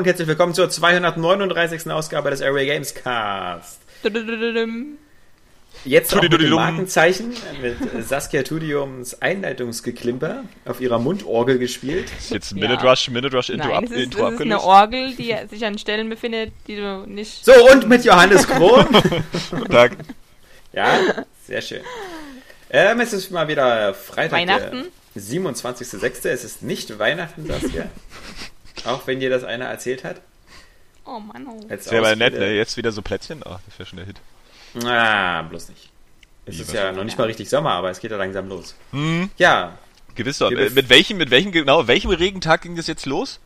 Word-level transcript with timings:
Und 0.00 0.06
herzlich 0.06 0.28
willkommen 0.28 0.54
zur 0.54 0.70
239. 0.70 1.90
Ausgabe 1.90 2.30
des 2.30 2.40
Area 2.40 2.64
Games 2.64 2.94
Cast. 2.94 3.82
Jetzt 5.84 6.16
auch 6.16 6.22
mit 6.22 6.32
dem 6.32 6.50
Markenzeichen 6.52 7.34
mit 7.60 7.76
Saskia 8.08 8.42
Tudiums 8.42 9.20
Einleitungsgeklimper 9.20 10.44
auf 10.64 10.80
ihrer 10.80 10.98
Mundorgel 10.98 11.58
gespielt. 11.58 12.10
Ist 12.18 12.30
jetzt 12.30 12.54
Minute 12.54 12.82
Rush, 12.82 13.10
Minute 13.10 13.36
Rush 13.36 13.50
Intro, 13.50 13.68
Nein, 13.68 13.76
ab, 13.76 13.84
es 13.84 13.90
ist, 13.90 14.04
Intro 14.04 14.28
es 14.28 14.34
ist 14.36 14.40
eine 14.40 14.62
Orgel, 14.62 15.14
die 15.16 15.36
sich 15.50 15.66
an 15.66 15.76
Stellen 15.76 16.08
befindet, 16.08 16.54
die 16.66 16.76
du 16.76 17.04
nicht. 17.06 17.44
So, 17.44 17.52
und 17.70 17.86
mit 17.86 18.02
Johannes 18.02 18.48
Krohn. 18.48 18.86
Guten 19.50 19.70
Tag. 19.70 19.98
ja, 20.72 20.98
sehr 21.46 21.60
schön. 21.60 21.82
Ähm, 22.70 23.00
es 23.00 23.12
ist 23.12 23.30
mal 23.30 23.48
wieder 23.48 23.92
Freitag. 23.92 24.32
Weihnachten? 24.32 24.86
Der 25.14 25.22
27.06. 25.22 26.26
Es 26.28 26.44
ist 26.44 26.62
nicht 26.62 26.98
Weihnachten, 26.98 27.46
Saskia. 27.46 27.90
Auch 28.86 29.06
wenn 29.06 29.20
dir 29.20 29.30
das 29.30 29.44
einer 29.44 29.66
erzählt 29.66 30.04
hat. 30.04 30.20
Oh 31.04 31.18
Mann, 31.18 31.46
oh. 31.46 31.60
Das 31.68 31.90
wäre 31.90 32.06
aber 32.06 32.16
nett, 32.16 32.34
ne? 32.34 32.52
Jetzt 32.54 32.76
wieder 32.76 32.92
so 32.92 33.02
Plätzchen. 33.02 33.42
Ach, 33.44 33.58
das 33.66 33.78
wäre 33.78 33.86
schon 33.88 33.96
der 33.96 34.06
Hit. 34.06 34.20
Ah, 34.84 35.42
bloß 35.42 35.70
nicht. 35.70 35.90
Es 36.46 36.56
Wie, 36.58 36.62
ist 36.62 36.72
ja 36.72 36.92
noch 36.92 37.04
nicht 37.04 37.18
mal 37.18 37.24
richtig 37.26 37.48
Sommer, 37.48 37.72
aber 37.72 37.90
es 37.90 38.00
geht 38.00 38.10
ja 38.10 38.16
langsam 38.16 38.48
los. 38.48 38.74
Hm, 38.92 39.30
Ja, 39.36 39.78
gewiss 40.14 40.38
doch. 40.38 40.50
Bef- 40.50 40.72
Mit 40.74 40.88
welchem, 40.88 41.16
mit 41.18 41.30
welchem, 41.30 41.52
genau, 41.52 41.86
welchem 41.86 42.10
Regentag 42.10 42.62
ging 42.62 42.76
das 42.76 42.86
jetzt 42.86 43.06
los? 43.06 43.40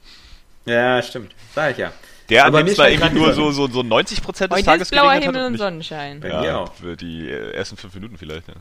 ja, 0.67 1.01
stimmt. 1.03 1.35
Sag 1.55 1.73
ich 1.73 1.79
ja. 1.79 1.93
Der 2.31 2.47
Aber 2.47 2.59
an 2.59 2.65
dem 2.65 2.71
mir 2.71 2.75
zwar 2.75 2.89
irgendwie 2.89 3.15
nur 3.19 3.33
so, 3.35 3.51
so, 3.53 3.69
so 3.69 3.83
90 3.83 4.23
Prozent 4.23 4.51
des 4.51 4.57
Heute 4.59 4.65
Tages 4.67 4.83
ist 4.89 4.93
blauer 4.93 5.13
Himmel 5.13 5.27
hat 5.41 5.47
und 5.47 5.53
nicht- 5.53 5.61
Sonnenschein. 5.61 6.21
Bei 6.21 6.29
mir 6.29 6.45
Ja, 6.47 6.59
auch. 6.59 6.73
für 6.75 6.97
die 6.97 7.31
ersten 7.31 7.77
fünf 7.77 7.95
Minuten 7.95 8.17
vielleicht, 8.17 8.49
ja. 8.49 8.55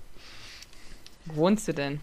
Wo 1.26 1.36
wohnst 1.36 1.68
du 1.68 1.74
denn? 1.74 2.02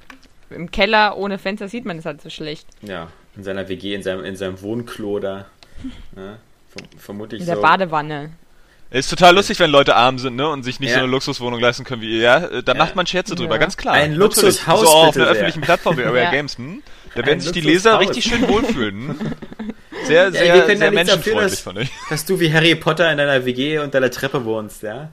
Im 0.48 0.70
Keller 0.70 1.16
ohne 1.18 1.38
Fenster 1.38 1.68
sieht 1.68 1.84
man 1.84 1.98
es 1.98 2.06
halt 2.06 2.22
so 2.22 2.30
schlecht. 2.30 2.66
Ja, 2.82 3.08
in 3.36 3.44
seiner 3.44 3.68
WG, 3.68 3.94
in 3.94 4.02
seinem, 4.02 4.24
in 4.24 4.36
seinem 4.36 4.60
Wohnklo 4.62 5.18
da. 5.20 5.46
Ja, 6.16 6.38
verm 6.68 6.86
vermutlich 6.98 7.40
In 7.40 7.46
der 7.46 7.56
so. 7.56 7.62
Badewanne. 7.62 8.30
Ist 8.90 9.08
total 9.08 9.36
lustig, 9.36 9.60
wenn 9.60 9.70
Leute 9.70 9.94
arm 9.94 10.18
sind, 10.18 10.34
ne, 10.34 10.48
und 10.48 10.64
sich 10.64 10.80
nicht 10.80 10.90
Ja. 10.90 10.96
so 10.96 11.02
eine 11.04 11.12
Luxuswohnung 11.12 11.60
leisten 11.60 11.84
können 11.84 12.02
wie 12.02 12.16
ihr. 12.16 12.22
Ja, 12.22 12.38
äh, 12.46 12.62
da 12.64 12.72
Ja. 12.72 12.78
macht 12.78 12.96
man 12.96 13.06
Scherze 13.06 13.36
drüber, 13.36 13.54
Ja. 13.54 13.58
ganz 13.60 13.76
klar. 13.76 13.94
Ein. 13.94 14.14
Luxushaus 14.14 14.80
So 14.80 14.88
auf 14.88 15.14
einer 15.14 15.26
sehr. 15.26 15.26
öffentlichen 15.32 15.60
Plattform 15.60 15.96
wie 15.96 16.02
Area 16.04 16.24
Ja. 16.24 16.30
Games, 16.32 16.58
hm? 16.58 16.82
Da 17.14 17.20
Ein 17.20 17.26
werden 17.26 17.40
sich 17.40 17.52
die. 17.52 17.60
Leser 17.60 18.00
richtig 18.00 18.24
schön 18.24 18.46
wohlfühlen. 18.48 19.08
hm? 19.10 19.32
Sehr, 20.04 20.32
sehr, 20.32 20.64
können 20.64 20.78
sehr 20.78 20.86
ja 20.86 20.90
nichts 20.90 21.10
dafür, 21.14 21.34
menschenfreundlich 21.36 21.50
dass- 21.52 21.60
von 21.60 21.78
euch. 21.78 21.90
Dass 22.10 22.24
du 22.26 22.40
wie 22.40 22.52
Harry 22.52 22.74
Potter 22.74 23.10
in 23.12 23.18
deiner 23.18 23.44
WG 23.44 23.78
unter 23.78 24.00
der 24.00 24.10
Treppe 24.10 24.44
wohnst, 24.44 24.82
ja? 24.82 25.12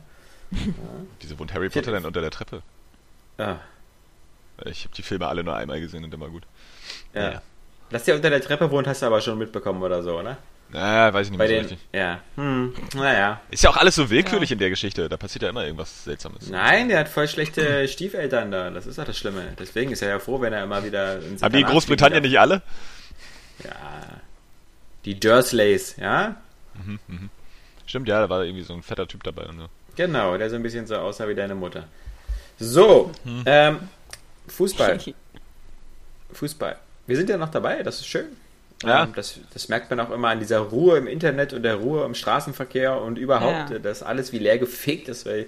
Wieso 1.19 1.37
wohnt 1.37 1.53
Harry 1.53 1.69
Potter 1.69 1.91
denn 1.91 2.05
unter 2.05 2.21
der 2.21 2.31
Treppe? 2.31 2.61
Ja. 3.37 3.59
Ich 4.65 4.85
habe 4.85 4.95
die 4.95 5.03
Filme 5.03 5.27
alle 5.27 5.43
nur 5.43 5.55
einmal 5.55 5.79
gesehen 5.79 6.03
und 6.03 6.13
immer 6.13 6.29
gut. 6.29 6.43
ja. 7.13 7.41
Dass 7.89 8.03
der 8.03 8.15
unter 8.15 8.29
der 8.29 8.41
Treppe 8.41 8.69
wohnt, 8.71 8.87
hast 8.87 9.01
du 9.01 9.05
aber 9.05 9.21
schon 9.21 9.37
mitbekommen 9.37 9.81
oder 9.81 10.03
so, 10.03 10.21
ne? 10.21 10.37
Naja, 10.69 11.13
weiß 11.13 11.27
ich 11.27 11.31
nicht 11.31 11.37
Bei 11.37 11.47
mehr 11.47 11.63
so 11.63 11.69
den. 11.69 11.77
richtig. 11.77 11.87
Ja. 11.93 12.19
Hm, 12.35 12.73
naja. 12.95 13.39
Ist 13.49 13.63
ja 13.63 13.69
auch 13.69 13.77
alles 13.77 13.95
so 13.95 14.09
willkürlich 14.09 14.51
in 14.51 14.59
der 14.59 14.69
Geschichte. 14.69 15.07
Da 15.07 15.15
passiert 15.15 15.43
ja 15.43 15.49
immer 15.49 15.63
irgendwas 15.63 16.03
Seltsames. 16.03 16.49
Nein, 16.49 16.89
der 16.89 16.99
hat 16.99 17.07
voll 17.07 17.27
schlechte 17.29 17.87
Stiefeltern 17.87 18.51
da. 18.51 18.69
Das 18.69 18.85
ist 18.85 18.97
doch 18.99 19.05
das 19.05 19.17
Schlimme. 19.17 19.53
Deswegen 19.57 19.91
ist 19.91 20.01
er 20.01 20.09
ja 20.09 20.19
froh, 20.19 20.41
wenn 20.41 20.51
er 20.51 20.63
immer 20.65 20.83
wieder 20.83 21.21
ins 21.21 21.41
Haben 21.41 21.53
die 21.53 21.61
in 21.61 21.67
Großbritannien 21.67 22.21
nicht 22.21 22.37
alle? 22.37 22.61
Ja. 23.63 23.71
Die 25.05 25.17
Dursleys, 25.17 25.95
ja? 25.95 26.35
Stimmt, 27.85 28.09
ja, 28.09 28.19
da 28.19 28.29
war 28.29 28.43
irgendwie 28.43 28.63
so 28.65 28.73
ein 28.73 28.83
fetter 28.83 29.07
Typ 29.07 29.23
dabei. 29.23 29.45
Und 29.45 29.59
so. 29.59 29.67
Genau, 29.95 30.37
der 30.37 30.49
so 30.49 30.57
ein 30.57 30.63
bisschen 30.63 30.85
so 30.85 30.97
aussah 30.97 31.29
wie 31.29 31.35
deine 31.35 31.55
Mutter. 31.55 31.85
So, 32.59 33.11
Hm. 33.23 33.43
ähm, 33.45 33.79
Fußball. 34.49 34.99
Fußball. 36.33 36.75
Wir 37.07 37.15
sind 37.17 37.29
ja 37.29 37.37
noch 37.37 37.49
dabei, 37.49 37.83
das 37.83 37.99
ist 37.99 38.07
schön. 38.07 38.25
Ja. 38.83 39.03
Ähm, 39.05 39.13
das, 39.15 39.39
das 39.53 39.69
merkt 39.69 39.89
man 39.89 39.99
auch 39.99 40.11
immer 40.11 40.27
an 40.29 40.39
dieser 40.39 40.59
Ruhe 40.59 40.97
im 40.97 41.07
Internet 41.07 41.53
und 41.53 41.63
der 41.63 41.75
Ruhe 41.75 42.05
im 42.05 42.13
Straßenverkehr 42.13 43.01
und 43.01 43.17
überhaupt, 43.17 43.71
Ja. 43.71 43.79
dass 43.79 44.03
alles 44.03 44.31
wie 44.33 44.39
leer 44.39 44.59
gefegt 44.59 45.07
ist, 45.09 45.25
weil 45.25 45.47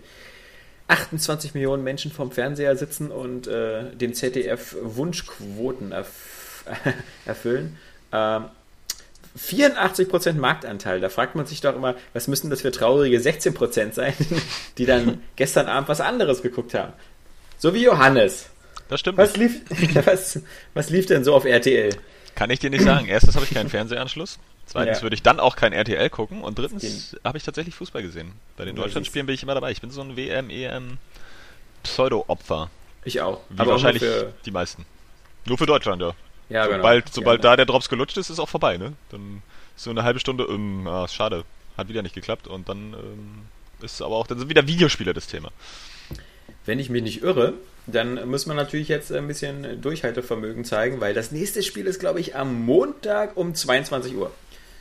28 0.88 1.54
Millionen 1.54 1.84
Menschen 1.84 2.12
vorm 2.12 2.32
Fernseher 2.32 2.76
sitzen 2.76 3.12
und 3.12 3.46
äh, 3.48 3.92
dem 3.96 4.14
ZDF 4.16 4.76
Wunschquoten 4.82 5.92
erf 5.92 6.64
erfüllen. 7.26 7.78
Ähm, 8.12 8.46
84% 9.38 10.34
Marktanteil. 10.34 11.00
Da 11.00 11.10
fragt 11.10 11.36
man 11.36 11.46
sich 11.46 11.62
doch 11.62 11.76
immer, 11.76 11.96
was 12.14 12.28
müssen 12.28 12.50
das 12.50 12.62
für 12.62 12.72
traurige 12.72 13.18
16% 13.20 13.94
sein, 13.94 14.14
die 14.78 14.86
dann 14.86 15.22
gestern 15.36 15.68
Abend 15.68 15.88
was 15.90 16.02
anderes 16.02 16.42
geguckt 16.42 16.74
haben. 16.74 16.94
So 17.60 17.74
wie 17.74 17.84
Johannes. 17.84 18.48
Das 18.90 19.00
stimmt. 19.00 19.18
Was 19.18 19.38
lief, 19.38 19.62
was, 20.06 20.42
was 20.74 20.90
lief 20.90 21.06
denn 21.06 21.24
so 21.24 21.34
auf 21.36 21.46
RTL? 21.46 21.96
Kann 22.36 22.50
ich 22.50 22.60
dir 22.60 22.70
nicht 22.70 22.84
sagen. 22.84 23.08
Erstens 23.08 23.36
habe 23.36 23.46
ich 23.46 23.52
keinen 23.52 23.70
Fernsehanschluss. 23.70 24.40
Zweitens 24.66 24.98
Ja. 24.98 25.04
würde 25.04 25.16
ich 25.16 25.24
dann 25.24 25.40
auch 25.40 25.56
kein 25.56 25.74
RTL 25.74 26.10
gucken. 26.10 26.42
Und 26.42 26.58
drittens 26.60 27.16
habe 27.24 27.38
ich 27.38 27.44
tatsächlich 27.44 27.76
Fußball 27.76 28.02
gesehen. 28.02 28.34
Bei 28.58 28.66
den 28.66 28.76
Deutschlandspielen 28.76 29.26
bin 29.26 29.36
ich 29.36 29.44
immer 29.44 29.54
dabei. 29.56 29.72
Ich 29.72 29.82
bin 29.82 29.92
so 29.92 30.02
ein 30.02 30.16
WM, 30.18 30.50
EM 30.50 30.98
Pseudo-Opfer. 31.84 32.70
Ich 33.06 33.22
auch. 33.22 33.42
Wie 33.50 33.60
Aber 33.60 33.72
wahrscheinlich 33.72 34.04
für, 34.04 34.34
die 34.46 34.52
meisten. 34.52 34.86
Nur 35.46 35.58
für 35.58 35.66
Deutschland, 35.66 36.02
ja. 36.02 36.14
ja, 36.50 36.66
genau. 36.66 36.78
Sobald, 36.78 37.14
sobald 37.14 37.44
ja, 37.44 37.52
da 37.52 37.56
der 37.56 37.66
Drops 37.66 37.90
gelutscht 37.90 38.18
ist, 38.18 38.30
ist 38.30 38.40
auch 38.40 38.50
vorbei, 38.50 38.78
ne? 38.78 38.94
Dann 39.10 39.42
ist 39.76 39.84
so 39.84 39.90
eine 39.90 40.04
halbe 40.04 40.20
Stunde, 40.20 40.46
ähm, 40.46 40.88
ah, 40.88 41.08
schade. 41.08 41.46
Hat 41.78 41.88
wieder 41.88 42.02
nicht 42.02 42.16
geklappt. 42.16 42.48
Und 42.48 42.68
dann 42.70 42.94
ähm, 42.94 43.42
ist 43.82 44.02
aber 44.02 44.16
auch, 44.16 44.28
dann 44.28 44.40
sind 44.40 44.50
wieder 44.50 44.68
Videospiele 44.68 45.14
das 45.14 45.28
Thema. 45.28 45.50
Wenn 46.66 46.80
ich 46.80 46.90
mich 46.90 47.02
nicht 47.02 47.24
irre, 47.24 47.54
dann 47.96 48.30
muss 48.30 48.46
man 48.46 48.58
natürlich 48.58 48.88
jetzt 48.88 49.12
ein 49.12 49.28
bisschen 49.28 49.82
Durchhaltevermögen 49.82 50.66
zeigen, 50.66 51.00
weil 51.02 51.14
das 51.14 51.32
nächste 51.32 51.64
Spiel 51.64 51.86
ist, 51.88 52.00
glaube 52.00 52.20
ich, 52.20 52.36
am 52.36 52.66
Montag 52.66 53.38
um 53.38 53.56
22 53.56 54.16
Uhr. 54.16 54.32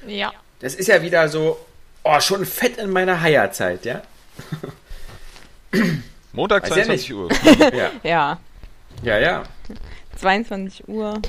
Ja. 0.06 0.32
Das 0.60 0.74
ist 0.74 0.88
ja 0.88 1.02
wieder 1.02 1.28
so, 1.28 1.58
oh, 2.04 2.20
schon 2.20 2.44
fett 2.44 2.78
in 2.78 2.90
meiner 2.90 3.20
Heierzeit, 3.20 3.84
ja? 3.84 4.02
Montag, 6.32 6.64
Weiß 6.64 6.70
ja 6.70 6.84
22 6.84 7.14
Uhr. 7.14 7.28
Ja, 7.72 7.90
Ja. 8.02 8.40
ja, 9.02 9.18
ja. 9.18 9.42
22 10.16 10.88
Uhr. 10.88 11.20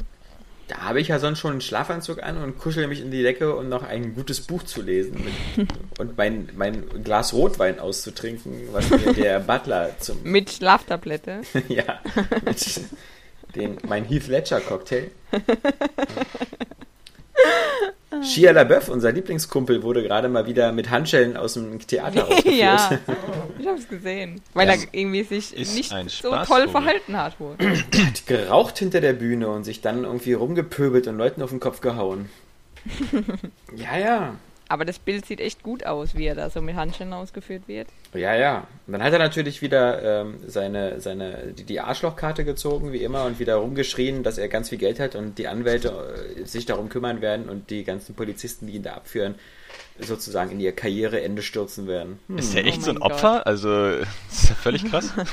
Da 0.69 0.83
habe 0.83 1.01
ich 1.01 1.07
ja 1.07 1.17
sonst 1.17 1.39
schon 1.39 1.51
einen 1.51 1.61
Schlafanzug 1.61 2.21
an 2.21 2.37
und 2.37 2.59
kuschel 2.59 2.87
mich 2.87 3.01
in 3.01 3.09
die 3.09 3.23
Decke, 3.23 3.55
um 3.55 3.69
noch 3.69 3.81
ein 3.81 4.13
gutes 4.13 4.41
Buch 4.41 4.61
zu 4.61 4.83
lesen 4.83 5.15
mit, 5.15 5.67
und 5.99 6.15
mein, 6.15 6.49
mein 6.55 7.03
Glas 7.03 7.33
Rotwein 7.33 7.79
auszutrinken, 7.79 8.69
was 8.71 8.87
mir 8.91 9.13
der 9.13 9.39
Butler 9.47 9.97
zum 9.99 10.21
Mit 10.23 10.51
Schlaftablette. 10.51 11.41
ja, 11.67 11.99
mit 12.45 12.81
den, 13.55 13.77
mein 13.87 14.05
Heath 14.05 14.27
Ledger 14.27 14.61
Cocktail. 14.61 15.09
Shia 18.23 18.51
LaBeouf, 18.51 18.89
unser 18.89 19.11
Lieblingskumpel, 19.11 19.83
wurde 19.83 20.01
gerade 20.01 20.29
mal 20.29 20.47
wieder 20.47 20.71
mit 20.71 20.89
Handschellen 20.89 21.37
aus 21.37 21.53
dem 21.53 21.79
Theater 21.79 22.21
rausgeführt. 22.27 22.55
ja. 22.55 22.99
Ich 23.59 23.67
hab's 23.67 23.87
gesehen. 23.87 24.41
Weil 24.53 24.67
Das 24.67 24.85
er 24.85 24.93
irgendwie 24.93 25.23
sich 25.23 25.55
nicht 25.75 25.93
so 26.09 26.35
toll 26.45 26.67
verhalten 26.69 27.15
hat 27.17 27.39
wohl. 27.39 27.55
Hat 27.59 28.25
geraucht 28.25 28.79
hinter 28.79 28.99
der 28.99 29.13
Bühne 29.13 29.47
und 29.49 29.63
sich 29.63 29.81
dann 29.81 30.05
irgendwie 30.05 30.33
rumgepöbelt 30.33 31.07
und 31.07 31.17
Leuten 31.17 31.41
auf 31.43 31.51
den 31.51 31.59
Kopf 31.59 31.81
gehauen. 31.81 32.29
Ja, 33.75 33.97
ja. 33.97 34.35
Aber 34.69 34.85
das 34.85 34.99
Bild 34.99 35.25
sieht 35.25 35.41
echt 35.41 35.63
gut 35.63 35.83
aus, 35.83 36.15
wie 36.15 36.27
er 36.27 36.35
da 36.35 36.51
so 36.51 36.61
mit 36.61 36.75
Handschellen 36.75 37.11
ausgeführt 37.11 37.63
wird. 37.67 37.87
Ja, 38.13 38.35
ja. 38.35 38.67
Und 38.85 38.93
dann 38.93 39.03
hat 39.03 39.11
er 39.11 39.17
natürlich 39.17 39.63
wieder 39.63 40.21
ähm, 40.21 40.37
seine, 40.45 41.01
seine, 41.01 41.53
die, 41.53 41.63
die 41.63 41.79
Arschlochkarte 41.79 42.45
gezogen, 42.45 42.93
wie 42.93 43.03
immer, 43.03 43.25
und 43.25 43.39
wieder 43.39 43.55
rumgeschrien, 43.55 44.21
dass 44.21 44.37
er 44.37 44.47
ganz 44.47 44.69
viel 44.69 44.77
Geld 44.77 44.99
hat 44.99 45.15
und 45.15 45.39
die 45.39 45.47
Anwälte 45.47 46.35
äh, 46.37 46.45
sich 46.45 46.67
darum 46.67 46.89
kümmern 46.89 47.19
werden 47.19 47.49
und 47.49 47.71
die 47.71 47.83
ganzen 47.83 48.13
Polizisten, 48.13 48.67
die 48.67 48.73
ihn 48.73 48.83
da 48.83 48.93
abführen, 48.93 49.33
sozusagen 49.97 50.51
in 50.51 50.59
ihr 50.59 50.71
Karriereende 50.71 51.41
stürzen 51.41 51.87
werden. 51.87 52.19
Hm. 52.27 52.37
Ist 52.37 52.53
der 52.53 52.65
echt 52.65 52.81
Oh 52.81 52.85
so 52.85 52.91
ein 52.91 52.97
Opfer? 52.99 53.47
Also, 53.47 53.97
das 53.97 54.07
ist 54.31 54.49
ja 54.49 54.55
völlig 54.55 54.85
krass. 54.85 55.13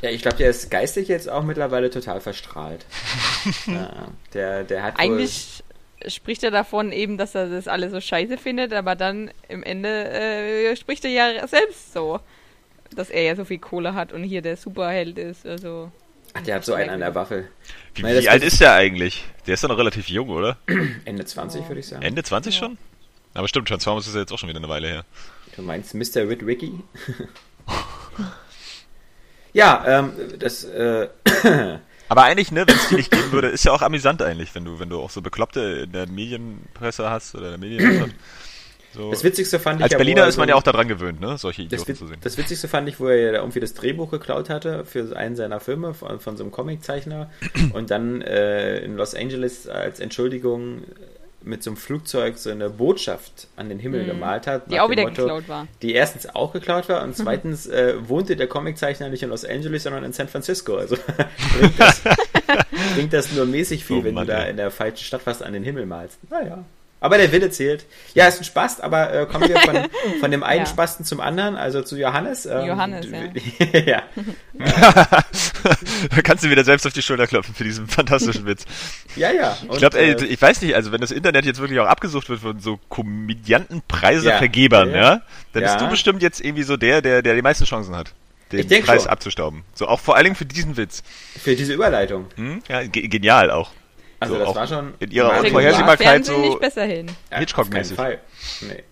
Ja, 0.00 0.10
ich 0.10 0.22
glaube, 0.22 0.36
der 0.36 0.50
ist 0.50 0.70
geistig 0.70 1.08
jetzt 1.08 1.28
auch 1.28 1.42
mittlerweile 1.42 1.90
total 1.90 2.20
verstrahlt. 2.20 2.86
ja, 3.66 4.06
der, 4.32 4.62
der 4.62 4.84
hat 4.84 4.94
wohl, 4.94 5.04
Eigentlich 5.04 5.64
spricht 6.06 6.44
er 6.44 6.50
davon 6.50 6.92
eben, 6.92 7.18
dass 7.18 7.34
er 7.34 7.48
das 7.48 7.68
alles 7.68 7.92
so 7.92 8.00
scheiße 8.00 8.38
findet, 8.38 8.72
aber 8.72 8.94
dann 8.94 9.30
im 9.48 9.62
Ende 9.62 10.08
äh, 10.10 10.76
spricht 10.76 11.04
er 11.04 11.10
ja 11.10 11.46
selbst 11.46 11.92
so, 11.92 12.20
dass 12.94 13.10
er 13.10 13.22
ja 13.22 13.36
so 13.36 13.44
viel 13.44 13.58
Kohle 13.58 13.94
hat 13.94 14.12
und 14.12 14.22
hier 14.22 14.42
der 14.42 14.56
Superheld 14.56 15.18
ist. 15.18 15.46
Also 15.46 15.90
Ach, 16.34 16.42
der 16.42 16.56
hat 16.56 16.64
so 16.64 16.74
einen 16.74 16.90
an 16.90 17.00
der 17.00 17.14
Waffel. 17.14 17.48
Wie, 17.94 18.02
Meine, 18.02 18.20
wie 18.20 18.28
alt 18.28 18.44
ist 18.44 18.60
der 18.60 18.74
eigentlich? 18.74 19.24
Der 19.46 19.54
ist 19.54 19.64
doch 19.64 19.68
noch 19.68 19.78
relativ 19.78 20.08
jung, 20.08 20.28
oder? 20.28 20.58
Ende 21.04 21.24
20, 21.24 21.66
würde 21.68 21.80
ich 21.80 21.86
sagen. 21.86 22.02
Ende 22.02 22.22
20 22.22 22.54
schon? 22.54 22.78
Aber 23.34 23.48
stimmt, 23.48 23.68
Transformers 23.68 24.06
ist 24.06 24.14
ja 24.14 24.20
jetzt 24.20 24.32
auch 24.32 24.38
schon 24.38 24.48
wieder 24.48 24.58
eine 24.58 24.68
Weile 24.68 24.88
her. 24.88 25.04
Du 25.56 25.62
meinst 25.62 25.94
Mr. 25.94 26.28
Rid 26.28 26.44
Ricky? 26.44 26.72
ja, 29.52 29.84
ähm, 29.86 30.12
das, 30.38 30.64
äh, 30.64 31.08
Aber 32.08 32.22
eigentlich, 32.24 32.50
ne, 32.52 32.64
wenn 32.66 32.74
es 32.76 32.88
die 32.88 32.94
nicht 32.96 33.10
geben 33.10 33.32
würde, 33.32 33.48
ist 33.48 33.64
ja 33.64 33.72
auch 33.72 33.82
amüsant 33.82 34.22
eigentlich, 34.22 34.54
wenn 34.54 34.64
du, 34.64 34.78
wenn 34.78 34.88
du 34.88 35.00
auch 35.00 35.10
so 35.10 35.20
Bekloppte 35.22 35.60
in 35.84 35.92
der 35.92 36.06
Medienpresse 36.08 37.08
hast 37.10 37.34
oder 37.34 37.54
in 37.54 37.60
der 37.60 37.70
Medienlandschaft. 37.70 38.14
So. 38.94 39.10
das 39.10 39.22
Witzigste 39.22 39.60
fand 39.60 39.80
ich 39.80 39.84
Als 39.84 39.92
ja, 39.92 39.98
Berliner 39.98 40.22
er 40.22 40.28
ist 40.28 40.38
man 40.38 40.46
so- 40.46 40.50
ja 40.50 40.54
auch 40.56 40.62
daran 40.62 40.88
gewöhnt, 40.88 41.20
ne, 41.20 41.36
solche 41.36 41.60
Idioten 41.62 41.94
zu 41.94 42.06
sehen. 42.06 42.16
das 42.22 42.38
Witzigste 42.38 42.68
fand 42.68 42.88
ich, 42.88 42.98
wo 42.98 43.06
er 43.08 43.32
ja 43.32 43.38
irgendwie 43.38 43.60
das 43.60 43.74
Drehbuch 43.74 44.10
geklaut 44.10 44.48
hatte 44.48 44.86
für 44.86 45.14
einen 45.14 45.36
seiner 45.36 45.60
Filme 45.60 45.92
von, 45.92 46.18
von 46.20 46.38
so 46.38 46.42
einem 46.42 46.50
Comiczeichner 46.52 47.30
und 47.74 47.90
dann 47.90 48.22
äh, 48.22 48.78
in 48.78 48.96
Los 48.96 49.14
Angeles 49.14 49.68
als 49.68 50.00
Entschuldigung 50.00 50.84
mit 51.42 51.62
so 51.62 51.70
einem 51.70 51.76
Flugzeug 51.76 52.36
so 52.36 52.50
eine 52.50 52.68
Botschaft 52.68 53.48
an 53.56 53.68
den 53.68 53.78
Himmel 53.78 54.04
gemalt 54.04 54.46
hat. 54.46 54.66
Mhm. 54.66 54.72
Die 54.72 54.80
auch 54.80 54.90
wieder 54.90 55.04
Motto, 55.04 55.22
geklaut 55.22 55.48
war. 55.48 55.66
Die 55.82 55.92
erstens 55.94 56.26
auch 56.34 56.52
geklaut 56.52 56.88
war 56.88 57.02
und 57.02 57.16
zweitens 57.16 57.66
äh, 57.66 57.94
wohnte 58.08 58.36
der 58.36 58.48
Comiczeichner 58.48 59.08
nicht 59.08 59.22
in 59.22 59.30
Los 59.30 59.44
Angeles, 59.44 59.84
sondern 59.84 60.04
in 60.04 60.12
San 60.12 60.28
Francisco. 60.28 60.76
Also 60.76 60.96
bringt, 61.58 61.78
das, 61.78 62.02
bringt 62.94 63.12
das 63.12 63.32
nur 63.32 63.46
mäßig 63.46 63.84
viel, 63.84 63.98
Oh 63.98 64.04
wenn 64.04 64.14
Mann, 64.14 64.26
du 64.26 64.32
da 64.32 64.44
ey. 64.44 64.50
in 64.50 64.56
der 64.56 64.70
falschen 64.70 65.04
Stadt 65.04 65.22
was 65.24 65.40
an 65.42 65.52
den 65.52 65.62
Himmel 65.62 65.86
malst. 65.86 66.18
Naja. 66.30 66.64
Aber 67.00 67.16
der 67.16 67.30
Wille 67.30 67.48
zählt. 67.50 67.86
Ja, 68.14 68.26
ist 68.26 68.38
ein 68.40 68.44
Spaß, 68.44 68.80
aber 68.80 69.12
äh, 69.14 69.26
kommen 69.26 69.48
wir 69.48 69.56
von, 69.60 69.76
von 70.20 70.30
dem 70.32 70.42
einen 70.42 70.60
Ja. 70.62 70.66
Spasten 70.66 71.04
zum 71.04 71.20
anderen, 71.20 71.54
also 71.56 71.82
zu 71.82 71.96
Johannes. 71.96 72.44
Ähm, 72.46 72.66
Johannes, 72.66 73.06
du- 73.06 73.78
ja. 73.78 74.02
da 76.14 76.22
kannst 76.22 76.44
du 76.44 76.50
wieder 76.50 76.64
selbst 76.64 76.86
auf 76.86 76.92
die 76.92 77.02
Schulter 77.02 77.26
klopfen 77.26 77.54
für 77.54 77.64
diesen 77.64 77.86
fantastischen 77.86 78.46
Witz. 78.46 78.64
ja, 79.16 79.30
ja. 79.32 79.56
Und, 79.62 79.72
Ich 79.74 79.78
glaube, 79.78 79.98
ey, 79.98 80.10
äh, 80.12 80.24
ich 80.24 80.40
weiß 80.40 80.60
nicht, 80.62 80.74
also 80.74 80.92
wenn 80.92 81.00
das 81.00 81.10
Internet 81.10 81.44
jetzt 81.44 81.60
wirklich 81.60 81.78
auch 81.80 81.86
abgesucht 81.86 82.28
wird 82.28 82.40
von 82.40 82.60
so 82.60 82.78
Komödiantenpreise 82.88 84.28
Ja. 84.30 84.38
Vergebern, 84.38 84.90
Ja. 84.90 84.96
ja, 84.96 85.22
dann 85.52 85.62
Ja. 85.62 85.72
bist 85.72 85.80
du 85.84 85.88
bestimmt 85.90 86.22
jetzt 86.22 86.40
irgendwie 86.40 86.62
so 86.64 86.76
der, 86.76 87.02
der, 87.02 87.22
der 87.22 87.34
die 87.34 87.42
meisten 87.42 87.64
Chancen 87.64 87.94
hat, 87.94 88.12
den 88.52 88.66
Preis 88.84 89.02
schon. 89.02 89.10
abzustauben. 89.12 89.62
So 89.74 89.86
auch 89.86 90.00
vor 90.00 90.16
allen 90.16 90.24
Dingen 90.24 90.36
für 90.36 90.46
diesen 90.46 90.76
Witz. 90.76 91.02
für 91.40 91.54
diese 91.54 91.74
Überleitung. 91.74 92.26
Hm? 92.36 92.62
Ja, 92.68 92.82
ge 92.84 93.06
genial 93.08 93.50
auch. 93.50 93.70
Also 94.20 94.34
So, 94.34 94.44
das 94.44 94.54
war 94.54 94.66
schon 94.66 94.94
in 94.98 95.10
ihrer 95.10 95.38
Unvorhersehbarkeit 95.40 96.24
so- 96.24 96.38
nicht 96.38 96.60
besser 96.60 96.84
hin. 96.84 97.06
Hitchcock-mäßig. 97.30 97.96
Nee. 98.62 98.82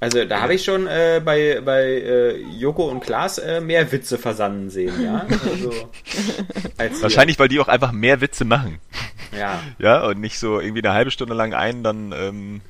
Also 0.00 0.24
da 0.24 0.40
habe 0.40 0.54
ich 0.54 0.64
schon 0.64 0.86
äh, 0.86 1.20
bei, 1.24 1.60
bei 1.64 1.82
äh, 1.82 2.36
Joko 2.56 2.84
und 2.84 3.00
Klaas 3.00 3.38
äh, 3.38 3.60
mehr 3.60 3.90
Witze 3.90 4.16
versanden 4.16 4.70
sehen, 4.70 5.02
ja. 5.02 5.26
Also, 5.58 5.72
hier. 5.72 7.02
Wahrscheinlich, 7.02 7.38
weil 7.40 7.48
die 7.48 7.58
auch 7.58 7.66
einfach 7.68 7.90
mehr 7.92 8.20
Witze 8.20 8.44
machen. 8.44 8.78
Ja. 9.36 9.60
Ja, 9.78 10.04
und 10.06 10.20
nicht 10.20 10.38
so 10.38 10.60
irgendwie 10.60 10.82
eine 10.82 10.94
halbe 10.94 11.10
Stunde 11.10 11.34
lang 11.34 11.52
einen 11.52 11.82
dann 11.82 12.12
ähm, 12.16 12.60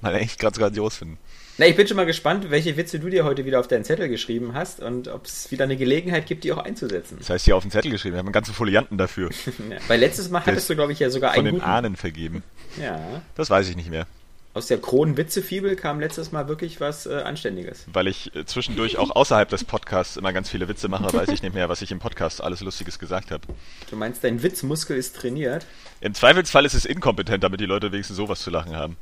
mal 0.00 0.14
echt 0.14 0.38
ganz 0.38 0.58
grandios 0.58 0.96
finden. 0.96 1.18
Na, 1.58 1.66
ich 1.66 1.74
bin 1.74 1.86
schon 1.86 1.96
mal 1.96 2.04
gespannt, 2.04 2.50
welche 2.50 2.76
Witze 2.76 3.00
du 3.00 3.08
dir 3.08 3.24
heute 3.24 3.46
wieder 3.46 3.60
auf 3.60 3.66
deinen 3.66 3.82
Zettel 3.84 4.08
geschrieben 4.10 4.52
hast 4.52 4.80
und 4.80 5.08
ob 5.08 5.24
es 5.24 5.50
wieder 5.50 5.64
eine 5.64 5.76
Gelegenheit 5.78 6.26
gibt, 6.26 6.44
die 6.44 6.52
auch 6.52 6.58
einzusetzen. 6.58 7.16
Das 7.18 7.30
heißt, 7.30 7.46
hier 7.46 7.56
auf 7.56 7.62
den 7.64 7.70
Zettel 7.70 7.90
geschrieben, 7.90 8.14
wir 8.14 8.18
haben 8.18 8.30
ganze 8.30 8.52
Folianten 8.52 8.98
dafür, 8.98 9.30
Ja. 9.70 9.78
Weil 9.88 10.00
letztes 10.00 10.28
Mal 10.28 10.44
hattest 10.44 10.68
du, 10.68 10.74
glaube 10.74 10.92
ich, 10.92 10.98
ja 10.98 11.08
sogar 11.08 11.30
von 11.32 11.38
einen 11.40 11.54
den 11.54 11.60
guten. 11.60 11.64
Ahnen 11.70 11.96
vergeben. 11.96 12.42
Ja. 12.80 13.22
Das 13.36 13.48
weiß 13.48 13.70
ich 13.70 13.76
nicht 13.76 13.88
mehr, 13.88 14.06
Aus 14.52 14.66
der 14.66 14.76
Kronen-Witze-Fibel 14.78 15.76
kam 15.76 15.98
letztes 15.98 16.30
Mal 16.30 16.46
wirklich 16.46 16.78
was 16.82 17.06
äh, 17.06 17.14
Anständiges. 17.24 17.86
weil 17.90 18.06
ich 18.06 18.34
äh, 18.36 18.44
zwischendurch 18.44 18.98
auch 18.98 19.16
außerhalb 19.16 19.48
des 19.48 19.64
Podcasts 19.64 20.18
immer 20.18 20.34
ganz 20.34 20.50
viele 20.50 20.68
Witze 20.68 20.88
mache, 20.88 21.10
weiß 21.10 21.30
ich 21.30 21.42
nicht 21.42 21.54
mehr, 21.54 21.70
was 21.70 21.80
ich 21.80 21.90
im 21.90 22.00
Podcast 22.00 22.42
alles 22.42 22.60
Lustiges 22.60 22.98
gesagt 22.98 23.30
habe. 23.30 23.46
Du 23.88 23.96
meinst, 23.96 24.22
dein 24.22 24.42
Witzmuskel 24.42 24.98
ist 24.98 25.16
trainiert? 25.16 25.64
Im 26.02 26.12
Zweifelsfall 26.12 26.66
ist 26.66 26.74
es 26.74 26.84
inkompetent, 26.84 27.42
damit 27.42 27.60
die 27.60 27.66
Leute 27.66 27.92
wenigstens 27.92 28.18
sowas 28.18 28.42
zu 28.42 28.50
lachen 28.50 28.76
haben. 28.76 28.98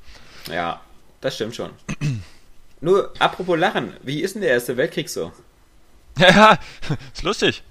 Ja, 0.53 0.81
das 1.21 1.35
stimmt 1.35 1.57
schon. 1.57 1.71
Nur, 2.85 3.15
apropos 3.19 3.59
Lachen, 3.59 3.97
wie 4.03 4.21
ist 4.21 4.35
denn 4.35 4.43
der 4.43 4.51
Erste 4.51 4.77
Weltkrieg 4.77 5.09
so? 5.09 5.33
Ja, 6.19 6.59
ist 7.15 7.23
lustig. 7.23 7.63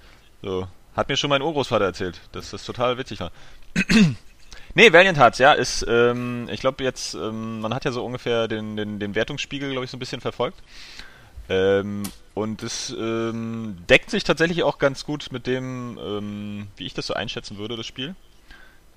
So, 0.41 0.67
hat 0.95 1.07
mir 1.07 1.17
schon 1.17 1.29
mein 1.29 1.43
Urgroßvater 1.43 1.85
erzählt, 1.85 2.19
dass 2.31 2.49
das 2.49 2.65
total 2.65 2.97
witzig 2.97 3.19
war. 3.19 3.31
nee, 4.73 4.91
Valiant 4.91 5.19
Hearts, 5.19 5.37
ja, 5.37 5.53
ist, 5.53 5.85
ähm, 5.87 6.49
ich 6.51 6.61
glaube 6.61 6.83
jetzt, 6.83 7.13
ähm, 7.13 7.61
man 7.61 7.75
hat 7.75 7.85
ja 7.85 7.91
so 7.91 8.03
ungefähr 8.03 8.47
den, 8.47 8.75
den, 8.75 8.97
den 8.97 9.13
Wertungsspiegel, 9.13 9.69
glaube 9.69 9.85
ich, 9.85 9.91
so 9.91 9.97
ein 9.97 9.99
bisschen 9.99 10.19
verfolgt. 10.19 10.57
Ähm, 11.47 12.01
und 12.33 12.63
es 12.63 12.89
ähm, 12.97 13.77
deckt 13.87 14.09
sich 14.09 14.23
tatsächlich 14.23 14.63
auch 14.63 14.79
ganz 14.79 15.05
gut 15.05 15.27
mit 15.31 15.45
dem, 15.45 15.99
ähm, 16.03 16.67
wie 16.75 16.87
ich 16.87 16.95
das 16.95 17.05
so 17.05 17.13
einschätzen 17.13 17.59
würde, 17.59 17.77
das 17.77 17.85
Spiel. 17.85 18.15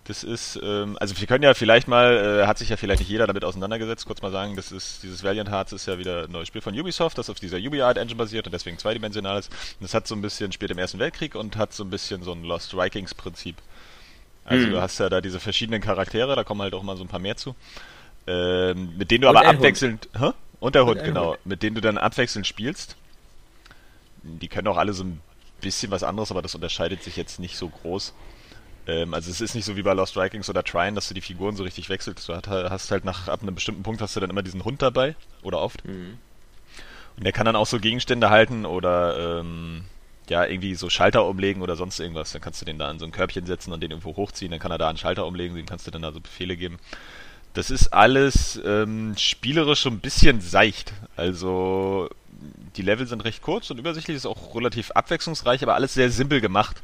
Das 0.07 0.23
ist, 0.23 0.59
ähm, 0.63 0.97
also 1.01 1.19
wir 1.19 1.27
können 1.27 1.43
ja 1.43 1.53
vielleicht 1.55 1.89
mal, 1.89 2.41
äh, 2.43 2.47
hat 2.47 2.59
sich 2.59 2.69
ja 2.69 2.77
vielleicht 2.77 3.01
nicht 3.01 3.09
jeder 3.09 3.27
damit 3.27 3.45
auseinandergesetzt, 3.45 4.07
kurz 4.07 4.23
mal 4.23 4.31
sagen, 4.31 4.55
das 4.55 4.71
ist, 4.71 5.03
dieses 5.03 5.25
Valiant 5.25 5.51
Hearts 5.51 5.73
ist 5.73 5.87
ja 5.87 5.99
wieder 5.99 6.25
ein 6.25 6.31
neues 6.31 6.47
Spiel 6.47 6.61
von 6.61 6.79
Ubisoft, 6.79 7.19
das 7.19 7.29
auf 7.29 7.41
dieser 7.41 7.57
UbiArt 7.57 7.99
Engine 7.99 8.17
basiert 8.17 8.47
und 8.47 8.53
deswegen 8.53 8.79
zweidimensional 8.79 9.39
ist. 9.41 9.51
Und 9.51 9.83
das 9.83 9.95
hat 9.95 10.07
so 10.07 10.15
ein 10.15 10.23
bisschen, 10.23 10.53
spielt 10.53 10.71
im 10.71 10.79
Ersten 10.79 11.01
Weltkrieg 11.01 11.35
und 11.35 11.57
hat 11.57 11.73
so 11.73 11.83
ein 11.83 11.91
bisschen 11.91 12.23
so 12.23 12.33
ein 12.33 12.45
Lost 12.45 12.77
Vikings 12.77 13.15
Prinzip. 13.15 13.57
Also 14.45 14.67
Mhm. 14.69 14.71
du 14.71 14.81
hast 14.81 14.99
ja 15.01 15.09
da 15.09 15.21
diese 15.21 15.41
verschiedenen 15.41 15.81
Charaktere, 15.81 16.37
da 16.37 16.45
kommen 16.45 16.63
halt 16.63 16.75
auch 16.75 16.85
mal 16.85 16.97
so 16.97 17.03
ein 17.03 17.09
paar 17.09 17.19
mehr 17.19 17.37
zu, 17.37 17.57
ähm, 18.29 18.97
mit 18.97 19.11
denen 19.11 19.23
du 19.23 19.29
Und 19.29 19.37
aber 19.37 19.45
ein 19.45 19.57
Hund. 19.57 19.59
abwechselnd, 19.59 20.09
hä? 20.17 20.31
Und 20.61 20.75
der 20.77 20.87
Hund, 20.87 21.01
ein 21.01 21.05
genau, 21.07 21.31
Hund. 21.33 21.47
mit 21.47 21.63
denen 21.65 21.75
du 21.75 21.81
dann 21.81 21.99
abwechselnd 21.99 22.47
spielst. 22.47 22.95
Die 24.23 24.47
können 24.49 24.69
auch 24.69 24.77
alle 24.77 24.93
so 24.93 25.03
ein 25.05 25.21
bisschen 25.61 25.91
was 25.91 26.05
anderes, 26.05 26.31
aber 26.31 26.43
das 26.43 26.55
unterscheidet 26.55 27.03
sich 27.03 27.17
jetzt 27.17 27.41
nicht 27.41 27.57
so 27.57 27.69
groß. 27.69 28.15
Ähm, 28.87 29.15
also 29.15 29.31
es 29.31 29.41
ist 29.41 29.55
nicht 29.55 29.65
so 29.65 29.77
wie 29.77 29.83
bei 29.83 29.93
Lost 29.93 30.17
Vikings 30.17 30.49
oder 30.49 30.63
Trine, 30.63 30.95
dass 30.95 31.09
du 31.09 31.15
die 31.15 31.21
Figuren 31.21 31.57
so 31.57 31.65
richtig 31.65 31.89
wechselst. 31.89 32.29
Du 32.29 32.35
hast 32.35 32.91
halt 32.91 33.05
nach 33.05 33.29
ab 33.29 33.43
einem 33.43 33.55
bestimmten 33.55 33.83
Punkt 33.83 34.01
hast 34.01 34.17
du 34.17 34.21
dann 34.21 34.31
immer 34.31 34.43
diesen 34.43 34.65
Hund 34.65 34.83
dabei 34.83 35.17
oder 35.43 35.61
oft. 35.61 35.85
Mhm. 35.85 36.19
Und 37.17 37.25
der 37.25 37.33
kann 37.33 37.47
dann 37.47 37.57
auch 37.57 37.67
so 37.67 37.81
Gegenstände 37.81 38.31
halten 38.31 38.67
oder 38.67 39.41
ähm, 39.41 39.85
ja 40.29 40.45
irgendwie 40.45 40.75
so 40.75 40.91
Schalter 40.91 41.25
umlegen 41.27 41.63
oder 41.63 41.77
sonst 41.77 41.99
irgendwas. 41.99 42.33
Dann 42.33 42.43
kannst 42.43 42.61
du 42.61 42.67
den 42.67 42.79
da 42.79 42.89
an 42.89 42.99
so 42.99 43.07
ein 43.07 43.13
Körbchen 43.13 43.47
setzen 43.47 43.73
und 43.73 43.83
den 43.83 43.91
irgendwo 43.91 44.17
hochziehen. 44.17 44.51
Dann 44.51 44.61
kann 44.61 44.71
er 44.71 44.79
da 44.79 44.89
einen 44.89 44.99
Schalter 44.99 45.27
umlegen. 45.27 45.57
Dem 45.57 45.67
kannst 45.67 45.87
du 45.87 45.91
dann 45.91 46.03
da 46.03 46.13
so 46.13 46.21
Befehle 46.21 46.57
geben. 46.57 46.79
Das 47.55 47.71
ist 47.71 47.89
alles 47.95 48.61
ähm, 48.67 49.15
spielerisch 49.17 49.81
so 49.81 49.89
ein 49.89 50.01
bisschen 50.01 50.43
seicht. 50.43 50.93
Also 51.17 52.11
die 52.77 52.83
Level 52.83 53.07
sind 53.07 53.25
recht 53.25 53.41
kurz 53.41 53.71
und 53.71 53.79
übersichtlich, 53.79 54.17
ist 54.17 54.27
auch 54.27 54.55
relativ 54.55 54.91
abwechslungsreich, 54.91 55.63
aber 55.63 55.75
alles 55.75 55.95
sehr 55.95 56.11
simpel 56.11 56.43
gemacht. 56.43 56.83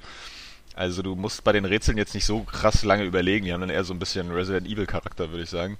Also 0.75 1.03
du 1.03 1.15
musst 1.15 1.45
bei 1.45 1.53
den 1.53 1.65
Rätseln 1.65 1.99
jetzt 1.99 2.15
nicht 2.15 2.25
so 2.25 2.41
krass 2.45 2.83
lange 2.83 3.05
überlegen. 3.05 3.45
Die 3.47 3.53
haben 3.53 3.61
dann 3.61 3.71
eher 3.71 3.85
so 3.85 3.93
ein 3.93 3.99
bisschen 3.99 4.31
Resident 4.31 4.67
Evil 4.67 4.87
Charakter, 4.87 5.31
würde 5.31 5.43
ich 5.45 5.51
sagen. 5.51 5.79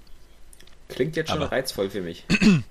Klingt 0.89 1.15
jetzt 1.15 1.29
schon 1.31 1.41
Aber- 1.41 1.51
reizvoll 1.51 1.89
für 1.89 2.01
mich. 2.01 2.25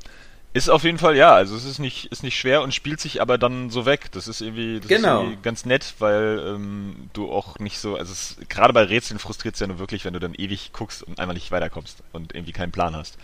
Ist 0.54 0.68
auf 0.68 0.84
jeden 0.84 0.98
Fall, 0.98 1.16
ja, 1.16 1.32
also 1.32 1.56
es 1.56 1.64
ist 1.64 1.78
nicht, 1.78 2.12
ist 2.12 2.22
nicht 2.22 2.38
schwer 2.38 2.60
und 2.60 2.74
spielt 2.74 3.00
sich 3.00 3.22
aber 3.22 3.38
dann 3.38 3.70
so 3.70 3.86
weg. 3.86 4.12
Das 4.12 4.28
ist 4.28 4.42
irgendwie, 4.42 4.80
das 4.80 4.88
Genau. 4.88 5.20
ist 5.20 5.24
irgendwie 5.28 5.42
ganz 5.42 5.64
nett, 5.64 5.94
weil 5.98 6.42
ähm, 6.46 7.08
du 7.14 7.32
auch 7.32 7.58
nicht 7.58 7.78
so, 7.78 7.96
also 7.96 8.12
es, 8.12 8.36
gerade 8.50 8.74
bei 8.74 8.82
Rätseln 8.82 9.18
frustriert 9.18 9.54
es 9.54 9.60
ja 9.62 9.66
nur 9.66 9.78
wirklich, 9.78 10.04
wenn 10.04 10.12
du 10.12 10.20
dann 10.20 10.34
ewig 10.34 10.72
guckst 10.74 11.04
und 11.04 11.18
einfach 11.18 11.32
nicht 11.32 11.50
weiterkommst 11.52 12.02
und 12.12 12.34
irgendwie 12.34 12.52
keinen 12.52 12.70
Plan 12.70 12.94
hast. 12.94 13.16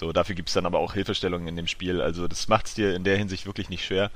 So, 0.00 0.12
dafür 0.12 0.34
gibt's 0.34 0.52
dann 0.54 0.66
aber 0.66 0.80
auch 0.80 0.94
Hilfestellungen 0.94 1.46
in 1.46 1.54
dem 1.54 1.68
Spiel. 1.68 2.00
Also 2.02 2.26
das 2.26 2.48
macht's 2.48 2.74
dir 2.74 2.96
in 2.96 3.04
der 3.04 3.16
Hinsicht 3.18 3.46
wirklich 3.46 3.68
nicht 3.68 3.84
schwer. 3.84 4.10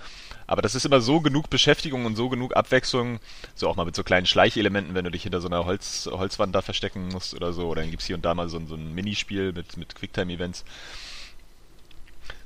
Aber 0.48 0.62
das 0.62 0.74
ist 0.74 0.84
immer 0.86 1.00
so 1.00 1.20
genug 1.20 1.50
Beschäftigung 1.50 2.06
und 2.06 2.16
so 2.16 2.28
genug 2.28 2.56
Abwechslung, 2.56 3.20
so 3.54 3.68
auch 3.68 3.76
mal 3.76 3.84
mit 3.84 3.94
so 3.94 4.02
kleinen 4.02 4.26
Schleichelementen, 4.26 4.94
wenn 4.94 5.04
du 5.04 5.10
dich 5.12 5.22
hinter 5.22 5.40
so 5.40 5.46
einer 5.46 5.64
Holz, 5.66 6.08
Holzwand 6.10 6.54
da 6.54 6.62
verstecken 6.62 7.08
musst 7.08 7.34
oder 7.34 7.52
so. 7.52 7.68
Oder 7.68 7.82
dann 7.82 7.90
gibt's 7.90 8.06
hier 8.06 8.16
und 8.16 8.24
da 8.24 8.34
mal 8.34 8.48
so, 8.48 8.56
ein- 8.58 8.66
so 8.66 8.74
ein 8.74 8.94
Minispiel 8.94 9.52
mit, 9.52 9.76
mit 9.76 9.94
Quicktime-Events 9.94 10.64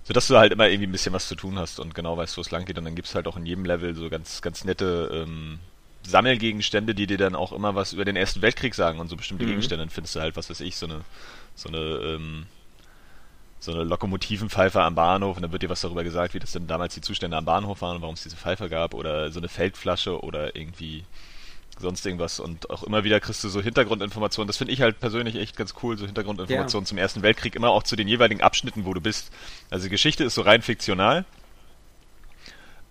sodass 0.04 0.26
du 0.26 0.36
halt 0.36 0.52
immer 0.52 0.68
irgendwie 0.68 0.86
ein 0.88 0.92
bisschen 0.92 1.12
was 1.14 1.28
zu 1.28 1.34
tun 1.36 1.58
hast 1.58 1.78
und 1.78 1.94
genau 1.94 2.16
weißt, 2.16 2.36
wo 2.36 2.40
es 2.40 2.50
lang 2.50 2.64
geht. 2.64 2.76
Und 2.78 2.84
dann 2.84 2.94
gibt's 2.94 3.14
halt 3.14 3.26
auch 3.26 3.36
in 3.36 3.46
jedem 3.46 3.64
Level 3.64 3.94
so 3.94 4.10
ganz, 4.10 4.42
ganz 4.42 4.64
nette 4.64 5.10
ähm, 5.12 5.60
Sammelgegenstände, 6.04 6.94
die 6.94 7.06
dir 7.06 7.18
dann 7.18 7.36
auch 7.36 7.52
immer 7.52 7.74
was 7.74 7.92
über 7.92 8.04
den 8.04 8.16
Ersten 8.16 8.42
Weltkrieg 8.42 8.74
sagen 8.74 8.98
und 8.98 9.08
so 9.08 9.16
bestimmte 9.16 9.44
Mhm. 9.44 9.48
Gegenstände. 9.50 9.82
Dann 9.84 9.90
findest 9.90 10.16
du 10.16 10.20
halt, 10.20 10.36
was 10.36 10.50
weiß 10.50 10.60
ich, 10.60 10.76
so 10.76 10.86
eine, 10.86 11.02
so 11.54 11.68
eine, 11.68 11.78
ähm, 11.78 12.46
so 13.62 13.72
eine 13.72 13.84
Lokomotivenpfeife 13.84 14.82
am 14.82 14.96
Bahnhof 14.96 15.36
und 15.36 15.42
dann 15.42 15.52
wird 15.52 15.62
dir 15.62 15.68
was 15.68 15.82
darüber 15.82 16.02
gesagt, 16.02 16.34
wie 16.34 16.40
das 16.40 16.50
denn 16.50 16.66
damals 16.66 16.94
die 16.94 17.00
Zustände 17.00 17.36
am 17.36 17.44
Bahnhof 17.44 17.80
waren 17.80 17.96
und 17.96 18.02
warum 18.02 18.14
es 18.14 18.24
diese 18.24 18.36
Pfeife 18.36 18.68
gab 18.68 18.92
oder 18.92 19.30
so 19.30 19.38
eine 19.38 19.48
Feldflasche 19.48 20.20
oder 20.20 20.56
irgendwie 20.56 21.04
sonst 21.78 22.04
irgendwas 22.04 22.40
und 22.40 22.70
auch 22.70 22.82
immer 22.82 23.04
wieder 23.04 23.20
kriegst 23.20 23.44
du 23.44 23.48
so 23.48 23.62
Hintergrundinformationen. 23.62 24.48
Das 24.48 24.56
finde 24.56 24.72
ich 24.72 24.80
halt 24.80 24.98
persönlich 24.98 25.36
echt 25.36 25.56
ganz 25.56 25.74
cool, 25.80 25.96
so 25.96 26.06
Hintergrundinformationen 26.06 26.86
zum 26.86 26.98
Ersten 26.98 27.22
Weltkrieg, 27.22 27.54
immer 27.54 27.70
auch 27.70 27.84
zu 27.84 27.94
den 27.94 28.08
jeweiligen 28.08 28.40
Abschnitten, 28.40 28.84
wo 28.84 28.94
du 28.94 29.00
bist. 29.00 29.30
Also 29.70 29.84
die 29.84 29.90
Geschichte 29.90 30.24
ist 30.24 30.34
so 30.34 30.42
rein 30.42 30.62
fiktional, 30.62 31.24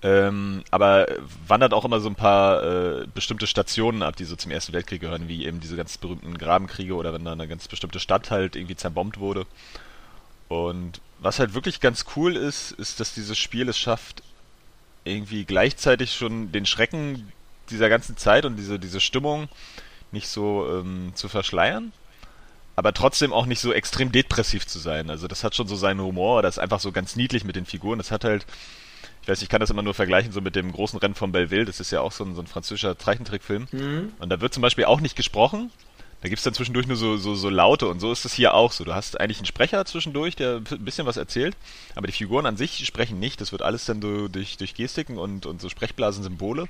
ähm, 0.03 0.63
aber 0.71 1.05
wandert 1.47 1.73
auch 1.73 1.83
immer 1.83 1.99
so 1.99 2.07
ein 2.07 2.15
paar 2.15 2.63
äh, 2.63 3.07
bestimmte 3.13 3.45
Stationen 3.45 4.03
ab, 4.03 4.15
die 4.15 4.23
so 4.23 4.37
zum 4.37 4.51
Ersten 4.51 4.71
Weltkrieg 4.71 5.01
gehören, 5.01 5.27
wie 5.27 5.45
eben 5.45 5.59
diese 5.59 5.75
ganz 5.75 5.97
berühmten 5.97 6.37
Grabenkriege 6.37 6.95
oder 6.95 7.13
wenn 7.13 7.25
da 7.25 7.33
eine 7.33 7.49
ganz 7.49 7.67
bestimmte 7.67 7.99
Stadt 7.99 8.31
halt 8.31 8.55
irgendwie 8.55 8.77
zerbombt 8.77 9.19
wurde. 9.19 9.45
Und 10.51 11.00
was 11.20 11.39
halt 11.39 11.53
wirklich 11.53 11.79
ganz 11.79 12.03
cool 12.17 12.36
ist, 12.36 12.72
ist, 12.74 13.00
dass 13.00 13.13
dieses 13.13 13.38
Spiel 13.38 13.70
es 13.70 13.79
schafft, 13.79 14.22
irgendwie 15.05 15.46
gleichzeitig 15.46 16.13
schon 16.13 16.51
den 16.51 16.65
Schrecken 16.65 17.31
dieser 17.70 17.88
ganzen 17.88 18.17
Zeit 18.17 18.43
und 18.43 18.58
diese, 18.58 18.77
diese 18.77 19.00
Stimmung 19.00 19.48
nicht 20.12 20.27
so 20.27 20.67
ähm, 20.70 21.13
zu 21.15 21.29
verschleiern, 21.29 21.93
aber 22.75 22.93
trotzdem 22.93 23.31
auch 23.31 23.46
nicht 23.46 23.62
so 23.62 23.72
extrem 23.72 24.12
depressiv 24.12 24.67
zu 24.67 24.77
sein. 24.77 25.10
Also 25.10 25.29
das 25.29 25.46
hat 25.46 25.55
schon 25.55 25.70
so 25.70 25.77
seinen 25.77 26.01
Humor, 26.01 26.41
das 26.41 26.58
ist 26.58 26.60
einfach 26.60 26.81
so 26.81 26.91
ganz 26.91 27.15
niedlich 27.15 27.46
mit 27.46 27.55
den 27.55 27.65
Figuren. 27.65 27.98
Das 27.98 28.12
hat 28.12 28.25
halt, 28.25 28.46
ich 29.22 29.29
weiß, 29.29 29.41
ich 29.43 29.48
kann 29.48 29.62
das 29.62 29.70
immer 29.70 29.84
nur 29.84 29.93
vergleichen 29.93 30.34
so 30.34 30.41
mit 30.41 30.58
dem 30.58 30.74
großen 30.74 31.00
Rennen 31.00 31.15
von 31.15 31.31
Belleville, 31.31 31.63
das 31.63 31.79
ist 31.79 31.91
ja 31.91 32.01
auch 32.01 32.12
so 32.12 32.25
ein, 32.25 32.36
so 32.36 32.41
ein 32.41 32.48
französischer 32.48 33.00
Zeichentrickfilm. 33.00 33.70
Mhm. 33.72 34.12
Und 34.20 34.29
da 34.29 34.41
wird 34.41 34.53
zum 34.53 34.62
Beispiel 34.62 34.84
auch 34.84 35.00
nicht 35.00 35.15
gesprochen. 35.15 35.72
Da 36.21 36.29
gibt's 36.29 36.43
dann 36.43 36.53
zwischendurch 36.53 36.85
nur 36.85 36.97
so, 36.97 37.17
so, 37.17 37.33
so 37.33 37.49
Laute 37.49 37.87
und 37.87 37.99
so 37.99 38.11
ist 38.11 38.25
es 38.25 38.33
hier 38.33 38.53
auch 38.53 38.71
so. 38.71 38.83
Du 38.83 38.93
hast 38.93 39.19
eigentlich 39.19 39.39
einen 39.39 39.47
Sprecher 39.47 39.83
zwischendurch, 39.85 40.35
der 40.35 40.57
ein 40.57 40.85
bisschen 40.85 41.07
was 41.07 41.17
erzählt, 41.17 41.57
aber 41.95 42.05
die 42.05 42.13
Figuren 42.13 42.45
an 42.45 42.57
sich 42.57 42.85
sprechen 42.85 43.19
nicht. 43.19 43.41
Das 43.41 43.51
wird 43.51 43.63
alles 43.63 43.85
dann 43.85 44.01
so 44.01 44.27
durch, 44.27 44.57
durch 44.57 44.75
Gestiken 44.75 45.17
und, 45.17 45.47
und 45.47 45.61
so 45.61 45.69
Sprechblasensymbole 45.69 46.67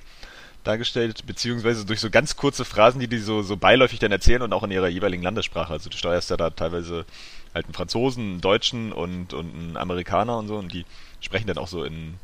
dargestellt, 0.64 1.26
beziehungsweise 1.26 1.86
durch 1.86 2.00
so 2.00 2.10
ganz 2.10 2.38
kurze 2.38 2.64
Phrasen, 2.64 3.02
die 3.02 3.08
die 3.08 3.18
so, 3.18 3.42
so 3.42 3.58
beiläufig 3.58 4.00
dann 4.00 4.12
erzählen 4.12 4.42
und 4.42 4.54
auch 4.54 4.64
in 4.64 4.72
ihrer 4.72 4.88
jeweiligen 4.88 5.24
Landessprache. 5.24 5.74
Also 5.74 5.90
du 5.90 5.98
steuerst 5.98 6.30
ja 6.30 6.38
da 6.38 6.50
teilweise 6.52 7.06
halt 7.54 7.66
einen 7.66 7.74
Franzosen, 7.74 8.24
einen 8.24 8.42
Deutschen 8.42 8.94
und, 8.94 9.34
und 9.34 9.54
einen 9.54 9.78
Amerikaner 9.78 10.38
und 10.38 10.48
so 10.48 10.58
und 10.58 10.72
die 10.72 10.86
sprechen 11.20 11.48
dann 11.48 11.58
auch 11.58 11.68
so 11.68 11.84
in 11.84 12.16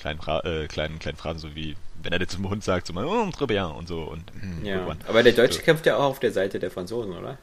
kleinen, 0.00 0.20
äh, 0.44 0.66
kleinen, 0.66 0.98
kleinen 0.98 1.16
Phrasen, 1.16 1.38
so 1.38 1.54
wie 1.54 1.76
wenn 2.02 2.12
er 2.12 2.18
dir 2.18 2.26
zum 2.26 2.48
Hund 2.48 2.64
sagt, 2.64 2.86
so 2.86 2.92
mal, 2.92 3.04
oh, 3.04 3.28
très 3.28 3.46
bien 3.46 3.64
und 3.64 3.86
so. 3.86 4.02
Und, 4.02 4.24
hm, 4.40 4.64
ja, 4.64 4.96
aber 5.06 5.22
der 5.22 5.32
Deutsche 5.32 5.58
so. 5.58 5.62
kämpft 5.62 5.86
ja 5.86 5.96
auch 5.96 6.04
auf 6.04 6.20
der 6.20 6.32
Seite 6.32 6.58
der 6.58 6.70
Franzosen, 6.70 7.12
oder? 7.12 7.38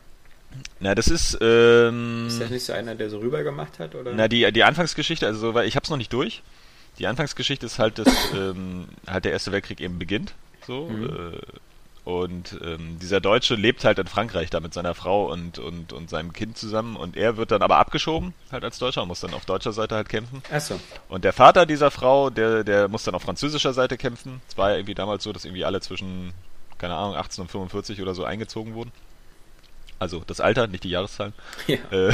Na, 0.79 0.95
das 0.95 1.07
ist. 1.07 1.37
Ähm, 1.41 2.25
ist 2.27 2.41
das 2.41 2.49
nicht 2.49 2.65
so 2.65 2.73
einer, 2.73 2.95
der 2.95 3.09
so 3.09 3.19
rüber 3.19 3.43
gemacht 3.43 3.79
hat, 3.79 3.95
oder? 3.95 4.13
Na, 4.13 4.27
die, 4.27 4.51
die 4.51 4.63
Anfangsgeschichte, 4.63 5.27
also 5.27 5.53
weil 5.53 5.67
ich 5.67 5.75
hab's 5.75 5.89
noch 5.89 5.97
nicht 5.97 6.11
durch. 6.13 6.41
Die 6.99 7.05
Anfangsgeschichte 7.05 7.65
ist 7.65 7.77
halt, 7.77 7.99
dass 7.99 8.07
ähm, 8.33 8.87
halt 9.05 9.25
der 9.25 9.33
Erste 9.33 9.51
Weltkrieg 9.51 9.79
eben 9.81 9.99
beginnt. 9.99 10.33
So. 10.65 10.87
Mhm. 10.87 11.05
Äh, 11.05 11.37
und 12.07 12.57
ähm, 12.63 12.99
dieser 13.01 13.19
Deutsche 13.19 13.55
lebt 13.55 13.83
halt 13.83 13.99
in 13.99 14.07
Frankreich 14.07 14.49
da 14.49 14.61
mit 14.61 14.73
seiner 14.73 14.95
Frau 14.95 15.29
und, 15.29 15.59
und, 15.59 15.91
und 15.91 16.09
seinem 16.09 16.31
Kind 16.31 16.57
zusammen 16.57 16.95
und 16.95 17.17
er 17.17 17.35
wird 17.35 17.51
dann 17.51 17.61
aber 17.61 17.79
abgeschoben, 17.79 18.33
halt 18.49 18.63
als 18.63 18.79
Deutscher, 18.79 19.01
und 19.01 19.09
muss 19.09 19.19
dann 19.19 19.33
auf 19.33 19.43
deutscher 19.43 19.73
Seite 19.73 19.95
halt 19.95 20.07
kämpfen. 20.07 20.41
Ach 20.49 20.61
so. 20.61 20.79
Und 21.09 21.25
der 21.25 21.33
Vater 21.33 21.65
dieser 21.65 21.91
Frau, 21.91 22.29
der, 22.29 22.63
der 22.63 22.87
muss 22.87 23.03
dann 23.03 23.13
auf 23.13 23.23
französischer 23.23 23.73
Seite 23.73 23.97
kämpfen. 23.97 24.41
Es 24.47 24.57
war 24.57 24.69
ja 24.69 24.77
irgendwie 24.77 24.95
damals 24.95 25.25
so, 25.25 25.33
dass 25.33 25.43
irgendwie 25.43 25.65
alle 25.65 25.81
zwischen, 25.81 26.31
keine 26.77 26.95
Ahnung, 26.95 27.17
18 27.17 27.41
und 27.41 27.51
45 27.51 28.01
oder 28.01 28.15
so 28.15 28.23
eingezogen 28.23 28.73
wurden. 28.73 28.93
Also 29.99 30.23
das 30.25 30.39
Alter, 30.39 30.67
nicht 30.67 30.85
die 30.85 30.91
Jahreszahlen. 30.91 31.33
Ja. 31.67 31.77
Äh, 31.91 32.13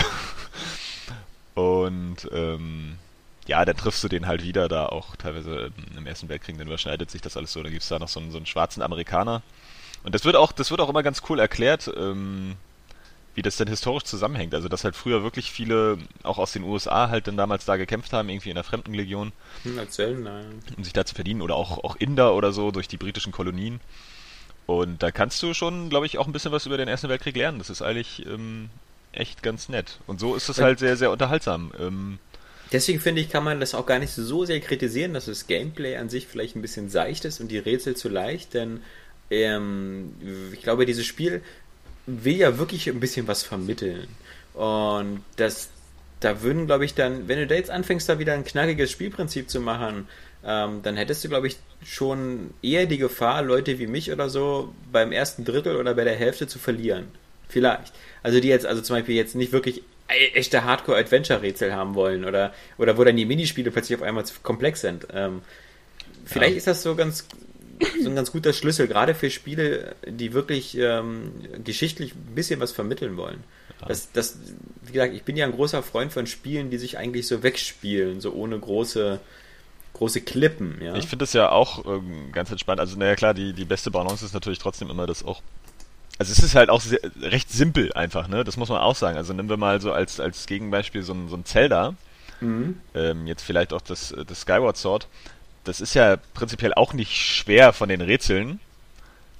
und 1.53 2.27
ähm, 2.31 2.97
ja, 3.45 3.63
dann 3.63 3.77
triffst 3.77 4.03
du 4.03 4.07
den 4.07 4.25
halt 4.25 4.41
wieder 4.41 4.67
da 4.69 4.87
auch 4.87 5.15
teilweise 5.17 5.71
im 5.95 6.07
Ersten 6.07 6.29
Weltkrieg, 6.29 6.57
dann 6.57 6.65
überschneidet 6.65 7.11
sich 7.11 7.21
das 7.21 7.37
alles 7.37 7.53
so. 7.53 7.61
Da 7.61 7.69
gibt 7.69 7.83
es 7.83 7.89
da 7.89 7.99
noch 7.99 8.07
so 8.07 8.19
einen, 8.19 8.31
so 8.31 8.37
einen 8.37 8.47
schwarzen 8.47 8.81
Amerikaner, 8.81 9.43
und 10.03 10.15
das 10.15 10.25
wird 10.25 10.35
auch, 10.35 10.51
das 10.51 10.71
wird 10.71 10.81
auch 10.81 10.89
immer 10.89 11.03
ganz 11.03 11.21
cool 11.29 11.39
erklärt, 11.39 11.91
ähm, 11.95 12.55
wie 13.35 13.41
das 13.41 13.57
denn 13.57 13.67
historisch 13.67 14.03
zusammenhängt. 14.03 14.53
Also, 14.53 14.67
dass 14.69 14.83
halt 14.83 14.95
früher 14.95 15.23
wirklich 15.23 15.51
viele, 15.51 15.97
auch 16.23 16.37
aus 16.37 16.51
den 16.51 16.63
USA, 16.63 17.09
halt 17.09 17.27
dann 17.27 17.37
damals 17.37 17.65
da 17.65 17.77
gekämpft 17.77 18.13
haben, 18.13 18.29
irgendwie 18.29 18.49
in 18.49 18.55
der 18.55 18.63
Fremdenlegion. 18.63 19.31
Hm, 19.63 19.77
erzählen, 19.77 20.21
nein. 20.21 20.59
Um 20.77 20.83
sich 20.83 20.93
da 20.93 21.05
zu 21.05 21.15
verdienen. 21.15 21.41
Oder 21.41 21.55
auch, 21.55 21.83
auch 21.83 21.95
Inder 21.95 22.35
oder 22.35 22.51
so 22.51 22.71
durch 22.71 22.87
die 22.87 22.97
britischen 22.97 23.31
Kolonien. 23.31 23.79
Und 24.65 25.03
da 25.03 25.11
kannst 25.11 25.41
du 25.43 25.53
schon, 25.53 25.89
glaube 25.89 26.05
ich, 26.05 26.17
auch 26.17 26.27
ein 26.27 26.33
bisschen 26.33 26.51
was 26.51 26.65
über 26.65 26.77
den 26.77 26.87
Ersten 26.87 27.09
Weltkrieg 27.09 27.35
lernen. 27.35 27.57
Das 27.57 27.69
ist 27.69 27.81
eigentlich 27.81 28.25
ähm, 28.25 28.69
echt 29.11 29.43
ganz 29.43 29.67
nett. 29.67 29.99
Und 30.07 30.19
so 30.19 30.35
ist 30.35 30.49
es 30.49 30.59
halt 30.59 30.79
sehr, 30.79 30.95
sehr 30.95 31.11
unterhaltsam. 31.11 31.71
Ähm, 31.79 32.19
Deswegen 32.71 32.99
finde 32.99 33.21
ich, 33.21 33.29
kann 33.29 33.43
man 33.43 33.59
das 33.59 33.75
auch 33.75 33.85
gar 33.85 33.99
nicht 33.99 34.11
so 34.11 34.45
sehr 34.45 34.59
kritisieren, 34.59 35.13
dass 35.13 35.25
das 35.25 35.47
Gameplay 35.47 35.97
an 35.97 36.09
sich 36.09 36.27
vielleicht 36.27 36.55
ein 36.55 36.61
bisschen 36.61 36.89
seicht 36.89 37.25
ist 37.25 37.39
und 37.39 37.49
die 37.49 37.59
Rätsel 37.59 37.95
zu 37.95 38.09
leicht, 38.09 38.53
denn 38.53 38.79
ähm, 39.29 40.13
ich 40.53 40.61
glaube, 40.61 40.85
dieses 40.85 41.05
Spiel 41.05 41.41
will 42.05 42.35
ja 42.35 42.57
wirklich 42.57 42.89
ein 42.89 42.99
bisschen 42.99 43.27
was 43.27 43.43
vermitteln. 43.43 44.07
Und 44.53 45.23
das, 45.37 45.69
da 46.19 46.41
würden, 46.41 46.67
glaube 46.67 46.85
ich, 46.85 46.93
dann, 46.93 47.27
wenn 47.27 47.39
du 47.39 47.47
da 47.47 47.55
jetzt 47.55 47.71
anfängst, 47.71 48.07
da 48.07 48.19
wieder 48.19 48.33
ein 48.33 48.43
knackiges 48.43 48.91
Spielprinzip 48.91 49.49
zu 49.49 49.61
machen, 49.61 50.07
ähm, 50.45 50.81
dann 50.83 50.97
hättest 50.97 51.23
du, 51.23 51.29
glaube 51.29 51.47
ich, 51.47 51.57
schon 51.83 52.51
eher 52.61 52.85
die 52.85 52.97
Gefahr, 52.97 53.41
Leute 53.41 53.79
wie 53.79 53.87
mich 53.87 54.11
oder 54.11 54.29
so 54.29 54.73
beim 54.91 55.11
ersten 55.11 55.45
Drittel 55.45 55.77
oder 55.77 55.93
bei 55.93 56.03
der 56.03 56.15
Hälfte 56.15 56.47
zu 56.47 56.59
verlieren. 56.59 57.07
Vielleicht. 57.47 57.93
Also 58.23 58.39
die 58.39 58.47
jetzt, 58.47 58.65
also 58.65 58.81
zum 58.81 58.97
Beispiel 58.97 59.15
jetzt 59.15 59.35
nicht 59.35 59.51
wirklich 59.51 59.83
e-, 60.09 60.33
echte 60.33 60.63
Hardcore-Adventure-Rätsel 60.63 61.73
haben 61.73 61.95
wollen 61.95 62.25
oder, 62.25 62.53
oder 62.77 62.97
wo 62.97 63.03
dann 63.03 63.15
die 63.15 63.25
Minispiele 63.25 63.71
plötzlich 63.71 63.97
auf 63.97 64.03
einmal 64.03 64.25
zu 64.25 64.33
komplex 64.43 64.81
sind. 64.81 65.07
Ähm, 65.13 65.41
vielleicht 66.25 66.53
ja. 66.53 66.57
ist 66.57 66.67
das 66.67 66.83
so 66.83 66.95
ganz 66.95 67.27
so 68.01 68.09
ein 68.09 68.15
ganz 68.15 68.31
guter 68.31 68.53
Schlüssel, 68.53 68.87
gerade 68.87 69.15
für 69.15 69.29
Spiele, 69.29 69.95
die 70.07 70.33
wirklich 70.33 70.77
ähm, 70.77 71.31
geschichtlich 71.63 72.13
ein 72.15 72.35
bisschen 72.35 72.59
was 72.59 72.71
vermitteln 72.71 73.17
wollen. 73.17 73.43
Ja. 73.81 73.87
Das, 73.87 74.11
das, 74.11 74.37
wie 74.81 74.93
gesagt, 74.93 75.13
ich 75.13 75.23
bin 75.23 75.35
ja 75.35 75.45
ein 75.45 75.51
großer 75.51 75.83
Freund 75.83 76.11
von 76.11 76.27
Spielen, 76.27 76.69
die 76.69 76.77
sich 76.77 76.97
eigentlich 76.97 77.27
so 77.27 77.43
wegspielen, 77.43 78.21
so 78.21 78.33
ohne 78.33 78.59
große 78.59 79.19
große 79.93 80.21
Klippen. 80.21 80.81
Ja? 80.81 80.95
Ich 80.95 81.07
finde 81.07 81.23
das 81.23 81.33
ja 81.33 81.49
auch 81.49 81.85
ähm, 81.85 82.31
ganz 82.31 82.51
entspannt. 82.51 82.79
Also, 82.79 82.97
naja, 82.97 83.15
klar, 83.15 83.33
die, 83.33 83.53
die 83.53 83.65
beste 83.65 83.91
Balance 83.91 84.25
ist 84.25 84.33
natürlich 84.33 84.59
trotzdem 84.59 84.89
immer 84.89 85.07
das 85.07 85.23
auch. 85.23 85.41
Also, 86.19 86.31
es 86.31 86.39
ist 86.39 86.55
halt 86.55 86.69
auch 86.69 86.81
sehr, 86.81 86.99
recht 87.21 87.51
simpel 87.51 87.93
einfach, 87.93 88.27
ne? 88.27 88.43
Das 88.43 88.57
muss 88.57 88.69
man 88.69 88.79
auch 88.79 88.95
sagen. 88.95 89.17
Also, 89.17 89.33
nehmen 89.33 89.49
wir 89.49 89.57
mal 89.57 89.79
so 89.81 89.91
als, 89.93 90.19
als 90.19 90.45
Gegenbeispiel 90.45 91.03
so 91.03 91.13
ein, 91.13 91.29
so 91.29 91.35
ein 91.35 91.45
Zelda. 91.45 91.95
Mhm. 92.41 92.79
Ähm, 92.93 93.27
jetzt 93.27 93.43
vielleicht 93.43 93.71
auch 93.71 93.81
das, 93.81 94.13
das 94.27 94.41
Skyward 94.41 94.77
Sword 94.77 95.07
das 95.63 95.81
ist 95.81 95.93
ja 95.93 96.17
prinzipiell 96.33 96.73
auch 96.73 96.93
nicht 96.93 97.15
schwer 97.15 97.73
von 97.73 97.89
den 97.89 98.01
Rätseln, 98.01 98.59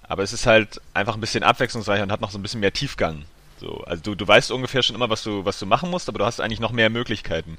aber 0.04 0.24
es 0.24 0.34
ist 0.34 0.46
halt 0.46 0.82
einfach 0.94 1.16
ein 1.16 1.22
bisschen 1.22 1.44
abwechslungsreicher 1.44 2.04
und 2.04 2.12
hat 2.12 2.22
noch 2.22 2.32
so 2.32 2.38
ein 2.38 2.42
bisschen 2.42 2.60
mehr 2.60 2.74
Tiefgang. 2.74 3.26
So, 3.58 3.78
also 3.86 4.04
du, 4.04 4.16
du 4.16 4.28
weißt 4.28 4.52
ungefähr 4.52 4.84
schon 4.84 4.96
immer, 4.96 5.10
was 5.10 5.24
du, 5.24 5.46
was 5.46 5.58
du 5.60 5.66
machen 5.66 5.90
musst, 5.90 6.10
aber 6.10 6.20
du 6.20 6.26
hast 6.26 6.42
eigentlich 6.42 6.60
noch 6.60 6.72
mehr 6.72 6.90
Möglichkeiten. 6.90 7.58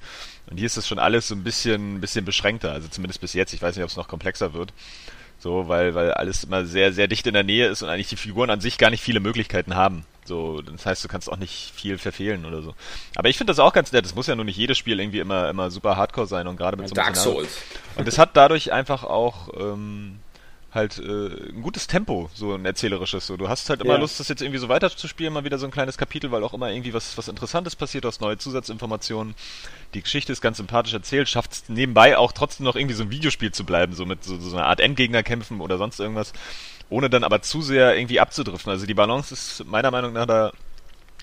Und 0.50 0.59
hier 0.59 0.66
ist 0.66 0.76
das 0.76 0.87
schon 0.87 0.99
alles 0.99 1.28
so 1.28 1.35
ein 1.35 1.44
bisschen, 1.44 2.00
bisschen 2.00 2.25
beschränkter, 2.25 2.73
also 2.73 2.88
zumindest 2.88 3.21
bis 3.21 3.33
jetzt. 3.33 3.54
Ich 3.54 3.62
weiß 3.62 3.75
nicht, 3.75 3.85
ob 3.85 3.90
es 3.90 3.97
noch 3.97 4.09
komplexer 4.09 4.52
wird. 4.52 4.73
So, 5.38 5.68
weil, 5.68 5.94
weil 5.94 6.12
alles 6.12 6.44
immer 6.44 6.66
sehr, 6.66 6.92
sehr 6.92 7.09
dicht 7.09 7.26
in 7.26 7.35
der 7.35 7.42
Nähe 7.42 7.68
ist 7.68 7.83
und 7.83 7.88
eigentlich 7.88 8.09
die 8.09 8.16
Figuren 8.16 8.50
an 8.50 8.61
sich 8.61 8.78
gar 8.78 8.90
nicht 8.90 9.02
viele 9.02 9.21
Möglichkeiten 9.21 9.75
haben. 9.75 10.04
So, 10.25 10.62
das 10.62 10.87
heißt, 10.87 11.04
du 11.04 11.09
kannst 11.09 11.31
auch 11.31 11.37
nicht 11.37 11.73
viel 11.75 11.99
verfehlen 11.99 12.45
oder 12.47 12.62
so. 12.62 12.75
Aber 13.14 13.28
ich 13.28 13.37
finde 13.37 13.50
das 13.50 13.59
auch 13.59 13.73
ganz 13.73 13.93
nett. 13.93 14.04
Es 14.04 14.14
muss 14.14 14.26
ja 14.26 14.35
nur 14.35 14.45
nicht 14.45 14.57
jedes 14.57 14.78
Spiel 14.78 14.99
irgendwie 14.99 15.19
immer, 15.19 15.49
immer 15.49 15.71
super 15.71 15.97
hardcore 15.97 16.26
sein 16.26 16.47
und 16.49 16.57
gerade 16.57 16.76
mit 16.76 16.88
so 16.88 16.95
einem 16.95 17.04
Dark 17.04 17.16
Szenario. 17.16 17.40
Souls. 17.43 17.59
Und 17.97 18.09
es 18.09 18.19
hat 18.19 18.37
dadurch 18.37 18.73
einfach 18.73 19.04
auch 19.04 19.49
ähm, 19.59 20.21
halt 20.75 20.99
äh, 20.99 21.50
ein 21.50 21.62
gutes 21.62 21.87
Tempo, 21.87 22.28
so 22.35 22.54
ein 22.54 22.64
erzählerisches. 22.64 23.26
So, 23.26 23.37
du 23.37 23.49
hast 23.49 23.71
halt 23.71 23.81
immer 23.81 23.95
ja. 23.95 24.00
Lust, 24.00 24.19
das 24.19 24.28
jetzt 24.28 24.43
irgendwie 24.43 24.59
so 24.59 24.69
weiterzuspielen, 24.69 25.33
mal 25.33 25.45
wieder 25.45 25.59
so 25.59 25.66
ein 25.66 25.71
kleines 25.71 25.97
Kapitel, 25.97 26.33
weil 26.33 26.43
auch 26.43 26.52
immer 26.52 26.71
irgendwie 26.71 26.93
was, 26.93 27.16
was 27.16 27.28
Interessantes 27.28 27.76
passiert, 27.76 28.04
aus 28.07 28.21
neue 28.21 28.38
Zusatzinformationen. 28.38 29.35
Die 29.95 30.02
Geschichte 30.02 30.33
ist 30.33 30.40
ganz 30.40 30.57
sympathisch 30.57 30.93
erzählt, 30.93 31.28
schafft 31.28 31.52
es 31.52 31.69
nebenbei 31.69 32.19
auch 32.19 32.33
trotzdem 32.33 32.64
noch 32.64 32.75
irgendwie 32.75 32.97
so 32.97 33.04
ein 33.04 33.11
Videospiel 33.11 33.52
zu 33.52 33.64
bleiben, 33.64 33.95
so 33.95 34.04
mit 34.04 34.25
so, 34.25 34.38
so 34.38 34.57
einer 34.57 34.66
Art 34.66 34.81
Endgegner 34.81 35.23
kämpfen 35.23 35.61
oder 35.61 35.78
sonst 35.78 36.00
irgendwas 36.00 36.33
ohne 36.95 37.11
dann 37.11 37.25
aber 37.25 37.43
zu 37.43 37.61
sehr 37.61 37.97
irgendwie 37.97 38.21
abzudriften. 38.21 38.71
Also 38.71 38.87
die 38.87 38.95
Balance 38.95 39.35
ist 39.35 39.65
meiner 39.67 39.91
Meinung 39.91 40.13
nach 40.13 40.27
da 40.27 40.53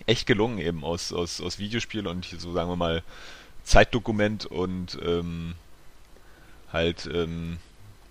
echt 0.05 0.27
gelungen 0.27 0.57
eben 0.57 0.83
aus, 0.83 1.13
aus, 1.13 1.39
aus 1.39 1.59
Videospiel 1.59 2.07
und 2.07 2.25
so 2.25 2.51
sagen 2.51 2.69
wir 2.69 2.75
mal 2.75 3.03
Zeitdokument 3.63 4.45
und 4.45 4.97
ähm, 5.01 5.53
halt 6.73 7.09
ähm, 7.13 7.57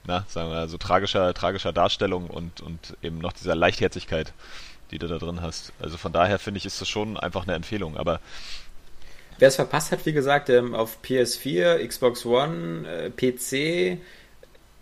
na, 0.06 0.24
sagen 0.28 0.50
wir 0.50 0.68
so 0.68 0.78
tragischer, 0.78 1.34
tragischer 1.34 1.74
Darstellung 1.74 2.28
und, 2.28 2.62
und 2.62 2.96
eben 3.02 3.18
noch 3.18 3.34
dieser 3.34 3.54
Leichtherzigkeit, 3.54 4.32
die 4.90 4.98
du 4.98 5.06
da 5.06 5.18
drin 5.18 5.42
hast. 5.42 5.74
Also 5.80 5.98
von 5.98 6.14
daher 6.14 6.38
finde 6.38 6.58
ich, 6.58 6.64
ist 6.64 6.80
das 6.80 6.88
schon 6.88 7.18
einfach 7.18 7.42
eine 7.42 7.54
Empfehlung. 7.54 7.98
Aber 7.98 8.20
wer 9.38 9.48
es 9.48 9.56
verpasst 9.56 9.92
hat, 9.92 10.06
wie 10.06 10.14
gesagt, 10.14 10.48
ähm, 10.48 10.74
auf 10.74 11.00
PS4, 11.04 11.86
Xbox 11.86 12.24
One, 12.24 12.88
äh, 12.88 13.10
PC, 13.10 14.00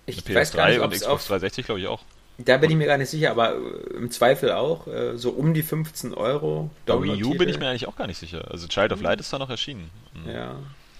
ich 0.06 0.20
PS3 0.20 0.34
weiß 0.34 0.52
gar 0.52 0.68
nicht, 0.68 0.78
und 0.78 0.92
Xbox 0.92 1.26
360 1.26 1.66
glaube 1.66 1.80
ich 1.80 1.88
auch. 1.88 2.02
Da 2.38 2.56
bin 2.56 2.70
ich 2.70 2.76
mir 2.76 2.86
gar 2.86 2.98
nicht 2.98 3.10
sicher, 3.10 3.32
aber 3.32 3.56
äh, 3.56 3.96
im 3.96 4.10
Zweifel 4.10 4.52
auch. 4.52 4.86
Äh, 4.86 5.16
so 5.16 5.30
um 5.30 5.54
die 5.54 5.62
15 5.62 6.14
Euro. 6.14 6.70
Bei 6.86 7.00
Wii 7.02 7.24
U 7.24 7.34
bin 7.36 7.48
ich 7.48 7.58
mir 7.58 7.68
eigentlich 7.68 7.88
auch 7.88 7.96
gar 7.96 8.06
nicht 8.06 8.18
sicher. 8.18 8.48
Also 8.50 8.68
Child 8.68 8.92
of 8.92 9.00
Light 9.00 9.18
ist 9.18 9.32
da 9.32 9.38
noch 9.38 9.50
erschienen. 9.50 9.90
Mhm. 10.14 10.30
Ja. 10.30 10.56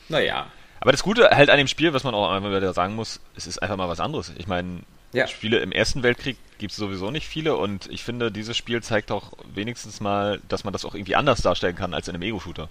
Naja. 0.08 0.46
Aber 0.80 0.92
das 0.92 1.02
Gute 1.02 1.30
halt 1.30 1.50
an 1.50 1.58
dem 1.58 1.68
Spiel, 1.68 1.92
was 1.92 2.04
man 2.04 2.14
auch 2.14 2.30
einmal 2.30 2.54
wieder 2.56 2.72
sagen 2.72 2.94
muss, 2.94 3.20
es 3.36 3.46
ist 3.46 3.62
einfach 3.62 3.76
mal 3.76 3.88
was 3.88 4.00
anderes. 4.00 4.32
Ich 4.36 4.48
meine, 4.48 4.80
ja. 5.12 5.26
Spiele 5.26 5.58
im 5.58 5.72
Ersten 5.72 6.02
Weltkrieg 6.02 6.36
gibt 6.58 6.72
es 6.72 6.76
sowieso 6.76 7.10
nicht 7.10 7.26
viele 7.26 7.56
und 7.56 7.88
ich 7.90 8.02
finde, 8.02 8.30
dieses 8.30 8.56
Spiel 8.56 8.82
zeigt 8.82 9.10
auch 9.10 9.32
wenigstens 9.54 10.00
mal, 10.00 10.40
dass 10.48 10.64
man 10.64 10.72
das 10.72 10.84
auch 10.84 10.94
irgendwie 10.94 11.16
anders 11.16 11.40
darstellen 11.40 11.76
kann 11.76 11.94
als 11.94 12.08
in 12.08 12.14
einem 12.14 12.22
Ego-Shooter. 12.22 12.68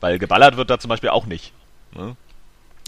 Weil 0.00 0.18
geballert 0.18 0.56
wird 0.56 0.70
da 0.70 0.78
zum 0.78 0.88
Beispiel 0.88 1.10
auch 1.10 1.26
nicht. 1.26 1.52
Ne? 1.92 2.16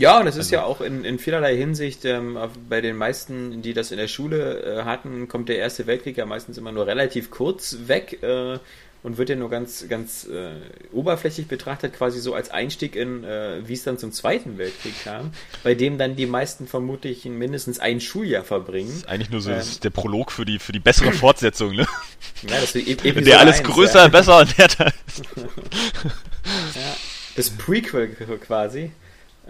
Ja, 0.00 0.18
und 0.18 0.26
es 0.26 0.36
ist 0.36 0.46
also, 0.46 0.54
ja 0.54 0.64
auch 0.64 0.80
in, 0.80 1.04
in 1.04 1.18
vielerlei 1.18 1.54
Hinsicht, 1.54 2.06
ähm, 2.06 2.38
bei 2.70 2.80
den 2.80 2.96
meisten, 2.96 3.60
die 3.60 3.74
das 3.74 3.90
in 3.90 3.98
der 3.98 4.08
Schule 4.08 4.62
äh, 4.62 4.84
hatten, 4.84 5.28
kommt 5.28 5.50
der 5.50 5.58
Erste 5.58 5.86
Weltkrieg 5.86 6.16
ja 6.16 6.24
meistens 6.24 6.56
immer 6.56 6.72
nur 6.72 6.86
relativ 6.86 7.30
kurz 7.30 7.76
weg 7.84 8.22
äh, 8.22 8.58
und 9.02 9.18
wird 9.18 9.28
ja 9.28 9.36
nur 9.36 9.50
ganz, 9.50 9.86
ganz 9.90 10.26
äh, 10.26 10.52
oberflächlich 10.90 11.48
betrachtet, 11.48 11.92
quasi 11.92 12.18
so 12.18 12.32
als 12.32 12.48
Einstieg 12.48 12.96
in, 12.96 13.24
äh, 13.24 13.60
wie 13.68 13.74
es 13.74 13.84
dann 13.84 13.98
zum 13.98 14.10
Zweiten 14.10 14.56
Weltkrieg 14.56 14.94
kam, 15.04 15.32
bei 15.64 15.74
dem 15.74 15.98
dann 15.98 16.16
die 16.16 16.24
meisten 16.24 16.66
vermutlich 16.66 17.26
mindestens 17.26 17.78
ein 17.78 18.00
Schuljahr 18.00 18.42
verbringen. 18.42 18.88
Das 18.88 18.96
ist 19.00 19.08
eigentlich 19.08 19.30
nur 19.30 19.42
so 19.42 19.50
ähm, 19.50 19.60
der 19.82 19.90
Prolog 19.90 20.32
für 20.32 20.46
die, 20.46 20.58
für 20.58 20.72
die 20.72 20.80
bessere 20.80 21.12
Fortsetzung, 21.12 21.74
ne? 21.74 21.86
Ja, 22.48 22.58
das 22.58 22.74
ist 22.74 22.88
e 22.88 22.94
der 22.94 23.38
alles 23.38 23.58
1, 23.58 23.68
größer, 23.68 24.04
ja. 24.04 24.08
besser 24.08 24.38
und 24.38 24.56
härter 24.56 24.86
ist. 25.06 25.24
ja, 26.74 26.96
das 27.36 27.50
Prequel 27.50 28.16
quasi. 28.40 28.92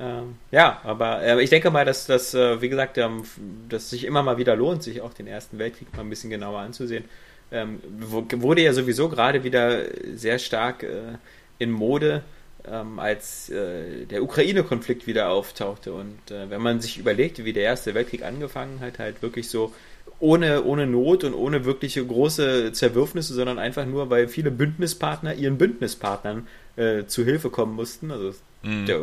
Ähm, 0.00 0.36
ja, 0.50 0.80
aber 0.82 1.22
äh, 1.22 1.42
ich 1.42 1.50
denke 1.50 1.70
mal, 1.70 1.84
dass 1.84 2.06
das, 2.06 2.32
äh, 2.34 2.60
wie 2.62 2.70
gesagt, 2.70 2.96
ähm, 2.96 3.22
dass 3.68 3.90
sich 3.90 4.04
immer 4.04 4.22
mal 4.22 4.38
wieder 4.38 4.56
lohnt, 4.56 4.82
sich 4.82 5.02
auch 5.02 5.12
den 5.12 5.26
Ersten 5.26 5.58
Weltkrieg 5.58 5.94
mal 5.94 6.00
ein 6.00 6.08
bisschen 6.10 6.30
genauer 6.30 6.60
anzusehen. 6.60 7.04
Ähm, 7.52 7.80
wurde 7.86 8.62
ja 8.62 8.72
sowieso 8.72 9.08
gerade 9.08 9.44
wieder 9.44 9.84
sehr 10.14 10.38
stark 10.38 10.84
äh, 10.84 11.18
in 11.58 11.70
Mode, 11.70 12.22
ähm, 12.66 12.98
als 12.98 13.50
äh, 13.50 14.06
der 14.06 14.22
Ukraine-Konflikt 14.22 15.06
wieder 15.06 15.30
auftauchte. 15.30 15.92
Und 15.92 16.30
äh, 16.30 16.48
wenn 16.48 16.62
man 16.62 16.80
sich 16.80 16.96
überlegt, 16.98 17.44
wie 17.44 17.52
der 17.52 17.64
Erste 17.64 17.94
Weltkrieg 17.94 18.22
angefangen 18.22 18.80
hat, 18.80 18.98
halt 18.98 19.20
wirklich 19.20 19.50
so 19.50 19.72
ohne, 20.18 20.64
ohne 20.64 20.86
Not 20.86 21.24
und 21.24 21.34
ohne 21.34 21.64
wirkliche 21.64 22.04
große 22.04 22.72
Zerwürfnisse, 22.72 23.34
sondern 23.34 23.58
einfach 23.58 23.84
nur, 23.84 24.08
weil 24.10 24.28
viele 24.28 24.50
Bündnispartner 24.50 25.34
ihren 25.34 25.58
Bündnispartnern 25.58 26.46
äh, 26.76 27.04
zu 27.06 27.24
Hilfe 27.24 27.50
kommen 27.50 27.74
mussten. 27.74 28.10
Also 28.10 28.32
Mhm. 28.62 28.86
der 28.86 29.00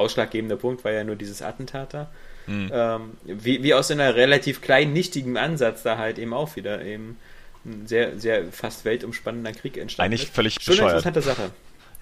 ausschlaggebende 0.00 0.56
Punkt 0.56 0.84
war 0.84 0.92
ja 0.92 1.04
nur 1.04 1.16
dieses 1.16 1.42
Attentat 1.42 1.94
da. 1.94 2.10
Mhm. 2.46 2.70
Ähm, 2.72 3.00
wie, 3.24 3.62
wie 3.62 3.74
aus 3.74 3.90
einer 3.90 4.14
relativ 4.16 4.60
kleinen, 4.60 4.92
nichtigen 4.92 5.36
Ansatz 5.36 5.82
da 5.82 5.98
halt 5.98 6.18
eben 6.18 6.34
auch 6.34 6.56
wieder 6.56 6.82
eben 6.84 7.16
ein 7.64 7.86
sehr, 7.86 8.18
sehr 8.18 8.50
fast 8.50 8.84
weltumspannender 8.84 9.52
Krieg 9.52 9.76
entstanden 9.76 10.12
Eigentlich 10.12 10.24
ist. 10.28 10.34
völlig 10.34 10.54
Schon 10.54 10.74
eine 10.74 10.82
bescheuert. 10.82 11.06
interessante 11.06 11.22
Sache. 11.22 11.50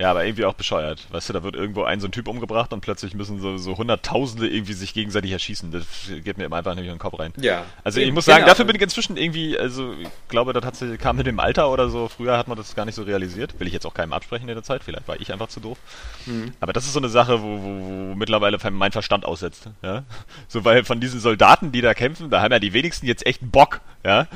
Ja, 0.01 0.13
aber 0.13 0.25
irgendwie 0.25 0.45
auch 0.45 0.55
bescheuert. 0.55 1.07
Weißt 1.11 1.29
du, 1.29 1.33
da 1.33 1.43
wird 1.43 1.57
irgendwo 1.57 1.83
ein 1.83 1.99
so 1.99 2.07
ein 2.07 2.13
Typ 2.13 2.29
umgebracht 2.29 2.73
und 2.73 2.81
plötzlich 2.81 3.15
müssen 3.15 3.41
so, 3.41 3.57
so 3.57 3.77
Hunderttausende 3.77 4.49
irgendwie 4.49 4.73
sich 4.73 4.95
gegenseitig 4.95 5.33
erschießen. 5.33 5.73
Das 5.73 5.85
geht 6.23 6.39
mir 6.39 6.45
immer 6.45 6.57
einfach 6.57 6.77
nicht 6.77 6.85
in 6.85 6.91
den 6.91 7.01
Kopf 7.01 7.19
rein. 7.19 7.33
Ja. 7.41 7.65
Also 7.83 8.01
ich 8.01 8.13
muss 8.13 8.25
sagen, 8.25 8.39
genau. 8.39 8.51
dafür 8.51 8.65
bin 8.65 8.77
ich 8.77 8.83
inzwischen 8.83 9.17
irgendwie, 9.17 9.59
also 9.59 9.93
ich 9.95 10.09
glaube, 10.29 10.53
das 10.53 10.65
hat 10.65 10.77
sich, 10.77 11.01
kam 11.01 11.17
mit 11.17 11.27
dem 11.27 11.41
Alter 11.41 11.69
oder 11.71 11.89
so. 11.89 12.07
Früher 12.07 12.39
hat 12.39 12.47
man 12.47 12.57
das 12.57 12.77
gar 12.77 12.85
nicht 12.85 12.95
so 12.95 13.03
realisiert. 13.03 13.59
Will 13.59 13.67
ich 13.67 13.73
jetzt 13.73 13.87
auch 13.87 13.95
keinem 13.95 14.13
absprechen 14.13 14.49
in 14.49 14.55
der 14.55 14.63
Zeit. 14.63 14.85
Vielleicht 14.85 15.09
war 15.09 15.21
ich 15.21 15.33
einfach 15.33 15.49
zu 15.49 15.59
doof. 15.59 15.79
Mhm. 16.27 16.53
Aber 16.61 16.73
das 16.73 16.85
ist 16.85 16.93
so 16.93 17.01
eine 17.01 17.09
Sache, 17.09 17.43
wo, 17.43 17.61
wo, 17.61 18.11
wo 18.11 18.15
mittlerweile 18.15 18.59
mein 18.71 18.93
Verstand 18.93 19.25
aussetzt. 19.25 19.69
Ja? 19.83 20.05
So, 20.47 20.65
weil 20.65 20.85
von 20.85 21.01
diesen 21.01 21.19
Soldaten, 21.19 21.73
die 21.73 21.81
da 21.81 21.93
kämpfen, 21.95 22.31
da 22.31 22.41
haben 22.41 22.53
ja 22.53 22.61
die 22.61 22.73
wenigsten 22.73 23.07
jetzt 23.07 23.27
echt 23.27 23.41
Bock, 23.51 23.81
ja, 24.05 24.29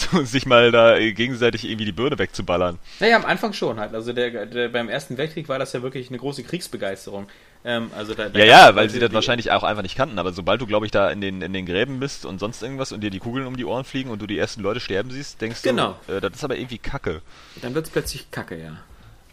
sich 0.24 0.46
mal 0.46 0.70
da 0.72 0.96
äh, 0.96 1.12
gegenseitig 1.12 1.64
irgendwie 1.64 1.84
die 1.84 1.92
Birne 1.92 2.18
wegzuballern. 2.18 2.78
Naja, 3.00 3.16
am 3.16 3.24
Anfang 3.24 3.52
schon 3.52 3.78
halt. 3.80 3.94
Also 3.94 4.12
der, 4.12 4.46
der, 4.46 4.68
beim 4.68 4.88
Ersten 4.88 5.16
Weltkrieg 5.18 5.48
war 5.48 5.58
das 5.58 5.72
ja 5.72 5.82
wirklich 5.82 6.08
eine 6.08 6.18
große 6.18 6.42
Kriegsbegeisterung. 6.44 7.28
Ähm, 7.64 7.90
also 7.96 8.14
da, 8.14 8.28
da 8.28 8.38
Ja, 8.38 8.44
ja, 8.44 8.74
weil 8.74 8.88
sie 8.88 8.98
das 9.00 9.12
wahrscheinlich 9.12 9.50
auch 9.50 9.62
einfach 9.62 9.82
nicht 9.82 9.96
kannten. 9.96 10.18
Aber 10.18 10.32
sobald 10.32 10.60
du, 10.60 10.66
glaube 10.66 10.86
ich, 10.86 10.92
da 10.92 11.10
in 11.10 11.20
den, 11.20 11.42
in 11.42 11.52
den 11.52 11.66
Gräben 11.66 12.00
bist 12.00 12.24
und 12.24 12.38
sonst 12.38 12.62
irgendwas 12.62 12.92
und 12.92 13.02
dir 13.02 13.10
die 13.10 13.18
Kugeln 13.18 13.46
um 13.46 13.56
die 13.56 13.64
Ohren 13.64 13.84
fliegen 13.84 14.10
und 14.10 14.20
du 14.22 14.26
die 14.26 14.38
ersten 14.38 14.62
Leute 14.62 14.80
sterben 14.80 15.10
siehst, 15.10 15.40
denkst 15.40 15.62
Genau. 15.62 15.98
du, 16.06 16.14
äh, 16.16 16.20
das 16.20 16.32
ist 16.34 16.44
aber 16.44 16.56
irgendwie 16.56 16.78
Kacke. 16.78 17.20
Dann 17.60 17.74
wird 17.74 17.86
es 17.86 17.92
plötzlich 17.92 18.30
kacke, 18.30 18.58
ja. 18.58 18.78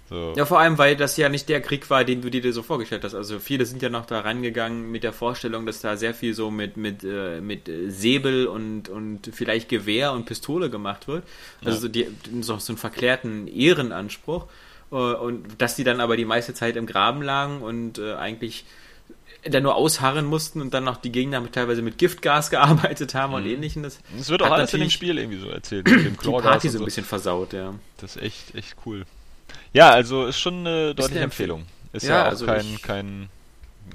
So. 0.09 0.33
Ja, 0.37 0.45
vor 0.45 0.59
allem, 0.59 0.77
weil 0.77 0.95
das 0.95 1.17
ja 1.17 1.27
nicht 1.27 1.49
der 1.49 1.61
Krieg 1.61 1.89
war, 1.89 2.05
den 2.05 2.21
du 2.21 2.29
dir 2.31 2.53
so 2.53 2.63
vorgestellt 2.63 3.03
hast. 3.03 3.13
Also 3.13 3.39
viele 3.39 3.65
sind 3.65 3.81
ja 3.81 3.89
noch 3.89 4.05
da 4.05 4.21
rangegangen 4.21 4.89
mit 4.89 5.03
der 5.03 5.11
Vorstellung, 5.11 5.65
dass 5.65 5.81
da 5.81 5.97
sehr 5.97 6.13
viel 6.13 6.33
so 6.33 6.49
mit, 6.49 6.77
mit, 6.77 7.03
äh, 7.03 7.41
mit 7.41 7.67
äh, 7.67 7.89
Säbel 7.89 8.47
und, 8.47 8.87
und 8.87 9.29
vielleicht 9.33 9.67
Gewehr 9.67 10.13
und 10.13 10.25
Pistole 10.25 10.69
gemacht 10.69 11.07
wird. 11.09 11.23
Also 11.59 11.75
Ja. 11.75 11.81
so, 11.81 11.87
die, 11.89 12.07
so, 12.41 12.57
so 12.57 12.71
einen 12.71 12.77
verklärten 12.77 13.47
Ehrenanspruch. 13.47 14.45
Äh, 14.91 14.95
Und 14.95 15.61
dass 15.61 15.75
die 15.75 15.83
dann 15.83 15.99
aber 15.99 16.15
die 16.15 16.23
meiste 16.25 16.53
Zeit 16.53 16.77
im 16.77 16.85
Graben 16.85 17.21
lagen 17.21 17.61
und 17.61 17.97
äh, 17.99 18.13
eigentlich 18.13 18.63
dann 19.43 19.63
nur 19.63 19.75
ausharren 19.75 20.25
mussten 20.25 20.61
und 20.61 20.73
dann 20.73 20.83
noch 20.83 20.97
die 20.97 21.11
Gegner 21.11 21.41
mit, 21.41 21.53
teilweise 21.53 21.81
mit 21.81 21.97
Giftgas 21.97 22.49
gearbeitet 22.49 23.13
haben 23.13 23.33
und 23.33 23.45
ähnlichem. 23.45 23.83
Das 23.83 23.99
Es 24.17 24.29
wird 24.29 24.41
auch 24.41 24.51
alles 24.51 24.73
in 24.73 24.79
dem 24.79 24.89
Spiel 24.89 25.17
irgendwie 25.17 25.39
so 25.39 25.49
erzählt. 25.49 25.85
Mit 25.89 26.05
dem 26.05 26.13
die 26.13 26.17
Chlorgas 26.17 26.51
Party 26.51 26.67
und 26.67 26.73
so 26.73 26.79
ein 26.79 26.85
bisschen 26.85 27.05
versaut, 27.05 27.51
ja. 27.53 27.73
Das 27.97 28.15
ist 28.15 28.21
echt, 28.21 28.55
echt 28.55 28.75
cool. 28.85 29.05
Ja, 29.73 29.91
also 29.91 30.25
ist 30.25 30.39
schon 30.39 30.65
eine 30.65 30.95
deutliche 30.95 31.23
Empfehlung. 31.23 31.65
Ist 31.93 32.03
Ja, 32.03 32.15
ja, 32.15 32.23
auch 32.23 32.27
also 32.29 32.45
kein, 32.45 32.81
kein, 32.81 33.29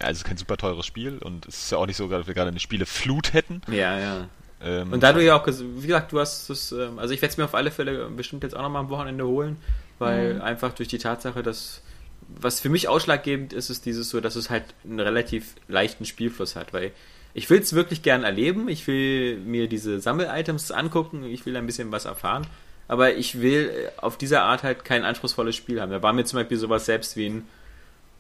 also 0.01 0.25
kein 0.25 0.37
super 0.37 0.57
teures 0.57 0.87
Spiel 0.87 1.19
und 1.19 1.47
es 1.47 1.65
ist 1.65 1.73
ja 1.73 1.79
auch 1.79 1.87
nicht 1.87 1.97
so, 1.97 2.09
dass 2.09 2.27
wir 2.27 2.35
gerade 2.35 2.51
eine 2.51 2.61
Spieleflut 2.61 3.33
hätten. 3.33 3.63
Ja, 3.69 3.99
ja. 3.99 4.29
Ähm, 4.63 4.93
Und 4.93 5.03
da 5.03 5.13
du 5.13 5.23
ja 5.23 5.37
auch, 5.37 5.47
wie 5.47 5.87
gesagt, 5.87 6.13
du 6.13 6.21
hast 6.21 6.49
es, 6.49 6.73
ähm, 6.73 6.99
also 6.99 7.13
ich 7.13 7.21
werde 7.21 7.33
es 7.33 7.37
mir 7.39 7.45
auf 7.45 7.55
alle 7.55 7.71
Fälle 7.71 8.09
bestimmt 8.11 8.45
jetzt 8.45 8.55
auch 8.57 8.63
nochmal 8.63 8.83
am 8.83 8.91
Wochenende 8.91 9.27
holen, 9.27 9.57
weil 9.99 10.41
einfach 10.41 10.73
durch 10.73 10.89
die 10.89 10.99
Tatsache, 10.99 11.43
dass, 11.43 11.83
was 12.29 12.61
für 12.61 12.69
mich 12.69 12.89
ausschlaggebend 12.89 13.53
ist, 13.53 13.71
ist 13.71 13.87
dieses 13.87 14.11
so, 14.11 14.21
dass 14.21 14.37
es 14.37 14.51
halt 14.51 14.65
einen 14.85 15.01
relativ 15.01 15.55
leichten 15.69 16.05
Spielfluss 16.05 16.55
hat, 16.57 16.73
weil 16.73 16.93
ich 17.35 17.49
will 17.51 17.61
es 17.61 17.73
wirklich 17.73 18.03
gern 18.03 18.25
erleben, 18.25 18.69
ich 18.69 18.87
will 18.87 19.39
mir 19.39 19.69
diese 19.69 20.01
Sammel-Items 20.01 20.71
angucken, 20.71 21.25
ich 21.25 21.47
will 21.47 21.57
ein 21.57 21.67
bisschen 21.67 21.91
was 21.91 22.05
erfahren, 22.05 22.47
aber 22.93 23.15
ich 23.15 23.41
will 23.41 23.71
äh, 23.97 24.01
auf 24.03 24.19
dieser 24.19 24.43
Art 24.43 24.63
halt 24.63 24.85
kein 24.85 25.03
anspruchsvolles 25.03 25.57
Spiel 25.57 25.81
haben. 25.81 25.91
Da 25.91 26.03
war 26.03 26.13
mir 26.13 26.27
zum 26.27 26.39
Beispiel 26.39 26.59
sowas 26.59 26.85
selbst 26.85 27.17
wie 27.17 27.27
ein 27.31 27.49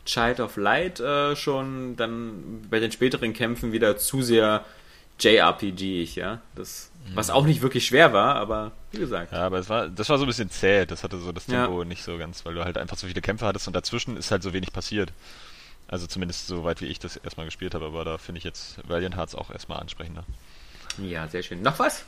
Child 0.06 0.40
of 0.40 0.56
Light 0.56 0.98
äh, 0.98 1.36
schon 1.36 1.94
dann 1.96 2.62
bei 2.70 2.80
den 2.80 2.90
späteren 2.90 3.34
Kämpfen 3.34 3.72
wieder 3.72 3.98
zu 3.98 4.22
sehr 4.22 4.64
JRPG-ig, 5.20 6.16
ja. 6.16 6.40
Das, 6.54 6.90
was 7.14 7.28
auch 7.28 7.44
nicht 7.44 7.60
wirklich 7.60 7.86
schwer 7.86 8.14
war, 8.14 8.36
aber 8.36 8.72
wie 8.92 8.98
gesagt. 8.98 9.30
Ja, 9.32 9.44
aber 9.44 9.58
es 9.58 9.68
war, 9.68 9.88
das 9.90 10.08
war 10.08 10.16
so 10.16 10.24
ein 10.24 10.26
bisschen 10.26 10.48
zäh. 10.48 10.86
Das 10.86 11.04
hatte 11.04 11.18
so 11.18 11.32
das 11.32 11.46
Ja. 11.48 11.66
Tempo 11.66 11.84
nicht 11.84 12.02
so 12.02 12.16
ganz, 12.16 12.46
weil 12.46 12.54
du 12.54 12.64
halt 12.64 12.78
einfach 12.78 12.96
so 12.96 13.06
viele 13.06 13.20
Kämpfe 13.20 13.44
hattest 13.44 13.66
und 13.66 13.76
dazwischen 13.76 14.16
ist 14.16 14.30
halt 14.30 14.42
so 14.42 14.54
wenig 14.54 14.72
passiert. 14.72 15.12
Also 15.86 16.06
zumindest 16.06 16.46
so 16.46 16.64
weit 16.64 16.80
wie 16.80 16.86
ich 16.86 16.98
das 16.98 17.18
erstmal 17.18 17.44
gespielt 17.44 17.74
habe, 17.74 17.84
aber 17.84 18.06
da 18.06 18.16
finde 18.16 18.38
ich 18.38 18.44
jetzt 18.44 18.78
Valiant 18.88 19.16
Hearts 19.18 19.34
auch 19.34 19.50
erstmal 19.50 19.80
ansprechender. 19.80 20.24
Ja, 20.96 21.28
sehr 21.28 21.42
schön. 21.42 21.60
Noch 21.60 21.78
was? 21.78 22.06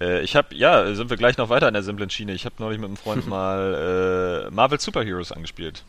Äh, 0.00 0.22
ich 0.22 0.36
habe, 0.36 0.54
ja, 0.54 0.94
sind 0.94 1.10
wir 1.10 1.16
gleich 1.16 1.38
noch 1.38 1.48
weiter 1.48 1.66
an 1.66 1.74
der 1.74 1.82
simplen 1.82 2.10
Schiene. 2.10 2.32
Ich 2.32 2.44
habe 2.44 2.56
neulich 2.58 2.78
mit 2.78 2.88
einem 2.88 2.96
Freund 2.96 3.26
mal 3.28 4.46
äh, 4.46 4.50
Marvel 4.50 4.80
Superheroes 4.80 5.32
angespielt. 5.32 5.84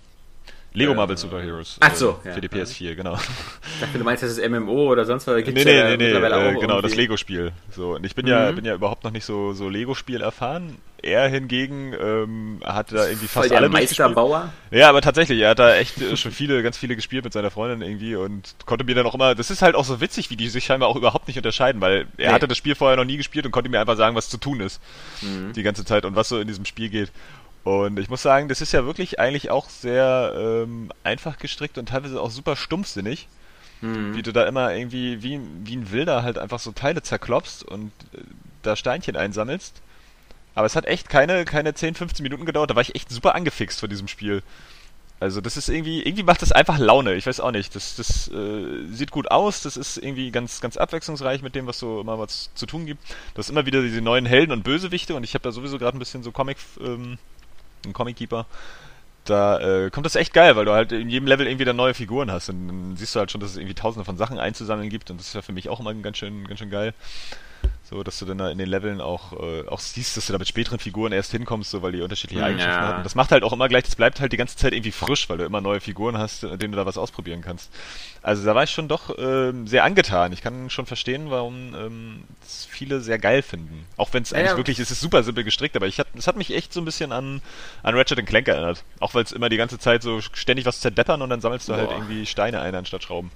Lego 0.73 0.93
Marvel 0.93 1.17
Superheroes. 1.17 1.77
ach 1.79 1.95
so, 1.95 2.19
äh, 2.23 2.27
ja. 2.27 2.33
Für 2.35 2.41
die 2.41 2.49
PS4, 2.49 2.93
genau. 2.95 3.15
Ich 3.15 3.79
dachte, 3.81 3.97
du 3.97 4.03
meinst, 4.03 4.21
das 4.21 4.37
ist 4.37 4.47
MMO 4.49 4.91
oder 4.91 5.05
sonst 5.05 5.25
was. 5.25 5.33
Da 5.33 5.37
Nee, 5.37 5.43
gibt's 5.43 5.65
nee, 5.65 5.75
ja 5.77 5.89
nee, 5.89 5.97
nee, 5.97 6.09
äh, 6.11 6.13
genau, 6.59 6.81
das 6.81 6.91
irgendwie- 6.91 6.95
Lego-Spiel. 7.01 7.51
So, 7.71 7.95
und 7.95 8.05
ich 8.05 8.13
bin 8.13 8.27
ja, 8.27 8.51
Mhm. 8.51 8.55
bin 8.57 8.65
ja 8.65 8.75
überhaupt 8.75 9.03
noch 9.03 9.11
nicht 9.11 9.25
so, 9.25 9.53
so 9.53 9.69
Lego-Spiel 9.69 10.21
erfahren. 10.21 10.77
Er 11.01 11.27
hingegen 11.29 11.93
ähm, 11.99 12.59
hat 12.65 12.91
da 12.91 13.05
irgendwie 13.07 13.27
Voll 13.27 13.43
fast 13.43 13.51
der 13.51 13.57
alle. 13.59 13.69
Meisterbauer. 13.69 14.51
Ja, 14.71 14.89
aber 14.89 15.01
tatsächlich, 15.01 15.39
er 15.39 15.49
hat 15.51 15.59
da 15.59 15.75
echt 15.75 16.01
äh, 16.01 16.17
schon 16.17 16.31
viele, 16.31 16.61
ganz 16.63 16.77
viele 16.77 16.95
gespielt 16.95 17.23
mit 17.23 17.33
seiner 17.33 17.51
Freundin 17.51 17.87
irgendwie 17.87 18.15
und 18.15 18.55
konnte 18.65 18.83
mir 18.83 18.95
dann 18.95 19.05
auch 19.05 19.13
immer, 19.15 19.35
das 19.35 19.49
ist 19.51 19.61
halt 19.61 19.75
auch 19.75 19.85
so 19.85 20.01
witzig, 20.01 20.29
wie 20.31 20.35
die 20.37 20.49
sich 20.49 20.65
scheinbar 20.65 20.89
auch 20.89 20.95
überhaupt 20.95 21.27
nicht 21.27 21.37
unterscheiden, 21.37 21.81
weil 21.81 22.07
er 22.17 22.29
Nee. 22.29 22.33
hatte 22.33 22.47
das 22.47 22.57
Spiel 22.57 22.73
vorher 22.75 22.97
noch 22.97 23.05
nie 23.05 23.17
gespielt 23.17 23.45
und 23.45 23.51
konnte 23.51 23.69
mir 23.69 23.79
einfach 23.79 23.95
sagen, 23.97 24.15
was 24.15 24.29
zu 24.29 24.37
tun 24.37 24.59
ist. 24.59 24.81
Mhm. 25.21 25.53
Die 25.53 25.63
ganze 25.63 25.85
Zeit 25.85 26.03
und 26.03 26.15
was 26.15 26.29
so 26.29 26.39
in 26.39 26.47
diesem 26.47 26.65
Spiel 26.65 26.89
geht. 26.89 27.11
Und 27.67 27.99
ich 27.99 28.09
muss 28.09 28.21
sagen, 28.21 28.47
das 28.47 28.61
ist 28.61 28.71
ja 28.71 28.85
wirklich 28.85 29.19
eigentlich 29.19 29.51
auch 29.51 29.67
sehr 29.69 30.33
ähm, 30.37 30.89
einfach 31.03 31.37
gestrickt 31.37 31.77
und 31.77 31.89
teilweise 31.89 32.21
auch 32.21 32.31
super 32.31 32.55
stumpfsinnig, 32.55 33.27
Mhm. 33.81 34.15
wie 34.15 34.23
du 34.23 34.31
da 34.31 34.45
immer 34.47 34.73
irgendwie 34.73 35.21
wie, 35.21 35.39
wie 35.65 35.75
ein 35.75 35.91
Wilder 35.91 36.23
halt 36.23 36.39
einfach 36.39 36.59
so 36.59 36.71
Teile 36.71 37.03
zerklopfst 37.03 37.61
und 37.63 37.91
äh, 38.13 38.19
da 38.63 38.75
Steinchen 38.75 39.15
einsammelst. 39.15 39.81
Aber 40.55 40.65
es 40.65 40.75
hat 40.75 40.85
echt 40.85 41.09
keine, 41.09 41.45
keine 41.45 41.73
10, 41.75 41.93
15 41.93 42.23
Minuten 42.23 42.45
gedauert. 42.45 42.71
Da 42.71 42.75
war 42.75 42.81
ich 42.81 42.95
echt 42.95 43.11
super 43.11 43.35
angefixt 43.35 43.79
von 43.81 43.89
diesem 43.89 44.07
Spiel. 44.07 44.41
Also 45.19 45.41
das 45.41 45.57
ist 45.57 45.67
irgendwie, 45.69 46.01
irgendwie 46.01 46.23
macht 46.23 46.41
das 46.41 46.51
einfach 46.51 46.79
Laune. 46.79 47.15
Ich 47.15 47.27
weiß 47.27 47.39
auch 47.41 47.51
nicht. 47.51 47.75
Das, 47.75 47.95
das 47.97 48.29
äh, 48.29 48.85
sieht 48.91 49.11
gut 49.11 49.29
aus. 49.29 49.61
Das 49.61 49.75
ist 49.77 49.97
irgendwie 49.97 50.31
ganz, 50.31 50.61
ganz 50.61 50.77
abwechslungsreich 50.77 51.41
mit 51.43 51.53
dem, 51.53 51.67
was 51.67 51.77
so 51.79 51.99
immer 52.01 52.17
was 52.17 52.49
zu 52.55 52.65
tun 52.65 52.85
gibt. 52.87 53.03
Du 53.35 53.39
hast 53.39 53.49
immer 53.49 53.65
wieder 53.67 53.81
diese 53.83 54.01
neuen 54.01 54.25
Helden 54.25 54.53
und 54.53 54.63
Bösewichte 54.63 55.13
und 55.15 55.23
ich 55.23 55.33
habe 55.35 55.43
da 55.43 55.51
sowieso 55.51 55.77
gerade 55.77 55.97
ein 55.97 55.99
bisschen 55.99 56.23
so 56.23 56.31
Comic, 56.31 56.57
ähm, 56.79 57.17
ein 57.85 57.93
Comic 57.93 58.17
Keeper. 58.17 58.45
Da 59.25 59.59
äh, 59.59 59.89
kommt 59.89 60.05
das 60.05 60.15
echt 60.15 60.33
geil, 60.33 60.55
weil 60.55 60.65
du 60.65 60.71
halt 60.71 60.93
in 60.93 61.09
jedem 61.09 61.27
Level 61.27 61.47
irgendwie 61.47 61.65
dann 61.65 61.75
neue 61.75 61.93
Figuren 61.93 62.31
hast. 62.31 62.49
Und 62.49 62.67
dann 62.67 62.95
siehst 62.95 63.13
du 63.13 63.19
halt 63.19 63.29
schon, 63.29 63.41
dass 63.41 63.51
es 63.51 63.57
irgendwie 63.57 63.75
tausende 63.75 64.05
von 64.05 64.17
Sachen 64.17 64.39
einzusammeln 64.39 64.89
gibt 64.89 65.11
und 65.11 65.19
das 65.19 65.27
ist 65.27 65.33
ja 65.33 65.41
für 65.41 65.51
mich 65.51 65.69
auch 65.69 65.79
immer 65.79 65.93
ganz 65.95 66.17
schön, 66.17 66.47
ganz 66.47 66.59
schön 66.59 66.69
geil. 66.69 66.93
So, 67.89 68.03
dass 68.03 68.19
du 68.19 68.25
dann 68.25 68.37
da 68.37 68.49
in 68.51 68.57
den 68.57 68.67
Leveln 68.67 68.99
auch, 68.99 69.31
äh, 69.31 69.65
auch 69.65 69.79
siehst, 69.79 70.17
dass 70.17 70.25
du 70.25 70.33
da 70.33 70.39
mit 70.39 70.47
späteren 70.49 70.77
Figuren 70.77 71.13
erst 71.13 71.31
hinkommst, 71.31 71.71
so 71.71 71.81
weil 71.81 71.93
die 71.93 72.01
unterschiedliche 72.01 72.41
Ja. 72.41 72.47
Eigenschaften 72.47 72.83
hatten. 72.85 73.03
Das 73.03 73.15
macht 73.15 73.31
halt 73.31 73.43
auch 73.43 73.53
immer 73.53 73.69
gleich, 73.69 73.83
das 73.85 73.95
bleibt 73.95 74.19
halt 74.19 74.33
die 74.33 74.37
ganze 74.37 74.57
Zeit 74.57 74.73
irgendwie 74.73 74.91
frisch, 74.91 75.29
weil 75.29 75.37
du 75.37 75.45
immer 75.45 75.61
neue 75.61 75.79
Figuren 75.79 76.17
hast, 76.17 76.43
denen 76.43 76.73
du 76.73 76.75
da 76.75 76.85
was 76.85 76.97
ausprobieren 76.97 77.41
kannst. 77.41 77.71
Also 78.21 78.43
da 78.43 78.53
war 78.55 78.63
ich 78.63 78.71
schon 78.71 78.89
doch 78.89 79.17
ähm, 79.17 79.67
sehr 79.67 79.85
angetan. 79.85 80.33
Ich 80.33 80.41
kann 80.41 80.69
schon 80.69 80.85
verstehen, 80.85 81.29
warum 81.29 81.73
ähm, 81.75 82.23
viele 82.45 82.99
sehr 82.99 83.19
geil 83.19 83.41
finden. 83.41 83.85
Auch 83.95 84.11
wenn 84.11 84.23
es 84.23 84.31
Ja, 84.31 84.37
eigentlich 84.39 84.51
ja. 84.51 84.57
wirklich, 84.57 84.79
es 84.79 84.91
ist 84.91 84.99
super 84.99 85.23
simpel 85.23 85.45
gestrickt, 85.45 85.77
aber 85.77 85.87
ich 85.87 85.97
hat, 85.97 86.07
es 86.17 86.27
hat 86.27 86.35
mich 86.35 86.53
echt 86.53 86.73
so 86.73 86.81
ein 86.81 86.85
bisschen 86.85 87.13
an, 87.13 87.41
an 87.83 87.95
Ratchet 87.95 88.25
Clank 88.25 88.49
erinnert. 88.49 88.83
Auch 88.99 89.13
weil 89.13 89.23
es 89.23 89.31
immer 89.31 89.47
die 89.47 89.55
ganze 89.55 89.79
Zeit 89.79 90.03
so 90.03 90.19
ständig 90.19 90.65
was 90.65 90.81
zerdeppern 90.81 91.21
und 91.21 91.29
dann 91.29 91.39
sammelst 91.39 91.69
du 91.69 91.75
halt 91.75 91.87
Boah. 91.87 91.95
irgendwie 91.95 92.25
Steine 92.25 92.59
ein 92.59 92.75
anstatt 92.75 93.03
Schrauben. 93.03 93.31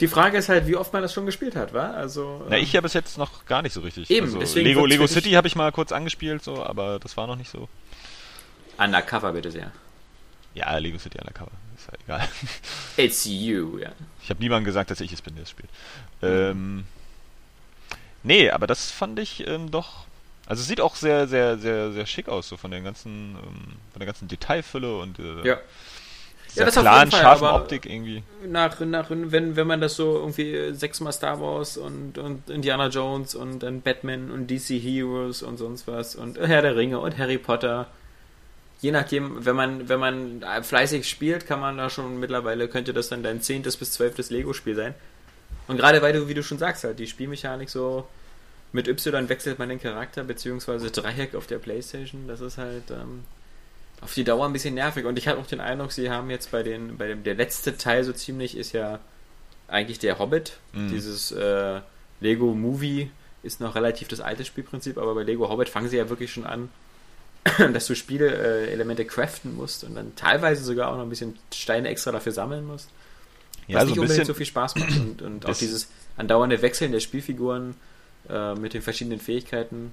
Die 0.00 0.08
Frage 0.08 0.38
ist 0.38 0.48
halt, 0.48 0.66
wie 0.66 0.76
oft 0.76 0.92
man 0.92 1.02
das 1.02 1.12
schon 1.12 1.26
gespielt 1.26 1.54
hat, 1.56 1.74
wa? 1.74 1.90
Also. 1.90 2.44
Na, 2.48 2.56
ähm, 2.56 2.62
ich 2.62 2.72
ja 2.72 2.80
bis 2.80 2.94
jetzt 2.94 3.18
noch 3.18 3.44
gar 3.44 3.62
nicht 3.62 3.74
so 3.74 3.80
richtig. 3.80 4.10
Eben, 4.10 4.26
also, 4.26 4.38
deswegen 4.38 4.66
Lego, 4.66 4.86
Lego 4.86 5.06
City 5.06 5.32
habe 5.32 5.46
ich 5.46 5.56
mal 5.56 5.70
kurz 5.72 5.92
angespielt, 5.92 6.42
so, 6.42 6.64
aber 6.64 6.98
das 6.98 7.16
war 7.16 7.26
noch 7.26 7.36
nicht 7.36 7.50
so. 7.50 7.68
Undercover 8.78 9.32
bitte 9.32 9.50
sehr. 9.50 9.72
Ja, 10.54 10.76
Lego 10.78 10.98
City 10.98 11.18
Undercover. 11.18 11.52
Ist 11.76 11.86
ja 11.86 11.98
egal. 12.04 12.28
It's 12.96 13.24
you, 13.26 13.78
ja. 13.78 13.92
Ich 14.22 14.30
habe 14.30 14.40
niemandem 14.40 14.64
gesagt, 14.64 14.90
dass 14.90 15.00
ich 15.00 15.12
es 15.12 15.22
bin, 15.22 15.34
der 15.34 15.44
es 15.44 15.50
spielt. 15.50 15.68
Ähm, 16.22 16.84
nee, 18.22 18.50
aber 18.50 18.66
das 18.66 18.90
fand 18.90 19.18
ich 19.18 19.46
ähm, 19.46 19.70
doch. 19.70 20.06
Also 20.46 20.62
es 20.62 20.68
sieht 20.68 20.80
auch 20.80 20.96
sehr, 20.96 21.28
sehr, 21.28 21.58
sehr, 21.58 21.92
sehr 21.92 22.06
schick 22.06 22.28
aus, 22.28 22.48
so 22.48 22.56
von 22.56 22.70
den 22.70 22.82
ganzen, 22.82 23.36
ähm, 23.36 23.76
von 23.92 23.98
der 24.00 24.06
ganzen 24.06 24.26
Detailfülle 24.28 24.98
und 24.98 25.18
äh, 25.18 25.46
Ja. 25.46 25.58
Dieser 26.54 26.66
das 26.66 26.76
auf 26.76 26.82
klaren, 26.82 27.00
jeden 27.00 27.10
Fall, 27.10 27.20
scharfen 27.20 27.46
Optik 27.48 27.86
irgendwie. 27.86 28.22
Nach, 28.46 28.80
nach, 28.80 29.06
wenn, 29.10 29.56
wenn 29.56 29.66
man 29.66 29.80
das 29.80 29.96
so 29.96 30.16
irgendwie 30.16 30.54
äh, 30.54 30.72
sechsmal 30.72 31.12
Star 31.12 31.40
Wars 31.40 31.76
und, 31.76 32.18
und 32.18 32.48
Indiana 32.50 32.88
Jones 32.88 33.34
und 33.34 33.60
dann 33.60 33.80
Batman 33.82 34.30
und 34.30 34.50
DC 34.50 34.80
Heroes 34.80 35.42
und 35.42 35.58
sonst 35.58 35.86
was 35.86 36.16
und 36.16 36.38
Herr 36.38 36.62
der 36.62 36.76
Ringe 36.76 36.98
und 37.00 37.18
Harry 37.18 37.38
Potter. 37.38 37.86
Je 38.80 38.92
nachdem, 38.92 39.44
wenn 39.44 39.56
man, 39.56 39.88
wenn 39.88 40.00
man 40.00 40.42
äh, 40.42 40.62
fleißig 40.62 41.08
spielt, 41.08 41.46
kann 41.46 41.60
man 41.60 41.76
da 41.76 41.90
schon 41.90 42.18
mittlerweile, 42.18 42.66
könnte 42.68 42.94
das 42.94 43.10
dann 43.10 43.22
dein 43.22 43.42
zehntes 43.42 43.76
bis 43.76 43.92
zwölftes 43.92 44.30
Lego-Spiel 44.30 44.74
sein. 44.74 44.94
Und 45.68 45.76
gerade 45.76 46.00
weil 46.02 46.12
du, 46.12 46.28
wie 46.28 46.34
du 46.34 46.42
schon 46.42 46.58
sagst, 46.58 46.84
halt, 46.84 46.98
die 46.98 47.06
Spielmechanik 47.06 47.68
so 47.68 48.08
Mit 48.72 48.88
Y 48.88 49.28
wechselt 49.28 49.58
man 49.58 49.68
den 49.68 49.80
Charakter, 49.80 50.24
beziehungsweise 50.24 50.90
Dreieck 50.90 51.34
auf 51.34 51.46
der 51.46 51.58
Playstation. 51.58 52.26
Das 52.26 52.40
ist 52.40 52.56
halt 52.56 52.90
ähm, 52.90 53.24
auf 54.00 54.14
die 54.14 54.24
Dauer 54.24 54.46
ein 54.46 54.52
bisschen 54.52 54.74
nervig. 54.74 55.04
Und 55.04 55.18
ich 55.18 55.28
habe 55.28 55.38
auch 55.40 55.46
den 55.46 55.60
Eindruck, 55.60 55.92
sie 55.92 56.10
haben 56.10 56.30
jetzt 56.30 56.50
bei 56.50 56.62
den, 56.62 56.96
bei 56.96 57.08
dem, 57.08 57.22
der 57.22 57.34
letzte 57.34 57.76
Teil 57.76 58.04
so 58.04 58.12
ziemlich 58.12 58.56
ist 58.56 58.72
ja 58.72 59.00
eigentlich 59.68 59.98
der 59.98 60.18
Hobbit. 60.18 60.58
Mhm. 60.72 60.88
Dieses 60.90 61.32
äh, 61.32 61.80
Lego 62.20 62.54
Movie 62.54 63.10
ist 63.42 63.60
noch 63.60 63.74
relativ 63.74 64.08
das 64.08 64.20
alte 64.20 64.44
Spielprinzip, 64.44 64.98
aber 64.98 65.14
bei 65.14 65.22
Lego 65.22 65.48
Hobbit 65.48 65.68
fangen 65.68 65.88
sie 65.88 65.96
ja 65.96 66.08
wirklich 66.08 66.32
schon 66.32 66.44
an, 66.44 66.68
dass 67.72 67.86
du 67.86 67.94
Spielelemente 67.94 69.04
craften 69.04 69.56
musst 69.56 69.84
und 69.84 69.94
dann 69.94 70.14
teilweise 70.16 70.64
sogar 70.64 70.90
auch 70.90 70.96
noch 70.96 71.04
ein 71.04 71.08
bisschen 71.08 71.38
Steine 71.54 71.88
extra 71.88 72.12
dafür 72.12 72.32
sammeln 72.32 72.66
musst. 72.66 72.90
Was 73.66 73.74
Ja, 73.74 73.80
so 73.80 73.86
nicht 73.86 73.96
ein 73.96 74.00
unbedingt 74.00 74.26
so 74.26 74.34
viel 74.34 74.46
Spaß 74.46 74.76
macht 74.76 74.98
und, 74.98 75.22
und 75.22 75.46
auch 75.46 75.56
dieses 75.56 75.88
andauernde 76.16 76.60
Wechseln 76.60 76.92
der 76.92 77.00
Spielfiguren 77.00 77.74
äh, 78.28 78.54
mit 78.54 78.74
den 78.74 78.82
verschiedenen 78.82 79.20
Fähigkeiten. 79.20 79.92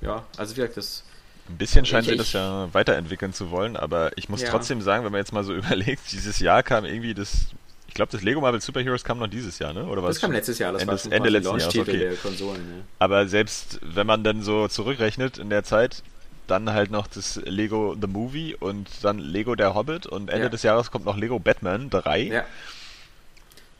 Ja, 0.00 0.26
also 0.36 0.56
wie 0.56 0.60
gesagt, 0.60 0.76
das 0.76 1.04
Ein 1.48 1.56
bisschen 1.56 1.84
scheint 1.86 2.06
Ich- 2.06 2.12
sie 2.12 2.16
das 2.18 2.32
ja 2.32 2.68
weiterentwickeln 2.72 3.32
zu 3.32 3.50
wollen, 3.50 3.76
aber 3.76 4.10
ich 4.16 4.28
muss 4.28 4.42
Ja. 4.42 4.50
trotzdem 4.50 4.80
sagen, 4.82 5.04
wenn 5.04 5.12
man 5.12 5.20
jetzt 5.20 5.32
mal 5.32 5.44
so 5.44 5.54
überlegt, 5.54 6.12
dieses 6.12 6.38
Jahr 6.40 6.62
kam 6.62 6.84
irgendwie 6.84 7.14
das, 7.14 7.46
ich 7.86 7.94
glaube, 7.94 8.12
das 8.12 8.22
Lego 8.22 8.40
Marvel 8.40 8.60
Super 8.60 8.80
Heroes 8.80 9.02
kam 9.04 9.18
noch 9.18 9.28
dieses 9.28 9.58
Jahr, 9.58 9.72
ne? 9.72 9.84
Oder 9.86 10.02
was? 10.02 10.16
Das 10.16 10.20
kam 10.20 10.32
letztes 10.32 10.58
Jahr, 10.58 10.72
das 10.72 10.82
Ende, 10.82 10.92
war 10.92 10.98
schon 10.98 11.12
Ende 11.12 11.28
letzten 11.30 11.58
Jahres, 11.58 11.78
okay. 11.78 11.98
der 11.98 12.14
Konsolen. 12.16 12.60
Ja. 12.60 12.84
Aber 12.98 13.26
selbst 13.28 13.80
wenn 13.82 14.06
man 14.06 14.22
dann 14.24 14.42
so 14.42 14.68
zurückrechnet 14.68 15.38
in 15.38 15.48
der 15.50 15.64
Zeit, 15.64 16.02
dann 16.46 16.72
halt 16.72 16.90
noch 16.90 17.06
das 17.06 17.36
Lego 17.44 17.94
The 18.00 18.06
Movie 18.06 18.54
und 18.58 18.88
dann 19.02 19.18
Lego 19.18 19.54
der 19.54 19.74
Hobbit 19.74 20.06
und 20.06 20.30
Ende 20.30 20.44
Ja. 20.44 20.48
des 20.48 20.62
Jahres 20.62 20.90
kommt 20.90 21.04
noch 21.04 21.16
Lego 21.16 21.38
Batman 21.38 21.90
3. 21.90 22.20
Ja. 22.22 22.44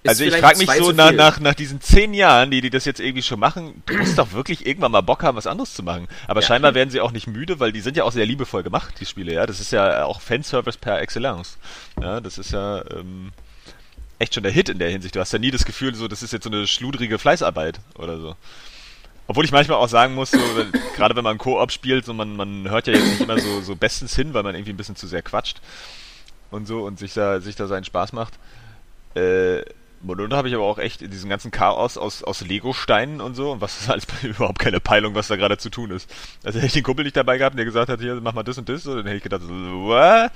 Also 0.06 0.24
ich 0.24 0.34
frage 0.36 0.58
mich 0.58 0.70
so 0.70 0.92
nach, 0.92 1.12
nach, 1.12 1.40
nach 1.40 1.54
diesen 1.54 1.80
zehn 1.80 2.14
Jahren, 2.14 2.50
die 2.50 2.60
die 2.60 2.70
das 2.70 2.84
jetzt 2.84 3.00
irgendwie 3.00 3.22
schon 3.22 3.40
machen, 3.40 3.82
du 3.86 3.94
musst 3.98 4.16
doch 4.18 4.32
wirklich 4.32 4.64
irgendwann 4.66 4.92
mal 4.92 5.00
Bock 5.00 5.22
haben, 5.22 5.36
was 5.36 5.46
anderes 5.46 5.74
zu 5.74 5.82
machen. 5.82 6.06
Aber 6.28 6.40
Ja. 6.40 6.46
scheinbar 6.46 6.74
werden 6.74 6.90
sie 6.90 7.00
auch 7.00 7.10
nicht 7.10 7.26
müde, 7.26 7.58
weil 7.60 7.72
die 7.72 7.80
sind 7.80 7.96
ja 7.96 8.04
auch 8.04 8.12
sehr 8.12 8.24
liebevoll 8.24 8.62
gemacht, 8.62 8.94
die 9.00 9.06
Spiele, 9.06 9.32
ja. 9.32 9.44
Das 9.44 9.60
ist 9.60 9.72
ja 9.72 10.04
auch 10.04 10.20
Fanservice 10.20 10.78
per 10.78 11.00
Excellence. 11.00 11.58
Ja, 12.00 12.20
das 12.20 12.38
ist 12.38 12.52
ja 12.52 12.82
ähm, 12.92 13.32
echt 14.18 14.34
schon 14.34 14.44
der 14.44 14.52
Hit 14.52 14.68
in 14.68 14.78
der 14.78 14.88
Hinsicht. 14.90 15.16
Du 15.16 15.20
hast 15.20 15.32
ja 15.32 15.38
nie 15.38 15.50
das 15.50 15.64
Gefühl, 15.64 15.94
so 15.94 16.06
das 16.08 16.22
ist 16.22 16.32
jetzt 16.32 16.44
so 16.44 16.50
eine 16.50 16.66
schludrige 16.66 17.18
Fleißarbeit 17.18 17.80
oder 17.96 18.18
so. 18.18 18.36
Obwohl 19.26 19.44
ich 19.44 19.52
manchmal 19.52 19.76
auch 19.78 19.88
sagen 19.88 20.14
muss, 20.14 20.30
so, 20.30 20.38
gerade 20.96 21.14
wenn 21.14 21.24
man 21.24 21.36
Koop 21.36 21.70
spielt, 21.70 22.06
so 22.06 22.14
man, 22.14 22.34
man 22.34 22.70
hört 22.70 22.86
ja 22.86 22.94
jetzt 22.94 23.04
nicht 23.06 23.20
immer 23.20 23.38
so, 23.38 23.60
so 23.60 23.76
bestens 23.76 24.14
hin, 24.16 24.32
weil 24.32 24.42
man 24.42 24.54
irgendwie 24.54 24.72
ein 24.72 24.76
bisschen 24.78 24.96
zu 24.96 25.06
sehr 25.06 25.20
quatscht 25.22 25.60
und 26.50 26.66
so 26.66 26.84
und 26.84 26.98
sich 26.98 27.12
da, 27.12 27.40
sich 27.40 27.54
da 27.54 27.66
seinen 27.66 27.84
Spaß 27.84 28.12
macht. 28.14 28.34
Äh, 29.14 29.62
und 30.02 30.30
da 30.30 30.36
habe 30.36 30.48
ich 30.48 30.54
aber 30.54 30.64
auch 30.64 30.78
echt 30.78 31.02
in 31.02 31.10
diesem 31.10 31.28
ganzen 31.28 31.50
Chaos 31.50 31.96
aus, 31.96 32.22
aus 32.22 32.40
Lego-Steinen 32.40 33.20
und 33.20 33.34
so, 33.34 33.52
und 33.52 33.60
was 33.60 33.80
ist 33.80 33.90
alles 33.90 34.06
überhaupt 34.22 34.58
keine 34.58 34.80
Peilung, 34.80 35.14
was 35.14 35.28
da 35.28 35.36
gerade 35.36 35.58
zu 35.58 35.70
tun 35.70 35.90
ist. 35.90 36.08
Also 36.44 36.58
hätte 36.58 36.66
ich 36.66 36.72
den 36.72 36.82
Kumpel 36.84 37.04
nicht 37.04 37.16
dabei 37.16 37.38
gehabt, 37.38 37.58
der 37.58 37.64
gesagt 37.64 37.88
hat, 37.88 38.00
hier, 38.00 38.14
mach 38.20 38.34
mal 38.34 38.42
das 38.42 38.58
und 38.58 38.68
das, 38.68 38.86
und 38.86 38.96
dann 38.96 39.06
hätte 39.06 39.16
ich 39.16 39.22
gedacht, 39.22 39.42
what? 39.42 40.30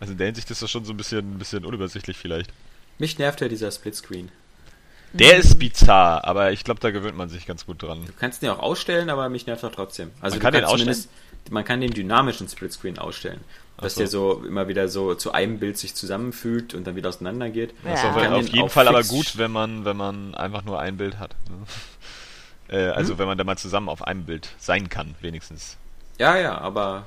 Also 0.00 0.12
in 0.12 0.18
der 0.18 0.26
Hinsicht 0.26 0.50
ist 0.50 0.62
das 0.62 0.70
schon 0.70 0.84
so 0.84 0.92
ein 0.92 0.96
bisschen, 0.96 1.34
ein 1.34 1.38
bisschen 1.38 1.64
unübersichtlich 1.64 2.16
vielleicht. 2.16 2.50
Mich 2.98 3.18
nervt 3.18 3.40
ja 3.40 3.48
dieser 3.48 3.70
Splitscreen. 3.70 4.30
Der 5.12 5.38
ist 5.38 5.58
bizarr, 5.58 6.24
aber 6.24 6.52
ich 6.52 6.64
glaube, 6.64 6.80
da 6.80 6.90
gewöhnt 6.90 7.16
man 7.16 7.28
sich 7.28 7.46
ganz 7.46 7.64
gut 7.64 7.82
dran. 7.82 8.04
Du 8.04 8.12
kannst 8.18 8.42
den 8.42 8.50
auch 8.50 8.58
ausstellen, 8.58 9.08
aber 9.08 9.28
mich 9.30 9.46
nervt 9.46 9.62
er 9.62 9.72
trotzdem. 9.72 10.10
Also 10.20 10.34
Man 10.34 10.40
du 10.40 10.44
kann 10.44 10.52
den 10.52 10.64
ausstellen? 10.64 11.04
Man 11.50 11.64
kann 11.64 11.80
den 11.80 11.92
dynamischen 11.92 12.48
Splitscreen 12.48 12.98
ausstellen. 12.98 13.40
Dass 13.80 13.94
so. 13.94 14.00
der 14.00 14.08
so 14.08 14.44
immer 14.44 14.66
wieder 14.66 14.88
so 14.88 15.14
zu 15.14 15.30
einem 15.32 15.60
Bild 15.60 15.78
sich 15.78 15.94
zusammenfügt 15.94 16.74
und 16.74 16.86
dann 16.86 16.96
wieder 16.96 17.10
auseinander 17.10 17.48
geht. 17.48 17.72
Ja. 17.84 17.92
Das 17.92 18.00
ist 18.00 18.06
auf, 18.06 18.16
auf 18.16 18.22
den 18.22 18.46
jeden 18.46 18.60
auch 18.62 18.70
Fall 18.72 18.88
aber 18.88 19.04
gut, 19.04 19.38
wenn 19.38 19.52
man, 19.52 19.84
wenn 19.84 19.96
man 19.96 20.34
einfach 20.34 20.64
nur 20.64 20.80
ein 20.80 20.96
Bild 20.96 21.18
hat. 21.18 21.34
Ne? 21.48 21.56
Äh, 22.70 22.88
also 22.88 23.12
Hm? 23.12 23.18
wenn 23.20 23.26
man 23.28 23.38
da 23.38 23.44
mal 23.44 23.56
zusammen 23.56 23.88
auf 23.88 24.02
einem 24.02 24.24
Bild 24.26 24.50
sein 24.58 24.90
kann, 24.90 25.14
wenigstens. 25.22 25.78
Ja, 26.18 26.36
ja, 26.36 26.58
aber 26.58 27.06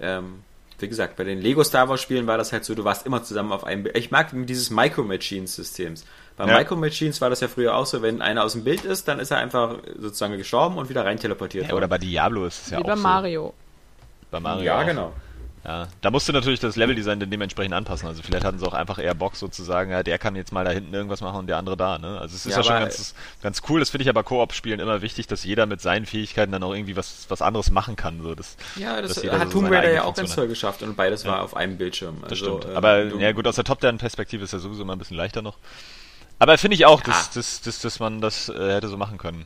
ähm, 0.00 0.42
wie 0.82 0.88
gesagt, 0.88 1.16
bei 1.16 1.24
den 1.24 1.40
Lego 1.40 1.62
Star 1.64 1.88
Wars 1.88 2.00
Spielen 2.00 2.26
war 2.26 2.38
das 2.38 2.52
halt 2.52 2.64
so, 2.64 2.74
du 2.74 2.84
warst 2.84 3.06
immer 3.06 3.22
zusammen 3.22 3.52
auf 3.52 3.64
einem 3.64 3.84
Bild. 3.84 3.96
Ich 3.96 4.10
mag 4.10 4.28
dieses 4.32 4.70
Micro 4.70 5.02
Machines 5.02 5.54
Systems. 5.56 6.04
Bei 6.36 6.46
Ja. 6.46 6.58
Micro 6.58 6.76
Machines 6.76 7.20
war 7.20 7.30
das 7.30 7.40
ja 7.40 7.48
früher 7.48 7.76
auch 7.76 7.86
so, 7.86 8.02
wenn 8.02 8.22
einer 8.22 8.44
aus 8.44 8.52
dem 8.52 8.64
Bild 8.64 8.84
ist, 8.84 9.08
dann 9.08 9.20
ist 9.20 9.30
er 9.30 9.38
einfach 9.38 9.78
sozusagen 9.98 10.36
gestorben 10.36 10.78
und 10.78 10.88
wieder 10.88 11.04
rein 11.04 11.18
teleportiert. 11.18 11.68
Ja, 11.68 11.74
oder 11.74 11.88
bei 11.88 11.98
Diablo 11.98 12.46
ist 12.46 12.64
es 12.64 12.70
ja 12.70 12.78
Wie 12.78 12.82
auch 12.82 12.86
bei 12.88 12.96
so. 12.96 13.02
Mario. 13.02 13.54
Bei 14.30 14.40
Mario 14.40 14.64
ja, 14.64 14.80
auch. 14.80 14.86
genau. 14.86 15.12
Ja, 15.62 15.88
da 16.00 16.10
musst 16.10 16.26
du 16.26 16.32
natürlich 16.32 16.58
das 16.58 16.76
Leveldesign 16.76 17.20
dann 17.20 17.28
dementsprechend 17.30 17.74
anpassen. 17.74 18.08
Also 18.08 18.22
vielleicht 18.22 18.44
hatten 18.44 18.58
sie 18.58 18.66
auch 18.66 18.72
einfach 18.72 18.98
eher 18.98 19.14
Bock 19.14 19.36
sozusagen, 19.36 19.90
ja, 19.90 20.02
der 20.02 20.16
kann 20.18 20.34
jetzt 20.34 20.52
mal 20.52 20.64
da 20.64 20.70
hinten 20.70 20.94
irgendwas 20.94 21.20
machen 21.20 21.40
und 21.40 21.48
der 21.48 21.58
andere 21.58 21.76
da, 21.76 21.98
ne? 21.98 22.18
Also 22.18 22.34
es 22.34 22.46
ist 22.46 22.52
ja, 22.52 22.58
Ja, 22.58 22.64
schon 22.64 22.78
ganz, 22.80 23.14
ganz 23.42 23.60
cool. 23.68 23.78
Das 23.78 23.90
finde 23.90 24.04
ich 24.04 24.08
aber 24.08 24.22
Koop-Spielen 24.24 24.80
immer 24.80 25.02
wichtig, 25.02 25.26
dass 25.26 25.44
jeder 25.44 25.66
mit 25.66 25.82
seinen 25.82 26.06
Fähigkeiten 26.06 26.50
dann 26.50 26.62
auch 26.62 26.72
irgendwie 26.72 26.96
was, 26.96 27.26
was 27.28 27.42
anderes 27.42 27.70
machen 27.70 27.94
kann. 27.94 28.22
So, 28.22 28.34
das, 28.34 28.56
Ja, 28.76 29.02
das 29.02 29.16
dass 29.16 29.24
hat 29.24 29.52
so 29.52 29.60
Tomb 29.60 29.70
Raider 29.70 29.92
ja 29.92 30.04
auch 30.04 30.14
ganz 30.14 30.34
toll 30.34 30.48
geschafft 30.48 30.82
und 30.82 30.96
beides 30.96 31.24
Ja. 31.24 31.32
war 31.32 31.42
auf 31.42 31.54
einem 31.54 31.76
Bildschirm. 31.76 32.16
Das 32.22 32.30
Also, 32.30 32.60
stimmt. 32.60 32.72
äh, 32.74 32.76
Aber 32.76 33.02
ja 33.20 33.32
gut, 33.32 33.46
aus 33.46 33.56
der 33.56 33.64
Top-Down-Perspektive 33.64 34.44
ist 34.44 34.52
ja 34.54 34.60
sowieso 34.60 34.80
immer 34.82 34.94
ein 34.94 34.98
bisschen 34.98 35.18
leichter 35.18 35.42
noch. 35.42 35.58
Aber 36.38 36.56
finde 36.56 36.76
ich 36.76 36.86
auch, 36.86 37.00
Ja. 37.00 37.08
dass, 37.08 37.32
dass, 37.32 37.60
dass, 37.60 37.80
dass 37.80 38.00
man 38.00 38.22
das 38.22 38.48
äh, 38.48 38.72
hätte 38.72 38.88
so 38.88 38.96
machen 38.96 39.18
können. 39.18 39.44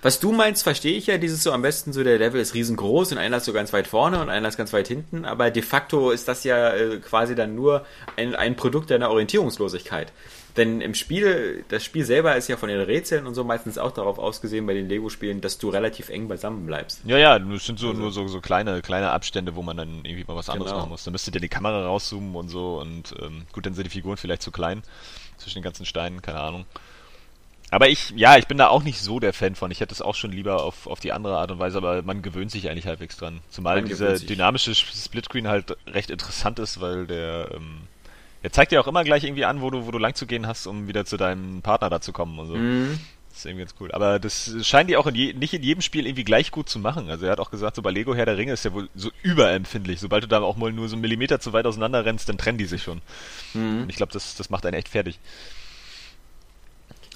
Was 0.00 0.20
du 0.20 0.30
meinst, 0.32 0.62
verstehe 0.62 0.96
ich 0.96 1.06
ja. 1.08 1.18
Dieses 1.18 1.42
so 1.42 1.52
am 1.52 1.62
besten 1.62 1.92
so, 1.92 2.04
der 2.04 2.18
Level 2.18 2.40
ist 2.40 2.54
riesengroß 2.54 3.12
und 3.12 3.18
einer 3.18 3.38
ist 3.38 3.44
so 3.46 3.52
ganz 3.52 3.72
weit 3.72 3.86
vorne 3.88 4.20
und 4.20 4.30
einer 4.30 4.48
ist 4.48 4.56
ganz 4.56 4.72
weit 4.72 4.86
hinten. 4.88 5.24
Aber 5.24 5.50
de 5.50 5.62
facto 5.62 6.10
ist 6.10 6.28
das 6.28 6.44
ja 6.44 6.70
äh, 6.74 6.98
quasi 6.98 7.34
dann 7.34 7.54
nur 7.56 7.84
ein, 8.16 8.34
ein 8.36 8.54
Produkt 8.54 8.90
deiner 8.90 9.10
Orientierungslosigkeit. 9.10 10.12
Denn 10.56 10.80
im 10.80 10.94
Spiel, 10.94 11.64
das 11.68 11.84
Spiel 11.84 12.04
selber 12.04 12.34
ist 12.36 12.48
ja 12.48 12.56
von 12.56 12.68
den 12.68 12.80
Rätseln 12.80 13.26
und 13.26 13.34
so 13.34 13.44
meistens 13.44 13.78
auch 13.78 13.92
darauf 13.92 14.18
ausgesehen 14.18 14.66
bei 14.66 14.74
den 14.74 14.88
Lego-Spielen, 14.88 15.40
dass 15.40 15.58
du 15.58 15.68
relativ 15.68 16.08
eng 16.08 16.26
beisammen 16.26 16.66
bleibst. 16.66 17.00
Ja, 17.04 17.16
ja, 17.16 17.36
es 17.36 17.66
sind 17.66 17.78
so 17.78 17.88
Also- 17.90 18.00
nur 18.00 18.10
so, 18.12 18.26
so 18.28 18.40
kleine, 18.40 18.82
kleine 18.82 19.10
Abstände, 19.10 19.54
wo 19.56 19.62
man 19.62 19.76
dann 19.76 20.04
irgendwie 20.04 20.24
mal 20.26 20.34
was 20.36 20.48
anderes 20.48 20.70
Genau. 20.72 20.80
machen 20.82 20.90
muss. 20.90 21.04
Dann 21.04 21.12
müsste 21.12 21.30
dir 21.30 21.40
die 21.40 21.48
Kamera 21.48 21.84
rauszoomen 21.86 22.34
und 22.34 22.48
so 22.48 22.80
und 22.80 23.14
ähm, 23.22 23.46
gut, 23.52 23.66
dann 23.66 23.74
sind 23.74 23.84
die 23.84 23.90
Figuren 23.90 24.16
vielleicht 24.16 24.42
zu 24.42 24.50
klein 24.50 24.82
zwischen 25.36 25.58
den 25.58 25.62
ganzen 25.64 25.86
Steinen, 25.86 26.22
keine 26.22 26.40
Ahnung. 26.40 26.66
Aber 27.70 27.88
ich, 27.88 28.10
ja, 28.16 28.38
ich 28.38 28.46
bin 28.46 28.56
da 28.56 28.68
auch 28.68 28.82
nicht 28.82 28.98
so 29.00 29.20
der 29.20 29.32
Fan 29.32 29.54
von. 29.54 29.70
Ich 29.70 29.80
hätte 29.80 29.92
es 29.92 30.00
auch 30.00 30.14
schon 30.14 30.32
lieber 30.32 30.62
auf, 30.62 30.86
auf 30.86 31.00
die 31.00 31.12
andere 31.12 31.36
Art 31.36 31.50
und 31.50 31.58
Weise, 31.58 31.76
aber 31.76 32.02
man 32.02 32.22
gewöhnt 32.22 32.50
sich 32.50 32.70
eigentlich 32.70 32.86
halbwegs 32.86 33.16
dran. 33.16 33.40
Zumal 33.50 33.76
Man 33.76 33.88
dieser 33.88 34.18
dynamische 34.18 34.74
Splitscreen 34.74 35.48
halt 35.48 35.76
recht 35.86 36.10
interessant 36.10 36.58
ist, 36.58 36.80
weil 36.80 37.06
der, 37.06 37.50
ähm, 37.54 37.82
der 38.42 38.52
zeigt 38.52 38.72
dir 38.72 38.80
auch 38.80 38.86
immer 38.86 39.04
gleich 39.04 39.24
irgendwie 39.24 39.44
an, 39.44 39.60
wo 39.60 39.70
du, 39.70 39.86
wo 39.86 39.90
du 39.90 39.98
lang 39.98 40.14
zu 40.14 40.26
gehen 40.26 40.46
hast, 40.46 40.66
um 40.66 40.88
wieder 40.88 41.04
zu 41.04 41.18
deinem 41.18 41.60
Partner 41.60 41.90
da 41.90 42.00
zu 42.00 42.12
kommen 42.12 42.38
und 42.38 42.46
so. 42.46 42.56
Mhm. 42.56 42.98
Das 43.28 43.40
ist 43.40 43.44
irgendwie 43.44 43.64
ganz 43.66 43.74
cool. 43.80 43.92
Aber 43.92 44.18
das 44.18 44.56
scheint 44.62 44.88
die 44.88 44.96
auch 44.96 45.06
in 45.06 45.14
je, 45.14 45.34
nicht 45.34 45.52
in 45.52 45.62
jedem 45.62 45.82
Spiel 45.82 46.06
irgendwie 46.06 46.24
gleich 46.24 46.50
gut 46.50 46.70
zu 46.70 46.78
machen. 46.78 47.10
Also 47.10 47.26
er 47.26 47.32
hat 47.32 47.40
auch 47.40 47.50
gesagt, 47.50 47.76
so 47.76 47.82
bei 47.82 47.90
Lego 47.90 48.14
Herr 48.14 48.24
der 48.24 48.38
Ringe 48.38 48.52
ist 48.52 48.64
ja 48.64 48.72
wohl 48.72 48.88
so 48.94 49.10
überempfindlich. 49.22 50.00
Sobald 50.00 50.24
du 50.24 50.28
da 50.28 50.40
auch 50.40 50.56
mal 50.56 50.72
nur 50.72 50.88
so 50.88 50.96
einen 50.96 51.02
Millimeter 51.02 51.38
zu 51.38 51.52
weit 51.52 51.66
auseinander 51.66 52.04
rennst, 52.04 52.30
dann 52.30 52.38
trennen 52.38 52.58
die 52.58 52.64
sich 52.64 52.82
schon. 52.82 53.02
Mhm. 53.52 53.82
Und 53.82 53.90
ich 53.90 53.96
glaube, 53.96 54.12
das, 54.12 54.36
das 54.36 54.48
macht 54.48 54.64
einen 54.64 54.74
echt 54.74 54.88
fertig. 54.88 55.20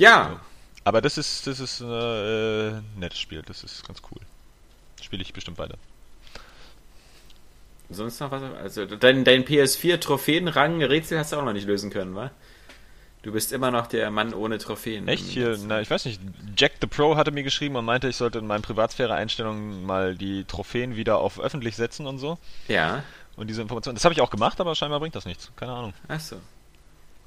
Ja, 0.02 0.40
Aber 0.84 1.00
das 1.00 1.16
ist, 1.16 1.46
das 1.46 1.60
ist 1.60 1.80
ein 1.80 1.88
äh, 1.88 2.82
nettes 2.98 3.20
Spiel. 3.20 3.42
Das 3.46 3.62
ist 3.62 3.86
ganz 3.86 4.02
cool. 4.10 4.20
Spiele 5.00 5.22
ich 5.22 5.32
bestimmt 5.32 5.58
weiter. 5.58 5.76
sonst 7.88 8.18
noch 8.18 8.32
was? 8.32 8.42
Also 8.42 8.86
dein, 8.86 9.22
dein 9.24 9.44
PS4-Trophäenrang-Rätsel 9.44 11.18
hast 11.18 11.32
du 11.32 11.36
auch 11.36 11.44
noch 11.44 11.52
nicht 11.52 11.66
lösen 11.68 11.90
können, 11.90 12.16
wa? 12.16 12.32
Du 13.22 13.30
bist 13.30 13.52
immer 13.52 13.70
noch 13.70 13.86
der 13.86 14.10
Mann 14.10 14.34
ohne 14.34 14.58
Trophäen. 14.58 15.06
Echt? 15.06 15.24
Hier, 15.26 15.56
na, 15.68 15.80
ich 15.80 15.88
weiß 15.88 16.06
nicht. 16.06 16.20
Jack 16.56 16.72
the 16.80 16.88
Pro 16.88 17.14
hatte 17.14 17.30
mir 17.30 17.44
geschrieben 17.44 17.76
und 17.76 17.84
meinte, 17.84 18.08
ich 18.08 18.16
sollte 18.16 18.40
in 18.40 18.48
meinen 18.48 18.62
Privatsphäre-Einstellungen 18.62 19.86
mal 19.86 20.16
die 20.16 20.42
Trophäen 20.44 20.96
wieder 20.96 21.18
auf 21.18 21.38
öffentlich 21.38 21.76
setzen 21.76 22.08
und 22.08 22.18
so. 22.18 22.38
Ja. 22.66 23.04
Und 23.36 23.46
diese 23.46 23.62
Informationen. 23.62 23.94
Das 23.94 24.04
habe 24.04 24.14
ich 24.14 24.20
auch 24.20 24.30
gemacht, 24.30 24.60
aber 24.60 24.74
scheinbar 24.74 24.98
bringt 24.98 25.14
das 25.14 25.26
nichts. 25.26 25.52
Keine 25.54 25.72
Ahnung. 25.72 25.94
Achso. 26.08 26.38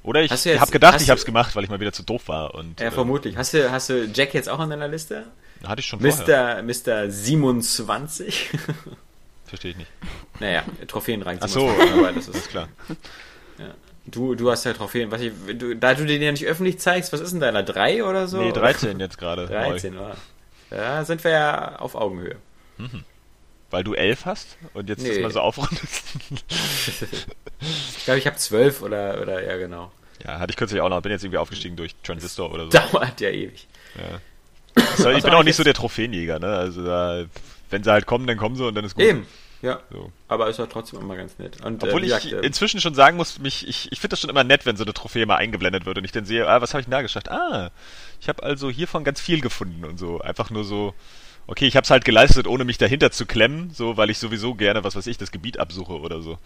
Oder 0.06 0.22
ich 0.22 0.32
habe 0.32 0.72
gedacht, 0.72 1.02
ich 1.02 1.10
habe 1.10 1.20
es 1.20 1.26
gemacht, 1.26 1.56
weil 1.56 1.64
ich 1.64 1.70
mal 1.70 1.80
wieder 1.80 1.92
zu 1.92 2.04
doof 2.04 2.28
war. 2.28 2.54
Und 2.54 2.80
Ja, 2.80 2.88
äh, 2.88 2.92
vermutlich. 2.92 3.38
Hast 3.38 3.54
du, 3.54 3.72
hast 3.72 3.90
du 3.90 4.06
Jack 4.06 4.34
jetzt 4.34 4.48
auch 4.50 4.60
in 4.60 4.70
deiner 4.70 4.88
Liste? 4.88 5.26
hatte 5.66 5.80
ich 5.80 5.88
schon 5.88 6.00
vorher. 6.00 6.62
Mr. 6.64 7.08
Mr. 7.08 7.10
27? 7.10 8.52
Verstehe 9.46 9.72
ich 9.72 9.78
nicht. 9.78 9.92
naja, 10.40 10.64
Trophäenrang 10.88 11.38
Ach 11.42 11.48
so, 11.48 11.68
27, 11.68 11.94
aber 12.00 12.12
das 12.14 12.28
Ist 12.28 12.36
ist, 12.36 12.50
klar. 12.50 12.68
du, 14.06 14.36
du 14.36 14.52
hast 14.52 14.64
ja 14.66 14.74
Trophäen. 14.74 15.10
Was 15.12 15.22
ich, 15.22 15.34
du, 15.58 15.76
da 15.76 15.94
du 15.94 16.06
den 16.06 16.22
ja 16.22 16.32
nicht 16.32 16.46
öffentlich 16.46 16.80
zeigst, 16.80 17.12
was 17.14 17.20
ist 17.20 17.32
denn 17.32 17.40
deiner? 17.40 17.64
3 17.64 18.04
oder 18.04 18.28
so? 18.28 18.42
Nee, 18.42 18.52
13 18.52 19.00
jetzt 19.00 19.18
gerade. 19.18 19.48
13, 19.48 19.98
war. 19.98 20.18
Da 20.70 21.04
sind 21.06 21.24
wir 21.24 21.32
ja 21.32 21.76
auf 21.78 21.96
Augenhöhe. 21.96 22.36
Weil 23.76 23.84
du 23.84 23.94
11 23.94 24.26
hast 24.26 24.58
und 24.74 24.88
jetzt 24.88 25.06
das 25.06 25.18
Nee. 25.18 25.22
mal 25.22 25.32
so 25.32 25.42
aufrundest. 25.42 26.06
Ich 27.98 28.06
glaube, 28.06 28.20
ich 28.20 28.26
habe 28.26 28.38
12 28.38 28.82
oder, 28.82 29.20
oder, 29.22 29.44
ja, 29.46 29.58
genau. 29.58 29.92
ja, 30.24 30.40
hatte 30.40 30.52
ich 30.52 30.56
kürzlich 30.56 30.80
auch 30.80 30.88
noch. 30.88 31.02
Bin 31.02 31.12
jetzt 31.12 31.26
irgendwie 31.26 31.40
aufgestiegen 31.40 31.76
durch 31.76 31.94
Transistor 32.04 32.54
oder 32.54 32.64
so. 32.66 32.70
Dauert 32.70 33.20
ja 33.20 33.30
ewig. 33.30 33.68
Ja. 33.96 34.84
So, 34.96 35.10
ich 35.10 35.24
bin 35.24 35.34
auch 35.34 35.40
ich 35.40 35.48
nicht 35.48 35.56
so 35.58 35.64
der 35.66 35.74
Trophäenjäger, 35.74 36.40
ne? 36.40 36.56
Also 36.56 36.86
da, 36.86 37.26
wenn 37.70 37.84
sie 37.84 37.92
halt 37.92 38.06
kommen, 38.06 38.28
dann 38.28 38.38
kommen 38.38 38.56
sie 38.56 38.66
und 38.66 38.76
dann 38.76 38.86
ist 38.86 38.96
gut. 38.96 39.04
Eben. 39.04 39.28
Ja, 39.62 39.82
So. 39.92 40.10
aber 40.30 40.48
ist 40.48 40.60
ja 40.60 40.68
trotzdem 40.68 41.02
immer 41.02 41.18
ganz 41.18 41.38
nett. 41.38 41.60
Und, 41.66 41.84
Obwohl 41.84 42.02
äh, 42.04 42.06
ich 42.06 42.14
gesagt, 42.14 42.32
äh, 42.32 42.46
inzwischen 42.46 42.80
schon 42.80 42.94
sagen 42.94 43.18
muss, 43.18 43.40
mich, 43.40 43.68
ich, 43.68 43.92
ich 43.92 44.00
finde 44.00 44.12
das 44.14 44.22
schon 44.22 44.30
immer 44.30 44.46
nett, 44.46 44.66
wenn 44.66 44.78
so 44.78 44.86
eine 44.86 44.94
Trophäe 44.94 45.26
mal 45.26 45.36
eingeblendet 45.36 45.86
wird 45.86 45.98
und 45.98 46.06
ich 46.06 46.14
dann 46.14 46.24
sehe, 46.24 46.48
ah, 46.48 46.62
was 46.62 46.74
habe 46.74 46.80
ich 46.80 46.86
denn 46.86 46.92
da 46.92 47.02
geschafft? 47.02 47.30
Ah, 47.30 47.72
ich 48.22 48.30
habe 48.30 48.42
also 48.42 48.70
hiervon 48.70 49.04
ganz 49.04 49.20
viel 49.20 49.42
gefunden 49.42 49.84
und 49.84 49.98
so. 49.98 50.22
Einfach 50.22 50.50
nur 50.50 50.64
so, 50.64 50.94
okay, 51.48 51.68
ich 51.68 51.76
habe 51.76 51.84
es 51.84 51.90
halt 51.90 52.06
geleistet, 52.06 52.48
ohne 52.48 52.66
mich 52.66 52.78
dahinter 52.78 53.12
zu 53.12 53.26
klemmen, 53.26 53.72
so, 53.72 53.98
weil 53.98 54.10
ich 54.10 54.18
sowieso 54.18 54.56
gerne, 54.56 54.84
was 54.84 54.96
weiß 54.96 55.08
ich, 55.08 55.18
das 55.18 55.32
Gebiet 55.32 55.60
absuche 55.60 55.94
oder 56.00 56.22
so. 56.22 56.38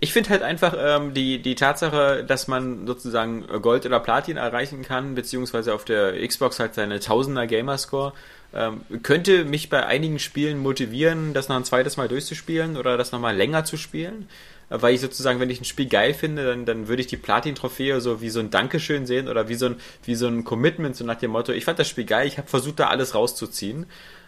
Ich 0.00 0.12
finde 0.12 0.30
halt 0.30 0.42
einfach 0.42 0.74
ähm, 0.76 1.14
die, 1.14 1.40
die 1.40 1.54
Tatsache, 1.54 2.24
dass 2.24 2.46
man 2.48 2.86
sozusagen 2.86 3.46
Gold 3.62 3.86
oder 3.86 4.00
Platin 4.00 4.36
erreichen 4.36 4.82
kann, 4.82 5.14
beziehungsweise 5.14 5.72
auf 5.72 5.84
der 5.84 6.26
Xbox 6.26 6.58
halt 6.60 6.74
seine 6.74 7.00
Tausender 7.00 7.46
Gamerscore, 7.46 8.12
ähm, 8.52 8.82
könnte 9.02 9.44
mich 9.44 9.70
bei 9.70 9.86
einigen 9.86 10.18
Spielen 10.18 10.58
motivieren, 10.58 11.32
das 11.32 11.48
noch 11.48 11.56
ein 11.56 11.64
zweites 11.64 11.96
Mal 11.96 12.08
durchzuspielen 12.08 12.76
oder 12.76 12.96
das 12.96 13.12
nochmal 13.12 13.36
länger 13.36 13.64
zu 13.64 13.76
spielen. 13.76 14.28
Weil 14.68 14.94
ich 14.94 15.00
sozusagen, 15.00 15.40
wenn 15.40 15.50
ich 15.50 15.60
ein 15.60 15.64
Spiel 15.64 15.86
geil 15.86 16.14
finde, 16.14 16.46
dann, 16.46 16.64
dann 16.64 16.88
würde 16.88 17.02
ich 17.02 17.06
die 17.06 17.16
Platin-Trophäe 17.16 18.00
so 18.00 18.20
wie 18.20 18.30
so 18.30 18.40
ein 18.40 18.50
Dankeschön 18.50 19.06
sehen 19.06 19.28
oder 19.28 19.48
wie 19.48 19.54
so 19.54 19.66
ein, 19.66 19.76
wie 20.04 20.14
so 20.14 20.26
ein 20.26 20.44
Commitment, 20.44 20.96
so 20.96 21.04
nach 21.04 21.18
dem 21.18 21.32
Motto, 21.32 21.52
ich 21.52 21.64
fand 21.64 21.78
das 21.78 21.88
Spiel 21.88 22.04
geil, 22.04 22.26
ich 22.26 22.38
habe 22.38 22.48
versucht, 22.48 22.80
da 22.80 22.88
alles 22.88 23.14
rauszuziehen. 23.14 23.86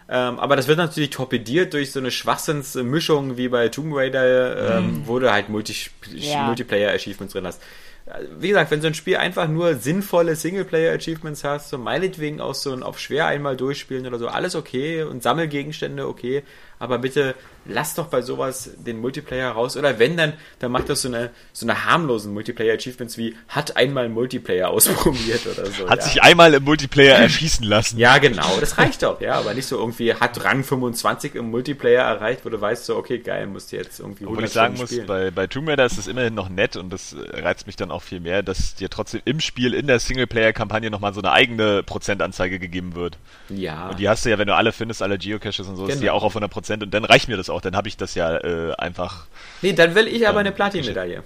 Ähm, 0.09 0.39
aber 0.39 0.55
das 0.55 0.67
wird 0.67 0.77
natürlich 0.77 1.09
torpediert 1.09 1.73
durch 1.73 1.91
so 1.91 1.99
eine 1.99 2.11
Schwachsinnsmischung 2.11 3.35
wie 3.35 3.49
bei 3.49 3.67
Tomb 3.67 3.93
Raider, 3.93 4.77
ähm, 4.77 5.01
wo 5.05 5.19
du 5.19 5.31
halt 5.31 5.49
Multi 5.49 5.75
Ja. 6.13 6.45
Multiplayer-Achievements 6.45 7.33
drin 7.33 7.45
hast. 7.45 7.61
Äh, 8.05 8.23
Wie 8.39 8.47
gesagt, 8.47 8.71
wenn 8.71 8.81
so 8.81 8.87
ein 8.87 8.93
Spiel 8.93 9.17
einfach 9.17 9.49
nur 9.49 9.75
sinnvolle 9.75 10.35
Singleplayer-Achievements 10.35 11.43
hast, 11.43 11.69
so 11.69 11.77
meinetwegen 11.77 12.39
auch 12.39 12.55
so 12.55 12.71
ein 12.71 12.83
auf 12.83 12.99
schwer 12.99 13.25
einmal 13.25 13.57
durchspielen 13.57 14.07
oder 14.07 14.17
so, 14.17 14.29
alles 14.29 14.55
okay 14.55 15.03
und 15.03 15.23
Sammelgegenstände 15.23 16.07
okay, 16.07 16.43
aber 16.79 16.99
bitte 16.99 17.35
lass 17.67 17.95
doch 17.95 18.07
bei 18.07 18.21
sowas 18.21 18.69
den 18.77 18.99
Multiplayer 18.99 19.51
raus 19.51 19.77
oder 19.77 19.99
wenn 19.99 20.17
dann, 20.17 20.33
dann 20.59 20.71
macht 20.71 20.89
das 20.89 21.01
so 21.01 21.07
eine 21.07 21.31
so 21.53 21.65
eine 21.65 21.85
harmlosen 21.85 22.33
Multiplayer-Achievements 22.33 23.17
wie 23.17 23.35
hat 23.47 23.77
einmal 23.77 24.09
Multiplayer 24.09 24.69
ausprobiert 24.71 25.45
oder 25.47 25.65
so. 25.67 25.89
Hat 25.89 25.99
ja. 25.99 26.05
sich 26.05 26.21
einmal 26.23 26.53
im 26.53 26.63
Multiplayer 26.63 27.15
erschießen 27.17 27.65
lassen. 27.65 27.97
Ja, 27.97 28.17
genau, 28.17 28.59
das 28.59 28.77
reicht 28.77 29.03
doch, 29.03 29.21
ja, 29.21 29.35
aber 29.35 29.53
nicht 29.53 29.67
so 29.67 29.77
irgendwie 29.77 30.13
hat 30.13 30.43
Rang 30.43 30.63
25 30.63 31.35
im 31.35 31.49
Multiplayer 31.51 32.03
erreicht, 32.03 32.45
wo 32.45 32.49
du 32.49 32.59
weißt 32.59 32.85
so, 32.85 32.95
okay, 32.95 33.19
geil, 33.19 33.47
musst 33.47 33.71
du 33.71 33.77
jetzt 33.77 33.99
irgendwie 33.99 34.25
Obwohl 34.25 34.37
100 34.43 34.47
ich 34.49 34.53
sagen 34.53 34.75
Stunden 34.75 34.81
muss, 34.81 34.89
spielen. 34.91 35.07
bei, 35.07 35.31
bei 35.31 35.47
Tomb 35.47 35.67
Raider 35.69 35.85
ist 35.85 35.97
es 35.97 36.07
immerhin 36.07 36.33
noch 36.33 36.49
nett 36.49 36.75
und 36.75 36.91
das 36.91 37.15
reizt 37.33 37.67
mich 37.67 37.75
dann 37.75 37.91
auch 37.91 38.01
viel 38.03 38.19
mehr, 38.19 38.43
dass 38.43 38.75
dir 38.75 38.89
trotzdem 38.89 39.21
im 39.25 39.39
Spiel, 39.39 39.73
in 39.73 39.87
der 39.87 39.99
Singleplayer-Kampagne 39.99 40.89
nochmal 40.89 41.13
so 41.13 41.21
eine 41.21 41.31
eigene 41.31 41.83
Prozentanzeige 41.83 42.59
gegeben 42.59 42.95
wird. 42.95 43.17
ja. 43.49 43.89
Und 43.89 43.99
die 43.99 44.09
hast 44.09 44.25
du 44.25 44.29
ja, 44.29 44.37
wenn 44.37 44.47
du 44.47 44.55
alle 44.55 44.71
findest, 44.71 45.01
alle 45.01 45.17
Geocaches 45.17 45.67
und 45.67 45.75
so, 45.75 45.85
ist 45.85 45.95
die 45.95 45.99
Genau. 46.01 46.05
ja 46.07 46.13
auch 46.13 46.23
auf 46.23 46.35
100% 46.35 46.83
und 46.83 46.93
dann 46.93 47.05
reicht 47.05 47.27
mir 47.27 47.37
das 47.37 47.49
auch, 47.49 47.56
dann 47.61 47.75
habe 47.75 47.87
ich 47.87 47.97
das 47.97 48.15
ja 48.15 48.37
äh, 48.37 48.73
einfach, 48.77 49.27
Nee, 49.61 49.73
dann 49.73 49.95
will 49.95 50.07
ich 50.07 50.27
aber 50.27 50.39
Ähm, 50.39 50.47
eine 50.47 50.51
Platin-Medaille. 50.51 51.23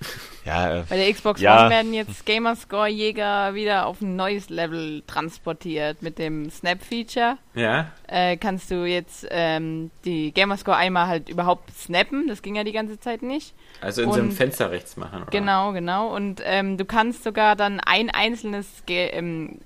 ja, 0.46 0.78
äh, 0.78 0.84
Bei 0.88 0.96
der 0.96 1.12
Xbox 1.12 1.40
Ja. 1.40 1.60
One 1.62 1.70
werden 1.70 1.92
jetzt 1.92 2.24
Gamerscore-Jäger 2.24 3.54
wieder 3.54 3.86
auf 3.86 4.00
ein 4.00 4.16
neues 4.16 4.48
Level 4.48 5.02
transportiert 5.06 6.00
mit 6.02 6.18
dem 6.18 6.50
Snap-Feature. 6.50 7.36
Ja. 7.54 7.90
Äh, 8.06 8.36
kannst 8.38 8.70
du 8.70 8.84
jetzt 8.86 9.26
ähm, 9.30 9.90
die 10.04 10.32
Gamerscore 10.32 10.76
einmal 10.76 11.06
halt 11.06 11.28
überhaupt 11.28 11.70
snappen, 11.76 12.28
das 12.28 12.40
ging 12.42 12.54
ja 12.56 12.64
die 12.64 12.72
ganze 12.72 12.98
Zeit 12.98 13.22
nicht. 13.22 13.52
Also 13.82 14.02
in 14.02 14.10
so 14.10 14.18
einem 14.18 14.28
Und- 14.30 14.34
Fenster 14.34 14.70
rechts 14.70 14.96
machen, 14.96 15.22
oder? 15.22 15.30
Genau, 15.30 15.72
genau. 15.72 16.14
Und 16.14 16.40
ähm, 16.44 16.76
du 16.78 16.84
kannst 16.84 17.22
sogar 17.24 17.54
dann 17.56 17.80
ein 17.80 18.08
einzelnes 18.10 18.66
Ge 18.86 19.08
ähm, 19.10 19.58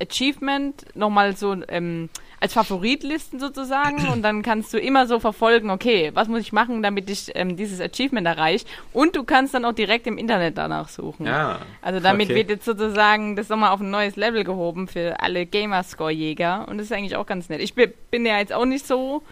Achievement 0.00 0.84
nochmal 0.94 1.36
so 1.36 1.56
ähm, 1.68 2.08
als 2.40 2.52
Favorit 2.52 3.02
listen 3.02 3.40
sozusagen 3.40 4.08
und 4.08 4.22
dann 4.22 4.42
kannst 4.42 4.72
du 4.74 4.78
immer 4.78 5.06
so 5.06 5.20
verfolgen, 5.20 5.70
okay, 5.70 6.10
was 6.14 6.28
muss 6.28 6.40
ich 6.40 6.52
machen, 6.52 6.82
damit 6.82 7.08
ich 7.08 7.32
ähm, 7.34 7.56
dieses 7.56 7.80
Achievement 7.80 8.26
erreiche 8.26 8.66
und 8.92 9.16
du 9.16 9.24
kannst 9.24 9.54
dann 9.54 9.64
auch 9.64 9.72
direkt 9.72 10.06
im 10.06 10.18
Internet 10.18 10.58
danach 10.58 10.88
suchen. 10.88 11.26
Ja. 11.26 11.60
Also 11.82 12.00
damit 12.00 12.26
okay. 12.26 12.36
wird 12.36 12.50
jetzt 12.50 12.64
sozusagen 12.64 13.36
das 13.36 13.48
nochmal 13.48 13.70
auf 13.70 13.80
ein 13.80 13.90
neues 13.90 14.16
Level 14.16 14.44
gehoben 14.44 14.86
für 14.88 15.20
alle 15.20 15.46
Gamerscore-Jäger 15.46 16.68
und 16.68 16.78
das 16.78 16.86
ist 16.86 16.92
eigentlich 16.92 17.16
auch 17.16 17.26
ganz 17.26 17.48
nett. 17.48 17.60
Ich 17.60 17.74
bin, 17.74 18.26
ja 18.26 18.38
jetzt 18.38 18.52
auch 18.52 18.66
nicht 18.66 18.86
so 18.86 19.22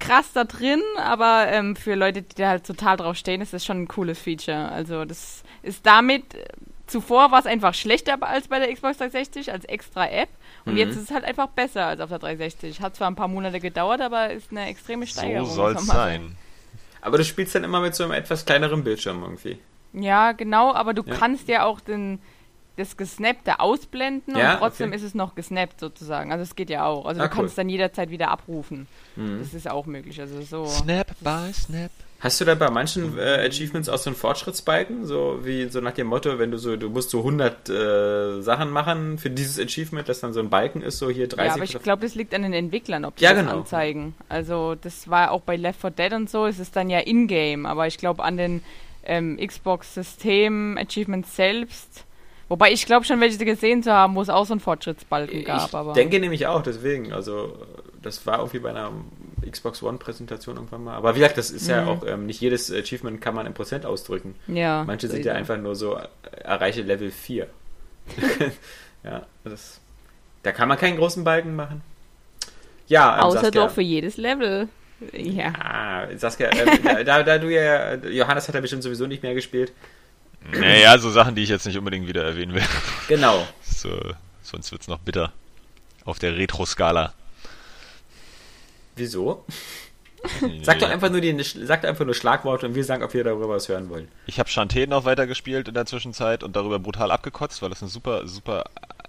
krass 0.00 0.32
da 0.32 0.44
drin, 0.44 0.82
aber 0.98 1.46
ähm, 1.48 1.76
für 1.76 1.94
Leute, 1.94 2.22
die 2.22 2.34
da 2.34 2.48
halt 2.48 2.66
total 2.66 2.96
drauf 2.96 3.16
stehen, 3.16 3.40
ist 3.40 3.52
das 3.52 3.64
schon 3.64 3.82
ein 3.82 3.88
cooles 3.88 4.18
Feature. 4.18 4.70
Also 4.70 5.04
das 5.04 5.44
ist 5.62 5.86
damit, 5.86 6.24
zuvor 6.86 7.30
war 7.30 7.38
es 7.40 7.46
einfach 7.46 7.74
schlechter 7.74 8.16
als 8.22 8.48
bei 8.48 8.58
der 8.58 8.72
Xbox 8.72 8.98
360 8.98 9.50
als 9.52 9.64
extra 9.64 10.06
App 10.08 10.28
und 10.64 10.72
Mhm. 10.72 10.78
jetzt 10.78 10.96
ist 10.96 11.02
es 11.04 11.10
halt 11.10 11.24
einfach 11.24 11.48
besser 11.48 11.86
als 11.86 12.00
auf 12.00 12.08
der 12.10 12.18
360. 12.18 12.80
Hat 12.80 12.96
zwar 12.96 13.08
ein 13.10 13.16
paar 13.16 13.28
Monate 13.28 13.60
gedauert, 13.60 14.00
aber 14.00 14.30
ist 14.30 14.50
eine 14.50 14.66
extreme 14.68 15.06
so 15.06 15.12
Steigerung. 15.12 15.46
soll's 15.50 15.74
muss 15.80 15.86
man 15.88 15.96
mal 15.96 16.02
sein. 16.10 16.36
Aber 17.00 17.18
du 17.18 17.24
spielst 17.24 17.54
dann 17.54 17.64
immer 17.64 17.80
mit 17.80 17.94
so 17.94 18.04
einem 18.04 18.12
etwas 18.12 18.44
kleineren 18.46 18.82
Bildschirm 18.84 19.22
irgendwie. 19.22 19.58
Ja, 19.92 20.32
genau, 20.32 20.72
aber 20.74 20.94
du 20.94 21.02
Ja. 21.04 21.14
kannst 21.14 21.48
ja 21.48 21.64
auch 21.64 21.80
den, 21.80 22.18
das 22.76 22.96
Gesnappte 22.96 23.60
ausblenden 23.60 24.36
Ja, 24.36 24.54
und 24.54 24.58
trotzdem 24.58 24.88
okay. 24.88 24.96
ist 24.96 25.02
es 25.02 25.14
noch 25.14 25.34
gesnappt 25.34 25.78
sozusagen. 25.80 26.32
Also 26.32 26.42
es 26.42 26.56
geht 26.56 26.70
ja 26.70 26.86
auch. 26.86 27.04
Also 27.06 27.20
Ah, 27.20 27.28
du 27.28 27.30
cool. 27.34 27.40
kannst 27.42 27.58
dann 27.58 27.68
jederzeit 27.68 28.10
wieder 28.10 28.30
abrufen. 28.30 28.88
Mhm. 29.16 29.38
Das 29.38 29.54
ist 29.54 29.70
auch 29.70 29.86
möglich. 29.86 30.20
Also 30.20 30.40
so. 30.42 30.66
Snap 30.66 31.14
by 31.20 31.52
Snap. 31.52 31.90
Hast 32.24 32.40
du 32.40 32.46
da 32.46 32.54
bei 32.54 32.70
manchen 32.70 33.18
äh, 33.18 33.46
Achievements 33.46 33.90
auch 33.90 33.98
so 33.98 34.08
einen 34.08 34.16
Fortschrittsbalken? 34.16 35.04
So 35.04 35.40
wie 35.42 35.68
so 35.68 35.82
nach 35.82 35.92
dem 35.92 36.06
Motto, 36.06 36.38
wenn 36.38 36.50
du 36.50 36.56
so, 36.56 36.74
du 36.74 36.88
musst 36.88 37.10
so 37.10 37.18
100 37.18 37.68
äh, 37.68 38.40
Sachen 38.40 38.70
machen 38.70 39.18
für 39.18 39.28
dieses 39.28 39.58
Achievement, 39.58 40.08
dass 40.08 40.20
dann 40.20 40.32
so 40.32 40.40
ein 40.40 40.48
Balken 40.48 40.80
ist, 40.80 40.98
so 40.98 41.10
hier 41.10 41.28
30 41.28 41.46
Ja, 41.46 41.52
aber 41.52 41.64
ich 41.64 41.82
glaube, 41.82 42.00
das 42.00 42.14
liegt 42.14 42.34
an 42.34 42.40
den 42.40 42.54
Entwicklern, 42.54 43.04
ob 43.04 43.16
die 43.16 43.24
Ja, 43.24 43.34
das 43.34 43.42
genau. 43.42 43.58
anzeigen. 43.58 44.14
Also 44.30 44.74
das 44.74 45.10
war 45.10 45.32
auch 45.32 45.42
bei 45.42 45.56
Left 45.56 45.82
4 45.82 45.90
Dead 45.90 46.14
und 46.14 46.30
so, 46.30 46.46
es 46.46 46.58
ist 46.58 46.74
dann 46.76 46.88
ja 46.88 47.00
in-game, 47.00 47.66
aber 47.66 47.86
ich 47.88 47.98
glaube 47.98 48.24
an 48.24 48.38
den 48.38 48.62
ähm, 49.04 49.36
Xbox-System-Achievements 49.36 51.36
selbst. 51.36 52.06
Wobei 52.48 52.72
ich 52.72 52.86
glaube 52.86 53.04
schon, 53.04 53.20
welche 53.20 53.44
gesehen 53.44 53.82
zu 53.82 53.92
haben, 53.92 54.14
wo 54.14 54.22
es 54.22 54.30
auch 54.30 54.46
so 54.46 54.54
einen 54.54 54.60
Fortschrittsbalken 54.60 55.44
gab. 55.44 55.68
ich 55.68 55.74
aber 55.74 55.92
denke 55.92 56.18
nämlich 56.20 56.46
auch, 56.46 56.62
deswegen. 56.62 57.12
Also, 57.12 57.58
das 58.02 58.26
war 58.26 58.38
irgendwie 58.38 58.60
bei 58.60 58.70
einer 58.70 58.92
Xbox 59.50 59.82
One-Präsentation 59.82 60.56
irgendwann 60.56 60.84
mal. 60.84 60.94
Aber 60.94 61.14
wie 61.14 61.20
gesagt, 61.20 61.38
das 61.38 61.50
ist 61.50 61.68
ja 61.68 61.82
Mhm. 61.82 61.88
auch, 61.88 62.06
ähm, 62.06 62.26
nicht 62.26 62.40
jedes 62.40 62.70
Achievement 62.72 63.20
kann 63.20 63.34
man 63.34 63.46
in 63.46 63.54
Prozent 63.54 63.86
ausdrücken. 63.86 64.34
ja, 64.46 64.84
Manche 64.84 65.08
sind 65.08 65.24
ja 65.24 65.34
einfach 65.34 65.56
nur 65.58 65.74
so, 65.76 65.96
äh, 65.96 66.06
erreiche 66.42 66.82
Level 66.82 67.10
4. 67.10 67.46
ja, 69.04 69.26
das, 69.44 69.80
da 70.42 70.52
kann 70.52 70.68
man 70.68 70.78
keinen 70.78 70.96
großen 70.96 71.24
Balken 71.24 71.56
machen. 71.56 71.82
Ja, 72.86 73.16
ähm, 73.16 73.22
Außer 73.24 73.40
Saskia, 73.40 73.66
doch 73.66 73.72
für 73.72 73.80
jedes 73.82 74.16
Level. 74.16 74.68
Ja. 75.12 75.52
Ah, 75.58 76.06
Saskia, 76.16 76.50
ähm, 76.52 76.78
da, 77.06 77.22
da 77.22 77.38
du 77.38 77.48
ja, 77.52 77.94
Johannes 77.94 78.46
hat 78.48 78.54
ja 78.54 78.60
bestimmt 78.60 78.82
sowieso 78.82 79.06
nicht 79.06 79.22
mehr 79.22 79.34
gespielt. 79.34 79.72
Naja, 80.52 80.98
so 80.98 81.08
Sachen, 81.10 81.34
die 81.34 81.42
ich 81.42 81.48
jetzt 81.48 81.64
nicht 81.66 81.78
unbedingt 81.78 82.06
wieder 82.06 82.22
erwähnen 82.24 82.54
will. 82.54 82.62
Genau. 83.08 83.46
So, 83.62 83.98
sonst 84.42 84.70
wird's 84.72 84.88
noch 84.88 84.98
bitter. 84.98 85.32
Auf 86.04 86.18
der 86.18 86.36
Retro-Skala. 86.36 87.14
Wieso? 88.96 89.44
Sag 90.62 90.78
doch 90.78 90.88
einfach 90.88 91.10
nur 91.10 91.20
die, 91.20 91.36
sag 91.42 91.82
doch 91.82 91.88
einfach 91.88 92.04
nur 92.06 92.14
Schlagworte 92.14 92.66
und 92.66 92.74
wir 92.74 92.84
sagen, 92.84 93.02
ob 93.02 93.12
wir 93.12 93.24
darüber 93.24 93.48
was 93.48 93.68
hören 93.68 93.90
wollen. 93.90 94.08
Ich 94.26 94.38
habe 94.38 94.48
Shantae 94.48 94.86
noch 94.86 95.04
weitergespielt 95.04 95.68
in 95.68 95.74
der 95.74 95.84
Zwischenzeit 95.84 96.42
und 96.42 96.56
darüber 96.56 96.78
brutal 96.78 97.10
abgekotzt, 97.10 97.60
weil 97.60 97.72
es 97.72 97.82
ein 97.82 97.88
super, 97.88 98.26
super, 98.26 98.64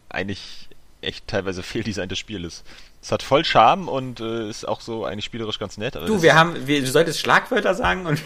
eigentlich 0.09 0.67
echt 1.01 1.27
teilweise 1.27 1.63
fehldesigntes 1.63 2.19
Spiel 2.19 2.43
ist. 2.43 2.65
Es 3.01 3.11
hat 3.11 3.21
voll 3.23 3.45
Charme 3.45 3.87
und 3.87 4.19
äh, 4.19 4.49
ist 4.49 4.67
auch 4.67 4.81
so 4.81 5.05
eigentlich 5.05 5.25
spielerisch 5.25 5.59
ganz 5.59 5.77
nett. 5.77 5.95
Du, 5.95 6.21
wir 6.21 6.35
haben, 6.35 6.67
wir, 6.67 6.81
du 6.81 6.87
solltest 6.87 7.19
Schlagwörter 7.19 7.75
sagen 7.75 8.07
und 8.07 8.19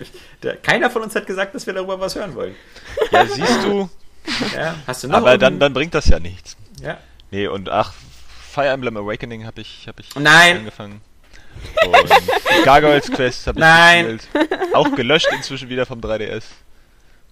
der, 0.42 0.56
keiner 0.56 0.90
von 0.90 1.02
uns 1.02 1.14
hat 1.14 1.26
gesagt, 1.26 1.54
dass 1.54 1.66
wir 1.66 1.74
darüber 1.74 1.98
was 1.98 2.14
hören 2.14 2.34
wollen. 2.34 2.54
Ja, 3.10 3.26
siehst 3.26 3.64
du, 3.64 3.88
Ja, 4.54 4.74
hast 4.86 5.04
du 5.04 5.08
noch 5.08 5.16
aber 5.16 5.38
dann, 5.38 5.58
dann 5.58 5.72
bringt 5.72 5.94
das 5.94 6.06
ja 6.08 6.20
nichts. 6.20 6.56
ja. 6.82 6.98
Nee, 7.32 7.48
und 7.48 7.68
ach, 7.68 7.92
Fire 8.56 8.70
Emblem 8.70 8.96
Awakening 8.96 9.44
habe 9.44 9.60
ich, 9.60 9.86
hab 9.86 10.00
ich 10.00 10.14
Nein. 10.14 10.56
angefangen. 10.56 11.02
Und 11.84 12.64
Gargoyles 12.64 13.10
Quest 13.10 13.46
habe 13.46 13.58
ich 13.58 13.60
Nein. 13.60 14.16
gespielt. 14.16 14.74
Auch 14.74 14.94
gelöscht 14.94 15.28
inzwischen 15.30 15.68
wieder 15.68 15.84
vom 15.84 16.00
3DS. 16.00 16.44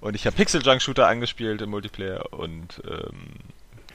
Und 0.03 0.17
ich 0.17 0.27
habe 0.27 0.37
Pixel 0.37 0.61
Junk 0.63 0.83
Shooter 0.83 1.09
angespielt 1.09 1.63
im 1.63 1.71
Multiplayer 1.71 2.31
und 2.35 2.83
ähm, 2.87 3.37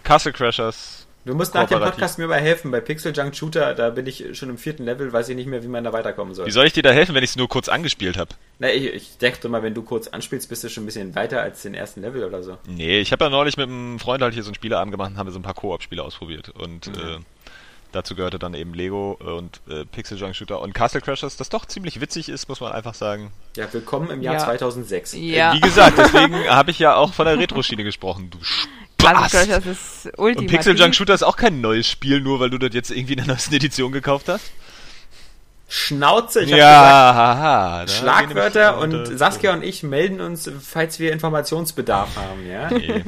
Castle 0.04 0.34
Crashers. 0.34 1.06
Du 1.26 1.36
musst 1.36 1.54
nach 1.54 1.68
dem. 1.68 1.80
Podcast 1.80 2.18
mir 2.18 2.28
mal 2.28 2.40
helfen. 2.40 2.72
Bei 2.72 2.80
Pixel 2.80 3.14
Junk 3.16 3.36
Shooter, 3.36 3.74
da 3.76 3.90
bin 3.90 4.08
ich 4.08 4.26
schon 4.38 4.50
im 4.50 4.58
vierten 4.58 4.86
Level, 4.86 5.12
weiß 5.12 5.30
ich 5.30 5.36
nicht 5.36 5.48
mehr, 5.48 5.62
wie 5.64 5.68
man 5.68 5.84
da 5.84 5.92
weiterkommen 5.94 6.34
soll. 6.34 6.46
Wie 6.48 6.52
soll 6.52 6.66
ich 6.66 6.74
dir 6.74 6.82
da 6.82 6.92
helfen, 6.92 7.14
wenn 7.14 7.24
ich 7.24 7.32
es 7.32 7.36
nur 7.36 7.48
kurz 7.50 7.68
angespielt 7.70 8.18
habe? 8.18 8.32
Na, 8.58 8.72
ich, 8.72 8.86
ich 8.86 9.18
dachte 9.18 9.50
mal, 9.50 9.62
wenn 9.62 9.74
du 9.74 9.82
kurz 9.84 10.08
anspielst, 10.08 10.50
bist 10.50 10.64
du 10.64 10.70
schon 10.70 10.84
ein 10.84 10.86
bisschen 10.86 11.16
weiter 11.16 11.42
als 11.42 11.62
den 11.62 11.74
ersten 11.74 12.02
Level 12.02 12.24
oder 12.24 12.42
so. 12.42 12.58
Nee, 12.68 13.00
ich 13.00 13.12
habe 13.12 13.26
ja 13.26 13.30
neulich 13.30 13.58
mit 13.58 13.68
einem 13.68 14.00
Freund 14.00 14.22
halt 14.24 14.34
hier 14.34 14.44
so 14.44 14.48
einen 14.50 14.56
Spieleabend 14.56 14.92
gemacht 14.92 15.12
und 15.12 15.18
haben 15.18 15.28
wir 15.28 15.32
so 15.34 15.40
ein 15.40 15.44
paar 15.44 15.54
Koop-Spiele 15.54 16.02
ausprobiert. 16.04 16.50
Und 16.50 16.88
Mhm. 16.88 16.94
äh, 16.94 17.18
dazu 17.92 18.16
gehörte 18.16 18.40
dann 18.40 18.54
eben 18.54 18.74
Lego 18.74 19.12
und 19.20 19.62
äh, 19.70 19.86
Pixel 19.86 20.18
Junk 20.18 20.36
Shooter 20.36 20.62
und 20.62 20.74
Castle 20.74 21.02
Crashers, 21.02 21.38
das 21.38 21.50
doch 21.50 21.66
ziemlich 21.66 22.02
witzig 22.02 22.30
ist, 22.30 22.48
muss 22.50 22.62
man 22.62 22.72
einfach 22.72 22.94
sagen. 22.94 23.32
Ja, 23.56 23.72
willkommen 23.72 24.10
im 24.10 24.22
Jahr 24.22 24.36
Ja. 24.36 24.46
2006. 24.46 25.14
Ja. 25.14 25.52
Äh, 25.52 25.56
Wie 25.56 25.60
gesagt, 25.62 25.98
deswegen 25.98 26.36
habe 26.50 26.72
ich 26.72 26.80
ja 26.80 26.96
auch 26.96 27.14
von 27.14 27.26
der 27.26 27.38
Retro-Schiene 27.38 27.84
gesprochen. 27.84 28.30
Du 28.30 28.38
Castle 28.98 29.30
Spaß! 29.30 29.32
Crashers 29.32 29.66
ist 29.66 30.06
ultimativ. 30.18 30.38
Und 30.38 30.48
Pixel 30.48 30.78
Junk 30.80 30.96
Shooter 30.96 31.14
ist 31.14 31.24
auch 31.24 31.38
kein 31.38 31.62
neues 31.62 31.88
Spiel, 31.88 32.22
nur 32.22 32.40
weil 32.40 32.50
du 32.50 32.58
das 32.58 32.74
jetzt 32.74 32.92
irgendwie 32.92 33.14
in 33.14 33.20
der 33.20 33.28
neuesten 33.28 33.54
Edition 33.56 33.92
gekauft 33.92 34.28
hast. 34.30 34.52
Schnauze. 35.72 36.42
Ich 36.42 36.50
ja, 36.50 36.66
haha. 36.66 37.84
gesagt, 37.86 38.00
Schlagwörter 38.02 38.80
und 38.80 39.06
Saskia 39.18 39.54
und 39.54 39.64
ich 39.64 39.84
melden 39.84 40.20
uns, 40.20 40.50
falls 40.62 41.00
wir 41.00 41.14
Informationsbedarf 41.14 42.16
haben, 42.18 42.48
ja? 42.50 42.70
Nee. 42.72 43.04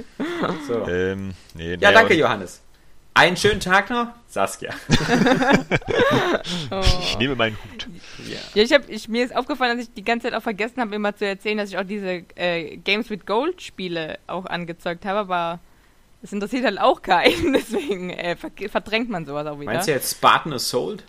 So. 0.67 0.87
Ähm, 0.87 1.33
nee, 1.55 1.71
Ja, 1.71 1.89
nee, 1.89 1.93
danke, 1.95 2.13
Johannes. 2.13 2.61
Einen 3.13 3.35
schönen 3.35 3.59
Tag 3.59 3.89
noch, 3.89 4.07
Saskia. 4.27 4.73
Oh. 6.71 6.81
Ich 7.01 7.17
nehme 7.17 7.35
meinen 7.35 7.57
Hut. 7.63 7.87
Ja. 8.27 8.39
Ja, 8.55 8.63
ich 8.63 8.73
hab, 8.73 8.89
ich, 8.89 9.07
mir 9.07 9.25
ist 9.25 9.35
aufgefallen, 9.35 9.77
dass 9.77 9.87
ich 9.87 9.93
die 9.93 10.03
ganze 10.03 10.27
Zeit 10.27 10.33
auch 10.33 10.41
vergessen 10.41 10.79
habe, 10.81 10.95
immer 10.95 11.15
zu 11.15 11.25
erzählen, 11.25 11.57
dass 11.57 11.69
ich 11.69 11.77
auch 11.77 11.83
diese 11.83 12.23
äh, 12.35 12.77
Games 12.77 13.09
with 13.09 13.25
Gold 13.25 13.61
Spiele 13.61 14.17
auch 14.27 14.45
angezeugt 14.45 15.05
habe, 15.05 15.19
aber 15.19 15.59
das 16.21 16.31
interessiert 16.31 16.65
halt 16.65 16.79
auch 16.79 17.01
keinen, 17.01 17.53
deswegen 17.53 18.09
äh, 18.09 18.35
ver 18.37 18.51
verdrängt 18.69 19.09
man 19.09 19.25
sowas 19.25 19.45
auch 19.47 19.59
wieder. 19.59 19.71
Meinst 19.71 19.87
du 19.87 19.91
jetzt 19.91 20.15
Spartan 20.15 20.53
Assault? 20.53 21.03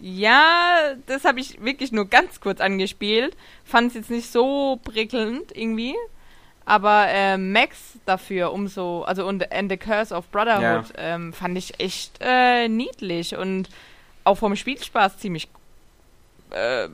Ja, 0.00 0.94
das 1.06 1.24
habe 1.24 1.40
ich 1.40 1.62
wirklich 1.64 1.92
nur 1.92 2.08
ganz 2.08 2.40
kurz 2.40 2.60
angespielt. 2.60 3.36
Fand 3.64 3.88
es 3.88 3.94
jetzt 3.94 4.10
nicht 4.10 4.30
so 4.30 4.80
prickelnd 4.82 5.56
irgendwie. 5.56 5.94
Aber 6.66 7.06
äh, 7.08 7.36
Max 7.36 7.98
dafür 8.06 8.52
umso, 8.52 9.02
also 9.02 9.26
und 9.26 9.52
and 9.52 9.70
the 9.70 9.76
Curse 9.76 10.14
of 10.14 10.28
Brotherhood 10.28 10.92
ähm, 10.96 11.32
fand 11.32 11.58
ich 11.58 11.78
echt 11.78 12.18
äh, 12.20 12.68
niedlich 12.68 13.36
und 13.36 13.68
auch 14.24 14.36
vom 14.36 14.56
Spielspaß 14.56 15.18
ziemlich 15.18 15.48
äh, 16.50 16.88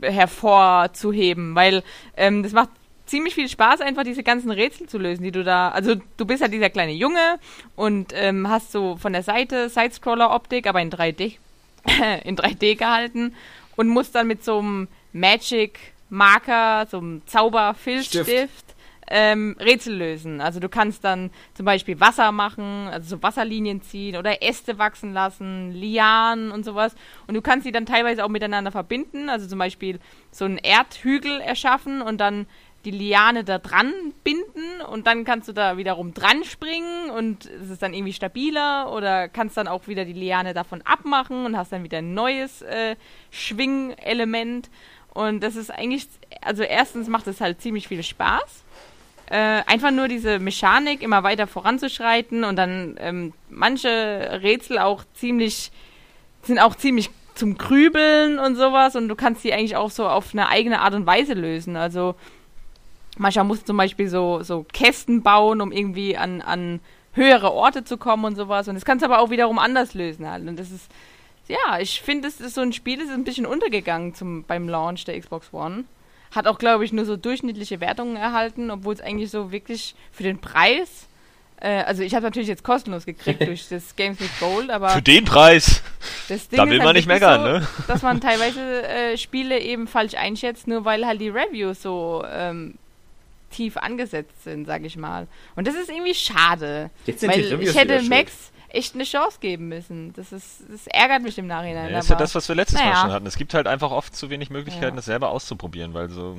hervorzuheben, 0.00 1.54
weil 1.54 1.82
ähm, 2.16 2.42
das 2.42 2.52
macht 2.52 2.70
ziemlich 3.06 3.34
viel 3.34 3.48
Spaß, 3.48 3.80
einfach 3.80 4.04
diese 4.04 4.22
ganzen 4.22 4.50
Rätsel 4.50 4.88
zu 4.88 4.96
lösen, 4.96 5.24
die 5.24 5.32
du 5.32 5.42
da. 5.42 5.70
Also 5.70 5.96
du 6.16 6.24
bist 6.24 6.42
halt 6.42 6.52
dieser 6.52 6.70
kleine 6.70 6.92
Junge 6.92 7.38
und 7.76 8.12
ähm, 8.14 8.48
hast 8.48 8.72
so 8.72 8.96
von 8.96 9.12
der 9.12 9.24
Seite 9.24 9.68
Sidescroller-Optik, 9.68 10.66
aber 10.66 10.80
in 10.80 10.90
3D 10.90 11.36
in 12.24 12.36
3D 12.36 12.76
gehalten 12.76 13.34
und 13.76 13.88
musst 13.88 14.14
dann 14.14 14.26
mit 14.26 14.44
so 14.44 14.58
einem 14.58 14.88
Magic-Marker, 15.12 16.86
so 16.90 16.98
einem 16.98 17.22
Zauberfilzstift, 17.26 18.28
Stift. 18.28 18.69
Ähm, 19.10 19.56
Rätsel 19.58 19.96
lösen. 19.96 20.40
Also 20.40 20.60
du 20.60 20.68
kannst 20.68 21.04
dann 21.04 21.30
zum 21.54 21.66
Beispiel 21.66 22.00
Wasser 22.00 22.32
machen, 22.32 22.88
also 22.88 23.16
so 23.16 23.22
Wasserlinien 23.22 23.82
ziehen 23.82 24.16
oder 24.16 24.42
Äste 24.42 24.78
wachsen 24.78 25.12
lassen, 25.12 25.72
Lianen 25.72 26.52
und 26.52 26.64
sowas. 26.64 26.94
Und 27.26 27.34
du 27.34 27.42
kannst 27.42 27.64
sie 27.64 27.72
dann 27.72 27.86
teilweise 27.86 28.24
auch 28.24 28.28
miteinander 28.28 28.70
verbinden. 28.70 29.28
Also 29.28 29.46
zum 29.46 29.58
Beispiel 29.58 29.98
so 30.30 30.44
einen 30.44 30.58
Erdhügel 30.58 31.40
erschaffen 31.40 32.00
und 32.00 32.18
dann 32.18 32.46
die 32.84 32.92
Liane 32.92 33.44
da 33.44 33.58
dran 33.58 33.92
binden 34.24 34.80
und 34.90 35.06
dann 35.06 35.24
kannst 35.24 35.48
du 35.48 35.52
da 35.52 35.76
wiederum 35.76 36.14
dran 36.14 36.44
springen 36.44 37.10
und 37.10 37.44
es 37.44 37.68
ist 37.68 37.82
dann 37.82 37.92
irgendwie 37.92 38.14
stabiler 38.14 38.90
oder 38.90 39.28
kannst 39.28 39.58
dann 39.58 39.68
auch 39.68 39.86
wieder 39.86 40.06
die 40.06 40.14
Liane 40.14 40.54
davon 40.54 40.80
abmachen 40.82 41.44
und 41.44 41.58
hast 41.58 41.72
dann 41.72 41.84
wieder 41.84 41.98
ein 41.98 42.14
neues 42.14 42.62
äh, 42.62 42.96
Schwingelement 43.30 44.70
und 45.12 45.42
das 45.42 45.56
ist 45.56 45.70
eigentlich, 45.70 46.06
also 46.40 46.62
erstens 46.62 47.08
macht 47.08 47.26
es 47.26 47.40
halt 47.40 47.60
ziemlich 47.60 47.88
viel 47.88 48.02
Spaß. 48.02 48.64
Äh, 49.30 49.62
einfach 49.66 49.92
nur 49.92 50.08
diese 50.08 50.40
Mechanik 50.40 51.02
immer 51.02 51.22
weiter 51.22 51.46
voranzuschreiten 51.46 52.42
und 52.42 52.56
dann 52.56 52.96
ähm, 52.98 53.32
manche 53.48 54.40
Rätsel 54.42 54.80
auch 54.80 55.04
ziemlich, 55.14 55.70
sind 56.42 56.58
auch 56.58 56.74
ziemlich 56.74 57.10
zum 57.36 57.56
Grübeln 57.56 58.40
und 58.40 58.56
sowas 58.56 58.96
und 58.96 59.06
du 59.06 59.14
kannst 59.14 59.44
die 59.44 59.52
eigentlich 59.52 59.76
auch 59.76 59.92
so 59.92 60.08
auf 60.08 60.32
eine 60.32 60.48
eigene 60.48 60.80
Art 60.80 60.94
und 60.94 61.06
Weise 61.06 61.34
lösen. 61.34 61.76
Also 61.76 62.16
manchmal 63.18 63.44
musst 63.44 63.62
du 63.62 63.66
zum 63.66 63.76
Beispiel 63.76 64.08
so, 64.08 64.42
so 64.42 64.66
Kästen 64.72 65.22
bauen, 65.22 65.60
um 65.60 65.70
irgendwie 65.70 66.16
an, 66.16 66.42
an 66.42 66.80
höhere 67.12 67.52
Orte 67.52 67.84
zu 67.84 67.98
kommen 67.98 68.24
und 68.24 68.34
sowas. 68.34 68.66
Und 68.66 68.74
das 68.74 68.84
kannst 68.84 69.02
du 69.02 69.06
aber 69.06 69.20
auch 69.20 69.30
wiederum 69.30 69.60
anders 69.60 69.94
lösen 69.94 70.28
halt. 70.28 70.46
Und 70.48 70.58
das 70.58 70.72
ist, 70.72 70.90
ja, 71.46 71.78
ich 71.78 72.00
finde, 72.02 72.26
es 72.26 72.40
ist 72.40 72.56
so 72.56 72.62
ein 72.62 72.72
Spiel, 72.72 72.96
das 72.96 73.06
ist 73.06 73.14
ein 73.14 73.24
bisschen 73.24 73.46
untergegangen 73.46 74.12
zum, 74.12 74.42
beim 74.42 74.68
Launch 74.68 75.04
der 75.04 75.20
Xbox 75.20 75.52
One. 75.52 75.84
Hat 76.30 76.46
auch, 76.46 76.58
glaube 76.58 76.84
ich, 76.84 76.92
nur 76.92 77.04
so 77.04 77.16
durchschnittliche 77.16 77.80
Wertungen 77.80 78.16
erhalten, 78.16 78.70
obwohl 78.70 78.94
es 78.94 79.00
eigentlich 79.00 79.30
so 79.30 79.50
wirklich 79.50 79.94
für 80.12 80.22
den 80.22 80.40
Preis, 80.40 81.08
äh, 81.60 81.82
also 81.82 82.02
ich 82.02 82.14
habe 82.14 82.24
natürlich 82.24 82.48
jetzt 82.48 82.64
kostenlos 82.64 83.04
gekriegt 83.04 83.40
durch 83.46 83.68
das 83.68 83.96
Games 83.96 84.20
with 84.20 84.30
Gold, 84.38 84.70
aber 84.70 84.90
Für 84.90 85.02
den 85.02 85.24
Preis. 85.24 85.82
das 86.28 86.48
Ding 86.48 86.56
Da 86.56 86.64
ist 86.64 86.70
will 86.70 86.78
halt 86.78 86.86
man 86.86 86.96
nicht 86.96 87.06
meckern, 87.08 87.40
so, 87.42 87.46
ne? 87.46 87.68
dass 87.86 88.02
man 88.02 88.20
teilweise 88.20 88.82
äh, 88.86 89.16
Spiele 89.16 89.58
eben 89.60 89.86
falsch 89.86 90.14
einschätzt, 90.14 90.66
nur 90.68 90.84
weil 90.84 91.06
halt 91.06 91.20
die 91.20 91.28
Reviews 91.28 91.82
so 91.82 92.24
ähm, 92.30 92.74
tief 93.50 93.76
angesetzt 93.76 94.44
sind, 94.44 94.66
sag 94.66 94.84
ich 94.84 94.96
mal. 94.96 95.26
Und 95.56 95.66
das 95.66 95.74
ist 95.74 95.90
irgendwie 95.90 96.14
schade. 96.14 96.90
Jetzt 97.06 97.20
sind 97.20 97.30
weil 97.32 97.42
die 97.42 97.48
Reviews 97.48 97.70
ich 97.70 97.76
hätte. 97.76 98.02
Max 98.02 98.52
echt 98.72 98.94
eine 98.94 99.04
Chance 99.04 99.38
geben 99.40 99.68
müssen. 99.68 100.12
Das 100.14 100.32
ist, 100.32 100.62
das 100.70 100.86
ärgert 100.86 101.22
mich 101.22 101.36
im 101.38 101.46
Nachhinein. 101.46 101.86
Ja, 101.90 101.96
das 101.96 102.04
ist 102.06 102.10
ja 102.10 102.16
das, 102.16 102.34
was 102.34 102.48
wir 102.48 102.54
letztes 102.56 102.78
Mal 102.78 102.86
naja. 102.86 103.00
schon 103.02 103.12
hatten. 103.12 103.26
Es 103.26 103.36
gibt 103.36 103.54
halt 103.54 103.66
einfach 103.66 103.90
oft 103.90 104.14
zu 104.14 104.30
wenig 104.30 104.50
Möglichkeiten, 104.50 104.92
Ja. 104.92 104.96
das 104.96 105.04
selber 105.06 105.30
auszuprobieren, 105.30 105.94
weil 105.94 106.08
so 106.10 106.36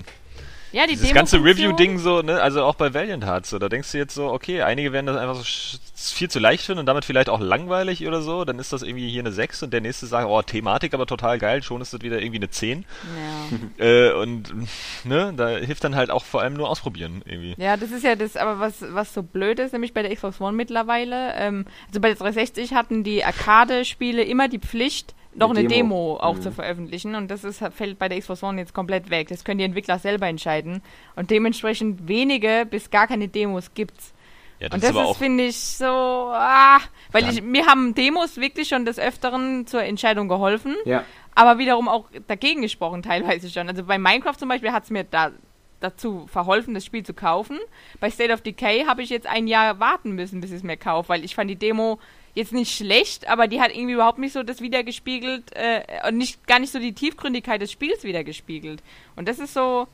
ja, 0.71 0.87
die 0.87 0.93
dieses 0.93 1.13
ganze 1.13 1.37
Demo-Funktion- 1.37 1.71
Review-Ding 1.71 1.99
so, 1.99 2.21
ne, 2.21 2.41
also 2.41 2.63
auch 2.63 2.75
bei 2.75 2.93
Valiant 2.93 3.25
Hearts, 3.25 3.49
so, 3.49 3.59
da 3.59 3.69
denkst 3.69 3.91
du 3.91 3.97
jetzt 3.97 4.13
so, 4.13 4.31
okay, 4.31 4.61
einige 4.61 4.93
werden 4.93 5.05
das 5.05 5.17
einfach 5.17 5.35
so 5.35 6.15
viel 6.15 6.29
zu 6.29 6.39
leicht 6.39 6.65
finden 6.65 6.79
und 6.79 6.85
damit 6.85 7.05
vielleicht 7.05 7.29
auch 7.29 7.39
langweilig 7.39 8.07
oder 8.07 8.21
so, 8.21 8.45
dann 8.45 8.59
ist 8.59 8.73
das 8.73 8.81
irgendwie 8.81 9.09
hier 9.09 9.21
eine 9.21 9.31
6 9.31 9.63
und 9.63 9.73
der 9.73 9.81
nächste 9.81 10.05
sagt, 10.05 10.27
oh, 10.27 10.41
Thematik 10.41 10.93
aber 10.93 11.05
total 11.05 11.37
geil, 11.39 11.61
schon 11.63 11.81
ist 11.81 11.93
das 11.93 12.01
wieder 12.01 12.21
irgendwie 12.21 12.39
eine 12.39 12.49
10. 12.49 12.79
Ja. 12.79 12.85
Äh, 13.77 14.11
und 14.13 14.53
ne, 15.03 15.33
da 15.35 15.49
hilft 15.49 15.83
dann 15.83 15.95
halt 15.95 16.11
auch 16.11 16.23
vor 16.23 16.41
allem 16.41 16.53
nur 16.53 16.69
ausprobieren 16.69 17.21
irgendwie. 17.25 17.55
Ja, 17.57 17.77
das 17.77 17.91
ist 17.91 18.03
ja 18.03 18.15
das, 18.15 18.37
aber 18.37 18.59
was, 18.59 18.75
was 18.89 19.13
so 19.13 19.23
blöd 19.23 19.59
ist, 19.59 19.71
nämlich 19.73 19.93
bei 19.93 20.03
der 20.03 20.13
Xbox 20.13 20.39
One 20.39 20.55
mittlerweile, 20.55 21.33
ähm, 21.35 21.65
also 21.87 21.99
bei 21.99 22.09
der 22.09 22.17
360 22.17 22.73
hatten 22.73 23.03
die 23.03 23.23
Arcade-Spiele 23.23 24.23
immer 24.23 24.47
die 24.47 24.59
Pflicht, 24.59 25.15
noch 25.33 25.49
Eine 25.51 25.59
eine 25.59 25.67
Demo, 25.69 26.15
Demo. 26.15 26.17
auch 26.21 26.35
Mhm. 26.35 26.41
zu 26.41 26.51
veröffentlichen 26.51 27.15
und 27.15 27.29
das 27.31 27.43
ist, 27.43 27.63
fällt 27.73 27.97
bei 27.99 28.09
der 28.09 28.19
Xbox 28.19 28.43
One 28.43 28.59
jetzt 28.59 28.73
komplett 28.73 29.09
weg. 29.09 29.29
Das 29.29 29.43
können 29.43 29.59
die 29.59 29.63
Entwickler 29.65 29.97
selber 29.99 30.27
entscheiden 30.27 30.81
und 31.15 31.29
dementsprechend 31.31 32.07
wenige 32.07 32.65
bis 32.69 32.89
gar 32.89 33.07
keine 33.07 33.27
Demos 33.27 33.73
gibt's. 33.73 34.13
Ja, 34.59 34.69
das 34.69 34.75
Und 34.77 34.83
ist 34.83 34.95
das 34.95 35.01
ist, 35.03 35.09
auch 35.09 35.17
finde 35.17 35.45
ich, 35.45 35.57
so, 35.57 35.85
ah, 35.85 36.79
weil 37.11 37.27
ich, 37.29 37.41
mir 37.41 37.65
haben 37.65 37.95
Demos 37.95 38.37
wirklich 38.37 38.67
schon 38.67 38.85
des 38.85 38.99
Öfteren 38.99 39.65
zur 39.65 39.81
Entscheidung 39.83 40.27
geholfen, 40.27 40.75
Ja. 40.85 41.03
aber 41.33 41.57
wiederum 41.57 41.87
auch 41.87 42.05
dagegen 42.27 42.61
gesprochen 42.61 43.01
teilweise 43.01 43.49
schon. 43.49 43.67
Also 43.69 43.83
bei 43.85 43.97
Minecraft 43.97 44.35
zum 44.37 44.49
Beispiel 44.49 44.71
hat 44.71 44.83
es 44.83 44.89
mir 44.91 45.03
da 45.03 45.31
dazu 45.79 46.27
verholfen, 46.27 46.75
das 46.75 46.85
Spiel 46.85 47.01
zu 47.03 47.15
kaufen. 47.15 47.57
Bei 47.99 48.11
State 48.11 48.31
of 48.31 48.41
Decay 48.41 48.85
habe 48.85 49.01
ich 49.01 49.09
jetzt 49.09 49.25
ein 49.25 49.47
Jahr 49.47 49.79
warten 49.79 50.11
müssen, 50.11 50.39
bis 50.39 50.51
ich 50.51 50.57
es 50.57 50.63
mir 50.63 50.77
kaufe, 50.77 51.09
weil 51.09 51.23
ich 51.25 51.33
fand 51.33 51.49
die 51.49 51.55
Demo 51.55 51.97
jetzt 52.33 52.53
nicht 52.53 52.75
schlecht, 52.75 53.27
aber 53.29 53.47
die 53.47 53.59
hat 53.61 53.71
irgendwie 53.75 53.93
überhaupt 53.93 54.19
nicht 54.19 54.33
so 54.33 54.43
das 54.43 54.61
wiedergespiegelt 54.61 55.51
äh, 55.55 55.81
und 56.07 56.17
nicht 56.17 56.47
gar 56.47 56.59
nicht 56.59 56.71
so 56.71 56.79
die 56.79 56.93
Tiefgründigkeit 56.93 57.61
des 57.61 57.71
Spiels 57.71 58.03
wiedergespiegelt. 58.03 58.81
Und 59.15 59.27
das 59.27 59.39
ist 59.39 59.53
so, 59.53 59.87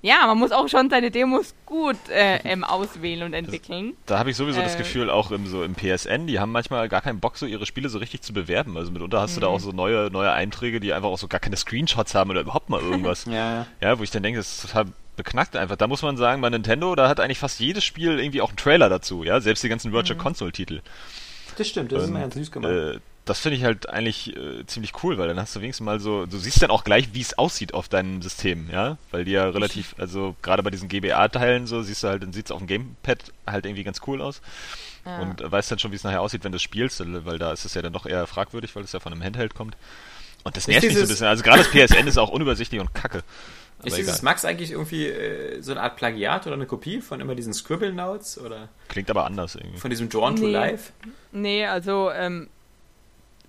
ja, 0.00 0.26
man 0.26 0.38
muss 0.38 0.50
auch 0.52 0.68
schon 0.68 0.90
seine 0.90 1.10
Demos 1.10 1.54
gut 1.66 1.96
äh, 2.08 2.38
ähm, 2.44 2.64
auswählen 2.64 3.22
und 3.24 3.34
entwickeln. 3.34 3.92
Da 4.06 4.18
habe 4.18 4.30
ich 4.30 4.36
sowieso 4.36 4.60
das 4.60 4.74
Äh. 4.74 4.78
Gefühl, 4.78 5.10
auch 5.10 5.30
im, 5.30 5.46
so 5.46 5.62
im 5.62 5.74
PSN, 5.74 6.26
die 6.26 6.40
haben 6.40 6.50
manchmal 6.50 6.88
gar 6.88 7.02
keinen 7.02 7.20
Bock, 7.20 7.36
so 7.36 7.46
ihre 7.46 7.66
Spiele 7.66 7.88
so 7.88 7.98
richtig 7.98 8.22
zu 8.22 8.32
bewerben. 8.32 8.76
Also 8.76 8.90
mitunter 8.90 9.20
hast 9.20 9.36
du 9.36 9.40
Mhm. 9.40 9.42
da 9.42 9.46
auch 9.48 9.60
so 9.60 9.70
neue, 9.72 10.10
neue 10.10 10.32
Einträge, 10.32 10.80
die 10.80 10.92
einfach 10.92 11.08
auch 11.10 11.18
so 11.18 11.28
gar 11.28 11.40
keine 11.40 11.56
Screenshots 11.56 12.14
haben 12.14 12.30
oder 12.30 12.40
überhaupt 12.40 12.68
mal 12.70 12.80
irgendwas. 12.80 13.26
Ja, 13.26 13.32
ja. 13.34 13.66
ja, 13.80 13.98
wo 13.98 14.02
ich 14.02 14.10
dann 14.10 14.22
denke, 14.22 14.38
das 14.40 14.50
ist 14.56 14.62
total 14.62 14.86
beknackt 15.14 15.56
einfach. 15.56 15.76
Da 15.76 15.86
muss 15.86 16.00
man 16.02 16.16
sagen, 16.16 16.40
bei 16.40 16.48
Nintendo, 16.48 16.94
da 16.96 17.06
hat 17.08 17.20
eigentlich 17.20 17.38
fast 17.38 17.60
jedes 17.60 17.84
Spiel 17.84 18.18
irgendwie 18.18 18.40
auch 18.40 18.48
einen 18.48 18.56
Trailer 18.56 18.88
dazu, 18.88 19.22
ja, 19.24 19.40
selbst 19.42 19.62
die 19.62 19.68
ganzen 19.68 19.92
Virtual 19.92 20.16
Mhm. 20.18 20.22
Console 20.22 20.52
Titel. 20.52 20.80
Das 21.56 21.68
stimmt, 21.68 21.92
das 21.92 22.02
ist 22.02 22.08
Und, 22.08 22.10
immer 22.16 22.20
ganz 22.20 22.34
süß 22.34 22.50
gemacht. 22.50 22.72
Äh, 22.72 22.98
das 23.24 23.38
finde 23.38 23.56
ich 23.56 23.62
halt 23.64 23.88
eigentlich 23.88 24.36
äh, 24.36 24.66
ziemlich 24.66 24.92
cool, 25.04 25.16
weil 25.16 25.28
dann 25.28 25.38
hast 25.38 25.54
du 25.54 25.60
wenigstens 25.60 25.84
mal 25.84 26.00
so, 26.00 26.26
du 26.26 26.38
siehst 26.38 26.60
dann 26.60 26.70
auch 26.70 26.82
gleich, 26.82 27.10
wie 27.12 27.20
es 27.20 27.38
aussieht 27.38 27.72
auf 27.72 27.88
deinem 27.88 28.20
System, 28.20 28.68
ja, 28.72 28.96
weil 29.12 29.24
die 29.24 29.30
ja 29.30 29.48
relativ, 29.48 29.94
also 29.96 30.34
gerade 30.42 30.64
bei 30.64 30.70
diesen 30.70 30.88
GBA-Teilen 30.88 31.68
so, 31.68 31.82
siehst 31.82 32.02
du 32.02 32.08
halt, 32.08 32.24
dann 32.24 32.32
sieht 32.32 32.46
es 32.46 32.50
auf 32.50 32.58
dem 32.58 32.66
Gamepad 32.66 33.18
halt 33.46 33.64
irgendwie 33.64 33.84
ganz 33.84 34.00
cool 34.08 34.20
aus 34.20 34.40
Ja. 35.06 35.20
und 35.20 35.40
äh, 35.40 35.52
weißt 35.52 35.70
dann 35.70 35.78
schon, 35.78 35.92
wie 35.92 35.96
es 35.96 36.02
nachher 36.02 36.20
aussieht, 36.20 36.42
wenn 36.42 36.50
du 36.52 36.58
spielst, 36.58 37.00
weil 37.24 37.38
da 37.38 37.52
ist 37.52 37.64
es 37.64 37.74
ja 37.74 37.82
dann 37.82 37.92
doch 37.92 38.06
eher 38.06 38.26
fragwürdig, 38.26 38.74
weil 38.74 38.82
es 38.82 38.90
ja 38.92 38.98
von 38.98 39.12
einem 39.12 39.22
Handheld 39.22 39.54
kommt. 39.54 39.76
Und 40.42 40.56
das 40.56 40.64
Ist 40.64 40.68
nervt 40.68 40.82
mich 40.86 40.94
so 40.96 41.02
ein 41.02 41.08
bisschen. 41.08 41.26
Also 41.28 41.44
gerade 41.44 41.58
das 41.62 41.68
PSN 41.70 42.08
ist 42.08 42.18
auch 42.18 42.30
unübersichtlich 42.30 42.80
und 42.80 42.92
kacke. 42.92 43.22
Ist 43.84 43.92
Aber 43.92 43.96
dieses 43.96 44.14
egal. 44.18 44.24
Max 44.24 44.44
eigentlich 44.44 44.70
irgendwie 44.72 45.06
äh, 45.06 45.60
so 45.60 45.72
eine 45.72 45.82
Art 45.82 45.96
Plagiat 45.96 46.46
oder 46.46 46.54
eine 46.56 46.66
Kopie 46.66 47.00
von 47.00 47.20
immer 47.20 47.34
diesen 47.34 47.52
Scribble 47.52 47.92
Notes 47.92 48.38
oder 48.40 48.68
Klingt 48.88 49.10
aber 49.10 49.26
anders 49.26 49.54
irgendwie. 49.56 49.78
von 49.78 49.90
diesem 49.90 50.08
Drawn 50.08 50.36
to 50.36 50.42
Nee. 50.44 50.52
Life? 50.52 50.92
Nee, 51.32 51.66
also 51.66 52.10
ähm, 52.10 52.48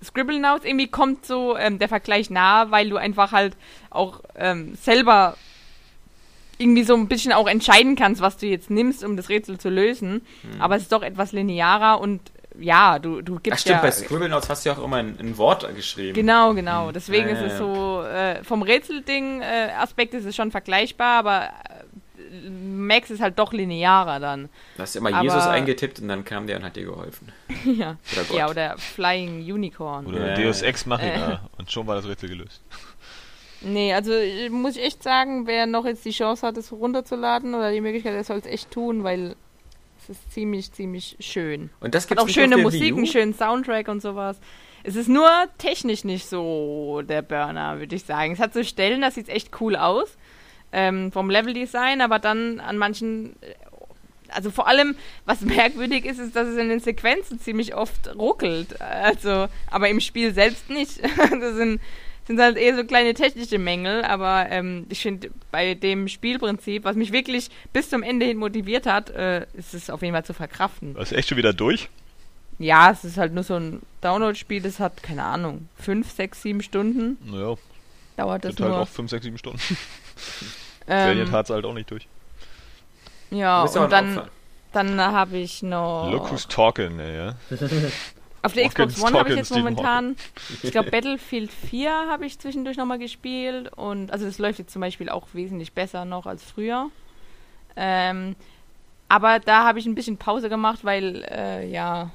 Scribble 0.04 0.40
Notes 0.40 0.66
irgendwie 0.66 0.88
kommt 0.88 1.26
so 1.26 1.58
ähm, 1.58 1.80
der 1.80 1.88
Vergleich 1.90 2.30
nahe, 2.30 2.72
weil 2.72 2.90
du 2.90 2.98
einfach 2.98 3.32
halt 3.32 3.56
auch 3.90 4.22
ähm, 4.36 4.76
selber 4.76 5.38
irgendwie 6.58 6.84
so 6.84 6.94
ein 6.96 7.08
bisschen 7.08 7.32
auch 7.34 7.48
entscheiden 7.48 7.96
kannst, 7.96 8.22
was 8.22 8.38
du 8.38 8.46
jetzt 8.46 8.70
nimmst, 8.70 9.04
um 9.04 9.18
das 9.18 9.30
Rätsel 9.30 9.58
zu 9.58 9.70
lösen. 9.70 10.22
Aber 10.60 10.76
es 10.76 10.84
ist 10.84 10.92
doch 10.92 11.02
etwas 11.02 11.32
linearer 11.32 12.00
und 12.00 12.22
ja, 12.60 13.00
du, 13.00 13.22
du 13.22 13.38
Ach 13.38 13.44
gibst 13.44 13.62
stimmt, 13.62 13.78
ja. 13.78 13.82
bei 13.82 13.92
Scribble 13.92 14.30
Notes 14.30 14.50
hast 14.50 14.66
du 14.66 14.70
ja 14.70 14.76
auch 14.78 14.84
immer 14.84 14.98
ein, 14.98 15.18
ein 15.20 15.38
Wort 15.38 15.68
geschrieben. 15.76 16.14
Genau, 16.14 16.54
genau. 16.54 16.92
Deswegen 16.92 17.28
Ja, 17.30 17.36
ja, 17.36 17.42
ist 17.42 17.52
es 17.54 17.58
so, 17.58 18.04
äh, 18.04 18.44
vom 18.44 18.62
Rätselding 18.62 19.42
äh, 19.42 19.70
Aspekt 19.78 20.14
ist 20.14 20.26
es 20.26 20.36
schon 20.36 20.52
vergleichbar, 20.52 21.20
aber 21.20 21.46
äh, 22.20 22.50
Max 22.50 23.10
ist 23.12 23.22
halt 23.22 23.38
doch 23.40 23.54
linearer 23.54 24.20
dann. 24.20 24.50
Du 24.76 24.82
hast 24.82 24.96
immer 24.96 25.14
Aber- 25.14 25.24
Jesus 25.24 25.46
eingetippt 25.46 26.00
und 26.00 26.08
dann 26.08 26.24
kam 26.24 26.48
der 26.48 26.58
und 26.58 26.64
hat 26.64 26.76
dir 26.76 26.86
geholfen. 26.86 27.32
ja. 27.66 27.98
Oder 28.14 28.24
Gott. 28.28 28.38
ja, 28.38 28.50
oder 28.50 28.78
Flying 28.78 29.40
Unicorn. 29.52 30.06
Oder 30.08 30.34
Deus. 30.36 30.62
Ex 30.62 30.86
Machina 30.86 31.50
und 31.58 31.72
schon 31.72 31.88
war 31.88 31.96
das 31.96 32.08
Rätsel 32.08 32.30
gelöst. 32.30 32.62
Nee, 33.62 33.94
also 33.94 34.12
äh, 34.12 34.50
muss 34.50 34.76
ich 34.76 34.84
echt 34.84 35.04
sagen, 35.04 35.48
wer 35.48 35.66
noch 35.66 35.86
jetzt 35.86 36.04
die 36.04 36.12
Chance 36.12 36.46
hat, 36.46 36.58
es 36.58 36.72
runterzuladen 36.72 37.56
oder 37.56 37.72
die 37.72 37.80
Möglichkeit, 37.82 38.14
der 38.14 38.24
soll 38.26 38.38
es 38.38 38.46
echt 38.46 38.72
tun, 38.72 39.04
weil 39.06 39.36
es 40.04 40.18
ist 40.18 40.32
ziemlich, 40.34 40.72
ziemlich 40.72 41.16
schön. 41.20 41.70
Und 41.80 41.96
das 41.96 42.04
Hat 42.04 42.10
gibt's 42.10 42.24
auch 42.24 42.30
schöne 42.30 42.58
Musik, 42.58 42.96
einen 42.96 43.08
schönen 43.08 43.34
Soundtrack 43.34 43.88
und 43.88 44.02
sowas. 44.02 44.38
Es 44.84 44.96
ist 44.96 45.08
nur 45.08 45.30
technisch 45.58 46.04
nicht 46.04 46.28
so 46.28 47.02
der 47.08 47.22
Burner, 47.22 47.80
würde 47.80 47.96
ich 47.96 48.04
sagen. 48.04 48.34
Es 48.34 48.40
hat 48.40 48.54
so 48.54 48.64
Stellen, 48.64 49.02
das 49.02 49.16
sieht 49.16 49.30
echt 49.30 49.62
cool 49.62 49.76
aus. 49.76 50.18
Ähm, 50.74 51.12
vom 51.12 51.30
Leveldesign, 51.30 52.02
aber 52.02 52.20
dann 52.20 52.60
an 52.60 52.78
manchen. 52.78 53.36
äh, 53.42 53.54
Also 54.30 54.50
vor 54.52 54.68
allem, 54.68 54.96
was 55.26 55.42
merkwürdig 55.58 56.04
ist, 56.06 56.20
ist, 56.20 56.36
dass 56.36 56.48
es 56.48 56.58
in 56.58 56.68
den 56.70 56.80
Sequenzen 56.80 57.40
ziemlich 57.40 57.76
oft 57.76 58.14
ruckelt. 58.16 58.82
Also, 58.82 59.48
aber 59.70 59.90
im 59.90 60.00
Spiel 60.02 60.34
selbst 60.34 60.70
nicht. 60.70 61.00
das 61.40 61.56
sind, 61.56 61.80
sind 62.26 62.40
halt 62.40 62.58
eher 62.58 62.76
so 62.76 62.84
kleine 62.86 63.14
technische 63.14 63.58
Mängel, 63.58 64.04
aber 64.06 64.48
ähm, 64.50 64.86
ich 64.90 65.02
finde, 65.02 65.30
bei 65.52 65.74
dem 65.74 66.08
Spielprinzip, 66.08 66.84
was 66.84 66.96
mich 66.96 67.12
wirklich 67.12 67.50
bis 67.74 67.90
zum 67.90 68.04
Ende 68.04 68.26
hin 68.26 68.38
motiviert 68.38 68.86
hat, 68.86 69.10
äh, 69.10 69.46
ist 69.54 69.74
es 69.74 69.90
auf 69.90 70.02
jeden 70.02 70.14
Fall 70.14 70.26
zu 70.26 70.34
verkraften. 70.34 70.96
Warst 70.96 71.12
du 71.12 71.16
echt 71.16 71.30
schon 71.30 71.38
wieder 71.38 71.54
durch? 71.54 71.90
Ja, 72.60 72.92
es 72.92 73.04
ist 73.04 73.18
halt 73.18 73.34
nur 73.34 73.44
so 73.44 73.56
ein 73.56 73.82
Download-Spiel, 74.02 74.62
das 74.62 74.80
hat, 74.80 75.04
keine 75.04 75.24
Ahnung, 75.24 75.68
5, 75.80 76.10
6, 76.12 76.42
7 76.42 76.62
Stunden 76.62 77.18
Naja, 77.26 77.56
dauert 78.16 78.46
das 78.46 78.56
sind 78.56 78.64
halt 78.66 78.74
nur. 78.74 78.82
auch 78.84 78.88
5, 78.88 79.10
6, 79.10 79.24
7 79.26 79.38
Stunden. 79.38 79.60
Ähm, 80.86 81.08
Valiant 81.12 81.32
hat's 81.32 81.50
halt 81.50 81.64
auch 81.64 81.74
nicht 81.74 81.90
durch. 81.90 82.06
ja, 83.32 83.64
und 83.64 83.90
dann, 83.90 84.22
dann 84.74 85.00
habe 85.00 85.38
ich 85.38 85.64
noch. 85.64 86.12
Look 86.12 86.30
who's 86.30 86.46
talking, 86.46 87.00
ey, 87.00 87.16
ja. 87.16 87.36
Auf 88.44 88.54
der 88.54 88.68
Xbox 88.68 89.02
One 89.02 89.18
habe 89.18 89.30
ich 89.30 89.36
jetzt 89.38 89.52
momentan, 89.52 90.16
ich 90.62 90.72
glaube 90.72 90.92
Battlefield 90.92 91.50
4 91.52 91.92
habe 92.10 92.26
ich 92.26 92.38
zwischendurch 92.40 92.78
nochmal 92.78 93.00
gespielt 93.00 93.72
und 93.76 94.12
also 94.12 94.26
das 94.26 94.38
läuft 94.38 94.60
jetzt 94.60 94.74
zum 94.74 94.82
Beispiel 94.82 95.10
auch 95.10 95.28
wesentlich 95.34 95.72
besser 95.74 96.06
noch 96.06 96.26
als 96.26 96.44
früher. 96.44 96.90
Ähm, 97.76 98.36
aber 99.10 99.40
da 99.40 99.64
habe 99.66 99.80
ich 99.80 99.86
ein 99.86 99.96
bisschen 99.96 100.18
Pause 100.18 100.50
gemacht, 100.50 100.80
weil 100.84 101.24
äh, 101.30 101.68
ja, 101.70 102.12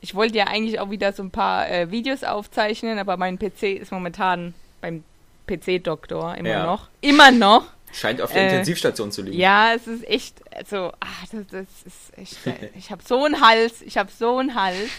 ich 0.00 0.14
wollte 0.14 0.36
ja 0.36 0.46
eigentlich 0.48 0.80
auch 0.80 0.90
wieder 0.90 1.12
so 1.12 1.22
ein 1.22 1.30
paar 1.30 1.70
äh, 1.70 1.90
Videos 1.90 2.24
aufzeichnen, 2.24 2.98
aber 2.98 3.16
mein 3.16 3.38
PC 3.38 3.62
ist 3.80 3.92
momentan 3.92 4.54
beim 4.80 5.02
PC-Doktor 5.46 6.34
immer 6.36 6.48
Ja. 6.48 6.66
noch. 6.66 6.88
Immer 7.00 7.30
noch. 7.30 7.64
Scheint 7.94 8.20
auf 8.20 8.32
der 8.32 8.42
Äh, 8.42 8.48
Intensivstation 8.50 9.12
zu 9.12 9.22
liegen. 9.22 9.38
Ja, 9.38 9.72
es 9.74 9.86
ist 9.86 10.06
echt, 10.08 10.42
also, 10.54 10.92
ach, 11.00 11.26
das, 11.30 11.46
das 11.48 11.66
ist 11.84 12.18
echt, 12.18 12.38
ich 12.76 12.90
habe 12.90 13.02
so 13.06 13.24
einen 13.24 13.40
Hals, 13.40 13.82
ich 13.82 13.96
habe 13.96 14.10
so 14.10 14.38
einen 14.38 14.54
Hals. 14.54 14.90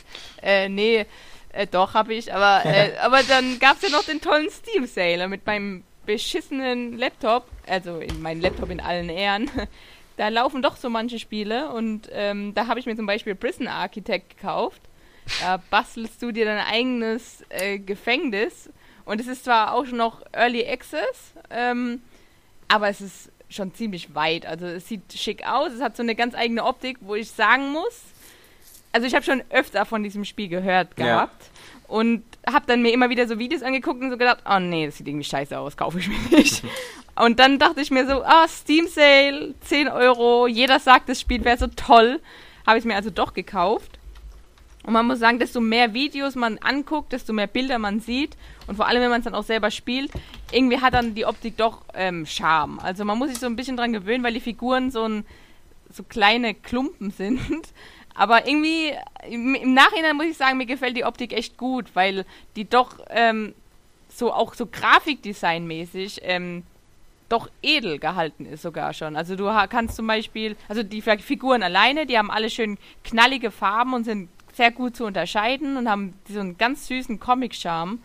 Äh, 0.41 0.69
nee, 0.69 1.05
äh, 1.51 1.67
doch 1.67 1.93
habe 1.93 2.13
ich, 2.13 2.33
aber, 2.33 2.65
äh, 2.65 2.97
aber 3.01 3.23
dann 3.23 3.59
gab's 3.59 3.81
ja 3.81 3.89
noch 3.89 4.03
den 4.03 4.21
tollen 4.21 4.49
Steam 4.49 4.85
Sale 4.85 5.27
mit 5.27 5.45
meinem 5.45 5.83
beschissenen 6.05 6.97
Laptop, 6.97 7.47
also 7.67 7.99
in 7.99 8.21
meinem 8.21 8.41
Laptop 8.41 8.69
in 8.69 8.79
allen 8.79 9.09
Ehren. 9.09 9.49
Da 10.17 10.29
laufen 10.29 10.61
doch 10.61 10.77
so 10.77 10.89
manche 10.89 11.19
Spiele 11.19 11.71
und 11.71 12.07
ähm, 12.13 12.53
da 12.53 12.67
habe 12.67 12.79
ich 12.79 12.85
mir 12.85 12.95
zum 12.95 13.05
Beispiel 13.05 13.35
Prison 13.35 13.67
Architect 13.67 14.37
gekauft. 14.37 14.81
Da 15.41 15.61
bastelst 15.69 16.21
du 16.21 16.31
dir 16.31 16.45
dein 16.45 16.65
eigenes 16.65 17.43
äh, 17.49 17.79
Gefängnis 17.79 18.69
und 19.03 19.19
es 19.19 19.27
ist 19.27 19.43
zwar 19.43 19.73
auch 19.73 19.85
schon 19.85 19.97
noch 19.97 20.21
Early 20.31 20.65
Access, 20.65 21.33
ähm, 21.49 22.01
aber 22.67 22.89
es 22.89 23.01
ist 23.01 23.31
schon 23.49 23.73
ziemlich 23.73 24.15
weit. 24.15 24.45
Also 24.45 24.65
es 24.65 24.87
sieht 24.87 25.13
schick 25.13 25.45
aus, 25.47 25.71
es 25.71 25.81
hat 25.81 25.95
so 25.95 26.03
eine 26.03 26.15
ganz 26.15 26.35
eigene 26.35 26.63
Optik, 26.63 26.97
wo 27.01 27.15
ich 27.15 27.29
sagen 27.31 27.71
muss, 27.71 28.01
also 28.91 29.05
ich 29.07 29.13
habe 29.13 29.25
schon 29.25 29.43
öfter 29.49 29.85
von 29.85 30.03
diesem 30.03 30.23
Spiel 30.25 30.47
gehört 30.47 30.97
Ja. 30.97 31.05
gehabt 31.05 31.49
und 31.87 32.23
habe 32.49 32.65
dann 32.67 32.81
mir 32.81 32.93
immer 32.93 33.09
wieder 33.09 33.27
so 33.27 33.37
Videos 33.37 33.61
angeguckt 33.61 34.01
und 34.01 34.09
so 34.09 34.17
gedacht, 34.17 34.39
oh 34.49 34.59
nee, 34.59 34.85
das 34.85 34.97
sieht 34.97 35.07
irgendwie 35.07 35.25
scheiße 35.25 35.57
aus, 35.59 35.75
kaufe 35.77 35.99
ich 35.99 36.07
mir 36.07 36.37
nicht. 36.37 36.63
und 37.15 37.37
dann 37.39 37.59
dachte 37.59 37.81
ich 37.81 37.91
mir 37.91 38.07
so, 38.07 38.23
ah, 38.23 38.47
Steam 38.47 38.87
Sale, 38.87 39.53
10 39.61 39.89
Euro, 39.89 40.47
jeder 40.47 40.79
sagt, 40.79 41.09
das 41.09 41.19
Spiel 41.19 41.43
wäre 41.43 41.57
so 41.57 41.67
toll. 41.67 42.21
Habe 42.65 42.77
ich 42.77 42.83
es 42.83 42.87
mir 42.87 42.95
also 42.95 43.09
doch 43.11 43.33
gekauft. 43.33 43.99
Und 44.85 44.93
man 44.93 45.07
muss 45.07 45.19
sagen, 45.19 45.39
desto 45.39 45.59
mehr 45.61 45.93
Videos 45.93 46.35
man 46.35 46.57
anguckt, 46.59 47.11
desto 47.11 47.33
mehr 47.33 47.47
Bilder 47.47 47.79
man 47.79 47.99
sieht 47.99 48.37
und 48.67 48.75
vor 48.75 48.87
allem, 48.87 49.01
wenn 49.01 49.09
man 49.09 49.19
es 49.21 49.25
dann 49.25 49.33
auch 49.33 49.43
selber 49.43 49.71
spielt, 49.71 50.11
irgendwie 50.51 50.79
hat 50.79 50.93
dann 50.93 51.15
die 51.15 51.25
Optik 51.25 51.57
doch 51.57 51.81
ähm, 51.95 52.25
Charme. 52.25 52.79
Also 52.79 53.03
man 53.03 53.17
muss 53.17 53.29
sich 53.29 53.39
so 53.39 53.47
ein 53.47 53.55
bisschen 53.55 53.77
dran 53.77 53.93
gewöhnen, 53.93 54.23
weil 54.23 54.33
die 54.33 54.39
Figuren 54.39 54.91
so, 54.91 55.07
ein, 55.07 55.25
so 55.91 56.03
kleine 56.03 56.53
Klumpen 56.53 57.09
sind. 57.09 57.39
Aber 58.13 58.47
irgendwie, 58.47 58.93
im, 59.29 59.55
im 59.55 59.73
Nachhinein 59.73 60.15
muss 60.15 60.27
ich 60.27 60.37
sagen, 60.37 60.57
mir 60.57 60.65
gefällt 60.67 60.95
die 60.95 61.03
Optik 61.03 61.33
echt 61.33 61.57
gut, 61.57 61.87
weil 61.95 62.25
die 62.55 62.63
doch 62.69 62.99
ähm, 63.09 63.53
so 64.07 64.31
auch 64.31 64.53
so 64.53 64.67
Grafikdesign-mäßig 64.67 66.19
ähm, 66.21 66.63
doch 67.27 67.49
edel 67.63 67.97
gehalten 67.97 68.45
ist 68.45 68.61
sogar 68.61 68.93
schon. 68.93 69.15
Also 69.15 69.35
du 69.35 69.45
kannst 69.69 69.95
zum 69.95 70.05
Beispiel, 70.07 70.55
also 70.69 70.83
die 70.83 71.01
Fi- 71.01 71.17
Figuren 71.17 71.63
alleine, 71.63 72.05
die 72.05 72.17
haben 72.17 72.29
alle 72.29 72.49
schön 72.49 72.77
knallige 73.03 73.49
Farben 73.51 73.95
und 73.95 74.03
sind 74.03 74.29
sehr 74.55 74.71
gut 74.71 74.95
zu 74.95 75.05
unterscheiden 75.05 75.77
und 75.77 75.89
haben 75.89 76.13
so 76.29 76.39
einen 76.39 76.57
ganz 76.57 76.87
süßen 76.87 77.19
Comic-Charme. 77.19 77.99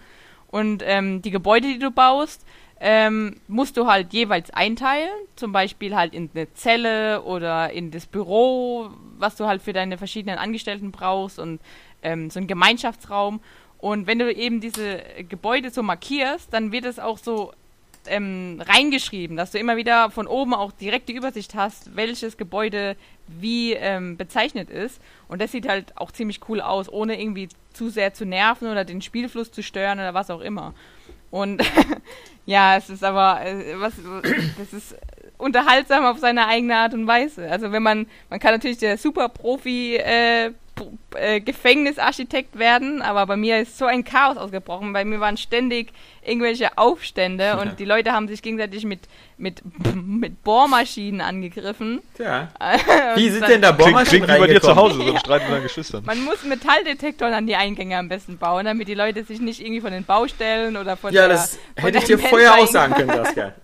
Und 0.49 0.83
ähm, 0.85 1.23
die 1.23 1.31
Gebäude, 1.31 1.69
die 1.69 1.79
du 1.79 1.91
baust, 1.91 2.45
ähm, 2.81 3.37
musst 3.47 3.77
du 3.77 3.87
halt 3.87 4.13
jeweils 4.13 4.51
einteilen. 4.51 5.11
Zum 5.37 5.53
Beispiel 5.53 5.95
halt 5.95 6.15
in 6.15 6.31
eine 6.35 6.53
Zelle 6.55 7.23
oder 7.23 7.71
in 7.71 7.91
das 7.91 8.07
Büro, 8.07 8.91
was 9.19 9.37
du 9.37 9.47
halt 9.47 9.63
für 9.63 9.73
deine 9.73 9.99
verschiedenen 9.99 10.39
Angestellten 10.39 10.91
brauchst 10.91 11.39
und 11.39 11.61
ähm, 12.03 12.31
so 12.31 12.41
einen 12.41 12.47
Gemeinschaftsraum. 12.47 13.41
Und 13.79 14.07
wenn 14.07 14.19
du 14.19 14.33
eben 14.33 14.61
diese 14.61 15.03
Gebäude 15.29 15.71
so 15.71 15.83
markierst, 15.83 16.53
dann 16.53 16.73
wird 16.73 16.85
es 16.85 16.99
auch 16.99 17.19
so 17.19 17.53
ähm, 18.07 18.61
reingeschrieben, 18.61 19.37
dass 19.37 19.51
du 19.51 19.59
immer 19.59 19.77
wieder 19.77 20.11
von 20.11 20.27
oben 20.27 20.55
auch 20.55 20.73
direkt 20.73 21.09
die 21.09 21.15
Übersicht 21.15 21.55
hast, 21.55 21.97
welches 21.97 22.37
Gebäude 22.37 22.97
wie 23.27 23.73
ähm, 23.73 24.17
bezeichnet 24.17 24.71
ist. 24.71 25.01
Und 25.29 25.41
das 25.41 25.53
sieht 25.53 25.69
halt 25.69 25.97
auch 25.97 26.11
ziemlich 26.11 26.41
cool 26.49 26.61
aus, 26.61 26.89
ohne 26.89 27.21
irgendwie 27.21 27.49
zu 27.73 27.89
sehr 27.89 28.15
zu 28.15 28.25
nerven 28.25 28.69
oder 28.69 28.85
den 28.85 29.03
Spielfluss 29.03 29.53
zu 29.53 29.63
stören 29.63 29.99
oder 29.99 30.15
was 30.15 30.31
auch 30.31 30.41
immer. 30.41 30.75
Und 31.31 31.63
ja, 32.47 32.77
es 32.77 32.91
ist 32.91 33.05
aber, 33.05 33.45
äh, 33.45 33.79
was, 33.79 33.95
das 34.59 34.73
ist 34.73 34.97
unterhaltsam 35.39 36.05
auf 36.05 36.19
seine 36.19 36.47
eigene 36.47 36.77
Art 36.77 36.95
und 36.95 37.07
Weise. 37.07 37.51
Also 37.51 37.73
wenn 37.73 37.83
man, 37.83 38.07
man 38.29 38.41
kann 38.41 38.53
natürlich 38.53 38.79
der 38.79 38.99
Super-Profi 38.99 39.97
äh, 39.97 40.53
äh, 41.15 41.41
Gefängnisarchitekt 41.41 42.59
werden, 42.59 43.03
aber 43.03 43.27
bei 43.27 43.37
mir 43.37 43.61
ist 43.61 43.79
so 43.79 43.87
ein 43.87 44.05
Chaos 44.05 44.37
ausgebrochen. 44.37 44.93
Bei 44.93 45.05
mir 45.05 45.21
waren 45.21 45.37
ständig 45.37 45.93
irgendwelche 46.23 46.77
Aufstände 46.79 47.59
und 47.59 47.79
die 47.79 47.85
Leute 47.85 48.13
haben 48.13 48.29
sich 48.29 48.43
gegenseitig 48.43 48.85
mit, 48.85 49.01
mit, 49.37 49.63
mit 49.95 50.43
Bohrmaschinen 50.45 51.21
angegriffen. 51.21 52.01
Tja. 52.17 52.49
Wie 53.17 53.31
sind 53.31 53.49
denn 53.49 53.63
da 53.63 53.73
Klingt, 53.73 53.91
Bohrmaschinen 53.93 54.27
klingt 54.27 54.43
wie 54.43 54.47
bei 54.47 54.53
dir 54.53 54.61
zu? 54.61 54.77
Hause, 54.77 55.03
so 55.03 55.13
ein 55.13 55.19
Streit 55.21 55.43
mit 55.43 55.53
deinen 55.53 55.63
Geschwistern. 55.63 56.05
Man 56.05 56.25
muss 56.25 56.45
Metalldetektoren 56.45 57.35
an 57.35 57.47
die 57.47 57.57
Eingänge 57.57 57.97
am 57.97 58.09
besten 58.09 58.39
bauen, 58.39 58.65
damit 58.65 58.89
die 58.89 58.95
Leute 58.95 59.25
sich 59.25 59.41
nicht 59.41 59.61
irgendwie 59.61 59.81
von 59.81 59.93
den 59.93 60.05
Baustellen 60.05 60.77
oder 60.77 60.97
von 60.97 61.13
Ja, 61.13 61.27
der, 61.27 61.37
das 61.37 61.59
von 61.77 61.85
hätte 61.85 61.99
ich 61.99 62.05
dir 62.05 62.19
vorher 62.19 62.55
auch 62.55 62.67
sagen 62.69 62.95
können, 62.95 63.11
Saskia. 63.11 63.55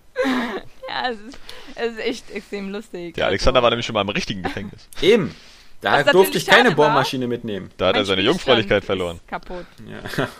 Ja, 0.89 1.09
es 1.11 1.19
ist, 1.19 1.39
es 1.75 1.91
ist 1.93 1.99
echt 1.99 2.31
extrem 2.31 2.69
lustig. 2.71 3.15
Der 3.15 3.27
Alexander 3.27 3.61
war 3.61 3.69
nämlich 3.69 3.85
schon 3.85 3.93
mal 3.93 4.01
im 4.01 4.09
richtigen 4.09 4.43
Gefängnis. 4.43 4.87
Eben. 5.01 5.35
Da 5.81 5.91
Was 5.93 6.05
durfte 6.05 6.17
natürlich 6.17 6.35
ich 6.35 6.45
keine 6.47 6.69
schade 6.69 6.77
war. 6.77 6.87
Bohrmaschine 6.87 7.27
mitnehmen. 7.27 7.69
Da 7.77 7.87
hat 7.87 7.93
mein 7.95 8.01
er 8.01 8.05
seine 8.05 8.21
Spielstand 8.21 8.39
Jungfräulichkeit 8.45 8.81
ist 8.83 8.85
verloren. 8.85 9.19
Kaputt. 9.27 9.65
Ja. 9.87 10.27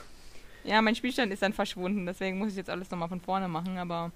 Ja, 0.63 0.81
mein 0.81 0.95
Spielstand 0.95 1.31
ist 1.31 1.41
dann 1.41 1.53
verschwunden, 1.53 2.05
deswegen 2.05 2.39
muss 2.39 2.51
ich 2.51 2.57
jetzt 2.57 2.69
alles 2.69 2.91
nochmal 2.91 3.07
von 3.07 3.21
vorne 3.21 3.47
machen, 3.47 3.77
aber 3.77 4.11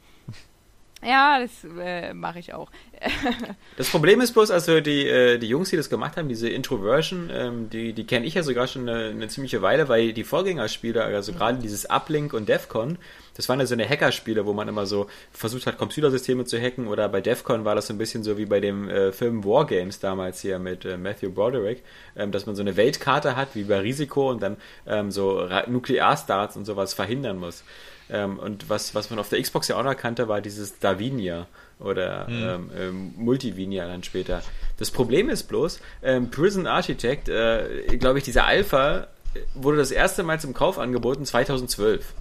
ja, 1.02 1.40
das 1.40 1.52
äh, 1.80 2.14
mache 2.14 2.40
ich 2.40 2.54
auch. 2.54 2.70
Das 3.78 3.90
Problem 3.90 4.20
ist 4.20 4.34
bloß, 4.34 4.52
also 4.52 4.82
die, 4.82 5.08
äh, 5.08 5.38
die 5.38 5.48
Jungs, 5.48 5.70
die 5.70 5.78
das 5.78 5.90
gemacht 5.90 6.18
haben, 6.18 6.28
diese 6.28 6.50
Introversion, 6.50 7.30
ähm, 7.34 7.70
die, 7.70 7.94
die 7.94 8.04
kenne 8.06 8.26
ich 8.26 8.34
ja 8.34 8.44
sogar 8.44 8.68
schon 8.68 8.88
eine, 8.90 9.12
eine 9.12 9.28
ziemliche 9.30 9.62
Weile, 9.62 9.88
weil 9.88 10.12
die 10.12 10.26
Vorgängerspiele, 10.26 11.02
also 11.02 11.32
gerade 11.32 11.60
dieses 11.60 11.90
Uplink 11.90 12.34
und 12.34 12.50
Defcon, 12.50 12.98
das 13.42 13.50
waren 13.50 13.60
ja 13.60 13.66
so 13.66 13.74
eine 13.74 13.90
Hackerspiele, 13.90 14.46
wo 14.46 14.54
man 14.54 14.68
immer 14.68 14.86
so 14.86 15.08
versucht 15.32 15.66
hat, 15.66 15.80
Computersysteme 15.80 16.46
zu 16.46 16.62
hacken 16.62 16.88
oder 16.88 17.10
bei 17.10 17.22
Defcon 17.22 17.66
war 17.66 17.74
das 17.74 17.88
so 17.88 17.94
ein 17.94 17.98
bisschen 17.98 18.22
so 18.24 18.38
wie 18.38 18.46
bei 18.46 18.60
dem 18.60 18.88
äh, 18.88 19.12
Film 19.12 19.44
Wargames 19.44 20.00
damals 20.00 20.42
hier 20.42 20.60
mit 20.60 20.86
äh, 20.86 20.96
Matthew 20.96 21.32
Broderick, 21.32 21.82
ähm, 22.16 22.32
dass 22.32 22.46
man 22.46 22.56
so 22.56 22.62
eine 22.62 22.78
Weltkarte 22.78 23.36
hat, 23.36 23.56
wie 23.56 23.64
bei 23.64 23.80
Risiko 23.80 24.30
und 24.30 24.44
dann 24.44 24.58
ähm, 24.86 25.10
so 25.10 25.48
Nuklearstarts 25.66 26.56
und 26.56 26.66
sowas 26.66 26.94
verhindern 26.94 27.40
muss. 27.40 27.64
Ähm, 28.12 28.38
und 28.38 28.70
was, 28.70 28.94
was 28.94 29.10
man 29.10 29.18
auf 29.18 29.30
der 29.30 29.42
Xbox 29.42 29.70
ja 29.70 29.78
auch 29.78 29.84
noch 29.84 29.98
kannte, 29.98 30.28
war 30.28 30.40
dieses 30.40 30.78
Davinia 30.78 31.48
oder 31.80 32.28
ähm, 32.30 32.70
ähm, 32.78 33.14
Multivinia 33.18 33.88
dann 33.88 34.04
später. 34.04 34.44
Das 34.78 34.92
Problem 34.92 35.30
ist 35.30 35.44
bloß, 35.44 35.82
ähm, 36.04 36.30
Prison 36.30 36.68
Architect, 36.68 37.28
äh, 37.28 37.98
glaube 37.98 38.20
ich, 38.20 38.24
dieser 38.24 38.46
Alpha 38.46 39.08
äh, 39.34 39.40
wurde 39.56 39.78
das 39.78 39.90
erste 39.90 40.22
Mal 40.22 40.40
zum 40.40 40.54
Kauf 40.54 40.78
angeboten 40.78 41.26
2012. 41.26 42.14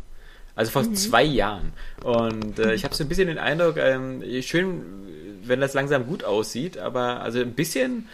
Also 0.54 0.72
vor 0.72 0.92
zwei 0.94 1.22
Jahren. 1.22 1.72
Und 2.02 2.58
äh, 2.58 2.74
ich 2.74 2.84
habe 2.84 2.94
so 2.94 3.04
ein 3.04 3.08
bisschen 3.08 3.28
den 3.28 3.38
Eindruck, 3.38 3.76
ähm, 3.76 4.22
schön, 4.42 4.82
wenn 5.44 5.60
das 5.60 5.74
langsam 5.74 6.06
gut 6.06 6.24
aussieht, 6.24 6.78
aber 6.78 7.20
also 7.22 7.40
ein 7.40 7.54
bisschen 7.54 8.08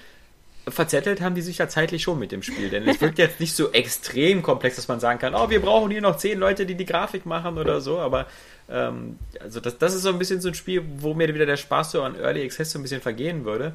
verzettelt 0.69 1.21
haben 1.21 1.37
die 1.37 1.43
sich 1.43 1.59
ja 1.59 1.69
zeitlich 1.69 2.03
schon 2.03 2.19
mit 2.19 2.33
dem 2.33 2.43
Spiel, 2.43 2.71
denn 2.71 2.89
es 2.89 3.01
wirkt 3.01 3.19
jetzt 3.21 3.39
nicht 3.39 3.55
so 3.55 3.71
extrem 3.73 4.43
komplex, 4.43 4.77
dass 4.77 4.89
man 4.89 4.99
sagen 4.99 5.21
kann, 5.21 5.35
oh, 5.35 5.49
wir 5.49 5.61
brauchen 5.61 5.91
hier 5.91 6.01
noch 6.01 6.17
zehn 6.17 6.39
Leute, 6.39 6.67
die 6.67 6.75
die 6.75 6.87
Grafik 6.87 7.25
machen 7.25 7.57
oder 7.59 7.81
so, 7.81 7.99
aber 7.99 8.27
ähm, 8.69 9.19
also 9.41 9.61
das, 9.61 9.79
das 9.79 9.95
ist 9.95 10.03
so 10.03 10.09
ein 10.09 10.19
bisschen 10.19 10.41
so 10.41 10.49
ein 10.49 10.55
Spiel, 10.55 10.83
wo 10.99 11.15
mir 11.15 11.33
wieder 11.33 11.47
der 11.47 11.57
Spaß 11.57 11.93
so 11.93 12.03
an 12.03 12.17
Early 12.19 12.45
Access 12.45 12.73
so 12.73 12.79
ein 12.79 12.83
bisschen 12.83 13.01
vergehen 13.01 13.45
würde, 13.45 13.75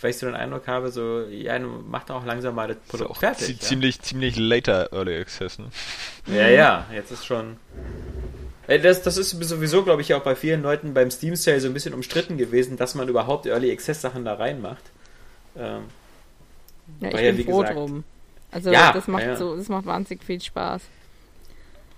weil 0.00 0.10
ich 0.10 0.18
so 0.18 0.26
den 0.26 0.34
Eindruck 0.34 0.66
habe, 0.66 0.90
so, 0.90 1.22
ja, 1.22 1.58
macht 1.58 2.10
auch 2.10 2.24
langsam 2.24 2.54
mal 2.54 2.68
das 2.68 2.78
Produkt 2.88 3.18
fertig. 3.18 3.48
Ja? 3.48 3.60
Ziemlich, 3.60 4.00
ziemlich 4.00 4.36
later 4.36 4.92
Early 4.92 5.18
Access, 5.18 5.58
ne? 5.58 5.66
Ja, 6.26 6.48
ja, 6.48 6.86
jetzt 6.92 7.10
ist 7.10 7.24
schon... 7.24 7.56
Das, 8.66 9.02
das 9.02 9.16
ist 9.16 9.30
sowieso, 9.30 9.82
glaube 9.82 10.02
ich, 10.02 10.14
auch 10.14 10.22
bei 10.22 10.34
vielen 10.36 10.62
Leuten 10.62 10.94
beim 10.94 11.10
Steam 11.10 11.34
Sale 11.36 11.60
so 11.60 11.66
ein 11.66 11.74
bisschen 11.74 11.94
umstritten 11.94 12.38
gewesen, 12.38 12.76
dass 12.76 12.94
man 12.94 13.08
überhaupt 13.08 13.46
Early 13.46 13.70
Access 13.70 14.00
Sachen 14.00 14.24
da 14.24 14.34
reinmacht. 14.34 14.84
Ähm, 15.58 15.82
ja, 17.00 17.08
ich 17.08 17.14
bin 17.14 17.38
ja, 17.38 17.44
froh 17.44 17.60
gesagt, 17.60 17.76
drum. 17.76 18.04
Also 18.50 18.70
ja, 18.70 18.92
das 18.92 19.08
macht 19.08 19.24
ja. 19.24 19.36
so, 19.36 19.56
das 19.56 19.68
macht 19.68 19.86
wahnsinnig 19.86 20.24
viel 20.24 20.40
Spaß. 20.40 20.82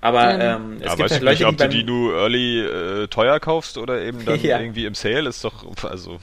Aber 0.01 0.39
ähm, 0.39 0.77
es 0.81 0.87
ja, 0.87 0.95
gibt 0.97 1.11
halt 1.11 1.23
Leute, 1.23 1.39
nicht, 1.39 1.47
ob 1.47 1.57
die 1.57 1.65
du 1.65 1.69
die 1.69 1.85
nur 1.85 2.15
early 2.15 2.61
äh, 2.61 3.07
teuer 3.09 3.41
kaufst 3.41 3.79
oder 3.79 4.03
eben 4.03 4.25
dann 4.25 4.39
irgendwie 4.41 4.85
im 4.85 4.95
Sale 4.95 5.29
ist 5.29 5.45
doch 5.45 5.65
also 5.85 6.19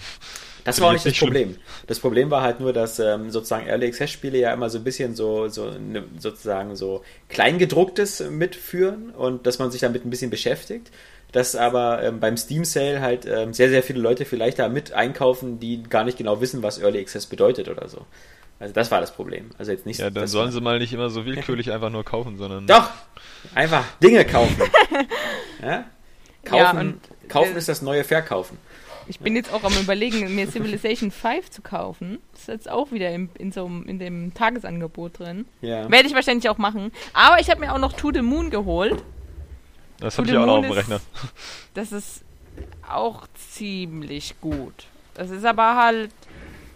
das 0.63 0.79
war 0.79 0.89
auch 0.89 0.93
nicht 0.93 1.05
das 1.05 1.17
Problem. 1.17 1.57
Das 1.87 1.99
Problem 1.99 2.29
war 2.31 2.41
halt 2.41 2.59
nur, 2.59 2.73
dass 2.73 2.99
ähm, 2.99 3.31
sozusagen 3.31 3.67
Early 3.67 3.87
Access 3.87 4.09
Spiele 4.11 4.37
ja 4.37 4.53
immer 4.53 4.69
so 4.69 4.77
ein 4.77 4.83
bisschen 4.83 5.15
so, 5.15 5.47
so 5.47 5.71
ne, 5.71 6.03
sozusagen 6.17 6.75
so 6.75 7.03
Kleingedrucktes 7.29 8.29
mitführen 8.29 9.11
und 9.11 9.45
dass 9.45 9.59
man 9.59 9.71
sich 9.71 9.81
damit 9.81 10.05
ein 10.05 10.09
bisschen 10.09 10.29
beschäftigt. 10.29 10.91
Dass 11.31 11.55
aber 11.55 12.03
ähm, 12.03 12.19
beim 12.19 12.35
Steam 12.35 12.65
Sale 12.65 13.01
halt 13.01 13.25
ähm, 13.25 13.53
sehr, 13.53 13.69
sehr 13.69 13.83
viele 13.83 14.01
Leute 14.01 14.25
vielleicht 14.25 14.59
da 14.59 14.67
mit 14.67 14.91
einkaufen, 14.91 15.59
die 15.59 15.81
gar 15.83 16.03
nicht 16.03 16.17
genau 16.17 16.41
wissen, 16.41 16.61
was 16.61 16.77
Early 16.79 16.99
Access 16.99 17.25
bedeutet 17.25 17.69
oder 17.69 17.87
so. 17.87 18.05
Also 18.59 18.73
das 18.75 18.91
war 18.91 19.01
das 19.01 19.11
Problem. 19.11 19.49
Also 19.57 19.71
jetzt 19.71 19.87
nicht. 19.87 19.99
Ja, 19.99 20.11
dann 20.11 20.27
sollen 20.27 20.51
sie 20.51 20.61
mal 20.61 20.77
nicht 20.77 20.93
immer 20.93 21.09
so 21.09 21.25
willkürlich 21.25 21.71
einfach 21.71 21.89
nur 21.89 22.05
kaufen, 22.05 22.37
sondern. 22.37 22.67
Doch! 22.67 22.89
Einfach 23.55 23.83
Dinge 24.03 24.23
kaufen. 24.23 24.61
ja? 25.61 25.85
Kaufen, 26.45 26.99
ja, 27.01 27.27
kaufen 27.27 27.55
ist 27.55 27.69
das 27.69 27.81
neue 27.81 28.03
Verkaufen. 28.03 28.57
Ich 29.07 29.19
bin 29.19 29.35
jetzt 29.35 29.51
auch 29.53 29.63
am 29.63 29.73
überlegen, 29.73 30.35
mir 30.35 30.47
Civilization 30.49 31.11
5 31.11 31.49
zu 31.49 31.61
kaufen. 31.61 32.19
Das 32.31 32.41
ist 32.41 32.47
jetzt 32.47 32.69
auch 32.69 32.91
wieder 32.91 33.11
im, 33.11 33.29
in, 33.37 33.51
so, 33.51 33.65
in 33.65 33.99
dem 33.99 34.33
Tagesangebot 34.33 35.19
drin. 35.19 35.45
Ja. 35.61 35.89
Werde 35.89 36.07
ich 36.07 36.15
wahrscheinlich 36.15 36.49
auch 36.49 36.57
machen. 36.57 36.91
Aber 37.13 37.39
ich 37.39 37.49
habe 37.49 37.59
mir 37.59 37.73
auch 37.73 37.79
noch 37.79 37.93
To 37.93 38.11
the 38.13 38.21
Moon 38.21 38.49
geholt. 38.49 39.03
Das 39.99 40.17
habe 40.17 40.27
ich 40.27 40.35
auch 40.35 40.45
noch 40.45 40.57
auf 40.57 40.65
dem 40.65 40.71
Rechner. 40.71 41.01
Das 41.73 41.91
ist 41.91 42.23
auch 42.89 43.27
ziemlich 43.35 44.35
gut. 44.41 44.87
Das 45.13 45.29
ist 45.29 45.45
aber 45.45 45.75
halt 45.75 46.11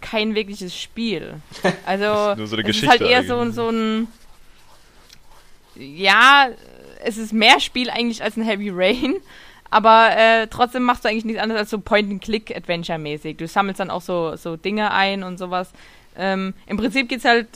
kein 0.00 0.34
wirkliches 0.34 0.76
Spiel. 0.76 1.34
Also, 1.86 2.34
nur 2.36 2.46
so 2.46 2.56
eine 2.56 2.62
es 2.62 2.66
Geschichte 2.68 2.86
ist 2.86 3.00
halt 3.00 3.10
eher 3.10 3.24
so, 3.24 3.50
so 3.50 3.68
ein. 3.68 4.08
Ja, 5.74 6.48
es 7.04 7.18
ist 7.18 7.32
mehr 7.32 7.60
Spiel 7.60 7.90
eigentlich 7.90 8.22
als 8.22 8.36
ein 8.36 8.42
Heavy 8.42 8.70
Rain. 8.72 9.16
Aber 9.70 10.10
äh, 10.16 10.46
trotzdem 10.46 10.82
machst 10.82 11.04
du 11.04 11.08
eigentlich 11.08 11.24
nichts 11.24 11.42
anderes 11.42 11.60
als 11.60 11.70
so 11.70 11.80
Point-and-Click-Adventure-mäßig. 11.80 13.36
Du 13.36 13.48
sammelst 13.48 13.80
dann 13.80 13.90
auch 13.90 14.02
so, 14.02 14.36
so 14.36 14.56
Dinge 14.56 14.92
ein 14.92 15.22
und 15.22 15.38
sowas. 15.38 15.70
Ähm, 16.16 16.54
Im 16.66 16.76
Prinzip 16.76 17.08
geht's 17.08 17.24
halt, 17.24 17.48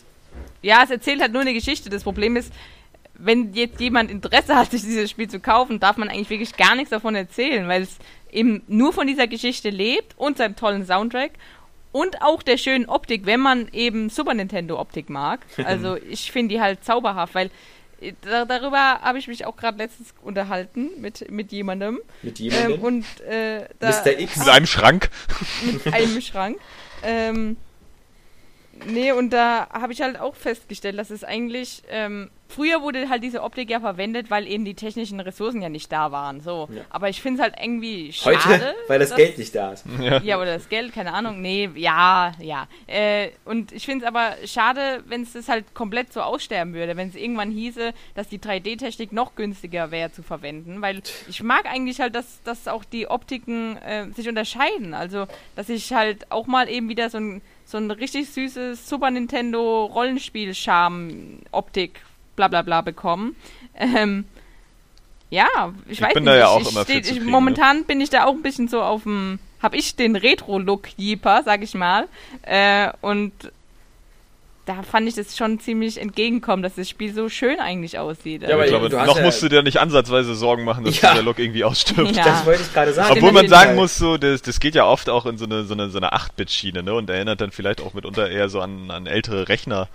ja, 0.63 0.83
es 0.83 0.91
erzählt 0.91 1.21
halt 1.21 1.33
nur 1.33 1.43
eine 1.43 1.55
Geschichte. 1.55 1.91
Das 1.91 2.03
Problem 2.03 2.37
ist, 2.37 2.53
wenn 3.15 3.53
jetzt 3.55 3.81
jemand 3.81 4.11
Interesse 4.11 4.57
hat, 4.57 4.71
sich 4.71 4.83
dieses 4.83 5.11
Spiel 5.11 5.29
zu 5.29 5.41
kaufen, 5.41 5.81
darf 5.81 5.97
man 5.97 6.09
eigentlich 6.09 6.31
wirklich 6.31 6.57
gar 6.57 6.75
nichts 6.75 6.91
davon 6.91 7.15
erzählen, 7.15 7.69
weil 7.69 7.83
es 7.83 7.99
eben 8.31 8.63
nur 8.67 8.93
von 8.93 9.07
dieser 9.07 9.27
Geschichte 9.27 9.71
lebt 9.71 10.15
und 10.17 10.39
seinem 10.39 10.57
tollen 10.57 10.87
Soundtrack 10.87 11.33
und 11.93 12.23
auch 12.23 12.43
der 12.43 12.57
schönen 12.57 12.87
Optik, 12.87 13.27
wenn 13.27 13.41
man 13.41 13.69
eben 13.73 14.11
Super 14.11 14.35
Nintendo 14.35 14.79
Optik 14.79 15.11
mag. 15.11 15.41
Also 15.65 15.97
ich 15.97 16.33
finde 16.33 16.55
die 16.55 16.61
halt 16.61 16.85
zauberhaft, 16.85 17.35
weil 17.35 17.51
da, 18.23 18.45
darüber 18.45 19.01
habe 19.01 19.19
ich 19.19 19.29
mich 19.29 19.45
auch 19.47 19.57
gerade 19.57 19.79
letztens 19.79 20.15
unterhalten 20.23 20.91
mit, 21.01 21.31
mit 21.31 21.53
jemandem. 21.53 22.01
Mit 22.23 22.39
jemandem? 22.39 22.73
Ähm, 22.73 22.81
und, 22.81 23.21
äh, 23.23 23.69
da, 23.79 23.91
Mr. 23.91 24.19
X. 24.19 24.37
Mit 24.39 24.49
einem 24.49 24.67
Schrank. 24.67 25.11
Mit 25.65 25.93
einem 25.93 26.21
Schrank. 26.21 26.59
Ähm, 27.03 27.57
nee, 28.87 29.13
und 29.13 29.31
da 29.31 29.69
habe 29.71 29.93
ich 29.93 30.03
halt 30.03 30.19
auch 30.19 30.35
festgestellt, 30.35 30.99
dass 30.99 31.11
es 31.11 31.25
eigentlich 31.25 31.83
ähm, 31.89 32.31
Früher 32.51 32.83
wurde 32.83 33.09
halt 33.09 33.23
diese 33.23 33.43
Optik 33.43 33.71
ja 33.71 33.79
verwendet, 33.79 34.29
weil 34.29 34.49
eben 34.49 34.65
die 34.65 34.75
technischen 34.75 35.21
Ressourcen 35.21 35.63
ja 35.63 35.69
nicht 35.69 35.91
da 35.93 36.11
waren. 36.11 36.41
So. 36.41 36.69
Ja. 36.75 36.83
Aber 36.91 37.09
ich 37.09 37.23
finde 37.23 37.41
es 37.41 37.43
halt 37.45 37.55
irgendwie 37.63 38.13
schade. 38.13 38.39
Heute, 38.45 38.75
weil 38.89 38.99
das 38.99 39.15
Geld 39.15 39.39
nicht 39.39 39.55
da 39.55 39.73
ist. 39.73 39.85
Ja. 40.01 40.21
ja, 40.23 40.39
oder 40.39 40.55
das 40.55 40.69
Geld, 40.69 40.95
keine 40.95 41.13
Ahnung. 41.13 41.43
Nee, 41.43 41.69
ja, 41.75 42.33
ja. 42.41 42.67
Äh, 42.87 43.31
und 43.45 43.71
ich 43.71 43.85
finde 43.85 44.05
es 44.05 44.09
aber 44.09 44.35
schade, 44.47 45.05
wenn 45.07 45.23
es 45.23 45.35
das 45.35 45.49
halt 45.49 45.75
komplett 45.75 46.13
so 46.13 46.23
aussterben 46.23 46.73
würde, 46.73 46.97
wenn 46.97 47.09
es 47.09 47.15
irgendwann 47.17 47.51
hieße, 47.51 47.93
dass 48.15 48.29
die 48.29 48.39
3D-Technik 48.39 49.13
noch 49.13 49.35
günstiger 49.35 49.91
wäre 49.91 50.11
zu 50.11 50.23
verwenden. 50.23 50.81
Weil 50.81 51.03
ich 51.29 51.43
mag 51.43 51.67
eigentlich 51.67 52.01
halt, 52.01 52.15
dass, 52.15 52.43
dass 52.45 52.67
auch 52.67 52.85
die 52.85 53.09
Optiken 53.09 53.77
äh, 53.77 54.11
sich 54.13 54.29
unterscheiden. 54.29 54.95
Also, 54.95 55.27
dass 55.55 55.69
ich 55.69 55.93
halt 55.93 56.31
auch 56.33 56.47
mal 56.47 56.69
eben 56.69 56.89
wieder 56.89 57.11
so 57.11 57.19
ein 57.19 57.43
so 57.71 57.79
ein 57.79 57.91
richtig 57.91 58.31
süßes 58.31 58.89
Super 58.89 59.11
Nintendo 59.11 59.85
Rollenspiel-Charme-Optik 59.85 62.01
bla 62.37 62.49
bla 62.49 62.63
bla 62.63 62.81
bekommen. 62.81 63.37
Ähm, 63.75 64.25
ja, 65.31 65.73
ich, 65.87 65.93
ich 65.93 66.03
weiß 66.03 66.15
bin 66.15 66.25
nicht. 66.25 66.33
Da 66.33 66.39
ja 66.39 66.49
auch 66.49 66.61
ich, 66.61 66.73
immer 66.73 66.89
ich, 66.89 67.03
kriegen, 67.03 67.27
momentan 67.27 67.79
ne? 67.79 67.85
bin 67.85 68.01
ich 68.01 68.11
da 68.11 68.25
auch 68.25 68.33
ein 68.33 68.43
bisschen 68.43 68.67
so 68.67 68.83
auf 68.83 69.05
dem, 69.05 69.39
hab 69.63 69.75
ich 69.75 69.95
den 69.95 70.17
Retro-Look 70.17 70.89
Jeeper, 70.97 71.43
sag 71.45 71.63
ich 71.63 71.75
mal. 71.75 72.09
Äh, 72.43 72.91
und 73.01 73.33
da 74.71 74.83
fand 74.83 75.09
ich 75.09 75.15
das 75.15 75.37
schon 75.37 75.59
ziemlich 75.59 76.01
entgegenkommen, 76.01 76.63
dass 76.63 76.77
das 76.77 76.89
Spiel 76.89 77.13
so 77.13 77.29
schön 77.29 77.59
eigentlich 77.59 77.99
aussieht. 77.99 78.43
Ja, 78.43 78.55
aber 78.55 78.65
ich 78.65 78.71
glaube, 78.71 78.89
noch 78.89 79.17
ja 79.17 79.23
musst 79.23 79.43
du 79.43 79.49
dir 79.49 79.63
nicht 79.63 79.79
ansatzweise 79.79 80.35
Sorgen 80.35 80.65
machen, 80.65 80.85
dass 80.85 81.01
ja. 81.01 81.13
der 81.15 81.23
Look 81.23 81.39
irgendwie 81.39 81.65
ausstirbt. 81.65 82.15
Ja. 82.15 82.25
Das 82.25 82.47
wollte 82.47 82.63
ich 82.63 82.73
gerade 82.73 82.93
sagen. 82.93 83.13
Obwohl 83.13 83.33
man 83.33 83.49
sagen 83.49 83.75
muss, 83.75 83.97
so, 83.97 84.17
das, 84.17 84.43
das 84.43 84.61
geht 84.61 84.77
ja 84.77 84.87
oft 84.87 85.11
auch 85.11 85.27
in 85.27 85.39
so 85.39 85.45
eine, 85.45 85.65
so 85.65 85.75
eine, 85.75 85.91
so 85.91 85.99
eine 85.99 86.13
8-Bit-Schiene, 86.13 86.83
ne? 86.83 86.95
Und 86.95 87.11
erinnert 87.11 87.41
dann 87.41 87.51
vielleicht 87.51 87.81
auch 87.81 87.95
mitunter 87.95 88.31
eher 88.31 88.49
so 88.49 88.61
an, 88.61 88.91
an 88.91 89.07
ältere 89.07 89.49
Rechner. 89.49 89.89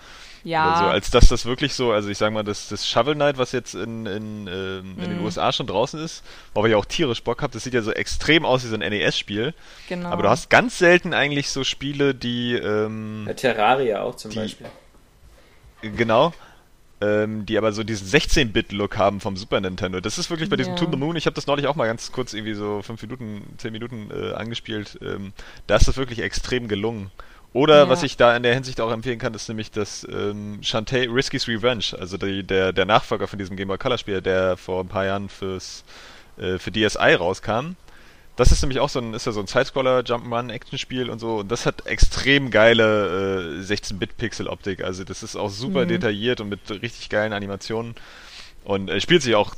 Ja. 0.46 0.78
So, 0.78 0.86
als 0.86 1.10
dass 1.10 1.28
das 1.28 1.46
wirklich 1.46 1.74
so, 1.74 1.92
also 1.92 2.08
ich 2.08 2.20
sag 2.20 2.32
mal, 2.32 2.44
das, 2.44 2.70
das 2.70 2.88
Shovel 2.88 3.16
Knight, 3.16 3.40
was 3.40 3.52
jetzt 3.52 3.74
in, 3.74 4.06
in, 4.06 4.48
ähm, 4.48 4.96
in 4.98 5.10
den 5.10 5.18
mhm. 5.18 5.26
USA 5.26 5.52
schon 5.52 5.66
draußen 5.66 6.00
ist, 6.00 6.24
wo 6.54 6.64
ich 6.66 6.72
ja 6.72 6.78
auch 6.78 6.86
tierisch 6.86 7.24
Bock 7.24 7.42
habe, 7.42 7.52
das 7.52 7.64
sieht 7.64 7.74
ja 7.74 7.82
so 7.82 7.92
extrem 7.92 8.46
aus 8.46 8.64
wie 8.64 8.68
so 8.68 8.76
ein 8.76 8.82
NES-Spiel. 8.82 9.56
Genau. 9.90 10.10
Aber 10.10 10.22
du 10.22 10.30
hast 10.30 10.52
ganz 10.52 10.78
selten 10.78 11.16
eigentlich 11.16 11.50
so 11.50 11.64
Spiele, 11.64 12.14
die. 12.14 12.54
Ähm, 12.54 13.28
Terraria 13.36 14.04
auch 14.04 14.16
zum 14.16 14.32
die, 14.32 14.38
Beispiel. 14.38 14.68
Genau. 15.82 16.32
Ähm, 17.02 17.48
die 17.48 17.58
aber 17.58 17.74
so 17.74 17.84
diesen 17.84 18.08
16-Bit-Look 18.08 18.98
haben 18.98 19.22
vom 19.22 19.38
Super 19.38 19.60
Nintendo. 19.60 20.00
Das 20.00 20.20
ist 20.20 20.30
wirklich 20.30 20.50
bei 20.50 20.58
diesem 20.58 20.74
ja. 20.74 20.80
To 20.80 20.88
the 20.90 20.96
Moon, 20.96 21.16
ich 21.16 21.26
habe 21.26 21.34
das 21.34 21.48
neulich 21.48 21.66
auch 21.66 21.76
mal 21.76 21.88
ganz 21.88 22.12
kurz 22.12 22.34
irgendwie 22.34 22.54
so 22.54 22.84
5 22.84 23.02
Minuten, 23.02 23.42
10 23.58 23.72
Minuten 23.72 24.12
äh, 24.12 24.34
angespielt. 24.34 25.00
Ähm, 25.02 25.34
da 25.66 25.76
ist 25.76 25.88
das 25.88 25.98
wirklich 25.98 26.20
extrem 26.20 26.68
gelungen. 26.68 27.10
Oder 27.56 27.78
ja. 27.78 27.90
was 27.90 28.04
ich 28.04 28.18
da 28.18 28.36
in 28.36 28.44
der 28.44 28.54
Hinsicht 28.54 28.82
auch 28.82 28.92
empfehlen 28.92 29.18
kann, 29.18 29.34
ist 29.34 29.48
nämlich 29.48 29.72
das 29.72 30.06
ähm, 30.12 30.60
Shantae 30.62 31.08
Risky's 31.08 31.48
Revenge, 31.48 31.86
also 31.98 32.18
die, 32.18 32.44
der, 32.44 32.74
der 32.74 32.84
Nachfolger 32.84 33.30
von 33.30 33.40
diesem 33.40 33.56
Game 33.56 33.70
Boy 33.70 33.78
Color 33.78 33.98
Spiel, 33.98 34.22
der 34.22 34.58
vor 34.58 34.84
ein 34.84 34.90
paar 34.90 35.06
Jahren 35.06 35.30
fürs, 35.30 35.86
äh, 36.38 36.58
für 36.58 36.70
DSi 36.70 37.14
rauskam. 37.14 37.78
Das 38.36 38.52
ist 38.52 38.62
nämlich 38.62 38.82
auch 38.82 38.90
so 38.90 39.00
ein, 39.00 39.14
ist 39.14 39.26
ja 39.26 39.32
so 39.32 39.40
ein 39.40 39.48
Sidescroller 39.48 40.02
Jump'n'Run 40.02 40.52
Action 40.52 40.78
Spiel 40.78 41.10
und 41.10 41.20
so 41.20 41.38
und 41.38 41.50
das 41.50 41.66
hat 41.66 41.88
extrem 41.88 42.52
geile 42.52 43.62
äh, 43.62 43.64
16-Bit 43.64 44.18
Pixel 44.18 44.50
Optik, 44.50 44.84
also 44.84 45.06
das 45.06 45.24
ist 45.24 45.38
auch 45.38 45.50
super 45.50 45.86
mhm. 45.86 45.88
detailliert 45.88 46.42
und 46.42 46.50
mit 46.50 46.70
richtig 46.70 47.08
geilen 47.08 47.32
Animationen 47.32 47.96
und 48.66 48.90
äh, 48.90 49.00
spielt 49.00 49.22
sich 49.22 49.36
auch 49.36 49.56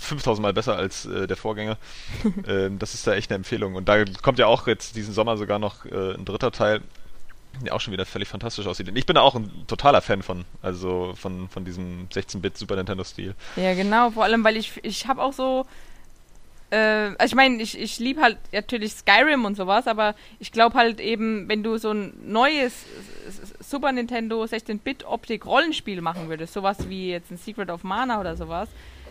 5000 0.00 0.40
Mal 0.40 0.52
besser 0.52 0.76
als 0.76 1.06
äh, 1.06 1.26
der 1.26 1.36
Vorgänger. 1.36 1.76
ähm, 2.46 2.78
das 2.78 2.94
ist 2.94 3.04
da 3.04 3.14
echt 3.14 3.32
eine 3.32 3.38
Empfehlung 3.38 3.74
und 3.74 3.88
da 3.88 4.04
kommt 4.04 4.38
ja 4.38 4.46
auch 4.46 4.68
jetzt 4.68 4.94
diesen 4.94 5.12
Sommer 5.12 5.36
sogar 5.36 5.58
noch 5.58 5.84
äh, 5.86 6.14
ein 6.14 6.24
dritter 6.24 6.52
Teil 6.52 6.82
ja 7.64 7.72
auch 7.72 7.80
schon 7.80 7.92
wieder 7.92 8.06
völlig 8.06 8.28
fantastisch 8.28 8.66
aussieht. 8.66 8.90
Ich 8.94 9.06
bin 9.06 9.14
da 9.14 9.20
auch 9.20 9.34
ein 9.34 9.50
totaler 9.66 10.02
Fan 10.02 10.22
von, 10.22 10.44
also 10.62 11.14
von, 11.16 11.48
von 11.48 11.64
diesem 11.64 12.08
16-Bit 12.08 12.58
Super 12.58 12.76
Nintendo-Stil. 12.76 13.34
Ja, 13.56 13.74
genau, 13.74 14.10
vor 14.10 14.24
allem, 14.24 14.44
weil 14.44 14.56
ich, 14.56 14.80
ich 14.82 15.06
habe 15.06 15.22
auch 15.22 15.32
so, 15.32 15.66
äh, 16.70 16.76
also 17.18 17.26
ich 17.26 17.34
meine, 17.34 17.62
ich, 17.62 17.78
ich 17.78 17.98
liebe 17.98 18.20
halt 18.20 18.38
natürlich 18.52 18.92
Skyrim 18.94 19.44
und 19.44 19.56
sowas, 19.56 19.86
aber 19.86 20.14
ich 20.38 20.52
glaube 20.52 20.76
halt 20.76 21.00
eben, 21.00 21.48
wenn 21.48 21.62
du 21.62 21.76
so 21.76 21.92
ein 21.92 22.14
neues 22.24 22.86
Super 23.60 23.92
Nintendo 23.92 24.42
16-Bit 24.42 25.04
Optik 25.04 25.46
Rollenspiel 25.46 26.00
machen 26.00 26.28
würdest, 26.28 26.54
sowas 26.54 26.88
wie 26.88 27.10
jetzt 27.10 27.30
ein 27.30 27.36
Secret 27.36 27.70
of 27.70 27.84
Mana 27.84 28.20
oder 28.20 28.36
sowas, 28.36 28.68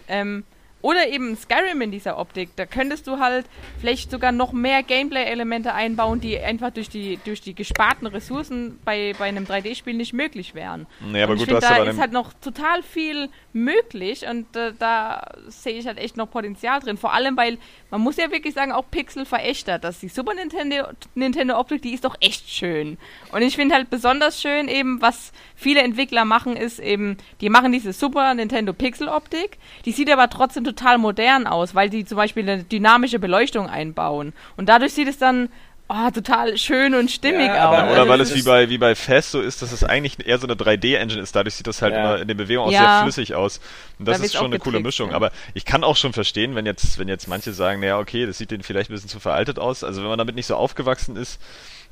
ähm, 0.07 0.43
Oder 0.81 1.07
eben 1.09 1.35
Skyrim 1.35 1.81
in 1.81 1.91
dieser 1.91 2.17
Optik. 2.17 2.49
Da 2.55 2.65
könntest 2.65 3.07
du 3.07 3.19
halt 3.19 3.45
vielleicht 3.79 4.11
sogar 4.11 4.31
noch 4.31 4.51
mehr 4.51 4.83
Gameplay-Elemente 4.83 5.73
einbauen, 5.73 6.19
die 6.19 6.39
einfach 6.39 6.71
durch 6.71 6.89
die, 6.89 7.19
durch 7.25 7.41
die 7.41 7.53
gesparten 7.53 8.07
Ressourcen 8.07 8.79
bei, 8.83 9.13
bei 9.17 9.25
einem 9.25 9.45
3D-Spiel 9.45 9.93
nicht 9.93 10.13
möglich 10.13 10.55
wären. 10.55 10.87
Nee, 10.99 11.21
aber 11.21 11.33
und 11.33 11.37
ich 11.37 11.47
gut, 11.47 11.59
finde, 11.59 11.67
hast 11.67 11.79
da 11.79 11.83
ist 11.83 11.99
halt 11.99 12.11
noch 12.11 12.33
total 12.33 12.83
viel 12.83 13.29
möglich 13.53 14.25
und 14.27 14.55
äh, 14.55 14.73
da 14.77 15.31
sehe 15.47 15.73
ich 15.73 15.87
halt 15.87 15.97
echt 15.97 16.17
noch 16.17 16.29
Potenzial 16.29 16.79
drin. 16.79 16.97
Vor 16.97 17.13
allem, 17.13 17.37
weil 17.37 17.57
man 17.89 18.01
muss 18.01 18.17
ja 18.17 18.31
wirklich 18.31 18.53
sagen, 18.53 18.71
auch 18.71 18.85
Pixel 18.89 19.25
verächtert. 19.25 19.83
dass 19.83 19.99
die 19.99 20.07
Super 20.07 20.33
Nintendo, 20.33 20.87
Nintendo 21.15 21.59
Optik, 21.59 21.81
die 21.81 21.93
ist 21.93 22.05
doch 22.05 22.15
echt 22.19 22.49
schön. 22.49 22.97
Und 23.31 23.41
ich 23.41 23.55
finde 23.55 23.75
halt 23.75 23.89
besonders 23.89 24.41
schön 24.41 24.67
eben, 24.67 25.01
was 25.01 25.31
viele 25.55 25.81
Entwickler 25.81 26.25
machen, 26.25 26.55
ist 26.55 26.79
eben, 26.79 27.17
die 27.41 27.49
machen 27.49 27.71
diese 27.71 27.93
Super 27.93 28.33
Nintendo 28.33 28.73
Pixel 28.73 29.07
Optik, 29.07 29.57
die 29.85 29.91
sieht 29.91 30.09
aber 30.11 30.29
trotzdem 30.29 30.63
total 30.73 30.97
modern 30.97 31.47
aus, 31.47 31.75
weil 31.75 31.89
die 31.89 32.05
zum 32.05 32.17
Beispiel 32.17 32.43
eine 32.49 32.63
dynamische 32.63 33.19
Beleuchtung 33.19 33.67
einbauen. 33.69 34.33
Und 34.57 34.67
dadurch 34.69 34.93
sieht 34.93 35.07
es 35.07 35.17
dann 35.17 35.49
oh, 35.93 36.09
total 36.13 36.57
schön 36.57 36.95
und 36.95 37.11
stimmig 37.11 37.47
Ja, 37.47 37.67
aus. 37.69 37.75
Oder 37.83 37.97
Also 37.99 38.09
weil 38.09 38.21
es 38.21 38.33
wie 38.33 38.43
bei, 38.43 38.69
wie 38.69 38.77
bei 38.77 38.95
Fast 38.95 39.31
so 39.31 39.41
ist, 39.41 39.61
dass 39.61 39.73
es 39.73 39.83
eigentlich 39.83 40.25
eher 40.25 40.37
so 40.39 40.47
eine 40.47 40.55
3D-Engine 40.55 41.19
ist. 41.21 41.35
Dadurch 41.35 41.55
sieht 41.55 41.67
das 41.67 41.81
halt 41.81 41.93
Ja. 41.93 41.99
immer 42.13 42.21
in 42.21 42.27
den 42.29 42.37
Bewegungen 42.37 42.69
auch 42.69 42.71
Ja. 42.71 42.79
sehr 42.95 43.03
flüssig 43.03 43.35
aus. 43.35 43.59
Und 43.99 44.07
das 44.07 44.19
Da 44.19 44.23
ist 44.23 44.33
schon 44.33 44.45
eine 44.45 44.59
coole 44.59 44.79
Mischung. 44.79 45.09
ja. 45.09 45.15
Aber 45.17 45.31
ich 45.53 45.65
kann 45.65 45.83
auch 45.83 45.97
schon 45.97 46.13
verstehen, 46.13 46.55
wenn 46.55 46.65
jetzt, 46.65 46.97
wenn 46.97 47.09
jetzt 47.09 47.27
manche 47.27 47.51
sagen, 47.51 47.81
naja, 47.81 47.99
okay, 47.99 48.25
das 48.25 48.37
sieht 48.37 48.51
denen 48.51 48.63
vielleicht 48.63 48.89
ein 48.89 48.93
bisschen 48.93 49.09
zu 49.09 49.19
veraltet 49.19 49.59
aus. 49.59 49.83
Also 49.83 50.01
wenn 50.01 50.07
man 50.09 50.17
damit 50.17 50.35
nicht 50.35 50.45
so 50.47 50.55
aufgewachsen 50.55 51.17
ist, 51.17 51.41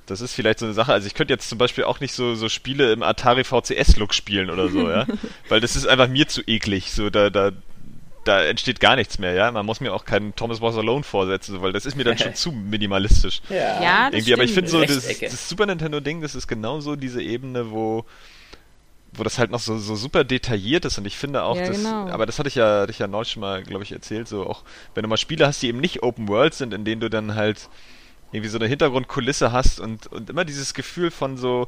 das 0.06 0.22
ist 0.22 0.34
vielleicht 0.34 0.60
so 0.60 0.66
eine 0.66 0.74
Sache. 0.74 0.94
Also 0.94 1.06
ich 1.06 1.14
könnte 1.14 1.34
jetzt 1.34 1.50
zum 1.50 1.58
Beispiel 1.58 1.84
auch 1.84 2.00
nicht 2.00 2.14
so, 2.14 2.34
so 2.36 2.48
Spiele 2.48 2.94
im 2.94 3.04
Atari 3.04 3.44
VCS-Look 3.44 4.14
spielen 4.14 4.50
oder 4.50 4.70
so, 4.70 4.90
ja. 4.90 5.06
Weil 5.50 5.60
das 5.60 5.76
ist 5.76 5.86
einfach 5.88 6.08
mir 6.08 6.26
zu 6.28 6.42
eklig. 6.48 6.94
So, 6.94 7.10
da, 7.10 7.30
da, 7.30 7.52
da 8.26 8.44
entsteht 8.44 8.80
gar 8.80 8.96
nichts 8.96 9.18
mehr, 9.20 9.34
ja. 9.34 9.52
Man 9.52 9.66
muss 9.66 9.80
mir 9.80 9.94
auch 9.94 10.06
keinen 10.06 10.36
Thomas 10.36 10.62
Was 10.62 10.76
Alone 10.78 11.04
vorsetzen, 11.04 11.56
so, 11.56 11.62
weil 11.62 11.72
das 11.74 11.86
ist 11.86 11.96
mir 11.96 12.04
dann 12.04 12.18
schon 12.18 12.36
zu 12.36 12.52
minimalistisch. 12.52 13.42
Ja. 13.50 13.82
Ja, 13.82 14.06
das 14.10 14.20
Irgendwie, 14.20 14.34
aber 14.34 14.44
ich 14.44 14.52
stimmt. 14.52 14.70
finde 14.70 14.88
so, 14.88 14.94
das, 14.94 15.20
das 15.20 15.50
Super 15.50 15.66
Nintendo-Ding, 15.66 16.22
das 16.22 16.36
ist 16.36 16.48
genauso 16.48 16.96
diese 16.96 17.22
Ebene, 17.22 17.72
wo, 17.72 18.06
wo 19.14 19.24
das 19.24 19.40
halt 19.40 19.52
noch 19.52 19.60
so, 19.60 19.78
so 19.78 19.96
super 19.96 20.24
detailliert 20.24 20.86
ist 20.86 20.98
und 20.98 21.06
ich 21.06 21.18
finde 21.18 21.44
auch, 21.44 21.56
Ja, 21.58 21.68
dass, 21.68 21.78
genau. 21.78 22.08
aber 22.10 22.26
das 22.26 22.38
hatte 22.40 22.50
ich 22.50 22.56
ja, 22.56 22.82
hatte 22.82 22.92
ich 22.92 23.00
ja 23.00 23.08
neulich 23.08 23.32
schon 23.32 23.42
mal, 23.42 23.64
glaube 23.64 23.84
ich, 23.84 23.92
erzählt, 23.92 24.28
so 24.28 24.46
auch, 24.46 24.64
wenn 24.94 25.04
du 25.04 25.10
mal 25.10 25.18
Spiele 25.18 25.48
hast, 25.48 25.62
die 25.62 25.68
eben 25.68 25.80
nicht 25.80 26.04
Open 26.04 26.28
World 26.28 26.54
sind, 26.54 26.74
in 26.74 26.86
denen 26.86 27.02
du 27.02 27.10
dann 27.10 27.36
halt 27.36 27.70
irgendwie 28.32 28.50
so 28.50 28.60
eine 28.60 28.68
Hintergrundkulisse 28.68 29.52
hast 29.52 29.80
und, 29.80 30.08
und 30.08 30.30
immer 30.30 30.46
dieses 30.46 30.74
Gefühl 30.76 31.10
von 31.10 31.38
so, 31.38 31.68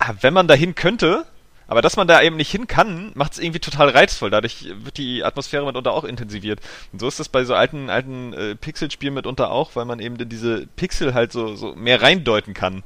ah, 0.00 0.14
wenn 0.22 0.34
man 0.34 0.48
dahin 0.48 0.74
könnte, 0.74 1.24
aber 1.70 1.82
dass 1.82 1.96
man 1.96 2.08
da 2.08 2.20
eben 2.20 2.34
nicht 2.34 2.50
hin 2.50 2.66
kann, 2.66 3.12
macht 3.14 3.34
es 3.34 3.38
irgendwie 3.38 3.60
total 3.60 3.90
reizvoll. 3.90 4.28
Dadurch 4.28 4.66
wird 4.82 4.98
die 4.98 5.22
Atmosphäre 5.22 5.64
mitunter 5.64 5.92
auch 5.92 6.02
intensiviert. 6.02 6.58
Und 6.92 6.98
so 6.98 7.06
ist 7.06 7.20
das 7.20 7.28
bei 7.28 7.44
so 7.44 7.54
alten, 7.54 7.90
alten 7.90 8.32
äh, 8.32 8.56
Pixel-Spielen 8.56 9.14
mitunter 9.14 9.52
auch, 9.52 9.76
weil 9.76 9.84
man 9.84 10.00
eben 10.00 10.16
in 10.16 10.28
diese 10.28 10.66
Pixel 10.74 11.14
halt 11.14 11.30
so, 11.30 11.54
so 11.54 11.76
mehr 11.76 12.02
reindeuten 12.02 12.54
kann. 12.54 12.82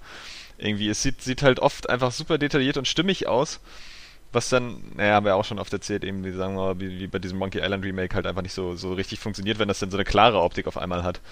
Irgendwie, 0.58 0.90
es 0.90 1.02
sieht, 1.02 1.22
sieht 1.22 1.42
halt 1.42 1.60
oft 1.60 1.88
einfach 1.88 2.12
super 2.12 2.36
detailliert 2.36 2.76
und 2.76 2.86
stimmig 2.86 3.26
aus. 3.26 3.60
Was 4.32 4.50
dann, 4.50 4.82
naja, 4.94 5.14
haben 5.14 5.24
wir 5.24 5.36
auch 5.36 5.46
schon 5.46 5.58
oft 5.58 5.72
erzählt, 5.72 6.04
eben, 6.04 6.22
wie 6.22 6.32
sagen 6.32 6.54
wir 6.54 6.78
wie, 6.78 7.00
wie 7.00 7.06
bei 7.06 7.18
diesem 7.18 7.38
Monkey 7.38 7.60
Island 7.60 7.86
Remake 7.86 8.14
halt 8.14 8.26
einfach 8.26 8.42
nicht 8.42 8.52
so, 8.52 8.76
so 8.76 8.92
richtig 8.92 9.18
funktioniert, 9.18 9.58
wenn 9.58 9.68
das 9.68 9.78
dann 9.78 9.90
so 9.90 9.96
eine 9.96 10.04
klare 10.04 10.42
Optik 10.42 10.66
auf 10.66 10.76
einmal 10.76 11.04
hat. 11.04 11.22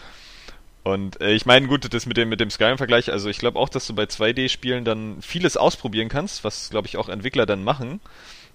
Und 0.85 1.21
äh, 1.21 1.33
ich 1.33 1.47
meine, 1.47 1.69
gut, 1.69 1.93
das 1.93 2.07
mit 2.07 2.17
dem, 2.17 2.29
mit 2.29 2.41
dem 2.41 2.51
Skyrim-Vergleich, 2.51 3.11
also 3.13 3.29
ich 3.29 3.39
glaube 3.39 3.59
auch, 3.59 3.69
dass 3.69 3.87
du 3.87 3.95
bei 3.95 4.05
2D-Spielen 4.05 4.85
dann 4.85 5.23
vieles 5.23 5.57
ausprobieren 5.57 6.09
kannst, 6.09 6.43
was, 6.45 6.71
glaube 6.71 6.89
ich, 6.89 6.97
auch 6.97 7.09
Entwickler 7.09 7.47
dann 7.47 7.63
machen. 7.63 8.01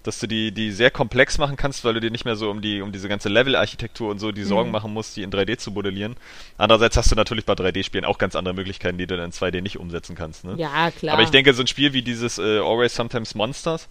Dass 0.03 0.19
du 0.19 0.28
die, 0.28 0.51
die 0.51 0.71
sehr 0.71 0.91
komplex 0.91 1.38
machen 1.38 1.57
kannst, 1.57 1.84
weil 1.84 1.93
du 1.95 1.99
dir 1.99 2.11
nicht 2.11 2.23
mehr 2.23 2.36
so 2.38 2.49
um 2.49 2.61
die, 2.61 2.82
um 2.82 2.91
diese 2.93 3.09
ganze 3.09 3.28
Level-Architektur 3.30 4.09
und 4.09 4.19
so 4.19 4.32
die 4.32 4.43
Sorgen 4.43 4.69
Mhm. 4.69 4.73
machen 4.73 4.93
musst, 4.93 5.17
die 5.17 5.23
in 5.23 5.32
3D 5.32 5.57
zu 5.57 5.71
modellieren. 5.71 6.15
Andererseits 6.57 6.95
hast 6.95 7.11
du 7.11 7.15
natürlich 7.15 7.45
bei 7.45 7.53
3D-Spielen 7.53 8.05
auch 8.05 8.17
ganz 8.17 8.36
andere 8.36 8.53
Möglichkeiten, 8.53 8.97
die 8.97 9.07
du 9.07 9.17
dann 9.17 9.25
in 9.25 9.32
2D 9.32 9.61
nicht 9.61 9.78
umsetzen 9.80 10.15
kannst. 10.15 10.45
Ne? 10.45 10.53
Ja, 10.57 10.91
klar. 10.91 11.13
Aber 11.13 11.23
ich 11.23 11.30
denke, 11.32 11.53
so 11.53 11.61
ein 11.61 11.67
Spiel 11.67 11.91
wie 11.93 12.03
dieses 12.03 12.38
äh, 12.38 12.59
Always 12.59 12.95
Sometimes 12.95 13.36
Monsters 13.36 13.89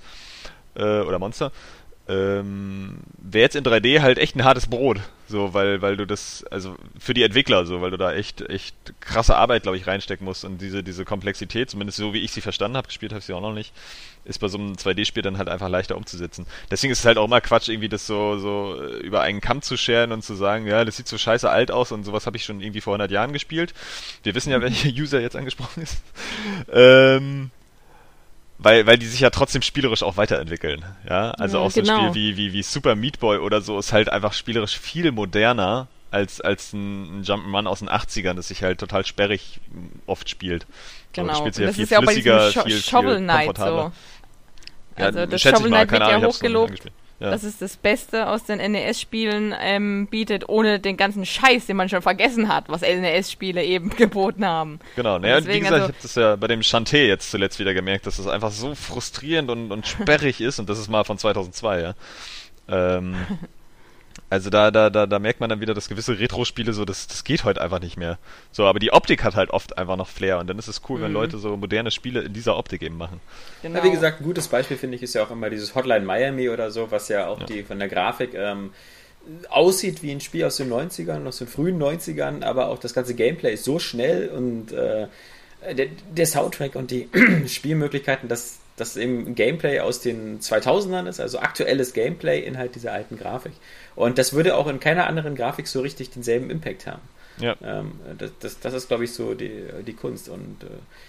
äh, 0.75 1.01
oder 1.01 1.19
Monster 1.19 1.53
ähm, 2.09 2.99
wäre 3.19 3.43
jetzt 3.43 3.57
in 3.57 3.65
3D 3.65 4.01
halt 4.01 4.19
echt 4.19 4.37
ein 4.37 4.45
hartes 4.45 4.69
Brot, 4.69 5.01
so 5.27 5.55
weil 5.55 5.83
weil 5.83 5.97
du 5.97 6.07
das 6.07 6.45
also 6.51 6.77
für 6.99 7.15
die 7.15 7.25
Entwickler 7.25 7.67
so, 7.67 7.81
weil 7.81 7.91
du 7.91 7.97
da 7.97 8.13
echt 8.13 8.43
echt 8.43 8.77
krasse 9.01 9.37
Arbeit 9.37 9.65
glaube 9.65 9.77
ich 9.77 9.89
reinstecken 9.89 10.25
musst 10.25 10.45
und 10.45 10.61
diese 10.61 10.85
diese 10.85 11.05
Komplexität, 11.05 11.69
zumindest 11.69 11.99
so 11.99 12.15
wie 12.15 12.21
ich 12.21 12.31
sie 12.31 12.41
verstanden 12.41 12.77
habe, 12.77 12.87
gespielt 12.87 13.11
habe 13.11 13.19
ich 13.19 13.27
sie 13.27 13.33
auch 13.33 13.41
noch 13.41 13.53
nicht, 13.53 13.73
ist 14.25 14.39
bei 14.39 14.47
so 14.47 14.57
einem 14.57 14.75
2D-Spiel 14.75 15.23
dann 15.25 15.37
halt 15.37 15.49
einfach 15.49 15.69
leichter 15.69 15.97
umzusetzen. 15.97 16.47
Deswegen 16.71 16.93
ist 16.93 17.01
es 17.01 17.05
halt 17.05 17.19
auch 17.19 17.27
immer 17.27 17.41
Quatsch 17.41 17.69
irgendwie 17.69 17.89
das 17.89 18.07
so 18.07 18.39
so 18.39 18.81
äh, 18.81 18.99
über 18.99 19.23
einen 19.23 19.41
Kamm 19.41 19.63
zu 19.63 19.77
scheren 19.77 20.13
und 20.13 20.23
zu 20.23 20.37
sagen, 20.37 20.67
ja, 20.69 20.85
das 20.85 20.99
sieht 20.99 21.09
so 21.09 21.19
scheiße 21.19 21.51
alt 21.51 21.73
aus 21.73 21.91
und 21.91 22.05
sowas 22.05 22.27
habe 22.27 22.37
ich 22.37 22.45
schon 22.45 22.61
irgendwie 22.61 22.81
vor 22.81 22.93
100 22.93 23.11
Jahren 23.11 23.33
gespielt. 23.33 23.75
Wir 24.23 24.37
wissen 24.37 24.53
ja, 24.53 24.61
welcher 24.61 24.89
User 25.03 25.21
jetzt 25.21 25.35
angesprochen 25.35 25.83
ist. 25.83 26.03
Ähm, 26.73 27.51
weil, 28.59 28.87
weil 28.87 28.99
die 28.99 29.07
sich 29.07 29.21
ja 29.21 29.31
trotzdem 29.31 29.63
spielerisch 29.63 30.03
auch 30.03 30.17
weiterentwickeln. 30.17 30.85
Ja, 31.09 31.33
also 31.33 31.59
Ja, 31.59 31.65
auch 31.65 31.71
so 31.71 31.81
ein 31.81 31.85
genau. 31.85 32.09
Spiel 32.11 32.15
wie, 32.15 32.37
wie, 32.37 32.53
wie 32.53 32.63
Super 32.63 32.95
Meat 32.97 33.19
Boy 33.21 33.39
oder 33.39 33.61
so 33.61 33.79
ist 33.79 33.93
halt 33.93 34.09
einfach 34.11 34.33
spielerisch 34.33 34.79
viel 34.79 35.13
moderner 35.13 35.89
als, 36.11 36.41
als 36.41 36.73
ein, 36.73 37.21
ein 37.21 37.23
Jump'n'Run 37.25 37.67
aus 37.67 37.81
den 37.81 37.89
80ern, 37.91 38.35
das 38.35 38.49
sich 38.49 38.63
halt 38.63 38.79
total 38.81 39.05
sperrig 39.05 39.61
oft 40.07 40.29
spielt. 40.29 40.67
So, 41.15 41.23
Genau. 41.23 41.29
das 41.29 41.39
spielt 41.39 41.55
sich 41.55 41.63
Und 41.63 41.65
ja 41.65 41.69
das 41.69 41.77
viel 41.77 41.85
ist 41.85 41.91
ja 41.91 41.99
auch 41.99 42.05
bei 42.05 42.15
diesem 42.15 42.39
Sho 42.53 42.63
viel, 42.63 42.83
Shovel 42.83 43.19
Knight 43.19 43.57
so. 43.59 43.93
Also 44.95 45.27
das 45.27 45.43
schätze 45.43 45.63
ich 45.63 45.69
Shovel 45.69 45.71
Knight 45.71 45.91
wird 45.91 46.07
ja 46.09 46.23
hochgelobt. 46.23 46.91
Ja. 47.19 47.31
dass 47.31 47.45
es 47.45 47.59
das 47.59 47.79
Beste 47.79 48.29
aus 48.29 48.45
den 48.45 48.59
NES-Spielen 48.59 49.55
ähm, 49.59 50.07
bietet, 50.11 50.49
ohne 50.51 50.79
den 50.81 50.99
ganzen 50.99 51.25
Scheiß, 51.25 51.65
den 51.65 51.77
man 51.77 51.89
schon 51.89 52.03
vergessen 52.03 52.49
hat, 52.49 52.69
was 52.69 52.83
NES-Spiele 52.83 53.65
eben 53.65 53.89
geboten 53.97 54.45
haben. 54.45 54.81
Genau, 54.97 55.19
naja, 55.19 55.39
und 55.39 55.49
wie 55.49 55.61
gesagt, 55.61 55.73
also- 55.73 55.85
ich 55.87 55.93
habe 55.93 56.03
das 56.03 56.15
ja 56.15 56.37
bei 56.37 56.47
dem 56.47 56.61
Chanté 56.61 57.07
jetzt 57.07 57.31
zuletzt 57.31 57.59
wieder 57.59 57.73
gemerkt, 57.73 58.07
dass 58.07 58.19
das 58.19 58.27
einfach 58.27 58.51
so 58.51 58.75
frustrierend 58.75 59.51
und, 59.51 59.73
und 59.73 59.87
sperrig 59.87 60.41
ist 60.43 60.59
und 60.59 60.69
das 60.69 60.79
ist 60.79 60.89
mal 60.89 61.05
von 61.05 61.17
2002, 61.17 61.81
ja. 61.81 61.95
Ähm, 62.69 63.15
also 64.29 64.51
da, 64.51 64.71
da, 64.71 64.91
da, 64.91 65.07
da 65.07 65.19
merkt 65.19 65.41
man 65.41 65.49
dann 65.51 65.61
wieder, 65.61 65.73
dass 65.75 65.89
gewisse 65.89 66.19
Retro-Spiele 66.19 66.73
so, 66.73 66.85
das, 66.85 67.07
das 67.07 67.23
geht 67.25 67.45
heute 67.45 67.63
einfach 67.63 67.81
nicht 67.81 67.97
mehr. 67.97 68.19
So, 68.53 68.65
aber 68.65 68.79
die 68.79 68.93
Optik 68.93 69.23
hat 69.23 69.37
halt 69.37 69.51
oft 69.51 69.79
einfach 69.79 69.97
noch 69.97 70.09
Flair 70.09 70.39
und 70.39 70.49
dann 70.49 70.59
ist 70.59 70.69
es 70.69 70.83
cool, 70.89 71.01
wenn 71.01 71.09
Mhm. 71.09 71.15
Leute 71.15 71.39
so 71.39 71.57
moderne 71.57 71.91
Spiele 71.91 72.23
in 72.23 72.33
dieser 72.33 72.57
Optik 72.57 72.83
eben 72.83 72.97
machen. 72.97 73.21
Genau. 73.63 73.79
Ja, 73.79 73.85
wie 73.85 73.91
gesagt, 73.91 74.21
ein 74.21 74.25
gutes 74.25 74.49
Beispiel 74.49 74.77
finde 74.77 74.97
ich 74.97 75.03
ist 75.03 75.15
ja 75.15 75.23
auch 75.25 75.31
immer 75.31 75.49
dieses 75.51 75.75
Hotline 75.75 76.05
Miami 76.05 76.49
oder 76.49 76.71
so, 76.71 76.91
was 76.91 77.09
ja 77.09 77.27
auch 77.29 77.41
Ja. 77.41 77.47
die 77.47 77.63
von 77.63 77.79
der 77.79 77.89
Grafik 77.89 78.35
ähm, 78.35 78.71
aussieht 79.51 80.03
wie 80.03 80.13
ein 80.13 80.21
Spiel 80.21 80.45
aus 80.45 80.57
den 80.57 80.71
90ern, 80.73 81.27
aus 81.27 81.39
den 81.39 81.49
frühen 81.49 81.81
90ern, 81.83 82.45
aber 82.45 82.69
auch 82.69 82.79
das 82.79 82.95
ganze 82.95 83.15
Gameplay 83.15 83.55
ist 83.55 83.65
so 83.65 83.79
schnell 83.79 84.29
und 84.29 84.73
äh, 84.73 85.09
der, 85.75 85.87
der 86.15 86.27
Soundtrack 86.27 86.77
und 86.77 86.91
die 86.91 87.09
Spielmöglichkeiten, 87.49 88.29
dass 88.29 88.59
das 88.77 88.97
eben 88.97 89.35
Gameplay 89.35 89.81
aus 89.81 90.01
den 90.01 90.39
2000ern 90.41 91.09
ist, 91.09 91.19
also 91.19 91.39
aktuelles 91.39 91.93
Gameplay 91.95 92.41
in 92.41 92.59
halt 92.59 92.75
dieser 92.75 92.93
alten 92.93 93.17
Grafik. 93.19 93.53
Und 93.97 94.19
das 94.19 94.33
würde 94.35 94.57
auch 94.57 94.67
in 94.69 94.79
keiner 94.79 95.07
anderen 95.07 95.35
Grafik 95.35 95.67
so 95.67 95.81
richtig 95.81 96.11
denselben 96.11 96.51
Impact 96.51 96.87
haben. 96.87 97.03
Ja. 97.39 97.55
Ähm, 97.63 97.93
das, 98.17 98.31
das, 98.41 98.61
das 98.61 98.73
ist, 98.73 98.89
glaube 98.89 99.05
ich, 99.05 99.13
so 99.13 99.35
die, 99.35 99.65
die 99.87 99.93
Kunst. 99.93 100.31
Und 100.31 100.57
äh, 100.63 100.69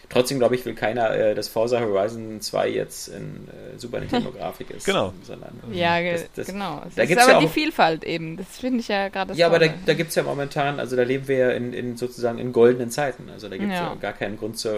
trotzdem, 0.09 0.39
glaube 0.39 0.55
ich, 0.55 0.65
will 0.65 0.73
keiner, 0.73 1.11
äh, 1.15 1.33
dass 1.35 1.47
Forza 1.47 1.79
Horizon 1.79 2.41
2 2.41 2.67
jetzt 2.69 3.07
in 3.07 3.47
äh, 3.47 3.77
Super 3.79 4.01
Nintendo-Grafik 4.01 4.69
ist. 4.77 4.85
Genau. 4.85 5.13
Sondern, 5.23 5.51
ja, 5.71 6.01
ge- 6.01 6.13
das- 6.13 6.25
das- 6.35 6.47
genau. 6.47 6.83
Es 6.85 6.95
da 6.95 7.03
ist 7.03 7.07
gibt's 7.07 7.23
aber 7.23 7.33
ja 7.33 7.39
die 7.39 7.45
auch- 7.45 7.51
Vielfalt 7.51 8.03
eben. 8.03 8.35
Das 8.35 8.47
finde 8.57 8.79
ich 8.81 8.89
ja 8.89 9.07
gerade 9.07 9.33
ja, 9.35 9.47
aber 9.47 9.59
da, 9.59 9.67
Tolle. 9.67 9.79
da 9.85 9.93
gibt 9.93 10.09
es 10.09 10.15
ja 10.15 10.23
momentan, 10.23 10.81
also 10.81 10.97
da 10.97 11.03
leben 11.03 11.29
wir 11.29 11.37
ja 11.37 11.49
in, 11.51 11.71
in 11.71 11.95
sozusagen 11.95 12.39
in 12.39 12.51
goldenen 12.51 12.91
Zeiten. 12.91 13.29
Also 13.31 13.47
da 13.47 13.55
gibt 13.55 13.71
es 13.71 13.77
ja. 13.77 13.85
Ja. 13.85 13.95
gar 13.95 14.11
keinen 14.13 14.37
Grund 14.37 14.57
zu. 14.57 14.69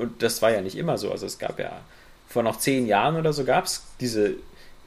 Und 0.00 0.20
das 0.20 0.42
war 0.42 0.50
ja 0.50 0.62
nicht 0.62 0.76
immer 0.76 0.98
so. 0.98 1.12
Also 1.12 1.26
es 1.26 1.38
gab 1.38 1.60
ja 1.60 1.80
vor 2.28 2.42
noch 2.42 2.56
zehn 2.58 2.86
Jahren 2.88 3.14
oder 3.16 3.32
so 3.32 3.44
gab 3.44 3.66
es 3.66 3.84
diese 4.00 4.34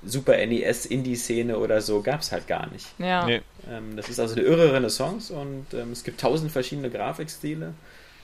Super 0.05 0.33
NES 0.45 0.85
Indie-Szene 0.85 1.57
oder 1.57 1.81
so, 1.81 2.01
gab 2.01 2.21
es 2.21 2.31
halt 2.31 2.47
gar 2.47 2.67
nicht. 2.71 2.87
ja. 2.99 3.25
Nee. 3.25 3.41
Ähm, 3.69 3.95
das 3.95 4.09
ist 4.09 4.19
also 4.19 4.35
eine 4.35 4.43
irre 4.43 4.73
Renaissance 4.73 5.33
und 5.33 5.65
ähm, 5.73 5.91
es 5.91 6.03
gibt 6.03 6.19
tausend 6.21 6.51
verschiedene 6.51 6.89
Grafikstile. 6.89 7.73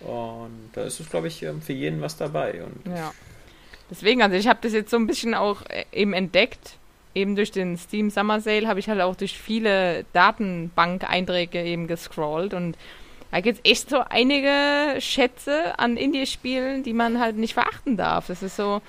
Und 0.01 0.69
da 0.73 0.83
ist 0.83 0.99
es, 0.99 1.09
glaube 1.09 1.27
ich, 1.27 1.43
ähm, 1.43 1.61
für 1.61 1.73
jeden 1.73 2.01
was 2.01 2.17
dabei. 2.17 2.63
Und 2.63 2.91
Ja. 2.91 3.13
Deswegen, 3.89 4.21
also 4.21 4.35
ich 4.35 4.47
habe 4.47 4.59
das 4.61 4.73
jetzt 4.73 4.89
so 4.89 4.97
ein 4.97 5.05
bisschen 5.05 5.33
auch 5.33 5.63
äh, 5.69 5.85
eben 5.91 6.13
entdeckt. 6.13 6.77
Eben 7.13 7.35
durch 7.35 7.51
den 7.51 7.77
Steam 7.77 8.09
Summer 8.09 8.39
Sale 8.39 8.67
habe 8.67 8.79
ich 8.79 8.87
halt 8.87 9.01
auch 9.01 9.15
durch 9.15 9.37
viele 9.37 10.05
Datenbank-Einträge 10.13 11.61
eben 11.61 11.87
gescrollt 11.87 12.53
und 12.53 12.77
da 13.31 13.39
gibt 13.41 13.59
es 13.63 13.71
echt 13.71 13.89
so 13.89 13.99
einige 14.09 14.99
Schätze 14.99 15.77
an 15.79 15.97
Indie-Spielen, 15.97 16.83
die 16.83 16.93
man 16.93 17.19
halt 17.19 17.37
nicht 17.37 17.53
verachten 17.53 17.97
darf. 17.97 18.27
Das 18.27 18.43
ist 18.43 18.55
so. 18.55 18.81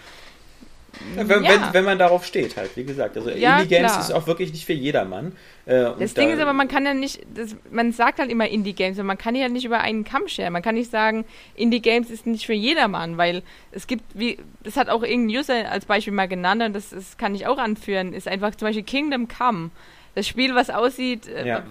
Ja, 1.17 1.29
wenn. 1.29 1.43
Wenn, 1.43 1.61
wenn 1.73 1.85
man 1.85 1.99
darauf 1.99 2.25
steht, 2.25 2.57
halt, 2.57 2.77
wie 2.77 2.85
gesagt. 2.85 3.17
Also 3.17 3.31
Ja, 3.31 3.59
Indie-Games 3.61 3.93
klar. 3.93 4.01
ist 4.05 4.13
auch 4.13 4.27
wirklich 4.27 4.53
nicht 4.53 4.67
für 4.67 4.73
jedermann. 4.75 5.33
Äh, 5.65 5.91
Das 5.99 6.15
da- 6.15 6.21
Ding 6.23 6.31
ist 6.31 6.41
aber, 6.41 6.53
man 6.53 6.69
kann 6.69 6.85
ja 6.85 6.95
nicht, 6.95 7.21
das, 7.35 7.57
man 7.71 7.93
sagt 7.93 8.19
halt 8.19 8.31
immer 8.31 8.47
Indie-Games, 8.49 8.99
und 8.99 9.07
man 9.07 9.19
kann 9.19 9.35
ja 9.35 9.49
nicht 9.49 9.65
über 9.65 9.81
einen 9.81 10.05
Kamm 10.05 10.29
scheren. 10.29 10.53
Man 10.53 10.63
kann 10.63 10.75
nicht 10.75 10.91
sagen, 10.91 11.25
Indie-Games 11.55 12.11
ist 12.11 12.27
nicht 12.27 12.45
für 12.47 12.53
jedermann, 12.53 13.17
weil 13.17 13.43
es 13.71 13.87
gibt, 13.87 14.05
wie, 14.15 14.39
das 14.63 14.77
hat 14.77 14.89
auch 14.91 15.03
irgendein 15.03 15.39
User 15.39 15.71
als 15.71 15.87
Beispiel 15.87 16.13
mal 16.13 16.29
genannt, 16.29 16.63
und 16.63 16.73
das, 16.75 16.91
das 16.91 17.17
kann 17.17 17.35
ich 17.35 17.47
auch 17.47 17.59
anführen, 17.59 18.13
ist 18.13 18.29
einfach 18.29 18.55
zum 18.55 18.69
Beispiel 18.69 18.85
Kingdom 18.85 19.29
Come. 19.29 19.71
das 20.15 20.29
Spiel, 20.29 20.55
was 20.55 20.69
aussieht 20.71 21.27
äh, 21.27 21.47
Ja. 21.47 21.63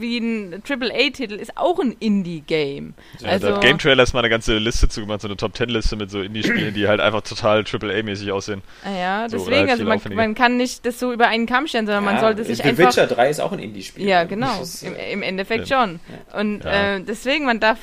Wie 0.00 0.18
ein 0.18 0.62
AAA-Titel, 0.68 1.34
ist 1.34 1.56
auch 1.56 1.78
ein 1.78 1.94
Indie-Game. 2.00 2.94
Ja, 3.20 3.28
also, 3.28 3.48
da 3.48 3.54
hat 3.54 3.62
Game 3.62 3.78
Trailer 3.78 4.02
ist 4.02 4.12
mal 4.12 4.20
eine 4.20 4.28
ganze 4.28 4.58
Liste 4.58 4.88
zugemacht, 4.88 5.20
so 5.20 5.28
eine 5.28 5.36
Top 5.36 5.56
10 5.56 5.68
Liste 5.68 5.94
mit 5.96 6.10
so 6.10 6.20
Indie-Spielen, 6.20 6.74
die 6.74 6.88
halt 6.88 7.00
einfach 7.00 7.22
total 7.22 7.60
AAA-mäßig 7.60 8.30
aussehen. 8.32 8.62
Ah 8.84 8.90
ja, 8.90 9.28
So, 9.28 9.36
deswegen, 9.38 9.68
halt 9.68 9.70
also 9.70 9.84
man, 9.84 10.00
man 10.14 10.34
kann 10.34 10.56
nicht 10.56 10.84
das 10.84 10.98
so 10.98 11.12
über 11.12 11.28
einen 11.28 11.46
Kamm 11.46 11.66
stellen, 11.68 11.86
sondern 11.86 12.04
man 12.04 12.16
Ja, 12.16 12.20
sollte 12.20 12.44
sich 12.44 12.58
The 12.58 12.64
einfach... 12.64 12.88
Witcher 12.88 13.06
3 13.06 13.30
ist 13.30 13.40
auch 13.40 13.52
ein 13.52 13.60
Indie-Spiel. 13.60 14.06
Ja, 14.06 14.24
genau. 14.24 14.60
Ist, 14.60 14.82
Im, 14.82 14.94
äh, 14.96 15.12
Im 15.12 15.22
Endeffekt 15.22 15.68
Ja. 15.68 15.82
schon. 15.84 16.00
Und 16.38 16.64
Ja. 16.64 16.96
äh, 16.96 17.00
deswegen, 17.02 17.44
man 17.44 17.60
darf, 17.60 17.78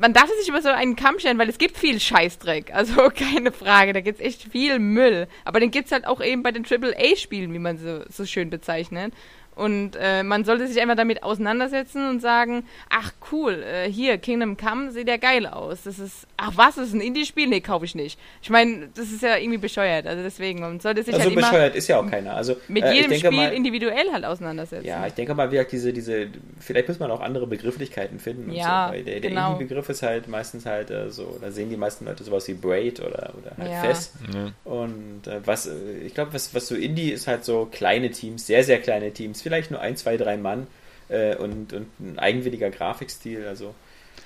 man 0.00 0.12
darf 0.12 0.24
es 0.30 0.36
nicht 0.38 0.48
über 0.48 0.62
so 0.62 0.70
einen 0.70 0.96
Kamm 0.96 1.18
stellen, 1.18 1.38
weil 1.38 1.48
es 1.48 1.58
gibt 1.58 1.76
viel 1.76 2.00
Scheißdreck. 2.00 2.70
Also 2.74 3.10
keine 3.10 3.52
Frage, 3.52 3.92
da 3.92 4.00
gibt's 4.00 4.20
echt 4.20 4.42
viel 4.50 4.78
Müll. 4.78 5.28
Aber 5.44 5.60
den 5.60 5.70
gibt's 5.70 5.92
halt 5.92 6.06
auch 6.06 6.22
eben 6.22 6.42
bei 6.42 6.52
den 6.52 6.64
AAA-Spielen, 6.64 7.52
wie 7.52 7.58
man 7.58 7.78
so, 7.78 8.00
so 8.08 8.24
schön 8.24 8.48
bezeichnet. 8.50 9.12
Und 9.54 9.96
äh, 10.00 10.22
man 10.22 10.44
sollte 10.44 10.66
sich 10.66 10.80
einfach 10.80 10.96
damit 10.96 11.22
auseinandersetzen 11.22 12.08
und 12.08 12.20
sagen, 12.20 12.64
ach 12.88 13.12
cool, 13.30 13.62
äh, 13.62 13.90
hier, 13.90 14.16
Kingdom 14.16 14.56
Come 14.56 14.90
sieht 14.92 15.08
ja 15.08 15.18
geil 15.18 15.46
aus. 15.46 15.82
Das 15.84 15.98
ist, 15.98 16.26
ach 16.38 16.52
was, 16.56 16.76
das 16.76 16.88
ist 16.88 16.94
ein 16.94 17.02
Indie-Spiel? 17.02 17.48
Nee, 17.48 17.60
kaufe 17.60 17.84
ich 17.84 17.94
nicht. 17.94 18.18
Ich 18.40 18.48
meine, 18.48 18.88
das 18.94 19.10
ist 19.10 19.22
ja 19.22 19.36
irgendwie 19.36 19.58
bescheuert. 19.58 20.06
Also 20.06 20.22
deswegen, 20.22 20.60
man 20.60 20.80
sollte 20.80 21.02
sich 21.02 21.12
Also 21.12 21.26
halt 21.26 21.36
immer 21.36 21.50
bescheuert 21.50 21.74
ist 21.74 21.86
ja 21.88 22.00
auch 22.00 22.10
keiner. 22.10 22.34
Also, 22.34 22.56
mit 22.68 22.82
äh, 22.82 22.88
ich 22.88 22.94
jedem 22.94 23.10
denke 23.10 23.26
Spiel 23.26 23.36
mal, 23.36 23.52
individuell 23.52 24.10
halt 24.10 24.24
auseinandersetzen. 24.24 24.86
Ja, 24.86 25.06
ich 25.06 25.12
denke 25.12 25.34
mal, 25.34 25.50
wie 25.50 25.56
gesagt, 25.56 25.72
diese, 25.72 25.92
diese, 25.92 26.28
vielleicht 26.58 26.88
muss 26.88 26.98
man 26.98 27.10
auch 27.10 27.20
andere 27.20 27.46
Begrifflichkeiten 27.46 28.18
finden. 28.20 28.48
Und 28.50 28.56
Ja, 28.56 28.86
so, 28.88 28.94
weil 28.94 29.04
der, 29.04 29.20
der 29.20 29.30
genau. 29.30 29.52
Indie-Begriff 29.52 29.88
ist 29.90 30.02
halt 30.02 30.28
meistens 30.28 30.64
halt 30.64 30.90
äh, 30.90 31.10
so, 31.10 31.36
da 31.42 31.50
sehen 31.50 31.68
die 31.68 31.76
meisten 31.76 32.06
Leute 32.06 32.24
sowas 32.24 32.48
wie 32.48 32.54
Braid 32.54 33.00
oder, 33.00 33.34
oder 33.38 33.56
halt 33.58 33.70
Ja. 33.70 33.80
Fest. 33.82 34.14
Ja. 34.32 34.52
Und 34.64 35.26
äh, 35.26 35.40
was, 35.44 35.66
äh, 35.66 35.72
ich 36.06 36.14
glaube, 36.14 36.32
was, 36.32 36.54
was 36.54 36.66
so 36.68 36.74
Indie 36.74 37.10
ist 37.10 37.26
halt 37.26 37.44
so 37.44 37.68
kleine 37.70 38.10
Teams, 38.10 38.46
sehr, 38.46 38.64
sehr 38.64 38.80
kleine 38.80 39.12
Teams, 39.12 39.41
vielleicht 39.42 39.70
nur 39.70 39.80
ein, 39.80 39.96
zwei, 39.96 40.16
drei 40.16 40.36
Mann 40.36 40.66
äh, 41.08 41.34
und, 41.36 41.72
und 41.72 41.88
ein 42.00 42.18
eigenwilliger 42.18 42.70
Grafikstil, 42.70 43.46
also 43.46 43.74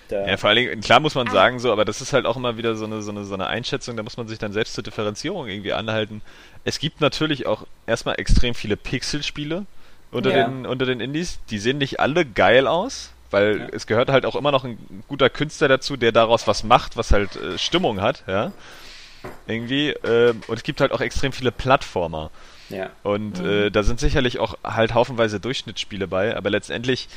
da, 0.08 0.26
Ja, 0.26 0.36
vor 0.36 0.50
allen 0.50 0.56
Dingen, 0.56 0.80
klar 0.80 1.00
muss 1.00 1.14
man 1.14 1.28
sagen 1.28 1.58
so, 1.58 1.72
aber 1.72 1.84
das 1.84 2.00
ist 2.00 2.12
halt 2.12 2.26
auch 2.26 2.36
immer 2.36 2.56
wieder 2.56 2.76
so 2.76 2.84
eine, 2.84 3.02
so 3.02 3.10
eine, 3.10 3.24
so 3.24 3.34
eine 3.34 3.48
Einschätzung, 3.48 3.96
da 3.96 4.02
muss 4.02 4.16
man 4.16 4.28
sich 4.28 4.38
dann 4.38 4.52
selbst 4.52 4.74
zur 4.74 4.84
Differenzierung 4.84 5.48
irgendwie 5.48 5.72
anhalten. 5.72 6.22
Es 6.64 6.78
gibt 6.78 7.00
natürlich 7.00 7.46
auch 7.46 7.66
erstmal 7.86 8.18
extrem 8.20 8.54
viele 8.54 8.76
Pixelspiele 8.76 9.66
unter, 10.12 10.30
Ja. 10.30 10.44
den, 10.44 10.64
unter 10.66 10.86
den 10.86 11.00
Indies. 11.00 11.38
Die 11.50 11.58
sehen 11.58 11.78
nicht 11.78 11.98
alle 11.98 12.24
geil 12.24 12.66
aus, 12.68 13.10
weil 13.32 13.60
Ja. 13.62 13.66
es 13.72 13.86
gehört 13.88 14.08
halt 14.10 14.24
auch 14.26 14.36
immer 14.36 14.52
noch 14.52 14.64
ein 14.64 14.78
guter 15.08 15.28
Künstler 15.30 15.66
dazu, 15.68 15.96
der 15.96 16.12
daraus 16.12 16.46
was 16.46 16.62
macht, 16.62 16.96
was 16.96 17.10
halt 17.12 17.34
äh, 17.36 17.58
Stimmung 17.58 18.00
hat, 18.00 18.22
ja. 18.28 18.52
Irgendwie. 19.48 19.90
ähm, 20.04 20.40
und 20.46 20.56
es 20.56 20.62
gibt 20.62 20.80
halt 20.80 20.92
auch 20.92 21.00
extrem 21.00 21.32
viele 21.32 21.50
Plattformer. 21.52 22.30
Ja. 22.68 22.90
Und 23.02 23.40
Mhm. 23.40 23.46
äh, 23.48 23.70
da 23.70 23.82
sind 23.82 24.00
sicherlich 24.00 24.38
auch 24.38 24.56
halt 24.64 24.94
haufenweise 24.94 25.40
Durchschnittsspiele 25.40 26.08
bei, 26.08 26.36
aber 26.36 26.50
letztendlich, 26.50 27.08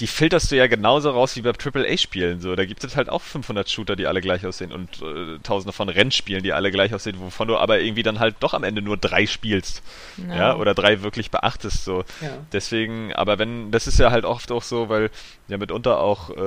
die 0.00 0.08
filterst 0.08 0.50
du 0.50 0.56
ja 0.56 0.66
genauso 0.66 1.10
raus 1.10 1.36
wie 1.36 1.42
bei 1.42 1.50
AAA-Spielen. 1.52 2.40
So, 2.40 2.56
da 2.56 2.64
gibt 2.64 2.82
es 2.82 2.96
halt 2.96 3.08
auch 3.08 3.22
500 3.22 3.70
Shooter, 3.70 3.94
die 3.94 4.08
alle 4.08 4.20
gleich 4.20 4.44
aussehen 4.44 4.72
und 4.72 5.00
äh, 5.02 5.38
tausende 5.44 5.72
von 5.72 5.88
Rennspielen, 5.88 6.42
die 6.42 6.52
alle 6.52 6.72
gleich 6.72 6.92
aussehen, 6.92 7.20
wovon 7.20 7.46
du 7.46 7.56
aber 7.56 7.78
irgendwie 7.80 8.02
dann 8.02 8.18
halt 8.18 8.34
doch 8.40 8.54
am 8.54 8.64
Ende 8.64 8.82
nur 8.82 8.96
drei 8.96 9.26
spielst. 9.26 9.82
Ja, 10.28 10.56
oder 10.56 10.74
drei 10.74 11.02
wirklich 11.02 11.30
beachtest. 11.30 11.84
So. 11.84 12.04
Ja. 12.20 12.36
Deswegen, 12.52 13.12
aber 13.12 13.38
wenn, 13.38 13.70
das 13.70 13.86
ist 13.86 14.00
ja 14.00 14.10
halt 14.10 14.24
oft 14.24 14.50
auch 14.50 14.64
so, 14.64 14.88
weil 14.88 15.10
ja 15.46 15.58
mitunter 15.58 16.00
auch 16.00 16.30
äh, 16.30 16.40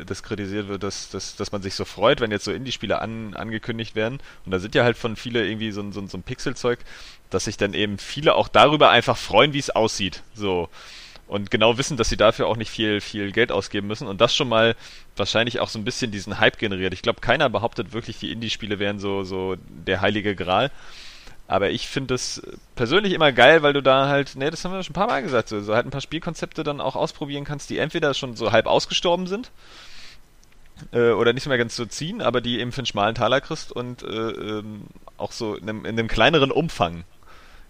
äh, 0.00 0.04
das 0.04 0.22
kritisiert 0.22 0.68
wird, 0.68 0.82
dass, 0.82 1.08
dass, 1.08 1.34
dass 1.36 1.50
man 1.50 1.62
sich 1.62 1.74
so 1.74 1.86
freut, 1.86 2.20
wenn 2.20 2.30
jetzt 2.30 2.44
so 2.44 2.52
Indie-Spiele 2.52 3.00
an, 3.00 3.34
angekündigt 3.34 3.94
werden. 3.94 4.18
Und 4.44 4.52
da 4.52 4.58
sind 4.58 4.74
ja 4.74 4.84
halt 4.84 4.98
von 4.98 5.16
viele 5.16 5.46
irgendwie 5.46 5.70
so, 5.72 5.80
ein- 5.80 5.92
so, 5.92 6.00
ein- 6.00 6.08
so 6.08 6.18
ein 6.18 6.22
Pixelzeug, 6.24 6.80
dass 7.30 7.44
sich 7.46 7.56
dann 7.56 7.72
eben 7.72 7.96
viele 7.96 8.34
auch 8.34 8.48
darüber 8.48 8.90
einfach 8.90 9.16
freuen, 9.16 9.54
wie 9.54 9.58
es 9.60 9.70
aussieht. 9.70 10.22
So. 10.34 10.68
Und 11.32 11.50
genau 11.50 11.78
wissen, 11.78 11.96
dass 11.96 12.10
sie 12.10 12.18
dafür 12.18 12.46
auch 12.46 12.58
nicht 12.58 12.70
viel, 12.70 13.00
viel 13.00 13.32
Geld 13.32 13.52
ausgeben 13.52 13.86
müssen. 13.86 14.06
Und 14.06 14.20
das 14.20 14.36
schon 14.36 14.50
mal 14.50 14.76
wahrscheinlich 15.16 15.60
auch 15.60 15.70
so 15.70 15.78
ein 15.78 15.84
bisschen 15.84 16.10
diesen 16.10 16.38
Hype 16.38 16.58
generiert. 16.58 16.92
Ich 16.92 17.00
glaube, 17.00 17.22
keiner 17.22 17.48
behauptet 17.48 17.94
wirklich, 17.94 18.18
die 18.18 18.30
Indie-Spiele 18.30 18.78
wären 18.78 18.98
so, 18.98 19.24
so 19.24 19.56
der 19.66 20.02
heilige 20.02 20.36
Gral. 20.36 20.70
Aber 21.48 21.70
ich 21.70 21.88
finde 21.88 22.16
es 22.16 22.42
persönlich 22.74 23.14
immer 23.14 23.32
geil, 23.32 23.62
weil 23.62 23.72
du 23.72 23.82
da 23.82 24.08
halt, 24.08 24.36
ne, 24.36 24.50
das 24.50 24.62
haben 24.62 24.72
wir 24.72 24.82
schon 24.82 24.90
ein 24.90 24.94
paar 24.94 25.06
Mal 25.06 25.22
gesagt, 25.22 25.48
so, 25.48 25.58
so 25.62 25.74
halt 25.74 25.86
ein 25.86 25.90
paar 25.90 26.02
Spielkonzepte 26.02 26.64
dann 26.64 26.82
auch 26.82 26.96
ausprobieren 26.96 27.44
kannst, 27.44 27.70
die 27.70 27.78
entweder 27.78 28.12
schon 28.12 28.36
so 28.36 28.52
halb 28.52 28.66
ausgestorben 28.66 29.26
sind 29.26 29.50
äh, 30.92 31.12
oder 31.12 31.32
nicht 31.32 31.46
mehr 31.46 31.56
ganz 31.56 31.76
so 31.76 31.86
ziehen, 31.86 32.20
aber 32.20 32.42
die 32.42 32.60
eben 32.60 32.72
für 32.72 32.80
einen 32.80 32.86
schmalen 32.86 33.14
Taler 33.14 33.40
kriegst 33.40 33.72
und 33.72 34.02
äh, 34.02 34.06
ähm, 34.06 34.82
auch 35.16 35.32
so 35.32 35.54
in 35.54 35.66
einem, 35.66 35.86
in 35.86 35.98
einem 35.98 36.08
kleineren 36.08 36.50
Umfang. 36.50 37.04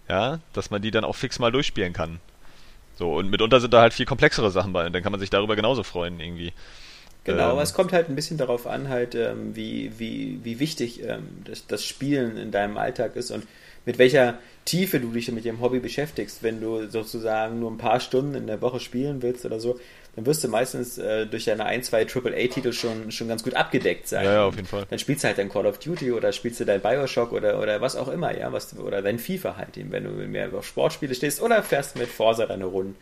Ja, 0.09 0.39
dass 0.51 0.69
man 0.69 0.81
die 0.81 0.91
dann 0.91 1.05
auch 1.05 1.15
fix 1.15 1.39
mal 1.39 1.53
durchspielen 1.53 1.93
kann. 1.93 2.19
So, 2.95 3.15
und 3.15 3.29
mitunter 3.29 3.59
sind 3.59 3.73
da 3.73 3.81
halt 3.81 3.93
viel 3.93 4.05
komplexere 4.05 4.51
Sachen 4.51 4.73
bei 4.73 4.85
und 4.85 4.93
dann 4.93 5.03
kann 5.03 5.11
man 5.11 5.19
sich 5.19 5.29
darüber 5.29 5.55
genauso 5.55 5.83
freuen 5.83 6.19
irgendwie. 6.19 6.53
Genau, 7.23 7.51
Ähm, 7.51 7.51
aber 7.51 7.61
es 7.61 7.73
kommt 7.73 7.93
halt 7.93 8.09
ein 8.09 8.15
bisschen 8.15 8.37
darauf 8.37 8.67
an, 8.67 8.89
halt, 8.89 9.15
ähm, 9.15 9.55
wie, 9.55 9.91
wie, 9.97 10.39
wie 10.43 10.59
wichtig 10.59 11.01
ähm, 11.03 11.27
das, 11.45 11.67
das 11.67 11.85
Spielen 11.85 12.37
in 12.37 12.51
deinem 12.51 12.77
Alltag 12.77 13.15
ist 13.15 13.31
und 13.31 13.47
mit 13.85 13.97
welcher 13.97 14.39
Tiefe 14.65 14.99
du 14.99 15.11
dich 15.11 15.31
mit 15.31 15.45
dem 15.45 15.61
Hobby 15.61 15.79
beschäftigst. 15.79 16.43
Wenn 16.43 16.61
du 16.61 16.87
sozusagen 16.89 17.59
nur 17.59 17.71
ein 17.71 17.77
paar 17.77 17.99
Stunden 17.99 18.35
in 18.35 18.47
der 18.47 18.61
Woche 18.61 18.79
spielen 18.79 19.21
willst 19.21 19.45
oder 19.45 19.59
so, 19.59 19.79
dann 20.15 20.25
wirst 20.25 20.43
du 20.43 20.47
meistens 20.47 20.97
äh, 20.97 21.25
durch 21.25 21.45
deine 21.45 21.65
ein, 21.65 21.81
zwei 21.81 22.05
AAA-Titel 22.05 22.71
schon, 22.71 23.11
schon 23.11 23.27
ganz 23.27 23.43
gut 23.43 23.55
abgedeckt 23.55 24.07
sein. 24.07 24.25
Ja, 24.25 24.33
ja, 24.33 24.45
auf 24.45 24.55
jeden 24.55 24.67
Fall. 24.67 24.85
Dann 24.89 24.99
spielst 24.99 25.23
du 25.23 25.27
halt 25.27 25.37
dein 25.37 25.49
Call 25.49 25.65
of 25.65 25.79
Duty 25.79 26.11
oder 26.11 26.31
spielst 26.31 26.59
du 26.59 26.65
dein 26.65 26.81
Bioshock 26.81 27.31
oder, 27.31 27.59
oder 27.59 27.81
was 27.81 27.95
auch 27.95 28.07
immer, 28.07 28.37
ja, 28.37 28.51
was, 28.53 28.77
oder 28.77 29.01
dein 29.01 29.17
FIFA 29.17 29.57
halt, 29.57 29.77
eben, 29.77 29.91
wenn 29.91 30.03
du 30.03 30.09
mehr 30.09 30.53
auf 30.53 30.67
Sportspiele 30.67 31.15
stehst 31.15 31.41
oder 31.41 31.63
fährst 31.63 31.95
mit 31.95 32.09
Forza 32.09 32.45
deine 32.45 32.65
Runden. 32.65 32.95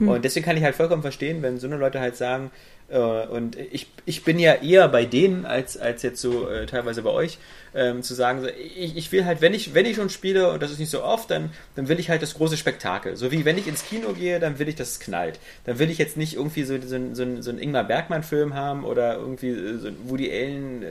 Und 0.00 0.24
deswegen 0.24 0.44
kann 0.44 0.56
ich 0.56 0.64
halt 0.64 0.74
vollkommen 0.74 1.02
verstehen, 1.02 1.42
wenn 1.42 1.58
so 1.58 1.68
eine 1.68 1.76
Leute 1.76 2.00
halt 2.00 2.16
sagen, 2.16 2.50
äh, 2.88 2.98
und 2.98 3.56
ich, 3.56 3.86
ich 4.04 4.24
bin 4.24 4.38
ja 4.38 4.54
eher 4.54 4.88
bei 4.88 5.04
denen 5.04 5.44
als, 5.44 5.76
als 5.76 6.02
jetzt 6.02 6.20
so 6.20 6.48
äh, 6.48 6.66
teilweise 6.66 7.02
bei 7.02 7.10
euch, 7.10 7.38
ähm, 7.76 8.02
zu 8.02 8.14
sagen, 8.14 8.40
so, 8.40 8.48
ich, 8.48 8.96
ich 8.96 9.12
will 9.12 9.24
halt, 9.24 9.40
wenn 9.40 9.54
ich, 9.54 9.74
wenn 9.74 9.86
ich 9.86 9.96
schon 9.96 10.08
spiele, 10.10 10.50
und 10.50 10.62
das 10.62 10.70
ist 10.70 10.78
nicht 10.78 10.90
so 10.90 11.02
oft, 11.02 11.30
dann, 11.30 11.50
dann 11.74 11.88
will 11.88 12.00
ich 12.00 12.08
halt 12.08 12.22
das 12.22 12.34
große 12.34 12.56
Spektakel. 12.56 13.16
So 13.16 13.30
wie 13.30 13.44
wenn 13.44 13.58
ich 13.58 13.66
ins 13.66 13.84
Kino 13.84 14.12
gehe, 14.12 14.40
dann 14.40 14.58
will 14.58 14.68
ich, 14.68 14.74
dass 14.74 14.92
es 14.92 15.00
knallt. 15.00 15.38
Dann 15.64 15.78
will 15.78 15.90
ich 15.90 15.98
jetzt 15.98 16.16
nicht 16.16 16.34
irgendwie 16.34 16.64
so, 16.64 16.80
so, 16.80 16.98
so, 17.12 17.42
so, 17.42 17.50
einen 17.50 17.58
Ingmar 17.58 17.84
Bergmann-Film 17.84 18.54
haben 18.54 18.84
oder 18.84 19.16
irgendwie 19.16 19.54
so 19.78 19.88
ein 19.88 19.96
Woody 20.04 20.30
Allen 20.30 20.82
äh, 20.82 20.86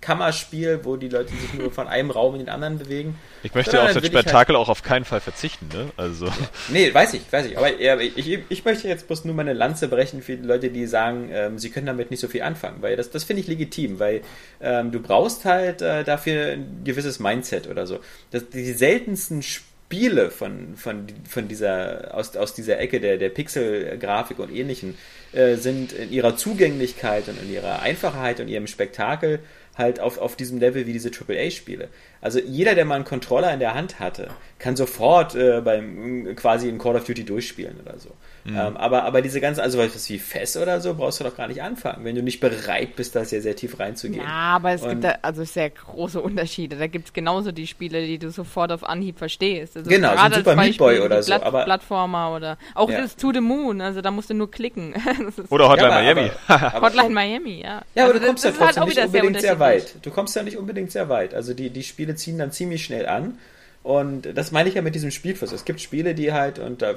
Kammerspiel, 0.00 0.80
wo 0.82 0.96
die 0.96 1.08
Leute 1.08 1.30
sich 1.30 1.54
nur 1.54 1.70
von 1.70 1.88
einem 1.88 2.10
Raum 2.10 2.34
in 2.34 2.40
den 2.40 2.48
anderen 2.50 2.78
bewegen. 2.78 3.18
Ich 3.42 3.54
möchte 3.54 3.72
Sondern 3.72 3.88
auf 3.88 3.94
das 3.94 4.04
ich 4.04 4.12
halt- 4.14 4.24
Spektakel 4.24 4.56
auch 4.56 4.68
auf 4.68 4.82
keinen 4.82 5.04
Fall 5.04 5.20
verzichten, 5.20 5.68
ne? 5.72 5.90
Also. 5.96 6.28
Nee, 6.68 6.92
weiß 6.92 7.14
ich, 7.14 7.22
weiß 7.30 7.46
ich. 7.46 7.56
Aber 7.56 7.80
ja, 7.80 7.98
ich, 7.98 8.38
ich 8.48 8.64
möchte 8.64 8.88
jetzt 8.88 9.06
bloß 9.06 9.24
nur 9.24 9.34
meine 9.34 9.52
Lanze 9.52 9.88
brechen 9.88 10.22
für 10.22 10.36
die 10.36 10.46
Leute, 10.46 10.70
die 10.70 10.86
sagen, 10.86 11.30
ähm, 11.32 11.58
sie 11.58 11.70
können 11.70 11.86
damit 11.86 12.10
nicht 12.10 12.20
so 12.20 12.28
viel 12.28 12.42
anfangen. 12.42 12.82
Weil 12.82 12.96
das, 12.96 13.10
das 13.10 13.24
finde 13.24 13.40
ich 13.40 13.48
legitim, 13.48 13.98
weil 13.98 14.20
ähm, 14.60 14.92
du 14.92 15.00
brauchst 15.00 15.44
halt 15.44 15.82
äh, 15.82 16.01
dafür 16.04 16.52
ein 16.52 16.82
gewisses 16.84 17.20
Mindset 17.20 17.68
oder 17.68 17.86
so. 17.86 18.00
Das, 18.30 18.48
die 18.48 18.72
seltensten 18.72 19.42
Spiele 19.42 20.30
von, 20.30 20.74
von, 20.76 21.06
von 21.28 21.48
dieser, 21.48 22.14
aus, 22.14 22.36
aus 22.36 22.54
dieser 22.54 22.78
Ecke 22.78 23.00
der, 23.00 23.18
der 23.18 23.28
Pixel-Grafik 23.28 24.38
und 24.38 24.50
ähnlichen 24.50 24.96
äh, 25.32 25.56
sind 25.56 25.92
in 25.92 26.10
ihrer 26.10 26.36
Zugänglichkeit 26.36 27.28
und 27.28 27.40
in 27.42 27.52
ihrer 27.52 27.82
Einfachheit 27.82 28.40
und 28.40 28.48
ihrem 28.48 28.66
Spektakel 28.66 29.40
halt 29.76 30.00
auf, 30.00 30.18
auf 30.18 30.36
diesem 30.36 30.58
Level 30.58 30.86
wie 30.86 30.92
diese 30.92 31.10
AAA-Spiele. 31.10 31.88
Also 32.20 32.38
jeder, 32.40 32.74
der 32.74 32.84
mal 32.84 32.96
einen 32.96 33.04
Controller 33.04 33.52
in 33.52 33.60
der 33.60 33.74
Hand 33.74 34.00
hatte, 34.00 34.28
kann 34.58 34.76
sofort 34.76 35.34
äh, 35.34 35.60
beim 35.60 36.36
quasi 36.36 36.68
in 36.68 36.78
Call 36.78 36.96
of 36.96 37.04
Duty 37.04 37.24
durchspielen 37.24 37.80
oder 37.80 37.98
so. 37.98 38.10
Ähm, 38.44 38.76
aber, 38.76 39.04
aber 39.04 39.22
diese 39.22 39.40
ganzen, 39.40 39.60
also 39.60 39.78
was 39.78 40.08
wie 40.08 40.18
FES 40.18 40.56
oder 40.56 40.80
so, 40.80 40.94
brauchst 40.94 41.20
du 41.20 41.24
doch 41.24 41.36
gar 41.36 41.46
nicht 41.46 41.62
anfangen, 41.62 42.04
wenn 42.04 42.16
du 42.16 42.22
nicht 42.22 42.40
bereit 42.40 42.96
bist, 42.96 43.14
da 43.14 43.24
sehr, 43.24 43.40
sehr 43.40 43.54
tief 43.54 43.78
reinzugehen. 43.78 44.20
Ja, 44.24 44.28
aber 44.56 44.72
es 44.72 44.82
Und- 44.82 44.88
gibt 44.90 45.04
da 45.04 45.14
also 45.22 45.44
sehr 45.44 45.70
große 45.70 46.20
Unterschiede. 46.20 46.76
Da 46.76 46.88
gibt 46.88 47.06
es 47.06 47.12
genauso 47.12 47.52
die 47.52 47.66
Spiele, 47.68 48.04
die 48.04 48.18
du 48.18 48.30
sofort 48.30 48.72
auf 48.72 48.82
Anhieb 48.82 49.18
verstehst. 49.18 49.76
Also 49.76 49.88
Genau, 49.88 50.12
so 50.12 50.18
ein 50.18 50.32
Super 50.32 50.56
Meat 50.56 50.76
Boy 50.78 51.00
oder 51.00 51.16
die 51.18 51.22
so, 51.22 51.34
aber- 51.34 51.64
Plattformer 51.64 52.34
oder 52.34 52.58
auch 52.74 52.90
Ja. 52.90 53.02
das 53.02 53.14
To 53.16 53.32
the 53.32 53.40
Moon, 53.40 53.80
also 53.80 54.00
da 54.00 54.10
musst 54.10 54.30
du 54.30 54.34
nur 54.34 54.50
klicken. 54.50 54.94
Oder 55.50 55.68
Hotline 55.68 55.88
Ja, 55.88 55.96
aber- 56.10 56.14
Miami. 56.14 56.30
aber- 56.48 56.80
Hotline 56.82 57.10
Miami, 57.10 57.60
ja. 57.62 57.82
Ja, 57.94 58.04
aber 58.04 58.14
Also 58.14 58.18
du 58.18 58.26
kommst 58.26 58.44
ja 58.44 58.50
ist 58.50 58.58
trotzdem 58.58 58.82
auch 58.82 58.86
nicht 58.88 58.98
unbedingt 59.04 59.40
sehr 59.40 59.58
weit. 59.60 59.94
Du 60.02 60.10
kommst 60.10 60.34
ja 60.36 60.42
nicht 60.42 60.56
unbedingt 60.56 60.90
sehr 60.90 61.08
weit. 61.08 61.34
Also 61.34 61.54
die, 61.54 61.70
die 61.70 61.82
Spiele 61.84 62.14
ziehen 62.16 62.38
dann 62.38 62.50
ziemlich 62.52 62.84
schnell 62.84 63.06
an. 63.06 63.38
Und 63.82 64.22
das 64.36 64.52
meine 64.52 64.68
ich 64.68 64.76
ja 64.76 64.82
mit 64.82 64.94
diesem 64.94 65.10
Spielfluss. 65.10 65.52
Es 65.52 65.64
gibt 65.64 65.80
Spiele, 65.80 66.14
die 66.14 66.32
halt, 66.32 66.58
und 66.58 66.82
da, 66.82 66.94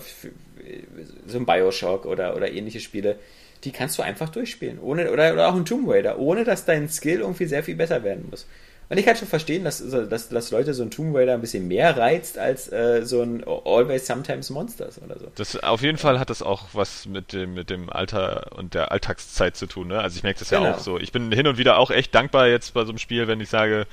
so 1.28 1.38
ein 1.38 1.46
Bioshock 1.46 2.06
oder, 2.06 2.36
oder 2.36 2.52
ähnliche 2.52 2.80
Spiele, 2.80 3.18
die 3.64 3.72
kannst 3.72 3.98
du 3.98 4.04
einfach 4.04 4.30
durchspielen. 4.30 4.80
Ohne, 4.80 5.12
oder, 5.12 5.34
oder 5.34 5.48
auch 5.50 5.56
ein 5.56 5.66
Tomb 5.66 5.90
Raider, 5.90 6.20
ohne 6.20 6.44
dass 6.44 6.66
dein 6.66 6.88
Skill 6.90 7.22
irgendwie 7.22 7.46
sehr 7.46 7.64
viel 7.64 7.76
besser 7.76 8.04
werden 8.04 8.28
muss. 8.30 8.46
Und 8.88 9.00
ich 9.00 9.06
kann 9.06 9.16
schon 9.16 9.28
verstehen, 9.28 9.64
dass, 9.64 9.84
dass, 9.90 10.30
dass 10.30 10.52
Leute 10.52 10.76
so 10.76 10.84
ein 10.84 10.92
Tomb 10.92 11.16
Raider 11.16 11.34
ein 11.34 11.42
bisschen 11.42 11.68
mehr 11.68 11.98
reizt 11.98 12.38
als 12.38 12.72
äh, 12.72 13.02
so 13.04 13.24
ein 13.24 13.44
Always 13.44 14.06
Sometimes 14.06 14.52
Monsters 14.52 15.02
oder 15.02 15.18
so. 15.18 15.26
Das, 15.34 15.56
auf 15.64 15.82
jeden 15.82 15.98
Fall 15.98 16.20
hat 16.20 16.30
das 16.30 16.44
auch 16.44 16.66
was 16.74 17.08
mit 17.08 17.34
dem, 17.34 17.56
mit 17.56 17.72
dem 17.72 17.90
Alter 17.90 18.52
und 18.56 18.76
der 18.76 18.92
Alltagszeit 18.92 19.58
zu 19.58 19.66
tun. 19.66 19.88
Ne? 19.88 20.00
Also 20.00 20.18
ich 20.18 20.24
merke 20.24 20.38
das 20.38 20.52
ja 20.52 20.60
Genau. 20.60 20.74
auch 20.74 20.80
so. 20.80 21.00
Ich 21.00 21.12
bin 21.12 21.32
hin 21.32 21.48
und 21.48 21.58
wieder 21.58 21.80
auch 21.80 21.90
echt 21.90 22.14
dankbar 22.14 22.48
jetzt 22.48 22.76
bei 22.76 22.84
so 22.84 22.90
einem 22.90 23.00
Spiel, 23.00 23.28
wenn 23.28 23.42
ich 23.42 23.50
sage, 23.50 23.88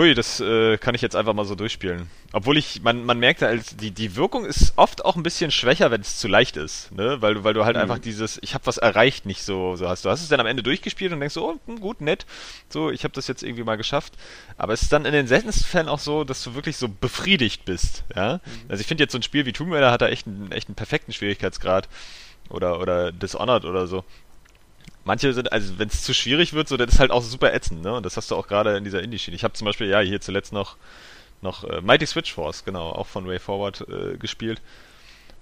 hui, 0.00 0.14
das 0.14 0.40
äh, 0.40 0.78
kann 0.78 0.94
ich 0.94 1.02
jetzt 1.02 1.14
einfach 1.14 1.34
mal 1.34 1.44
so 1.44 1.54
durchspielen. 1.54 2.08
Obwohl 2.32 2.56
ich, 2.56 2.82
man, 2.82 3.04
man 3.04 3.18
merkt 3.18 3.42
halt, 3.42 3.80
die, 3.80 3.90
die 3.90 4.16
Wirkung 4.16 4.44
ist 4.44 4.72
oft 4.76 5.04
auch 5.04 5.16
ein 5.16 5.22
bisschen 5.22 5.50
schwächer, 5.50 5.90
wenn 5.90 6.00
es 6.00 6.16
zu 6.16 6.26
leicht 6.26 6.56
ist, 6.56 6.90
ne? 6.92 7.20
Weil, 7.20 7.44
weil 7.44 7.54
du 7.54 7.64
halt 7.64 7.76
mhm. 7.76 7.82
einfach 7.82 7.98
dieses, 7.98 8.38
ich 8.42 8.54
habe 8.54 8.66
was 8.66 8.78
erreicht, 8.78 9.26
nicht 9.26 9.42
so, 9.42 9.76
so 9.76 9.88
hast. 9.88 10.04
Du 10.04 10.10
hast 10.10 10.22
es 10.22 10.28
dann 10.28 10.40
am 10.40 10.46
Ende 10.46 10.62
durchgespielt 10.62 11.12
und 11.12 11.20
denkst 11.20 11.34
so, 11.34 11.50
oh, 11.50 11.60
hm, 11.66 11.80
gut, 11.80 12.00
nett, 12.00 12.24
so, 12.68 12.90
ich 12.90 13.04
habe 13.04 13.12
das 13.12 13.28
jetzt 13.28 13.42
irgendwie 13.42 13.64
mal 13.64 13.76
geschafft. 13.76 14.14
Aber 14.56 14.72
es 14.72 14.82
ist 14.82 14.92
dann 14.92 15.04
in 15.04 15.12
den 15.12 15.26
seltensten 15.26 15.66
Fällen 15.66 15.88
auch 15.88 15.98
so, 15.98 16.24
dass 16.24 16.42
du 16.42 16.54
wirklich 16.54 16.76
so 16.76 16.88
befriedigt 16.88 17.64
bist, 17.64 18.04
ja? 18.16 18.34
Mhm. 18.44 18.70
Also 18.70 18.80
ich 18.80 18.86
finde 18.86 19.04
jetzt 19.04 19.12
so 19.12 19.18
ein 19.18 19.22
Spiel 19.22 19.44
wie 19.46 19.52
Tomb 19.52 19.72
Raider 19.72 19.90
hat 19.90 20.00
da 20.00 20.08
echt 20.08 20.26
einen, 20.26 20.50
echt 20.52 20.68
einen 20.68 20.76
perfekten 20.76 21.12
Schwierigkeitsgrad. 21.12 21.88
Oder, 22.48 22.80
oder 22.80 23.12
Dishonored 23.12 23.64
oder 23.64 23.86
so 23.86 24.04
manche 25.04 25.32
sind, 25.32 25.52
also 25.52 25.78
wenn 25.78 25.88
es 25.88 26.02
zu 26.02 26.14
schwierig 26.14 26.52
wird, 26.52 26.68
so, 26.68 26.76
das 26.76 26.94
ist 26.94 27.00
halt 27.00 27.10
auch 27.10 27.22
super 27.22 27.52
ätzend, 27.52 27.82
ne? 27.82 27.94
Und 27.94 28.06
das 28.06 28.16
hast 28.16 28.30
du 28.30 28.36
auch 28.36 28.46
gerade 28.46 28.76
in 28.76 28.84
dieser 28.84 29.02
Indie-Schiene. 29.02 29.34
Ich 29.34 29.44
habe 29.44 29.54
zum 29.54 29.64
Beispiel, 29.64 29.88
ja, 29.88 30.00
hier 30.00 30.20
zuletzt 30.20 30.52
noch, 30.52 30.76
noch 31.42 31.64
äh, 31.64 31.80
Mighty 31.80 32.06
Switch 32.06 32.32
Force, 32.32 32.64
genau, 32.64 32.90
auch 32.90 33.06
von 33.06 33.26
Way 33.26 33.38
Forward 33.38 33.86
äh, 33.88 34.16
gespielt. 34.18 34.60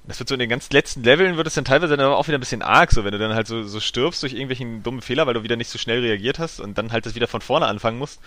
Das 0.07 0.19
wird 0.19 0.29
so 0.31 0.35
in 0.35 0.39
den 0.39 0.49
ganz 0.49 0.71
letzten 0.71 1.03
Leveln 1.03 1.37
wird 1.37 1.47
es 1.47 1.55
dann 1.55 1.67
teilweise 1.67 1.97
dann 1.97 2.07
auch 2.07 2.29
wieder 2.29 2.39
ein 2.39 2.41
bisschen 2.41 2.63
arg, 2.63 2.93
so 2.93 3.05
wenn 3.05 3.13
du 3.13 3.19
dann 3.19 3.35
halt 3.35 3.47
so, 3.47 3.63
so 3.65 3.79
stirbst 3.79 4.23
durch 4.23 4.33
irgendwelchen 4.33 4.83
dummen 4.83 5.03
Fehler, 5.03 5.27
weil 5.27 5.35
du 5.35 5.43
wieder 5.43 5.57
nicht 5.57 5.69
so 5.69 5.79
schnell 5.79 6.01
reagiert 6.01 6.39
hast 6.39 6.61
und 6.61 6.79
dann 6.79 6.93
halt 6.93 7.05
das 7.05 7.15
wieder 7.15 7.27
von 7.27 7.43
vorne 7.43 7.67
anfangen 7.67 7.99
musst. 7.99 8.21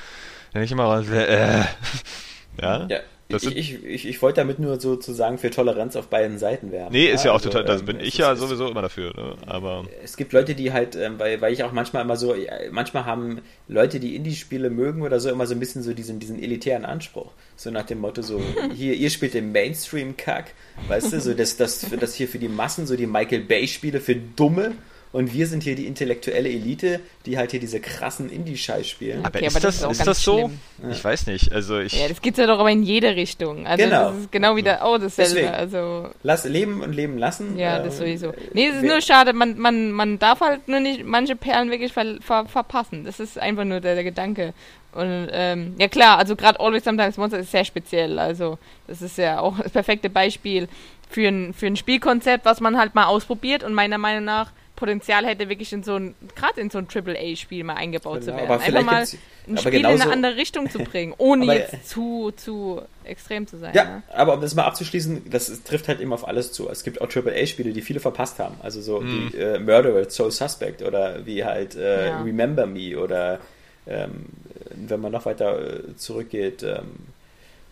Dann 0.54 0.62
ich 0.62 0.72
immer, 0.72 1.02
äh, 1.10 1.66
ja. 2.62 2.88
ja. 2.88 3.00
Das 3.32 3.44
ich, 3.44 3.56
ich, 3.56 3.84
ich, 3.84 4.08
ich, 4.08 4.22
wollte 4.22 4.42
damit 4.42 4.60
nur 4.60 4.80
sozusagen 4.80 5.38
für 5.38 5.50
Toleranz 5.50 5.96
auf 5.96 6.08
beiden 6.08 6.38
Seiten 6.38 6.72
werben. 6.72 6.94
Nee, 6.94 7.08
ist 7.08 7.24
ja, 7.24 7.28
ja 7.28 7.32
auch 7.32 7.36
also, 7.36 7.50
total, 7.50 7.66
da 7.66 7.78
ähm, 7.78 7.86
bin 7.86 8.00
ich 8.00 8.18
ja 8.18 8.36
sowieso 8.36 8.68
immer 8.68 8.82
dafür. 8.82 9.14
Ne? 9.16 9.36
Aber 9.46 9.86
es 10.04 10.18
gibt 10.18 10.34
Leute, 10.34 10.56
die 10.56 10.72
halt, 10.74 10.96
ähm, 10.96 11.18
weil, 11.18 11.42
weil 11.42 11.54
ich 11.54 11.64
auch 11.64 11.72
manchmal 11.72 12.04
immer 12.04 12.16
so, 12.16 12.36
manchmal 12.72 13.06
haben 13.06 13.42
Leute, 13.68 14.00
die 14.00 14.16
Indie-Spiele 14.16 14.70
mögen 14.70 15.02
oder 15.02 15.20
so, 15.20 15.30
immer 15.30 15.48
so 15.48 15.54
ein 15.54 15.60
bisschen 15.60 15.84
so 15.84 15.94
diesen, 15.94 16.20
diesen 16.20 16.42
elitären 16.42 16.86
Anspruch. 16.86 17.32
So 17.56 17.72
nach 17.72 17.86
dem 17.86 18.00
Motto, 18.00 18.22
so, 18.22 18.42
hier, 18.76 18.94
ihr 18.94 19.10
spielt 19.10 19.34
den 19.34 19.52
Mainstream-Kack, 19.52 20.54
weißt 20.88 21.14
du, 21.14 21.22
so 21.22 21.34
das, 21.34 21.58
das, 21.58 21.86
das 22.00 22.16
hier 22.16 22.28
für 22.28 22.40
die 22.40 22.50
Massen, 22.50 22.86
so 22.88 22.96
die 22.96 23.08
Michael 23.08 23.42
Bay-Spiele 23.42 24.00
für 24.00 24.16
Dumme 24.16 24.74
und 25.14 25.34
wir 25.34 25.45
sind 25.47 25.64
hier 25.64 25.76
die 25.76 25.88
intellektuelle 25.88 26.49
Elite, 26.49 27.01
die 27.26 27.38
halt 27.38 27.51
hier 27.51 27.59
diese 27.59 27.82
krassen 27.82 28.30
Indie-Scheiß 28.30 28.88
spielen. 28.88 29.26
Aber, 29.26 29.36
okay, 29.38 29.47
ist, 29.47 29.55
aber 29.55 29.66
das, 29.66 29.80
das 29.80 29.91
ist, 29.99 30.07
das 30.07 30.24
so? 30.24 30.38
Schlimm. 30.38 30.91
Ich 30.91 31.03
weiß 31.03 31.28
nicht. 31.28 31.51
Also 31.51 31.80
ich 31.80 31.99
ja, 31.99 32.07
das 32.07 32.22
geht 32.22 32.38
ja 32.38 32.47
doch 32.47 32.59
aber 32.59 32.72
in 32.72 32.84
jede 32.84 33.16
Richtung. 33.16 33.68
Also 33.68 33.84
genau. 33.84 34.12
das 34.12 34.20
ist 34.22 34.32
genau 34.32 34.55
wieder, 34.55 34.80
oh, 34.86 34.97
dasselbe. 34.97 35.34
Deswegen. 35.34 35.53
Also 35.53 36.09
Lass 36.24 36.45
leben 36.45 36.82
und 36.82 36.93
leben 36.93 37.18
lassen. 37.18 37.57
Ja, 37.57 37.80
das 37.80 37.95
ähm, 37.95 38.05
sowieso. 38.05 38.34
Nee, 38.53 38.68
es 38.68 38.78
ist 38.78 38.84
nur 38.84 39.01
schade, 39.01 39.34
man, 39.34 39.57
man, 39.57 39.91
man 39.91 40.18
darf 40.18 40.39
halt 40.39 40.68
nur 40.68 40.80
nicht 40.80 41.03
manche 41.03 41.36
Perlen 41.36 41.70
wirklich 41.70 41.91
ver, 41.91 42.18
ver, 42.22 42.45
verpassen. 42.45 43.03
Das 43.03 43.20
ist 43.20 43.38
einfach 43.38 43.66
nur 43.66 43.82
der, 43.82 43.95
der 43.95 44.05
Gedanke. 44.05 44.53
Und 44.93 45.30
ähm, 45.32 45.76
ja 45.78 45.88
klar, 45.88 46.18
also 46.18 46.36
gerade 46.36 46.59
Always 46.59 46.84
Sometimes 46.84 47.18
Monster 47.18 47.39
ist 47.39 47.51
sehr 47.51 47.66
speziell. 47.66 48.18
Also 48.18 48.57
das 48.88 49.01
ist 49.01 49.18
ja 49.18 49.39
auch 49.39 49.59
das 49.64 49.74
perfekte 49.74 50.09
Beispiel 50.09 50.70
für 51.09 51.28
ein, 51.28 51.53
für 51.53 51.68
ein 51.68 51.76
Spielkonzept, 51.76 52.45
was 52.45 52.62
man 52.62 52.78
halt 52.78 52.95
mal 52.95 53.05
ausprobiert 53.05 53.64
und 53.64 53.74
meiner 53.74 53.97
Meinung 53.97 54.24
nach 54.24 54.51
Potenzial 54.82 55.28
hätte, 55.28 55.48
wirklich 55.48 55.72
in 55.74 55.84
so 55.84 55.94
ein, 55.94 56.16
gerade 56.36 56.60
in 56.60 56.72
so 56.72 56.80
ein 56.80 56.88
Triple-A-Spiel 56.88 57.64
mal 57.64 57.76
eingebaut 57.76 58.22
genau, 58.22 58.32
zu 58.32 58.36
werden. 58.36 58.62
Einfach 58.62 58.84
mal 58.84 59.06
ein 59.48 59.58
Spiel 59.60 59.72
genauso, 59.72 59.96
in 59.96 60.02
eine 60.02 60.12
andere 60.12 60.36
Richtung 60.38 60.72
zu 60.72 60.80
bringen, 60.80 61.14
ohne 61.20 61.46
jetzt 61.54 61.88
zu, 61.88 62.32
zu 62.36 62.82
extrem 63.04 63.46
zu 63.46 63.60
sein. 63.60 63.76
Ja, 63.76 63.84
ne? 63.84 64.04
aber 64.12 64.34
um 64.34 64.42
das 64.42 64.56
mal 64.56 64.64
abzuschließen, 64.64 65.30
das 65.30 65.62
trifft 65.62 65.88
halt 65.88 66.02
immer 66.02 66.16
auf 66.16 66.28
alles 66.28 66.52
zu. 66.52 66.68
Es 66.68 66.84
gibt 66.84 67.00
auch 67.00 67.08
Triple-A-Spiele, 67.08 67.74
die 67.74 67.82
viele 67.84 68.00
verpasst 68.00 68.40
haben. 68.40 68.56
Also 68.64 68.82
so 68.82 69.02
mm. 69.02 69.34
wie 69.34 69.38
äh, 69.38 69.60
Murderer, 69.60 70.10
So 70.10 70.32
Suspect 70.32 70.82
oder 70.82 71.28
wie 71.28 71.46
halt 71.46 71.76
äh, 71.76 72.08
ja. 72.08 72.22
Remember 72.24 72.66
Me 72.66 72.98
oder 72.98 73.40
ähm, 73.86 74.26
wenn 74.74 75.00
man 75.00 75.12
noch 75.12 75.26
weiter 75.26 75.60
äh, 75.60 75.96
zurückgeht, 75.96 76.64
ähm, 76.64 77.14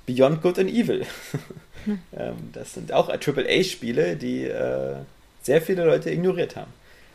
Beyond 0.05 0.43
Good 0.43 0.59
and 0.59 0.69
Evil. 0.69 1.07
Hm. 1.85 1.99
ähm, 2.15 2.35
das 2.53 2.75
sind 2.75 2.93
auch 2.93 3.09
Triple-A-Spiele, 3.17 4.15
die 4.15 4.43
äh, 4.43 4.97
sehr 5.41 5.61
viele 5.63 5.85
Leute 5.85 6.11
ignoriert 6.11 6.55
haben. 6.55 6.71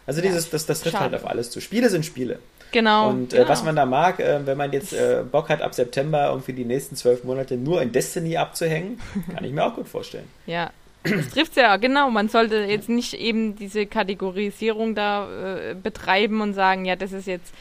Also 0.07 0.21
dieses, 0.21 0.51
das, 0.51 0.67
das 0.67 0.81
trifft 0.81 0.97
halt 0.97 1.05
Schade. 1.05 1.17
halt 1.17 1.25
auf 1.25 1.31
alles 1.31 1.51
zu. 1.51 1.61
Spiele 1.61 1.89
sind 1.89 2.05
Spiele. 2.05 2.39
Genau. 2.73 3.11
Und 3.11 3.33
äh, 3.33 3.39
genau. 3.39 3.49
was 3.49 3.63
man 3.63 3.77
da 3.77 3.87
mag, 3.87 4.21
äh, 4.21 4.45
wenn 4.45 4.59
man 4.59 4.73
jetzt 4.73 4.93
äh, 4.93 5.23
Bock 5.31 5.49
hat, 5.49 5.63
ab 5.63 5.75
September 5.75 6.29
irgendwie 6.29 6.53
die 6.53 6.65
nächsten 6.65 6.97
zwölf 6.97 7.25
Monate 7.25 7.57
nur 7.57 7.81
in 7.81 7.93
Destiny 7.93 8.37
abzuhängen, 8.37 9.01
kann 9.35 9.45
ich 9.45 9.53
mir 9.53 9.65
auch 9.65 9.75
gut 9.75 9.89
vorstellen. 9.89 10.29
Ja. 10.47 10.71
Das 11.05 11.29
trifft 11.31 11.57
ja, 11.57 11.77
genau. 11.77 12.11
Man 12.11 12.29
sollte 12.29 12.57
jetzt 12.57 12.89
nicht 12.89 13.15
eben 13.15 13.57
diese 13.57 13.87
Kategorisierung 13.87 14.95
da 14.95 15.29
äh, 15.71 15.75
betreiben 15.75 16.41
und 16.41 16.55
sagen, 16.55 16.87
ja, 16.87 16.97
das 16.97 17.13
ist 17.13 17.27
jetzt 17.27 17.53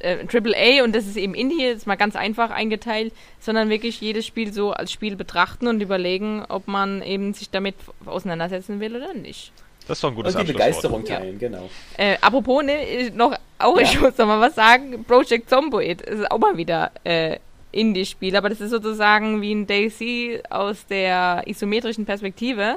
äh, 0.00 0.26
AAA 0.26 0.84
und 0.84 0.94
das 0.94 1.06
ist 1.06 1.16
eben 1.16 1.34
Indie, 1.34 1.68
das 1.68 1.78
ist 1.78 1.86
mal 1.86 1.96
ganz 1.96 2.14
einfach 2.14 2.50
eingeteilt, 2.50 3.12
sondern 3.38 3.70
wirklich 3.70 4.00
jedes 4.00 4.26
Spiel 4.26 4.52
so 4.52 4.72
als 4.72 4.92
Spiel 4.92 5.16
betrachten 5.16 5.66
und 5.66 5.80
überlegen, 5.80 6.44
ob 6.48 6.68
man 6.68 7.02
eben 7.02 7.32
sich 7.34 7.50
damit 7.50 7.74
auseinandersetzen 8.04 8.80
will 8.80 8.96
oder 8.96 9.14
nicht. 9.14 9.52
Das 9.90 9.98
ist 9.98 10.04
doch 10.04 10.10
ein 10.10 10.14
gutes 10.14 10.36
Und 10.36 10.46
die 10.46 10.52
Begeisterung 10.52 11.04
teilen, 11.04 11.40
ja. 11.40 11.48
genau. 11.48 11.68
Äh, 11.96 12.16
apropos, 12.20 12.62
ne, 12.62 13.10
noch 13.12 13.36
auch, 13.58 13.76
ja. 13.76 13.82
ich 13.82 14.00
muss 14.00 14.16
noch 14.18 14.26
mal 14.26 14.40
was 14.40 14.54
sagen, 14.54 15.02
Project 15.02 15.50
Zomboid 15.50 16.02
ist 16.02 16.30
auch 16.30 16.38
mal 16.38 16.56
wieder 16.56 16.92
äh, 17.02 17.38
Indie-Spiel, 17.72 18.36
aber 18.36 18.50
das 18.50 18.60
ist 18.60 18.70
sozusagen 18.70 19.42
wie 19.42 19.52
ein 19.52 19.66
Daisy 19.66 20.38
aus 20.48 20.86
der 20.86 21.42
isometrischen 21.46 22.06
Perspektive. 22.06 22.76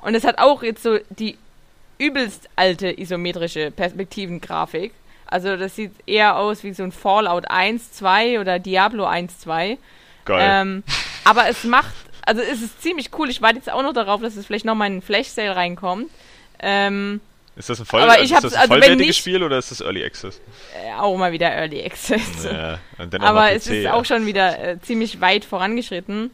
Und 0.00 0.14
es 0.14 0.24
hat 0.24 0.38
auch 0.38 0.62
jetzt 0.62 0.82
so 0.82 0.96
die 1.10 1.36
übelst 1.98 2.48
alte 2.56 2.98
isometrische 2.98 3.70
Perspektivengrafik. 3.70 4.94
Also 5.26 5.58
das 5.58 5.76
sieht 5.76 5.92
eher 6.06 6.38
aus 6.38 6.64
wie 6.64 6.72
so 6.72 6.84
ein 6.84 6.92
Fallout 6.92 7.50
1, 7.50 7.92
2 7.92 8.40
oder 8.40 8.58
Diablo 8.58 9.04
1, 9.04 9.40
2. 9.40 9.76
Geil. 10.24 10.48
Ähm, 10.50 10.84
aber 11.24 11.50
es 11.50 11.64
macht, 11.64 11.94
also 12.30 12.42
es 12.42 12.62
ist 12.62 12.80
ziemlich 12.80 13.10
cool. 13.18 13.28
Ich 13.28 13.42
warte 13.42 13.56
jetzt 13.56 13.70
auch 13.70 13.82
noch 13.82 13.92
darauf, 13.92 14.22
dass 14.22 14.36
es 14.36 14.46
vielleicht 14.46 14.64
noch 14.64 14.76
mal 14.76 14.86
in 14.86 15.02
Flash 15.02 15.26
Sale 15.26 15.56
reinkommt. 15.56 16.08
Ähm, 16.60 17.20
ist 17.56 17.68
das 17.68 17.80
ein, 17.80 17.86
Voll 17.86 18.02
aber 18.02 18.20
ich 18.20 18.30
ist 18.30 18.44
das 18.44 18.54
ein 18.54 18.60
also 18.60 18.74
vollwertiges 18.74 19.06
nicht, 19.06 19.18
Spiel 19.18 19.42
oder 19.42 19.58
ist 19.58 19.72
das 19.72 19.80
Early 19.80 20.04
Access? 20.04 20.40
Äh, 20.80 20.94
auch 20.94 21.16
mal 21.16 21.32
wieder 21.32 21.50
Early 21.50 21.82
Access. 21.84 22.44
Ja, 22.44 22.78
aber 23.18 23.50
es 23.50 23.66
ist 23.66 23.82
ja. 23.82 23.94
auch 23.94 24.04
schon 24.04 24.26
wieder 24.26 24.58
äh, 24.60 24.80
ziemlich 24.80 25.20
weit 25.20 25.44
vorangeschritten. 25.44 26.30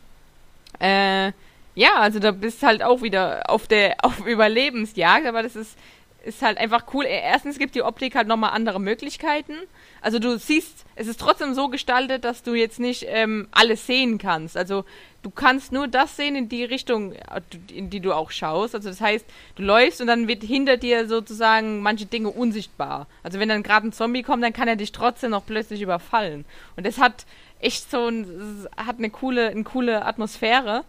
Äh, 0.80 1.32
ja, 1.74 1.94
also 1.94 2.18
da 2.18 2.30
bist 2.30 2.62
halt 2.62 2.82
auch 2.82 3.00
wieder 3.00 3.48
auf 3.48 3.66
der 3.66 3.96
auf 4.02 4.26
Überlebensjagd, 4.26 5.26
aber 5.26 5.42
das 5.42 5.56
ist 5.56 5.78
ist 6.24 6.42
halt 6.42 6.58
einfach 6.58 6.84
cool. 6.92 7.06
Erstens 7.06 7.58
gibt 7.58 7.74
die 7.74 7.82
Optik 7.82 8.14
halt 8.16 8.28
nochmal 8.28 8.50
andere 8.50 8.80
Möglichkeiten. 8.80 9.54
Also 10.06 10.20
du 10.20 10.38
siehst, 10.38 10.84
es 10.94 11.08
ist 11.08 11.18
trotzdem 11.18 11.52
so 11.52 11.66
gestaltet, 11.66 12.24
dass 12.24 12.44
du 12.44 12.54
jetzt 12.54 12.78
nicht 12.78 13.06
ähm, 13.08 13.48
alles 13.50 13.88
sehen 13.88 14.18
kannst. 14.18 14.56
Also 14.56 14.84
du 15.22 15.30
kannst 15.30 15.72
nur 15.72 15.88
das 15.88 16.14
sehen 16.14 16.36
in 16.36 16.48
die 16.48 16.62
Richtung, 16.62 17.14
äh, 17.14 17.40
in 17.74 17.90
die 17.90 17.98
du 17.98 18.12
auch 18.12 18.30
schaust. 18.30 18.76
Also 18.76 18.88
das 18.88 19.00
heißt, 19.00 19.26
du 19.56 19.64
läufst 19.64 20.00
und 20.00 20.06
dann 20.06 20.28
wird 20.28 20.44
hinter 20.44 20.76
dir 20.76 21.08
sozusagen 21.08 21.80
manche 21.80 22.06
Dinge 22.06 22.30
unsichtbar. 22.30 23.08
Also 23.24 23.40
wenn 23.40 23.48
dann 23.48 23.64
gerade 23.64 23.88
ein 23.88 23.92
Zombie 23.92 24.22
kommt, 24.22 24.44
dann 24.44 24.52
kann 24.52 24.68
er 24.68 24.76
dich 24.76 24.92
trotzdem 24.92 25.32
noch 25.32 25.44
plötzlich 25.44 25.82
überfallen. 25.82 26.44
Und 26.76 26.86
das 26.86 26.98
hat 26.98 27.26
echt 27.58 27.90
so 27.90 28.06
ein, 28.06 28.68
hat 28.76 28.98
eine 28.98 29.10
coole, 29.10 29.48
eine 29.48 29.64
coole 29.64 30.04
Atmosphäre. 30.04 30.84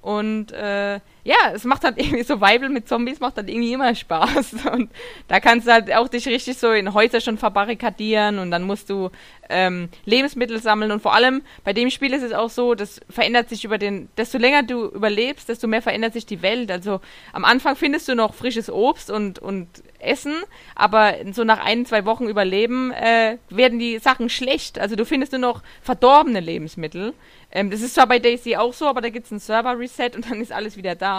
Und 0.00 0.50
äh, 0.52 0.98
ja, 1.24 1.52
es 1.54 1.64
macht 1.64 1.84
halt 1.84 1.98
irgendwie 1.98 2.22
Survival 2.22 2.68
mit 2.68 2.88
Zombies, 2.88 3.20
macht 3.20 3.36
halt 3.36 3.48
irgendwie 3.48 3.72
immer 3.72 3.94
Spaß. 3.94 4.54
Und 4.72 4.90
da 5.28 5.40
kannst 5.40 5.66
du 5.66 5.72
halt 5.72 5.92
auch 5.94 6.08
dich 6.08 6.26
richtig 6.26 6.58
so 6.58 6.72
in 6.72 6.94
Häuser 6.94 7.20
schon 7.20 7.38
verbarrikadieren 7.38 8.38
und 8.38 8.50
dann 8.50 8.62
musst 8.62 8.90
du 8.90 9.10
ähm, 9.48 9.88
Lebensmittel 10.04 10.60
sammeln. 10.60 10.90
Und 10.90 11.00
vor 11.00 11.14
allem 11.14 11.42
bei 11.64 11.72
dem 11.72 11.90
Spiel 11.90 12.12
ist 12.12 12.22
es 12.22 12.32
auch 12.32 12.50
so, 12.50 12.74
das 12.74 13.00
verändert 13.08 13.48
sich 13.48 13.64
über 13.64 13.78
den, 13.78 14.08
desto 14.16 14.38
länger 14.38 14.62
du 14.62 14.86
überlebst, 14.86 15.48
desto 15.48 15.66
mehr 15.66 15.82
verändert 15.82 16.12
sich 16.12 16.26
die 16.26 16.42
Welt. 16.42 16.70
Also 16.70 17.00
am 17.32 17.44
Anfang 17.44 17.76
findest 17.76 18.08
du 18.08 18.14
noch 18.14 18.34
frisches 18.34 18.70
Obst 18.70 19.10
und, 19.10 19.38
und 19.38 19.68
Essen, 19.98 20.34
aber 20.74 21.14
so 21.32 21.44
nach 21.44 21.64
ein, 21.64 21.86
zwei 21.86 22.04
Wochen 22.04 22.26
Überleben 22.26 22.90
äh, 22.92 23.38
werden 23.50 23.78
die 23.78 23.98
Sachen 23.98 24.28
schlecht. 24.28 24.78
Also 24.78 24.96
du 24.96 25.04
findest 25.04 25.32
nur 25.32 25.40
noch 25.40 25.62
verdorbene 25.82 26.40
Lebensmittel. 26.40 27.14
Ähm, 27.52 27.70
das 27.70 27.82
ist 27.82 27.94
zwar 27.94 28.06
bei 28.06 28.18
Daisy 28.18 28.56
auch 28.56 28.72
so, 28.72 28.86
aber 28.86 29.00
da 29.00 29.10
gibt 29.10 29.26
es 29.26 29.32
ein 29.32 29.38
Server-Reset 29.38 30.16
und 30.16 30.30
dann 30.30 30.40
ist 30.40 30.52
alles 30.52 30.76
wieder 30.76 30.94
da. 30.94 31.11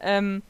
Ähm, 0.00 0.42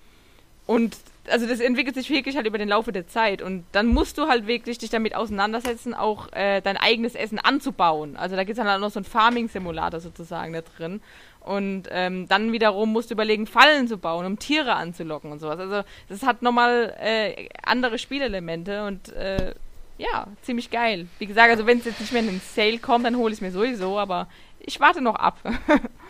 und 0.67 0.97
also 1.31 1.47
das 1.47 1.61
entwickelt 1.61 1.95
sich 1.95 2.11
wirklich 2.11 2.37
halt 2.37 2.47
über 2.47 2.59
den 2.59 2.69
Laufe 2.69 2.93
der 2.93 3.07
Zeit 3.07 3.43
und 3.43 3.65
dann 3.73 3.87
musst 3.87 4.19
du 4.19 4.27
halt 4.27 4.47
wirklich 4.47 4.79
dich 4.79 4.91
damit 4.91 5.15
auseinandersetzen, 5.15 5.95
auch 5.95 6.33
äh, 6.33 6.61
dein 6.61 6.77
eigenes 6.77 7.15
Essen 7.15 7.39
anzubauen. 7.39 8.17
Also 8.17 8.37
da 8.37 8.45
gibt 8.45 8.59
es 8.59 8.65
dann 8.65 8.75
auch 8.75 8.81
noch 8.81 8.91
so 8.91 9.01
ein 9.01 9.05
Farming-Simulator 9.05 10.01
sozusagen 10.01 10.53
da 10.53 10.63
drin. 10.63 11.01
Und 11.41 11.85
ähm, 11.91 12.29
dann 12.29 12.53
wiederum 12.53 12.93
musst 12.93 13.11
du 13.11 13.15
überlegen, 13.15 13.47
Fallen 13.47 13.89
zu 13.89 13.99
bauen, 13.99 14.27
um 14.27 14.39
Tiere 14.39 14.75
anzulocken 14.75 15.33
und 15.33 15.41
sowas. 15.41 15.59
Also 15.59 15.83
das 16.09 16.23
hat 16.23 16.43
nochmal 16.43 16.95
äh, 17.01 17.49
andere 17.65 17.99
Spielelemente 17.99 18.85
und 18.85 19.13
äh, 19.13 19.55
ja, 19.99 20.27
ziemlich 20.43 20.71
geil. 20.71 21.07
Wie 21.19 21.27
gesagt, 21.27 21.51
also 21.51 21.67
wenn 21.67 21.79
es 21.79 21.85
jetzt 21.85 22.01
nicht 22.01 22.13
mehr 22.13 22.23
in 22.23 22.29
den 22.29 22.41
Sale 22.41 22.79
kommt, 22.79 23.05
dann 23.05 23.17
hole 23.17 23.33
ich 23.33 23.39
es 23.39 23.41
mir 23.41 23.51
sowieso, 23.53 23.99
aber 23.99 24.29
ich 24.61 24.81
warte 24.81 25.01
noch 25.01 25.17
ab. 25.17 25.39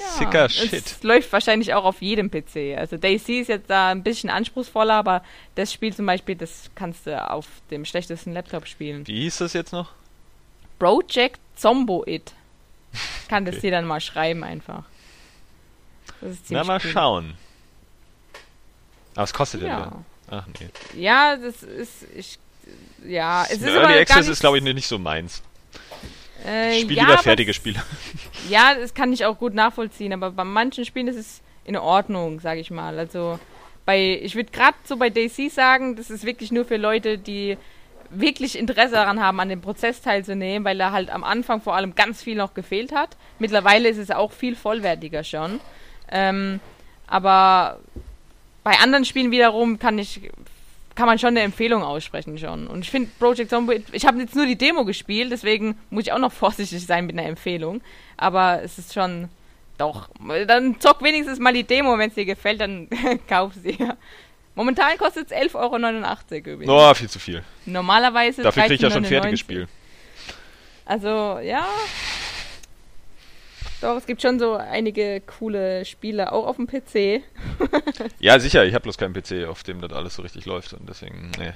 ja, 0.00 0.06
Sicker 0.18 0.48
Shit. 0.48 0.72
Es 0.72 1.02
läuft 1.02 1.32
wahrscheinlich 1.32 1.74
auch 1.74 1.84
auf 1.84 2.00
jedem 2.02 2.30
PC. 2.30 2.76
Also 2.76 2.96
Daisy 2.96 3.40
ist 3.40 3.48
jetzt 3.48 3.68
da 3.70 3.88
ein 3.90 4.02
bisschen 4.02 4.30
anspruchsvoller, 4.30 4.94
aber 4.94 5.22
das 5.54 5.72
Spiel 5.72 5.94
zum 5.94 6.06
Beispiel, 6.06 6.34
das 6.36 6.70
kannst 6.74 7.06
du 7.06 7.30
auf 7.30 7.46
dem 7.70 7.84
schlechtesten 7.84 8.32
Laptop 8.32 8.66
spielen. 8.66 9.06
Wie 9.06 9.22
hieß 9.22 9.38
das 9.38 9.52
jetzt 9.52 9.72
noch? 9.72 9.90
Project 10.78 11.38
Zomboid. 11.56 12.32
kann 13.28 13.44
das 13.44 13.60
dir 13.60 13.70
dann 13.70 13.84
mal 13.84 14.00
schreiben 14.00 14.42
einfach. 14.42 14.84
Das 16.20 16.36
Na, 16.48 16.64
mal 16.64 16.80
cool. 16.84 16.90
schauen. 16.90 17.34
Aber 19.14 19.22
was 19.22 19.32
kostet 19.32 19.62
Ja. 19.62 19.66
wieder? 19.86 20.04
Ach 20.30 20.46
nee. 20.60 20.68
Ja, 21.00 21.36
das 21.36 21.62
ist. 21.62 22.06
Ich, 22.14 22.38
ja, 23.06 23.44
es 23.44 23.58
ist 23.58 23.64
Early 23.64 23.98
Access 23.98 24.28
ist, 24.28 24.40
glaube 24.40 24.58
ich, 24.58 24.64
nicht 24.64 24.86
so 24.86 24.98
meins. 24.98 25.42
Äh, 26.46 26.76
Ich 26.76 26.82
spiele 26.82 27.00
ja, 27.00 27.06
lieber 27.06 27.18
fertige 27.18 27.54
Spiele. 27.54 27.82
Ja, 28.48 28.74
das 28.74 28.94
kann 28.94 29.12
ich 29.12 29.26
auch 29.26 29.38
gut 29.38 29.54
nachvollziehen, 29.54 30.12
aber 30.12 30.30
bei 30.30 30.44
manchen 30.44 30.84
Spielen 30.84 31.06
ist 31.06 31.16
es 31.16 31.42
in 31.64 31.76
Ordnung, 31.76 32.40
sage 32.40 32.58
ich 32.58 32.70
mal. 32.70 32.98
Also 32.98 33.38
bei, 33.84 34.18
ich 34.22 34.34
würde 34.34 34.50
gerade 34.50 34.76
so 34.84 34.96
bei 34.96 35.10
DC 35.10 35.50
sagen, 35.50 35.94
das 35.94 36.10
ist 36.10 36.24
wirklich 36.24 36.50
nur 36.50 36.64
für 36.64 36.76
Leute, 36.76 37.18
die 37.18 37.56
wirklich 38.10 38.58
Interesse 38.58 38.94
daran 38.94 39.20
haben, 39.20 39.38
an 39.40 39.48
dem 39.48 39.60
Prozess 39.60 40.00
teilzunehmen, 40.00 40.64
weil 40.64 40.76
da 40.76 40.90
halt 40.90 41.10
am 41.10 41.22
Anfang 41.22 41.60
vor 41.60 41.76
allem 41.76 41.94
ganz 41.94 42.22
viel 42.22 42.36
noch 42.36 42.54
gefehlt 42.54 42.92
hat. 42.92 43.16
Mittlerweile 43.38 43.88
ist 43.88 43.98
es 43.98 44.10
auch 44.10 44.32
viel 44.32 44.56
vollwertiger 44.56 45.22
schon. 45.22 45.60
Ähm, 46.10 46.60
aber 47.06 47.78
bei 48.64 48.78
anderen 48.78 49.04
Spielen 49.04 49.30
wiederum 49.30 49.78
kann 49.78 49.98
ich 49.98 50.20
kann 51.00 51.08
man 51.08 51.18
schon 51.18 51.28
eine 51.28 51.40
Empfehlung 51.40 51.82
aussprechen 51.82 52.36
schon. 52.36 52.66
Und 52.66 52.80
ich 52.80 52.90
finde 52.90 53.08
Project 53.18 53.48
Zombie, 53.48 53.82
ich 53.90 54.04
habe 54.04 54.20
jetzt 54.20 54.36
nur 54.36 54.44
die 54.44 54.58
Demo 54.58 54.84
gespielt, 54.84 55.32
deswegen 55.32 55.78
muss 55.88 56.02
ich 56.02 56.12
auch 56.12 56.18
noch 56.18 56.30
vorsichtig 56.44 56.84
sein 56.84 57.06
mit 57.06 57.18
einer 57.18 57.26
Empfehlung. 57.26 57.80
Aber 58.18 58.60
es 58.62 58.76
ist 58.76 58.92
schon, 58.92 59.30
doch, 59.78 60.10
dann 60.46 60.78
zock 60.78 61.02
wenigstens 61.02 61.38
mal 61.38 61.54
die 61.54 61.64
Demo, 61.64 61.96
wenn 61.96 62.10
es 62.10 62.16
dir 62.16 62.26
gefällt, 62.26 62.60
dann 62.60 62.86
kauf 63.28 63.54
sie. 63.54 63.78
Momentan 64.54 64.98
kostet 64.98 65.30
es 65.30 65.36
11,89 65.38 65.54
Euro 65.54 66.50
übrigens. 66.50 66.68
Oh, 66.68 66.92
viel 66.92 67.08
zu 67.08 67.18
viel. 67.18 67.42
Normalerweise 67.64 68.42
Dafür 68.42 68.64
kriege 68.64 68.74
ich 68.74 68.80
ja 68.82 68.90
schon 68.90 69.02
ein 69.02 69.06
13,99. 69.06 69.08
fertiges 69.08 69.40
Spiel. 69.40 69.68
Also, 70.84 71.38
ja. 71.42 71.66
Doch, 73.80 73.96
es 73.96 74.06
gibt 74.06 74.20
schon 74.20 74.38
so 74.38 74.54
einige 74.54 75.20
coole 75.22 75.84
Spiele, 75.84 76.32
auch 76.32 76.46
auf 76.46 76.56
dem 76.56 76.66
PC. 76.66 77.22
Ja, 78.18 78.38
sicher, 78.38 78.64
ich 78.64 78.74
habe 78.74 78.82
bloß 78.82 78.98
keinen 78.98 79.14
PC, 79.14 79.48
auf 79.48 79.62
dem 79.62 79.80
das 79.80 79.92
alles 79.92 80.16
so 80.16 80.22
richtig 80.22 80.44
läuft 80.44 80.74
und 80.74 80.88
deswegen, 80.88 81.30
nee. 81.38 81.52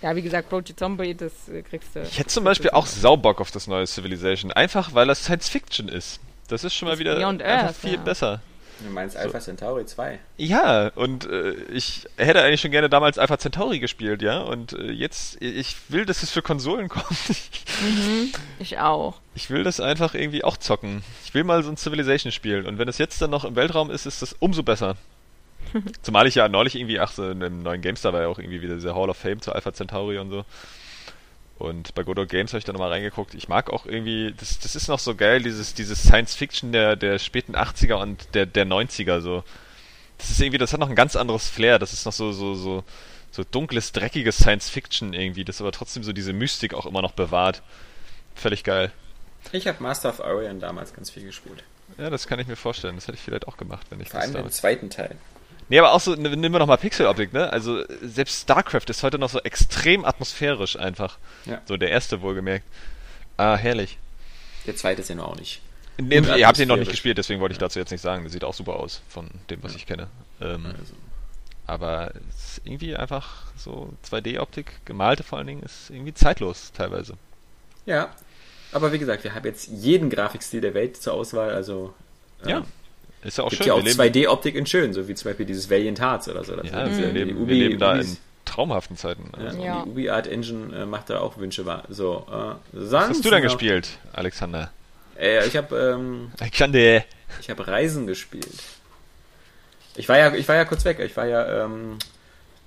Ja, 0.00 0.14
wie 0.14 0.22
gesagt, 0.22 0.48
Project 0.48 0.78
Zombie, 0.78 1.14
das 1.14 1.48
äh, 1.48 1.62
kriegst 1.62 1.96
du. 1.96 2.02
Ich 2.02 2.18
hätte 2.18 2.28
zum 2.28 2.44
Beispiel 2.44 2.70
auch 2.70 2.86
Saubock 2.86 3.40
auf 3.40 3.50
das 3.50 3.66
neue 3.66 3.86
Civilization, 3.86 4.52
einfach 4.52 4.94
weil 4.94 5.08
das 5.08 5.24
Science 5.24 5.48
Fiction 5.48 5.88
ist. 5.88 6.20
Das 6.46 6.62
ist 6.62 6.74
schon 6.74 6.86
mal 6.86 6.92
Das 6.92 7.00
wieder 7.00 7.16
Beyond 7.16 7.42
einfach 7.42 7.66
Earth, 7.68 7.76
viel 7.76 7.94
ja. 7.94 8.00
besser. 8.00 8.40
Du 8.80 8.90
meinst 8.90 9.16
Alpha 9.16 9.40
Centauri 9.40 9.86
2? 9.86 10.18
Ja, 10.36 10.88
und 10.94 11.26
äh, 11.26 11.52
ich 11.72 12.06
hätte 12.16 12.42
eigentlich 12.42 12.60
schon 12.60 12.70
gerne 12.70 12.88
damals 12.88 13.18
Alpha 13.18 13.38
Centauri 13.38 13.80
gespielt, 13.80 14.22
ja, 14.22 14.38
und 14.38 14.72
äh, 14.72 14.90
jetzt, 14.90 15.40
ich 15.42 15.76
will, 15.88 16.06
dass 16.06 16.22
es 16.22 16.30
für 16.30 16.42
Konsolen 16.42 16.88
kommt. 16.88 17.06
Mhm, 17.82 18.32
ich 18.58 18.78
auch. 18.78 19.20
Ich 19.34 19.50
will 19.50 19.64
das 19.64 19.80
einfach 19.80 20.14
irgendwie 20.14 20.44
auch 20.44 20.56
zocken. 20.56 21.02
Ich 21.24 21.34
will 21.34 21.44
mal 21.44 21.62
so 21.62 21.70
ein 21.70 21.76
Civilization 21.76 22.30
spielen. 22.32 22.66
Und 22.66 22.78
wenn 22.78 22.88
es 22.88 22.98
jetzt 22.98 23.20
dann 23.20 23.30
noch 23.30 23.44
im 23.44 23.56
Weltraum 23.56 23.90
ist, 23.90 24.06
ist 24.06 24.22
das 24.22 24.34
umso 24.38 24.62
besser. 24.62 24.96
Zumal 26.02 26.26
ich 26.26 26.36
ja 26.36 26.48
neulich 26.48 26.76
irgendwie, 26.76 27.00
ach 27.00 27.12
so, 27.12 27.28
in 27.28 27.42
einem 27.42 27.62
neuen 27.62 27.82
GameStar 27.82 28.12
war 28.12 28.22
ja 28.22 28.28
auch 28.28 28.38
irgendwie 28.38 28.62
wieder 28.62 28.74
dieser 28.74 28.94
Hall 28.94 29.10
of 29.10 29.16
Fame 29.16 29.40
zu 29.40 29.52
Alpha 29.52 29.72
Centauri 29.72 30.18
und 30.18 30.30
so. 30.30 30.44
Und 31.58 31.94
bei 31.94 32.04
Good 32.04 32.18
Old 32.18 32.28
Games 32.30 32.52
habe 32.52 32.58
ich 32.58 32.64
da 32.64 32.72
nochmal 32.72 32.90
reingeguckt. 32.90 33.34
Ich 33.34 33.48
mag 33.48 33.70
auch 33.70 33.84
irgendwie, 33.84 34.32
das, 34.38 34.60
das 34.60 34.76
ist 34.76 34.88
noch 34.88 35.00
so 35.00 35.14
geil, 35.16 35.42
dieses, 35.42 35.74
dieses 35.74 36.02
Science 36.02 36.34
Fiction 36.34 36.70
der, 36.70 36.94
der 36.94 37.18
späten 37.18 37.56
80er 37.56 37.94
und 37.94 38.34
der, 38.34 38.46
der 38.46 38.64
90er 38.64 39.20
so. 39.20 39.42
Das 40.18 40.30
ist 40.30 40.40
irgendwie, 40.40 40.58
das 40.58 40.72
hat 40.72 40.80
noch 40.80 40.88
ein 40.88 40.94
ganz 40.96 41.16
anderes 41.16 41.48
Flair. 41.48 41.78
Das 41.78 41.92
ist 41.92 42.04
noch 42.04 42.12
so, 42.12 42.32
so, 42.32 42.54
so, 42.54 42.84
so 43.32 43.44
dunkles, 43.44 43.92
dreckiges 43.92 44.38
Science 44.38 44.70
Fiction 44.70 45.14
irgendwie, 45.14 45.44
das 45.44 45.60
aber 45.60 45.72
trotzdem 45.72 46.04
so 46.04 46.12
diese 46.12 46.32
Mystik 46.32 46.74
auch 46.74 46.86
immer 46.86 47.02
noch 47.02 47.12
bewahrt. 47.12 47.62
Völlig 48.36 48.62
geil. 48.62 48.92
Ich 49.52 49.66
habe 49.66 49.82
Master 49.82 50.10
of 50.10 50.20
Orion 50.20 50.60
damals 50.60 50.94
ganz 50.94 51.10
viel 51.10 51.24
gespielt. 51.24 51.64
Ja, 51.96 52.10
das 52.10 52.26
kann 52.26 52.38
ich 52.38 52.46
mir 52.46 52.56
vorstellen. 52.56 52.94
Das 52.96 53.08
hätte 53.08 53.16
ich 53.16 53.22
vielleicht 53.22 53.48
auch 53.48 53.56
gemacht, 53.56 53.86
wenn 53.90 54.00
ich 54.00 54.10
Vor 54.10 54.20
das 54.20 54.24
allem 54.24 54.32
den 54.32 54.38
damals. 54.38 54.56
zweiten 54.56 54.90
Teil. 54.90 55.16
Nee, 55.68 55.78
aber 55.78 55.92
auch 55.92 56.00
so, 56.00 56.14
n- 56.14 56.22
nehmen 56.22 56.52
wir 56.52 56.58
nochmal 56.58 56.78
Pixeloptik, 56.78 57.32
ne? 57.32 57.52
Also, 57.52 57.84
selbst 58.02 58.42
StarCraft 58.42 58.84
ist 58.88 59.02
heute 59.02 59.18
noch 59.18 59.28
so 59.28 59.40
extrem 59.40 60.04
atmosphärisch 60.04 60.78
einfach. 60.78 61.18
Ja. 61.44 61.60
So, 61.66 61.76
der 61.76 61.90
erste 61.90 62.22
wohlgemerkt. 62.22 62.64
Ah, 63.36 63.56
herrlich. 63.56 63.98
Der 64.66 64.76
zweite 64.76 65.02
ist 65.02 65.08
ja 65.08 65.14
noch 65.14 65.28
auch 65.28 65.36
nicht. 65.36 65.60
Nee, 66.00 66.18
ihr 66.20 66.46
habt 66.46 66.58
ihn 66.58 66.68
noch 66.68 66.76
nicht 66.76 66.90
gespielt, 66.90 67.18
deswegen 67.18 67.40
wollte 67.40 67.52
ich 67.52 67.58
dazu 67.58 67.78
jetzt 67.78 67.90
nicht 67.90 68.00
sagen. 68.00 68.22
Der 68.22 68.30
sieht 68.30 68.44
auch 68.44 68.54
super 68.54 68.76
aus, 68.76 69.00
von 69.08 69.28
dem, 69.50 69.62
was 69.62 69.74
ich 69.74 69.86
kenne. 69.86 70.06
Ähm, 70.40 70.66
Also, 70.66 70.94
aber 71.66 72.12
es 72.30 72.52
ist 72.58 72.60
irgendwie 72.64 72.96
einfach 72.96 73.44
so 73.56 73.92
2D-Optik, 74.08 74.84
gemalte 74.86 75.22
vor 75.22 75.38
allen 75.38 75.46
Dingen, 75.48 75.62
ist 75.62 75.90
irgendwie 75.90 76.14
zeitlos 76.14 76.72
teilweise. 76.72 77.14
ja. 77.86 78.10
Aber 78.70 78.92
wie 78.92 78.98
gesagt, 78.98 79.24
wir 79.24 79.34
haben 79.34 79.46
jetzt 79.46 79.68
jeden 79.68 80.10
Grafikstil 80.10 80.60
der 80.60 80.74
Welt 80.74 81.00
zur 81.02 81.14
Auswahl. 81.14 81.54
Also 81.54 81.94
Ja, 82.44 82.58
ähm, 82.58 82.64
ist 83.22 83.38
ja 83.38 83.44
auch 83.44 83.50
gibt 83.50 83.58
schön. 83.62 83.68
ja 83.68 83.74
auch 83.74 83.84
wir 83.84 83.94
leben, 84.04 84.26
2D-Optik 84.28 84.54
in 84.54 84.66
schön, 84.66 84.92
so 84.92 85.08
wie 85.08 85.14
zum 85.14 85.30
Beispiel 85.30 85.46
dieses 85.46 85.68
Valiant 85.70 86.00
Hearts 86.00 86.28
oder 86.28 86.44
so. 86.44 86.54
Das 86.56 86.70
ja, 86.70 86.86
wir, 86.86 87.08
die 87.08 87.12
leben, 87.18 87.30
wir 87.38 87.44
Ubi- 87.46 87.58
leben 87.68 87.78
da 87.78 87.92
Ubis- 87.94 88.00
in 88.12 88.16
traumhaften 88.44 88.96
Zeiten. 88.96 89.30
Ja, 89.36 89.44
Also. 89.46 89.62
Ja. 89.62 89.82
Die 89.84 89.90
Ubi 89.90 90.10
Art 90.10 90.26
Engine 90.26 90.74
äh, 90.76 90.86
macht 90.86 91.10
da 91.10 91.20
auch 91.20 91.36
Wünsche 91.38 91.66
wahr. 91.66 91.84
So, 91.88 92.26
äh, 92.30 92.54
Was 92.72 93.08
hast 93.10 93.24
du 93.24 93.30
denn 93.30 93.42
gespielt, 93.42 93.88
Alexander? 94.12 94.70
Äh, 95.18 95.46
ich 95.46 95.56
habe 95.56 95.76
ähm, 95.76 96.32
Alexander. 96.40 97.04
ich 97.40 97.50
habe 97.50 97.66
Reisen 97.66 98.06
gespielt. 98.06 98.46
Ich 99.96 100.08
war 100.08 100.16
ja 100.16 100.32
ich 100.34 100.46
war 100.48 100.54
ja 100.54 100.64
kurz 100.64 100.84
weg. 100.84 101.00
Ich 101.00 101.16
war 101.16 101.26
ja 101.26 101.64
ähm, 101.64 101.98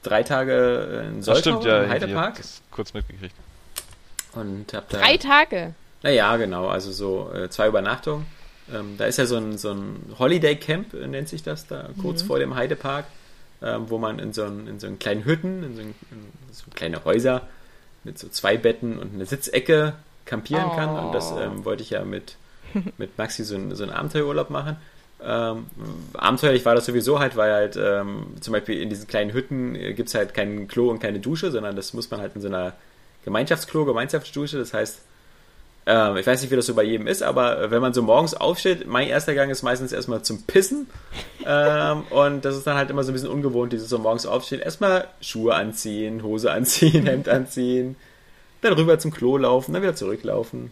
drei 0.04 0.22
Tage 0.24 1.06
in 1.10 1.18
Das 1.18 1.26
Soltau 1.26 1.40
stimmt, 1.62 1.64
ja. 1.66 1.78
im 1.80 1.84
ich 1.86 1.90
hab 1.90 2.02
Heidepark 2.02 2.36
das 2.38 2.62
kurz 2.72 2.94
mitgekriegt. 2.94 3.36
und 4.34 4.74
habe 4.74 4.86
da 4.90 4.98
Drei 5.00 5.18
Tage. 5.18 5.74
Naja, 6.04 6.36
genau, 6.38 6.68
also 6.68 6.92
so 6.92 7.32
äh, 7.34 7.50
zwei 7.50 7.68
Übernachtungen. 7.68 8.26
Ähm, 8.74 8.96
da 8.98 9.06
ist 9.06 9.18
ja 9.18 9.26
so 9.26 9.38
ein, 9.38 9.58
so 9.58 9.72
ein 9.72 10.14
Holiday 10.20 10.56
Camp, 10.56 10.94
äh, 10.94 11.08
nennt 11.08 11.30
sich 11.30 11.44
das 11.44 11.68
da, 11.68 11.90
kurz 12.02 12.22
vor 12.22 12.40
dem 12.40 12.56
Heidepark, 12.56 13.06
ähm, 13.62 13.90
wo 13.90 13.98
man 13.98 14.20
in 14.20 14.34
so, 14.34 14.44
einen, 14.44 14.68
in 14.68 14.80
so 14.80 14.88
einen 14.88 15.00
kleinen 15.00 15.26
Hütten, 15.26 15.64
in 15.64 15.76
so, 15.76 15.82
ein, 15.82 15.96
in 16.12 16.54
so 16.54 16.64
kleine 16.74 17.04
Häuser 17.06 17.42
mit 18.04 18.18
so 18.18 18.28
zwei 18.30 18.58
Betten 18.58 18.98
und 18.98 19.14
eine 19.14 19.26
Sitzecke 19.26 19.94
campieren 20.26 20.72
kann. 20.76 20.90
Und 20.98 21.14
das 21.14 21.32
Oh. 21.32 21.40
ähm, 21.40 21.66
wollte 21.66 21.84
ich 21.84 21.92
ja 21.92 22.04
mit, 22.04 22.36
mit 22.98 23.18
Maxi 23.18 23.44
so, 23.44 23.56
ein, 23.56 23.76
so 23.76 23.84
einen 23.84 23.92
Abenteuerurlaub 23.92 24.50
machen. 24.50 24.78
Ähm, 25.24 25.68
abenteuerlich 26.14 26.66
war 26.66 26.74
das 26.74 26.88
sowieso 26.88 27.20
halt, 27.20 27.36
weil 27.36 27.54
halt 27.54 27.78
ähm, 27.80 28.28
zum 28.40 28.54
Beispiel 28.54 28.82
in 28.82 28.90
diesen 28.90 29.06
kleinen 29.08 29.34
Hütten 29.34 29.76
äh, 29.76 29.94
gibt 29.94 30.10
es 30.10 30.16
halt 30.16 30.34
kein 30.34 30.68
Klo 30.68 30.90
und 30.90 31.00
keine 31.00 31.20
Dusche, 31.20 31.52
sondern 31.52 31.76
das 31.76 31.94
muss 31.94 32.10
man 32.10 32.22
halt 32.22 32.36
in 32.36 32.42
so 32.42 32.48
einer 32.48 32.74
Gemeinschaftsklo, 33.24 33.86
Gemeinschaftsdusche. 33.86 34.58
Das 34.58 34.74
heißt, 34.74 35.00
ähm, 35.86 36.18
ich 36.18 36.28
weiß 36.28 36.42
nicht, 36.42 36.52
wie 36.52 36.56
das 36.56 36.68
so 36.68 36.76
bei 36.76 36.84
jedem 36.84 37.08
ist, 37.08 37.24
aber 37.24 37.72
wenn 37.72 37.82
man 37.82 37.94
so 37.94 38.04
morgens 38.04 38.34
aufsteht, 38.34 38.88
mein 38.88 39.08
erster 39.08 39.34
Gang 39.34 39.52
ist 39.52 39.64
meistens 39.64 39.92
erstmal 39.92 40.22
zum 40.22 40.44
Pissen. 40.44 40.88
ähm, 41.46 42.04
und 42.12 42.46
das 42.46 42.56
ist 42.56 42.68
dann 42.68 42.78
halt 42.78 42.90
immer 42.90 43.04
so 43.04 43.12
ein 43.12 43.14
bisschen 43.14 43.30
ungewohnt, 43.30 43.74
dieses 43.74 43.90
so 43.90 43.98
morgens 43.98 44.26
aufstehen. 44.26 44.62
Erstmal 44.62 45.08
Schuhe 45.22 45.56
anziehen, 45.56 46.24
Hose 46.24 46.52
anziehen, 46.52 47.06
Hemd 47.08 47.28
anziehen, 47.30 47.96
dann 48.62 48.74
rüber 48.74 49.00
zum 49.00 49.12
Klo 49.12 49.38
laufen, 49.38 49.74
dann 49.74 49.82
wieder 49.82 49.96
zurücklaufen. 49.96 50.72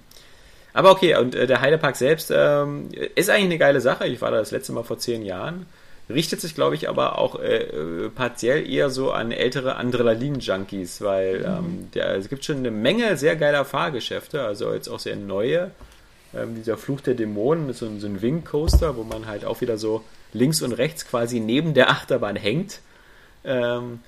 Aber 0.74 0.91
okay, 0.91 1.16
und 1.18 1.34
äh, 1.34 1.47
der 1.47 1.62
Heidepark 1.62 1.95
selbst 1.95 2.32
ähm, 2.32 2.89
ist 3.16 3.30
eigentlich 3.30 3.45
eine 3.45 3.57
geile 3.57 3.82
Sache. 3.82 4.07
Ich 4.07 4.22
war 4.22 4.30
da 4.30 4.38
das 4.38 4.51
letzte 4.51 4.74
Mal 4.74 4.84
vor 4.84 4.99
zehn 4.99 5.26
Jahren. 5.26 5.66
Richtet 6.10 6.41
sich, 6.41 6.55
glaube 6.55 6.74
ich, 6.76 6.89
aber 6.89 7.20
auch 7.20 7.39
äh, 7.39 7.57
äh, 7.66 8.10
partiell 8.10 8.68
eher 8.68 8.89
so 8.89 9.12
an 9.12 9.32
ältere 9.32 9.76
Adrenalin-Junkies, 9.78 11.01
weil 11.01 11.45
ähm, 11.45 11.89
der, 11.93 12.16
es 12.16 12.30
gibt 12.30 12.43
schon 12.45 12.57
eine 12.57 12.72
Menge 12.72 13.16
sehr 13.16 13.36
geiler 13.36 13.64
Fahrgeschäfte, 13.64 14.41
also 14.41 14.74
jetzt 14.74 14.88
auch 14.88 14.99
sehr 14.99 15.16
neue. 15.16 15.70
Ähm, 16.36 16.55
dieser 16.55 16.78
Fluch 16.78 17.01
der 17.01 17.14
Dämonen 17.14 17.70
ist 17.70 17.80
so, 17.80 17.86
ein- 17.86 17.99
so 17.99 18.07
ein 18.07 18.22
Wing-Coaster, 18.24 18.95
wo 18.97 19.03
man 19.03 19.28
halt 19.28 19.45
auch 19.45 19.62
wieder 19.62 19.78
so 19.78 20.03
links 20.34 20.62
und 20.64 20.74
rechts 20.74 21.07
quasi 21.07 21.39
neben 21.39 21.74
der 21.76 21.89
Achterbahn 21.91 22.36
hängt. 22.36 22.80
Ähm, 23.43 23.99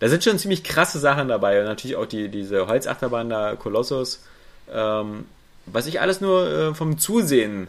da 0.00 0.08
sind 0.08 0.24
schon 0.24 0.38
ziemlich 0.38 0.64
krasse 0.64 0.98
Sachen 0.98 1.28
dabei 1.28 1.60
und 1.60 1.66
natürlich 1.66 1.96
auch 1.96 2.06
die, 2.06 2.28
diese 2.28 2.66
Holzachterbahn 2.66 3.28
da, 3.28 3.54
Kolossus. 3.56 4.22
Ähm, 4.72 5.26
was 5.66 5.86
ich 5.86 6.00
alles 6.00 6.20
nur 6.20 6.46
äh, 6.50 6.74
vom 6.74 6.98
Zusehen 6.98 7.68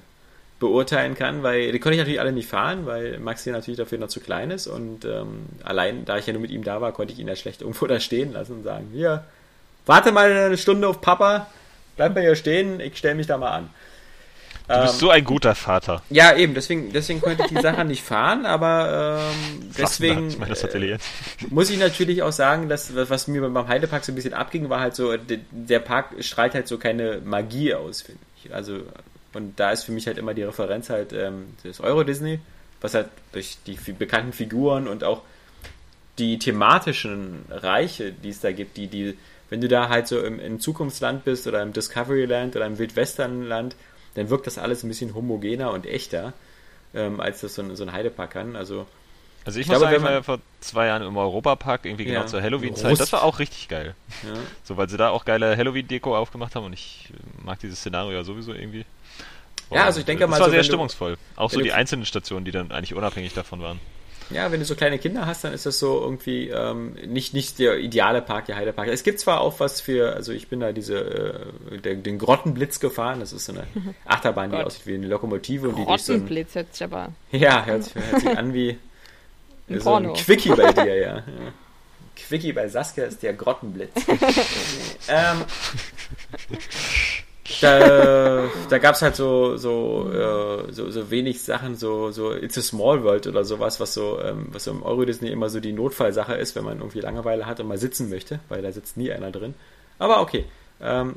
beurteilen 0.70 1.16
kann, 1.16 1.44
weil 1.44 1.72
die 1.72 1.80
konnte 1.80 1.94
ich 1.96 2.00
natürlich 2.00 2.20
alle 2.20 2.32
nicht 2.32 2.50
fahren, 2.50 2.86
weil 2.86 3.20
Maxi 3.20 3.52
natürlich 3.52 3.78
dafür 3.78 3.98
noch 3.98 4.08
zu 4.10 4.20
klein 4.20 4.52
ist 4.52 4.68
und 4.68 5.06
ähm, 5.06 5.46
allein, 5.64 6.06
da 6.06 6.18
ich 6.18 6.26
ja 6.28 6.34
nur 6.34 6.42
mit 6.42 6.52
ihm 6.52 6.64
da 6.64 6.82
war, 6.82 6.92
konnte 6.92 7.14
ich 7.14 7.20
ihn 7.20 7.28
ja 7.28 7.36
schlecht 7.36 7.62
irgendwo 7.62 7.88
da 7.88 8.00
stehen 8.00 8.34
lassen 8.34 8.54
und 8.58 8.64
sagen, 8.64 8.90
hier, 8.94 9.24
warte 9.86 10.12
mal 10.12 10.32
eine 10.32 10.58
Stunde 10.58 10.88
auf 10.88 11.02
Papa, 11.02 11.48
bleib 11.96 12.14
mal 12.16 12.22
hier 12.22 12.36
stehen, 12.36 12.80
ich 12.80 12.98
stelle 12.98 13.16
mich 13.16 13.28
da 13.28 13.38
mal 13.38 13.52
an. 13.52 13.70
Du 14.68 14.82
bist 14.82 14.98
so 14.98 15.12
ein 15.12 15.24
guter 15.24 15.54
Vater. 15.54 16.02
Ja, 16.10 16.36
eben, 16.36 16.56
deswegen, 16.56 16.92
deswegen 16.92 17.22
konnte 17.22 17.44
ich 17.44 17.50
die 17.50 17.62
Sache 17.62 17.86
nicht 17.86 18.02
fahren, 18.02 18.48
aber 18.48 19.20
ähm, 19.22 19.70
deswegen 19.78 20.28
Ich 20.30 20.40
meine, 20.40 20.56
das 20.56 20.64
äh, 20.64 20.98
muss 21.52 21.70
ich 21.70 21.78
natürlich 21.78 22.24
auch 22.24 22.32
sagen, 22.32 22.68
dass 22.68 22.90
was 22.96 23.28
mir 23.28 23.48
beim 23.48 23.68
Heidepark 23.68 24.04
so 24.04 24.12
ein 24.12 24.16
bisschen 24.16 24.34
abging, 24.34 24.68
war 24.70 24.80
halt 24.80 24.96
so, 24.96 25.18
de- 25.18 25.42
der 25.52 25.78
Park 25.80 26.16
strahlt 26.22 26.56
halt 26.56 26.68
so 26.68 26.80
keine 26.80 27.22
Magie 27.24 27.76
aus, 27.76 28.02
finde 28.02 28.22
ich. 28.44 28.56
Also, 28.56 28.80
und 29.36 29.60
da 29.60 29.72
ist 29.72 29.84
für 29.84 29.92
mich 29.92 30.08
halt 30.08 30.18
immer 30.18 30.34
die 30.34 30.44
Referenz 30.44 30.90
halt 30.90 31.14
ähm, 31.14 31.54
das 31.64 31.80
Euro 31.82 32.04
Disney, 32.04 32.40
was 32.82 32.94
halt 32.96 33.10
durch 33.34 33.58
die 33.68 33.78
bekannten 33.94 34.34
Figuren 34.34 34.88
und 34.88 35.04
auch 35.04 35.22
die 36.18 36.40
thematischen 36.40 37.46
Reiche, 37.50 38.12
die 38.12 38.30
es 38.30 38.40
da 38.40 38.52
gibt, 38.52 38.78
die, 38.78 38.88
die, 38.88 39.18
wenn 39.50 39.62
du 39.62 39.68
da 39.68 39.90
halt 39.90 40.08
so 40.08 40.22
im, 40.22 40.40
im 40.40 40.60
Zukunftsland 40.60 41.26
bist 41.26 41.46
oder 41.48 41.62
im 41.62 41.74
Discoveryland 41.74 42.56
oder 42.56 42.66
im 42.66 42.78
Wildwesternland, 42.80 43.76
dann 44.16 44.30
wirkt 44.30 44.48
das 44.48 44.58
alles 44.58 44.84
ein 44.84 44.88
bisschen 44.88 45.14
homogener 45.14 45.72
und 45.72 45.86
echter, 45.86 46.34
ähm, 46.94 47.20
als 47.20 47.42
das 47.42 47.56
so 47.56 47.62
ein, 47.64 47.76
so 47.76 47.84
ein 47.84 47.92
Heidepark 47.92 48.32
kann. 48.32 48.56
Also, 48.56 48.86
Also 49.44 49.60
ich, 49.60 49.66
Ich 49.66 49.68
muss 49.68 49.80
glaube, 49.80 49.92
sagen, 49.92 49.98
ich 49.98 50.04
war 50.04 50.12
ja 50.14 50.24
vor 50.24 50.40
zwei 50.62 50.88
Jahren 50.88 51.04
im 51.04 51.18
Europapark, 51.18 51.86
irgendwie 51.86 52.06
genau 52.06 52.22
Ja. 52.22 52.28
zur 52.28 52.42
Halloween-Zeit. 52.42 52.98
Das 52.98 53.12
war 53.12 53.24
auch 53.24 53.40
richtig 53.40 53.68
geil. 53.68 53.94
ja. 54.24 54.34
So, 54.64 54.78
weil 54.78 54.88
sie 54.88 54.96
da 54.96 55.10
auch 55.10 55.26
geile 55.26 55.58
Halloween-Deko 55.58 56.16
aufgemacht 56.16 56.56
haben 56.56 56.66
und 56.66 56.74
ich 56.74 57.10
äh, 57.12 57.46
mag 57.46 57.60
dieses 57.60 57.80
Szenario 57.80 58.14
ja 58.14 58.24
sowieso 58.24 58.54
irgendwie. 58.54 58.86
Ja, 59.72 59.86
also 59.86 60.00
ich 60.00 60.06
denke 60.06 60.22
das 60.22 60.30
mal 60.30 60.40
war 60.40 60.46
so, 60.48 60.52
sehr 60.52 60.64
stimmungsvoll. 60.64 61.18
Auch 61.36 61.50
so 61.52 61.60
die 61.60 61.74
einzelnen 61.74 62.06
Stationen, 62.06 62.46
die 62.46 62.52
dann 62.52 62.72
eigentlich 62.72 62.94
unabhängig 62.94 63.34
davon 63.34 63.62
waren. 63.62 63.80
Ja, 64.32 64.52
wenn 64.52 64.60
du 64.60 64.66
so 64.66 64.74
kleine 64.76 64.98
Kinder 64.98 65.28
hast, 65.28 65.44
dann 65.44 65.54
ist 65.54 65.68
das 65.68 65.78
so 65.78 66.02
irgendwie 66.02 66.50
ähm, 66.50 66.94
nicht, 67.06 67.36
nicht 67.36 67.60
der 67.60 67.78
ideale 67.78 68.24
Park, 68.24 68.48
der 68.48 68.56
Heidepark. 68.56 68.88
Es 68.88 69.04
gibt 69.04 69.20
zwar 69.20 69.40
auch 69.42 69.60
was 69.60 69.82
für, 69.82 70.16
also 70.16 70.32
ich 70.32 70.48
bin 70.48 70.62
da 70.62 70.72
diese, 70.72 71.52
äh, 71.72 71.78
der, 71.78 71.96
den 71.96 72.18
Grottenblitz 72.18 72.80
gefahren, 72.80 73.20
das 73.20 73.34
ist 73.34 73.46
so 73.46 73.52
eine 73.54 73.68
Achterbahn, 74.06 74.50
die 74.50 74.58
aussieht 74.58 74.88
wie 74.88 74.96
eine 74.96 75.06
Lokomotive 75.08 75.70
und 75.70 75.78
die 75.78 75.86
durch 75.86 76.02
so 76.02 76.14
ein, 76.14 76.22
Rottenblitz 76.22 76.56
hört 76.56 76.74
sich 76.74 76.84
aber. 76.84 77.10
Ja, 77.32 77.66
hört, 77.66 77.84
sich- 77.84 77.94
hört 77.96 78.22
sich 78.22 78.30
an 78.38 78.54
wie 78.54 78.78
Ein 79.70 79.80
so 79.82 79.94
ein. 79.94 80.14
Quickie 80.14 80.50
bei 80.56 80.74
dir, 80.74 80.96
ja. 80.96 81.16
ja. 81.18 81.24
Quickie 82.28 82.54
bei 82.54 82.68
Saskia 82.68 83.04
ist 83.06 83.22
der 83.22 83.34
Grottenblitz. 83.34 83.92
ähm, 85.08 85.44
da 87.62 88.50
da 88.70 88.78
gab 88.78 88.96
es 88.96 89.02
halt 89.02 89.16
so, 89.16 89.58
so, 89.58 90.12
äh, 90.12 90.72
so, 90.72 90.90
so 90.90 91.12
wenig 91.12 91.42
Sachen, 91.44 91.76
so, 91.76 92.12
so 92.12 92.34
It's 92.34 92.58
a 92.58 92.62
Small 92.62 93.04
World 93.04 93.28
oder 93.28 93.44
sowas, 93.44 93.80
was 93.80 93.94
so, 93.94 94.20
ähm, 94.22 94.48
was 94.52 94.66
so 94.66 94.72
im 94.72 94.84
Euro 94.84 95.06
Disney 95.06 95.30
immer 95.30 95.50
so 95.50 95.60
die 95.60 95.74
Notfallsache 95.74 96.34
ist, 96.34 96.56
wenn 96.56 96.64
man 96.64 96.80
irgendwie 96.80 97.02
Langeweile 97.02 97.46
hat 97.46 97.60
und 97.60 97.68
mal 97.68 97.78
sitzen 97.78 98.10
möchte, 98.10 98.40
weil 98.50 98.62
da 98.62 98.72
sitzt 98.72 98.98
nie 98.98 99.12
einer 99.12 99.32
drin. 99.32 99.54
Aber 100.00 100.22
okay. 100.22 100.46
Ähm, 100.82 101.16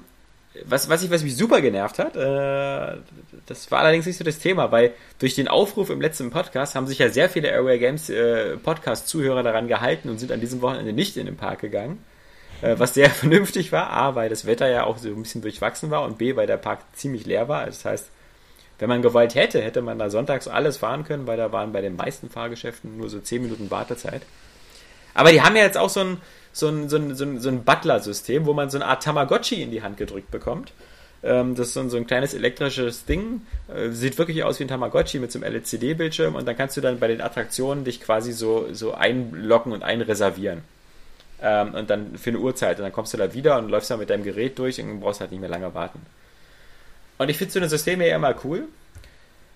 was, 0.65 0.89
was, 0.89 1.03
ich, 1.03 1.11
was 1.11 1.23
mich 1.23 1.37
super 1.37 1.61
genervt 1.61 1.99
hat, 1.99 2.17
äh, 2.17 2.99
das 3.47 3.71
war 3.71 3.81
allerdings 3.81 4.07
nicht 4.07 4.17
so 4.17 4.25
das 4.25 4.39
Thema, 4.39 4.73
weil 4.73 4.93
durch 5.19 5.35
den 5.35 5.47
Aufruf 5.47 5.91
im 5.91 6.01
letzten 6.01 6.31
Podcast 6.31 6.75
haben 6.75 6.87
sich 6.87 6.99
ja 6.99 7.11
sehr 7.11 7.29
viele 7.29 7.49
Airway 7.49 7.79
Games 7.79 8.11
äh, 8.11 8.57
Podcast-Zuhörer 8.57 9.43
daran 9.43 9.69
gehalten 9.69 10.09
und 10.09 10.19
sind 10.19 10.33
an 10.33 10.41
diesem 10.41 10.61
Wochenende 10.63 10.93
nicht 10.93 11.17
in 11.17 11.27
den 11.27 11.37
Park 11.37 11.61
gegangen. 11.61 12.03
Äh, 12.63 12.79
was 12.79 12.95
sehr 12.95 13.11
vernünftig 13.11 13.73
war. 13.73 13.91
A, 13.91 14.15
weil 14.15 14.29
das 14.29 14.47
Wetter 14.47 14.69
ja 14.69 14.85
auch 14.85 14.99
so 14.99 15.09
ein 15.09 15.23
bisschen 15.23 15.43
durchwachsen 15.43 15.91
war 15.91 16.03
und 16.03 16.19
B, 16.19 16.37
weil 16.37 16.47
der 16.47 16.57
Park 16.57 16.81
ziemlich 16.93 17.27
leer 17.27 17.49
war. 17.49 17.67
Das 17.67 17.85
heißt, 17.85 18.11
wenn 18.79 18.89
man 18.89 19.03
gewollt 19.03 19.35
hätte, 19.35 19.61
hätte 19.61 19.83
man 19.83 19.99
da 19.99 20.11
sonntags 20.11 20.47
alles 20.49 20.77
fahren 20.77 21.05
können, 21.05 21.27
weil 21.27 21.37
da 21.37 21.51
waren 21.53 21.73
bei 21.73 21.81
den 21.81 21.97
meisten 21.97 22.31
Fahrgeschäften 22.31 22.97
nur 22.97 23.09
so 23.09 23.19
10 23.19 23.43
Minuten 23.43 23.71
Wartezeit. 23.71 24.23
Aber 25.15 25.33
die 25.33 25.43
haben 25.43 25.57
ja 25.57 25.65
jetzt 25.65 25.79
auch 25.79 25.89
so 25.89 26.01
ein, 26.01 26.21
so 26.53 26.69
ein, 26.69 26.89
so 26.89 26.97
ein, 26.97 27.15
so 27.17 27.25
ein, 27.25 27.41
so 27.41 27.49
ein 27.49 27.65
Butler-System, 27.65 28.47
wo 28.47 28.53
man 28.53 28.71
so 28.71 28.79
eine 28.79 28.87
Art 28.87 29.03
Tamagotchi 29.03 29.63
in 29.63 29.73
die 29.73 29.83
Hand 29.83 29.97
gedrückt 29.97 30.31
bekommt. 30.31 30.73
Ähm, 31.25 31.57
das 31.57 31.69
ist 31.69 31.75
so 31.75 31.81
ein, 31.81 31.91
so 31.91 31.97
ein 31.97 32.07
kleines 32.07 32.35
elektrisches 32.35 33.05
Ding. 33.05 33.43
Äh, 33.67 33.91
sieht 33.91 34.17
wirklich 34.17 34.45
aus 34.45 34.61
wie 34.61 34.65
ein 34.65 34.69
Tamagotchi 34.69 35.19
mit 35.19 35.33
so 35.33 35.41
einem 35.41 35.53
LCD-Bildschirm 35.55 36.37
und 36.37 36.47
dann 36.47 36.57
kannst 36.57 36.77
du 36.77 36.81
dann 36.81 37.01
bei 37.01 37.09
den 37.09 37.21
Attraktionen 37.21 37.85
dich 37.85 38.01
quasi 38.01 38.33
so, 38.33 38.69
so 38.73 38.95
einloggen 38.95 39.73
und 39.73 39.83
einreservieren. 39.83 40.63
Ähm, 41.41 41.75
und 41.75 41.91
dann 41.91 42.17
für 42.17 42.31
eine 42.31 42.39
Uhrzeit. 42.39 42.79
Und 42.79 42.85
dann 42.85 42.93
kommst 42.93 43.13
du 43.15 43.19
da 43.19 43.33
wieder 43.33 43.59
und 43.59 43.69
läufst 43.69 43.91
da 43.91 43.97
mit 43.97 44.11
deinem 44.11 44.25
Gerät 44.25 44.59
durch 44.59 44.81
und 44.81 45.01
brauchst 45.01 45.21
halt 45.21 45.31
nicht 45.31 45.41
mehr 45.41 45.51
lange 45.51 45.73
warten. 45.75 46.01
Und 47.19 47.29
ich 47.29 47.39
finde 47.39 47.53
so 47.53 47.59
eine 47.59 47.69
Systeme 47.69 48.09
ja 48.09 48.17
immer 48.17 48.35
cool. 48.45 48.65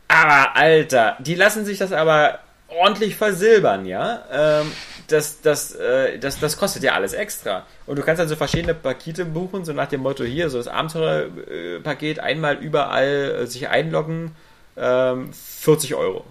Aber, 0.09 0.57
Alter, 0.57 1.17
die 1.21 1.35
lassen 1.35 1.65
sich 1.65 1.79
das 1.79 1.93
aber 1.93 2.41
ordentlich 2.69 3.17
versilbern, 3.17 3.87
ja. 3.87 4.25
Ähm, 4.31 4.73
das, 5.09 5.41
das, 5.41 5.75
äh, 5.75 6.19
das, 6.19 6.39
das 6.41 6.57
kostet 6.57 6.83
ja 6.83 6.93
alles 6.93 7.13
extra. 7.13 7.67
Und 7.87 7.99
du 7.99 8.03
kannst 8.03 8.21
also 8.21 8.37
verschiedene 8.37 8.75
Pakete 8.75 9.25
buchen, 9.25 9.65
so 9.65 9.73
nach 9.73 9.89
dem 9.89 10.01
Motto 10.01 10.25
hier, 10.25 10.51
so 10.51 10.59
das 10.59 10.69
Abenteuerpaket, 10.69 12.19
einmal 12.19 12.57
überall 12.57 13.43
äh, 13.43 13.47
sich 13.47 13.69
einloggen, 13.69 14.35
ähm, 14.77 15.33
40 15.33 15.95
Euro. 15.95 16.25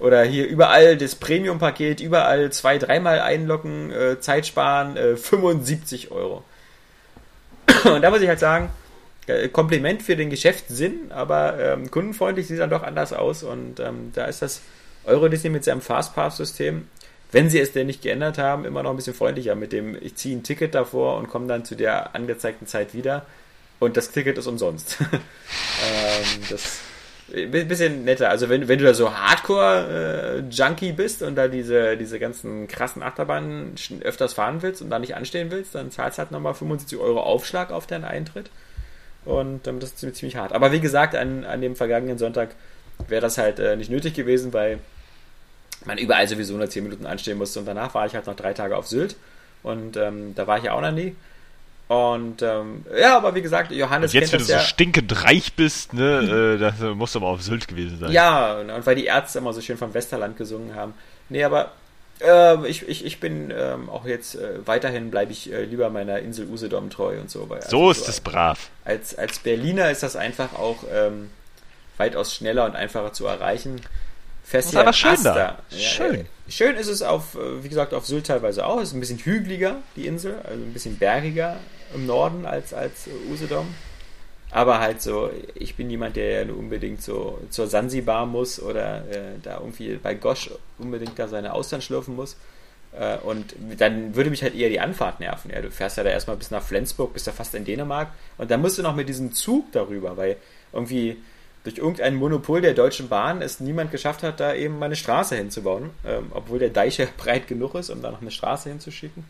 Oder 0.00 0.24
hier 0.24 0.46
überall 0.46 0.96
das 0.96 1.14
Premium-Paket, 1.14 2.00
überall 2.00 2.50
zwei, 2.50 2.78
dreimal 2.78 3.20
einloggen, 3.20 3.92
äh, 3.92 4.18
Zeit 4.18 4.46
sparen, 4.46 4.96
äh, 4.96 5.16
75 5.16 6.10
Euro. 6.10 6.42
Und 7.84 8.02
da 8.02 8.10
muss 8.10 8.22
ich 8.22 8.28
halt 8.28 8.40
sagen, 8.40 8.70
äh, 9.26 9.48
Kompliment 9.48 10.02
für 10.02 10.16
den 10.16 10.30
Geschäftssinn, 10.30 11.12
aber 11.12 11.58
ähm, 11.60 11.90
kundenfreundlich 11.90 12.46
sieht 12.46 12.60
dann 12.60 12.70
doch 12.70 12.82
anders 12.82 13.12
aus. 13.12 13.42
Und 13.42 13.78
ähm, 13.78 14.10
da 14.14 14.24
ist 14.24 14.40
das 14.40 14.62
Euro 15.04 15.28
Disney 15.28 15.50
mit 15.50 15.64
seinem 15.64 15.82
Fastpass-System, 15.82 16.88
wenn 17.32 17.50
sie 17.50 17.60
es 17.60 17.72
denn 17.72 17.86
nicht 17.86 18.02
geändert 18.02 18.38
haben, 18.38 18.64
immer 18.64 18.82
noch 18.82 18.90
ein 18.90 18.96
bisschen 18.96 19.14
freundlicher 19.14 19.54
mit 19.54 19.72
dem, 19.72 19.96
ich 20.00 20.16
ziehe 20.16 20.36
ein 20.36 20.42
Ticket 20.42 20.74
davor 20.74 21.18
und 21.18 21.28
komme 21.28 21.46
dann 21.46 21.64
zu 21.66 21.74
der 21.74 22.14
angezeigten 22.14 22.66
Zeit 22.66 22.94
wieder 22.94 23.26
und 23.78 23.96
das 23.96 24.10
Ticket 24.10 24.38
ist 24.38 24.46
umsonst. 24.46 24.96
ähm, 25.12 26.42
das 26.48 26.80
bisschen 27.30 28.04
netter. 28.04 28.30
Also 28.30 28.48
wenn, 28.48 28.68
wenn 28.68 28.78
du 28.78 28.84
da 28.84 28.94
so 28.94 29.14
Hardcore-Junkie 29.14 30.92
bist 30.92 31.22
und 31.22 31.36
da 31.36 31.48
diese, 31.48 31.96
diese 31.96 32.18
ganzen 32.18 32.68
krassen 32.68 33.02
Achterbahnen 33.02 33.74
öfters 34.02 34.34
fahren 34.34 34.62
willst 34.62 34.82
und 34.82 34.90
da 34.90 34.98
nicht 34.98 35.14
anstehen 35.14 35.50
willst, 35.50 35.74
dann 35.74 35.90
zahlst 35.90 36.18
du 36.18 36.22
halt 36.22 36.30
nochmal 36.30 36.54
75 36.54 36.98
Euro 36.98 37.20
Aufschlag 37.20 37.70
auf 37.70 37.86
deinen 37.86 38.04
Eintritt. 38.04 38.50
Und 39.24 39.66
ähm, 39.66 39.80
das 39.80 39.90
ist 39.90 39.98
ziemlich, 39.98 40.18
ziemlich 40.18 40.36
hart. 40.36 40.52
Aber 40.52 40.72
wie 40.72 40.80
gesagt, 40.80 41.14
an, 41.14 41.44
an 41.44 41.60
dem 41.60 41.76
vergangenen 41.76 42.18
Sonntag 42.18 42.50
wäre 43.08 43.20
das 43.20 43.38
halt 43.38 43.58
äh, 43.58 43.76
nicht 43.76 43.90
nötig 43.90 44.14
gewesen, 44.14 44.52
weil 44.52 44.78
man 45.84 45.98
überall 45.98 46.28
sowieso 46.28 46.56
nur 46.56 46.68
10 46.68 46.84
Minuten 46.84 47.06
anstehen 47.06 47.38
musste. 47.38 47.60
Und 47.60 47.66
danach 47.66 47.94
war 47.94 48.06
ich 48.06 48.14
halt 48.14 48.26
noch 48.26 48.36
drei 48.36 48.52
Tage 48.52 48.76
auf 48.76 48.88
Sylt. 48.88 49.16
Und 49.62 49.96
ähm, 49.96 50.34
da 50.34 50.46
war 50.46 50.58
ich 50.58 50.64
ja 50.64 50.72
auch 50.72 50.80
noch 50.80 50.92
nie. 50.92 51.14
Und 51.90 52.40
ähm, 52.42 52.84
ja, 52.96 53.16
aber 53.16 53.34
wie 53.34 53.42
gesagt, 53.42 53.72
Johannes 53.72 54.14
Und 54.14 54.20
jetzt, 54.20 54.30
wenn 54.30 54.38
du 54.38 54.44
das 54.44 54.46
so 54.46 54.52
ja. 54.52 54.60
stinkend 54.60 55.24
reich 55.24 55.54
bist, 55.54 55.92
ne, 55.92 56.54
äh, 56.54 56.56
das 56.56 56.78
musst 56.94 57.16
du 57.16 57.18
aber 57.18 57.26
auf 57.26 57.42
Sylt 57.42 57.66
gewesen 57.66 57.98
sein. 57.98 58.12
Ja, 58.12 58.60
und, 58.60 58.86
weil 58.86 58.94
die 58.94 59.06
Ärzte 59.06 59.40
immer 59.40 59.52
so 59.52 59.60
schön 59.60 59.76
vom 59.76 59.92
Westerland 59.92 60.36
gesungen 60.36 60.76
haben. 60.76 60.94
Nee, 61.30 61.42
aber 61.42 61.72
äh, 62.20 62.64
ich, 62.68 62.88
ich, 62.88 63.04
ich 63.04 63.18
bin 63.18 63.52
ähm, 63.52 63.90
auch 63.90 64.06
jetzt 64.06 64.36
äh, 64.36 64.64
weiterhin 64.66 65.10
bleibe 65.10 65.32
ich 65.32 65.52
äh, 65.52 65.64
lieber 65.64 65.90
meiner 65.90 66.20
Insel 66.20 66.46
Usedom 66.46 66.90
treu 66.90 67.18
und 67.18 67.28
so. 67.28 67.50
Weil, 67.50 67.62
So 67.62 67.88
also 67.88 68.02
ist 68.02 68.08
es 68.08 68.20
brav. 68.20 68.70
Als, 68.84 69.18
als 69.18 69.40
Berliner 69.40 69.90
ist 69.90 70.04
das 70.04 70.14
einfach 70.14 70.54
auch 70.54 70.84
ähm, 70.94 71.30
weitaus 71.96 72.32
schneller 72.32 72.66
und 72.66 72.76
einfacher 72.76 73.12
zu 73.12 73.26
erreichen. 73.26 73.80
Ist 74.52 74.70
hier 74.70 74.78
aber 74.78 74.90
in 74.90 74.94
schön 74.94 75.24
da. 75.24 75.30
Aster. 75.30 75.58
Schön. 75.76 76.26
schön 76.48 76.76
ist 76.76 76.86
es 76.86 77.02
auf, 77.02 77.34
äh, 77.34 77.64
wie 77.64 77.68
gesagt, 77.68 77.94
auf 77.94 78.06
Sylt 78.06 78.28
teilweise 78.28 78.64
auch. 78.64 78.76
Es 78.76 78.90
ist 78.90 78.94
ein 78.94 79.00
bisschen 79.00 79.18
hügeliger, 79.18 79.78
die 79.96 80.06
Insel, 80.06 80.36
also 80.44 80.62
ein 80.62 80.72
bisschen 80.72 80.96
bergiger 80.96 81.56
im 81.94 82.06
Norden 82.06 82.46
als, 82.46 82.74
als 82.74 83.08
Usedom. 83.30 83.66
Aber 84.52 84.80
halt 84.80 85.00
so, 85.00 85.30
ich 85.54 85.76
bin 85.76 85.86
niemand, 85.86 86.16
der 86.16 86.44
ja 86.44 86.52
unbedingt 86.52 87.02
so 87.02 87.38
zur 87.50 87.68
Sansibar 87.68 88.26
muss 88.26 88.60
oder 88.60 89.08
äh, 89.08 89.38
da 89.42 89.58
irgendwie 89.58 89.96
bei 89.96 90.14
Gosch 90.14 90.50
unbedingt 90.78 91.18
da 91.18 91.28
seine 91.28 91.52
Austern 91.52 91.80
schlürfen 91.80 92.16
muss. 92.16 92.36
Äh, 92.92 93.18
und 93.18 93.54
dann 93.78 94.16
würde 94.16 94.30
mich 94.30 94.42
halt 94.42 94.56
eher 94.56 94.68
die 94.68 94.80
Anfahrt 94.80 95.20
nerven. 95.20 95.52
Ja, 95.52 95.62
du 95.62 95.70
fährst 95.70 95.96
ja 95.96 96.02
da 96.02 96.10
erstmal 96.10 96.36
bis 96.36 96.50
nach 96.50 96.62
Flensburg, 96.62 97.12
bist 97.12 97.28
ja 97.28 97.32
fast 97.32 97.54
in 97.54 97.64
Dänemark 97.64 98.08
und 98.38 98.50
dann 98.50 98.60
musst 98.60 98.78
du 98.78 98.82
noch 98.82 98.96
mit 98.96 99.08
diesem 99.08 99.32
Zug 99.32 99.70
darüber, 99.72 100.16
weil 100.16 100.36
irgendwie 100.72 101.16
durch 101.62 101.78
irgendein 101.78 102.16
Monopol 102.16 102.60
der 102.60 102.74
Deutschen 102.74 103.08
Bahn 103.08 103.42
es 103.42 103.60
niemand 103.60 103.90
geschafft 103.90 104.22
hat, 104.22 104.40
da 104.40 104.54
eben 104.54 104.78
mal 104.78 104.86
eine 104.86 104.96
Straße 104.96 105.36
hinzubauen, 105.36 105.90
ähm, 106.06 106.32
obwohl 106.32 106.58
der 106.58 106.70
Deich 106.70 106.98
ja 106.98 107.06
breit 107.16 107.46
genug 107.46 107.74
ist, 107.74 107.90
um 107.90 108.02
da 108.02 108.10
noch 108.10 108.22
eine 108.22 108.30
Straße 108.30 108.68
hinzuschicken. 108.68 109.24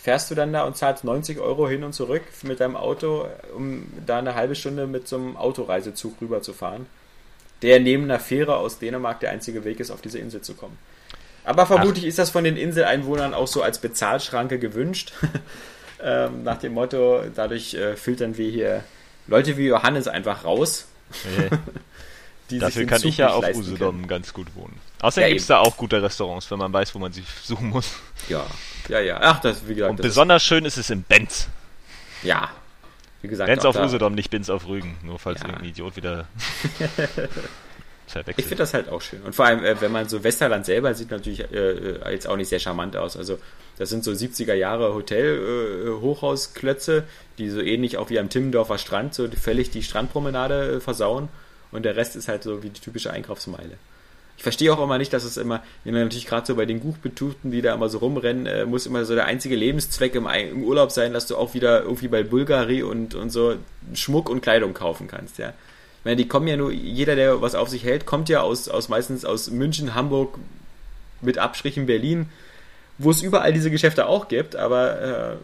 Fährst 0.00 0.30
du 0.30 0.34
dann 0.36 0.52
da 0.52 0.62
und 0.62 0.76
zahlst 0.76 1.02
90 1.02 1.40
Euro 1.40 1.68
hin 1.68 1.82
und 1.82 1.92
zurück 1.92 2.22
mit 2.42 2.60
deinem 2.60 2.76
Auto, 2.76 3.26
um 3.56 3.86
da 4.06 4.18
eine 4.18 4.36
halbe 4.36 4.54
Stunde 4.54 4.86
mit 4.86 5.08
so 5.08 5.16
einem 5.16 5.36
Autoreisezug 5.36 6.20
rüberzufahren, 6.20 6.86
der 7.62 7.80
neben 7.80 8.04
einer 8.04 8.20
Fähre 8.20 8.56
aus 8.56 8.78
Dänemark 8.78 9.20
der 9.20 9.30
einzige 9.30 9.64
Weg 9.64 9.80
ist, 9.80 9.90
auf 9.90 10.00
diese 10.00 10.18
Insel 10.18 10.40
zu 10.40 10.54
kommen. 10.54 10.78
Aber 11.44 11.66
vermutlich 11.66 12.04
ist 12.04 12.18
das 12.18 12.30
von 12.30 12.44
den 12.44 12.56
Inseleinwohnern 12.56 13.34
auch 13.34 13.48
so 13.48 13.62
als 13.62 13.78
Bezahlschranke 13.78 14.58
gewünscht. 14.58 15.12
ähm, 16.02 16.44
nach 16.44 16.58
dem 16.58 16.74
Motto, 16.74 17.22
dadurch 17.34 17.74
äh, 17.74 17.96
filtern 17.96 18.36
wir 18.36 18.50
hier 18.50 18.84
Leute 19.26 19.56
wie 19.56 19.66
Johannes 19.66 20.06
einfach 20.06 20.44
raus. 20.44 20.86
Die 22.50 22.58
Dafür 22.58 22.86
kann 22.86 23.00
Zug 23.00 23.10
ich 23.10 23.18
ja 23.18 23.30
auf 23.32 23.44
Usedom 23.54 24.06
ganz 24.06 24.32
gut 24.32 24.46
wohnen. 24.54 24.78
Außerdem 25.00 25.22
Ja, 25.22 25.28
gibt 25.28 25.40
es 25.42 25.46
da 25.48 25.58
auch 25.58 25.76
gute 25.76 26.02
Restaurants, 26.02 26.50
wenn 26.50 26.58
man 26.58 26.72
weiß, 26.72 26.94
wo 26.94 26.98
man 26.98 27.12
sie 27.12 27.22
suchen 27.42 27.68
muss. 27.68 27.92
können. 28.26 28.40
Ja, 28.88 28.98
ja, 28.98 29.04
ja. 29.04 29.18
Ach, 29.20 29.40
das, 29.40 29.68
wie 29.68 29.74
gesagt, 29.74 29.90
Und 29.90 29.98
das 30.00 30.06
ist, 30.06 30.10
besonders 30.12 30.42
schön 30.42 30.64
ist 30.64 30.78
es 30.78 30.88
in 30.90 31.02
Benz. 31.02 31.48
ja. 32.22 32.48
Wie 33.20 33.26
gesagt, 33.26 33.48
Benz 33.48 33.64
auf 33.64 33.74
Usedom, 33.76 34.14
nicht 34.14 34.30
Benz 34.30 34.48
auf 34.48 34.68
Rügen. 34.68 34.96
Nur 35.02 35.18
falls 35.18 35.40
Ja. 35.40 35.46
irgendein 35.48 35.68
Idiot 35.70 35.96
wieder 35.96 36.28
Ich 38.36 38.44
finde 38.46 38.56
das 38.56 38.72
halt 38.72 38.88
auch 38.88 39.02
schön. 39.02 39.20
Und 39.22 39.34
vor 39.34 39.44
allem, 39.44 39.62
äh, 39.64 39.78
wenn 39.80 39.92
man 39.92 40.08
so 40.08 40.24
Westerland 40.24 40.64
selber 40.64 40.94
sieht, 40.94 41.10
natürlich 41.10 41.40
äh, 41.52 41.72
äh, 41.72 42.10
jetzt 42.12 42.26
auch 42.26 42.36
nicht 42.36 42.48
sehr 42.48 42.58
charmant 42.60 42.96
aus. 42.96 43.16
Also, 43.18 43.38
das 43.76 43.90
sind 43.90 44.02
so 44.02 44.12
70er 44.12 44.54
Jahre 44.54 44.94
Hotel-Hochhausklötze, 44.94 47.04
die 47.38 47.50
so 47.50 47.60
ähnlich 47.60 47.98
auch 47.98 48.08
wie 48.10 48.18
am 48.18 48.28
Timmendorfer 48.30 48.78
Strand 48.78 49.12
so 49.14 49.28
völlig 49.30 49.70
die 49.70 49.82
Strandpromenade 49.82 50.76
äh, 50.76 50.80
versauen. 50.80 51.28
Und 51.70 51.84
der 51.84 51.96
Rest 51.96 52.16
ist 52.16 52.28
halt 52.28 52.42
so 52.42 52.62
wie 52.62 52.70
die 52.70 52.80
typische 52.80 53.10
Einkaufsmeile. 53.10 53.78
Ich 54.36 54.44
verstehe 54.44 54.72
auch 54.72 54.82
immer 54.82 54.98
nicht, 54.98 55.12
dass 55.12 55.24
es 55.24 55.36
immer, 55.36 55.64
natürlich 55.84 56.26
gerade 56.26 56.46
so 56.46 56.54
bei 56.54 56.64
den 56.64 56.78
Buchbetuten, 56.80 57.50
die 57.50 57.60
da 57.60 57.74
immer 57.74 57.88
so 57.88 57.98
rumrennen, 57.98 58.46
äh, 58.46 58.64
muss 58.66 58.86
immer 58.86 59.04
so 59.04 59.14
der 59.16 59.24
einzige 59.24 59.56
Lebenszweck 59.56 60.14
im, 60.14 60.26
im 60.28 60.62
Urlaub 60.62 60.92
sein, 60.92 61.12
dass 61.12 61.26
du 61.26 61.36
auch 61.36 61.54
wieder 61.54 61.82
irgendwie 61.82 62.06
bei 62.06 62.22
Bulgari 62.22 62.84
und, 62.84 63.16
und 63.16 63.30
so 63.30 63.56
Schmuck 63.94 64.30
und 64.30 64.40
Kleidung 64.40 64.74
kaufen 64.74 65.08
kannst, 65.08 65.38
ja. 65.38 65.48
Ich 65.48 66.04
meine, 66.04 66.16
die 66.16 66.28
kommen 66.28 66.46
ja 66.46 66.56
nur, 66.56 66.70
jeder, 66.70 67.16
der 67.16 67.42
was 67.42 67.56
auf 67.56 67.68
sich 67.68 67.82
hält, 67.82 68.06
kommt 68.06 68.28
ja 68.28 68.40
aus, 68.40 68.68
aus 68.68 68.88
meistens 68.88 69.24
aus 69.24 69.50
München, 69.50 69.96
Hamburg, 69.96 70.38
mit 71.20 71.38
Abstrichen 71.38 71.86
Berlin, 71.86 72.28
wo 72.98 73.10
es 73.10 73.22
überall 73.22 73.52
diese 73.52 73.70
Geschäfte 73.70 74.06
auch 74.06 74.28
gibt, 74.28 74.56
aber 74.56 75.00
äh, 75.00 75.36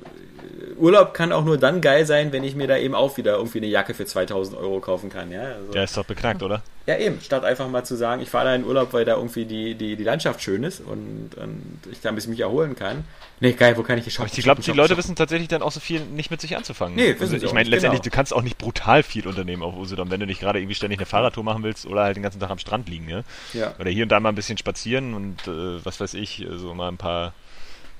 Urlaub 0.77 1.15
kann 1.15 1.33
auch 1.33 1.45
nur 1.45 1.59
dann 1.59 1.81
geil 1.81 2.07
sein, 2.07 2.33
wenn 2.33 2.45
ich 2.45 2.55
mir 2.55 2.67
da 2.67 2.77
eben 2.77 2.95
auch 2.95 3.17
wieder 3.17 3.37
irgendwie 3.37 3.59
eine 3.59 3.67
Jacke 3.67 3.95
für 3.95 4.07
2000 4.07 4.57
Euro 4.57 4.81
kaufen 4.81 5.11
kann. 5.11 5.31
Ja, 5.31 5.43
also, 5.43 5.73
Der 5.73 5.85
ist 5.85 5.97
doch 5.97 6.05
beknackt, 6.05 6.43
oder? 6.43 6.63
ja 6.87 6.99
eben, 6.99 7.21
statt 7.23 7.45
einfach 7.45 7.69
mal 7.69 7.85
zu 7.85 7.97
sagen, 7.97 8.21
ich 8.21 8.29
fahre 8.29 8.47
da 8.47 8.55
in 8.55 8.65
Urlaub, 8.65 8.93
weil 8.93 9.07
da 9.07 9.17
irgendwie 9.17 9.47
die, 9.47 9.75
die, 9.75 9.97
die 9.97 10.05
Landschaft 10.05 10.43
schön 10.43 10.65
ist 10.65 10.81
und, 10.81 11.31
und 11.37 11.79
ich 11.91 12.01
da 12.01 12.11
ein 12.11 12.15
bisschen 12.15 12.33
mich 12.33 12.41
erholen 12.41 12.77
kann. 12.77 13.05
Nee, 13.41 13.53
geil, 13.53 13.77
wo 13.77 13.83
kann 13.83 13.99
ich 13.99 14.05
hier 14.05 14.13
Aber 14.21 14.29
shoppen? 14.29 14.39
ich 14.39 14.45
glaube, 14.45 14.61
die 14.61 14.71
Leute 14.71 14.89
shoppen, 14.89 14.99
wissen 14.99 15.17
tatsächlich 15.17 15.49
dann 15.49 15.63
auch 15.63 15.73
so 15.73 15.81
viel 15.81 16.01
nicht 16.01 16.31
mit 16.31 16.43
sich 16.43 16.57
anzufangen. 16.57 16.95
Nee, 16.95 17.19
wissen 17.19 17.35
also, 17.35 17.47
ich 17.47 17.53
meine, 17.55 17.71
letztendlich, 17.71 18.03
genau. 18.03 18.11
du 18.11 18.17
kannst 18.17 18.35
auch 18.35 18.43
nicht 18.43 18.59
brutal 18.59 19.03
viel 19.03 19.27
unternehmen 19.27 19.63
auf 19.63 19.75
Usedom, 19.77 20.11
wenn 20.11 20.21
du 20.21 20.27
nicht 20.27 20.41
gerade 20.41 20.59
irgendwie 20.59 20.75
ständig 20.75 20.99
eine 20.99 21.07
Fahrradtour 21.07 21.43
machen 21.43 21.63
willst 21.63 21.87
oder 21.87 22.03
halt 22.03 22.17
den 22.17 22.23
ganzen 22.23 22.41
Tag 22.41 22.51
am 22.51 22.59
Strand 22.59 22.89
liegen, 22.89 23.07
ne? 23.07 23.25
Ja. 23.55 23.75
Oder 23.79 23.91
hier 23.91 24.03
und 24.03 24.11
da 24.11 24.21
mal 24.21 24.29
ein 24.29 24.35
bisschen 24.35 24.59
spazieren 24.59 25.15
und 25.15 25.49
äh, 25.49 25.85
was 25.85 26.01
weiß 26.01 26.15
ich, 26.15 26.47
so 26.55 26.75
mal 26.75 26.89
ein 26.89 26.99
paar 26.99 27.33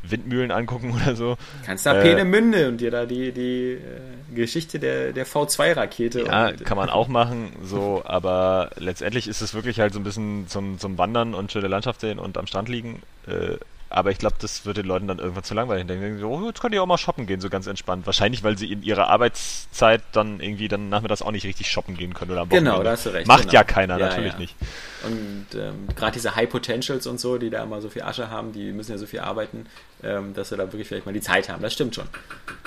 Windmühlen 0.09 0.51
angucken 0.51 0.93
oder 1.03 1.17
so. 1.17 1.37
Kannst 1.65 1.87
da 1.87 1.95
Äh, 1.99 2.03
Peenemünde 2.03 2.69
und 2.69 2.81
dir 2.81 2.91
da 2.91 3.07
die, 3.07 3.33
die 3.33 3.73
äh, 3.73 4.35
Geschichte 4.35 4.79
der, 4.79 5.13
der 5.13 5.27
V2-Rakete. 5.27 6.25
Ja, 6.27 6.49
und, 6.49 6.65
kann 6.65 6.77
man 6.77 6.91
auch 6.91 7.09
machen, 7.09 7.53
so, 7.63 8.03
aber 8.05 8.71
letztendlich 8.77 9.29
ist 9.29 9.41
es 9.41 9.55
wirklich 9.55 9.81
halt 9.81 9.93
so 9.93 10.01
ein 10.01 10.05
bisschen 10.05 10.49
zum, 10.49 10.79
zum 10.79 10.99
Wandern 10.99 11.35
und 11.35 11.53
schöne 11.53 11.69
Landschaft 11.69 12.01
sehen 12.01 12.19
und 12.19 12.37
am 12.39 12.47
Strand 12.47 12.69
liegen. 12.69 13.03
Äh, 13.27 13.57
aber 13.91 14.11
ich 14.11 14.19
glaube, 14.19 14.35
das 14.41 14.67
wird 14.67 14.77
den 14.79 14.87
Leuten 14.87 15.07
dann 15.07 15.21
irgendwann 15.21 15.45
zu 15.45 15.55
langweilig. 15.55 15.87
Dann 15.87 16.01
denken 16.01 16.19
sie, 16.19 16.25
oh, 16.25 16.47
jetzt 16.47 16.61
könnt 16.61 16.75
ihr 16.75 16.83
auch 16.83 16.87
mal 16.87 16.99
shoppen 16.99 17.27
gehen, 17.27 17.41
so 17.41 17.49
ganz 17.49 17.69
entspannt. 17.69 18.07
Wahrscheinlich, 18.07 18.43
weil 18.43 18.59
sie 18.59 18.73
in 18.73 18.83
ihrer 18.83 19.07
Arbeitszeit 19.07 20.03
dann 20.11 20.41
irgendwie 20.41 20.67
dann 20.67 20.89
nachmittags 20.89 21.23
auch 21.23 21.31
nicht 21.31 21.45
richtig 21.45 21.71
shoppen 21.71 21.97
gehen 21.97 22.13
können 22.13 22.33
oder 22.33 22.41
am 22.41 22.49
Genau, 22.49 22.71
Wochenende. 22.73 22.85
da 22.87 22.91
hast 22.91 23.07
du 23.07 23.11
recht. 23.11 23.29
Macht 23.29 23.43
genau. 23.43 23.53
ja 23.53 23.63
keiner, 23.63 23.99
Ja, 23.99 24.07
natürlich 24.09 24.33
ja. 24.33 24.39
nicht. 24.41 24.57
Und 25.05 25.47
ähm, 25.55 25.87
gerade 25.95 26.13
diese 26.13 26.35
High 26.35 26.49
Potentials 26.49 27.07
und 27.07 27.21
so, 27.21 27.39
die 27.39 27.51
da 27.51 27.63
immer 27.63 27.81
so 27.81 27.89
viel 27.89 28.03
Asche 28.03 28.31
haben, 28.31 28.53
die 28.53 28.73
müssen 28.73 28.91
ja 28.91 28.99
so 28.99 29.07
viel 29.07 29.21
arbeiten, 29.21 29.67
ähm, 30.05 30.35
dass 30.35 30.51
sie 30.51 30.57
da 30.57 30.65
wirklich 30.65 30.87
vielleicht 30.87 31.07
mal 31.07 31.13
die 31.13 31.21
Zeit 31.21 31.49
haben. 31.49 31.63
Das 31.63 31.73
stimmt 31.73 31.95
schon. 31.95 32.07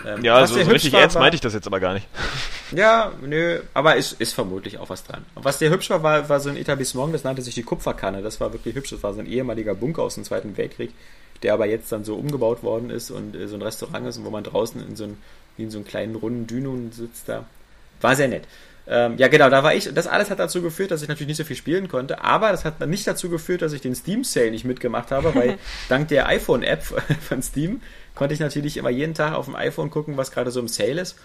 Ähm, 0.05 0.23
Ja, 0.23 0.35
also 0.35 0.55
so 0.55 0.59
hübsch 0.61 0.73
richtig 0.73 0.93
war, 0.93 1.01
ernst 1.01 1.18
meinte 1.18 1.35
ich 1.35 1.41
das 1.41 1.53
jetzt 1.53 1.68
aber 1.68 1.80
gar 1.80 1.93
nicht. 1.93 2.07
Ja, 2.73 3.14
nö, 3.22 3.61
aber 3.73 3.95
ist, 3.95 4.19
ist 4.19 4.34
vermutlich 4.34 4.77
auch 4.77 4.89
was 4.89 5.05
dran. 5.05 5.23
Und 5.35 5.45
was 5.45 5.57
sehr 5.57 5.69
hübsch 5.69 5.89
war, 5.89 6.03
war, 6.03 6.27
war 6.27 6.41
so 6.41 6.49
ein 6.49 6.57
Etablissement, 6.57 7.14
das 7.14 7.23
nannte 7.23 7.41
sich 7.41 7.55
die 7.55 7.64
Kupferkanne. 7.64 8.22
Das 8.22 8.41
war 8.41 8.51
wirklich 8.51 8.76
hübsch. 8.76 8.89
Das 8.89 9.03
war 9.03 9.14
so 9.14 9.22
ein 9.22 9.26
ehemaliger 9.26 9.73
Bunker 9.73 10.01
aus 10.01 10.15
dem 10.15 10.26
Zweiten 10.26 10.57
Weltkrieg, 10.57 10.91
der 11.43 11.53
aber 11.53 11.65
jetzt 11.65 11.89
dann 11.93 12.03
so 12.03 12.15
umgebaut 12.15 12.64
worden 12.64 12.89
ist 12.89 13.09
und 13.09 13.38
äh, 13.38 13.47
so 13.47 13.55
ein 13.55 13.61
Restaurant 13.61 14.05
ist 14.05 14.18
und 14.18 14.26
wo 14.26 14.31
man 14.31 14.43
draußen 14.43 14.85
in 14.85 14.97
so, 14.97 15.05
ein, 15.05 15.18
wie 15.55 15.64
in 15.64 15.72
so 15.72 15.77
einem 15.77 15.88
kleinen 15.88 16.15
runden 16.15 16.45
Dünung 16.45 16.91
sitzt 16.91 17.30
da. 17.30 17.45
War 18.01 18.18
sehr 18.18 18.27
nett. 18.27 18.43
Ähm, 18.89 19.18
ja, 19.18 19.27
genau, 19.27 19.49
da 19.49 19.64
war 19.64 19.76
ich. 19.76 19.93
Das 19.93 20.07
alles 20.07 20.30
hat 20.30 20.39
dazu 20.39 20.61
geführt, 20.61 20.91
dass 20.91 21.01
ich 21.01 21.09
natürlich 21.09 21.27
nicht 21.27 21.38
so 21.38 21.43
viel 21.43 21.55
spielen 21.55 21.88
konnte. 21.88 22.23
Aber 22.23 22.51
das 22.51 22.64
hat 22.64 22.85
nicht 22.88 23.05
dazu 23.05 23.30
geführt, 23.30 23.61
dass 23.61 23.73
ich 23.73 23.81
den 23.81 23.95
Steam 23.95 24.23
Sale 24.23 24.51
nicht 24.51 24.64
mitgemacht 24.65 25.11
habe, 25.11 25.35
weil 25.35 25.57
dank 25.89 26.07
der 26.07 26.27
iPhone-App 26.27 26.84
von 27.27 27.41
Steam 27.41 27.81
konnte 28.15 28.34
ich 28.34 28.39
natürlich 28.39 28.77
immer 28.77 28.89
jeden 28.89 29.14
Tag 29.14 29.34
auf 29.34 29.45
dem 29.45 29.55
iPhone 29.55 29.89
gucken, 29.89 30.18
was 30.18 30.31
gerade 30.31 30.51
so 30.51 30.59
im 30.59 30.68
Sale 30.68 31.01
ist. 31.01 31.18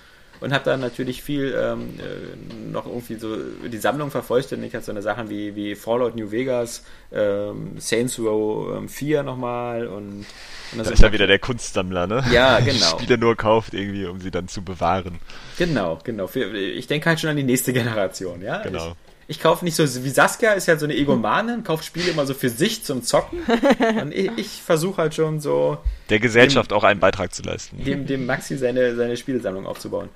Und 0.43 0.53
habe 0.53 0.65
dann 0.65 0.81
natürlich 0.81 1.23
viel 1.23 1.57
ähm, 1.57 2.01
äh, 2.01 2.71
noch 2.71 2.87
irgendwie 2.87 3.15
so 3.15 3.37
die 3.37 3.79
Sammlung 3.79 4.11
vervollständigt. 4.11 4.75
Hat 4.75 4.85
so 4.85 4.91
eine 4.91 5.01
Sachen 5.01 5.31
wie, 5.31 5.55
wie 5.55 5.77
Fallout 5.77 6.17
New 6.17 6.33
Vegas, 6.33 6.85
ähm, 7.13 7.79
Saints 7.79 8.19
Row 8.19 8.77
ähm, 8.77 8.89
4 8.89 9.23
nochmal 9.23 9.87
und, 9.87 10.27
und 10.73 10.79
Da 10.79 10.85
sind 10.85 10.95
ist 10.95 11.03
ja 11.03 11.13
wieder 11.13 11.29
der 11.29 11.39
Kunstsammler, 11.39 12.09
ne? 12.09 12.25
Ja, 12.33 12.61
Die 12.61 12.73
genau. 12.73 12.87
Spiele 12.99 13.19
nur 13.19 13.37
kauft 13.37 13.73
irgendwie, 13.73 14.07
um 14.07 14.21
sie 14.21 14.33
dann 14.33 14.49
zu 14.49 14.63
bewahren. 14.63 15.21
Genau, 15.59 15.99
genau. 16.03 16.29
Ich 16.35 16.89
denke 16.89 17.09
halt 17.09 17.21
schon 17.21 17.31
an 17.31 17.37
die 17.37 17.45
nächste 17.45 17.73
Generation, 17.73 18.43
ja. 18.43 18.63
Genau. 18.63 18.89
Ich, 18.89 19.12
ich 19.29 19.41
kaufe 19.41 19.65
nicht 19.65 19.77
so 19.77 19.85
wie 20.05 20.11
Saskia, 20.11 20.53
ist 20.53 20.67
ja 20.67 20.77
so 20.77 20.85
eine 20.85 20.95
Egomanin, 20.95 21.65
kauft 21.65 21.85
Spiele 21.85 22.11
immer 22.11 22.27
so 22.27 22.35
für 22.35 22.49
sich 22.49 22.85
zum 22.85 23.03
Zocken. 23.03 23.39
Und 24.01 24.13
ich, 24.13 24.31
ich 24.37 24.63
versuche 24.63 25.03
halt 25.03 25.15
schon 25.15 25.41
so 25.41 25.79
Der 26.11 26.19
Gesellschaft 26.19 26.73
auch 26.73 26.85
einen 26.85 27.01
Beitrag 27.01 27.33
zu 27.35 27.43
leisten. 27.43 27.83
dem, 27.85 28.07
dem 28.07 28.27
Maxi 28.27 28.57
seine, 28.57 28.95
seine 28.97 29.17
Spielesammlung 29.17 29.67
aufzubauen. 29.67 30.09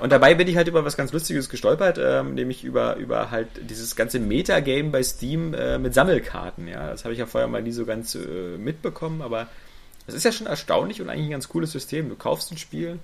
Und 0.00 0.12
dabei 0.12 0.34
bin 0.34 0.48
ich 0.48 0.56
halt 0.56 0.66
über 0.66 0.84
was 0.84 0.96
ganz 0.96 1.12
Lustiges 1.12 1.50
gestolpert, 1.50 1.98
ähm, 2.02 2.34
nämlich 2.34 2.64
über, 2.64 2.96
über 2.96 3.30
halt 3.30 3.48
dieses 3.68 3.96
ganze 3.96 4.18
Metagame 4.18 4.88
bei 4.88 5.02
Steam 5.02 5.52
äh, 5.52 5.78
mit 5.78 5.92
Sammelkarten. 5.92 6.68
Ja, 6.68 6.90
das 6.90 7.04
habe 7.04 7.12
ich 7.12 7.20
ja 7.20 7.26
vorher 7.26 7.48
mal 7.48 7.62
nie 7.62 7.72
so 7.72 7.84
ganz 7.84 8.14
äh, 8.14 8.56
mitbekommen, 8.56 9.20
aber 9.20 9.46
es 10.06 10.14
ist 10.14 10.24
ja 10.24 10.32
schon 10.32 10.46
erstaunlich 10.46 11.02
und 11.02 11.10
eigentlich 11.10 11.26
ein 11.26 11.32
ganz 11.32 11.48
cooles 11.50 11.70
System. 11.70 12.08
Du 12.08 12.16
kaufst 12.16 12.50
ein 12.50 12.56
Spiel 12.56 12.98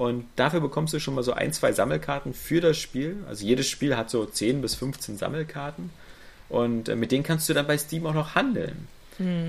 und 0.00 0.24
dafür 0.36 0.60
bekommst 0.60 0.94
du 0.94 0.98
schon 0.98 1.14
mal 1.14 1.22
so 1.22 1.34
ein, 1.34 1.52
zwei 1.52 1.72
Sammelkarten 1.72 2.32
für 2.32 2.62
das 2.62 2.78
Spiel. 2.78 3.18
Also 3.28 3.44
jedes 3.44 3.68
Spiel 3.68 3.98
hat 3.98 4.08
so 4.08 4.24
10 4.24 4.62
bis 4.62 4.74
15 4.74 5.18
Sammelkarten 5.18 5.90
und 6.48 6.88
äh, 6.88 6.96
mit 6.96 7.12
denen 7.12 7.22
kannst 7.22 7.50
du 7.50 7.52
dann 7.52 7.66
bei 7.66 7.76
Steam 7.76 8.06
auch 8.06 8.14
noch 8.14 8.34
handeln. 8.34 8.88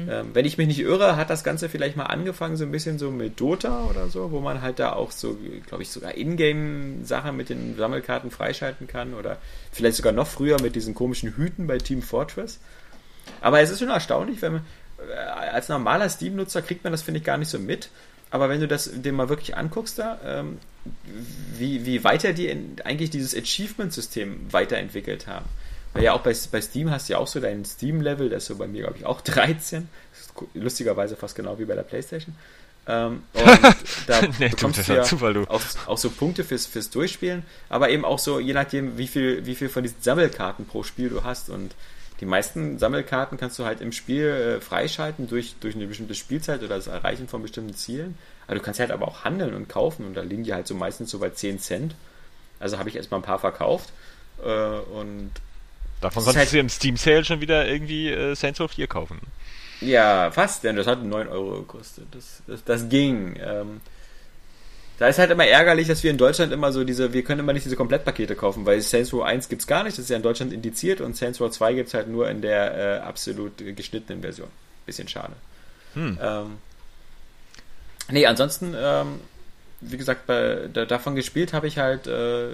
Ähm, 0.09 0.31
wenn 0.33 0.43
ich 0.43 0.57
mich 0.57 0.67
nicht 0.67 0.81
irre, 0.81 1.15
hat 1.15 1.29
das 1.29 1.45
Ganze 1.45 1.69
vielleicht 1.69 1.95
mal 1.95 2.07
angefangen 2.07 2.57
so 2.57 2.65
ein 2.65 2.71
bisschen 2.73 2.99
so 2.99 3.11
mit 3.11 3.39
Dota 3.39 3.85
oder 3.85 4.09
so, 4.09 4.31
wo 4.31 4.41
man 4.41 4.61
halt 4.61 4.79
da 4.79 4.91
auch 4.91 5.11
so, 5.11 5.37
glaube 5.67 5.83
ich, 5.83 5.89
sogar 5.89 6.17
Ingame-Sachen 6.17 7.37
mit 7.37 7.47
den 7.47 7.77
Sammelkarten 7.77 8.29
freischalten 8.29 8.87
kann 8.87 9.13
oder 9.13 9.37
vielleicht 9.71 9.95
sogar 9.95 10.11
noch 10.11 10.27
früher 10.27 10.61
mit 10.61 10.75
diesen 10.75 10.93
komischen 10.93 11.37
Hüten 11.37 11.65
bei 11.65 11.77
Team 11.77 12.01
Fortress. 12.01 12.59
Aber 13.39 13.61
es 13.61 13.71
ist 13.71 13.79
schon 13.79 13.87
erstaunlich, 13.87 14.41
wenn 14.41 14.51
man 14.51 14.65
äh, 15.09 15.13
als 15.13 15.69
normaler 15.69 16.09
Steam-Nutzer 16.09 16.61
kriegt 16.61 16.83
man 16.83 16.91
das, 16.91 17.03
finde 17.03 17.19
ich, 17.19 17.23
gar 17.23 17.37
nicht 17.37 17.47
so 17.47 17.57
mit. 17.57 17.89
Aber 18.31 18.49
wenn 18.49 18.61
du 18.61 18.67
das 18.67 18.89
dir 18.93 19.13
mal 19.13 19.29
wirklich 19.29 19.57
anguckst 19.57 19.99
da, 19.99 20.19
ähm, 20.25 20.57
wie, 21.57 21.85
wie 21.85 22.03
weiter 22.03 22.33
die 22.33 22.47
in, 22.47 22.77
eigentlich 22.83 23.09
dieses 23.09 23.35
Achievement-System 23.35 24.51
weiterentwickelt 24.51 25.27
haben. 25.27 25.45
Weil 25.93 26.03
ja 26.03 26.13
auch 26.13 26.21
bei, 26.21 26.33
bei 26.51 26.61
Steam 26.61 26.89
hast 26.89 27.09
du 27.09 27.13
ja 27.13 27.19
auch 27.19 27.27
so 27.27 27.41
deinen 27.41 27.65
Steam-Level, 27.65 28.29
der 28.29 28.37
ist 28.37 28.45
so 28.45 28.55
bei 28.55 28.67
mir, 28.67 28.83
glaube 28.83 28.97
ich, 28.97 29.05
auch 29.05 29.21
13. 29.25 29.89
Das 30.11 30.21
ist 30.21 30.33
lustigerweise 30.53 31.15
fast 31.15 31.35
genau 31.35 31.59
wie 31.59 31.65
bei 31.65 31.75
der 31.75 31.83
Playstation. 31.83 32.35
Ähm, 32.87 33.23
und 33.33 33.45
da 34.07 34.21
Nee, 34.39 34.49
bekommst 34.49 34.79
das 34.79 34.85
du 34.87 34.93
ja 34.93 35.03
Zufall, 35.03 35.33
du. 35.33 35.43
Auch, 35.43 35.61
auch 35.85 35.97
so 35.97 36.09
Punkte 36.09 36.43
fürs, 36.43 36.65
fürs 36.65 36.89
Durchspielen, 36.89 37.43
aber 37.69 37.89
eben 37.89 38.05
auch 38.05 38.17
so, 38.17 38.39
je 38.39 38.53
nachdem, 38.53 38.97
wie 38.97 39.07
viel, 39.07 39.45
wie 39.45 39.55
viel 39.55 39.69
von 39.69 39.83
diesen 39.83 40.01
Sammelkarten 40.01 40.65
pro 40.65 40.83
Spiel 40.83 41.09
du 41.09 41.23
hast. 41.23 41.49
Und 41.49 41.75
die 42.22 42.26
meisten 42.26 42.77
Sammelkarten 42.80 43.38
kannst 43.38 43.57
du 43.60 43.65
halt 43.65 43.81
im 43.81 43.91
Spiel 43.91 44.26
äh, 44.27 44.61
freischalten 44.61 45.27
durch, 45.27 45.56
durch 45.60 45.76
eine 45.76 45.88
bestimmte 45.88 46.15
Spielzeit 46.15 46.60
oder 46.64 46.76
das 46.76 46.88
Erreichen 46.88 47.27
von 47.27 47.41
bestimmten 47.41 47.73
Zielen. 47.73 48.18
Aber 48.48 48.56
du 48.56 48.61
kannst 48.61 48.80
halt 48.80 48.91
aber 48.91 49.07
auch 49.07 49.23
handeln 49.26 49.53
und 49.56 49.68
kaufen 49.68 50.06
und 50.06 50.14
da 50.14 50.22
liegen 50.22 50.43
die 50.43 50.53
halt 50.53 50.68
so 50.68 50.76
meistens 50.76 51.10
so 51.10 51.19
bei 51.19 51.31
10 51.31 51.60
Cent. 51.60 51.95
Also 52.60 52.77
habe 52.77 52.89
ich 52.89 52.95
erstmal 52.95 53.19
ein 53.19 53.23
paar 53.23 53.39
verkauft. 53.39 53.89
Äh, 54.43 54.48
und 54.48 55.31
Davon 55.99 56.23
konntest 56.23 56.38
halt- 56.38 56.53
du 56.53 56.60
im 56.60 56.69
Steam 56.69 56.95
Sale 56.95 57.26
schon 57.26 57.41
wieder 57.41 57.68
irgendwie 57.68 58.10
äh, 58.10 58.35
Saints 58.35 58.60
Row 58.61 58.72
4 58.72 58.88
kaufen. 58.88 59.19
Ja, 59.81 60.30
fast, 60.30 60.64
denn 60.64 60.76
das 60.76 60.85
hat 60.85 61.03
9 61.03 61.27
Euro 61.27 61.60
gekostet. 61.61 62.06
Das, 62.11 62.43
das, 62.45 62.64
das 62.64 62.88
ging. 62.89 63.35
Ähm, 63.43 63.81
da 65.01 65.07
ist 65.07 65.17
halt 65.17 65.31
immer 65.31 65.47
ärgerlich, 65.47 65.87
dass 65.87 66.03
wir 66.03 66.11
in 66.11 66.19
Deutschland 66.19 66.53
immer 66.53 66.71
so 66.71 66.83
diese, 66.83 67.11
wir 67.11 67.23
können 67.23 67.39
immer 67.39 67.53
nicht 67.53 67.65
diese 67.65 67.75
Komplettpakete 67.75 68.35
kaufen, 68.35 68.67
weil 68.67 68.79
Saints 68.81 69.11
Row 69.11 69.23
1 69.23 69.49
gibt's 69.49 69.65
gar 69.65 69.83
nicht, 69.83 69.97
das 69.97 70.03
ist 70.03 70.11
ja 70.11 70.15
in 70.15 70.21
Deutschland 70.21 70.53
indiziert 70.53 71.01
und 71.01 71.17
Saints 71.17 71.41
Row 71.41 71.49
2 71.49 71.73
gibt's 71.73 71.95
halt 71.95 72.07
nur 72.07 72.29
in 72.29 72.43
der 72.43 72.77
äh, 72.77 72.99
absolut 72.99 73.59
äh, 73.61 73.73
geschnittenen 73.73 74.21
Version. 74.21 74.47
Bisschen 74.85 75.07
schade. 75.07 75.33
Hm. 75.95 76.19
Ähm, 76.21 76.57
nee, 78.11 78.27
ansonsten, 78.27 78.75
ähm, 78.77 79.21
wie 79.79 79.97
gesagt, 79.97 80.27
bei, 80.27 80.69
da, 80.71 80.85
davon 80.85 81.15
gespielt 81.15 81.51
habe 81.53 81.65
ich 81.65 81.79
halt, 81.79 82.05
äh, 82.05 82.49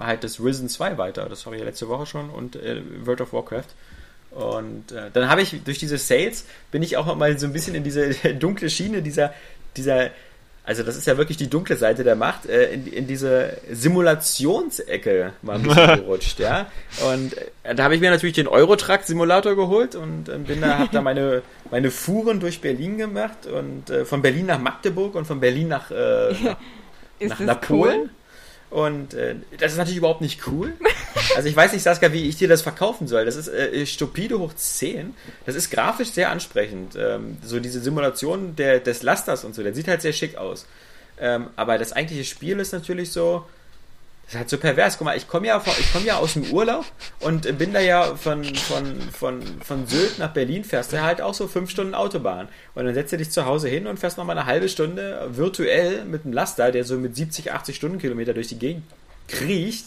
halt 0.00 0.24
das 0.24 0.40
Risen 0.40 0.68
2 0.68 0.98
weiter. 0.98 1.28
Das 1.28 1.46
habe 1.46 1.54
ich 1.54 1.60
ja 1.60 1.66
letzte 1.66 1.88
Woche 1.88 2.06
schon 2.06 2.30
und 2.30 2.56
äh, 2.56 2.82
World 3.06 3.20
of 3.20 3.32
Warcraft. 3.32 3.68
Und 4.32 4.90
äh, 4.90 5.08
dann 5.12 5.28
habe 5.28 5.42
ich 5.42 5.62
durch 5.62 5.78
diese 5.78 5.98
Sales 5.98 6.46
bin 6.72 6.82
ich 6.82 6.96
auch 6.96 7.14
mal 7.14 7.38
so 7.38 7.46
ein 7.46 7.52
bisschen 7.52 7.76
in 7.76 7.84
diese 7.84 8.12
dunkle 8.34 8.70
Schiene 8.70 9.02
dieser, 9.02 9.32
dieser, 9.76 10.10
also 10.64 10.82
das 10.84 10.96
ist 10.96 11.06
ja 11.06 11.16
wirklich 11.18 11.36
die 11.36 11.50
dunkle 11.50 11.76
Seite 11.76 12.04
der 12.04 12.14
Macht, 12.14 12.46
äh, 12.46 12.72
in, 12.72 12.86
in 12.86 13.06
diese 13.06 13.56
Simulationsecke 13.70 15.32
mal 15.42 15.56
ein 15.56 15.62
bisschen 15.62 15.96
gerutscht, 15.96 16.38
ja. 16.38 16.66
Und 17.12 17.36
äh, 17.64 17.74
da 17.74 17.84
habe 17.84 17.96
ich 17.96 18.00
mir 18.00 18.10
natürlich 18.10 18.36
den 18.36 18.46
Eurotrack 18.46 19.02
Simulator 19.02 19.56
geholt 19.56 19.96
und 19.96 20.28
äh, 20.28 20.38
bin 20.38 20.60
da, 20.60 20.78
habe 20.78 20.90
da 20.92 21.02
meine, 21.02 21.42
meine 21.70 21.90
Fuhren 21.90 22.38
durch 22.38 22.60
Berlin 22.60 22.96
gemacht 22.96 23.46
und 23.46 23.90
äh, 23.90 24.04
von 24.04 24.22
Berlin 24.22 24.46
nach 24.46 24.60
Magdeburg 24.60 25.16
und 25.16 25.26
von 25.26 25.40
Berlin 25.40 25.68
nach, 25.68 25.90
äh, 25.90 26.32
nach 26.44 26.56
nach, 27.28 27.40
nach 27.40 27.60
Polen. 27.60 28.10
Und 28.72 29.12
äh, 29.12 29.34
das 29.58 29.72
ist 29.72 29.78
natürlich 29.78 29.98
überhaupt 29.98 30.22
nicht 30.22 30.46
cool. 30.46 30.72
Also 31.36 31.46
ich 31.46 31.54
weiß 31.54 31.74
nicht, 31.74 31.82
Saskia, 31.82 32.12
wie 32.14 32.26
ich 32.26 32.36
dir 32.36 32.48
das 32.48 32.62
verkaufen 32.62 33.06
soll. 33.06 33.26
Das 33.26 33.36
ist 33.36 33.48
äh, 33.48 33.84
stupide 33.84 34.38
hoch 34.38 34.54
10. 34.54 35.14
Das 35.44 35.54
ist 35.54 35.70
grafisch 35.70 36.08
sehr 36.08 36.30
ansprechend. 36.30 36.96
Ähm, 36.96 37.36
so 37.44 37.60
diese 37.60 37.80
Simulation 37.80 38.56
der, 38.56 38.80
des 38.80 39.02
Lasters 39.02 39.44
und 39.44 39.54
so, 39.54 39.62
der 39.62 39.74
sieht 39.74 39.88
halt 39.88 40.00
sehr 40.00 40.14
schick 40.14 40.36
aus. 40.36 40.66
Ähm, 41.20 41.48
aber 41.54 41.76
das 41.76 41.92
eigentliche 41.92 42.24
Spiel 42.24 42.58
ist 42.60 42.72
natürlich 42.72 43.12
so, 43.12 43.44
das 44.24 44.34
ist 44.34 44.38
halt 44.38 44.50
so 44.50 44.58
pervers. 44.58 44.96
Guck 44.98 45.04
mal, 45.06 45.16
ich 45.16 45.28
komme 45.28 45.48
ja, 45.48 45.62
komme 45.92 46.06
ja 46.06 46.16
aus 46.16 46.34
dem 46.34 46.50
Urlaub 46.52 46.84
und 47.20 47.58
bin 47.58 47.72
da 47.72 47.80
ja 47.80 48.14
von, 48.16 48.44
von, 48.44 49.00
von, 49.12 49.42
von 49.62 49.86
Sylt 49.86 50.18
nach 50.18 50.32
Berlin, 50.32 50.64
fährst 50.64 50.92
du 50.92 51.02
halt 51.02 51.20
auch 51.20 51.34
so 51.34 51.48
fünf 51.48 51.70
Stunden 51.70 51.94
Autobahn. 51.94 52.48
Und 52.74 52.84
dann 52.84 52.94
setzt 52.94 53.12
du 53.12 53.18
dich 53.18 53.30
zu 53.30 53.44
Hause 53.44 53.68
hin 53.68 53.86
und 53.86 53.98
fährst 53.98 54.18
nochmal 54.18 54.38
eine 54.38 54.46
halbe 54.46 54.68
Stunde 54.68 55.28
virtuell 55.32 56.04
mit 56.04 56.24
einem 56.24 56.32
Laster, 56.32 56.72
der 56.72 56.84
so 56.84 56.96
mit 56.96 57.14
70, 57.16 57.52
80 57.52 57.76
Stundenkilometer 57.76 58.32
durch 58.32 58.48
die 58.48 58.58
Gegend 58.58 58.84
kriecht, 59.28 59.86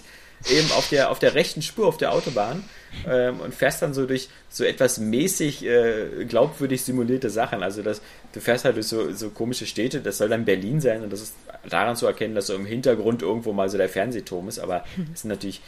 eben 0.49 0.71
auf 0.73 0.89
der, 0.89 1.09
auf 1.11 1.19
der 1.19 1.33
rechten 1.33 1.61
Spur 1.61 1.87
auf 1.87 1.97
der 1.97 2.11
Autobahn 2.11 2.63
ähm, 3.07 3.39
und 3.39 3.53
fährst 3.53 3.81
dann 3.81 3.93
so 3.93 4.05
durch 4.05 4.29
so 4.49 4.63
etwas 4.63 4.99
mäßig 4.99 5.65
äh, 5.65 6.25
glaubwürdig 6.25 6.83
simulierte 6.83 7.29
Sachen. 7.29 7.63
Also 7.63 7.81
das, 7.81 8.01
du 8.35 8.41
fährst 8.41 8.65
halt 8.65 8.75
durch 8.75 8.87
so, 8.87 9.13
so 9.13 9.29
komische 9.29 9.65
Städte, 9.65 10.01
das 10.01 10.17
soll 10.17 10.27
dann 10.27 10.43
Berlin 10.43 10.81
sein 10.81 11.03
und 11.03 11.13
das 11.13 11.21
ist 11.21 11.35
daran 11.69 11.95
zu 11.95 12.05
erkennen, 12.05 12.35
dass 12.35 12.47
so 12.47 12.53
im 12.53 12.65
Hintergrund 12.65 13.21
irgendwo 13.21 13.53
mal 13.53 13.69
so 13.69 13.77
der 13.77 13.87
Fernsehturm 13.87 14.49
ist, 14.49 14.59
aber 14.59 14.83
es 15.13 15.21
sind 15.21 15.29
natürlich, 15.29 15.61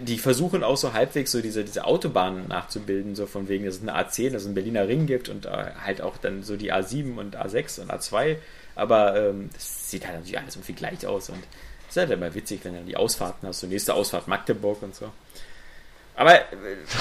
die 0.00 0.16
versuchen 0.16 0.64
auch 0.64 0.78
so 0.78 0.94
halbwegs 0.94 1.32
so 1.32 1.42
diese, 1.42 1.64
diese 1.64 1.84
Autobahnen 1.84 2.48
nachzubilden, 2.48 3.14
so 3.14 3.26
von 3.26 3.48
wegen, 3.48 3.66
dass 3.66 3.76
es 3.76 3.82
eine 3.82 3.94
A10, 3.94 4.30
dass 4.30 4.42
es 4.42 4.46
einen 4.46 4.54
Berliner 4.54 4.88
Ring 4.88 5.04
gibt 5.04 5.28
und 5.28 5.44
äh, 5.44 5.50
halt 5.84 6.00
auch 6.00 6.16
dann 6.16 6.42
so 6.42 6.56
die 6.56 6.72
A7 6.72 7.16
und 7.18 7.36
A6 7.36 7.82
und 7.82 7.92
A2, 7.92 8.36
aber 8.74 9.16
ähm, 9.16 9.50
das 9.52 9.90
sieht 9.90 10.06
halt 10.06 10.16
natürlich 10.16 10.38
alles 10.38 10.56
irgendwie 10.56 10.72
gleich 10.72 11.06
aus 11.06 11.28
und 11.28 11.42
ist 11.90 11.96
halt 11.98 12.10
immer 12.10 12.34
witzig, 12.34 12.60
wenn 12.62 12.72
du 12.72 12.78
dann 12.78 12.88
die 12.88 12.96
Ausfahrten 12.96 13.46
hast, 13.46 13.60
so 13.60 13.66
nächste 13.66 13.92
Ausfahrt 13.92 14.28
Magdeburg 14.28 14.82
und 14.82 14.94
so. 14.94 15.12
Aber 16.16 16.34
äh, 16.34 16.44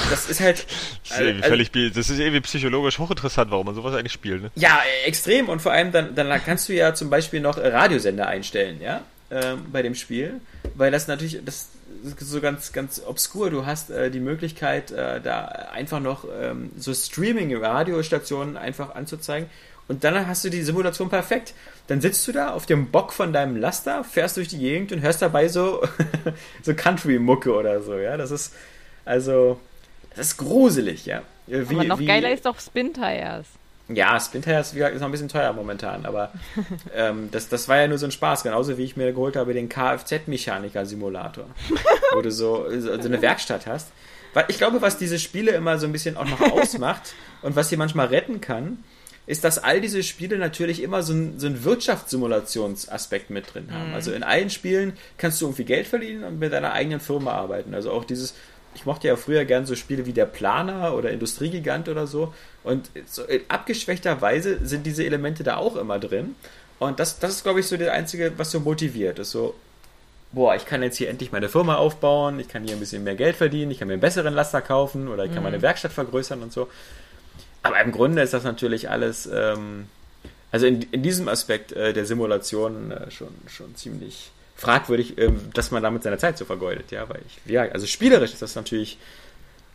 das 0.09 0.29
ist 0.29 0.39
halt. 0.41 0.65
Das 1.09 1.19
ist, 1.19 1.25
irgendwie 1.27 1.43
also, 1.43 1.49
völlig, 1.49 1.93
das 1.93 2.09
ist 2.09 2.17
irgendwie 2.17 2.41
psychologisch 2.41 2.97
hochinteressant, 2.97 3.51
warum 3.51 3.67
man 3.67 3.75
sowas 3.75 3.93
eigentlich 3.93 4.13
spielt. 4.13 4.41
Ne? 4.41 4.51
Ja, 4.55 4.79
extrem. 5.05 5.49
Und 5.49 5.61
vor 5.61 5.71
allem 5.71 5.91
dann, 5.91 6.15
dann 6.15 6.43
kannst 6.43 6.69
du 6.69 6.73
ja 6.73 6.95
zum 6.95 7.09
Beispiel 7.09 7.39
noch 7.39 7.57
Radiosender 7.57 8.25
einstellen, 8.27 8.81
ja, 8.81 9.01
ähm, 9.29 9.65
bei 9.71 9.83
dem 9.83 9.93
Spiel. 9.93 10.39
Weil 10.75 10.91
das 10.91 11.07
natürlich, 11.07 11.39
das 11.45 11.69
ist 12.03 12.19
so 12.19 12.41
ganz, 12.41 12.71
ganz 12.71 13.01
obskur. 13.05 13.51
Du 13.51 13.65
hast 13.65 13.91
äh, 13.91 14.09
die 14.09 14.21
Möglichkeit, 14.21 14.91
äh, 14.91 15.21
da 15.21 15.45
einfach 15.73 15.99
noch 15.99 16.25
ähm, 16.41 16.71
so 16.77 16.93
Streaming-Radiostationen 16.93 18.57
einfach 18.57 18.95
anzuzeigen. 18.95 19.49
Und 19.87 20.03
dann 20.03 20.25
hast 20.25 20.45
du 20.45 20.49
die 20.49 20.63
Simulation 20.63 21.09
perfekt. 21.09 21.53
Dann 21.87 21.99
sitzt 21.99 22.25
du 22.27 22.31
da 22.31 22.51
auf 22.51 22.65
dem 22.65 22.89
Bock 22.89 23.11
von 23.11 23.33
deinem 23.33 23.57
Laster, 23.57 24.03
fährst 24.03 24.37
durch 24.37 24.47
die 24.47 24.57
Gegend 24.57 24.91
und 24.93 25.01
hörst 25.01 25.21
dabei 25.21 25.49
so, 25.49 25.83
so 26.63 26.73
Country-Mucke 26.73 27.53
oder 27.53 27.81
so, 27.81 27.97
ja. 27.97 28.15
Das 28.15 28.31
ist, 28.31 28.53
also, 29.05 29.59
das 30.15 30.27
ist 30.27 30.37
gruselig, 30.37 31.05
ja. 31.05 31.21
Wie, 31.47 31.75
aber 31.75 31.83
noch 31.83 31.99
wie, 31.99 32.05
geiler 32.05 32.31
ist 32.31 32.45
doch 32.45 32.59
Spin 32.59 32.93
Tires. 32.93 33.45
Ja, 33.89 34.17
Spin 34.19 34.41
Tires 34.41 34.73
ist 34.73 34.79
noch 34.79 35.07
ein 35.07 35.11
bisschen 35.11 35.27
teuer 35.27 35.51
momentan, 35.51 36.05
aber 36.05 36.31
ähm, 36.95 37.29
das, 37.31 37.49
das 37.49 37.67
war 37.67 37.77
ja 37.77 37.87
nur 37.87 37.97
so 37.97 38.05
ein 38.05 38.11
Spaß, 38.11 38.43
genauso 38.43 38.77
wie 38.77 38.83
ich 38.83 38.95
mir 38.95 39.11
geholt 39.11 39.35
habe 39.35 39.53
den 39.53 39.67
Kfz-Mechaniker-Simulator, 39.67 41.45
wo 42.13 42.21
du 42.21 42.31
so, 42.31 42.67
so 42.79 42.91
eine 42.91 43.21
Werkstatt 43.21 43.67
hast. 43.67 43.89
Weil 44.33 44.45
ich 44.47 44.57
glaube, 44.57 44.81
was 44.81 44.97
diese 44.97 45.19
Spiele 45.19 45.51
immer 45.51 45.77
so 45.77 45.85
ein 45.85 45.91
bisschen 45.91 46.17
auch 46.17 46.25
noch 46.25 46.41
ausmacht 46.51 47.13
und 47.41 47.55
was 47.55 47.69
sie 47.69 47.77
manchmal 47.77 48.07
retten 48.07 48.41
kann, 48.41 48.83
ist, 49.25 49.43
dass 49.43 49.57
all 49.57 49.79
diese 49.79 50.03
Spiele 50.03 50.37
natürlich 50.37 50.81
immer 50.81 51.01
so, 51.01 51.13
ein, 51.13 51.39
so 51.39 51.47
einen 51.47 51.63
Wirtschaftssimulationsaspekt 51.63 53.29
mit 53.29 53.53
drin 53.53 53.69
haben. 53.71 53.89
Mhm. 53.89 53.95
Also 53.95 54.11
in 54.11 54.23
allen 54.23 54.49
Spielen 54.49 54.93
kannst 55.17 55.39
du 55.39 55.45
irgendwie 55.45 55.63
Geld 55.63 55.87
verdienen 55.87 56.23
und 56.23 56.39
mit 56.39 56.51
deiner 56.51 56.73
eigenen 56.73 56.99
Firma 56.99 57.31
arbeiten. 57.31 57.73
Also 57.73 57.91
auch 57.91 58.03
dieses, 58.03 58.33
ich 58.75 58.85
mochte 58.85 59.07
ja 59.07 59.15
früher 59.15 59.45
gern 59.45 59.65
so 59.65 59.75
Spiele 59.75 60.05
wie 60.05 60.13
der 60.13 60.25
Planer 60.25 60.95
oder 60.95 61.11
Industriegigant 61.11 61.89
oder 61.89 62.07
so. 62.07 62.33
Und 62.63 62.89
so 63.05 63.23
in 63.23 63.41
abgeschwächter 63.47 64.21
Weise 64.21 64.59
sind 64.65 64.85
diese 64.85 65.05
Elemente 65.05 65.43
da 65.43 65.57
auch 65.57 65.75
immer 65.75 65.99
drin. 65.99 66.35
Und 66.79 66.99
das, 66.99 67.19
das 67.19 67.31
ist, 67.31 67.43
glaube 67.43 67.59
ich, 67.59 67.67
so 67.67 67.77
das 67.77 67.89
Einzige, 67.89 68.33
was 68.37 68.51
so 68.51 68.59
motiviert. 68.59 69.19
Ist 69.19 69.31
so, 69.31 69.55
boah, 70.31 70.55
ich 70.55 70.65
kann 70.65 70.83
jetzt 70.83 70.97
hier 70.97 71.09
endlich 71.09 71.31
meine 71.31 71.49
Firma 71.49 71.75
aufbauen, 71.75 72.39
ich 72.39 72.47
kann 72.47 72.63
hier 72.63 72.75
ein 72.75 72.79
bisschen 72.79 73.03
mehr 73.03 73.15
Geld 73.15 73.35
verdienen, 73.35 73.71
ich 73.71 73.79
kann 73.79 73.87
mir 73.87 73.93
einen 73.93 74.01
besseren 74.01 74.33
Laster 74.33 74.61
kaufen 74.61 75.07
oder 75.07 75.25
ich 75.25 75.31
kann 75.31 75.39
mhm. 75.39 75.51
meine 75.51 75.61
Werkstatt 75.61 75.93
vergrößern 75.93 76.41
und 76.41 76.51
so. 76.51 76.69
Aber 77.61 77.79
im 77.79 77.91
Grunde 77.91 78.21
ist 78.21 78.33
das 78.33 78.43
natürlich 78.43 78.89
alles, 78.89 79.29
ähm, 79.31 79.87
also 80.51 80.65
in, 80.65 80.81
in 80.91 81.01
diesem 81.03 81.29
Aspekt 81.29 81.71
äh, 81.71 81.93
der 81.93 82.05
Simulation 82.05 82.91
äh, 82.91 83.09
schon, 83.09 83.33
schon 83.47 83.75
ziemlich 83.75 84.31
fragwürdig, 84.63 85.17
ähm, 85.17 85.49
dass 85.53 85.71
man 85.71 85.83
damit 85.83 86.03
seine 86.03 86.17
Zeit 86.17 86.37
so 86.37 86.45
vergeudet, 86.45 86.91
ja, 86.91 87.07
weil 87.09 87.21
ich, 87.27 87.51
ja, 87.51 87.63
also 87.63 87.85
spielerisch 87.85 88.31
ist 88.31 88.41
das 88.41 88.55
natürlich, 88.55 88.97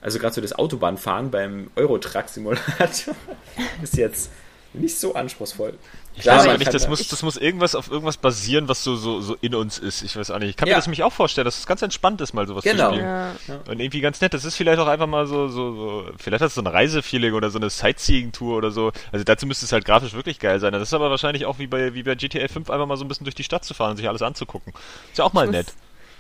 also 0.01 0.19
gerade 0.19 0.35
so 0.35 0.41
das 0.41 0.55
Autobahnfahren 0.55 1.31
beim 1.31 1.71
Eurotruck-Simulator 1.77 3.15
ist 3.83 3.97
jetzt 3.97 4.31
nicht 4.73 4.99
so 4.99 5.15
anspruchsvoll. 5.15 5.75
Ich 6.19 6.25
Klar, 6.25 6.39
weiß 6.39 6.49
auch 6.49 6.59
nicht, 6.59 6.75
das 6.75 6.89
muss, 6.89 7.07
das 7.07 7.23
muss 7.23 7.37
irgendwas 7.37 7.77
auf 7.77 7.93
irgendwas 7.93 8.17
basieren, 8.17 8.69
was 8.69 8.83
so, 8.83 8.97
so, 8.97 9.21
so 9.21 9.37
in 9.41 9.55
uns 9.55 9.79
ist. 9.79 10.03
Ich 10.03 10.17
weiß 10.17 10.33
auch 10.33 10.41
nicht. 10.41 10.51
Ich 10.51 10.57
kann 10.57 10.67
ja. 10.67 10.75
mir 10.75 10.79
das 10.79 10.87
nämlich 10.87 11.05
auch 11.05 11.13
vorstellen, 11.13 11.45
dass 11.45 11.61
es 11.61 11.67
ganz 11.67 11.81
entspannt 11.81 12.21
ist, 12.21 12.33
mal 12.33 12.45
sowas 12.49 12.65
genau. 12.65 12.89
zu 12.89 12.97
spielen. 12.97 13.07
Ja. 13.07 13.33
Und 13.71 13.79
irgendwie 13.79 14.01
ganz 14.01 14.21
nett. 14.21 14.35
Das 14.35 14.45
ist 14.45 14.57
vielleicht 14.57 14.81
auch 14.81 14.89
einfach 14.89 15.07
mal 15.07 15.29
so, 15.29 15.47
so, 15.47 15.77
so 15.77 16.11
vielleicht 16.19 16.43
hat 16.43 16.49
es 16.49 16.57
so 16.57 16.61
ein 16.61 16.67
Reisefeeling 16.67 17.35
oder 17.35 17.51
so 17.51 17.59
eine 17.61 17.71
Sightseeing-Tour 17.71 18.57
oder 18.57 18.73
so. 18.73 18.91
Also 19.13 19.25
dazu 19.25 19.47
müsste 19.47 19.65
es 19.65 19.71
halt 19.71 19.85
grafisch 19.85 20.13
wirklich 20.13 20.41
geil 20.41 20.59
sein. 20.59 20.73
Das 20.73 20.83
ist 20.83 20.93
aber 20.93 21.09
wahrscheinlich 21.09 21.47
auch 21.47 21.61
wie 21.61 21.69
bei, 21.69 21.95
wie 21.95 22.03
bei 22.03 22.17
GTA 22.17 22.49
5 22.49 22.69
einfach 22.69 22.87
mal 22.87 22.97
so 22.97 23.05
ein 23.05 23.09
bisschen 23.09 23.25
durch 23.25 23.37
die 23.37 23.45
Stadt 23.45 23.65
zu 23.65 23.75
fahren 23.75 23.93
und 23.93 23.97
sich 23.99 24.09
alles 24.09 24.23
anzugucken. 24.23 24.73
Ist 25.13 25.19
ja 25.19 25.25
auch 25.25 25.33
mal 25.33 25.45
ich 25.45 25.53
nett. 25.53 25.67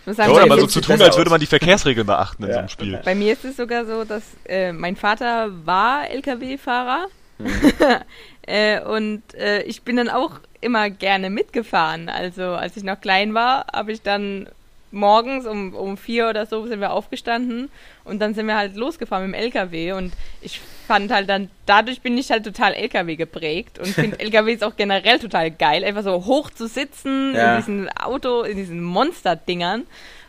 Muss 0.06 0.16
sagen, 0.16 0.30
ja, 0.30 0.36
oder 0.36 0.46
mal 0.46 0.60
so 0.60 0.66
zu 0.68 0.80
tun, 0.80 1.02
als 1.02 1.16
würde 1.16 1.30
man 1.30 1.40
die 1.40 1.46
Verkehrsregeln 1.46 2.06
beachten 2.06 2.44
in 2.44 2.48
ja. 2.48 2.54
so 2.54 2.58
einem 2.60 2.68
Spiel. 2.68 3.00
Bei 3.04 3.16
mir 3.16 3.32
ist 3.32 3.44
es 3.44 3.56
sogar 3.56 3.84
so, 3.84 4.04
dass 4.04 4.22
äh, 4.46 4.72
mein 4.72 4.94
Vater 4.94 5.50
war 5.66 6.08
LKW-Fahrer. 6.08 7.08
Mhm. 7.38 7.50
Äh, 8.48 8.80
und 8.80 9.22
äh, 9.34 9.62
ich 9.62 9.82
bin 9.82 9.96
dann 9.96 10.08
auch 10.08 10.40
immer 10.60 10.90
gerne 10.90 11.30
mitgefahren. 11.30 12.08
Also 12.08 12.42
als 12.42 12.76
ich 12.76 12.82
noch 12.82 13.00
klein 13.00 13.34
war, 13.34 13.66
habe 13.72 13.92
ich 13.92 14.02
dann 14.02 14.48
morgens 14.90 15.46
um, 15.46 15.74
um 15.74 15.98
vier 15.98 16.30
oder 16.30 16.46
so 16.46 16.66
sind 16.66 16.80
wir 16.80 16.92
aufgestanden 16.92 17.70
und 18.04 18.20
dann 18.20 18.32
sind 18.32 18.46
wir 18.46 18.56
halt 18.56 18.74
losgefahren 18.74 19.26
mit 19.26 19.34
dem 19.34 19.42
LKW 19.44 19.92
und 19.92 20.14
ich 20.40 20.60
fand 20.86 21.12
halt 21.12 21.28
dann, 21.28 21.50
dadurch 21.66 22.00
bin 22.00 22.16
ich 22.16 22.30
halt 22.30 22.44
total 22.44 22.72
LKW 22.72 23.16
geprägt 23.16 23.78
und 23.78 23.88
finde 23.88 24.18
LKWs 24.18 24.62
auch 24.62 24.76
generell 24.76 25.18
total 25.18 25.50
geil, 25.50 25.84
einfach 25.84 26.04
so 26.04 26.24
hoch 26.24 26.48
zu 26.48 26.66
sitzen 26.66 27.34
ja. 27.34 27.52
in 27.52 27.56
diesen 27.58 27.88
Auto, 27.98 28.42
in 28.42 28.56
diesen 28.56 28.82
Monster-Dingern 28.82 29.84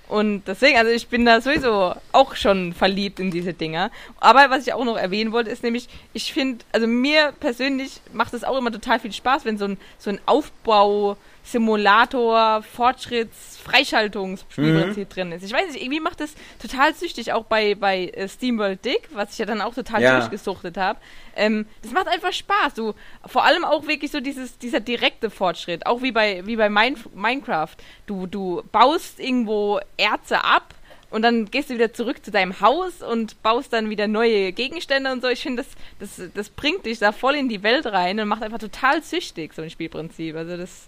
und 0.09 0.41
deswegen, 0.47 0.75
also 0.75 0.91
ich 0.91 1.07
bin 1.07 1.23
da 1.23 1.39
sowieso 1.39 1.93
auch 2.11 2.35
schon 2.35 2.73
verliebt 2.73 3.19
in 3.19 3.29
diese 3.29 3.53
Dinger. 3.53 3.91
Aber 4.19 4.49
was 4.49 4.65
ich 4.65 4.73
auch 4.73 4.83
noch 4.83 4.97
erwähnen 4.97 5.31
wollte, 5.31 5.51
ist 5.51 5.61
nämlich, 5.61 5.87
ich 6.13 6.33
finde, 6.33 6.65
also 6.71 6.87
mir 6.87 7.31
persönlich 7.39 8.01
macht 8.11 8.33
es 8.33 8.43
auch 8.43 8.57
immer 8.57 8.71
total 8.71 8.99
viel 8.99 9.13
Spaß, 9.13 9.45
wenn 9.45 9.59
so 9.59 9.65
ein, 9.65 9.77
so 9.99 10.09
ein 10.09 10.19
Aufbau, 10.25 11.15
Simulator, 11.51 12.61
Fortschritts, 12.61 13.57
Freischaltungsspielprinzip 13.57 15.09
mhm. 15.09 15.13
drin 15.13 15.31
ist. 15.31 15.43
Ich 15.43 15.51
weiß 15.51 15.71
nicht, 15.71 15.81
irgendwie 15.81 15.99
macht 15.99 16.19
das 16.19 16.35
total 16.61 16.93
süchtig, 16.93 17.33
auch 17.33 17.45
bei, 17.45 17.75
bei 17.75 18.07
äh, 18.07 18.27
SteamWorld 18.27 18.83
Dick, 18.85 19.09
was 19.13 19.33
ich 19.33 19.39
ja 19.39 19.45
dann 19.45 19.61
auch 19.61 19.73
total 19.73 20.01
ja. 20.01 20.19
durchgesuchtet 20.19 20.77
habe. 20.77 20.99
Ähm, 21.35 21.65
das 21.81 21.91
macht 21.91 22.07
einfach 22.07 22.33
Spaß. 22.33 22.75
Du, 22.75 22.93
vor 23.25 23.45
allem 23.45 23.65
auch 23.65 23.87
wirklich 23.87 24.11
so 24.11 24.19
dieses, 24.19 24.57
dieser 24.57 24.79
direkte 24.79 25.29
Fortschritt, 25.29 25.85
auch 25.85 26.01
wie 26.01 26.11
bei, 26.11 26.45
wie 26.45 26.55
bei 26.55 26.69
Min 26.69 26.95
Minecraft. 27.15 27.75
Du, 28.05 28.27
du 28.27 28.61
baust 28.71 29.19
irgendwo 29.19 29.79
Erze 29.97 30.43
ab 30.43 30.75
und 31.09 31.23
dann 31.23 31.45
gehst 31.45 31.69
du 31.69 31.73
wieder 31.73 31.93
zurück 31.93 32.23
zu 32.23 32.29
deinem 32.29 32.61
Haus 32.61 33.01
und 33.01 33.41
baust 33.41 33.73
dann 33.73 33.89
wieder 33.89 34.07
neue 34.07 34.51
Gegenstände 34.51 35.11
und 35.11 35.21
so. 35.21 35.27
Ich 35.27 35.41
finde, 35.41 35.63
das, 35.63 36.17
das, 36.17 36.29
das 36.33 36.49
bringt 36.49 36.85
dich 36.85 36.99
da 36.99 37.11
voll 37.11 37.35
in 37.35 37.49
die 37.49 37.63
Welt 37.63 37.87
rein 37.87 38.19
und 38.19 38.27
macht 38.27 38.43
einfach 38.43 38.59
total 38.59 39.01
süchtig, 39.01 39.53
so 39.55 39.63
ein 39.63 39.69
Spielprinzip. 39.69 40.35
Also 40.35 40.55
das 40.55 40.87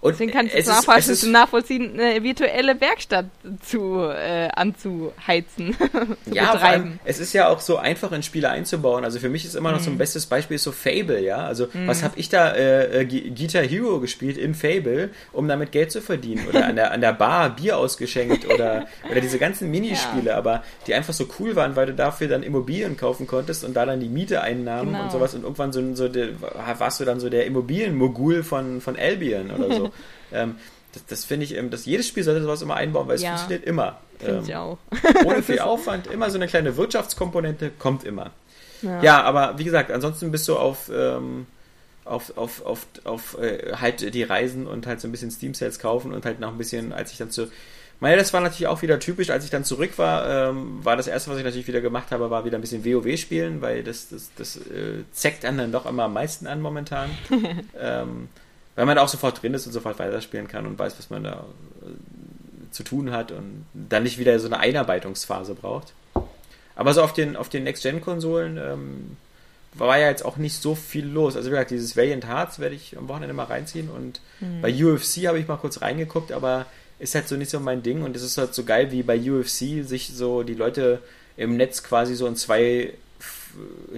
und 0.00 0.12
Deswegen 0.12 0.30
kann 0.30 0.46
ich 0.46 0.54
es 0.54 0.66
nachvollziehen, 0.66 1.12
ist, 1.12 1.26
nachvollziehen, 1.26 2.00
eine 2.00 2.22
virtuelle 2.22 2.80
Werkstatt 2.80 3.26
zu 3.60 4.04
äh, 4.04 4.48
anzuheizen. 4.54 5.74
zu 6.24 6.34
ja, 6.34 6.52
betreiben. 6.52 7.00
es 7.04 7.18
ist 7.18 7.32
ja 7.32 7.48
auch 7.48 7.58
so 7.58 7.78
einfach 7.78 8.12
in 8.12 8.22
Spiele 8.22 8.48
einzubauen. 8.48 9.04
Also 9.04 9.18
für 9.18 9.28
mich 9.28 9.44
ist 9.44 9.56
immer 9.56 9.72
noch 9.72 9.80
mhm. 9.80 9.84
so 9.84 9.90
ein 9.90 9.94
mhm. 9.94 9.98
bestes 9.98 10.26
Beispiel 10.26 10.58
so 10.58 10.70
Fable, 10.70 11.20
ja. 11.20 11.38
Also 11.38 11.66
mhm. 11.72 11.88
was 11.88 12.04
habe 12.04 12.18
ich 12.18 12.28
da 12.28 12.52
äh, 12.52 13.02
äh 13.02 13.04
Guitar 13.04 13.62
Hero 13.62 13.98
gespielt 13.98 14.36
in 14.36 14.54
Fable, 14.54 15.10
um 15.32 15.48
damit 15.48 15.72
Geld 15.72 15.90
zu 15.90 16.00
verdienen 16.00 16.46
oder 16.48 16.66
an 16.66 16.76
der 16.76 16.92
an 16.92 17.00
der 17.00 17.12
Bar 17.12 17.56
Bier 17.56 17.76
ausgeschenkt 17.76 18.48
oder 18.48 18.86
oder 19.10 19.20
diese 19.20 19.38
ganzen 19.38 19.68
Minispiele, 19.70 20.30
ja. 20.30 20.36
aber 20.36 20.62
die 20.86 20.94
einfach 20.94 21.14
so 21.14 21.26
cool 21.40 21.56
waren, 21.56 21.74
weil 21.74 21.86
du 21.86 21.94
dafür 21.94 22.28
dann 22.28 22.44
Immobilien 22.44 22.96
kaufen 22.96 23.26
konntest 23.26 23.64
und 23.64 23.74
da 23.74 23.84
dann 23.84 23.98
die 23.98 24.08
Miete 24.08 24.42
einnahmen 24.42 24.92
genau. 24.92 25.04
und 25.04 25.12
sowas 25.12 25.34
und 25.34 25.42
irgendwann 25.42 25.72
so, 25.72 25.94
so 25.94 26.08
der, 26.08 26.28
warst 26.78 27.00
du 27.00 27.04
dann 27.04 27.18
so 27.18 27.28
der 27.28 27.46
Immobilienmogul 27.46 28.44
von 28.44 28.80
von 28.80 28.96
Albion 28.96 29.50
oder 29.50 29.74
so. 29.74 29.87
ähm, 30.32 30.56
das, 30.92 31.06
das 31.06 31.24
finde 31.24 31.44
ich, 31.44 31.56
ähm, 31.56 31.70
dass 31.70 31.86
jedes 31.86 32.08
Spiel 32.08 32.24
sollte 32.24 32.42
sowas 32.42 32.62
immer 32.62 32.76
einbauen, 32.76 33.08
weil 33.08 33.16
es 33.16 33.22
ja, 33.22 33.36
funktioniert 33.36 33.64
immer. 33.64 33.98
Ähm, 34.26 34.42
ich 34.44 34.54
auch. 34.54 34.78
ohne 35.24 35.42
viel 35.42 35.60
Aufwand, 35.60 36.06
immer 36.06 36.30
so 36.30 36.38
eine 36.38 36.46
kleine 36.46 36.76
Wirtschaftskomponente, 36.76 37.70
kommt 37.78 38.04
immer. 38.04 38.30
Ja, 38.82 39.02
ja 39.02 39.22
aber 39.22 39.58
wie 39.58 39.64
gesagt, 39.64 39.90
ansonsten 39.90 40.30
bist 40.30 40.48
du 40.48 40.56
auf, 40.56 40.90
ähm, 40.94 41.46
auf, 42.04 42.36
auf, 42.36 42.64
auf, 42.64 42.86
auf 43.04 43.38
äh, 43.38 43.74
halt 43.76 44.14
die 44.14 44.22
Reisen 44.22 44.66
und 44.66 44.86
halt 44.86 45.00
so 45.00 45.08
ein 45.08 45.12
bisschen 45.12 45.30
Steam 45.30 45.54
Sales 45.54 45.78
kaufen 45.78 46.12
und 46.12 46.24
halt 46.24 46.40
noch 46.40 46.52
ein 46.52 46.58
bisschen, 46.58 46.92
als 46.92 47.12
ich 47.12 47.18
dann 47.18 47.30
zu. 47.30 47.48
Meine, 48.00 48.16
das 48.16 48.32
war 48.32 48.40
natürlich 48.40 48.68
auch 48.68 48.80
wieder 48.82 49.00
typisch, 49.00 49.30
als 49.30 49.44
ich 49.44 49.50
dann 49.50 49.64
zurück 49.64 49.98
war, 49.98 50.50
ähm, 50.50 50.84
war 50.84 50.96
das 50.96 51.08
erste, 51.08 51.30
was 51.30 51.38
ich 51.38 51.44
natürlich 51.44 51.66
wieder 51.66 51.80
gemacht 51.80 52.12
habe, 52.12 52.30
war 52.30 52.44
wieder 52.44 52.56
ein 52.56 52.60
bisschen 52.60 52.84
WoW 52.84 53.18
spielen, 53.18 53.60
weil 53.60 53.82
das, 53.82 54.08
das, 54.08 54.30
das 54.36 54.56
äh, 54.56 55.02
zeckt 55.10 55.44
einen 55.44 55.58
dann 55.58 55.72
doch 55.72 55.84
immer 55.84 56.04
am 56.04 56.12
meisten 56.12 56.46
an 56.46 56.60
momentan. 56.60 57.10
ähm, 57.80 58.28
weil 58.78 58.86
man 58.86 58.94
da 58.94 59.02
auch 59.02 59.08
sofort 59.08 59.42
drin 59.42 59.54
ist 59.54 59.66
und 59.66 59.72
sofort 59.72 59.98
weiterspielen 59.98 60.46
kann 60.46 60.64
und 60.64 60.78
weiß, 60.78 61.00
was 61.00 61.10
man 61.10 61.24
da 61.24 61.44
äh, 61.82 62.70
zu 62.70 62.84
tun 62.84 63.10
hat 63.10 63.32
und 63.32 63.66
dann 63.74 64.04
nicht 64.04 64.18
wieder 64.18 64.38
so 64.38 64.46
eine 64.46 64.60
Einarbeitungsphase 64.60 65.56
braucht. 65.56 65.94
Aber 66.76 66.94
so 66.94 67.02
auf 67.02 67.12
den, 67.12 67.34
auf 67.34 67.48
den 67.48 67.64
Next-Gen-Konsolen 67.64 68.56
ähm, 68.56 69.16
war 69.74 69.98
ja 69.98 70.06
jetzt 70.06 70.24
auch 70.24 70.36
nicht 70.36 70.62
so 70.62 70.76
viel 70.76 71.04
los. 71.04 71.34
Also 71.34 71.48
wie 71.48 71.54
gesagt, 71.54 71.72
dieses 71.72 71.96
Valiant 71.96 72.28
Hearts 72.28 72.60
werde 72.60 72.76
ich 72.76 72.96
am 72.96 73.08
Wochenende 73.08 73.34
mal 73.34 73.46
reinziehen 73.46 73.90
und 73.90 74.20
mhm. 74.38 74.60
bei 74.60 74.72
UFC 74.72 75.26
habe 75.26 75.40
ich 75.40 75.48
mal 75.48 75.56
kurz 75.56 75.82
reingeguckt, 75.82 76.30
aber 76.30 76.66
ist 77.00 77.16
halt 77.16 77.26
so 77.26 77.34
nicht 77.34 77.50
so 77.50 77.58
mein 77.58 77.82
Ding 77.82 78.04
und 78.04 78.14
es 78.14 78.22
ist 78.22 78.38
halt 78.38 78.54
so 78.54 78.62
geil, 78.62 78.92
wie 78.92 79.02
bei 79.02 79.18
UFC 79.18 79.84
sich 79.84 80.12
so 80.14 80.44
die 80.44 80.54
Leute 80.54 81.02
im 81.36 81.56
Netz 81.56 81.82
quasi 81.82 82.14
so 82.14 82.28
in 82.28 82.36
zwei 82.36 82.94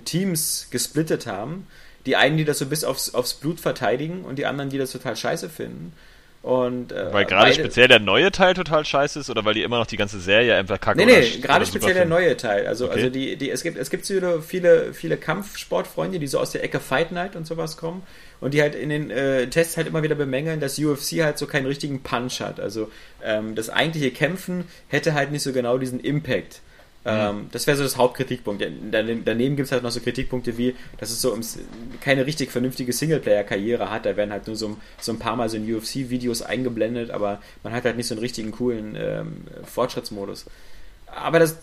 Teams 0.07 0.69
gesplittet 0.71 1.27
haben. 1.27 1.67
Die 2.07 2.17
einen, 2.17 2.37
die 2.37 2.45
das 2.45 2.59
so 2.59 2.67
bis 2.67 2.85
aufs, 2.85 3.15
aufs 3.15 3.35
Blut 3.35 3.61
verteidigen 3.61 4.25
und 4.25 4.39
die 4.39 4.47
anderen, 4.47 4.71
die 4.71 4.79
das 4.79 4.93
total 4.93 5.17
scheiße 5.17 5.49
finden. 5.49 5.93
Und, 6.43 6.91
äh, 6.91 7.13
weil 7.13 7.27
gerade 7.27 7.53
speziell 7.53 7.87
der 7.87 7.99
neue 7.99 8.33
Teil 8.33 8.55
total 8.55 8.87
scheiße 8.87 9.21
ist 9.21 9.29
oder 9.29 9.45
weil 9.45 9.53
die 9.53 9.63
immer 9.63 9.79
noch 9.79 9.87
die 9.87 9.99
ganze 9.99 10.19
Serie 10.21 10.57
einfach 10.57 10.81
kacke 10.81 11.05
Nee, 11.05 11.05
nee, 11.05 11.39
gerade 11.43 11.67
speziell 11.67 11.93
der 11.93 12.07
neue 12.07 12.35
Teil. 12.39 12.67
Also, 12.67 12.87
okay. 12.87 12.95
also 12.95 13.11
die, 13.11 13.37
die, 13.37 13.51
es 13.51 13.63
gibt, 13.63 13.77
es 13.77 13.91
gibt 13.91 14.07
so 14.07 14.41
viele, 14.41 14.95
viele 14.95 15.19
Kampfsportfreunde, 15.19 16.19
die 16.19 16.27
so 16.27 16.39
aus 16.39 16.53
der 16.53 16.65
Ecke 16.65 16.81
Fight 16.81 17.13
Night 17.13 17.37
und 17.37 17.47
sowas 17.47 17.77
kommen 17.77 18.03
und 18.41 18.55
die 18.55 18.63
halt 18.63 18.75
in 18.75 18.89
den 18.89 19.11
äh, 19.11 19.49
Tests 19.49 19.77
halt 19.77 19.87
immer 19.87 20.03
wieder 20.03 20.15
bemängeln, 20.15 20.61
dass 20.61 20.79
UFC 20.79 21.23
halt 21.23 21.37
so 21.37 21.47
keinen 21.47 21.67
richtigen 21.67 22.03
Punch 22.03 22.41
hat. 22.41 22.59
Also 22.59 22.91
ähm, 23.23 23.55
das 23.55 23.69
eigentliche 23.69 24.11
Kämpfen 24.11 24.65
hätte 24.89 25.13
halt 25.13 25.33
nicht 25.33 25.43
so 25.43 25.53
genau 25.53 25.77
diesen 25.77 26.01
Impact. 26.01 26.63
Ähm, 27.05 27.49
das 27.53 27.67
wäre 27.67 27.77
so 27.77 27.83
das 27.83 27.97
Hauptkritikpunkt. 27.97 28.63
Daneben 28.91 29.57
gibt 29.57 29.67
es 29.67 29.73
halt 29.73 29.83
noch 29.83 29.91
so 29.91 30.01
Kritikpunkte 30.01 30.59
wie, 30.59 30.77
dass 30.99 31.11
es 31.11 31.23
so 31.23 31.37
keine 32.01 32.27
richtig 32.27 32.51
vernünftige 32.51 32.93
Singleplayer-Karriere 32.93 33.91
hat. 33.91 34.05
Da 34.05 34.17
werden 34.17 34.33
halt 34.33 34.47
nur 34.47 34.57
so, 34.57 34.77
so 35.01 35.13
ein 35.13 35.19
paar 35.19 35.37
Mal 35.37 35.49
so 35.49 35.57
in 35.57 35.75
UFC-Videos 35.75 36.43
eingeblendet, 36.43 37.11
aber 37.11 37.41
man 37.63 37.73
hat 37.73 37.85
halt 37.85 37.97
nicht 37.97 38.07
so 38.07 38.15
einen 38.15 38.21
richtigen 38.21 38.51
coolen 38.53 38.97
ähm, 38.99 39.45
Fortschrittsmodus. 39.65 40.45
Aber 41.07 41.39
das, 41.39 41.57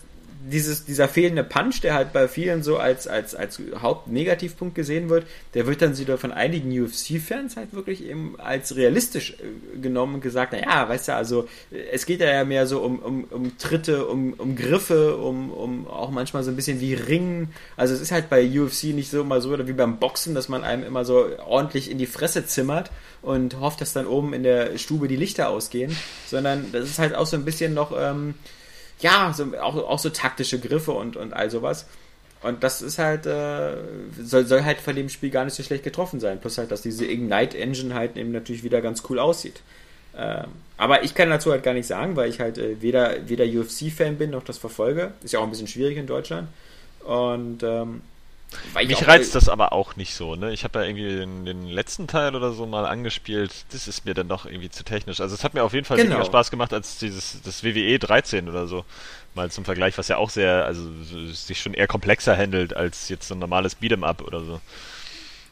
dieses, 0.48 0.84
dieser 0.84 1.08
fehlende 1.08 1.44
Punch, 1.44 1.80
der 1.82 1.94
halt 1.94 2.12
bei 2.12 2.28
vielen 2.28 2.62
so 2.62 2.78
als, 2.78 3.06
als, 3.06 3.34
als 3.34 3.60
Hauptnegativpunkt 3.80 4.74
gesehen 4.74 5.08
wird, 5.08 5.26
der 5.54 5.66
wird 5.66 5.82
dann 5.82 5.96
wieder 5.98 6.18
von 6.18 6.32
einigen 6.32 6.70
UFC-Fans 6.70 7.56
halt 7.56 7.72
wirklich 7.72 8.04
eben 8.04 8.38
als 8.38 8.76
realistisch 8.76 9.32
äh, 9.38 9.78
genommen 9.78 10.16
und 10.16 10.20
gesagt, 10.20 10.52
naja, 10.52 10.88
weißt 10.88 11.08
du, 11.08 11.14
also 11.14 11.48
es 11.92 12.06
geht 12.06 12.20
ja 12.20 12.44
mehr 12.44 12.66
so 12.66 12.80
um, 12.80 12.98
um, 12.98 13.24
um 13.24 13.58
Tritte, 13.58 14.06
um, 14.06 14.34
um 14.34 14.56
Griffe, 14.56 15.16
um, 15.16 15.50
um 15.50 15.88
auch 15.88 16.10
manchmal 16.10 16.42
so 16.42 16.50
ein 16.50 16.56
bisschen 16.56 16.80
wie 16.80 16.94
Ringen. 16.94 17.52
Also 17.76 17.94
es 17.94 18.00
ist 18.00 18.12
halt 18.12 18.30
bei 18.30 18.44
UFC 18.44 18.84
nicht 18.84 19.10
so 19.10 19.24
mal 19.24 19.40
so 19.40 19.66
wie 19.66 19.72
beim 19.72 19.98
Boxen, 19.98 20.34
dass 20.34 20.48
man 20.48 20.64
einem 20.64 20.84
immer 20.84 21.04
so 21.04 21.26
ordentlich 21.46 21.90
in 21.90 21.98
die 21.98 22.06
Fresse 22.06 22.46
zimmert 22.46 22.90
und 23.22 23.60
hofft, 23.60 23.80
dass 23.80 23.92
dann 23.92 24.06
oben 24.06 24.32
in 24.32 24.42
der 24.42 24.78
Stube 24.78 25.08
die 25.08 25.16
Lichter 25.16 25.48
ausgehen, 25.48 25.96
sondern 26.26 26.72
das 26.72 26.88
ist 26.88 26.98
halt 26.98 27.14
auch 27.14 27.26
so 27.26 27.36
ein 27.36 27.44
bisschen 27.44 27.74
noch... 27.74 27.92
Ähm, 27.98 28.34
ja, 29.00 29.32
so, 29.34 29.56
auch, 29.58 29.76
auch 29.76 29.98
so 29.98 30.10
taktische 30.10 30.58
Griffe 30.58 30.92
und, 30.92 31.16
und 31.16 31.32
all 31.32 31.50
sowas. 31.50 31.86
Und 32.42 32.62
das 32.62 32.82
ist 32.82 32.98
halt, 32.98 33.26
äh, 33.26 33.76
soll, 34.20 34.46
soll 34.46 34.64
halt 34.64 34.80
von 34.80 34.94
dem 34.94 35.08
Spiel 35.08 35.30
gar 35.30 35.44
nicht 35.44 35.54
so 35.54 35.62
schlecht 35.62 35.84
getroffen 35.84 36.20
sein. 36.20 36.40
Plus 36.40 36.58
halt, 36.58 36.70
dass 36.70 36.82
diese 36.82 37.04
Ignite 37.04 37.58
Engine 37.58 37.94
halt 37.94 38.16
eben 38.16 38.30
natürlich 38.30 38.62
wieder 38.62 38.80
ganz 38.80 39.02
cool 39.08 39.18
aussieht. 39.18 39.60
Ähm, 40.16 40.46
aber 40.76 41.04
ich 41.04 41.14
kann 41.14 41.30
dazu 41.30 41.50
halt 41.50 41.62
gar 41.62 41.74
nicht 41.74 41.86
sagen, 41.86 42.16
weil 42.16 42.30
ich 42.30 42.40
halt 42.40 42.58
äh, 42.58 42.80
weder, 42.80 43.28
weder 43.28 43.44
UFC-Fan 43.44 44.16
bin 44.18 44.30
noch 44.30 44.44
das 44.44 44.58
verfolge. 44.58 45.12
Ist 45.22 45.32
ja 45.32 45.40
auch 45.40 45.44
ein 45.44 45.50
bisschen 45.50 45.66
schwierig 45.66 45.96
in 45.96 46.06
Deutschland. 46.06 46.48
Und 47.04 47.62
ähm, 47.62 48.02
mich 48.74 49.06
reizt 49.06 49.34
das 49.34 49.48
aber 49.48 49.72
auch 49.72 49.96
nicht 49.96 50.14
so, 50.14 50.34
ne? 50.34 50.52
Ich 50.52 50.64
habe 50.64 50.78
ja 50.78 50.86
irgendwie 50.86 51.08
den, 51.08 51.44
den, 51.44 51.66
letzten 51.66 52.06
Teil 52.06 52.34
oder 52.34 52.52
so 52.52 52.66
mal 52.66 52.86
angespielt. 52.86 53.52
Das 53.72 53.88
ist 53.88 54.04
mir 54.04 54.14
dann 54.14 54.28
doch 54.28 54.46
irgendwie 54.46 54.70
zu 54.70 54.84
technisch. 54.84 55.20
Also 55.20 55.34
es 55.34 55.44
hat 55.44 55.54
mir 55.54 55.64
auf 55.64 55.74
jeden 55.74 55.84
Fall 55.84 55.98
genau. 55.98 56.10
weniger 56.10 56.26
Spaß 56.26 56.50
gemacht 56.50 56.72
als 56.72 56.98
dieses 56.98 57.42
das 57.42 57.62
WWE 57.62 57.98
13 57.98 58.48
oder 58.48 58.66
so. 58.66 58.84
Mal 59.34 59.50
zum 59.50 59.64
Vergleich, 59.64 59.98
was 59.98 60.08
ja 60.08 60.16
auch 60.16 60.30
sehr, 60.30 60.64
also 60.64 60.82
sich 61.32 61.60
schon 61.60 61.74
eher 61.74 61.86
komplexer 61.86 62.36
handelt 62.36 62.74
als 62.74 63.08
jetzt 63.08 63.28
so 63.28 63.34
ein 63.34 63.38
normales 63.38 63.76
Beat'em 63.80 64.04
Up 64.04 64.22
oder 64.22 64.40
so. 64.40 64.60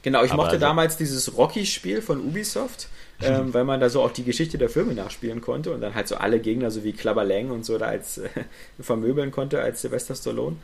Genau, 0.03 0.23
ich 0.23 0.31
aber 0.31 0.45
mochte 0.45 0.55
also, 0.55 0.65
damals 0.65 0.97
dieses 0.97 1.37
Rocky-Spiel 1.37 2.01
von 2.01 2.21
Ubisoft, 2.21 2.89
ähm, 3.21 3.53
weil 3.53 3.65
man 3.65 3.81
da 3.81 3.91
so 3.91 4.03
auch 4.03 4.13
die 4.13 4.25
Geschichte 4.25 4.57
der 4.57 4.69
Filme 4.69 4.95
nachspielen 4.95 5.41
konnte 5.41 5.73
und 5.73 5.81
dann 5.81 5.95
halt 5.95 6.07
so 6.07 6.17
alle 6.17 6.39
Gegner, 6.39 6.71
so 6.71 6.85
wie 6.85 6.93
Clubber 6.93 7.25
Lang 7.25 7.51
und 7.51 7.65
so, 7.65 7.77
da 7.77 7.87
als 7.87 8.19
äh, 8.19 8.29
vermöbeln 8.81 9.33
konnte 9.33 9.61
als 9.61 9.83
Sylvester 9.83 10.15
Stallone. 10.15 10.57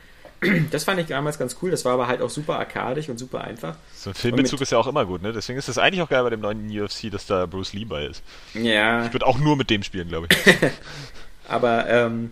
Das 0.71 0.83
fand 0.83 0.99
ich 0.99 1.07
damals 1.07 1.37
ganz 1.37 1.57
cool. 1.61 1.71
Das 1.71 1.85
war 1.85 1.93
aber 1.93 2.07
halt 2.07 2.21
auch 2.21 2.29
super 2.29 2.57
arkadisch 2.59 3.09
und 3.09 3.17
super 3.17 3.41
einfach. 3.43 3.75
So 3.95 4.11
ein 4.11 4.13
Filmbezug 4.13 4.61
ist 4.61 4.71
ja 4.71 4.77
auch 4.77 4.87
immer 4.87 5.05
gut, 5.05 5.21
ne? 5.21 5.33
Deswegen 5.33 5.59
ist 5.59 5.69
es 5.69 5.77
eigentlich 5.77 6.01
auch 6.01 6.09
geil 6.09 6.23
bei 6.23 6.29
dem 6.29 6.41
neuen 6.41 6.69
UFC, 6.69 7.11
dass 7.11 7.25
da 7.25 7.45
Bruce 7.45 7.73
Lee 7.73 7.85
bei 7.85 8.05
ist. 8.05 8.23
Ja. 8.53 9.05
Ich 9.05 9.13
würde 9.13 9.25
auch 9.25 9.39
nur 9.39 9.55
mit 9.55 9.69
dem 9.69 9.83
spielen, 9.83 10.07
glaube 10.07 10.27
ich. 10.29 10.55
aber 11.47 11.87
ähm, 11.89 12.31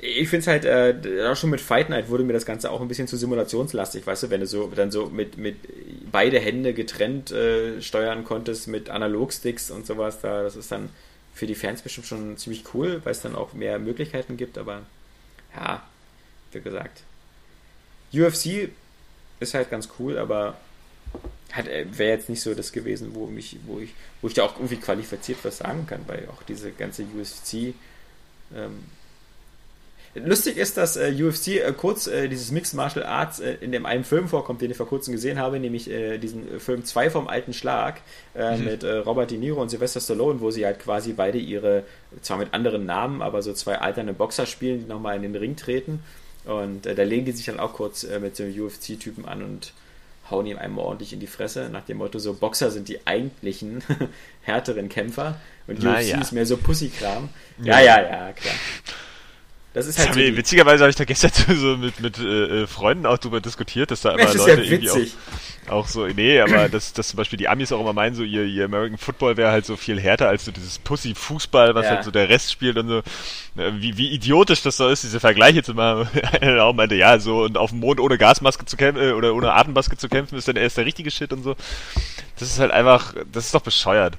ich 0.00 0.28
finde 0.28 0.40
es 0.40 0.46
halt, 0.46 0.64
äh, 0.64 1.26
auch 1.26 1.36
schon 1.36 1.50
mit 1.50 1.60
Fight 1.60 1.88
Night 1.88 2.08
wurde 2.08 2.24
mir 2.24 2.32
das 2.32 2.46
Ganze 2.46 2.70
auch 2.70 2.80
ein 2.80 2.88
bisschen 2.88 3.08
zu 3.08 3.16
simulationslastig, 3.16 4.06
weißt 4.06 4.24
du, 4.24 4.30
wenn 4.30 4.40
du 4.40 4.46
so 4.46 4.70
dann 4.74 4.90
so 4.90 5.06
mit, 5.06 5.38
mit 5.38 5.56
beide 6.10 6.38
Hände 6.38 6.74
getrennt 6.74 7.30
äh, 7.30 7.80
steuern 7.80 8.24
konntest 8.24 8.68
mit 8.68 8.90
Analogsticks 8.90 9.70
und 9.70 9.86
sowas, 9.86 10.20
da, 10.20 10.42
das 10.42 10.56
ist 10.56 10.72
dann 10.72 10.90
für 11.32 11.46
die 11.46 11.54
Fans 11.54 11.82
bestimmt 11.82 12.06
schon 12.06 12.36
ziemlich 12.36 12.64
cool, 12.74 13.00
weil 13.04 13.12
es 13.12 13.20
dann 13.20 13.34
auch 13.34 13.52
mehr 13.52 13.78
Möglichkeiten 13.78 14.36
gibt, 14.36 14.58
aber 14.58 14.82
ja, 15.56 15.82
wie 16.54 16.60
gesagt. 16.60 17.02
UFC 18.12 18.70
ist 19.40 19.54
halt 19.54 19.70
ganz 19.70 19.88
cool, 19.98 20.18
aber 20.18 20.56
äh, 21.56 21.86
wäre 21.90 22.16
jetzt 22.16 22.28
nicht 22.28 22.40
so 22.40 22.54
das 22.54 22.72
gewesen, 22.72 23.14
wo 23.14 23.26
mich, 23.26 23.58
wo 23.66 23.80
ich, 23.80 23.92
wo 24.22 24.28
ich 24.28 24.34
da 24.34 24.44
auch 24.44 24.56
irgendwie 24.56 24.76
qualifiziert 24.76 25.38
was 25.42 25.58
sagen 25.58 25.86
kann, 25.86 26.00
weil 26.06 26.28
auch 26.28 26.42
diese 26.42 26.70
ganze 26.72 27.02
UFC 27.02 27.74
ähm, 28.54 28.84
Lustig 30.16 30.58
ist, 30.58 30.76
dass 30.76 30.96
äh, 30.96 31.12
UFC 31.12 31.48
äh, 31.48 31.72
kurz 31.76 32.06
äh, 32.06 32.28
dieses 32.28 32.52
Mixed 32.52 32.74
Martial 32.74 33.04
Arts 33.04 33.40
äh, 33.40 33.56
in 33.60 33.72
dem 33.72 33.84
einen 33.84 34.04
Film 34.04 34.28
vorkommt, 34.28 34.60
den 34.60 34.70
ich 34.70 34.76
vor 34.76 34.86
kurzem 34.86 35.12
gesehen 35.12 35.40
habe, 35.40 35.58
nämlich 35.58 35.90
äh, 35.90 36.18
diesen 36.18 36.60
Film 36.60 36.84
2 36.84 37.10
vom 37.10 37.26
alten 37.26 37.52
Schlag 37.52 38.00
mhm. 38.34 38.64
mit 38.64 38.84
Robert 38.84 39.30
De 39.30 39.38
Niro 39.38 39.60
und 39.60 39.70
Sylvester 39.70 40.00
Stallone, 40.00 40.40
wo 40.40 40.50
sie 40.50 40.64
halt 40.64 40.78
quasi 40.78 41.12
beide 41.12 41.38
ihre, 41.38 41.82
zwar 42.22 42.36
mit 42.36 42.54
anderen 42.54 42.86
Namen, 42.86 43.22
aber 43.22 43.42
so 43.42 43.52
zwei 43.52 43.78
alterne 43.78 44.12
Boxer 44.12 44.46
spielen, 44.46 44.80
die 44.80 44.86
nochmal 44.86 45.16
in 45.16 45.22
den 45.22 45.34
Ring 45.34 45.56
treten. 45.56 46.00
Und 46.44 46.86
da 46.86 47.02
legen 47.02 47.24
die 47.24 47.32
sich 47.32 47.46
dann 47.46 47.58
auch 47.58 47.72
kurz 47.72 48.06
mit 48.20 48.36
so 48.36 48.42
einem 48.42 48.60
UFC-Typen 48.60 49.24
an 49.24 49.42
und 49.42 49.72
hauen 50.30 50.46
ihm 50.46 50.58
einmal 50.58 50.84
ordentlich 50.84 51.12
in 51.12 51.20
die 51.20 51.26
Fresse, 51.26 51.68
nach 51.70 51.84
dem 51.84 51.98
Motto, 51.98 52.18
so 52.18 52.34
Boxer 52.34 52.70
sind 52.70 52.88
die 52.88 53.06
eigentlichen 53.06 53.82
härteren 54.42 54.88
Kämpfer 54.88 55.36
und 55.66 55.78
UFC 55.78 56.08
ja. 56.08 56.20
ist 56.20 56.32
mehr 56.32 56.46
so 56.46 56.56
Pussykram. 56.56 57.28
Ja, 57.62 57.80
ja, 57.80 58.00
ja, 58.02 58.32
klar. 58.32 58.54
Das 59.74 59.88
ist 59.88 59.98
halt 59.98 60.10
das 60.10 60.14
so 60.14 60.20
ich, 60.22 60.36
witzigerweise 60.36 60.84
habe 60.84 60.90
ich 60.90 60.96
da 60.96 61.04
gestern 61.04 61.32
so 61.58 61.76
mit, 61.76 61.98
mit 62.00 62.18
äh, 62.18 62.62
äh, 62.62 62.66
Freunden 62.68 63.06
auch 63.06 63.18
drüber 63.18 63.40
diskutiert, 63.40 63.90
dass 63.90 64.02
da 64.02 64.10
immer 64.10 64.22
Mensch, 64.22 64.34
Leute 64.34 64.62
ja 64.62 64.70
irgendwie 64.70 64.90
auch, 64.90 65.72
auch, 65.72 65.88
so, 65.88 66.06
nee, 66.06 66.40
aber 66.40 66.68
dass, 66.68 66.92
dass 66.92 67.08
zum 67.08 67.16
Beispiel 67.16 67.38
die 67.38 67.48
Amis 67.48 67.72
auch 67.72 67.80
immer 67.80 67.92
meinen, 67.92 68.14
so 68.14 68.22
ihr, 68.22 68.44
ihr 68.44 68.66
American 68.66 68.98
Football 68.98 69.36
wäre 69.36 69.50
halt 69.50 69.66
so 69.66 69.76
viel 69.76 70.00
härter 70.00 70.28
als 70.28 70.44
so 70.44 70.52
dieses 70.52 70.78
Pussy-Fußball, 70.78 71.74
was 71.74 71.86
ja. 71.86 71.90
halt 71.92 72.04
so 72.04 72.12
der 72.12 72.28
Rest 72.28 72.52
spielt 72.52 72.78
und 72.78 72.86
so. 72.86 73.02
Wie, 73.56 73.96
wie 73.96 74.10
idiotisch 74.10 74.62
das 74.62 74.76
so 74.76 74.88
ist, 74.88 75.02
diese 75.02 75.18
Vergleiche 75.18 75.64
zu 75.64 75.74
machen. 75.74 76.08
Einer 76.40 76.62
auch 76.62 76.72
meinte, 76.72 76.94
ja, 76.94 77.18
so 77.18 77.42
und 77.42 77.58
auf 77.58 77.70
dem 77.70 77.80
Mond 77.80 77.98
ohne 77.98 78.16
Gasmaske 78.16 78.66
zu 78.66 78.76
kämpfen 78.76 79.02
äh, 79.02 79.12
oder 79.12 79.34
ohne 79.34 79.54
Atemmaske 79.54 79.96
zu 79.96 80.08
kämpfen, 80.08 80.38
ist 80.38 80.46
dann 80.46 80.56
erst 80.56 80.76
der 80.76 80.86
richtige 80.86 81.10
Shit 81.10 81.32
und 81.32 81.42
so. 81.42 81.56
Das 82.38 82.48
ist 82.48 82.60
halt 82.60 82.70
einfach, 82.70 83.14
das 83.32 83.46
ist 83.46 83.54
doch 83.54 83.62
bescheuert. 83.62 84.16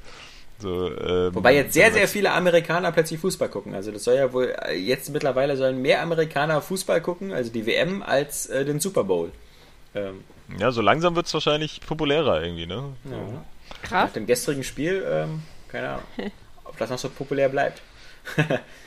So, 0.59 0.89
ähm, 0.89 1.35
Wobei 1.35 1.53
jetzt 1.55 1.73
sehr, 1.73 1.91
sehr 1.91 2.07
viele 2.07 2.31
Amerikaner 2.31 2.91
plötzlich 2.91 3.19
Fußball 3.19 3.49
gucken. 3.49 3.75
Also 3.75 3.91
das 3.91 4.03
soll 4.05 4.15
ja 4.15 4.31
wohl, 4.31 4.55
jetzt 4.73 5.09
mittlerweile 5.09 5.57
sollen 5.57 5.81
mehr 5.81 6.01
Amerikaner 6.01 6.61
Fußball 6.61 7.01
gucken, 7.01 7.33
also 7.33 7.51
die 7.51 7.65
WM, 7.65 8.01
als 8.01 8.45
äh, 8.47 8.63
den 8.63 8.79
Super 8.79 9.03
Bowl. 9.03 9.31
Ähm, 9.93 10.23
ja, 10.57 10.71
so 10.71 10.81
langsam 10.81 11.15
wird 11.15 11.25
es 11.25 11.33
wahrscheinlich 11.33 11.81
populärer 11.81 12.41
irgendwie, 12.41 12.67
ne? 12.67 12.83
Ja. 13.05 13.45
Krass. 13.81 14.07
Nach 14.07 14.13
dem 14.13 14.25
gestrigen 14.27 14.63
Spiel, 14.63 15.05
ähm, 15.09 15.43
keine 15.67 15.89
Ahnung, 15.89 16.03
ob 16.63 16.77
das 16.77 16.89
noch 16.89 16.99
so 16.99 17.09
populär 17.09 17.49
bleibt. 17.49 17.81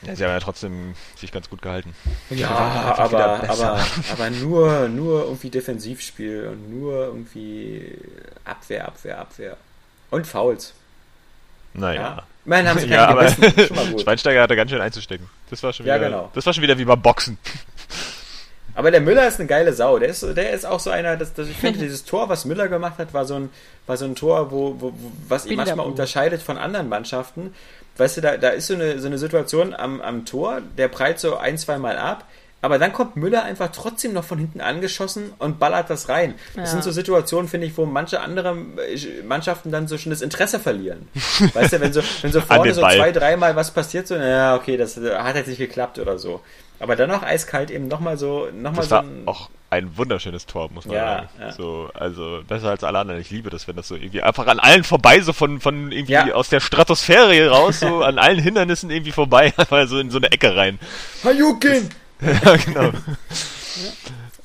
ja, 0.01 0.15
sie 0.15 0.23
haben 0.23 0.31
ja 0.31 0.39
trotzdem 0.39 0.95
sich 1.15 1.31
ganz 1.31 1.49
gut 1.49 1.61
gehalten. 1.61 1.95
Ja, 2.29 2.49
aber, 2.49 3.49
aber, 3.49 3.85
aber 4.11 4.29
nur, 4.31 4.89
nur 4.89 5.23
irgendwie 5.23 5.49
Defensivspiel 5.49 6.47
und 6.47 6.69
nur 6.69 7.05
irgendwie 7.05 7.97
Abwehr, 8.43 8.87
Abwehr, 8.87 9.19
Abwehr. 9.19 9.57
Und 10.11 10.27
Fouls. 10.27 10.73
Naja. 11.79 12.01
Ja. 12.01 12.23
Immerhin 12.45 12.67
haben 12.67 12.79
sie 12.79 12.87
ja, 12.87 13.07
aber 13.07 13.29
Schweinsteiger 14.01 14.41
hatte 14.41 14.55
ganz 14.55 14.71
schön 14.71 14.81
einzustecken. 14.81 15.29
Das 15.49 15.61
war 15.61 15.73
schon 15.73 15.85
wieder, 15.85 15.97
ja, 15.97 16.03
genau. 16.03 16.31
das 16.33 16.45
war 16.45 16.53
schon 16.53 16.63
wieder 16.63 16.77
wie 16.77 16.85
beim 16.85 17.01
Boxen. 17.01 17.37
Aber 18.75 18.91
der 18.91 19.01
Müller 19.01 19.27
ist 19.27 19.39
eine 19.39 19.47
geile 19.47 19.73
Sau. 19.73 19.99
Der 19.99 20.07
ist, 20.07 20.23
der 20.23 20.51
ist 20.51 20.65
auch 20.65 20.79
so 20.79 20.89
einer, 20.89 21.17
das, 21.17 21.33
das, 21.33 21.49
ich 21.49 21.57
finde, 21.57 21.79
dieses 21.83 22.05
Tor, 22.05 22.29
was 22.29 22.45
Müller 22.45 22.69
gemacht 22.69 22.97
hat, 22.97 23.13
war 23.13 23.25
so 23.25 23.35
ein, 23.35 23.49
war 23.87 23.97
so 23.97 24.05
ein 24.05 24.15
Tor, 24.15 24.51
wo, 24.51 24.75
wo, 24.79 24.93
was 25.27 25.45
ihn 25.47 25.57
manchmal 25.57 25.85
unterscheidet 25.85 26.41
von 26.41 26.57
anderen 26.57 26.87
Mannschaften. 26.87 27.53
Weißt 27.97 28.15
du, 28.15 28.21
da, 28.21 28.37
da 28.37 28.49
ist 28.49 28.67
so 28.67 28.75
eine, 28.75 28.99
so 28.99 29.07
eine 29.07 29.17
Situation 29.17 29.73
am, 29.73 29.99
am 29.99 30.23
Tor, 30.25 30.61
der 30.77 30.87
prallt 30.87 31.19
so 31.19 31.35
ein, 31.35 31.57
zwei 31.57 31.77
Mal 31.77 31.97
ab 31.97 32.23
aber 32.61 32.77
dann 32.77 32.91
kommt 32.91 33.15
Müller 33.15 33.43
einfach 33.43 33.69
trotzdem 33.71 34.13
noch 34.13 34.23
von 34.23 34.37
hinten 34.37 34.59
angeschossen 34.61 35.31
und 35.39 35.59
ballert 35.59 35.89
das 35.89 36.09
rein. 36.09 36.35
Das 36.55 36.65
ja. 36.65 36.71
sind 36.71 36.83
so 36.83 36.91
Situationen, 36.91 37.47
finde 37.49 37.67
ich, 37.67 37.77
wo 37.77 37.85
manche 37.85 38.19
andere 38.19 38.57
äh, 38.77 39.23
Mannschaften 39.23 39.71
dann 39.71 39.87
so 39.87 39.97
schon 39.97 40.09
das 40.09 40.21
Interesse 40.21 40.59
verlieren. 40.59 41.07
weißt 41.53 41.73
du, 41.73 41.79
wenn 41.79 41.93
so, 41.93 42.01
wenn 42.21 42.31
so 42.31 42.41
vorne 42.41 42.73
so 42.73 42.81
zwei, 42.81 43.11
dreimal 43.11 43.55
was 43.55 43.71
passiert, 43.71 44.07
so, 44.07 44.15
ja, 44.15 44.55
okay, 44.55 44.75
das 44.77 44.97
hat 44.97 45.35
jetzt 45.35 45.47
nicht 45.47 45.57
geklappt 45.59 45.99
oder 45.99 46.19
so. 46.19 46.41
Aber 46.81 46.95
dann 46.95 47.09
noch 47.09 47.23
eiskalt 47.23 47.71
eben 47.71 47.87
nochmal 47.89 48.17
so, 48.17 48.47
nochmal 48.53 48.85
so 48.85 48.95
ein, 48.95 49.23
auch 49.25 49.49
ein 49.69 49.97
wunderschönes 49.97 50.45
Tor, 50.45 50.69
muss 50.71 50.85
man 50.85 50.95
Ja, 50.95 51.05
sagen. 51.15 51.29
ja. 51.39 51.51
So, 51.51 51.89
also 51.93 52.41
besser 52.47 52.69
als 52.69 52.83
alle 52.83 52.99
anderen. 52.99 53.19
Ich 53.19 53.29
liebe 53.31 53.49
das, 53.49 53.67
wenn 53.67 53.75
das 53.75 53.87
so 53.89 53.95
irgendwie 53.95 54.21
einfach 54.21 54.47
an 54.47 54.59
allen 54.59 54.83
vorbei, 54.85 55.19
so 55.19 55.33
von, 55.33 55.59
von 55.59 55.91
irgendwie 55.91 56.13
Ja. 56.13 56.33
aus 56.33 56.47
der 56.49 56.61
Stratosphäre 56.61 57.49
raus, 57.49 57.81
so 57.81 58.01
an 58.01 58.17
allen 58.17 58.39
Hindernissen 58.39 58.89
irgendwie 58.89 59.11
vorbei, 59.11 59.53
einfach 59.57 59.87
so 59.87 59.99
in 59.99 60.09
so 60.09 60.17
eine 60.17 60.31
Ecke 60.31 60.55
rein. 60.55 60.79
Hayukin! 61.23 61.89
ja, 62.45 62.55
genau. 62.57 62.87
Äh, 62.87 62.91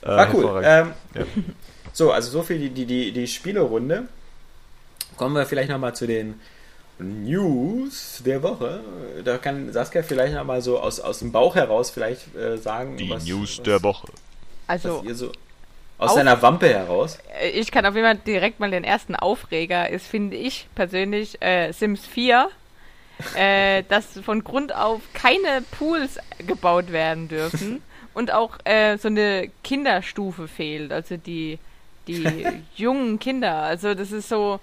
War 0.02 0.34
cool. 0.34 0.42
hervorragend. 0.62 0.94
Ähm, 1.14 1.20
Ja. 1.22 1.26
So, 1.92 2.10
also 2.10 2.30
so 2.30 2.42
viel 2.42 2.58
die, 2.58 2.70
die, 2.70 2.86
die, 2.86 3.12
die 3.12 3.26
Spielerunde. 3.28 4.08
Kommen 5.16 5.34
wir 5.36 5.46
vielleicht 5.46 5.70
nochmal 5.70 5.94
zu 5.94 6.06
den 6.08 6.40
News 6.98 8.22
der 8.24 8.42
Woche. 8.42 8.80
Da 9.24 9.38
kann 9.38 9.72
Saskia 9.72 10.02
vielleicht 10.02 10.34
nochmal 10.34 10.60
so 10.60 10.78
aus, 10.80 11.00
aus 11.00 11.20
dem 11.20 11.30
Bauch 11.32 11.54
heraus 11.54 11.90
vielleicht 11.90 12.34
äh, 12.34 12.56
sagen, 12.58 12.96
Die 12.96 13.10
was, 13.10 13.24
News 13.24 13.58
was, 13.58 13.62
der 13.64 13.82
Woche. 13.82 14.08
Also, 14.66 15.04
so 15.12 15.28
aus 15.98 16.10
Auf- 16.10 16.16
seiner 16.16 16.40
Wampe 16.42 16.68
heraus. 16.68 17.18
ich 17.52 17.70
kann 17.70 17.86
auf 17.86 17.94
jeden 17.94 18.06
Fall 18.06 18.18
direkt 18.26 18.58
mal 18.60 18.70
den 18.70 18.82
ersten 18.84 19.14
Aufreger 19.14 19.88
ist, 19.90 20.06
finde 20.06 20.36
ich 20.36 20.66
persönlich, 20.74 21.40
äh, 21.42 21.70
Sims 21.72 22.04
4. 22.06 22.48
äh, 23.34 23.82
dass 23.88 24.18
von 24.24 24.44
Grund 24.44 24.74
auf 24.74 25.00
keine 25.12 25.62
Pools 25.78 26.18
gebaut 26.38 26.92
werden 26.92 27.28
dürfen 27.28 27.82
und 28.14 28.32
auch 28.32 28.58
äh, 28.64 28.96
so 28.98 29.08
eine 29.08 29.50
Kinderstufe 29.62 30.48
fehlt, 30.48 30.92
also 30.92 31.16
die, 31.16 31.58
die 32.06 32.46
jungen 32.76 33.18
Kinder. 33.18 33.54
Also 33.56 33.94
das 33.94 34.12
ist 34.12 34.28
so. 34.28 34.60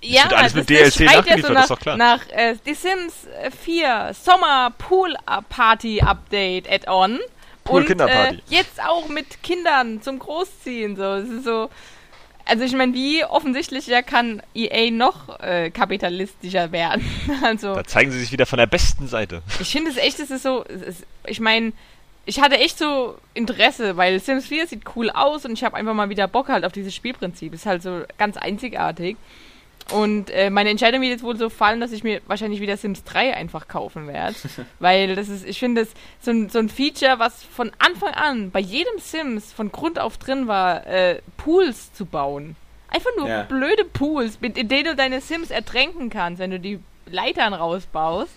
Ja, 0.00 0.24
wird 0.24 0.34
alles 0.34 0.52
das, 0.52 0.68
mit 0.68 0.70
das 0.70 0.94
DLC 0.94 1.10
schreit 1.10 1.26
ja 1.26 1.38
so 1.38 1.52
nach, 1.52 1.62
ist 1.62 1.70
doch 1.70 1.80
klar. 1.80 1.96
nach 1.96 2.28
äh, 2.28 2.56
Die 2.66 2.74
Sims 2.74 3.26
4 3.64 4.10
Sommer 4.12 4.70
Pool 4.76 5.14
Party 5.48 6.02
Update 6.02 6.70
Add-on. 6.70 7.20
Pool 7.64 7.80
Und 7.80 7.86
Kinderparty. 7.86 8.36
äh, 8.36 8.40
jetzt 8.48 8.82
auch 8.84 9.08
mit 9.08 9.42
Kindern 9.42 10.02
zum 10.02 10.18
Großziehen. 10.18 10.96
So, 10.96 11.02
es 11.14 11.28
ist 11.30 11.44
so. 11.44 11.70
Also 12.46 12.64
ich 12.64 12.74
meine, 12.74 12.92
wie 12.92 13.24
offensichtlicher 13.24 14.02
kann 14.02 14.42
EA 14.54 14.90
noch 14.90 15.40
äh, 15.40 15.70
kapitalistischer 15.70 16.72
werden? 16.72 17.04
also 17.42 17.74
Da 17.74 17.84
zeigen 17.84 18.10
sie 18.10 18.20
sich 18.20 18.32
wieder 18.32 18.46
von 18.46 18.58
der 18.58 18.66
besten 18.66 19.08
Seite. 19.08 19.42
ich 19.60 19.70
finde 19.70 19.90
es 19.90 19.96
echt, 19.96 20.20
es 20.20 20.30
ist 20.30 20.42
so, 20.42 20.64
es 20.68 20.82
ist, 20.82 21.06
ich 21.26 21.40
meine, 21.40 21.72
ich 22.26 22.40
hatte 22.40 22.58
echt 22.58 22.78
so 22.78 23.16
Interesse, 23.34 23.96
weil 23.96 24.18
Sims 24.20 24.46
4 24.46 24.66
sieht 24.66 24.82
cool 24.96 25.10
aus 25.10 25.44
und 25.44 25.52
ich 25.52 25.64
habe 25.64 25.76
einfach 25.76 25.94
mal 25.94 26.08
wieder 26.08 26.28
Bock 26.28 26.48
halt 26.48 26.64
auf 26.64 26.72
dieses 26.72 26.94
Spielprinzip. 26.94 27.52
Ist 27.52 27.66
halt 27.66 27.82
so 27.82 28.02
ganz 28.18 28.36
einzigartig. 28.36 29.16
Und 29.92 30.30
äh, 30.30 30.48
meine 30.48 30.70
Entscheidung 30.70 31.02
wird 31.02 31.12
jetzt 31.12 31.22
wohl 31.22 31.36
so 31.36 31.50
fallen, 31.50 31.80
dass 31.80 31.92
ich 31.92 32.02
mir 32.04 32.22
wahrscheinlich 32.26 32.60
wieder 32.60 32.76
Sims 32.76 33.04
3 33.04 33.34
einfach 33.34 33.68
kaufen 33.68 34.06
werde. 34.08 34.34
weil 34.78 35.14
das 35.14 35.28
ist, 35.28 35.46
ich 35.46 35.58
finde 35.58 35.82
das 35.84 35.92
so 36.20 36.30
ein, 36.30 36.48
so 36.48 36.58
ein 36.58 36.68
Feature, 36.70 37.18
was 37.18 37.42
von 37.42 37.70
Anfang 37.78 38.14
an 38.14 38.50
bei 38.50 38.60
jedem 38.60 38.98
Sims 38.98 39.52
von 39.52 39.70
Grund 39.70 39.98
auf 39.98 40.16
drin 40.16 40.46
war, 40.48 40.86
äh, 40.86 41.20
Pools 41.36 41.92
zu 41.92 42.06
bauen. 42.06 42.56
Einfach 42.88 43.10
nur 43.18 43.28
Ja. 43.28 43.42
blöde 43.42 43.84
Pools, 43.84 44.40
mit 44.40 44.56
in 44.56 44.68
denen 44.68 44.84
du 44.84 44.96
deine 44.96 45.20
Sims 45.20 45.50
ertränken 45.50 46.08
kannst, 46.10 46.38
wenn 46.40 46.50
du 46.50 46.58
die 46.60 46.78
Leitern 47.06 47.52
rausbaust. 47.52 48.32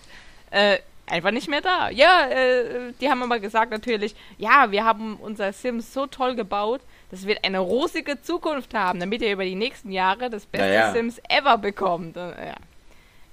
Äh, 0.50 0.78
einfach 1.06 1.30
nicht 1.30 1.48
mehr 1.48 1.62
da. 1.62 1.88
Ja, 1.88 2.26
äh, 2.28 2.92
die 3.00 3.08
haben 3.08 3.22
aber 3.22 3.38
gesagt 3.38 3.70
natürlich, 3.70 4.14
ja, 4.36 4.70
wir 4.70 4.84
haben 4.84 5.16
unser 5.16 5.52
Sims 5.52 5.94
so 5.94 6.06
toll 6.06 6.34
gebaut, 6.34 6.82
das 7.10 7.26
wird 7.26 7.44
eine 7.44 7.58
rosige 7.58 8.20
Zukunft 8.20 8.74
haben, 8.74 9.00
damit 9.00 9.22
ihr 9.22 9.32
über 9.32 9.44
die 9.44 9.54
nächsten 9.54 9.90
Jahre 9.90 10.28
das 10.28 10.44
beste 10.44 10.66
Naja. 10.66 10.92
Sims 10.92 11.20
ever 11.28 11.56
bekommt. 11.58 12.16
Und, 12.16 12.30
ja, 12.30 12.56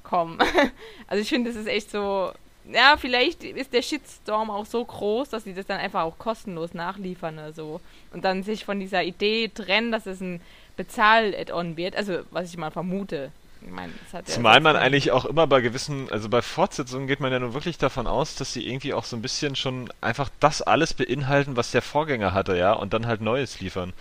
komm. 0.04 0.38
Also 1.08 1.22
ich 1.22 1.30
finde, 1.30 1.52
das 1.52 1.60
ist 1.60 1.68
echt 1.68 1.92
so. 1.92 2.32
Ja, 2.72 2.96
vielleicht 2.98 3.44
ist 3.44 3.74
der 3.74 3.84
Shitstorm 3.84 4.50
auch 4.50 4.66
so 4.66 4.84
groß, 4.84 5.30
dass 5.30 5.44
sie 5.44 5.54
das 5.54 5.68
dann 5.68 5.80
einfach 5.80 6.02
auch 6.02 6.18
kostenlos 6.18 6.74
nachliefern 6.74 7.36
oder 7.36 7.54
so. 7.54 7.80
Und 8.12 8.26
dann 8.26 8.42
sich 8.42 8.66
von 8.66 8.80
dieser 8.80 9.04
Idee 9.04 9.50
trennen, 9.54 9.92
dass 9.92 10.08
es 10.08 10.20
ein 10.20 10.42
Bezahl-Add-on 10.76 11.78
wird. 11.78 11.96
Also, 11.96 12.22
was 12.32 12.50
ich 12.50 12.58
mal 12.58 12.72
vermute. 12.72 13.32
Meine, 13.72 13.94
ja- 14.12 14.24
Zumal 14.24 14.60
man 14.62 14.76
eigentlich 14.76 15.12
auch 15.12 15.26
immer 15.26 15.48
bei 15.48 15.62
gewissen, 15.62 16.10
also 16.12 16.30
bei 16.30 16.42
Fortsetzungen 16.42 17.08
geht 17.08 17.20
man 17.20 17.32
ja 17.32 17.40
nun 17.40 17.54
wirklich 17.54 17.78
davon 17.78 18.08
aus, 18.08 18.36
dass 18.36 18.54
sie 18.54 18.68
irgendwie 18.68 18.94
auch 18.94 19.04
so 19.06 19.16
ein 19.16 19.22
bisschen 19.22 19.56
schon 19.56 19.90
einfach 20.02 20.30
das 20.40 20.62
alles 20.62 20.94
beinhalten, 20.94 21.56
was 21.58 21.72
der 21.72 21.82
Vorgänger 21.82 22.34
hatte, 22.34 22.58
ja, 22.58 22.74
und 22.74 22.94
dann 22.94 23.08
halt 23.08 23.22
Neues 23.22 23.60
liefern. 23.60 23.94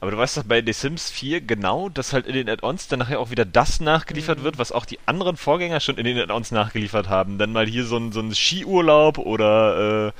Aber 0.00 0.10
du 0.10 0.18
weißt 0.18 0.36
doch 0.36 0.42
bei 0.44 0.62
The 0.64 0.72
Sims 0.72 1.10
4 1.10 1.40
genau, 1.40 1.88
dass 1.88 2.12
halt 2.12 2.26
in 2.26 2.34
den 2.34 2.48
Add-ons 2.50 2.88
dann 2.88 2.98
nachher 2.98 3.20
auch 3.20 3.30
wieder 3.30 3.46
das 3.46 3.80
nachgeliefert 3.80 4.42
wird, 4.42 4.58
was 4.58 4.70
auch 4.72 4.84
die 4.84 4.98
anderen 5.06 5.36
Vorgänger 5.38 5.80
schon 5.80 5.96
in 5.96 6.04
den 6.04 6.18
Add-ons 6.18 6.50
nachgeliefert 6.50 7.08
haben. 7.08 7.38
Dann 7.38 7.52
mal 7.52 7.66
hier 7.66 7.86
so 7.86 7.96
ein, 7.96 8.12
so 8.12 8.20
ein 8.20 8.34
Skiurlaub 8.34 9.16
oder 9.18 10.08
äh, 10.08 10.12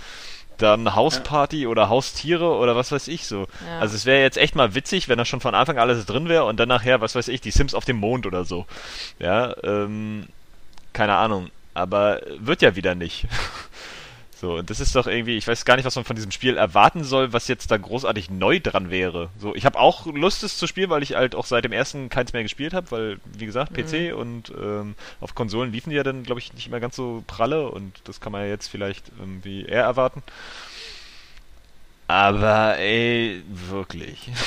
dann 0.58 0.94
Hausparty 0.94 1.66
oder 1.66 1.88
Haustiere 1.88 2.56
oder 2.56 2.76
was 2.76 2.92
weiß 2.92 3.08
ich 3.08 3.26
so. 3.26 3.46
Ja. 3.66 3.80
Also 3.80 3.96
es 3.96 4.06
wäre 4.06 4.22
jetzt 4.22 4.36
echt 4.36 4.54
mal 4.54 4.74
witzig, 4.74 5.08
wenn 5.08 5.18
da 5.18 5.24
schon 5.24 5.40
von 5.40 5.54
Anfang 5.54 5.78
alles 5.78 6.06
drin 6.06 6.28
wäre 6.28 6.44
und 6.44 6.58
dann 6.58 6.68
nachher, 6.68 7.00
was 7.00 7.14
weiß 7.14 7.28
ich, 7.28 7.40
die 7.40 7.50
Sims 7.50 7.74
auf 7.74 7.84
dem 7.84 7.96
Mond 7.96 8.26
oder 8.26 8.44
so. 8.44 8.66
Ja, 9.18 9.54
ähm, 9.62 10.26
keine 10.92 11.14
Ahnung. 11.14 11.50
Aber 11.74 12.20
wird 12.38 12.62
ja 12.62 12.76
wieder 12.76 12.94
nicht. 12.94 13.26
So, 14.44 14.56
und 14.56 14.68
das 14.68 14.78
ist 14.78 14.94
doch 14.94 15.06
irgendwie, 15.06 15.38
ich 15.38 15.48
weiß 15.48 15.64
gar 15.64 15.76
nicht, 15.76 15.86
was 15.86 15.96
man 15.96 16.04
von 16.04 16.16
diesem 16.16 16.30
Spiel 16.30 16.58
erwarten 16.58 17.02
soll, 17.02 17.32
was 17.32 17.48
jetzt 17.48 17.70
da 17.70 17.78
großartig 17.78 18.28
neu 18.28 18.60
dran 18.60 18.90
wäre. 18.90 19.30
So, 19.38 19.54
ich 19.54 19.64
habe 19.64 19.78
auch 19.78 20.04
Lust, 20.04 20.42
es 20.42 20.58
zu 20.58 20.66
spielen, 20.66 20.90
weil 20.90 21.02
ich 21.02 21.14
halt 21.14 21.34
auch 21.34 21.46
seit 21.46 21.64
dem 21.64 21.72
ersten 21.72 22.10
keins 22.10 22.34
mehr 22.34 22.42
gespielt 22.42 22.74
habe, 22.74 22.90
weil, 22.90 23.20
wie 23.38 23.46
gesagt, 23.46 23.72
PC 23.72 24.14
und 24.14 24.50
ähm, 24.50 24.96
auf 25.22 25.34
Konsolen 25.34 25.72
liefen 25.72 25.88
die 25.88 25.96
ja 25.96 26.02
dann, 26.02 26.24
glaube 26.24 26.42
ich, 26.42 26.52
nicht 26.52 26.66
immer 26.66 26.78
ganz 26.78 26.94
so 26.94 27.24
pralle 27.26 27.70
und 27.70 28.02
das 28.04 28.20
kann 28.20 28.32
man 28.32 28.42
ja 28.42 28.48
jetzt 28.48 28.68
vielleicht 28.68 29.10
irgendwie 29.18 29.64
eher 29.64 29.84
erwarten. 29.84 30.22
Aber 32.06 32.76
ey, 32.76 33.42
wirklich. 33.48 34.30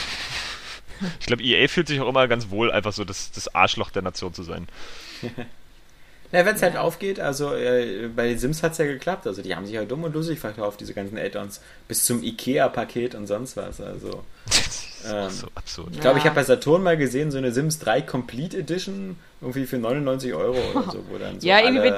Ich 1.19 1.27
glaube, 1.27 1.43
EA 1.43 1.67
fühlt 1.67 1.87
sich 1.87 2.01
auch 2.01 2.09
immer 2.09 2.27
ganz 2.27 2.49
wohl, 2.49 2.71
einfach 2.71 2.91
so 2.91 3.05
das, 3.05 3.31
das 3.31 3.53
Arschloch 3.53 3.91
der 3.91 4.01
Nation 4.01 4.33
zu 4.33 4.41
sein. 4.41 4.67
Ja, 6.31 6.45
wenn 6.45 6.55
es 6.55 6.61
halt 6.61 6.75
aufgeht, 6.75 7.19
also 7.21 7.53
äh, 7.53 8.09
bei 8.13 8.27
den 8.27 8.37
Sims 8.37 8.61
hat 8.61 8.73
es 8.73 8.77
ja 8.79 8.85
geklappt. 8.85 9.25
Also 9.27 9.41
die 9.41 9.55
haben 9.55 9.65
sich 9.65 9.75
ja 9.75 9.85
dumm 9.85 10.03
und 10.03 10.13
lustig 10.13 10.39
verkauft, 10.39 10.81
diese 10.81 10.93
ganzen 10.93 11.17
Add-ons. 11.17 11.61
Bis 11.87 12.03
zum 12.05 12.21
Ikea-Paket 12.21 13.15
und 13.15 13.27
sonst 13.27 13.55
was. 13.55 13.79
Also 13.79 14.23
Das 14.45 14.57
ist 14.57 15.05
auch 15.13 15.23
Ähm, 15.25 15.29
so 15.29 15.47
absurd. 15.55 15.89
ich 15.93 16.01
glaube, 16.01 16.17
ich 16.17 16.23
Ja. 16.25 16.31
habe 16.31 16.41
bei 16.41 16.43
Saturn 16.43 16.83
mal 16.83 16.97
gesehen, 16.97 17.31
so 17.31 17.37
eine 17.37 17.51
Sims 17.53 17.79
3 17.79 18.01
Complete 18.01 18.57
Edition, 18.57 19.15
irgendwie 19.41 19.65
für 19.65 19.77
99 19.77 20.33
Euro 20.33 20.57
oder 20.75 20.91
so, 20.91 21.03
wo 21.09 21.17
dann 21.17 21.39
so 21.39 21.47
Ja, 21.47 21.59
irgendwie. 21.61 21.93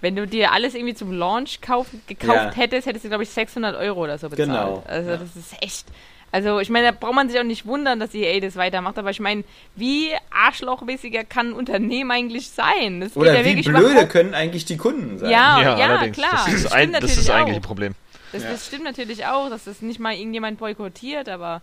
Wenn 0.00 0.14
du 0.14 0.26
dir 0.28 0.52
alles 0.52 0.74
irgendwie 0.76 0.94
zum 0.94 1.10
Launch 1.12 1.60
kauf, 1.60 1.88
gekauft 2.06 2.34
Ja. 2.36 2.52
hättest, 2.54 2.86
hättest 2.86 3.04
du, 3.04 3.08
glaube 3.08 3.24
ich, 3.24 3.30
600 3.30 3.74
Euro 3.76 4.04
oder 4.04 4.16
so 4.16 4.28
bezahlt. 4.28 4.48
Genau, 4.48 4.82
Also 4.86 5.10
ja. 5.10 5.16
das 5.16 5.34
ist 5.36 5.60
echt... 5.60 5.86
Also 6.30 6.60
ich 6.60 6.68
meine, 6.68 6.88
da 6.88 6.92
braucht 6.92 7.14
man 7.14 7.28
sich 7.30 7.38
auch 7.40 7.44
nicht 7.44 7.64
wundern, 7.64 8.00
dass 8.00 8.14
EA 8.14 8.38
das 8.40 8.56
weitermacht, 8.56 8.98
aber 8.98 9.10
ich 9.10 9.20
meine, 9.20 9.44
wie 9.76 10.10
arschlochmäßiger 10.30 11.24
kann 11.24 11.48
ein 11.48 11.52
Unternehmen 11.54 12.10
eigentlich 12.10 12.50
sein? 12.50 13.00
Das 13.00 13.10
geht 13.14 13.16
Oder 13.16 13.34
ja 13.34 13.40
wie 13.40 13.50
wirklich 13.50 13.66
blöde 13.66 13.90
überhaupt- 13.92 14.10
können 14.10 14.34
eigentlich 14.34 14.64
die 14.66 14.76
Kunden 14.76 15.18
sein? 15.18 15.30
Ja, 15.30 15.60
ja, 15.78 15.86
allerdings. 15.86 16.16
klar. 16.16 16.30
Das 16.44 16.52
ist, 16.52 16.64
Das 16.66 16.72
ein, 16.72 16.88
stimmt 16.90 17.02
das, 17.04 17.16
ist 17.16 17.30
eigentliche 17.30 17.60
auch. 17.60 17.64
Problem. 17.66 17.94
Das, 18.32 18.42
Ja. 18.42 18.50
das 18.50 18.66
stimmt 18.66 18.84
natürlich 18.84 19.24
auch, 19.26 19.48
dass 19.48 19.64
das 19.64 19.80
nicht 19.80 20.00
mal 20.00 20.14
irgendjemand 20.14 20.58
boykottiert, 20.58 21.28
aber 21.30 21.62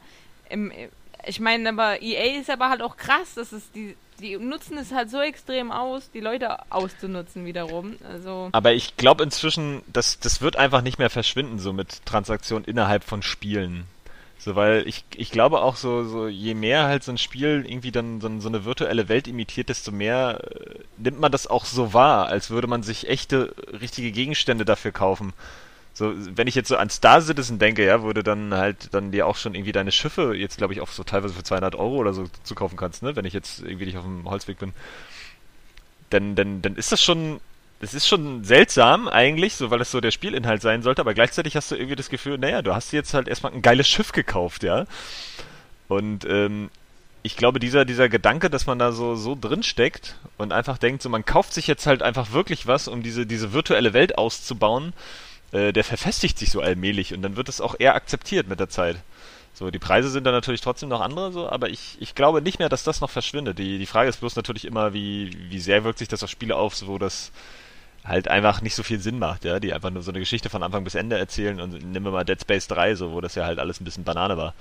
im, 0.50 0.72
ich 1.28 1.40
meine, 1.40 1.70
aber 1.70 2.02
EA 2.02 2.40
ist 2.40 2.50
aber 2.50 2.70
halt 2.70 2.82
auch 2.82 2.98
krass, 2.98 3.36
dass 3.36 3.52
es 3.52 3.72
die, 3.72 3.96
die 4.20 4.38
nutzen 4.38 4.78
es 4.80 4.92
halt 4.92 5.12
so 5.12 5.20
extrem 5.22 5.72
aus, 5.72 6.10
die 6.12 6.22
Leute 6.22 6.58
auszunutzen 6.72 7.46
wiederum. 7.46 7.98
Also 8.12 8.50
Aber 8.52 8.74
ich 8.74 8.98
glaube 8.98 9.24
inzwischen, 9.24 9.82
das, 9.88 10.20
das 10.20 10.42
wird 10.42 10.56
einfach 10.56 10.82
nicht 10.82 10.98
mehr 10.98 11.10
verschwinden, 11.12 11.60
so 11.60 11.72
mit 11.74 12.04
Transaktionen 12.06 12.66
innerhalb 12.66 13.04
von 13.04 13.22
Spielen. 13.22 13.84
So, 14.46 14.56
weil 14.56 14.88
ich, 14.88 15.04
ich 15.16 15.32
glaube 15.32 15.62
auch 15.62 15.76
so, 15.76 16.04
so, 16.04 16.28
je 16.28 16.54
mehr 16.54 16.84
halt 16.84 17.04
so 17.04 17.12
ein 17.12 17.18
Spiel 17.18 17.66
irgendwie 17.68 17.92
dann 17.92 18.22
so, 18.22 18.30
so 18.40 18.48
eine 18.48 18.64
virtuelle 18.64 19.10
Welt 19.10 19.28
imitiert, 19.28 19.70
desto 19.70 19.92
mehr 19.92 20.40
äh, 20.44 20.80
nimmt 20.98 21.20
man 21.20 21.32
das 21.32 21.48
auch 21.48 21.66
so 21.66 21.94
wahr, 21.96 22.28
als 22.28 22.52
würde 22.52 22.68
man 22.68 22.84
sich 22.84 23.10
echte, 23.10 23.56
richtige 23.82 24.12
Gegenstände 24.12 24.64
dafür 24.64 24.92
kaufen. 24.92 25.34
So, 25.96 26.14
wenn 26.16 26.46
ich 26.46 26.54
jetzt 26.54 26.68
so 26.68 26.78
an 26.78 26.92
Star 26.92 27.22
Citizen 27.22 27.58
denke, 27.58 27.84
ja, 27.84 28.04
wo 28.04 28.14
du 28.14 28.22
dann 28.22 28.54
halt 28.54 28.94
dann 28.94 29.12
dir 29.12 29.26
auch 29.26 29.36
schon 29.38 29.56
irgendwie 29.56 29.72
deine 29.72 29.92
Schiffe 29.92 30.36
jetzt, 30.36 30.58
glaube 30.60 30.74
ich, 30.74 30.82
auch 30.82 30.90
so 30.90 31.04
teilweise 31.04 31.34
für 31.34 31.42
200 31.44 31.74
Euro 31.74 31.96
oder 31.96 32.14
so 32.14 32.26
zu 32.44 32.54
kaufen 32.54 32.78
kannst, 32.78 33.02
ne, 33.02 33.16
wenn 33.16 33.26
ich 33.26 33.34
jetzt 33.34 33.62
irgendwie 33.64 33.86
nicht 33.86 33.98
auf 33.98 34.04
dem 34.04 34.30
Holzweg 34.30 34.60
bin, 34.60 34.74
dann, 36.12 36.36
dann, 36.36 36.62
dann 36.62 36.76
ist 36.76 36.92
das 36.92 37.02
schon, 37.02 37.40
das 37.80 37.94
ist 37.94 38.08
schon 38.08 38.44
seltsam 38.44 39.08
eigentlich, 39.08 39.56
so 39.56 39.70
weil 39.70 39.82
es 39.82 39.92
so 39.92 40.02
der 40.02 40.12
Spielinhalt 40.12 40.62
sein 40.62 40.82
sollte, 40.82 41.02
aber 41.02 41.14
gleichzeitig 41.14 41.56
hast 41.56 41.72
du 41.72 41.76
irgendwie 41.76 41.96
das 41.96 42.10
Gefühl, 42.10 42.38
naja, 42.38 42.62
du 42.62 42.74
hast 42.74 42.94
jetzt 42.94 43.14
halt 43.14 43.28
erstmal 43.28 43.54
ein 43.54 43.62
geiles 43.62 43.88
Schiff 43.88 44.12
gekauft, 44.12 44.64
ja. 44.64 44.86
Und 45.88 46.26
ähm, 46.26 46.70
ich 47.22 47.38
glaube, 47.38 47.60
dieser, 47.60 47.86
dieser 47.86 48.08
Gedanke, 48.08 48.50
dass 48.50 48.66
man 48.66 48.80
da 48.80 48.92
so, 48.92 49.16
so 49.16 49.38
drin 49.40 49.64
steckt 49.64 50.16
und 50.38 50.54
einfach 50.54 50.78
denkt, 50.78 51.02
so 51.02 51.10
man 51.10 51.26
kauft 51.26 51.54
sich 51.54 51.68
jetzt 51.68 51.86
halt 51.88 52.02
einfach 52.02 52.32
wirklich 52.32 52.68
was, 52.68 52.88
um 52.88 53.04
diese, 53.04 53.26
diese 53.26 53.52
virtuelle 53.52 53.94
Welt 53.94 54.18
auszubauen, 54.18 54.94
äh, 55.52 55.74
der 55.74 55.84
verfestigt 55.84 56.38
sich 56.38 56.52
so 56.52 56.62
allmählich 56.62 57.14
und 57.14 57.22
dann 57.22 57.36
wird 57.36 57.50
es 57.50 57.62
auch 57.62 57.76
eher 57.78 57.96
akzeptiert 57.96 58.48
mit 58.48 58.60
der 58.60 58.70
Zeit. 58.70 58.98
So, 59.54 59.72
die 59.72 59.80
Preise 59.80 60.10
sind 60.10 60.26
dann 60.26 60.34
natürlich 60.34 60.62
trotzdem 60.62 60.90
noch 60.90 61.02
andere, 61.02 61.32
so, 61.32 61.50
aber 61.50 61.70
ich, 61.70 61.98
ich 62.00 62.14
glaube 62.14 62.42
nicht 62.42 62.60
mehr, 62.60 62.70
dass 62.70 62.84
das 62.84 63.00
noch 63.00 63.10
verschwindet. 63.10 63.58
Die, 63.58 63.80
die 63.80 63.86
Frage 63.86 64.10
ist 64.10 64.20
bloß 64.20 64.36
natürlich 64.36 64.66
immer, 64.66 64.94
wie, 64.94 65.32
wie 65.50 65.60
sehr 65.60 65.84
wirkt 65.84 66.00
sich 66.00 66.10
das 66.10 66.24
auf 66.24 66.30
Spiele 66.30 66.58
auf, 66.58 66.76
so 66.76 66.88
wo 66.88 66.98
das 66.98 67.32
halt 68.06 68.28
einfach 68.28 68.62
nicht 68.62 68.76
so 68.76 68.84
viel 68.84 69.00
Sinn 69.00 69.20
macht, 69.20 69.46
ja, 69.46 69.60
die 69.60 69.74
einfach 69.74 69.90
nur 69.90 70.04
so 70.04 70.12
eine 70.12 70.20
Geschichte 70.20 70.50
von 70.50 70.64
Anfang 70.64 70.84
bis 70.84 70.96
Ende 70.96 71.18
erzählen 71.18 71.60
und 71.60 71.74
nehmen 71.74 72.06
wir 72.06 72.12
mal 72.12 72.24
Dead 72.24 72.40
Space 72.40 72.68
3, 72.68 72.96
so, 72.96 73.12
wo 73.12 73.22
das 73.22 73.36
ja 73.36 73.46
halt 73.46 73.60
alles 73.60 73.82
ein 73.82 73.84
bisschen 73.84 74.04
Banane 74.04 74.38
war. 74.38 74.54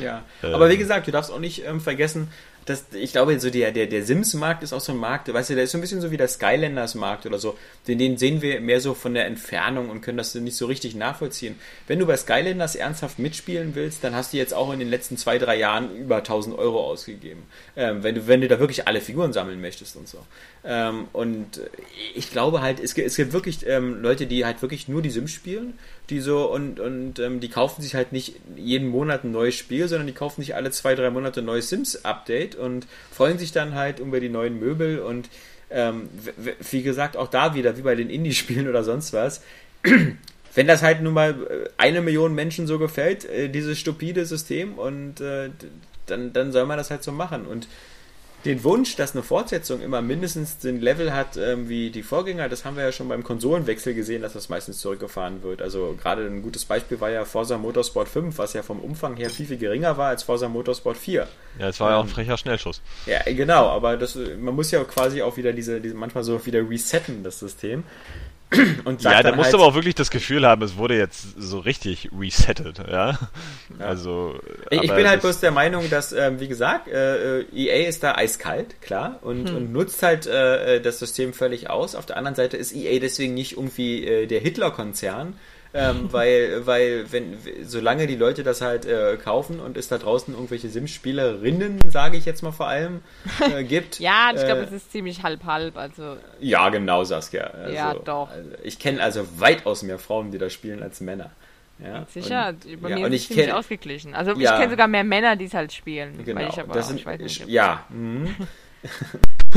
Ja, 0.00 0.22
ähm, 0.42 0.54
aber 0.54 0.70
wie 0.70 0.76
gesagt, 0.76 1.06
du 1.06 1.12
darfst 1.12 1.30
auch 1.30 1.40
nicht 1.40 1.64
ähm, 1.66 1.80
vergessen, 1.80 2.28
das, 2.64 2.86
ich 2.92 3.12
glaube, 3.12 3.38
so 3.40 3.50
der, 3.50 3.72
der, 3.72 3.86
der 3.86 4.04
Sims-Markt 4.04 4.62
ist 4.62 4.72
auch 4.72 4.80
so 4.80 4.92
ein 4.92 4.98
Markt, 4.98 5.32
weißt 5.32 5.50
du, 5.50 5.54
der 5.54 5.64
ist 5.64 5.72
so 5.72 5.78
ein 5.78 5.80
bisschen 5.82 6.00
so 6.00 6.10
wie 6.10 6.16
der 6.16 6.28
Skylanders-Markt 6.28 7.26
oder 7.26 7.38
so. 7.38 7.58
Den, 7.86 7.98
den 7.98 8.16
sehen 8.16 8.40
wir 8.40 8.60
mehr 8.60 8.80
so 8.80 8.94
von 8.94 9.12
der 9.12 9.26
Entfernung 9.26 9.90
und 9.90 10.00
können 10.00 10.16
das 10.16 10.34
nicht 10.34 10.56
so 10.56 10.66
richtig 10.66 10.94
nachvollziehen. 10.94 11.58
Wenn 11.86 11.98
du 11.98 12.06
bei 12.06 12.16
Skylanders 12.16 12.74
ernsthaft 12.74 13.18
mitspielen 13.18 13.74
willst, 13.74 14.02
dann 14.02 14.14
hast 14.14 14.32
du 14.32 14.38
jetzt 14.38 14.54
auch 14.54 14.72
in 14.72 14.78
den 14.78 14.88
letzten 14.88 15.18
zwei, 15.18 15.38
drei 15.38 15.56
Jahren 15.56 15.94
über 15.94 16.16
1000 16.18 16.56
Euro 16.56 16.82
ausgegeben. 16.84 17.42
Ähm, 17.76 18.02
wenn, 18.02 18.14
du, 18.14 18.26
wenn 18.26 18.40
du 18.40 18.48
da 18.48 18.58
wirklich 18.58 18.88
alle 18.88 19.00
Figuren 19.02 19.32
sammeln 19.32 19.60
möchtest 19.60 19.96
und 19.96 20.08
so. 20.08 20.18
Ähm, 20.66 21.08
und 21.12 21.60
ich 22.14 22.30
glaube 22.30 22.62
halt, 22.62 22.80
es 22.80 22.94
gibt, 22.94 23.06
es 23.06 23.16
gibt 23.16 23.34
wirklich 23.34 23.66
ähm, 23.66 24.00
Leute, 24.00 24.26
die 24.26 24.46
halt 24.46 24.62
wirklich 24.62 24.88
nur 24.88 25.02
die 25.02 25.10
Sims 25.10 25.32
spielen, 25.32 25.74
die 26.08 26.20
so 26.20 26.50
und, 26.50 26.80
und 26.80 27.18
ähm, 27.18 27.40
die 27.40 27.50
kaufen 27.50 27.82
sich 27.82 27.94
halt 27.94 28.12
nicht 28.12 28.36
jeden 28.56 28.88
Monat 28.88 29.24
ein 29.24 29.30
neues 29.30 29.56
Spiel, 29.56 29.88
sondern 29.88 30.06
die 30.06 30.14
kaufen 30.14 30.40
sich 30.40 30.54
alle 30.54 30.70
zwei, 30.70 30.94
drei 30.94 31.10
Monate 31.10 31.40
ein 31.40 31.46
neues 31.46 31.68
Sims-Update 31.68 32.56
und 32.56 32.86
freuen 33.10 33.38
sich 33.38 33.52
dann 33.52 33.74
halt 33.74 33.98
über 33.98 34.20
die 34.20 34.30
neuen 34.30 34.58
Möbel 34.58 35.00
und 35.00 35.28
ähm, 35.70 36.08
wie 36.70 36.82
gesagt, 36.82 37.16
auch 37.16 37.28
da 37.28 37.54
wieder, 37.54 37.76
wie 37.76 37.82
bei 37.82 37.94
den 37.94 38.08
Indie-Spielen 38.08 38.68
oder 38.68 38.84
sonst 38.84 39.12
was. 39.12 39.42
Wenn 40.54 40.68
das 40.68 40.82
halt 40.82 41.02
nun 41.02 41.14
mal 41.14 41.30
äh, 41.30 41.68
eine 41.76 42.00
Million 42.00 42.34
Menschen 42.34 42.66
so 42.66 42.78
gefällt, 42.78 43.24
äh, 43.24 43.48
dieses 43.48 43.78
stupide 43.78 44.24
System, 44.24 44.78
und 44.78 45.20
äh, 45.20 45.50
dann, 46.06 46.32
dann 46.32 46.52
soll 46.52 46.64
man 46.66 46.78
das 46.78 46.90
halt 46.90 47.02
so 47.02 47.12
machen. 47.12 47.44
Und 47.46 47.66
den 48.44 48.62
Wunsch, 48.62 48.96
dass 48.96 49.14
eine 49.14 49.22
Fortsetzung 49.22 49.80
immer 49.80 50.02
mindestens 50.02 50.58
den 50.58 50.80
Level 50.80 51.14
hat 51.14 51.36
ähm, 51.36 51.68
wie 51.68 51.90
die 51.90 52.02
Vorgänger, 52.02 52.48
das 52.48 52.64
haben 52.64 52.76
wir 52.76 52.84
ja 52.84 52.92
schon 52.92 53.08
beim 53.08 53.24
Konsolenwechsel 53.24 53.94
gesehen, 53.94 54.22
dass 54.22 54.34
das 54.34 54.48
meistens 54.48 54.78
zurückgefahren 54.78 55.42
wird. 55.42 55.62
Also 55.62 55.96
gerade 56.00 56.26
ein 56.26 56.42
gutes 56.42 56.64
Beispiel 56.64 57.00
war 57.00 57.10
ja 57.10 57.24
Forza 57.24 57.56
Motorsport 57.56 58.08
5, 58.08 58.36
was 58.36 58.52
ja 58.52 58.62
vom 58.62 58.80
Umfang 58.80 59.16
her 59.16 59.30
viel, 59.30 59.46
viel 59.46 59.56
geringer 59.56 59.96
war 59.96 60.08
als 60.08 60.24
Forza 60.24 60.48
Motorsport 60.48 60.96
4. 60.96 61.26
Ja, 61.58 61.68
es 61.68 61.80
war 61.80 61.88
ähm, 61.88 61.92
ja 61.92 61.98
auch 61.98 62.02
ein 62.02 62.08
ähm, 62.08 62.14
frecher 62.14 62.36
Schnellschuss. 62.36 62.82
Ja, 63.06 63.22
genau, 63.24 63.68
aber 63.68 63.96
das, 63.96 64.14
man 64.16 64.54
muss 64.54 64.70
ja 64.70 64.84
quasi 64.84 65.22
auch 65.22 65.36
wieder 65.36 65.52
diese, 65.52 65.80
diese 65.80 65.94
manchmal 65.94 66.24
so 66.24 66.44
wieder 66.44 66.68
resetten, 66.68 67.22
das 67.22 67.38
System. 67.38 67.84
Und 68.84 69.02
ja, 69.02 69.22
da 69.22 69.32
musst 69.32 69.44
halt, 69.44 69.54
du 69.54 69.58
aber 69.58 69.66
auch 69.66 69.74
wirklich 69.74 69.94
das 69.94 70.10
Gefühl 70.10 70.46
haben, 70.46 70.62
es 70.62 70.76
wurde 70.76 70.96
jetzt 70.96 71.26
so 71.36 71.58
richtig 71.58 72.10
resettet, 72.18 72.78
ja. 72.78 73.10
ja. 73.10 73.18
Also. 73.78 74.38
Ich, 74.70 74.82
ich 74.82 74.92
bin 74.92 75.08
halt 75.08 75.20
bloß 75.20 75.40
der 75.40 75.50
Meinung, 75.50 75.88
dass, 75.90 76.12
ähm, 76.12 76.40
wie 76.40 76.48
gesagt, 76.48 76.88
äh, 76.88 77.40
äh 77.40 77.44
EA 77.54 77.88
ist 77.88 78.02
da 78.02 78.14
eiskalt, 78.14 78.80
klar, 78.80 79.18
und, 79.22 79.48
hm. 79.48 79.56
und 79.56 79.72
nutzt 79.72 80.02
halt 80.02 80.26
äh, 80.26 80.76
äh, 80.76 80.80
das 80.80 80.98
System 80.98 81.32
völlig 81.32 81.70
aus. 81.70 81.94
Auf 81.94 82.06
der 82.06 82.16
anderen 82.16 82.34
Seite 82.34 82.56
ist 82.56 82.74
EA 82.74 82.98
deswegen 83.00 83.34
nicht 83.34 83.56
irgendwie 83.56 84.06
äh, 84.06 84.26
der 84.26 84.40
Hitler-Konzern, 84.40 85.34
ähm, 85.74 86.12
weil, 86.12 86.64
weil, 86.66 87.10
wenn, 87.10 87.36
solange 87.64 88.06
die 88.06 88.14
Leute 88.14 88.44
das 88.44 88.60
halt 88.60 88.86
äh, 88.86 89.16
kaufen 89.16 89.58
und 89.58 89.76
es 89.76 89.88
da 89.88 89.98
draußen 89.98 90.32
irgendwelche 90.32 90.68
Sims-Spielerinnen, 90.68 91.80
sage 91.90 92.16
ich 92.16 92.24
jetzt 92.24 92.42
mal 92.42 92.52
vor 92.52 92.68
allem, 92.68 93.02
äh, 93.40 93.64
gibt. 93.64 93.98
ja, 93.98 94.30
ich 94.32 94.44
glaube, 94.44 94.60
äh, 94.60 94.64
es 94.64 94.72
ist 94.72 94.92
ziemlich 94.92 95.24
halb-halb, 95.24 95.76
also. 95.76 96.16
Ja, 96.38 96.68
genau, 96.68 97.02
Saskia. 97.02 97.48
Also, 97.48 97.74
ja, 97.74 97.94
doch. 97.94 98.30
Also 98.30 98.50
ich 98.62 98.78
kenne 98.78 99.02
also 99.02 99.26
weitaus 99.38 99.82
mehr 99.82 99.98
Frauen, 99.98 100.30
die 100.30 100.38
da 100.38 100.48
spielen, 100.48 100.80
als 100.80 101.00
Männer. 101.00 101.30
Ja, 101.82 102.06
Sicher, 102.08 102.50
und, 102.50 102.80
bei 102.80 102.90
ja, 102.90 102.96
mir 102.96 103.08
ist 103.08 103.22
es 103.22 103.26
ziemlich 103.28 103.46
kenn, 103.46 103.54
ausgeglichen. 103.56 104.14
Also 104.14 104.32
ja, 104.38 104.52
ich 104.52 104.58
kenne 104.60 104.70
sogar 104.70 104.86
mehr 104.86 105.02
Männer, 105.02 105.34
die 105.34 105.46
es 105.46 105.54
halt 105.54 105.72
spielen. 105.72 106.24
Genau, 106.24 106.48
ich 106.48 106.60
aber 106.60 106.72
das 106.72 106.86
sind, 106.86 107.00
ich 107.00 107.06
weiß 107.06 107.20
nicht, 107.20 107.48
ja. 107.48 107.84
Mhm. 107.88 108.32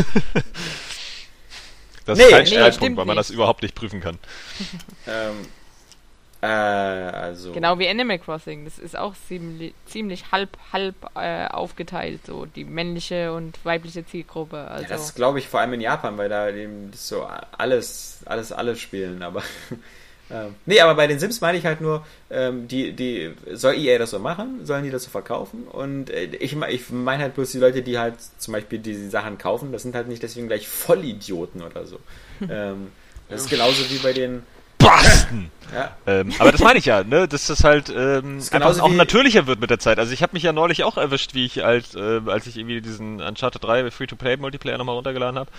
das 2.06 2.18
nee, 2.18 2.24
ist 2.24 2.30
kein 2.32 2.40
nee, 2.42 2.48
Streitpunkt, 2.48 2.98
weil 2.98 3.06
man 3.06 3.18
nicht. 3.18 3.30
das 3.30 3.30
überhaupt 3.30 3.62
nicht 3.62 3.76
prüfen 3.76 4.02
kann. 4.02 4.18
ähm, 5.06 5.46
äh, 6.42 6.46
also. 6.46 7.52
Genau 7.52 7.80
wie 7.80 7.90
Animal 7.90 8.20
Crossing. 8.20 8.66
Das 8.66 8.78
ist 8.78 8.96
auch 8.98 9.16
ziemlich, 9.28 9.74
ziemlich 9.86 10.32
halb, 10.32 10.58
halb 10.72 10.96
äh, 11.16 11.48
aufgeteilt, 11.48 12.22
so 12.28 12.46
die 12.46 12.64
männliche 12.64 13.34
und 13.34 13.58
weibliche 13.64 14.06
Zielgruppe. 14.06 14.58
Also. 14.58 14.84
Ja, 14.84 14.90
das 14.90 15.16
glaube 15.16 15.40
ich 15.40 15.48
vor 15.48 15.62
allem 15.62 15.74
in 15.74 15.82
Japan, 15.82 16.18
weil 16.18 16.30
da 16.30 16.50
eben 16.50 16.92
so 16.94 17.28
alles, 17.58 18.20
alles, 18.26 18.52
alles 18.52 18.80
spielen, 18.80 19.24
aber. 19.24 19.42
ähm, 20.30 20.54
nee, 20.68 20.80
aber 20.80 20.94
bei 20.94 21.08
den 21.08 21.18
Sims 21.18 21.42
meine 21.42 21.58
ich 21.58 21.66
halt 21.66 21.82
nur, 21.82 22.06
ähm, 22.30 22.68
die, 22.68 22.94
die, 22.94 23.34
soll 23.54 23.74
EA 23.74 23.98
das 23.98 24.12
so 24.12 24.20
machen? 24.20 24.64
Sollen 24.64 24.84
die 24.84 24.92
das 24.92 25.06
so 25.06 25.10
verkaufen? 25.10 25.64
Und 25.64 26.12
äh, 26.12 26.26
ich, 26.40 26.56
ich 26.56 26.90
meine 26.92 27.24
halt 27.24 27.34
bloß 27.34 27.52
die 27.52 27.60
Leute, 27.60 27.82
die 27.82 27.98
halt 27.98 28.16
zum 28.38 28.52
Beispiel 28.52 28.78
diese 28.78 29.10
Sachen 29.10 29.40
kaufen, 29.40 29.72
das 29.72 29.82
sind 29.82 29.96
halt 29.96 30.08
nicht 30.08 30.22
deswegen 30.22 30.48
gleich 30.48 30.68
Vollidioten 30.68 31.64
oder 31.64 31.88
so. 31.88 32.00
ähm, 32.48 32.92
das 33.28 33.42
ist 33.42 33.50
genauso 33.50 33.90
wie 33.90 33.98
bei 33.98 34.14
den 34.14 34.44
Basten! 34.88 35.52
Ja. 35.74 35.92
Ähm, 36.06 36.34
aber 36.40 36.52
das 36.52 36.62
meine 36.62 36.80
ich 36.80 36.86
ja, 36.86 37.04
ne? 37.04 37.28
dass 37.28 37.48
das 37.48 37.64
halt 37.64 37.90
ähm, 37.90 38.38
das 38.38 38.52
einfach 38.52 38.80
auch 38.80 38.90
natürlicher 38.90 39.48
wird 39.48 39.60
mit 39.60 39.70
der 39.70 39.80
Zeit. 39.80 40.00
Also 40.00 40.14
ich 40.14 40.24
habe 40.24 40.34
mich 40.34 40.44
ja 40.44 40.54
neulich 40.54 40.84
auch 40.84 40.98
erwischt, 40.98 41.34
wie 41.34 41.46
ich 41.46 41.66
als, 41.66 41.94
äh, 41.94 42.22
als 42.26 42.48
ich 42.48 42.58
irgendwie 42.58 42.82
diesen 42.82 43.22
Uncharted 43.22 43.64
3 43.64 43.92
Free-to-Play-Multiplayer 43.92 44.78
nochmal 44.78 44.96
runtergeladen 44.96 45.38
habe. 45.38 45.52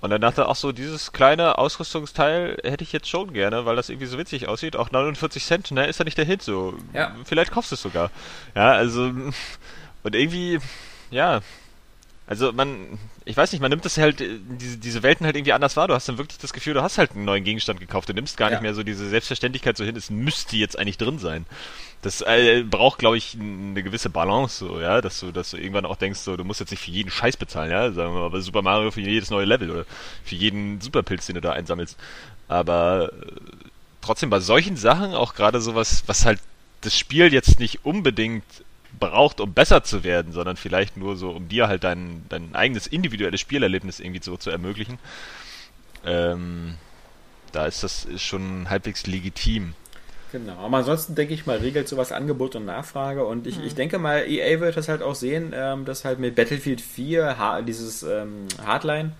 Und 0.00 0.08
dann 0.08 0.20
dachte 0.22 0.48
ach 0.48 0.56
so, 0.56 0.72
dieses 0.72 1.12
kleine 1.12 1.58
Ausrüstungsteil 1.58 2.56
hätte 2.64 2.82
ich 2.82 2.92
jetzt 2.92 3.08
schon 3.08 3.34
gerne, 3.34 3.66
weil 3.66 3.76
das 3.76 3.90
irgendwie 3.90 4.06
so 4.06 4.16
witzig 4.16 4.48
aussieht. 4.48 4.74
Auch 4.74 4.90
49 4.90 5.44
Cent, 5.44 5.70
ne, 5.72 5.86
ist 5.86 5.98
ja 5.98 6.06
nicht 6.06 6.16
der 6.16 6.24
Hit 6.24 6.42
so. 6.42 6.74
Ja. 6.94 7.14
Vielleicht 7.24 7.52
kaufst 7.52 7.70
du 7.70 7.74
es 7.74 7.82
sogar. 7.82 8.10
Ja, 8.54 8.72
also 8.72 9.02
und 10.02 10.14
irgendwie, 10.14 10.58
ja, 11.10 11.40
also 12.26 12.52
man, 12.52 12.98
ich 13.30 13.36
weiß 13.36 13.52
nicht, 13.52 13.60
man 13.60 13.70
nimmt 13.70 13.84
das 13.84 13.96
halt, 13.96 14.20
äh, 14.20 14.38
diese, 14.58 14.76
diese 14.76 15.02
Welten 15.02 15.24
halt 15.24 15.36
irgendwie 15.36 15.52
anders 15.52 15.76
wahr. 15.76 15.88
Du 15.88 15.94
hast 15.94 16.08
dann 16.08 16.18
wirklich 16.18 16.38
das 16.38 16.52
Gefühl, 16.52 16.74
du 16.74 16.82
hast 16.82 16.98
halt 16.98 17.12
einen 17.12 17.24
neuen 17.24 17.44
Gegenstand 17.44 17.78
gekauft. 17.78 18.08
Du 18.08 18.12
nimmst 18.12 18.36
gar 18.36 18.50
ja. 18.50 18.56
nicht 18.56 18.62
mehr 18.62 18.74
so 18.74 18.82
diese 18.82 19.08
Selbstverständlichkeit 19.08 19.76
so 19.76 19.84
hin, 19.84 19.96
es 19.96 20.10
müsste 20.10 20.56
jetzt 20.56 20.78
eigentlich 20.78 20.98
drin 20.98 21.18
sein. 21.18 21.46
Das 22.02 22.22
äh, 22.22 22.64
braucht, 22.68 22.98
glaube 22.98 23.18
ich, 23.18 23.36
eine 23.38 23.82
gewisse 23.82 24.10
Balance, 24.10 24.64
so, 24.64 24.80
ja, 24.80 25.00
dass 25.00 25.20
du, 25.20 25.32
dass 25.32 25.50
du 25.50 25.58
irgendwann 25.58 25.84
auch 25.84 25.96
denkst, 25.96 26.20
so, 26.20 26.36
du 26.36 26.44
musst 26.44 26.60
jetzt 26.60 26.70
nicht 26.70 26.82
für 26.82 26.90
jeden 26.90 27.10
Scheiß 27.10 27.36
bezahlen, 27.36 27.70
ja, 27.70 27.92
sagen 27.92 28.14
wir 28.14 28.20
mal, 28.20 28.30
bei 28.30 28.40
Super 28.40 28.62
Mario 28.62 28.90
für 28.90 29.02
jedes 29.02 29.30
neue 29.30 29.44
Level 29.44 29.70
oder 29.70 29.84
für 30.24 30.34
jeden 30.34 30.80
Superpilz, 30.80 31.26
den 31.26 31.34
du 31.34 31.40
da 31.40 31.52
einsammelst. 31.52 31.98
Aber 32.48 33.12
äh, 33.12 33.26
trotzdem 34.00 34.30
bei 34.30 34.40
solchen 34.40 34.76
Sachen, 34.76 35.14
auch 35.14 35.34
gerade 35.34 35.60
sowas, 35.60 36.04
was 36.06 36.24
halt 36.24 36.40
das 36.80 36.96
Spiel 36.96 37.32
jetzt 37.32 37.60
nicht 37.60 37.84
unbedingt 37.84 38.44
braucht, 39.00 39.40
um 39.40 39.52
besser 39.52 39.82
zu 39.82 40.04
werden, 40.04 40.32
sondern 40.32 40.56
vielleicht 40.56 40.96
nur 40.96 41.16
so, 41.16 41.30
um 41.30 41.48
dir 41.48 41.66
halt 41.68 41.84
dein, 41.84 42.24
dein 42.28 42.54
eigenes 42.54 42.86
individuelles 42.86 43.40
Spielerlebnis 43.40 43.98
irgendwie 43.98 44.22
so 44.22 44.36
zu 44.36 44.50
ermöglichen. 44.50 44.98
Ähm, 46.04 46.76
da 47.52 47.66
ist 47.66 47.82
das 47.82 48.06
schon 48.18 48.70
halbwegs 48.70 49.06
legitim. 49.06 49.74
Genau, 50.32 50.58
aber 50.58 50.78
ansonsten 50.78 51.16
denke 51.16 51.34
ich 51.34 51.46
mal, 51.46 51.58
regelt 51.58 51.88
sowas 51.88 52.12
Angebot 52.12 52.54
und 52.54 52.64
Nachfrage 52.64 53.24
und 53.24 53.48
ich, 53.48 53.58
mhm. 53.58 53.64
ich 53.64 53.74
denke 53.74 53.98
mal, 53.98 54.28
EA 54.28 54.60
wird 54.60 54.76
das 54.76 54.88
halt 54.88 55.02
auch 55.02 55.16
sehen, 55.16 55.52
ähm, 55.54 55.84
dass 55.84 56.04
halt 56.04 56.20
mit 56.20 56.36
Battlefield 56.36 56.80
4 56.80 57.36
ha 57.36 57.62
dieses 57.62 58.04
ähm, 58.04 58.46
Hardline, 58.64 59.12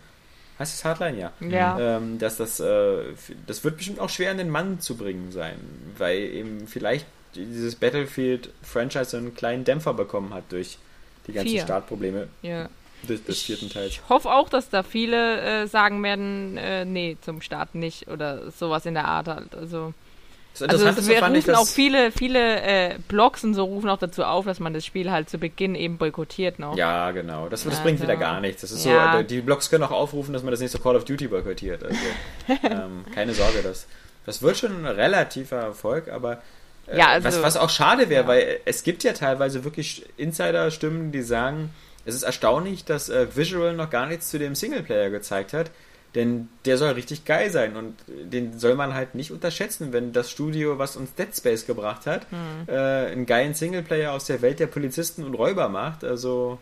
heißt 0.61 0.73
es 0.73 0.85
Hardline? 0.85 1.19
Ja. 1.19 1.32
ja. 1.40 1.97
Ähm, 1.97 2.19
dass 2.20 2.36
das, 2.36 2.61
äh, 2.61 3.02
das 3.47 3.65
wird 3.65 3.78
bestimmt 3.78 3.98
auch 3.98 4.09
schwer 4.09 4.31
an 4.31 4.39
den 4.39 4.51
Mann 4.51 4.78
zu 4.78 4.97
bringen 4.97 5.32
sein, 5.32 5.57
weil 5.98 6.19
eben 6.19 6.69
vielleicht 6.69 7.07
dieses 7.35 7.77
Battlefield-Franchise 7.77 9.11
so 9.11 9.16
einen 9.16 9.35
kleinen 9.35 9.65
Dämpfer 9.65 9.94
bekommen 9.94 10.35
hat 10.35 10.44
durch 10.51 10.78
die 11.27 11.32
ganzen 11.32 11.51
Vier. 11.51 11.62
Startprobleme 11.62 12.28
ja. 12.43 12.69
des, 13.09 13.24
des 13.24 13.43
vierten 13.43 13.70
Teils. 13.70 13.93
Ich 13.93 14.09
hoffe 14.09 14.31
auch, 14.31 14.48
dass 14.48 14.70
da 14.70 14.82
viele 14.82 15.40
äh, 15.40 15.66
sagen 15.66 16.02
werden, 16.02 16.57
äh, 16.57 16.85
nee, 16.85 17.16
zum 17.20 17.40
Start 17.43 17.74
nicht 17.74 18.09
oder 18.09 18.51
sowas 18.51 18.86
in 18.86 18.94
der 18.94 19.07
Art 19.07 19.28
halt. 19.28 19.55
Also, 19.55 19.94
das 20.59 20.69
also 20.85 21.09
wir 21.09 21.23
rufen 21.23 21.35
ich, 21.36 21.55
auch 21.55 21.66
viele, 21.66 22.11
viele 22.11 22.61
äh, 22.61 22.98
Blogs 23.09 23.44
und 23.44 23.55
so 23.55 23.65
rufen 23.65 23.89
auch 23.89 23.98
dazu 23.98 24.24
auf, 24.24 24.44
dass 24.44 24.59
man 24.59 24.74
das 24.74 24.85
Spiel 24.85 25.11
halt 25.11 25.31
zu 25.31 25.39
Beginn 25.39 25.74
eben 25.74 25.97
boykottiert 25.97 26.59
noch. 26.59 26.77
Ja, 26.77 27.12
genau. 27.12 27.48
Das, 27.48 27.65
das 27.65 27.78
ja, 27.78 27.82
bringt 27.82 28.02
wieder 28.02 28.16
gar 28.16 28.40
nichts. 28.40 28.62
Das 28.62 28.73
ist 28.73 28.85
ja. 28.85 29.19
so, 29.19 29.23
die 29.23 29.40
Blogs 29.40 29.70
können 29.70 29.85
auch 29.85 29.93
aufrufen, 29.93 30.32
dass 30.32 30.43
man 30.43 30.51
das 30.51 30.61
nächste 30.61 30.78
Call 30.78 30.97
of 30.97 31.05
Duty 31.05 31.28
boykottiert. 31.28 31.85
Also 31.85 31.97
ähm, 32.65 33.05
keine 33.15 33.32
Sorge, 33.32 33.62
das, 33.62 33.86
das 34.27 34.43
wird 34.43 34.59
schon 34.59 34.85
ein 34.85 34.86
relativer 34.86 35.57
Erfolg, 35.57 36.09
aber 36.09 36.43
ja, 36.96 37.08
also, 37.08 37.26
was, 37.26 37.42
was 37.42 37.56
auch 37.56 37.70
schade 37.70 38.08
wäre, 38.08 38.22
ja. 38.22 38.28
weil 38.28 38.60
es 38.64 38.82
gibt 38.82 39.04
ja 39.04 39.12
teilweise 39.12 39.64
wirklich 39.64 40.06
Insider-Stimmen, 40.16 41.12
die 41.12 41.22
sagen, 41.22 41.70
es 42.04 42.14
ist 42.14 42.22
erstaunlich, 42.22 42.84
dass 42.84 43.08
äh, 43.08 43.26
Visual 43.34 43.74
noch 43.74 43.90
gar 43.90 44.06
nichts 44.06 44.30
zu 44.30 44.38
dem 44.38 44.54
Singleplayer 44.54 45.10
gezeigt 45.10 45.52
hat, 45.52 45.70
denn 46.14 46.48
der 46.64 46.76
soll 46.76 46.90
richtig 46.90 47.24
geil 47.24 47.50
sein 47.50 47.76
und 47.76 47.94
den 48.08 48.58
soll 48.58 48.74
man 48.74 48.94
halt 48.94 49.14
nicht 49.14 49.30
unterschätzen, 49.30 49.92
wenn 49.92 50.12
das 50.12 50.30
Studio, 50.30 50.78
was 50.78 50.96
uns 50.96 51.14
Dead 51.14 51.28
Space 51.34 51.66
gebracht 51.66 52.06
hat, 52.06 52.26
hm. 52.30 52.66
äh, 52.66 52.76
einen 53.12 53.26
geilen 53.26 53.54
Singleplayer 53.54 54.12
aus 54.12 54.24
der 54.24 54.42
Welt 54.42 54.58
der 54.58 54.66
Polizisten 54.66 55.22
und 55.24 55.34
Räuber 55.34 55.68
macht. 55.68 56.02
Also 56.02 56.58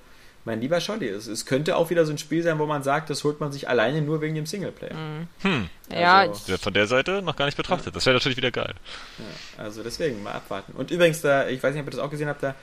mein 0.48 0.62
lieber 0.62 0.80
Scholli, 0.80 1.08
es, 1.08 1.26
es 1.26 1.44
könnte 1.44 1.76
auch 1.76 1.90
wieder 1.90 2.06
so 2.06 2.12
ein 2.12 2.16
Spiel 2.16 2.42
sein, 2.42 2.58
wo 2.58 2.64
man 2.64 2.82
sagt, 2.82 3.10
das 3.10 3.22
holt 3.22 3.38
man 3.38 3.52
sich 3.52 3.68
alleine 3.68 4.00
nur 4.00 4.22
wegen 4.22 4.34
dem 4.34 4.46
Singleplayer. 4.46 4.94
Mhm. 4.94 5.28
Hm. 5.42 5.68
Ja, 5.92 6.20
also, 6.20 6.56
von 6.56 6.72
der 6.72 6.86
Seite 6.86 7.20
noch 7.20 7.36
gar 7.36 7.44
nicht 7.44 7.56
betrachtet. 7.56 7.94
Das 7.94 8.06
wäre 8.06 8.16
natürlich 8.16 8.38
wieder 8.38 8.50
geil. 8.50 8.74
Ja, 9.18 9.64
also 9.64 9.82
deswegen 9.82 10.22
mal 10.22 10.32
abwarten. 10.32 10.72
Und 10.72 10.90
übrigens, 10.90 11.20
da, 11.20 11.48
ich 11.48 11.62
weiß 11.62 11.74
nicht, 11.74 11.82
ob 11.82 11.88
ihr 11.88 11.90
das 11.90 12.00
auch 12.00 12.10
gesehen 12.10 12.28
habt, 12.28 12.42
da 12.42 12.54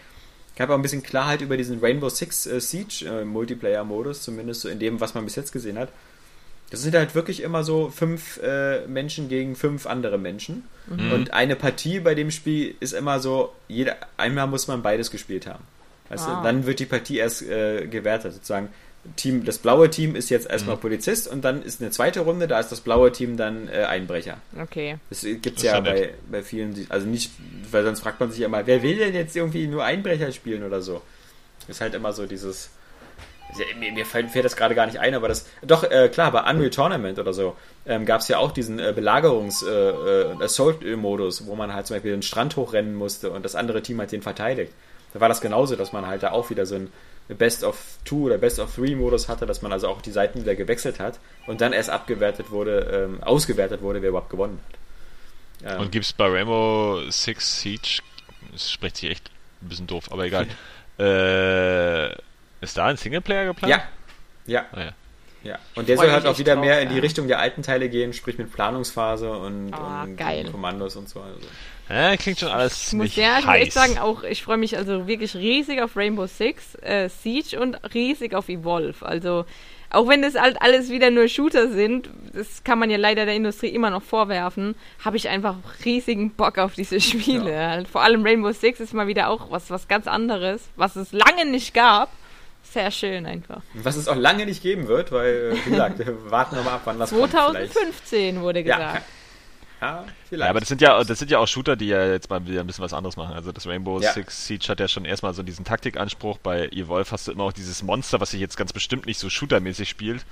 gab 0.55 0.71
auch 0.71 0.75
ein 0.75 0.81
bisschen 0.81 1.03
Klarheit 1.03 1.41
über 1.41 1.57
diesen 1.57 1.79
Rainbow 1.79 2.09
Six 2.09 2.47
äh, 2.47 2.59
Siege 2.59 3.05
äh, 3.05 3.23
Multiplayer-Modus, 3.23 4.23
zumindest 4.23 4.61
so 4.61 4.69
in 4.69 4.79
dem, 4.79 4.99
was 4.99 5.13
man 5.13 5.23
bis 5.23 5.35
jetzt 5.35 5.51
gesehen 5.51 5.77
hat. 5.77 5.89
Das 6.71 6.81
sind 6.81 6.95
halt 6.95 7.13
wirklich 7.13 7.43
immer 7.43 7.63
so 7.63 7.91
fünf 7.91 8.39
äh, 8.41 8.87
Menschen 8.87 9.29
gegen 9.29 9.55
fünf 9.55 9.85
andere 9.85 10.17
Menschen. 10.17 10.63
Mhm. 10.87 11.11
Und 11.11 11.33
eine 11.33 11.55
Partie 11.55 11.99
bei 11.99 12.15
dem 12.15 12.31
Spiel 12.31 12.73
ist 12.79 12.93
immer 12.93 13.19
so, 13.19 13.53
jeder, 13.67 13.97
einmal 14.17 14.47
muss 14.47 14.67
man 14.67 14.81
beides 14.81 15.11
gespielt 15.11 15.45
haben. 15.45 15.63
Weißt 16.15 16.27
Ah. 16.27 16.37
du? 16.37 16.43
Dann 16.43 16.65
wird 16.65 16.79
die 16.79 16.85
Partie 16.85 17.17
erst 17.17 17.41
äh, 17.43 17.87
gewertet. 17.87 18.33
Sozusagen, 18.33 18.69
Team, 19.17 19.45
das 19.45 19.59
blaue 19.59 19.89
Team 19.91 20.15
ist 20.15 20.29
jetzt 20.31 20.45
Mhm. 20.45 20.51
erstmal 20.53 20.77
Polizist 20.77 21.27
und 21.27 21.43
dann 21.45 21.61
ist 21.61 21.79
eine 21.79 21.91
zweite 21.91 22.21
Runde, 22.21 22.47
da 22.47 22.59
ist 22.59 22.71
das 22.71 22.81
blaue 22.81 23.11
Team 23.11 23.37
dann 23.37 23.67
äh, 23.69 23.83
Einbrecher. 23.83 24.37
Okay. 24.59 24.97
Das 25.11 25.21
gibt 25.21 25.45
Das 25.45 25.53
es 25.57 25.61
ja 25.63 25.79
bei, 25.79 26.15
bei 26.31 26.41
vielen, 26.41 26.87
also 26.89 27.05
nicht, 27.05 27.31
weil 27.69 27.83
sonst 27.83 27.99
fragt 27.99 28.19
man 28.19 28.31
sich 28.31 28.39
ja 28.39 28.47
immer, 28.47 28.65
wer 28.65 28.81
will 28.81 28.97
denn 28.97 29.13
jetzt 29.13 29.35
irgendwie 29.35 29.67
nur 29.67 29.83
Einbrecher 29.83 30.31
spielen 30.31 30.63
oder 30.63 30.81
so? 30.81 31.01
Ist 31.67 31.81
halt 31.81 31.93
immer 31.93 32.13
so 32.13 32.25
dieses. 32.25 32.69
Mir, 33.79 33.91
mir 33.93 34.05
fällt, 34.07 34.31
fällt 34.31 34.43
das 34.43 34.55
gerade 34.55 34.73
gar 34.75 34.87
nicht 34.87 34.99
ein, 34.99 35.13
aber 35.13 35.27
das. 35.27 35.45
Doch, 35.61 35.83
äh, 35.83 36.09
klar, 36.09 36.31
bei 36.31 36.41
Unreal 36.49 36.71
Tournament 36.71 37.19
oder 37.19 37.31
so 37.31 37.55
ähm, 37.85 38.05
gab 38.05 38.21
es 38.21 38.27
ja 38.27 38.39
auch 38.39 38.51
diesen 38.51 38.79
äh, 38.79 38.91
Belagerungs- 38.97 39.65
äh, 39.65 40.31
äh, 40.33 40.43
Assault-Modus, 40.43 41.45
wo 41.45 41.55
man 41.55 41.73
halt 41.73 41.85
zum 41.87 41.95
Beispiel 41.95 42.11
den 42.11 42.23
Strand 42.23 42.55
hochrennen 42.55 42.95
musste 42.95 43.29
und 43.29 43.45
das 43.45 43.55
andere 43.55 43.81
Team 43.83 44.01
hat 44.01 44.11
den 44.11 44.23
verteidigt. 44.23 44.73
Da 45.15 45.21
war 45.21 45.29
das 45.29 45.39
genauso, 45.39 45.77
dass 45.77 45.93
man 45.93 46.05
halt 46.05 46.23
da 46.23 46.31
auch 46.31 46.49
wieder 46.49 46.65
so 46.65 46.75
ein 46.75 46.91
Best 47.29 47.63
of 47.63 47.77
Two 48.03 48.25
oder 48.25 48.37
Best 48.37 48.59
of 48.59 48.75
Three 48.75 48.95
Modus 48.95 49.29
hatte, 49.29 49.45
dass 49.45 49.61
man 49.61 49.71
also 49.71 49.87
auch 49.87 50.01
die 50.01 50.11
Seiten 50.11 50.41
wieder 50.41 50.55
gewechselt 50.55 50.99
hat 50.99 51.19
und 51.47 51.61
dann 51.61 51.71
erst 51.71 51.89
abgewertet 51.89 52.51
wurde, 52.51 53.07
ähm, 53.07 53.23
ausgewertet 53.23 53.81
wurde, 53.81 54.01
wer 54.01 54.09
überhaupt 54.09 54.29
gewonnen 54.29 54.59
hat. 55.63 55.71
Ähm, 55.75 55.79
Und 55.83 55.93
gibt's 55.93 56.11
bei 56.11 56.27
Rainbow 56.27 57.09
Six 57.09 57.61
Siege, 57.61 58.01
das 58.51 58.69
spricht 58.69 58.97
sich 58.97 59.09
echt 59.09 59.31
ein 59.61 59.69
bisschen 59.69 59.87
doof, 59.87 60.11
aber 60.11 60.25
egal. 60.25 60.47
äh, 60.99 62.11
ist 62.61 62.77
da 62.77 62.87
ein 62.87 62.97
Singleplayer 62.97 63.45
geplant? 63.45 63.71
ja, 63.71 63.83
ja, 64.47 64.65
Ah, 64.73 64.79
ja. 64.81 64.91
ja. 65.43 65.59
Und 65.75 65.87
der 65.87 65.95
soll 65.95 66.11
halt 66.11 66.25
auch 66.25 66.37
wieder 66.37 66.55
drauf, 66.55 66.65
mehr 66.65 66.81
in 66.81 66.89
die 66.89 66.95
ja. 66.95 67.01
Richtung 67.01 67.29
der 67.29 67.39
alten 67.39 67.63
Teile 67.63 67.87
gehen, 67.87 68.11
sprich 68.11 68.37
mit 68.37 68.51
Planungsphase 68.51 69.31
und, 69.31 69.73
Ah, 69.73 70.03
und 70.03 70.17
geil. 70.17 70.49
Kommandos 70.51 70.97
und 70.97 71.07
so. 71.07 71.21
Also. 71.21 71.39
Ja, 71.89 72.17
klingt 72.17 72.39
schon 72.39 72.49
alles 72.49 72.73
Ich 72.87 72.93
muss 72.93 73.13
ziemlich 73.13 73.15
ja 73.17 73.39
ich 73.39 73.45
muss 73.45 73.55
echt 73.55 73.73
sagen, 73.73 73.97
auch 73.99 74.23
ich 74.23 74.43
freue 74.43 74.57
mich 74.57 74.77
also 74.77 75.07
wirklich 75.07 75.35
riesig 75.35 75.81
auf 75.81 75.95
Rainbow 75.95 76.25
Six 76.25 76.75
äh, 76.81 77.09
Siege 77.09 77.59
und 77.59 77.77
riesig 77.93 78.33
auf 78.33 78.49
Evolve. 78.49 79.05
Also 79.05 79.45
auch 79.91 80.07
wenn 80.09 80.23
das 80.23 80.33
halt 80.35 80.61
alles 80.61 80.89
wieder 80.89 81.11
nur 81.11 81.27
Shooter 81.27 81.69
sind, 81.71 82.09
das 82.33 82.63
kann 82.63 82.79
man 82.79 82.89
ja 82.89 82.97
leider 82.97 83.25
der 83.25 83.35
Industrie 83.35 83.67
immer 83.69 83.91
noch 83.91 84.01
vorwerfen, 84.01 84.75
habe 85.05 85.15
ich 85.17 85.29
einfach 85.29 85.55
riesigen 85.85 86.31
Bock 86.31 86.57
auf 86.57 86.73
diese 86.73 86.99
Spiele. 86.99 87.55
Halt, 87.69 87.87
vor 87.87 88.01
allem 88.01 88.23
Rainbow 88.23 88.51
Six 88.51 88.79
ist 88.79 88.93
mal 88.93 89.07
wieder 89.07 89.29
auch 89.29 89.51
was 89.51 89.69
was 89.69 89.87
ganz 89.87 90.07
anderes, 90.07 90.63
was 90.75 90.95
es 90.95 91.11
lange 91.11 91.45
nicht 91.45 91.73
gab. 91.73 92.09
Sehr 92.63 92.89
schön 92.89 93.25
einfach. 93.27 93.61
Was 93.75 93.95
es 93.95 94.07
auch 94.07 94.15
lange 94.15 94.45
nicht 94.47 94.61
geben 94.63 94.87
wird, 94.87 95.11
weil, 95.11 95.53
äh, 95.53 95.65
wie 95.65 95.69
gesagt, 95.69 95.99
wir 95.99 96.31
warten 96.31 96.55
nochmal 96.55 96.73
ab, 96.73 96.81
wann 96.85 96.97
das 96.97 97.11
kommt. 97.11 97.29
vielleicht. 97.29 97.73
2015 97.73 98.41
wurde 98.41 98.61
Ja, 98.61 98.75
gesagt. 98.75 98.95
ja, 98.95 99.01
vielleicht. 99.79 100.43
Ja, 100.43 100.49
aber 100.49 100.59
das 100.59 100.69
sind 100.69 100.81
ja, 100.81 101.03
das 101.03 101.19
sind 101.19 101.31
ja 101.31 101.39
auch 101.39 101.47
Shooter, 101.47 101.75
die 101.75 101.87
ja 101.87 102.05
jetzt 102.07 102.29
mal 102.29 102.45
wieder 102.47 102.61
ein 102.61 102.67
bisschen 102.67 102.83
was 102.83 102.93
anderes 102.93 103.17
machen. 103.17 103.33
Also 103.33 103.51
das 103.51 103.67
Rainbow 103.67 103.99
Ja. 103.99 104.13
Six 104.13 104.47
Siege 104.47 104.67
hat 104.69 104.79
ja 104.79 104.87
schon 104.87 105.05
erstmal 105.05 105.33
so 105.33 105.43
diesen 105.43 105.65
Taktikanspruch. 105.65 106.37
Bei 106.37 106.67
Evolve 106.69 107.11
hast 107.11 107.27
du 107.27 107.31
immer 107.31 107.43
auch 107.43 107.53
dieses 107.53 107.83
Monster, 107.83 108.19
was 108.19 108.31
sich 108.31 108.39
jetzt 108.39 108.57
ganz 108.57 108.73
bestimmt 108.73 109.05
nicht 109.05 109.19
so 109.19 109.29
shootermäßig 109.29 109.89
spielt. 109.89 110.25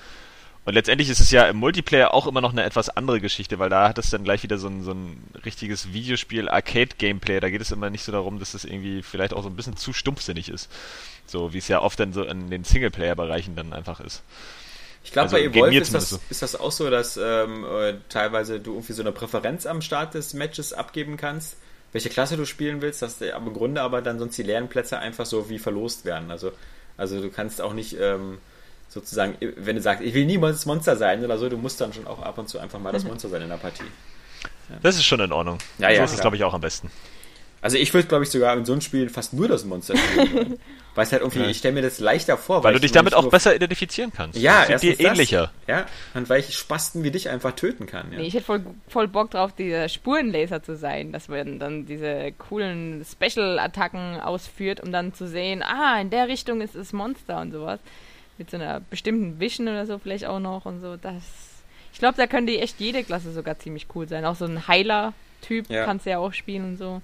Und 0.66 0.76
letztendlich 0.76 1.10
ist 1.10 1.20
es 1.20 1.30
ja 1.30 1.44
im 1.46 1.58
Multiplayer 1.58 2.14
auch 2.14 2.26
immer 2.26 2.40
noch 2.40 2.54
eine 2.54 2.64
etwas 2.64 2.90
andere 2.90 3.20
Geschichte, 3.20 3.60
weil 3.60 3.70
da 3.70 3.90
hat 3.90 3.98
es 3.98 4.10
dann 4.10 4.24
gleich 4.24 4.44
wieder 4.44 4.58
so 4.58 4.68
ein, 4.70 4.82
so 4.84 4.92
ein 4.92 5.22
richtiges 5.44 5.92
Videospiel, 5.92 6.48
Arcade-Gameplay. 6.48 7.42
Da 7.42 7.50
geht 7.50 7.60
es 7.60 7.72
immer 7.72 7.90
nicht 7.90 8.04
so 8.04 8.14
darum, 8.14 8.40
dass 8.40 8.54
es 8.54 8.64
irgendwie 8.64 9.04
vielleicht 9.04 9.34
auch 9.34 9.44
so 9.44 9.50
ein 9.50 9.58
bisschen 9.58 9.76
zu 9.76 9.92
stumpfsinnig 9.92 10.48
ist. 10.48 10.72
So 11.26 11.54
wie 11.54 11.58
es 11.58 11.68
ja 11.68 11.82
oft 11.82 12.00
dann 12.00 12.14
so 12.14 12.24
in 12.24 12.50
den 12.50 12.64
Singleplayer-Bereichen 12.64 13.56
dann 13.58 13.74
einfach 13.74 14.00
ist. 14.00 14.24
Ich 15.04 15.12
glaube, 15.12 15.26
Also 15.26 15.36
bei 15.36 15.44
Evolve 15.44 15.78
ist 15.78 15.94
das, 15.94 16.20
ist 16.30 16.42
das 16.42 16.56
auch 16.60 16.72
so, 16.72 16.90
dass 16.90 17.18
ähm, 17.18 17.66
äh, 17.66 17.96
teilweise 18.10 18.60
du 18.60 18.74
irgendwie 18.74 18.94
so 18.94 19.02
eine 19.02 19.12
Präferenz 19.12 19.66
am 19.66 19.82
Start 19.82 20.14
des 20.14 20.34
Matches 20.34 20.74
abgeben 20.74 21.18
kannst, 21.18 21.58
welche 21.92 22.10
Klasse 22.10 22.38
du 22.38 22.46
spielen 22.46 22.82
willst, 22.82 23.02
dass 23.02 23.18
der, 23.18 23.36
aber 23.36 23.48
im 23.48 23.54
Grunde 23.54 23.82
aber 23.82 24.02
dann 24.02 24.18
sonst 24.18 24.38
die 24.38 24.44
leeren 24.44 24.70
Plätze 24.70 25.00
einfach 25.00 25.26
so 25.26 25.50
wie 25.50 25.60
verlost 25.60 26.06
werden. 26.06 26.32
Also, 26.32 26.52
also 26.98 27.22
du 27.22 27.30
kannst 27.30 27.62
auch 27.62 27.74
nicht 27.74 27.98
ähm, 28.00 28.40
sozusagen, 28.88 29.36
wenn 29.40 29.76
du 29.76 29.82
sagst, 29.82 30.04
ich 30.04 30.14
will 30.14 30.26
niemals 30.26 30.58
das 30.58 30.66
Monster 30.66 30.96
sein 30.96 31.24
oder 31.24 31.38
so, 31.38 31.50
du 31.50 31.58
musst 31.58 31.82
dann 31.82 31.94
schon 31.94 32.08
auch 32.08 32.22
ab 32.22 32.38
und 32.38 32.48
zu 32.48 32.60
einfach 32.60 32.80
mal 32.80 32.94
das 32.94 33.04
Monster 33.04 33.30
sein 33.30 33.42
in 33.42 33.50
der 33.50 33.58
Partie. 33.58 33.84
Das 34.82 34.96
ist 34.96 35.04
schon 35.04 35.20
in 35.20 35.32
Ordnung. 35.32 35.58
Ja, 35.78 35.90
so 35.90 35.96
ja, 35.96 36.04
ist 36.06 36.14
es, 36.14 36.22
glaube 36.22 36.36
ich, 36.38 36.44
auch 36.44 36.54
am 36.54 36.62
besten. 36.62 36.90
Also 37.62 37.78
ich 37.78 37.94
würde, 37.94 38.08
glaube 38.08 38.24
ich, 38.24 38.30
sogar 38.30 38.58
in 38.58 38.66
so 38.66 38.74
einem 38.74 38.82
Spiel 38.82 39.10
fast 39.10 39.34
nur 39.34 39.48
das 39.48 39.66
Monster 39.66 39.96
spielen. 39.98 40.60
Weil 40.96 41.06
es 41.06 41.12
halt 41.12 41.22
irgendwie, 41.24 41.40
Ja. 41.40 41.48
ich 41.48 41.58
stelle 41.58 41.74
mir 41.74 41.82
das 41.82 42.00
leichter 42.00 42.38
vor. 42.38 42.64
Weil 42.64 42.74
du 42.74 42.78
ich 42.78 42.82
dich 42.84 42.92
damit 42.92 43.16
auch 43.16 43.28
besser 43.30 43.56
identifizieren 43.56 44.12
kannst. 44.16 44.38
Ja, 44.38 44.66
das 44.68 44.82
dir 44.82 45.00
ähnlicher. 45.00 45.52
Das, 45.66 45.78
ja, 45.80 45.86
und 46.14 46.30
weil 46.30 46.40
ich 46.42 46.56
Spasten 46.56 47.04
wie 47.04 47.10
dich 47.10 47.30
einfach 47.30 47.54
töten 47.54 47.88
kann. 47.88 48.12
Ja. 48.12 48.20
Nee, 48.20 48.28
ich 48.28 48.36
hätte 48.36 48.46
voll, 48.46 48.64
voll 48.88 49.08
Bock 49.08 49.32
drauf, 49.32 49.54
dieser 49.54 49.90
Spurenlaser 49.90 50.62
zu 50.62 50.76
sein, 50.76 51.12
dass 51.12 51.30
man 51.30 51.58
dann 51.58 51.88
diese 51.88 52.32
coolen 52.34 53.04
Special-Attacken 53.04 54.20
ausführt, 54.22 54.82
um 54.82 54.92
dann 54.92 55.14
zu 55.16 55.28
sehen, 55.28 55.64
ah, 55.64 56.00
in 56.00 56.10
der 56.12 56.28
Richtung 56.28 56.62
ist 56.62 56.76
das 56.76 56.94
Monster 56.94 57.42
und 57.42 57.52
sowas. 57.52 57.80
Mit 58.38 58.52
so 58.52 58.58
einer 58.58 58.80
bestimmten 58.80 59.40
Vision 59.40 59.68
oder 59.68 59.86
so 59.86 59.98
vielleicht 60.00 60.26
auch 60.26 60.40
noch 60.40 60.66
und 60.66 60.82
so. 60.82 60.96
Das, 60.96 61.24
ich 61.92 62.00
glaube, 62.00 62.18
da 62.18 62.28
könnte 62.28 62.56
echt 62.60 62.80
jede 62.80 63.04
Klasse 63.04 63.32
sogar 63.32 63.58
ziemlich 63.60 63.88
cool 63.96 64.08
sein. 64.08 64.26
Auch 64.26 64.36
so 64.36 64.46
ein 64.46 64.68
Heiler-Typ 64.68 65.70
Ja. 65.70 65.86
kannst 65.86 66.06
du 66.06 66.12
ja 66.12 66.18
auch 66.20 66.34
spielen 66.34 66.66
und 66.66 66.78
so. 66.78 67.02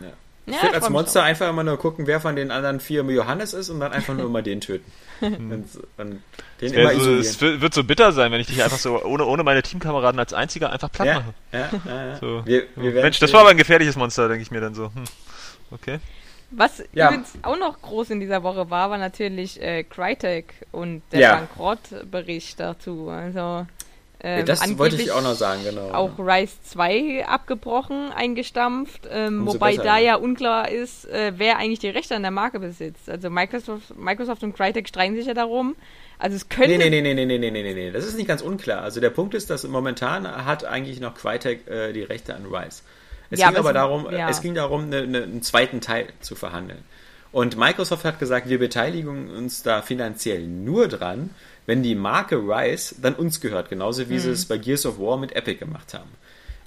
Ja. 0.00 0.12
Ja, 0.50 0.56
Ich 0.56 0.62
würde 0.62 0.74
als 0.76 0.90
Monster 0.90 1.22
einfach 1.22 1.48
immer 1.48 1.62
nur 1.64 1.76
gucken, 1.78 2.06
wer 2.06 2.20
von 2.20 2.36
den 2.36 2.50
anderen 2.50 2.80
vier 2.80 3.02
Johannes 3.04 3.52
ist 3.54 3.70
und 3.70 3.80
dann 3.80 3.92
einfach 3.92 4.14
nur 4.14 4.26
immer 4.26 4.42
den 4.42 4.60
töten. 4.60 4.90
und, 5.20 5.66
und 5.98 6.22
den 6.60 6.72
immer 6.72 6.94
so, 6.98 7.14
es 7.14 7.40
wird, 7.40 7.74
so 7.74 7.84
bitter 7.84 8.12
sein, 8.12 8.32
wenn 8.32 8.40
ich 8.40 8.46
dich 8.46 8.62
einfach 8.62 8.78
so 8.78 9.02
ohne, 9.04 9.24
ohne 9.26 9.42
meine 9.42 9.62
Teamkameraden 9.62 10.18
als 10.18 10.32
einziger 10.32 10.70
einfach 10.72 10.90
platt 10.90 11.06
Ja, 11.08 11.14
mache. 11.14 11.34
ja, 11.52 11.68
ja, 11.84 12.06
ja. 12.06 12.16
So. 12.18 12.42
Wir, 12.46 12.64
wir 12.76 12.92
Mensch, 13.02 13.18
das 13.18 13.32
war 13.32 13.40
aber 13.40 13.50
ein 13.50 13.58
gefährliches 13.58 13.96
Monster, 13.96 14.28
denke 14.28 14.42
ich 14.42 14.50
mir 14.50 14.60
dann 14.60 14.74
so. 14.74 14.86
Hm. 14.86 15.04
Okay. 15.72 15.98
Was 16.52 16.82
Ja. 16.92 17.08
übrigens 17.08 17.32
auch 17.42 17.56
noch 17.58 17.80
groß 17.80 18.10
in 18.10 18.18
dieser 18.20 18.42
Woche 18.42 18.70
war, 18.70 18.90
war 18.90 18.98
natürlich 18.98 19.60
äh, 19.62 19.84
Crytek 19.84 20.54
und 20.72 21.02
der 21.12 21.20
Ja. 21.20 21.36
Bankrottbericht 21.36 22.58
dazu. 22.58 23.08
Also 23.08 23.66
ähm, 24.22 24.44
das 24.44 24.78
wollte 24.78 24.96
ich 24.96 25.12
auch 25.12 25.22
noch 25.22 25.34
sagen, 25.34 25.62
genau. 25.64 25.90
Auch 25.92 26.18
Rise 26.18 26.54
2 26.64 27.26
abgebrochen, 27.26 28.12
eingestampft, 28.12 29.08
ähm, 29.10 29.46
wobei 29.46 29.72
besser, 29.72 29.84
da 29.84 29.98
ja, 29.98 30.16
unklar 30.16 30.68
ist, 30.68 31.06
äh, 31.06 31.32
wer 31.36 31.56
eigentlich 31.56 31.78
die 31.78 31.88
Rechte 31.88 32.14
an 32.14 32.22
der 32.22 32.30
Marke 32.30 32.60
besitzt. 32.60 33.08
Also 33.08 33.30
Microsoft, 33.30 33.96
Microsoft 33.96 34.42
und 34.42 34.54
Crytek 34.54 34.88
streiten 34.88 35.16
sich 35.16 35.26
ja 35.26 35.34
darum. 35.34 35.74
Also 36.18 36.36
es 36.36 36.50
könnte. 36.50 36.76
Nee, 36.76 36.90
nee, 36.90 37.00
nee, 37.00 37.14
nee, 37.14 37.24
nee, 37.24 37.38
nee, 37.38 37.50
nee, 37.50 37.62
nee, 37.62 37.74
nee. 37.74 37.90
das 37.90 38.04
ist 38.04 38.16
nicht 38.16 38.28
ganz 38.28 38.42
unklar. 38.42 38.82
Also 38.82 39.00
der 39.00 39.10
Punkt 39.10 39.34
ist, 39.34 39.48
dass 39.48 39.64
momentan 39.64 40.28
hat 40.44 40.66
eigentlich 40.66 41.00
noch 41.00 41.14
Crytek 41.14 41.66
äh, 41.66 41.92
die 41.94 42.02
Rechte 42.02 42.34
an 42.34 42.44
Rise. 42.44 42.82
Es 43.30 43.40
ja, 43.40 43.48
ging 43.48 43.56
aber, 43.56 43.70
aber 43.70 43.72
darum, 43.72 44.10
ja. 44.10 44.28
es 44.28 44.42
ging 44.42 44.54
darum, 44.54 44.90
ne, 44.90 45.06
ne, 45.06 45.22
einen 45.22 45.42
zweiten 45.42 45.80
Teil 45.80 46.08
zu 46.20 46.34
verhandeln. 46.34 46.84
Und 47.32 47.56
Microsoft 47.56 48.04
hat 48.04 48.18
gesagt, 48.18 48.48
wir 48.48 48.58
beteiligen 48.58 49.30
uns 49.30 49.62
da 49.62 49.82
finanziell 49.82 50.46
nur 50.46 50.88
dran, 50.88 51.30
wenn 51.70 51.84
die 51.84 51.94
Marke 51.94 52.34
Rise 52.34 52.96
dann 53.00 53.14
uns 53.14 53.40
gehört, 53.40 53.68
genauso 53.68 54.08
wie 54.08 54.18
sie 54.18 54.30
es 54.30 54.44
bei 54.44 54.58
Gears 54.58 54.86
of 54.86 54.98
War 54.98 55.16
mit 55.16 55.36
Epic 55.36 55.60
gemacht 55.60 55.94
haben. 55.94 56.10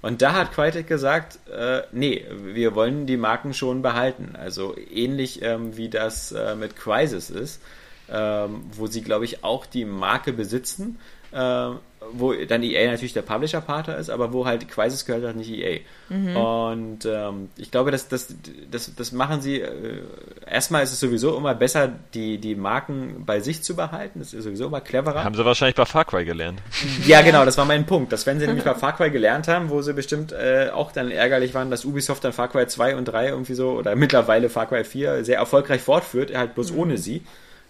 Und 0.02 0.22
da 0.22 0.32
hat 0.32 0.54
Crytek 0.54 0.88
gesagt, 0.88 1.40
äh, 1.50 1.82
nee, 1.92 2.26
wir 2.32 2.74
wollen 2.74 3.06
die 3.06 3.18
Marken 3.18 3.54
schon 3.54 3.82
behalten. 3.82 4.38
Also 4.40 4.78
ähnlich 4.78 5.42
ähm, 5.42 5.76
wie 5.76 5.90
das 5.90 6.32
äh, 6.32 6.56
mit 6.56 6.78
Crysis 6.78 7.30
ist, 7.30 7.62
ähm, 8.10 8.64
wo 8.72 8.88
sie, 8.88 9.02
glaube 9.02 9.26
ich, 9.26 9.44
auch 9.44 9.66
die 9.66 9.84
Marke 9.84 10.32
besitzen, 10.32 10.98
äh, 11.34 11.76
wo 12.12 12.34
dann 12.34 12.64
EA 12.64 12.92
natürlich 12.92 13.14
der 13.14 13.22
Publisher-Partner 13.22 13.98
ist, 13.98 14.10
aber 14.10 14.34
wo 14.34 14.46
halt 14.46 14.68
Crysis 14.70 15.06
gehört 15.06 15.24
halt 15.24 15.36
nicht 15.36 15.50
EA. 15.50 15.80
Und 16.10 17.06
ähm, 17.06 17.50
ich 17.58 17.72
glaube, 17.72 17.92
das, 17.92 18.08
das, 18.08 18.36
das, 18.70 18.94
das 18.96 19.12
machen 19.12 19.42
sie, 19.42 19.62
äh, 19.62 20.02
erstmal 20.46 20.84
ist 20.84 20.92
es 20.92 21.00
sowieso 21.00 21.36
immer 21.38 21.56
besser, 21.56 21.90
die, 22.14 22.38
die 22.38 22.56
Marken 22.56 23.24
bei 23.26 23.40
sich 23.40 23.64
zu 23.64 23.76
behalten, 23.76 24.20
das 24.20 24.34
ist 24.34 24.44
sowieso 24.44 24.68
immer 24.68 24.82
cleverer. 24.82 25.24
Haben 25.24 25.36
sie 25.36 25.46
wahrscheinlich 25.46 25.76
bei 25.76 25.86
Far 25.86 26.06
Cry 26.06 26.26
gelernt. 26.26 26.62
Ja, 27.06 27.22
genau, 27.22 27.44
das 27.44 27.58
war 27.58 27.66
mein 27.66 27.86
Punkt. 27.86 28.14
Das 28.14 28.26
werden 28.26 28.40
sie 28.40 28.48
nämlich 28.48 28.64
bei 28.64 28.76
Far 28.76 28.96
Cry 28.96 29.10
gelernt 29.10 29.48
haben, 29.48 29.70
wo 29.70 29.82
sie 29.82 29.94
bestimmt 29.94 30.32
äh, 30.32 30.70
auch 30.74 30.92
dann 30.92 31.12
ärgerlich 31.12 31.54
waren, 31.54 31.70
dass 31.70 31.86
Ubisoft 31.86 32.24
dann 32.24 32.34
Far 32.34 32.48
Cry 32.50 32.68
2 32.68 32.96
und 32.96 33.06
3 33.06 33.30
irgendwie 33.30 33.56
so, 33.56 33.72
oder 33.72 33.96
mittlerweile 33.96 34.50
Far 34.50 34.68
Cry 34.68 34.84
4 34.84 35.26
sehr 35.26 35.38
erfolgreich 35.38 35.82
fortführt, 35.82 36.36
halt 36.36 36.54
bloß 36.56 36.74
ohne 36.74 36.98
sie. 36.98 37.24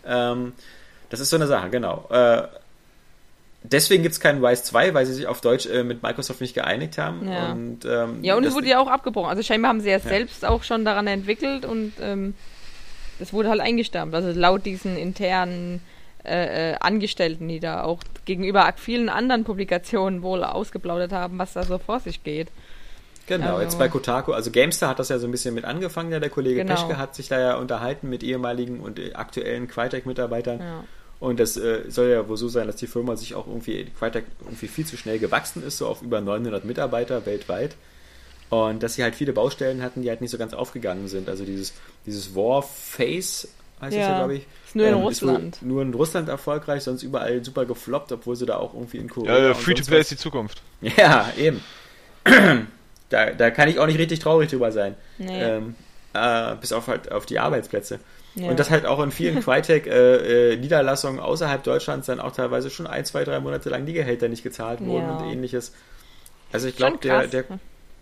Ähm, 0.06 0.54
das 1.10 1.20
ist 1.20 1.30
so 1.30 1.36
eine 1.36 1.48
Sache, 1.48 1.70
genau. 1.70 2.08
Äh, 2.12 2.44
deswegen 3.64 4.04
gibt 4.04 4.14
es 4.14 4.20
keinen 4.20 4.44
Rise 4.44 4.64
2, 4.64 4.94
weil 4.94 5.06
sie 5.06 5.14
sich 5.14 5.28
auf 5.28 5.42
Deutsch 5.42 5.66
äh, 5.66 5.84
mit 5.84 6.04
Microsoft 6.04 6.42
nicht 6.42 6.54
geeinigt 6.54 6.98
haben. 6.98 7.28
Ja. 7.30 7.52
Und, 7.52 7.86
ähm, 7.86 8.24
Ja, 8.24 8.36
und 8.36 8.44
es 8.46 8.54
wurde 8.54 8.68
ja 8.68 8.80
auch 8.80 8.88
abgebrochen. 8.88 9.30
Also 9.30 9.44
scheinbar 9.44 9.70
haben 9.70 9.82
sie 9.82 9.90
ja, 9.90 10.00
selbst 10.00 10.46
auch 10.46 10.64
schon 10.64 10.86
daran 10.86 11.08
entwickelt 11.08 11.66
und 11.66 11.94
ähm, 12.02 12.34
das 13.20 13.34
wurde 13.34 13.50
halt 13.50 13.62
eingestampft. 13.62 14.16
Also 14.16 14.38
laut 14.38 14.66
diesen 14.66 14.98
internen 14.98 15.82
äh, 16.26 16.72
äh, 16.72 16.76
Angestellten, 16.80 17.48
die 17.48 17.60
da 17.60 17.84
auch 17.84 18.00
gegenüber 18.26 18.72
vielen 18.78 19.10
anderen 19.10 19.44
Publikationen 19.44 20.22
wohl 20.22 20.44
ausgeplaudert 20.44 21.12
haben, 21.12 21.38
was 21.38 21.54
da 21.54 21.64
so 21.64 21.78
vor 21.80 22.00
sich 22.00 22.24
geht. 22.24 22.48
Genau, 23.28 23.52
Also- 23.52 23.62
jetzt 23.62 23.80
bei 23.80 23.88
Kotaku, 23.90 24.34
also 24.34 24.52
Gamestar 24.52 24.90
hat 24.90 25.00
das 25.00 25.10
ja 25.10 25.18
so 25.20 25.28
ein 25.28 25.32
bisschen 25.32 25.54
mit 25.54 25.64
angefangen, 25.66 26.12
ja, 26.12 26.20
der 26.20 26.30
Kollege 26.30 26.62
Genau. 26.62 26.74
Peschke 26.76 26.98
hat 26.98 27.16
sich 27.16 27.30
da 27.30 27.40
ja 27.40 27.56
unterhalten 27.56 28.10
mit 28.10 28.22
ehemaligen 28.24 28.80
und 28.82 29.00
äh, 29.00 29.14
aktuellen 29.14 29.68
Crytek-Mitarbeitern. 29.68 30.60
Ja. 30.60 30.84
Und 31.20 31.40
das 31.40 31.56
äh, 31.56 31.84
soll 31.88 32.10
ja 32.10 32.28
wohl 32.28 32.38
so 32.38 32.50
sein, 32.50 32.68
dass 32.68 32.76
die 32.76 32.88
Firma 32.88 33.16
sich 33.16 33.36
auch 33.36 33.48
irgendwie, 33.48 33.88
Crytek 33.98 34.26
irgendwie 34.44 34.68
viel 34.68 34.86
zu 34.86 34.98
schnell 34.98 35.20
gewachsen 35.20 35.64
ist, 35.64 35.78
so 35.78 35.88
auf 35.88 36.02
über 36.02 36.20
900 36.20 36.66
Mitarbeiter 36.66 37.26
weltweit. 37.26 37.76
Und 38.50 38.84
dass 38.84 38.96
sie 38.96 39.04
halt 39.04 39.16
viele 39.16 39.34
Baustellen 39.34 39.82
hatten, 39.82 40.02
die 40.02 40.10
halt 40.10 40.22
nicht 40.22 40.32
so 40.32 40.38
ganz 40.38 40.54
aufgegangen 40.54 41.08
sind. 41.08 41.30
Also 41.30 41.46
dieses, 41.46 41.74
dieses 42.06 42.36
Warface 42.36 43.48
heißt 43.82 43.96
ja, 43.96 44.02
das 44.02 44.10
ja, 44.10 44.18
glaube 44.18 44.36
ich. 44.36 44.46
Ist 44.66 44.76
nur 44.76 44.88
in 44.88 44.94
ähm, 44.94 45.02
Russland. 45.02 45.62
nur 45.62 45.82
in 45.82 45.94
Russland 45.94 46.30
erfolgreich, 46.30 46.84
sonst 46.84 47.04
überall 47.04 47.44
super 47.44 47.66
gefloppt, 47.66 48.12
obwohl 48.12 48.36
sie 48.36 48.46
da 48.46 48.58
auch 48.58 48.74
irgendwie 48.74 48.98
in 48.98 49.10
Korea. 49.10 49.38
Ja, 49.38 49.48
ja 49.48 49.54
Free-to-Play 49.54 50.02
ist 50.02 50.12
die 50.12 50.18
Zukunft. 50.18 50.62
Ja, 50.82 51.32
eben. 51.38 51.62
da, 53.10 53.32
da 53.32 53.52
kann 53.52 53.70
ich 53.70 53.80
auch 53.80 53.88
nicht 53.88 54.00
richtig 54.00 54.20
traurig 54.20 54.50
drüber 54.50 54.72
sein. 54.72 54.96
Nee. 55.18 55.42
Ähm, 55.42 55.76
äh, 56.14 56.56
bis 56.56 56.72
auf 56.72 56.88
halt 56.88 57.12
auf 57.12 57.26
die 57.26 57.40
Arbeitsplätze. 57.40 58.00
Ja. 58.36 58.50
Und 58.50 58.60
das 58.60 58.70
halt 58.70 58.86
auch 58.86 59.02
in 59.02 59.12
vielen 59.12 59.40
Crytek-Niederlassungen 59.44 61.20
äh, 61.20 61.22
äh, 61.22 61.26
außerhalb 61.26 61.64
Deutschlands 61.64 62.08
dann 62.08 62.20
auch 62.20 62.32
teilweise 62.32 62.70
schon 62.70 62.88
ein, 62.88 63.06
zwei, 63.06 63.24
drei 63.24 63.40
Monate 63.40 63.70
lang 63.70 63.86
die 63.86 63.94
Gehälter 63.94 64.28
nicht 64.28 64.44
gezahlt 64.44 64.82
wurden 64.82 65.08
ja. 65.08 65.18
und 65.18 65.32
ähnliches. 65.32 65.74
Also 66.52 66.68
ich 66.68 66.76
glaube, 66.76 66.98
der, 66.98 67.28
der, 67.28 67.46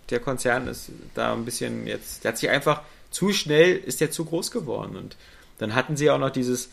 der 0.09 0.19
Konzern 0.19 0.67
ist 0.67 0.91
da 1.15 1.33
ein 1.33 1.45
bisschen 1.45 1.87
jetzt, 1.87 2.23
der 2.23 2.31
hat 2.31 2.37
sich 2.37 2.49
einfach 2.49 2.81
zu 3.09 3.33
schnell, 3.33 3.75
ist 3.75 4.01
der 4.01 4.11
zu 4.11 4.25
groß 4.25 4.51
geworden. 4.51 4.95
Und 4.95 5.17
dann 5.57 5.75
hatten 5.75 5.97
sie 5.97 6.09
auch 6.09 6.17
noch 6.17 6.29
dieses, 6.29 6.69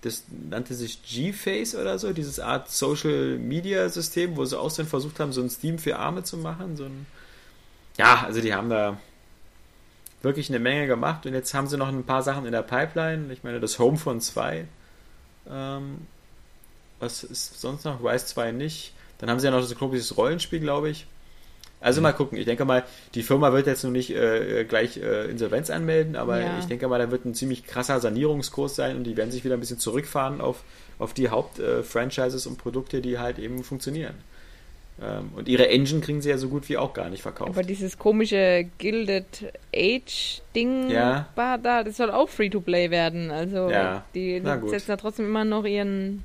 das 0.00 0.24
nannte 0.28 0.74
sich 0.74 1.02
G-Face 1.02 1.74
oder 1.74 1.98
so, 1.98 2.12
dieses 2.12 2.40
Art 2.40 2.70
Social 2.70 3.38
Media 3.38 3.88
System, 3.88 4.36
wo 4.36 4.44
sie 4.44 4.58
auch 4.58 4.72
dann 4.72 4.86
versucht 4.86 5.20
haben, 5.20 5.32
so 5.32 5.42
ein 5.42 5.50
Steam 5.50 5.78
für 5.78 5.98
Arme 5.98 6.24
zu 6.24 6.38
machen. 6.38 6.76
So 6.76 6.84
ein, 6.84 7.06
ja, 7.98 8.24
also 8.24 8.40
die 8.40 8.54
haben 8.54 8.70
da 8.70 8.98
wirklich 10.22 10.48
eine 10.48 10.58
Menge 10.58 10.86
gemacht 10.86 11.26
und 11.26 11.34
jetzt 11.34 11.52
haben 11.54 11.66
sie 11.66 11.76
noch 11.76 11.88
ein 11.88 12.04
paar 12.04 12.22
Sachen 12.22 12.46
in 12.46 12.52
der 12.52 12.62
Pipeline. 12.62 13.32
Ich 13.32 13.42
meine, 13.44 13.60
das 13.60 13.78
Home 13.78 13.96
von 13.96 14.20
2. 14.20 14.66
Ähm, 15.50 16.06
was 17.00 17.24
ist 17.24 17.60
sonst 17.60 17.84
noch? 17.84 18.02
Rise 18.04 18.26
2 18.26 18.52
nicht. 18.52 18.94
Dann 19.18 19.30
haben 19.30 19.40
sie 19.40 19.46
ja 19.46 19.50
noch 19.50 19.60
das 19.60 19.74
komisches 19.74 20.16
Rollenspiel, 20.16 20.60
glaube 20.60 20.90
ich. 20.90 21.06
Also 21.80 22.00
mhm. 22.00 22.04
mal 22.04 22.12
gucken. 22.12 22.38
Ich 22.38 22.44
denke 22.44 22.64
mal, 22.64 22.84
die 23.14 23.22
Firma 23.22 23.52
wird 23.52 23.66
jetzt 23.66 23.82
noch 23.84 23.90
nicht 23.90 24.10
äh, 24.10 24.64
gleich 24.64 24.96
äh, 24.96 25.28
Insolvenz 25.30 25.68
anmelden, 25.68 26.16
aber 26.16 26.40
ja. 26.40 26.58
ich 26.60 26.66
denke 26.66 26.88
mal, 26.88 26.98
da 26.98 27.10
wird 27.10 27.24
ein 27.24 27.34
ziemlich 27.34 27.64
krasser 27.64 28.00
Sanierungskurs 28.00 28.76
sein 28.76 28.96
und 28.96 29.04
die 29.04 29.16
werden 29.16 29.32
sich 29.32 29.44
wieder 29.44 29.54
ein 29.54 29.60
bisschen 29.60 29.78
zurückfahren 29.78 30.40
auf, 30.40 30.62
auf 30.98 31.12
die 31.12 31.28
Hauptfranchises 31.28 32.46
äh, 32.46 32.48
und 32.48 32.58
Produkte, 32.58 33.00
die 33.00 33.18
halt 33.18 33.38
eben 33.38 33.64
funktionieren. 33.64 34.14
Ähm, 35.02 35.30
und 35.34 35.48
ihre 35.48 35.68
Engine 35.68 36.00
kriegen 36.00 36.20
sie 36.20 36.30
ja 36.30 36.38
so 36.38 36.48
gut 36.48 36.68
wie 36.68 36.76
auch 36.76 36.94
gar 36.94 37.08
nicht 37.08 37.22
verkauft. 37.22 37.50
Aber 37.50 37.62
dieses 37.62 37.98
komische 37.98 38.66
Gilded 38.78 39.52
Age-Ding 39.74 40.90
ja. 40.90 41.26
da, 41.34 41.82
das 41.82 41.96
soll 41.96 42.10
auch 42.10 42.28
Free-to-Play 42.28 42.90
werden. 42.90 43.30
Also 43.30 43.70
ja. 43.70 44.04
die 44.14 44.40
setzen 44.40 44.86
da 44.88 44.96
trotzdem 44.96 45.26
immer 45.26 45.44
noch 45.44 45.64
ihren. 45.64 46.24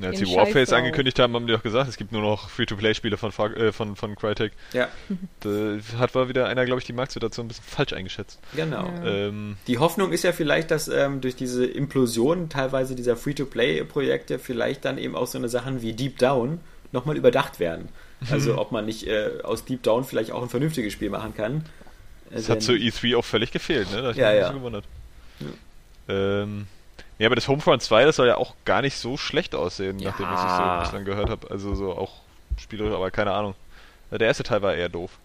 Ja, 0.00 0.10
als 0.10 0.20
die 0.20 0.26
Warface 0.26 0.72
angekündigt 0.72 1.18
haben, 1.18 1.34
haben 1.34 1.48
die 1.48 1.54
auch 1.54 1.64
gesagt, 1.64 1.88
es 1.88 1.96
gibt 1.96 2.12
nur 2.12 2.22
noch 2.22 2.48
Free-to-Play-Spiele 2.48 3.16
von, 3.16 3.32
äh, 3.56 3.72
von, 3.72 3.96
von 3.96 4.14
Crytek. 4.14 4.52
Ja. 4.72 4.88
Da 5.40 5.78
hat 5.98 6.14
mal 6.14 6.28
wieder 6.28 6.46
einer, 6.46 6.64
glaube 6.64 6.80
ich, 6.80 6.84
die 6.84 6.92
Marktsituation 6.92 7.46
ein 7.46 7.48
bisschen 7.48 7.64
falsch 7.64 7.92
eingeschätzt. 7.92 8.38
Genau. 8.54 8.86
Ja. 8.86 9.04
Ähm, 9.04 9.56
die 9.66 9.78
Hoffnung 9.78 10.12
ist 10.12 10.22
ja 10.22 10.30
vielleicht, 10.30 10.70
dass 10.70 10.86
ähm, 10.86 11.20
durch 11.20 11.34
diese 11.34 11.66
Implosion 11.66 12.50
teilweise 12.50 12.94
dieser 12.94 13.16
Free-to-Play-Projekte 13.16 14.38
vielleicht 14.38 14.84
dann 14.84 14.96
eben 14.98 15.16
auch 15.16 15.26
so 15.26 15.38
eine 15.38 15.48
Sachen 15.48 15.82
wie 15.82 15.94
Deep 15.94 16.18
Down 16.18 16.60
nochmal 16.92 17.16
überdacht 17.16 17.58
werden. 17.58 17.88
Also 18.30 18.58
ob 18.58 18.72
man 18.72 18.84
nicht 18.84 19.06
äh, 19.06 19.30
aus 19.42 19.64
Deep 19.64 19.82
Down 19.82 20.04
vielleicht 20.04 20.32
auch 20.32 20.42
ein 20.42 20.48
vernünftiges 20.48 20.92
Spiel 20.92 21.10
machen 21.10 21.34
kann. 21.34 21.64
Das 22.30 22.46
Denn, 22.46 22.56
hat 22.56 22.62
zur 22.62 22.74
E3 22.74 23.16
auch 23.16 23.24
völlig 23.24 23.50
gefehlt, 23.50 23.90
ne? 23.92 24.02
Da 24.02 24.12
ja, 24.12 24.32
ja. 24.32 24.52
gewundert. 24.52 24.84
Ja. 25.40 26.14
Ähm, 26.42 26.66
ja, 27.18 27.26
aber 27.26 27.34
das 27.34 27.48
Homefront 27.48 27.82
2, 27.82 28.04
das 28.04 28.16
soll 28.16 28.28
ja 28.28 28.36
auch 28.36 28.54
gar 28.64 28.82
nicht 28.82 28.96
so 28.96 29.16
schlecht 29.16 29.54
aussehen, 29.54 29.98
ja. 29.98 30.10
nachdem 30.10 30.26
ich 30.26 30.34
es 30.34 30.88
so 30.90 30.96
dann 30.96 31.04
gehört 31.04 31.30
habe. 31.30 31.50
Also 31.50 31.74
so 31.74 31.92
auch 31.92 32.20
spielerisch, 32.56 32.94
aber 32.94 33.10
keine 33.10 33.32
Ahnung. 33.32 33.54
Der 34.10 34.20
erste 34.20 34.42
Teil 34.42 34.62
war 34.62 34.74
eher 34.74 34.88
doof. 34.88 35.18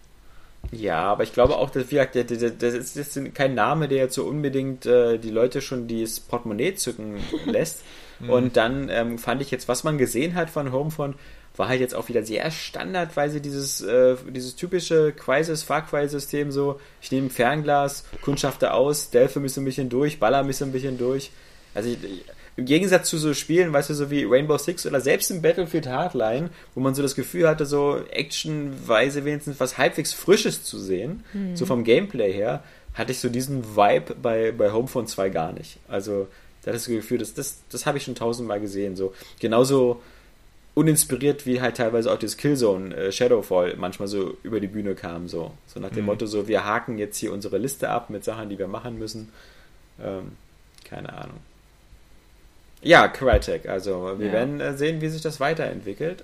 Ja, 0.72 1.04
aber 1.04 1.24
ich 1.24 1.34
glaube 1.34 1.58
auch, 1.58 1.70
dass 1.70 1.86
vielleicht, 1.86 2.16
das 2.16 2.32
ist, 2.32 2.62
das 2.62 2.98
ist 2.98 3.36
kein 3.36 3.54
Name, 3.56 3.88
der 3.88 4.00
jetzt 4.00 4.16
so 4.16 4.24
unbedingt 4.26 4.86
äh, 4.86 5.18
die 5.18 5.30
Leute 5.30 5.62
schon 5.62 5.88
das 5.88 6.20
Portemonnaie 6.20 6.76
zücken 6.76 7.20
lässt. 7.46 7.84
Mhm. 8.18 8.30
Und 8.30 8.56
dann 8.56 8.88
ähm, 8.90 9.18
fand 9.18 9.42
ich 9.42 9.52
jetzt, 9.52 9.68
was 9.68 9.84
man 9.84 9.98
gesehen 9.98 10.36
hat 10.36 10.50
von 10.50 10.72
Homefront, 10.72 11.18
war 11.58 11.68
halt 11.68 11.80
jetzt 11.80 11.96
auch 11.96 12.10
wieder 12.10 12.24
sehr 12.24 12.50
standardweise 12.52 13.42
dieses, 13.42 13.82
äh, 13.82 14.16
dieses 14.30 14.56
typische 14.56 15.14
Crisis, 15.14 15.64
Far 15.64 15.86
Cry-System 15.86 16.52
so. 16.52 16.80
Ich 17.02 17.12
nehme 17.12 17.28
ein 17.28 17.32
Fernglas, 17.32 18.04
kundschafte 18.22 18.74
aus, 18.74 19.10
delfe 19.10 19.40
mich 19.40 19.54
so 19.54 19.62
ein 19.62 19.66
bisschen 19.66 19.90
durch, 19.90 20.20
baller 20.20 20.44
mich 20.44 20.58
so 20.58 20.66
ein 20.66 20.72
bisschen 20.72 20.98
durch. 20.98 21.32
Also 21.74 21.90
ich, 21.90 21.98
im 22.58 22.66
Gegensatz 22.66 23.10
zu 23.10 23.18
so 23.18 23.34
Spielen, 23.34 23.74
weißt 23.74 23.90
du, 23.90 23.94
so 23.94 24.10
wie 24.10 24.24
Rainbow 24.24 24.58
Six 24.58 24.86
oder 24.86 25.02
selbst 25.02 25.30
im 25.30 25.42
Battlefield 25.42 25.88
Hardline, 25.88 26.50
wo 26.74 26.80
man 26.80 26.96
so 26.96 27.02
das 27.02 27.16
Gefühl 27.16 27.48
hatte, 27.48 27.66
so 27.66 28.00
actionweise 28.12 29.26
wenigstens 29.26 29.60
was 29.60 29.78
halbwegs 29.78 30.14
Frisches 30.14 30.64
zu 30.64 30.80
sehen, 30.80 31.26
mhm. 31.34 31.56
so 31.56 31.66
vom 31.66 31.84
Gameplay 31.84 32.32
her, 32.32 32.64
hatte 32.94 33.12
ich 33.12 33.20
so 33.20 33.28
diesen 33.28 33.76
Vibe 33.76 34.16
bei, 34.22 34.54
bei 34.54 34.72
Homefront 34.72 35.10
2 35.10 35.30
gar 35.30 35.52
nicht. 35.52 35.80
Also, 35.90 36.28
da 36.62 36.68
hatte 36.68 36.78
ich 36.78 36.86
das 36.86 36.88
Gefühl, 36.88 37.18
das, 37.18 37.34
das, 37.34 37.60
das 37.70 37.86
habe 37.86 37.98
ich 37.98 38.06
schon 38.06 38.16
tausendmal 38.16 38.62
gesehen. 38.62 38.96
So. 38.96 39.14
Genauso 39.40 40.02
uninspiriert, 40.76 41.46
wie 41.46 41.62
halt 41.62 41.78
teilweise 41.78 42.12
auch 42.12 42.20
das 42.20 42.38
Killzone 42.38 42.94
äh, 42.96 43.12
Shadowfall 43.12 43.76
manchmal 43.78 44.08
so 44.08 44.38
über 44.44 44.60
die 44.60 44.68
Bühne 44.68 44.94
kam, 44.94 45.28
so. 45.28 45.52
So 45.66 45.80
nach 45.80 45.90
dem 45.90 46.02
mhm. 46.02 46.08
Motto, 46.08 46.26
so, 46.28 46.48
wir 46.48 46.66
haken 46.66 46.98
jetzt 46.98 47.18
hier 47.18 47.34
unsere 47.34 47.58
Liste 47.58 47.90
ab 47.90 48.10
mit 48.10 48.24
Sachen, 48.24 48.50
die 48.50 48.60
wir 48.60 48.68
machen 48.68 49.00
müssen. 49.00 49.32
Ähm, 50.04 50.34
keine 50.84 51.12
Ahnung. 51.14 51.38
Ja, 52.82 53.08
Crytek, 53.08 53.68
also 53.68 54.20
wir 54.20 54.28
ja. 54.28 54.34
werden 54.34 54.60
äh, 54.60 54.78
sehen, 54.78 55.02
wie 55.02 55.08
sich 55.08 55.22
das 55.22 55.40
weiterentwickelt. 55.40 56.24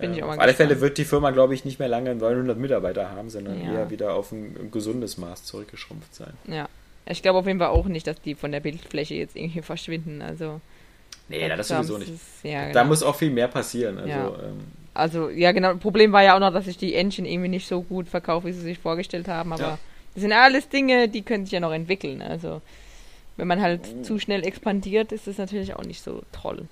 Bin 0.00 0.12
ich 0.12 0.18
äh, 0.18 0.22
auch 0.22 0.26
mal 0.26 0.34
auf 0.34 0.40
alle 0.40 0.54
Fälle 0.54 0.80
wird 0.80 0.98
die 0.98 1.04
Firma, 1.04 1.30
glaube 1.30 1.54
ich, 1.54 1.64
nicht 1.64 1.78
mehr 1.78 1.88
lange 1.88 2.14
900 2.14 2.58
Mitarbeiter 2.58 3.10
haben, 3.10 3.30
sondern 3.30 3.60
ja. 3.60 3.72
eher 3.72 3.90
wieder 3.90 4.14
auf 4.14 4.32
ein, 4.32 4.56
ein 4.58 4.70
gesundes 4.72 5.16
Maß 5.16 5.44
zurückgeschrumpft 5.44 6.14
sein. 6.14 6.32
Ja. 6.46 6.68
Ich 7.06 7.22
glaube 7.22 7.38
auf 7.38 7.46
jeden 7.46 7.58
Fall 7.58 7.68
auch 7.68 7.86
nicht, 7.86 8.06
dass 8.06 8.20
die 8.20 8.34
von 8.34 8.52
der 8.52 8.60
Bildfläche 8.60 9.14
jetzt 9.14 9.36
irgendwie 9.36 9.62
verschwinden. 9.62 10.20
Also 10.20 10.60
Nee, 11.28 11.48
das 11.48 11.68
sowieso 11.68 11.98
nicht. 11.98 12.10
Ist, 12.10 12.22
ja, 12.42 12.62
genau. 12.62 12.74
Da 12.74 12.84
muss 12.84 13.02
auch 13.02 13.16
viel 13.16 13.30
mehr 13.30 13.48
passieren. 13.48 13.98
Also, 13.98 14.08
ja. 14.08 14.26
Ähm, 14.26 14.60
also, 14.94 15.28
ja, 15.28 15.52
genau. 15.52 15.74
Problem 15.76 16.12
war 16.12 16.22
ja 16.22 16.34
auch 16.34 16.40
noch, 16.40 16.52
dass 16.52 16.64
sich 16.64 16.76
die 16.78 16.94
Engine 16.94 17.28
irgendwie 17.30 17.48
nicht 17.48 17.68
so 17.68 17.82
gut 17.82 18.08
verkauft, 18.08 18.46
wie 18.46 18.52
sie 18.52 18.60
sich 18.60 18.78
vorgestellt 18.78 19.28
haben. 19.28 19.52
Aber 19.52 19.62
ja. 19.62 19.78
das 20.14 20.22
sind 20.22 20.32
alles 20.32 20.68
Dinge, 20.68 21.08
die 21.08 21.22
können 21.22 21.44
sich 21.44 21.52
ja 21.52 21.60
noch 21.60 21.72
entwickeln. 21.72 22.22
Also, 22.22 22.62
wenn 23.36 23.46
man 23.46 23.60
halt 23.60 23.94
mhm. 23.94 24.04
zu 24.04 24.18
schnell 24.18 24.44
expandiert, 24.44 25.12
ist 25.12 25.26
das 25.26 25.38
natürlich 25.38 25.74
auch 25.74 25.84
nicht 25.84 26.02
so 26.02 26.22
toll. 26.32 26.66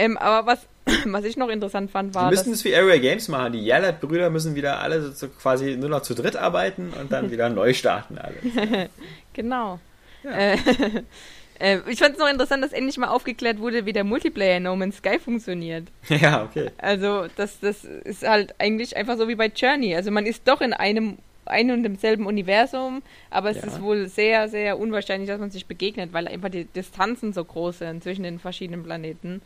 Ähm, 0.00 0.16
aber 0.16 0.46
was, 0.46 0.66
was 1.06 1.24
ich 1.24 1.36
noch 1.36 1.48
interessant 1.48 1.90
fand, 1.90 2.14
war. 2.14 2.30
Wir 2.30 2.36
müssen 2.36 2.52
es 2.52 2.64
wie 2.64 2.74
Area 2.74 2.98
Games 2.98 3.28
machen. 3.28 3.52
Die 3.52 3.64
Yallard-Brüder 3.64 4.30
müssen 4.30 4.54
wieder 4.54 4.80
alle 4.80 5.12
so 5.12 5.28
quasi 5.28 5.76
nur 5.76 5.90
noch 5.90 6.02
zu 6.02 6.14
dritt 6.14 6.36
arbeiten 6.36 6.92
und 6.98 7.12
dann 7.12 7.30
wieder 7.32 7.48
neu 7.48 7.74
starten 7.74 8.18
alle. 8.18 8.88
genau. 9.32 9.78
Ja. 10.24 10.30
Äh, 10.30 10.58
äh, 11.60 11.78
ich 11.88 11.98
fand 11.98 12.14
es 12.14 12.18
noch 12.18 12.28
interessant, 12.28 12.64
dass 12.64 12.72
endlich 12.72 12.96
mal 12.96 13.08
aufgeklärt 13.08 13.58
wurde, 13.58 13.84
wie 13.84 13.92
der 13.92 14.04
Multiplayer 14.04 14.56
in 14.56 14.64
No 14.64 14.74
Man's 14.74 14.96
Sky 14.96 15.18
funktioniert. 15.18 15.88
Ja, 16.08 16.44
okay. 16.44 16.70
Also, 16.78 17.26
das, 17.36 17.60
das 17.60 17.84
ist 17.84 18.26
halt 18.26 18.54
eigentlich 18.58 18.96
einfach 18.96 19.16
so 19.16 19.28
wie 19.28 19.34
bei 19.34 19.46
Journey. 19.46 19.94
Also, 19.94 20.10
man 20.10 20.26
ist 20.26 20.48
doch 20.48 20.60
in 20.60 20.72
einem 20.72 21.18
ein 21.44 21.70
und 21.70 21.82
demselben 21.82 22.26
Universum, 22.26 23.02
aber 23.30 23.50
es 23.50 23.56
ja. 23.56 23.64
ist 23.64 23.82
wohl 23.82 24.06
sehr, 24.06 24.48
sehr 24.48 24.78
unwahrscheinlich, 24.78 25.28
dass 25.28 25.40
man 25.40 25.50
sich 25.50 25.66
begegnet, 25.66 26.12
weil 26.12 26.28
einfach 26.28 26.48
die 26.48 26.64
Distanzen 26.64 27.32
so 27.32 27.44
groß 27.44 27.78
sind 27.78 28.02
zwischen 28.02 28.22
den 28.22 28.38
verschiedenen 28.38 28.82
Planeten. 28.82 29.42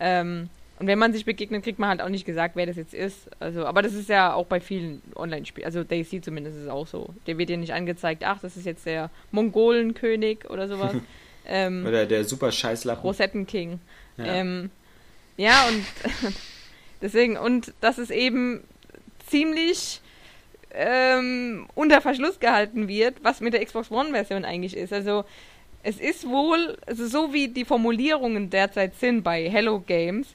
Ähm, 0.00 0.48
und 0.78 0.86
wenn 0.88 0.98
man 0.98 1.12
sich 1.12 1.24
begegnet, 1.24 1.62
kriegt 1.62 1.78
man 1.78 1.88
halt 1.88 2.02
auch 2.02 2.08
nicht 2.08 2.24
gesagt, 2.24 2.56
wer 2.56 2.66
das 2.66 2.76
jetzt 2.76 2.94
ist. 2.94 3.28
Also, 3.38 3.66
aber 3.66 3.82
das 3.82 3.94
ist 3.94 4.08
ja 4.08 4.32
auch 4.32 4.46
bei 4.46 4.60
vielen 4.60 5.02
Online-Spielen, 5.14 5.66
also 5.66 5.84
Daisy 5.84 6.20
zumindest 6.20 6.56
ist 6.56 6.64
es 6.64 6.68
auch 6.68 6.86
so. 6.86 7.14
Der 7.26 7.38
wird 7.38 7.48
dir 7.48 7.56
nicht 7.56 7.74
angezeigt, 7.74 8.24
ach, 8.24 8.40
das 8.40 8.56
ist 8.56 8.66
jetzt 8.66 8.86
der 8.86 9.10
Mongolenkönig 9.30 10.50
oder 10.50 10.66
sowas. 10.66 10.94
Ähm, 11.46 11.84
Oder 11.86 12.06
der 12.06 12.24
super 12.24 12.50
Scheißlappen. 12.52 13.02
Rosettenking. 13.02 13.80
Ja. 14.16 14.24
Ähm, 14.24 14.70
ja, 15.36 15.66
und 15.68 15.84
deswegen, 17.02 17.36
und 17.36 17.72
das 17.80 17.98
ist 17.98 18.10
eben 18.10 18.64
ziemlich 19.26 20.00
ähm, 20.74 21.66
unter 21.74 22.00
Verschluss 22.00 22.40
gehalten 22.40 22.88
wird, 22.88 23.16
was 23.22 23.40
mit 23.40 23.54
der 23.54 23.64
Xbox 23.64 23.90
One-Version 23.90 24.44
eigentlich 24.44 24.76
ist. 24.76 24.92
Also 24.92 25.24
es 25.82 25.98
ist 26.00 26.26
wohl, 26.28 26.76
also 26.86 27.06
so 27.06 27.32
wie 27.32 27.48
die 27.48 27.64
Formulierungen 27.64 28.50
derzeit 28.50 28.94
sind 28.96 29.22
bei 29.22 29.48
Hello 29.48 29.80
Games, 29.80 30.28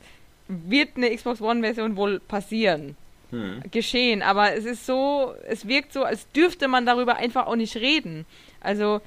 wird 0.47 0.89
eine 0.95 1.15
Xbox 1.15 1.41
One-Version 1.41 1.95
wohl 1.95 2.19
passieren. 2.19 2.95
Hm. 3.31 3.61
Geschehen, 3.69 4.23
aber 4.23 4.53
es 4.55 4.65
ist 4.65 4.87
so, 4.87 5.35
es 5.47 5.67
wirkt 5.67 5.93
so, 5.93 6.03
als 6.03 6.31
dürfte 6.31 6.67
man 6.67 6.87
darüber 6.87 7.17
einfach 7.17 7.45
auch 7.45 7.55
nicht 7.55 7.75
reden. 7.75 8.25
Also 8.59 9.01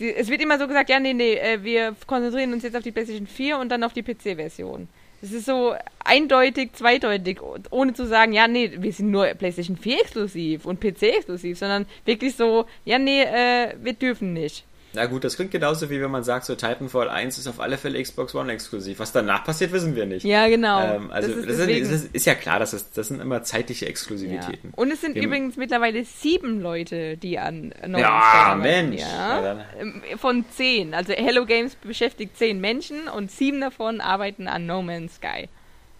die, 0.00 0.14
es 0.14 0.28
wird 0.28 0.40
immer 0.40 0.58
so 0.58 0.66
gesagt, 0.66 0.90
ja, 0.90 1.00
nee, 1.00 1.12
nee, 1.12 1.34
äh, 1.34 1.62
wir 1.62 1.94
konzentrieren 2.06 2.52
uns 2.52 2.62
jetzt 2.62 2.76
auf 2.76 2.82
die 2.82 2.92
PlayStation 2.92 3.26
4 3.26 3.58
und 3.58 3.68
dann 3.68 3.84
auf 3.84 3.92
die 3.92 4.02
PC-Version. 4.02 4.88
Es 5.22 5.32
ist 5.32 5.46
so 5.46 5.74
eindeutig, 6.04 6.72
zweideutig, 6.72 7.40
ohne 7.70 7.94
zu 7.94 8.06
sagen, 8.06 8.32
ja, 8.32 8.48
nee, 8.48 8.72
wir 8.76 8.92
sind 8.92 9.10
nur 9.10 9.26
PlayStation 9.26 9.76
4 9.76 10.00
exklusiv 10.00 10.66
und 10.66 10.80
PC 10.80 11.02
exklusiv, 11.02 11.58
sondern 11.58 11.86
wirklich 12.04 12.34
so, 12.34 12.66
ja, 12.84 12.98
nee, 12.98 13.22
äh, 13.22 13.74
wir 13.80 13.92
dürfen 13.92 14.32
nicht. 14.32 14.64
Na 14.94 15.06
gut, 15.06 15.24
das 15.24 15.36
klingt 15.36 15.50
genauso 15.50 15.88
wie 15.88 16.00
wenn 16.02 16.10
man 16.10 16.22
sagt, 16.22 16.44
so 16.44 16.54
Titanfall 16.54 17.08
1 17.08 17.38
ist 17.38 17.46
auf 17.48 17.60
alle 17.60 17.78
Fälle 17.78 18.02
Xbox 18.02 18.34
One 18.34 18.52
exklusiv. 18.52 18.98
Was 18.98 19.10
danach 19.12 19.42
passiert, 19.44 19.72
wissen 19.72 19.96
wir 19.96 20.04
nicht. 20.04 20.22
Ja, 20.24 20.48
genau. 20.48 20.80
Ähm, 20.96 21.10
also 21.10 21.28
Das 21.28 21.36
das 21.36 21.44
ist 21.46 21.50
ist, 21.52 21.58
deswegen- 21.60 21.90
das 21.90 21.92
ist, 22.02 22.14
ist 22.14 22.26
ja 22.26 22.34
klar, 22.34 22.58
dass 22.58 22.72
das, 22.72 22.90
das 22.92 23.08
sind 23.08 23.20
immer 23.20 23.42
zeitliche 23.42 23.86
ja. 23.86 23.90
Exklusivitäten. 23.90 24.72
Und 24.76 24.90
es 24.90 25.00
sind 25.00 25.14
Wir- 25.14 25.22
übrigens 25.22 25.56
mittlerweile 25.56 26.04
sieben 26.04 26.60
Leute, 26.60 27.16
die 27.16 27.38
an 27.38 27.72
No 27.86 27.98
Ja, 27.98 28.10
Man's 28.10 28.24
Sky 28.24 28.36
arbeiten. 28.36 28.88
Mensch. 28.90 29.00
Ja. 29.00 29.42
Ja, 29.42 29.64
Ähm, 29.80 30.02
Von 30.18 30.44
zehn. 30.54 30.92
Also 30.94 31.14
Hello 31.14 31.46
Games 31.46 31.74
beschäftigt 31.76 32.36
zehn 32.36 32.60
Menschen 32.60 33.08
und 33.08 33.30
sieben 33.30 33.60
davon 33.62 34.00
arbeiten 34.02 34.46
an 34.46 34.66
No 34.66 34.82
Man's 34.82 35.14
Sky. 35.16 35.48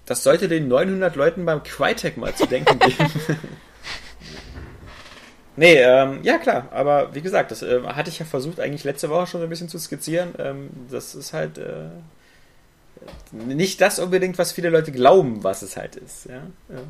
Das 0.04 0.22
sollte 0.22 0.48
den 0.48 0.68
900 0.68 1.16
Leuten 1.16 1.46
beim 1.46 1.62
Crytek 1.62 2.16
mal 2.18 2.34
zu 2.34 2.46
denken 2.46 2.78
geben. 2.78 3.06
nee, 5.56 5.74
ähm, 5.76 6.20
ja 6.22 6.38
klar, 6.38 6.68
aber 6.70 7.14
wie 7.14 7.20
gesagt, 7.20 7.50
das 7.50 7.62
äh, 7.62 7.82
hatte 7.82 8.10
ich 8.10 8.18
ja 8.18 8.24
versucht, 8.24 8.60
eigentlich 8.60 8.84
letzte 8.84 9.10
Woche 9.10 9.26
schon 9.26 9.42
ein 9.42 9.48
bisschen 9.48 9.68
zu 9.68 9.78
skizzieren. 9.78 10.34
Ähm, 10.38 10.70
das 10.90 11.14
ist 11.14 11.32
halt 11.32 11.58
äh, 11.58 11.88
nicht 13.32 13.80
das 13.80 13.98
unbedingt, 13.98 14.38
was 14.38 14.52
viele 14.52 14.70
Leute 14.70 14.92
glauben, 14.92 15.42
was 15.44 15.62
es 15.62 15.76
halt 15.76 15.96
ist. 15.96 16.26
Ja? 16.26 16.42
Ja. 16.68 16.82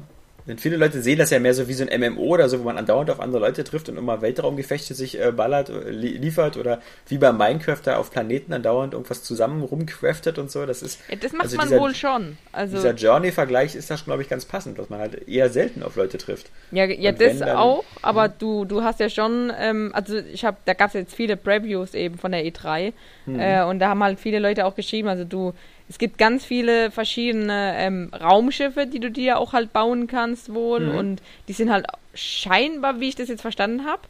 Denn 0.46 0.58
viele 0.58 0.76
Leute 0.76 1.00
sehen 1.00 1.18
das 1.18 1.30
ja 1.30 1.38
mehr 1.38 1.54
so 1.54 1.68
wie 1.68 1.72
so 1.72 1.84
ein 1.86 2.00
MMO 2.00 2.22
oder 2.22 2.48
so, 2.48 2.58
wo 2.60 2.64
man 2.64 2.76
andauernd 2.76 3.10
auf 3.10 3.20
andere 3.20 3.40
Leute 3.40 3.62
trifft 3.62 3.88
und 3.88 3.96
immer 3.96 4.22
Weltraumgefechte 4.22 4.92
sich 4.94 5.20
äh, 5.20 5.30
ballert, 5.30 5.70
äh, 5.70 5.90
li 5.90 6.08
liefert 6.18 6.56
oder 6.56 6.80
wie 7.08 7.18
bei 7.18 7.32
Minecraft 7.32 7.78
da 7.84 7.96
auf 7.98 8.10
Planeten 8.10 8.52
andauernd 8.52 8.94
irgendwas 8.94 9.22
zusammen 9.22 9.62
rumcraftet 9.62 10.38
und 10.38 10.50
so. 10.50 10.66
Das 10.66 10.82
ist 10.82 10.98
Ja, 11.08 11.16
das 11.16 11.32
macht 11.32 11.44
Also 11.44 11.56
man 11.56 11.68
dieser- 11.68 11.80
wohl 11.80 11.94
schon. 11.94 12.38
Also 12.50 12.76
dieser 12.76 12.94
Journey-Vergleich 12.94 13.76
ist 13.76 13.90
das, 13.90 14.04
glaube 14.04 14.22
ich, 14.22 14.28
ganz 14.28 14.44
passend, 14.44 14.78
dass 14.78 14.90
man 14.90 14.98
halt 14.98 15.28
eher 15.28 15.48
selten 15.48 15.82
auf 15.82 15.94
Leute 15.96 16.18
trifft. 16.18 16.50
Ja, 16.72 16.86
ja 16.86 17.10
Und 17.10 17.20
das 17.20 17.38
dann- 17.38 17.50
auch, 17.56 17.84
aber 18.02 18.28
du, 18.28 18.64
du 18.64 18.82
hast 18.82 18.98
ja 19.00 19.08
schon, 19.08 19.52
ähm, 19.58 19.90
also 19.94 20.16
ich 20.18 20.44
habe, 20.44 20.56
da 20.64 20.74
gab 20.74 20.88
es 20.88 20.94
jetzt 20.94 21.14
viele 21.14 21.36
Previews 21.36 21.94
eben 21.94 22.18
von 22.18 22.32
der 22.32 22.44
E3 22.44 22.92
Mhm. 23.26 23.38
äh, 23.38 23.62
und 23.62 23.78
da 23.78 23.90
haben 23.90 24.02
halt 24.02 24.18
viele 24.18 24.40
Leute 24.40 24.66
auch 24.66 24.74
geschrieben, 24.74 25.06
also 25.08 25.22
du, 25.24 25.52
es 25.92 25.98
gibt 25.98 26.16
ganz 26.16 26.42
viele 26.46 26.90
verschiedene 26.90 27.74
ähm, 27.76 28.10
Raumschiffe, 28.18 28.86
die 28.86 28.98
du 28.98 29.10
dir 29.10 29.38
auch 29.38 29.52
halt 29.52 29.74
bauen 29.74 30.06
kannst 30.06 30.54
wohl 30.54 30.88
Mhm. 30.88 30.94
und 30.94 31.22
die 31.48 31.52
sind 31.52 31.70
halt 31.70 31.84
scheinbar, 32.14 32.98
wie 33.00 33.10
ich 33.10 33.14
das 33.14 33.28
jetzt 33.28 33.42
verstanden 33.42 33.84
habe, 33.84 34.00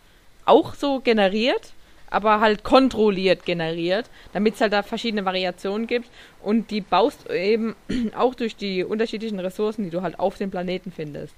auch 0.45 0.75
so 0.75 1.01
generiert, 1.01 1.73
aber 2.09 2.39
halt 2.39 2.63
kontrolliert 2.63 3.45
generiert, 3.45 4.11
damit 4.33 4.55
es 4.55 4.61
halt 4.61 4.73
da 4.73 4.85
verschiedene 4.85 5.25
Variationen 5.25 5.89
gibt 5.89 6.09
und 6.41 6.71
die 6.71 6.83
baust 6.83 7.29
du 7.29 7.35
eben 7.37 7.75
auch 8.17 8.37
durch 8.37 8.55
die 8.55 8.85
unterschiedlichen 8.85 9.41
Ressourcen, 9.41 9.83
die 9.83 9.91
du 9.91 10.03
halt 10.03 10.21
auf 10.21 10.39
dem 10.39 10.53
Planeten 10.53 10.93
findest. 10.93 11.35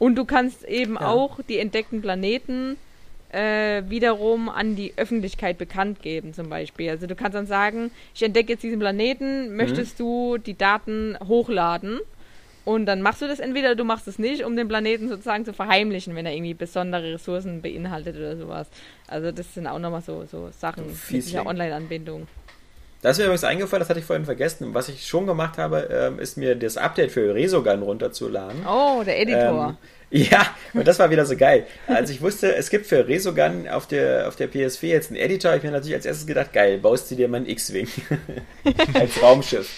Und 0.00 0.16
du 0.16 0.24
kannst 0.24 0.64
eben 0.64 0.96
Ja. 0.96 1.06
auch 1.12 1.38
die 1.48 1.58
entdeckten 1.58 2.02
Planeten 2.02 2.76
äh, 3.36 3.82
wiederum 3.88 4.48
an 4.48 4.76
die 4.76 4.94
Öffentlichkeit 4.96 5.58
bekannt 5.58 6.00
geben, 6.00 6.32
zum 6.32 6.48
Beispiel. 6.48 6.90
Also 6.90 7.06
du 7.06 7.14
kannst 7.14 7.34
dann 7.34 7.46
sagen, 7.46 7.90
ich 8.14 8.22
entdecke 8.22 8.52
jetzt 8.52 8.62
diesen 8.62 8.78
Planeten, 8.78 9.54
möchtest 9.56 10.00
du 10.00 10.38
die 10.38 10.56
Daten 10.56 11.16
hochladen? 11.26 12.00
Und 12.64 12.86
dann 12.86 13.00
machst 13.00 13.22
du 13.22 13.28
das 13.28 13.38
entweder, 13.38 13.76
du 13.76 13.84
machst 13.84 14.08
es 14.08 14.18
nicht, 14.18 14.44
um 14.44 14.56
den 14.56 14.66
Planeten 14.66 15.08
sozusagen 15.08 15.44
zu 15.44 15.52
verheimlichen, 15.52 16.16
wenn 16.16 16.26
er 16.26 16.32
irgendwie 16.32 16.54
besondere 16.54 17.14
Ressourcen 17.14 17.62
beinhaltet 17.62 18.16
oder 18.16 18.36
sowas. 18.36 18.68
Also 19.06 19.30
das 19.30 19.54
sind 19.54 19.68
auch 19.68 19.78
nochmal 19.78 20.00
so, 20.00 20.24
so 20.24 20.48
Sachen 20.58 20.84
mit 20.86 21.24
dieser 21.24 21.46
Online-Anbindung. 21.46 22.26
Da 23.02 23.10
ist 23.10 23.18
mir 23.18 23.24
übrigens 23.24 23.44
eingefallen, 23.44 23.80
das 23.80 23.88
hatte 23.88 24.00
ich 24.00 24.06
vorhin 24.06 24.24
vergessen. 24.24 24.74
Was 24.74 24.88
ich 24.88 25.06
schon 25.06 25.26
gemacht 25.26 25.58
habe, 25.58 25.88
ähm, 25.92 26.18
ist 26.18 26.36
mir 26.36 26.56
das 26.56 26.76
Update 26.76 27.12
für 27.12 27.34
Resogun 27.34 27.82
runterzuladen. 27.82 28.66
Oh, 28.66 29.02
der 29.04 29.20
Editor. 29.20 29.68
Ähm, 29.68 29.76
ja, 30.30 30.46
und 30.72 30.86
das 30.86 30.98
war 30.98 31.10
wieder 31.10 31.26
so 31.26 31.36
geil. 31.36 31.66
Als 31.86 32.10
ich 32.10 32.20
wusste, 32.22 32.54
es 32.54 32.70
gibt 32.70 32.86
für 32.86 33.08
Resogun 33.08 33.68
auf 33.68 33.86
der, 33.86 34.28
auf 34.28 34.36
der 34.36 34.50
PS4 34.50 34.86
jetzt 34.86 35.10
einen 35.10 35.20
Editor, 35.20 35.50
habe 35.50 35.58
ich 35.58 35.64
mir 35.64 35.72
natürlich 35.72 35.96
als 35.96 36.06
erstes 36.06 36.26
gedacht, 36.26 36.52
geil, 36.52 36.78
baust 36.78 37.10
du 37.10 37.16
dir 37.16 37.28
mal 37.28 37.38
einen 37.38 37.48
X-Wing 37.48 37.88
als 38.94 39.22
Raumschiff. 39.22 39.68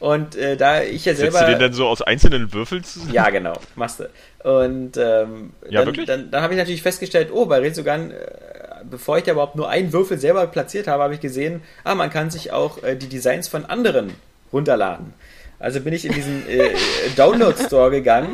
Und 0.00 0.34
äh, 0.34 0.56
da 0.56 0.82
ich 0.82 1.04
ja 1.04 1.14
Setzt 1.14 1.32
selber... 1.32 1.40
du 1.40 1.52
den 1.52 1.60
dann 1.60 1.72
so 1.74 1.86
aus 1.86 2.00
einzelnen 2.00 2.52
Würfeln 2.54 2.82
zusammen? 2.82 3.12
Ja, 3.12 3.28
genau, 3.28 3.52
machst 3.76 4.00
du. 4.00 4.04
Und 4.48 4.96
ähm, 4.96 5.52
Ja, 5.68 5.80
dann, 5.80 5.86
wirklich? 5.88 6.06
dann, 6.06 6.30
dann 6.30 6.42
habe 6.42 6.54
ich 6.54 6.58
natürlich 6.58 6.82
festgestellt, 6.82 7.28
oh, 7.32 7.44
bei 7.44 7.58
Resogun, 7.58 8.10
äh, 8.10 8.16
bevor 8.88 9.18
ich 9.18 9.24
da 9.24 9.32
überhaupt 9.32 9.56
nur 9.56 9.68
einen 9.68 9.92
Würfel 9.92 10.18
selber 10.18 10.46
platziert 10.46 10.88
habe, 10.88 11.02
habe 11.02 11.14
ich 11.14 11.20
gesehen, 11.20 11.60
ah, 11.84 11.94
man 11.94 12.08
kann 12.08 12.30
sich 12.30 12.50
auch 12.50 12.82
äh, 12.82 12.96
die 12.96 13.08
Designs 13.08 13.46
von 13.46 13.66
anderen 13.66 14.14
runterladen. 14.52 15.12
Also 15.58 15.80
bin 15.80 15.92
ich 15.92 16.06
in 16.06 16.12
diesen 16.12 16.48
äh, 16.48 16.68
äh, 16.68 16.74
Download 17.16 17.62
Store 17.62 17.90
gegangen, 17.90 18.30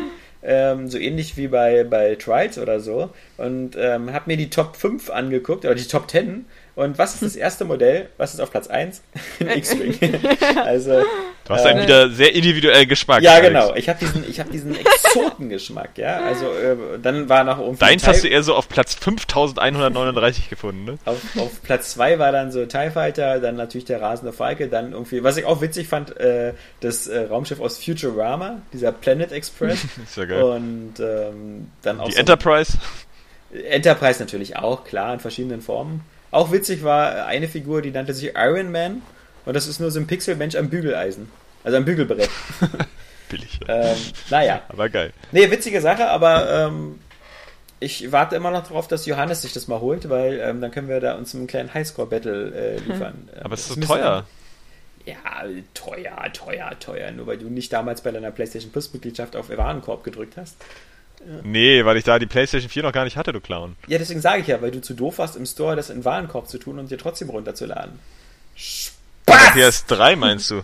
ähm, 0.46 0.88
so 0.88 0.96
ähnlich 0.98 1.36
wie 1.36 1.48
bei, 1.48 1.84
bei 1.84 2.14
Trials 2.14 2.58
oder 2.58 2.80
so, 2.80 3.10
und 3.36 3.76
ähm, 3.78 4.12
habe 4.12 4.24
mir 4.26 4.36
die 4.36 4.50
Top 4.50 4.76
5 4.76 5.10
angeguckt, 5.10 5.64
oder 5.64 5.74
die 5.74 5.88
Top 5.88 6.10
10. 6.10 6.46
Und 6.76 6.98
was 6.98 7.14
ist 7.14 7.22
das 7.22 7.36
erste 7.36 7.64
Modell? 7.64 8.10
Was 8.18 8.34
ist 8.34 8.40
auf 8.40 8.50
Platz 8.50 8.68
1? 8.68 9.02
Ein 9.40 9.48
X-Wing. 9.56 9.98
also, 10.64 11.02
Du 11.46 11.54
hast 11.54 11.64
einen 11.64 11.78
äh, 11.80 11.82
wieder 11.84 12.10
sehr 12.10 12.34
individuellen 12.34 12.88
Geschmack. 12.88 13.22
ja, 13.22 13.32
Alex. 13.32 13.48
genau. 13.48 13.74
Ich 13.76 13.88
habe 13.88 13.98
diesen, 14.00 14.28
ich 14.28 14.40
hab 14.40 14.50
diesen 14.50 14.76
Exotengeschmack, 14.76 15.96
ja. 15.96 16.20
Also 16.20 16.46
äh, 16.46 16.76
dann 17.00 17.28
war 17.28 17.44
noch 17.44 17.58
irgendwie 17.60 17.78
Deins 17.78 18.06
hast 18.06 18.24
du 18.24 18.28
eher 18.28 18.42
so 18.42 18.54
auf 18.54 18.68
Platz 18.68 18.94
5139 18.94 20.50
gefunden, 20.50 20.84
ne? 20.84 20.98
auf, 21.04 21.18
auf 21.38 21.62
Platz 21.62 21.92
2 21.92 22.18
war 22.18 22.32
dann 22.32 22.50
so 22.50 22.66
TIE 22.66 22.90
Fighter, 22.90 23.38
dann 23.38 23.56
natürlich 23.56 23.84
der 23.84 24.02
rasende 24.02 24.32
Falke, 24.32 24.68
dann 24.68 24.92
irgendwie, 24.92 25.22
was 25.22 25.36
ich 25.36 25.44
auch 25.44 25.60
witzig 25.60 25.86
fand, 25.86 26.16
äh, 26.18 26.52
das 26.80 27.06
äh, 27.06 27.20
Raumschiff 27.26 27.60
aus 27.60 27.78
Futurama, 27.78 28.60
dieser 28.72 28.90
Planet 28.92 29.30
Express. 29.32 29.84
Ist 30.04 30.16
ja 30.16 30.24
geil. 30.24 30.42
Und 30.42 30.94
ähm, 30.98 31.70
dann 31.82 32.00
auch 32.00 32.06
Die 32.06 32.12
so 32.12 32.18
Enterprise. 32.18 32.76
Enterprise 33.70 34.20
natürlich 34.20 34.56
auch, 34.56 34.84
klar, 34.84 35.14
in 35.14 35.20
verschiedenen 35.20 35.62
Formen. 35.62 36.02
Auch 36.36 36.52
witzig 36.52 36.84
war 36.84 37.24
eine 37.24 37.48
Figur, 37.48 37.80
die 37.80 37.90
nannte 37.90 38.12
sich 38.12 38.32
Iron 38.36 38.70
Man. 38.70 39.00
Und 39.46 39.54
das 39.54 39.66
ist 39.66 39.80
nur 39.80 39.90
so 39.90 39.98
ein 39.98 40.06
Pixelmensch 40.06 40.54
am 40.54 40.68
Bügeleisen. 40.68 41.30
Also 41.64 41.78
am 41.78 41.86
Bügelbrett. 41.86 42.28
Billig. 43.30 43.58
ähm, 43.66 43.96
naja. 44.28 44.60
Aber 44.68 44.90
geil. 44.90 45.14
Nee, 45.32 45.50
witzige 45.50 45.80
Sache, 45.80 46.10
aber 46.10 46.66
ähm, 46.66 47.00
ich 47.80 48.12
warte 48.12 48.36
immer 48.36 48.50
noch 48.50 48.64
darauf, 48.64 48.86
dass 48.86 49.06
Johannes 49.06 49.40
sich 49.40 49.54
das 49.54 49.66
mal 49.66 49.80
holt, 49.80 50.10
weil 50.10 50.38
ähm, 50.40 50.60
dann 50.60 50.72
können 50.72 50.90
wir 50.90 51.00
da 51.00 51.14
uns 51.14 51.34
einen 51.34 51.46
kleinen 51.46 51.72
Highscore-Battle 51.72 52.54
äh, 52.54 52.76
liefern. 52.80 53.30
Ähm, 53.34 53.42
Aber 53.42 53.54
es 53.54 53.70
ist 53.70 53.74
so 53.74 53.80
teuer. 53.80 54.26
Ja, 55.06 55.14
teuer, 55.72 56.32
teuer, 56.34 56.78
teuer. 56.78 57.12
Nur 57.12 57.28
weil 57.28 57.38
du 57.38 57.48
nicht 57.48 57.72
damals 57.72 58.02
bei 58.02 58.10
deiner 58.10 58.30
PlayStation 58.30 58.72
Plus-Mitgliedschaft 58.72 59.36
auf 59.36 59.48
Warenkorb 59.48 60.04
gedrückt 60.04 60.36
hast. 60.36 60.58
Nee, 61.42 61.84
weil 61.84 61.96
ich 61.96 62.04
da 62.04 62.18
die 62.18 62.26
PlayStation 62.26 62.70
4 62.70 62.82
noch 62.84 62.92
gar 62.92 63.04
nicht 63.04 63.16
hatte, 63.16 63.32
du 63.32 63.40
Clown. 63.40 63.76
Ja, 63.86 63.98
deswegen 63.98 64.20
sage 64.20 64.42
ich 64.42 64.46
ja, 64.48 64.62
weil 64.62 64.70
du 64.70 64.80
zu 64.80 64.94
doof 64.94 65.18
warst, 65.18 65.36
im 65.36 65.46
Store 65.46 65.76
das 65.76 65.90
in 65.90 66.04
Warenkorb 66.04 66.48
zu 66.48 66.58
tun 66.58 66.78
und 66.78 66.90
dir 66.90 66.98
trotzdem 66.98 67.30
runterzuladen. 67.30 67.98
Spaß! 68.54 69.54
PS3 69.54 70.16
meinst 70.16 70.50
du? 70.50 70.62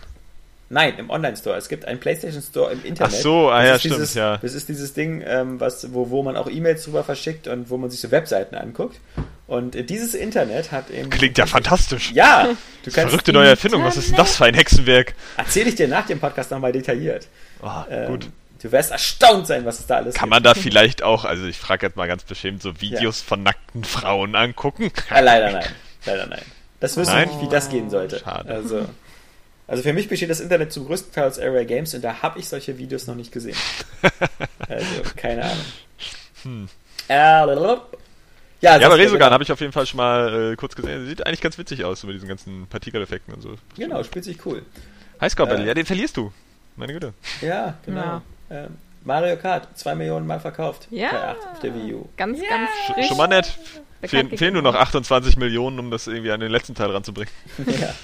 Nein, 0.72 0.94
im 0.96 1.10
Online-Store. 1.10 1.54
Es 1.58 1.68
gibt 1.68 1.84
einen 1.84 2.00
PlayStation 2.00 2.40
Store 2.40 2.72
im 2.72 2.82
Internet. 2.82 3.12
Ach 3.14 3.20
so, 3.20 3.50
ah 3.50 3.58
Das 3.58 3.66
ja, 3.68 3.74
ist 3.74 3.80
stimmt, 3.80 3.94
dieses, 3.96 4.14
ja. 4.14 4.38
Das 4.38 4.54
ist 4.54 4.68
dieses 4.70 4.94
Ding, 4.94 5.22
ähm, 5.26 5.60
was, 5.60 5.92
wo, 5.92 6.08
wo 6.08 6.22
man 6.22 6.34
auch 6.34 6.48
E-Mails 6.48 6.84
drüber 6.84 7.04
verschickt 7.04 7.46
und 7.46 7.68
wo 7.68 7.76
man 7.76 7.90
sich 7.90 8.00
so 8.00 8.10
Webseiten 8.10 8.54
anguckt. 8.54 8.98
Und 9.46 9.76
äh, 9.76 9.84
dieses 9.84 10.14
Internet 10.14 10.72
hat 10.72 10.88
eben. 10.88 11.10
Klingt 11.10 11.36
ja 11.36 11.44
fantastisch. 11.44 12.12
Ja! 12.12 12.48
Du 12.84 12.90
kannst 12.90 13.10
Verrückte 13.10 13.34
neue 13.34 13.48
Erfindung, 13.48 13.84
was 13.84 13.98
ist 13.98 14.08
denn 14.08 14.16
das 14.16 14.36
für 14.36 14.46
ein 14.46 14.54
Hexenwerk? 14.54 15.14
Erzähle 15.36 15.68
ich 15.68 15.74
dir 15.74 15.88
nach 15.88 16.06
dem 16.06 16.18
Podcast 16.20 16.50
nochmal 16.50 16.72
detailliert. 16.72 17.28
Oh, 17.62 17.68
Ähm, 17.90 18.06
gut. 18.06 18.28
Du 18.62 18.70
wirst 18.70 18.92
erstaunt 18.92 19.46
sein, 19.48 19.64
was 19.64 19.80
es 19.80 19.86
da 19.86 19.96
alles 19.96 20.14
Kann 20.14 20.26
gibt. 20.28 20.30
man 20.30 20.42
da 20.44 20.54
vielleicht 20.54 21.02
auch, 21.02 21.24
also 21.24 21.44
ich 21.46 21.58
frage 21.58 21.84
jetzt 21.86 21.96
mal 21.96 22.06
ganz 22.06 22.22
beschämt, 22.22 22.62
so 22.62 22.80
Videos 22.80 23.20
von 23.20 23.42
nackten 23.42 23.82
Frauen 23.82 24.36
angucken? 24.36 24.92
Ah, 25.10 25.18
leider 25.20 25.50
nein. 25.50 25.68
Leider 26.06 26.26
nein. 26.28 26.42
Das 26.78 26.96
wüsste 26.96 27.20
ich 27.20 27.26
nicht, 27.26 27.40
wie 27.42 27.48
das 27.48 27.68
gehen 27.68 27.90
sollte. 27.90 28.20
Schade. 28.20 28.48
Also, 28.48 28.88
also 29.66 29.82
für 29.82 29.92
mich 29.92 30.08
besteht 30.08 30.30
das 30.30 30.38
Internet 30.40 30.72
zum 30.72 30.86
größten 30.86 31.12
Teil 31.12 31.26
aus 31.28 31.40
Area 31.40 31.64
Games 31.64 31.92
und 31.94 32.02
da 32.02 32.22
habe 32.22 32.38
ich 32.38 32.48
solche 32.48 32.78
Videos 32.78 33.06
noch 33.06 33.14
nicht 33.16 33.32
gesehen. 33.32 33.56
Also, 34.68 34.86
keine 35.16 35.42
Ahnung. 35.44 35.64
Hm. 36.42 36.68
Äh, 37.08 37.14
ja, 37.14 38.78
Ja, 38.78 38.86
aber 38.86 38.96
Resogun 38.96 39.30
habe 39.30 39.42
ich 39.42 39.52
auf 39.52 39.60
jeden 39.60 39.72
Fall 39.72 39.86
schon 39.86 39.98
mal 39.98 40.52
äh, 40.52 40.56
kurz 40.56 40.74
gesehen. 40.76 41.06
Sieht 41.06 41.26
eigentlich 41.26 41.40
ganz 41.40 41.58
witzig 41.58 41.84
aus, 41.84 42.00
so 42.00 42.06
mit 42.06 42.14
diesen 42.14 42.28
ganzen 42.28 42.66
Partikeleffekten 42.68 43.34
und 43.34 43.42
so. 43.42 43.56
Genau, 43.76 44.02
spielt 44.04 44.24
sich 44.24 44.46
cool. 44.46 44.62
Highscore 45.20 45.48
Battle, 45.48 45.64
Äh. 45.64 45.68
ja, 45.68 45.74
den 45.74 45.84
verlierst 45.84 46.16
du. 46.16 46.32
Meine 46.76 46.92
Güte. 46.94 47.12
Ja, 47.42 47.74
genau. 47.84 48.00
Ja. 48.00 48.22
Ähm, 48.52 48.76
Mario 49.04 49.36
Kart, 49.36 49.66
zwei 49.76 49.94
Millionen 49.94 50.26
Mal 50.26 50.38
verkauft. 50.38 50.86
Ja. 50.90 51.10
Bei 51.10 51.28
8 51.28 51.36
auf 51.52 51.60
der 51.60 51.74
Wii 51.74 51.94
U. 51.94 52.08
Ganz, 52.16 52.38
ganz 52.40 52.70
frisch. 52.86 53.08
Schon 53.08 53.16
mal 53.16 53.26
nett. 53.26 53.58
bekannt 54.00 54.38
Fehlen, 54.38 54.52
nur 54.52 54.62
noch 54.62 54.74
28 54.74 55.36
Millionen, 55.36 55.78
um 55.78 55.90
das 55.90 56.06
irgendwie 56.06 56.30
an 56.30 56.40
den 56.40 56.50
letzten 56.50 56.74
Teil 56.74 56.90
ranzubringen. 56.90 57.32
ja. 57.66 57.94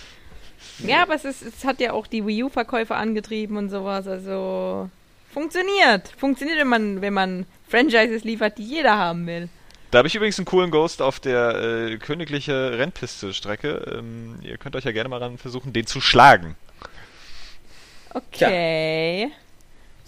Ja, 0.81 1.03
aber 1.03 1.15
es, 1.15 1.25
ist, 1.25 1.43
es 1.43 1.65
hat 1.65 1.81
ja 1.81 1.93
auch 1.93 2.07
die 2.07 2.25
Wii 2.25 2.45
U-Verkäufe 2.45 2.95
angetrieben 2.95 3.57
und 3.57 3.69
sowas. 3.69 4.07
Also 4.07 4.89
funktioniert. 5.33 6.09
Funktioniert, 6.17 6.59
wenn 6.59 6.69
man, 6.69 7.01
wenn 7.01 7.15
man 7.15 7.47
Franchises 7.69 8.25
liefert, 8.25 8.59
die 8.59 8.65
jeder 8.65 8.97
haben 8.97 9.27
will. 9.27 9.49
Da 9.91 9.99
habe 9.99 10.09
ich 10.09 10.15
übrigens 10.15 10.39
einen 10.39 10.47
coolen 10.47 10.71
Ghost 10.71 11.01
auf 11.01 11.19
der 11.19 11.55
äh, 11.91 11.97
königliche 11.97 12.79
Rennpiste-Strecke. 12.79 13.99
Ähm, 13.99 14.39
ihr 14.43 14.59
könnt 14.59 14.77
euch 14.77 14.85
ja 14.85 14.93
gerne 14.93 15.09
mal 15.09 15.19
ran 15.19 15.39
versuchen, 15.39 15.73
den 15.73 15.87
zu 15.87 16.01
schlagen. 16.01 16.57
Okay. 18.13 19.31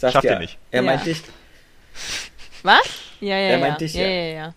Sagt 0.01 0.15
Schafft 0.15 0.25
ja. 0.25 0.33
ihr 0.33 0.39
nicht. 0.39 0.57
Er 0.71 0.81
meint 0.83 1.01
Ja. 1.03 1.13
dich. 1.13 1.23
Was? 2.63 2.81
Ja, 3.21 3.29
ja, 3.29 3.35
Er 3.37 3.51
ja. 3.51 3.59
meint 3.59 3.81
dich, 3.83 3.93
ja, 3.95 4.03
ja. 4.03 4.09
ja, 4.09 4.33
ja. 4.35 4.55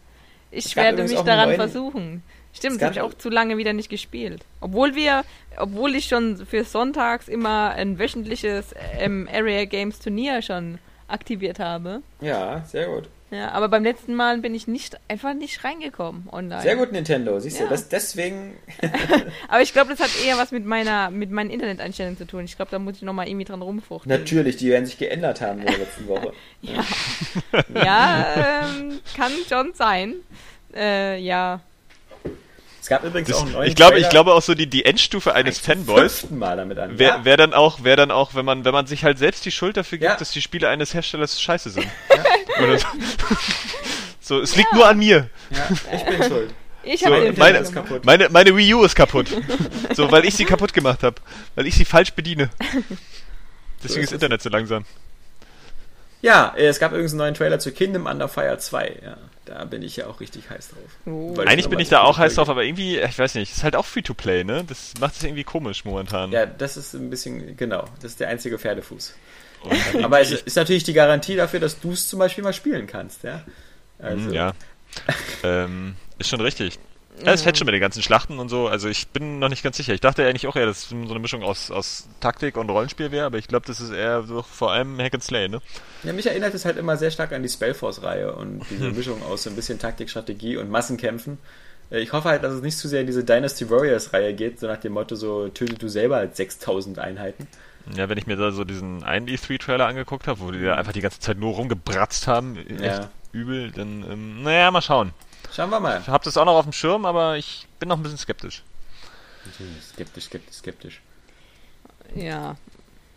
Ich 0.52 0.74
werde 0.78 1.03
mich 1.03 1.20
daran 1.20 1.49
neuen- 1.49 1.56
versuchen. 1.57 2.24
Stimmt, 2.53 2.76
das 2.78 2.84
habe 2.84 2.94
ich 2.94 3.02
auch 3.02 3.14
zu 3.15 3.30
lange 3.30 3.57
wieder 3.57 3.74
nicht 3.74 3.90
gespielt. 3.90 4.45
Obwohl 4.61 4.95
wir, 4.95 5.24
obwohl 5.57 5.95
ich 5.95 6.06
schon 6.06 6.45
für 6.45 6.64
sonntags 6.64 7.28
immer 7.28 7.72
ein 7.72 7.99
wöchentliches 7.99 8.74
ähm, 8.99 9.28
Area 9.34 9.65
Games 9.65 9.99
Turnier 9.99 10.41
schon 10.41 10.78
aktiviert 11.10 11.60
habe. 11.60 12.03
Ja, 12.22 12.64
sehr 12.65 12.86
gut. 12.88 13.10
Ja, 13.34 13.50
aber 13.52 13.68
beim 13.68 13.84
letzten 13.84 14.14
Mal 14.14 14.38
bin 14.38 14.54
ich 14.54 14.68
nicht 14.68 15.00
einfach 15.08 15.34
nicht 15.34 15.64
reingekommen 15.64 16.30
online. 16.32 16.62
Sehr 16.62 16.76
gut, 16.76 16.92
Nintendo. 16.92 17.40
Siehst 17.40 17.60
du, 17.60 17.64
Ja. 17.64 17.70
das, 17.70 17.90
deswegen. 17.90 18.54
Aber 19.48 19.62
ich 19.62 19.74
glaube, 19.74 19.90
das 19.90 20.00
hat 20.00 20.12
eher 20.24 20.38
was 20.38 20.52
mit 20.52 20.66
meiner 20.66 21.10
mit 21.10 21.32
meinen 21.32 21.50
Interneteinstellungen 21.50 22.16
zu 22.18 22.28
tun. 22.28 22.46
Ich 22.46 22.56
glaube, 22.58 22.70
da 22.70 22.78
muss 22.78 22.98
ich 22.98 23.02
nochmal 23.02 23.28
irgendwie 23.28 23.46
dran 23.46 23.64
rumfuchteln. 23.64 24.20
Natürlich, 24.20 24.58
die 24.58 24.70
werden 24.70 24.86
sich 24.86 25.00
geändert 25.00 25.42
haben 25.42 25.62
in 25.62 25.66
der 25.66 25.78
letzten 25.80 26.08
Woche. 26.08 26.34
Ja, 26.62 26.84
ja 27.84 28.62
ähm, 28.68 29.00
kann 29.16 29.32
schon 29.50 29.74
sein. 29.74 30.16
Äh, 30.76 31.20
ja. 31.20 31.62
Es 32.84 32.90
gab 32.90 33.06
übrigens 33.06 33.30
Das, 33.30 33.38
auch 33.38 33.44
einen 33.44 33.54
neuen 33.54 33.70
ich 33.70 33.76
glaube, 33.76 33.98
ich 33.98 34.10
glaube 34.10 34.34
auch 34.34 34.42
so 34.42 34.56
die, 34.56 34.68
die 34.68 34.84
Endstufe 34.84 35.34
eines 35.34 35.58
Fanboys 35.58 36.20
fünften 36.20 36.38
Mal 36.38 36.58
damit 36.58 36.78
an. 36.78 37.00
wäre 37.00 37.20
ja. 37.20 37.24
wär 37.24 37.38
dann 37.38 37.54
auch, 37.54 37.86
wäre 37.86 37.96
dann 37.96 38.12
auch, 38.12 38.36
wenn 38.36 38.44
man, 38.44 38.66
wenn 38.66 38.74
man 38.74 38.88
sich 38.88 39.06
halt 39.06 39.18
selbst 39.18 39.46
die 39.46 39.52
Schuld 39.52 39.78
dafür 39.78 40.00
gibt, 40.00 40.12
Ja. 40.12 40.18
dass 40.18 40.32
die 40.32 40.42
Spiele 40.42 40.68
eines 40.68 40.94
Herstellers 40.94 41.40
scheiße 41.42 41.70
sind. 41.70 41.88
Oder 42.62 42.78
so. 42.80 42.88
so, 44.20 44.42
es 44.42 44.58
liegt 44.58 44.74
nur 44.74 44.86
an 44.86 44.98
mir. 44.98 45.30
ja, 45.50 45.70
ich 45.96 46.04
bin 46.04 46.24
schuld. 46.28 46.54
Ich 46.84 47.00
So, 47.00 47.06
habe 47.06 47.22
den 47.22 47.38
meine- 47.40 47.60
ist 47.60 47.72
kaputt. 47.74 48.04
Meine, 48.04 48.28
meine 48.28 48.54
Wii 48.58 48.74
U 48.74 48.84
ist 48.84 48.96
kaputt. 48.96 49.28
So, 49.94 50.12
weil 50.12 50.26
ich 50.26 50.36
sie 50.36 50.44
kaputt 50.44 50.74
gemacht 50.74 51.04
habe. 51.04 51.16
Weil 51.56 51.68
ich 51.68 51.76
sie 51.76 51.86
falsch 51.86 52.12
bediene. 52.12 52.50
Deswegen 53.82 54.02
ist 54.04 54.10
ist 54.10 54.14
Internet 54.14 54.42
so 54.42 54.50
langsam. 54.50 54.84
Ja, 56.24 56.54
äh, 56.56 56.68
es 56.68 56.80
gab 56.80 56.94
übrigens 56.94 57.12
einen 57.12 57.20
neuen 57.20 57.34
Trailer 57.34 57.60
zu 57.60 57.74
Kingdom 57.74 58.06
Under 58.06 58.30
Fire 58.30 58.58
2. 58.58 59.00
Ja, 59.04 59.18
da 59.44 59.66
bin 59.66 59.82
ich 59.82 59.98
ja 59.98 60.08
auch 60.08 60.22
richtig 60.22 60.50
heiß 60.50 60.70
drauf. 60.70 60.90
Oh. 61.06 61.36
Eigentlich 61.41 61.68
bin 61.68 61.80
ich 61.80 61.90
da 61.90 62.02
auch 62.02 62.18
heiß 62.18 62.36
drauf, 62.36 62.48
aber 62.48 62.64
irgendwie, 62.64 62.98
ich 62.98 63.20
weiß 63.20 63.36
nicht, 63.36 63.52
ist 63.52 63.64
halt 63.64 63.76
auch 63.76 63.86
Free-to-Play, 63.86 64.45
ne? 64.45 64.64
Das 64.66 64.94
macht 65.02 65.18
es 65.18 65.24
irgendwie 65.24 65.44
komisch 65.44 65.84
momentan. 65.84 66.32
Ja, 66.32 66.45
das 66.45 66.78
ist 66.78 66.94
ein 66.94 67.10
bisschen, 67.10 67.58
genau, 67.58 67.84
das 68.02 68.12
ist 68.12 68.22
der 68.22 68.30
einzige 68.30 68.58
Pferdefuß. 68.58 69.14
Und 69.64 70.04
Aber 70.04 70.22
es 70.22 70.32
ist 70.32 70.56
natürlich 70.56 70.86
die 70.86 70.94
Garantie 70.94 71.36
dafür, 71.36 71.60
dass 71.60 71.80
du 71.80 71.91
es 71.91 72.08
zum 72.08 72.20
Beispiel 72.20 72.44
mal 72.44 72.54
spielen 72.54 72.88
kannst, 72.88 73.24
ja. 73.24 73.44
Also, 74.00 74.32
ja. 74.32 74.54
ähm, 75.44 75.95
ist 76.20 76.30
schon 76.30 76.41
richtig. 76.41 76.80
Ja, 77.23 77.31
es 77.34 77.41
fällt 77.44 77.57
schon 77.57 77.65
mit 77.65 77.73
den 77.73 77.81
ganzen 77.81 78.02
Schlachten 78.02 78.40
und 78.40 78.49
so. 78.49 78.68
Also 78.68 78.90
ich 78.90 79.07
bin 79.10 79.40
noch 79.40 79.49
nicht 79.49 79.64
ganz 79.64 79.77
sicher. 79.77 79.94
Ich 79.94 80.02
dachte 80.02 80.26
eigentlich 80.26 80.48
auch 80.48 80.56
eher, 80.56 80.65
dass 80.65 80.84
es 80.84 80.90
so 80.90 80.95
eine 80.95 81.19
Mischung 81.19 81.44
aus, 81.44 81.69
aus 81.72 82.07
Taktik 82.19 82.57
und 82.57 82.69
Rollenspiel 82.69 83.11
wäre, 83.11 83.26
aber 83.27 83.38
ich 83.38 83.48
glaube, 83.48 83.65
das 83.68 83.80
ist 83.80 83.91
eher 83.91 84.23
so 84.23 84.41
vor 84.41 84.72
allem 84.72 84.99
Hack 84.99 85.14
and 85.14 85.23
Slay, 85.23 85.48
ne? 85.48 85.61
Ja, 86.03 86.11
mich 86.11 86.26
erinnert 86.26 86.53
es 86.53 86.65
halt 86.65 86.77
immer 86.77 86.98
sehr 86.98 87.11
stark 87.11 87.31
an 87.31 87.44
die 87.44 87.49
Spellforce-Reihe 87.49 88.34
und 88.34 88.61
diese 88.69 88.88
Hm. 88.88 88.95
Mischung 88.95 89.22
aus 89.23 89.44
so 89.44 89.49
ein 89.49 89.56
bisschen 89.56 89.80
Taktik, 89.80 90.10
Strategie 90.10 90.57
und 90.57 90.69
Massenkämpfen. 90.69 91.38
Äh, 91.91 91.99
Ich 91.99 92.11
hoffe 92.14 92.30
halt, 92.30 92.44
dass 92.44 92.53
es 92.53 92.61
nicht 92.61 92.77
zu 92.77 92.88
sehr 92.88 93.02
in 93.02 93.07
diese 93.07 93.23
Dynasty 93.23 93.69
Warriors-Reihe 93.69 94.34
geht, 94.34 94.60
so 94.60 94.68
nach 94.68 94.77
dem 94.80 94.94
Motto, 94.94 95.15
so 95.15 95.48
töte 95.49 95.76
du 95.76 95.88
selber 95.88 96.18
als 96.18 96.35
6000 96.38 96.99
Einheiten. 96.99 97.48
Ja, 97.95 98.10
wenn 98.10 98.18
ich 98.18 98.27
mir 98.27 98.38
da 98.38 98.52
so 98.52 98.64
diesen 98.64 99.03
einen 99.03 99.27
E3-Trailer 99.27 99.85
angeguckt 99.85 100.27
habe, 100.27 100.40
wo 100.40 100.52
die 100.52 100.64
da 100.64 100.76
einfach 100.76 100.94
die 100.94 101.02
ganze 101.02 101.19
Zeit 101.19 101.38
nur 101.38 101.53
rumgebratzt 101.53 102.27
haben, 102.27 102.57
echt 102.57 102.80
Ja. 102.81 103.10
übel, 103.34 103.72
dann, 103.72 104.03
ähm, 104.10 104.44
naja, 104.44 104.72
mal 104.72 104.81
schauen. 104.81 105.11
Schauen 105.56 105.70
wir 105.70 105.80
mal. 105.80 106.00
Ich 106.02 106.08
habe 106.08 106.24
das 106.24 106.36
auch 106.38 106.46
noch 106.46 106.56
auf 106.56 106.66
dem 106.66 106.74
Schirm, 106.74 107.06
aber 107.06 107.38
ich 107.38 107.68
bin 107.80 107.90
noch 107.90 107.98
ein 107.98 108.04
bisschen 108.04 108.18
skeptisch. 108.18 108.64
Skeptisch, 109.94 110.24
skeptisch, 110.26 110.56
skeptisch. 110.56 111.02
Ja. 112.16 112.56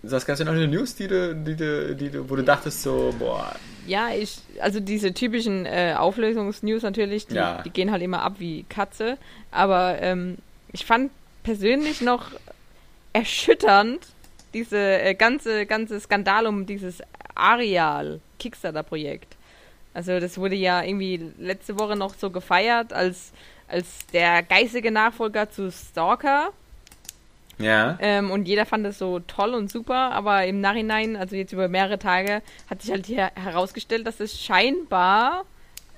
Saskia, 0.03 0.33
hast 0.33 0.41
du 0.41 0.45
noch 0.45 0.53
eine 0.53 0.69
News, 0.69 0.95
die 0.95 1.09
du, 1.09 1.35
die 1.35 1.57
du, 1.57 1.97
die 1.97 2.11
du, 2.11 2.29
wo 2.31 2.37
du 2.37 2.45
dachtest 2.45 2.83
so, 2.83 3.15
boah, 3.19 3.55
Ja, 3.87 4.11
ich, 4.11 4.39
also 4.61 4.79
diese 4.81 5.13
typischen 5.15 5.67
äh, 5.67 5.95
Auflösungsnews 5.99 6.83
natürlich, 6.83 7.27
die, 7.27 7.35
Ja. 7.35 7.63
die 7.63 7.71
gehen 7.71 7.91
halt 7.91 8.03
immer 8.03 8.23
ab 8.23 8.35
wie 8.39 8.65
Katze. 8.65 9.19
Aber 9.51 10.01
ähm, 10.01 10.39
ich 10.73 10.85
fand 10.85 11.11
persönlich 11.43 12.01
noch 12.03 12.27
erschütternd 13.13 14.01
diese 14.53 14.79
äh, 14.79 15.15
ganze, 15.15 15.67
ganze 15.67 15.99
Skandal 16.01 16.47
um 16.47 16.67
dieses 16.67 17.03
Areal 17.35 18.21
Kickstarter-Projekt. 18.39 19.36
Also 19.97 20.21
das 20.21 20.37
wurde 20.37 20.57
ja 20.57 20.83
irgendwie 20.83 21.33
letzte 21.39 21.79
Woche 21.79 21.97
noch 21.97 22.15
so 22.15 22.29
gefeiert 22.29 22.93
als, 22.93 23.33
als 23.67 24.07
der 24.13 24.43
geistige 24.43 24.91
Nachfolger 24.91 25.51
zu 25.51 25.73
Stalker. 25.73 26.51
ja, 27.57 27.97
Ähm, 27.99 28.31
und 28.31 28.47
jeder 28.47 28.67
fand 28.67 28.85
es 28.85 28.99
so 28.99 29.21
toll 29.21 29.55
und 29.55 29.71
super, 29.71 30.13
aber 30.13 30.45
im 30.45 30.61
Nachhinein, 30.61 31.17
also 31.17 31.35
jetzt 31.35 31.55
über 31.55 31.69
mehrere 31.69 31.99
Tage, 31.99 32.43
hat 32.69 32.83
sich 32.83 32.91
halt 32.91 33.07
hier 33.07 33.31
herausgestellt, 33.37 34.07
dass 34.07 34.21
es 34.21 34.39
scheinbar 34.39 35.47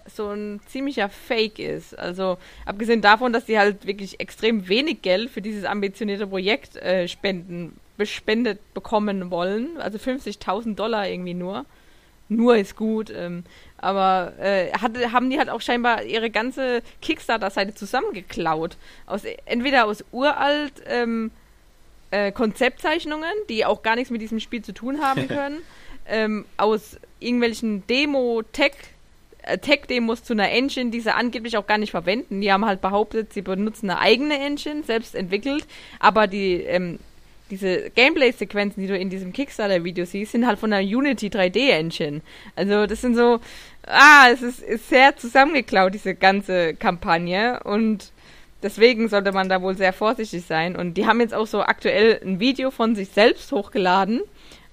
so 0.06 0.30
ein 0.30 0.60
ziemlicher 0.68 1.08
Fake 1.08 1.58
ist. 1.58 1.98
Also 1.98 2.38
abgesehen 2.66 3.02
davon, 3.02 3.32
dass 3.32 3.46
sie 3.46 3.58
halt 3.58 3.84
wirklich 3.84 4.20
extrem 4.20 4.68
wenig 4.68 5.02
Geld 5.02 5.28
für 5.28 5.42
dieses 5.42 5.64
ambitionierte 5.64 6.28
Projekt 6.28 6.76
äh, 6.76 7.08
spenden, 7.08 7.74
bespendet 7.96 8.60
bekommen 8.74 9.32
wollen. 9.32 9.76
Also 9.80 9.98
50.000 9.98 10.76
Dollar 10.76 11.08
irgendwie 11.08 11.34
nur. 11.34 11.66
Nur 12.28 12.56
ist 12.56 12.76
gut. 12.76 13.10
Ähm, 13.14 13.44
aber 13.78 14.32
äh, 14.40 14.70
hat, 14.72 14.92
haben 15.12 15.30
die 15.30 15.38
halt 15.38 15.48
auch 15.48 15.60
scheinbar 15.60 16.02
ihre 16.02 16.30
ganze 16.30 16.82
Kickstarter-Seite 17.00 17.74
zusammengeklaut. 17.74 18.76
Aus, 19.06 19.22
entweder 19.46 19.86
aus 19.86 20.05
uralt 20.12 20.74
ähm, 20.86 21.30
äh, 22.10 22.32
Konzeptzeichnungen, 22.32 23.32
die 23.48 23.64
auch 23.64 23.82
gar 23.82 23.94
nichts 23.94 24.10
mit 24.10 24.20
diesem 24.20 24.40
Spiel 24.40 24.62
zu 24.62 24.72
tun 24.72 25.00
haben 25.00 25.28
können, 25.28 25.62
ähm, 26.09 26.44
aus 26.56 26.96
irgendwelchen 27.20 27.86
Demo-Tech 27.86 28.72
äh, 29.42 29.59
Tech-Demos 29.59 30.24
zu 30.24 30.32
einer 30.32 30.50
Engine, 30.50 30.90
die 30.90 31.00
sie 31.00 31.14
angeblich 31.14 31.56
auch 31.56 31.66
gar 31.66 31.78
nicht 31.78 31.92
verwenden. 31.92 32.40
Die 32.40 32.52
haben 32.52 32.66
halt 32.66 32.80
behauptet, 32.80 33.32
sie 33.32 33.42
benutzen 33.42 33.90
eine 33.90 34.00
eigene 34.00 34.38
Engine, 34.38 34.82
selbst 34.82 35.14
entwickelt, 35.14 35.66
aber 36.00 36.26
die 36.26 36.55
ähm, 36.62 36.98
diese 37.50 37.90
Gameplay-Sequenzen, 37.90 38.82
die 38.82 38.88
du 38.88 38.96
in 38.96 39.10
diesem 39.10 39.32
Kickstarter-Video 39.32 40.04
siehst, 40.04 40.32
sind 40.32 40.46
halt 40.46 40.58
von 40.58 40.70
der 40.70 40.80
Unity 40.80 41.28
3D-Engine. 41.28 42.20
Also 42.56 42.86
das 42.86 43.00
sind 43.00 43.14
so, 43.14 43.40
ah, 43.86 44.26
es 44.32 44.42
ist, 44.42 44.62
ist 44.62 44.88
sehr 44.88 45.16
zusammengeklaut, 45.16 45.94
diese 45.94 46.14
ganze 46.14 46.74
Kampagne 46.74 47.60
und 47.64 48.12
deswegen 48.62 49.08
sollte 49.08 49.32
man 49.32 49.48
da 49.48 49.62
wohl 49.62 49.76
sehr 49.76 49.92
vorsichtig 49.92 50.44
sein. 50.44 50.76
Und 50.76 50.94
die 50.94 51.06
haben 51.06 51.20
jetzt 51.20 51.34
auch 51.34 51.46
so 51.46 51.62
aktuell 51.62 52.20
ein 52.22 52.40
Video 52.40 52.70
von 52.70 52.94
sich 52.94 53.08
selbst 53.08 53.52
hochgeladen 53.52 54.20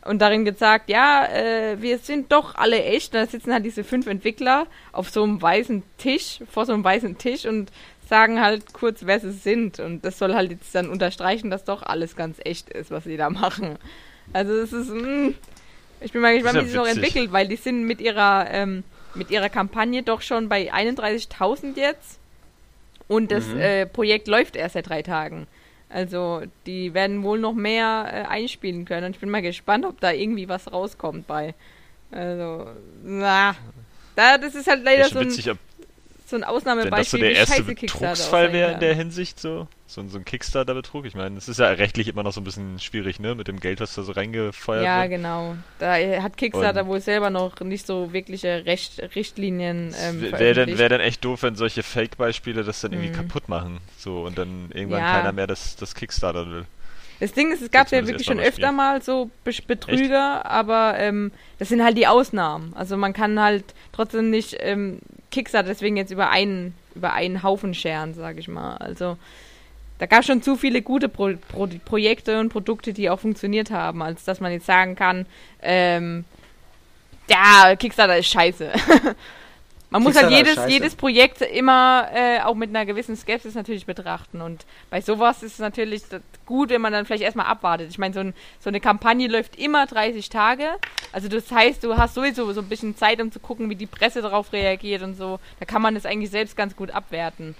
und 0.05 0.21
darin 0.21 0.45
gesagt, 0.45 0.89
ja, 0.89 1.25
äh, 1.25 1.81
wir 1.81 1.97
sind 1.97 2.31
doch 2.31 2.55
alle 2.55 2.83
echt. 2.83 3.13
Da 3.13 3.25
sitzen 3.25 3.53
halt 3.53 3.65
diese 3.65 3.83
fünf 3.83 4.07
Entwickler 4.07 4.67
auf 4.91 5.09
so 5.09 5.23
einem 5.23 5.41
weißen 5.41 5.83
Tisch, 5.97 6.39
vor 6.49 6.65
so 6.65 6.73
einem 6.73 6.83
weißen 6.83 7.17
Tisch 7.17 7.45
und 7.45 7.71
sagen 8.07 8.41
halt 8.41 8.73
kurz, 8.73 9.05
wer 9.05 9.19
sie 9.19 9.31
sind. 9.31 9.79
Und 9.79 10.05
das 10.05 10.17
soll 10.17 10.33
halt 10.35 10.51
jetzt 10.51 10.73
dann 10.75 10.89
unterstreichen, 10.89 11.49
dass 11.49 11.63
doch 11.63 11.81
alles 11.83 12.15
ganz 12.15 12.37
echt 12.43 12.69
ist, 12.69 12.91
was 12.91 13.03
sie 13.05 13.17
da 13.17 13.29
machen. 13.29 13.77
Also 14.33 14.53
es 14.53 14.73
ist, 14.73 14.89
mh, 14.89 15.33
ich 16.01 16.11
bin 16.11 16.21
mal 16.21 16.33
gespannt, 16.33 16.55
ja 16.55 16.61
wie 16.61 16.65
sie 16.65 16.71
sich 16.71 16.79
noch 16.79 16.87
entwickelt, 16.87 17.31
weil 17.31 17.47
die 17.47 17.55
sind 17.55 17.83
mit 17.85 18.01
ihrer, 18.01 18.47
ähm, 18.51 18.83
mit 19.13 19.31
ihrer 19.31 19.49
Kampagne 19.49 20.03
doch 20.03 20.21
schon 20.21 20.49
bei 20.49 20.71
31.000 20.73 21.77
jetzt. 21.77 22.19
Und 23.07 23.31
das 23.31 23.45
Mhm. 23.47 23.59
äh, 23.59 23.85
Projekt 23.85 24.27
läuft 24.27 24.55
erst 24.55 24.73
seit 24.73 24.89
drei 24.89 25.01
Tagen. 25.03 25.47
Also 25.89 26.41
die 26.65 26.93
werden 26.93 27.21
wohl 27.23 27.39
noch 27.39 27.53
mehr 27.53 28.07
äh, 28.11 28.27
einspielen 28.27 28.85
können. 28.85 29.05
Und 29.05 29.11
ich 29.15 29.19
bin 29.19 29.29
mal 29.29 29.41
gespannt, 29.43 29.85
ob 29.85 29.99
da 30.01 30.11
irgendwie 30.11 30.49
was 30.49 30.71
rauskommt 30.71 31.27
bei. 31.27 31.53
Also, 32.11 32.67
na. 33.03 33.55
Da, 34.15 34.37
das 34.37 34.55
ist 34.55 34.67
halt 34.67 34.83
leider 34.83 34.99
Wäre 35.01 35.09
so 35.09 35.13
schon 35.15 35.27
ein, 35.27 35.29
witzig, 35.31 35.51
so 36.29 36.35
ein 36.37 36.41
wenn 36.41 36.47
das 36.47 36.49
so 36.49 36.55
Ausnahmebeispiel, 36.55 37.19
der 37.19 37.31
erste 37.35 37.63
Betrugsfall 37.63 38.51
wäre 38.53 38.73
in 38.73 38.79
der 38.79 38.93
Hinsicht 38.95 39.39
so. 39.39 39.67
So, 39.87 40.01
ein- 40.01 40.09
so 40.09 40.17
ein 40.17 40.25
Kickstarter-Betrug. 40.25 41.05
Ich 41.05 41.13
meine, 41.13 41.37
es 41.37 41.47
ist 41.47 41.59
ja 41.59 41.67
rechtlich 41.67 42.07
immer 42.07 42.23
noch 42.23 42.33
so 42.33 42.41
ein 42.41 42.43
bisschen 42.43 42.79
schwierig, 42.79 43.19
ne? 43.19 43.35
Mit 43.35 43.47
dem 43.47 43.59
Geld, 43.59 43.79
was 43.79 43.93
da 43.93 44.01
so 44.01 44.11
reingefeuert 44.13 44.83
Ja, 44.83 45.01
wird. 45.01 45.11
genau. 45.11 45.55
Da 45.77 45.93
hat 46.23 46.37
Kickstarter 46.37 46.81
Und- 46.81 46.87
wohl 46.87 47.01
selber 47.01 47.29
noch 47.29 47.59
nicht 47.61 47.85
so 47.85 48.11
wirkliche 48.11 48.65
Recht, 48.65 48.99
Richtlinien 49.15 49.93
ähm, 50.01 50.21
Wäre 50.21 50.53
dann, 50.65 50.77
wär 50.79 50.89
dann 50.89 51.01
echt 51.01 51.23
doof, 51.23 51.43
wenn 51.43 51.55
solche 51.55 51.83
Fake-Beispiele 51.83 52.63
das 52.63 52.81
dann 52.81 52.93
irgendwie 52.93 53.09
Mhm. 53.11 53.15
kaputt 53.27 53.47
machen. 53.47 53.79
So, 53.97 54.23
und 54.23 54.37
dann 54.39 54.69
irgendwann 54.73 55.01
Ja. 55.01 55.17
keiner 55.19 55.31
mehr 55.33 55.45
das, 55.47 55.75
das 55.75 55.93
Kickstarter 55.93 56.49
will. 56.49 56.65
Das 57.19 57.31
Ding 57.31 57.53
ist, 57.53 57.61
es 57.61 57.71
gab 57.71 57.89
ja 57.91 58.05
wirklich 58.05 58.25
schon 58.27 58.39
öfter 58.39 58.51
spielen. 58.53 58.75
mal 58.75 59.01
so 59.01 59.29
Be- 59.45 59.53
Betrüger, 59.65 60.45
aber 60.45 60.95
ähm, 60.97 61.31
das 61.59 61.69
sind 61.69 61.81
halt 61.83 61.95
die 61.97 62.07
Ausnahmen. 62.07 62.73
Also 62.75 62.97
man 62.97 63.13
kann 63.13 63.39
halt 63.39 63.63
trotzdem 63.93 64.29
nicht 64.31 64.57
ähm, 64.59 64.99
Kickstarter 65.35 65.67
deswegen 65.67 65.97
jetzt 65.97 66.11
über 66.11 66.29
einen 66.29 66.73
über 66.95 67.11
einen 67.13 67.43
Haufen 67.43 67.73
scheren, 67.73 68.13
sage 68.13 68.39
ich 68.39 68.47
mal. 68.47 68.77
Also 68.77 69.17
da 69.99 70.05
gab 70.05 70.23
schon 70.23 70.41
zu 70.41 70.55
viele 70.55 70.81
gute 70.81 71.09
Pro 71.09 71.33
Pro 71.49 71.67
Projekte 71.83 72.39
und 72.39 72.49
Produkte, 72.49 72.93
die 72.93 73.09
auch 73.09 73.19
funktioniert 73.19 73.69
haben, 73.69 74.01
als 74.01 74.23
dass 74.23 74.39
man 74.39 74.53
jetzt 74.53 74.65
sagen 74.65 74.95
kann, 74.95 75.25
ähm, 75.61 76.23
ja, 77.29 77.75
Kickstarter 77.75 78.17
ist 78.17 78.29
scheiße. 78.29 78.71
man 79.99 80.03
muss 80.03 80.15
halt 80.15 80.31
ist 80.31 80.37
jedes, 80.37 80.55
scheiße. 80.55 80.69
jedes 80.69 80.95
Projekt 80.95 81.41
immer 81.41 82.07
äh, 82.13 82.39
auch 82.41 82.55
mit 82.55 82.69
einer 82.69 82.85
gewissen 82.85 83.15
Skepsis 83.15 83.55
natürlich 83.55 83.85
betrachten. 83.85 84.41
Und 84.41 84.65
bei 84.89 85.01
sowas 85.01 85.43
ist 85.43 85.53
es 85.53 85.59
natürlich 85.59 86.03
das- 86.09 86.21
gut, 86.45 86.69
wenn 86.69 86.81
man 86.81 86.93
dann 86.93 87.05
vielleicht 87.05 87.23
erstmal 87.23 87.47
abwartet. 87.47 87.89
Ich 87.89 87.97
meine, 87.97 88.13
so, 88.13 88.19
ein, 88.19 88.33
so 88.59 88.69
eine 88.69 88.79
Kampagne 88.79 89.27
läuft 89.27 89.55
immer 89.57 89.85
30 89.87 90.29
Tage. 90.29 90.65
Also 91.11 91.27
das 91.27 91.49
heißt, 91.51 91.83
du 91.83 91.97
hast 91.97 92.13
sowieso 92.15 92.51
so 92.53 92.61
ein 92.61 92.69
bisschen 92.69 92.95
Zeit, 92.95 93.19
um 93.21 93.31
zu 93.31 93.39
gucken, 93.39 93.69
wie 93.69 93.75
die 93.75 93.87
Presse 93.87 94.21
darauf 94.21 94.53
reagiert 94.53 95.01
und 95.01 95.15
so. 95.15 95.39
Da 95.59 95.65
kann 95.65 95.81
man 95.81 95.95
das 95.95 96.05
eigentlich 96.05 96.29
selbst 96.31 96.55
ganz 96.55 96.75
gut 96.75 96.91
abwerten. 96.91 97.55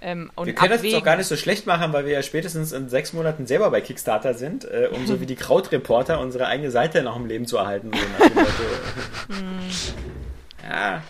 ähm, 0.00 0.30
Wir 0.42 0.54
können 0.54 0.70
das 0.70 0.78
abwägen. 0.78 0.90
jetzt 0.94 1.00
auch 1.00 1.04
gar 1.04 1.16
nicht 1.16 1.26
so 1.26 1.36
schlecht 1.36 1.66
machen, 1.66 1.92
weil 1.92 2.06
wir 2.06 2.12
ja 2.12 2.22
spätestens 2.22 2.72
in 2.72 2.88
sechs 2.88 3.12
Monaten 3.12 3.46
selber 3.46 3.70
bei 3.70 3.80
Kickstarter 3.80 4.34
sind, 4.34 4.64
äh, 4.64 4.88
um 4.92 5.06
so 5.06 5.20
wie 5.20 5.26
die 5.26 5.36
Krautreporter 5.36 6.18
unsere 6.20 6.46
eigene 6.46 6.70
Seite 6.70 7.02
noch 7.02 7.16
im 7.16 7.26
Leben 7.26 7.46
zu 7.46 7.56
erhalten. 7.58 7.90
So 7.92 8.24
Motto. 8.34 8.50
ja, 10.68 11.02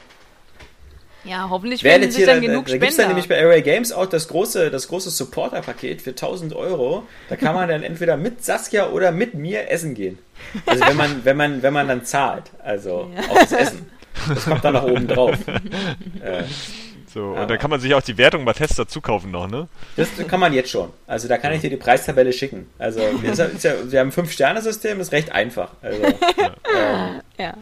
Ja, 1.25 1.49
hoffentlich 1.51 1.85
Wer 1.85 1.93
finden 1.93 2.05
jetzt 2.07 2.15
sich 2.17 2.25
hier, 2.25 2.33
dann 2.35 2.43
da, 2.43 2.49
genug 2.49 2.67
da 2.67 2.73
gibt 2.73 2.83
es 2.85 2.89
dann 2.97 3.05
Spender. 3.05 3.09
nämlich 3.15 3.29
bei 3.29 3.41
Array 3.41 3.63
Games 3.63 3.93
auch 3.93 4.07
das 4.07 4.27
große, 4.29 4.71
das 4.71 4.89
große 4.89 5.11
Supporter-Paket 5.11 6.03
für 6.03 6.11
1000 6.11 6.53
Euro. 6.55 7.07
Da 7.29 7.37
kann 7.37 7.55
man 7.55 7.69
dann 7.69 7.83
entweder 7.85 8.17
mit 8.17 8.45
Saskia 8.45 8.89
oder 8.91 9.13
mit 9.13 9.35
mir 9.35 9.71
essen 9.71 9.95
gehen. 9.95 10.19
Also 10.67 10.85
wenn 10.87 10.97
man, 10.97 11.25
wenn 11.25 11.37
man, 11.37 11.63
wenn 11.63 11.73
man 11.73 11.87
dann 11.89 12.05
zahlt. 12.05 12.45
Also 12.63 13.11
auch 13.31 13.39
das 13.39 13.53
Essen. 13.53 13.91
Das 14.29 14.45
kommt 14.45 14.65
dann 14.65 14.75
nach 14.75 14.83
oben 14.85 15.07
drauf. 15.09 15.37
Äh, 16.23 16.43
So, 17.13 17.33
Aber- 17.33 17.43
und 17.43 17.51
dann 17.51 17.59
kann 17.59 17.69
man 17.71 17.79
sich 17.79 17.95
auch 17.95 18.01
die 18.03 18.17
Wertung 18.19 18.45
bei 18.47 18.55
Tests 18.55 18.77
dazu 18.77 19.01
kaufen 19.03 19.31
noch, 19.31 19.47
ne? 19.47 19.69
das 19.97 20.09
kann 20.29 20.41
man 20.41 20.53
jetzt 20.55 20.71
schon. 20.71 20.91
Also 21.07 21.29
da 21.29 21.37
kann 21.37 21.53
ich 21.53 21.61
dir 21.61 21.69
die 21.71 21.77
Preistabelle 21.77 22.33
schicken. 22.33 22.71
Also 22.79 23.01
ja, 23.01 23.45
ist 23.45 23.65
ja, 23.65 23.73
wir 23.85 24.01
haben 24.01 24.09
ein 24.09 24.13
Fünf-Sterne-System, 24.13 24.97
das 24.99 25.09
ist 25.09 25.13
recht 25.13 25.31
einfach. 25.31 25.71
Also, 25.83 26.03
ähm, 26.05 26.15
Ja. 27.39 27.55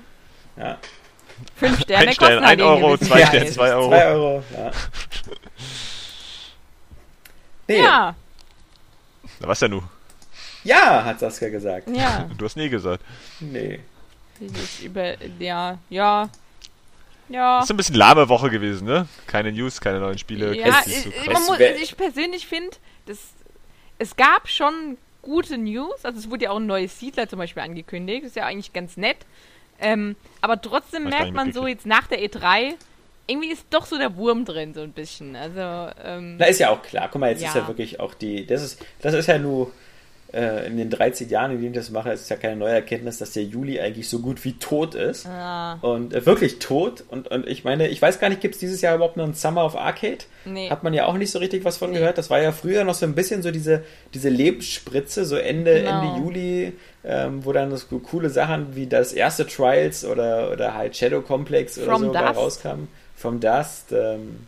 ja. 0.56 0.78
Fünf 1.56 1.80
Sterne 1.82 2.08
Ein 2.08 2.14
Stern, 2.14 2.28
kosten 2.28 2.46
halt 2.46 2.60
ein 2.60 2.66
Euro, 2.66 2.96
den 2.96 2.98
gewissen 2.98 3.06
zwei. 3.06 3.26
Sterne, 3.26 3.50
zwei 3.50 3.74
Euro. 3.74 3.88
Zwei 3.88 4.06
Euro, 4.06 4.44
ja. 4.54 4.70
Nee, 7.68 7.76
ja. 7.78 7.84
Ja, 7.84 8.14
Na, 9.40 9.48
was 9.48 9.58
denn 9.60 9.70
du? 9.70 9.82
ja, 10.64 11.04
hat 11.04 11.20
Saskia 11.20 11.48
gesagt. 11.48 11.88
ja. 11.88 12.28
Du 12.38 12.44
hast 12.44 12.56
nie 12.56 12.68
gesagt. 12.68 13.02
Nee. 13.40 13.80
Über, 14.82 15.14
ja, 15.38 15.78
ja. 15.88 16.28
Ja. 17.28 17.60
Ist 17.62 17.70
ein 17.70 17.76
bisschen 17.76 17.94
lahme 17.94 18.28
Woche 18.28 18.50
gewesen, 18.50 18.86
ne? 18.86 19.06
Keine 19.28 19.52
News, 19.52 19.80
keine 19.80 20.00
neuen 20.00 20.18
Spiele. 20.18 20.56
Ja, 20.56 20.82
ich, 20.84 21.02
so 21.02 21.10
muss, 21.30 21.60
ich 21.60 21.96
persönlich 21.96 22.46
finde, 22.46 22.76
es 23.98 24.16
gab 24.16 24.48
schon 24.48 24.98
gute 25.22 25.58
News. 25.58 26.04
Also 26.04 26.18
es 26.18 26.30
wurde 26.30 26.44
ja 26.44 26.50
auch 26.50 26.56
ein 26.56 26.66
neues 26.66 26.98
Siedler 26.98 27.28
zum 27.28 27.38
Beispiel 27.38 27.62
angekündigt. 27.62 28.24
ist 28.24 28.34
ja 28.34 28.46
eigentlich 28.46 28.72
ganz 28.72 28.96
nett. 28.96 29.18
Ähm, 29.80 30.16
aber 30.40 30.60
trotzdem 30.60 31.04
gar 31.08 31.20
merkt 31.20 31.34
man 31.34 31.52
so 31.52 31.66
jetzt 31.66 31.86
nach 31.86 32.06
der 32.06 32.20
E3, 32.20 32.74
irgendwie 33.26 33.50
ist 33.50 33.64
doch 33.70 33.86
so 33.86 33.96
der 33.98 34.16
Wurm 34.16 34.44
drin, 34.44 34.74
so 34.74 34.80
ein 34.82 34.92
bisschen. 34.92 35.36
Also, 35.36 35.92
ähm, 36.04 36.36
Na, 36.38 36.46
ist 36.46 36.58
ja 36.58 36.70
auch 36.70 36.82
klar. 36.82 37.08
Guck 37.10 37.20
mal, 37.20 37.30
jetzt 37.30 37.42
Ja. 37.42 37.48
ist 37.48 37.54
ja 37.54 37.68
wirklich 37.68 38.00
auch 38.00 38.14
die. 38.14 38.46
Das 38.46 38.62
ist, 38.62 38.84
das 39.00 39.14
ist 39.14 39.26
ja 39.26 39.38
nur 39.38 39.70
äh, 40.32 40.66
in 40.66 40.76
den 40.76 40.90
13 40.90 41.28
Jahren, 41.28 41.50
in 41.52 41.60
denen 41.60 41.72
ich 41.74 41.78
das 41.80 41.90
mache, 41.90 42.10
ist 42.12 42.28
ja 42.30 42.36
keine 42.36 42.56
neue 42.56 42.72
Erkenntnis, 42.74 43.18
dass 43.18 43.32
der 43.32 43.42
Juli 43.44 43.80
eigentlich 43.80 44.08
so 44.08 44.20
gut 44.20 44.44
wie 44.44 44.52
tot 44.54 44.94
ist. 44.94 45.26
ah, 45.26 45.78
Und 45.82 46.14
äh, 46.14 46.24
wirklich 46.24 46.58
tot. 46.58 47.04
Und, 47.08 47.28
und 47.28 47.46
ich 47.48 47.64
meine, 47.64 47.88
ich 47.88 48.00
weiß 48.00 48.20
gar 48.20 48.28
nicht, 48.28 48.40
gibt 48.40 48.54
es 48.54 48.60
dieses 48.60 48.80
Jahr 48.80 48.94
überhaupt 48.94 49.16
noch 49.16 49.24
einen 49.24 49.34
Summer 49.34 49.64
of 49.64 49.76
Arcade? 49.76 50.18
nee. 50.44 50.70
Hat 50.70 50.82
man 50.84 50.94
ja 50.94 51.06
auch 51.06 51.14
nicht 51.14 51.30
so 51.30 51.38
richtig 51.40 51.64
was 51.64 51.76
von 51.78 51.90
Nee. 51.90 51.98
gehört. 51.98 52.16
Das 52.18 52.30
war 52.30 52.40
ja 52.40 52.52
früher 52.52 52.84
noch 52.84 52.94
so 52.94 53.06
ein 53.06 53.14
bisschen 53.14 53.42
so 53.42 53.50
diese, 53.50 53.82
diese 54.14 54.28
Lebensspritze, 54.28 55.24
so 55.24 55.36
Ende, 55.36 55.74
Genau. 55.82 56.02
Ende 56.02 56.20
Juli, 56.20 56.72
ähm, 57.04 57.44
wo 57.44 57.52
dann 57.52 57.74
so 57.76 57.98
coole 57.98 58.30
Sachen 58.30 58.76
wie 58.76 58.86
das 58.86 59.12
erste 59.12 59.46
Trials 59.46 60.04
oder, 60.04 60.50
oder 60.52 60.74
halt 60.74 60.96
Shadow 60.96 61.22
Complex 61.22 61.78
oder 61.78 61.92
From 61.92 62.02
so 62.02 62.12
bei 62.12 62.20
Dust. 62.26 62.36
rauskamen. 62.38 62.88
From 63.16 63.40
Dust. 63.40 63.92
Ähm, 63.92 64.46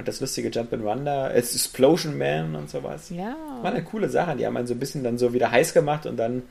und 0.00 0.08
das 0.08 0.20
lustige 0.20 0.48
Jump 0.48 0.72
and 0.72 0.82
Wonder, 0.82 1.32
es 1.34 1.54
Explosion 1.54 2.18
Man 2.18 2.54
und 2.56 2.68
sowas. 2.70 3.10
ja. 3.10 3.36
War 3.62 3.70
eine 3.72 3.82
coole 3.84 4.08
Sache. 4.08 4.36
Die 4.36 4.44
haben 4.46 4.56
einen 4.56 4.66
so 4.66 4.74
ein 4.74 4.80
bisschen 4.80 5.04
dann 5.04 5.18
so 5.18 5.32
wieder 5.32 5.50
heiß 5.50 5.72
gemacht 5.74 6.06
und 6.06 6.16
dann 6.16 6.42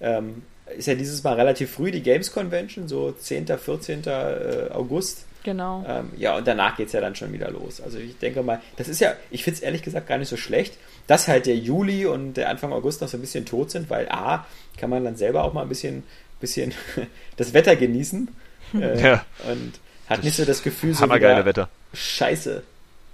ähm, 0.00 0.42
ist 0.76 0.86
ja 0.88 0.94
dieses 0.94 1.22
Mal 1.22 1.34
relativ 1.34 1.70
früh 1.70 1.90
die 1.92 2.02
Games 2.02 2.32
Convention, 2.32 2.88
so 2.88 3.12
10., 3.12 3.46
14. 3.46 4.02
äh, 4.06 4.70
August. 4.72 5.24
Genau. 5.44 5.84
Ähm, 5.86 6.10
ja, 6.16 6.36
und 6.36 6.46
danach 6.48 6.76
geht 6.76 6.88
es 6.88 6.92
ja 6.92 7.00
dann 7.00 7.14
schon 7.14 7.32
wieder 7.32 7.50
los. 7.52 7.80
Also 7.80 7.98
ich 7.98 8.18
denke 8.18 8.42
mal, 8.42 8.60
das 8.76 8.88
ist 8.88 9.00
ja, 9.00 9.14
ich 9.30 9.44
finde 9.44 9.58
es 9.58 9.62
ehrlich 9.62 9.82
gesagt 9.82 10.08
gar 10.08 10.18
nicht 10.18 10.28
so 10.28 10.36
schlecht, 10.36 10.76
dass 11.06 11.28
halt 11.28 11.46
der 11.46 11.56
Juli 11.56 12.04
und 12.06 12.34
der 12.34 12.48
Anfang 12.48 12.72
August 12.72 13.00
noch 13.00 13.08
so 13.08 13.16
ein 13.16 13.20
bisschen 13.20 13.46
tot 13.46 13.70
sind, 13.70 13.88
weil 13.88 14.08
A, 14.08 14.44
kann 14.76 14.90
man 14.90 15.04
dann 15.04 15.14
selber 15.16 15.44
auch 15.44 15.52
mal 15.52 15.62
ein 15.62 15.68
bisschen, 15.68 16.02
bisschen 16.40 16.74
das 17.36 17.54
Wetter 17.54 17.76
genießen 17.76 18.28
äh, 18.80 19.00
Ja. 19.00 19.24
und 19.48 19.74
hat 20.08 20.24
nicht 20.24 20.36
so 20.36 20.44
das 20.44 20.62
Gefühl, 20.64 20.94
so 20.94 21.02
Hammergeile 21.02 21.36
wieder, 21.36 21.46
Wetter. 21.46 21.68
scheiße, 21.94 22.62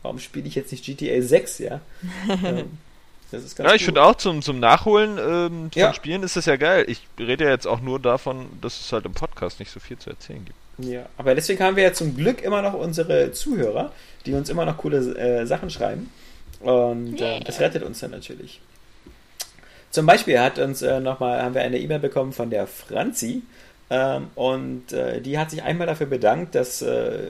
warum 0.03 0.19
spiele 0.19 0.47
ich 0.47 0.55
jetzt 0.55 0.73
nicht 0.73 0.85
GTA 0.85 1.21
6, 1.23 1.59
ja? 1.59 1.81
ähm, 2.29 2.79
das 3.31 3.45
ist 3.45 3.57
ganz 3.57 3.71
Ja, 3.71 3.75
ich 3.75 3.85
finde 3.85 4.03
auch 4.03 4.17
zum, 4.17 4.43
zum 4.43 4.61
Nachholen 4.61 5.19
ähm, 5.19 5.71
von 5.71 5.81
Ja. 5.81 5.95
Spielen 5.95 6.23
ist 6.23 6.37
das 6.37 6.47
ja 6.47 6.57
geil. 6.57 6.85
Ich 6.89 7.03
rede 7.19 7.45
ja 7.45 7.51
jetzt 7.51 7.67
auch 7.67 7.81
nur 7.81 7.99
davon, 7.99 8.47
dass 8.61 8.81
es 8.81 8.93
halt 8.93 9.07
im 9.07 9.13
Podcast 9.13 9.59
nicht 9.59 9.71
so 9.71 9.81
viel 9.81 9.99
zu 9.99 10.11
erzählen 10.11 10.45
gibt. 10.45 10.59
Ja, 10.79 11.07
aber 11.17 11.35
deswegen 11.35 11.63
haben 11.63 11.77
wir 11.77 11.83
ja 11.83 11.93
zum 11.93 12.17
Glück 12.17 12.43
immer 12.43 12.63
noch 12.63 12.75
unsere 12.75 13.33
Zuhörer, 13.33 13.93
die 14.27 14.35
uns 14.35 14.49
immer 14.49 14.65
noch 14.65 14.77
coole 14.79 14.99
äh, 15.17 15.47
Sachen 15.47 15.71
schreiben. 15.71 16.11
Und 16.61 17.21
äh, 17.21 17.41
das 17.41 17.61
rettet 17.61 17.83
uns 17.83 18.01
dann 18.01 18.13
natürlich. 18.13 18.61
Zum 19.91 20.07
Beispiel 20.07 20.39
hat 20.41 20.59
uns 20.59 20.81
äh, 20.83 21.01
nochmal, 21.01 21.43
haben 21.43 21.55
wir 21.55 21.63
eine 21.63 21.79
E-Mail 21.79 21.99
bekommen 21.99 22.33
von 22.33 22.51
der 22.51 22.67
Franzi. 22.67 23.43
Ähm, 23.93 24.29
und 24.37 24.91
äh, 24.95 25.21
die 25.21 25.39
hat 25.39 25.51
sich 25.51 25.63
einmal 25.63 25.87
dafür 25.87 26.07
bedankt, 26.07 26.55
dass 26.55 26.81
äh, 26.81 27.29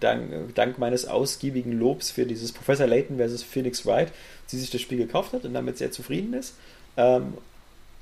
dank, 0.00 0.52
dank 0.56 0.76
meines 0.76 1.06
ausgiebigen 1.06 1.78
Lobs 1.78 2.10
für 2.10 2.26
dieses 2.26 2.50
Professor 2.50 2.88
Layton 2.88 3.18
versus 3.18 3.44
Phoenix 3.44 3.86
Wright 3.86 4.10
sie 4.46 4.58
sich 4.58 4.70
das 4.70 4.80
Spiel 4.80 4.98
gekauft 4.98 5.32
hat 5.32 5.44
und 5.44 5.54
damit 5.54 5.78
sehr 5.78 5.92
zufrieden 5.92 6.34
ist. 6.34 6.54
Ähm, 6.96 7.34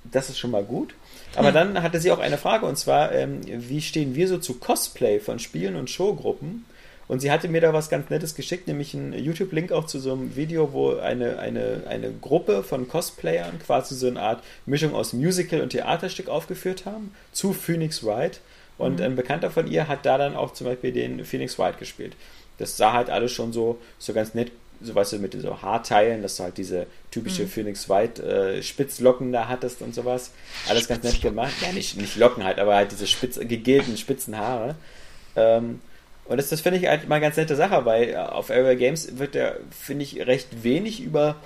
das 0.05 0.31
ist 0.31 0.39
schon 0.39 0.53
mal 0.53 0.65
gut. 0.65 0.95
Aber 1.37 1.53
dann 1.53 1.83
hatte 1.83 2.01
sie 2.01 2.11
auch 2.13 2.19
eine 2.19 2.39
Frage 2.39 2.65
und 2.65 2.79
zwar, 2.79 3.13
ähm, 3.13 3.43
wie 3.47 3.83
stehen 3.83 4.15
wir 4.15 4.27
so 4.27 4.39
zu 4.39 4.55
Cosplay 4.55 5.21
von 5.21 5.39
Spielen 5.39 5.77
und 5.77 5.91
Showgruppen? 5.91 6.65
Und 7.13 7.21
sie 7.21 7.31
hatte 7.31 7.47
mir 7.47 7.61
da 7.61 7.75
was 7.75 7.91
ganz 7.91 8.09
Nettes 8.09 8.35
geschickt, 8.35 8.67
nämlich 8.67 8.95
einen 8.95 9.13
YouTube-Link 9.13 9.71
auch 9.71 9.85
zu 9.85 9.99
so 9.99 10.15
einem 10.15 10.35
Video, 10.35 10.73
wo 10.73 10.97
eine, 10.97 11.39
eine, 11.41 11.83
eine 11.87 12.11
Gruppe 12.11 12.63
von 12.63 12.89
Cosplayern 12.89 13.59
quasi 13.59 13.95
so 13.95 14.07
eine 14.07 14.19
Art 14.19 14.43
Mischung 14.65 14.95
aus 14.95 15.13
Musical 15.13 15.61
und 15.61 15.69
Theaterstück 15.69 16.31
aufgeführt 16.31 16.87
haben 16.87 17.15
zu 17.31 17.53
Phoenix 17.53 18.03
Wright. 18.03 18.41
Und 18.79 19.03
ein 19.03 19.15
Bekannter 19.15 19.51
von 19.51 19.67
ihr 19.67 19.89
hat 19.89 20.07
da 20.07 20.17
dann 20.17 20.35
auch 20.35 20.55
zum 20.55 20.69
Beispiel 20.69 20.91
den 20.91 21.23
Phoenix 21.27 21.59
Wright 21.59 21.79
gespielt. 21.79 22.15
Das 22.57 22.79
sah 22.79 22.95
halt 22.95 23.11
alles 23.11 23.31
schon 23.31 23.53
so, 23.53 23.77
so 23.99 24.15
ganz 24.15 24.33
nett, 24.33 24.51
so 24.81 24.95
weißt 24.95 25.13
du, 25.13 25.19
mit 25.19 25.39
so 25.39 25.61
Haarteilen, 25.61 26.23
dass 26.23 26.39
du 26.39 26.45
halt 26.45 26.57
diese 26.57 26.87
typische 27.11 27.47
Phoenix 27.47 27.91
Wright 27.91 28.21
äh, 28.21 28.63
Spitzlocken 28.63 29.33
da 29.33 29.49
hattest 29.49 29.83
und 29.83 29.95
sowas. 29.95 30.31
Alles 30.67 30.89
ganz 30.89 31.05
nett 31.05 31.21
gemacht. 31.21 31.53
Ja, 31.61 31.73
nicht, 31.73 31.95
nicht 31.99 32.17
Locken 32.17 32.43
halt, 32.43 32.59
aber 32.59 32.75
halt 32.75 32.91
diese 32.91 33.07
spitz, 33.07 33.39
gegelten 33.39 33.99
spitzen 33.99 34.39
Haare. 34.39 34.77
Ähm, 35.37 35.81
und 36.27 36.37
das, 36.37 36.49
das 36.51 36.61
finde 36.61 36.79
ich 36.79 36.87
halt 36.87 37.09
mal 37.09 37.17
eine 37.17 37.25
ganz 37.25 37.37
nette 37.37 37.57
Sache, 37.57 37.85
weil 37.85 38.11
äh, 38.11 38.17
auf 38.17 38.51
Area 38.51 38.75
Games 38.75 39.19
wird 39.19 39.35
ja, 39.35 39.53
finde 39.71 40.05
ich, 40.05 40.27
recht 40.27 40.63
wenig 40.63 41.01
über, 41.03 41.37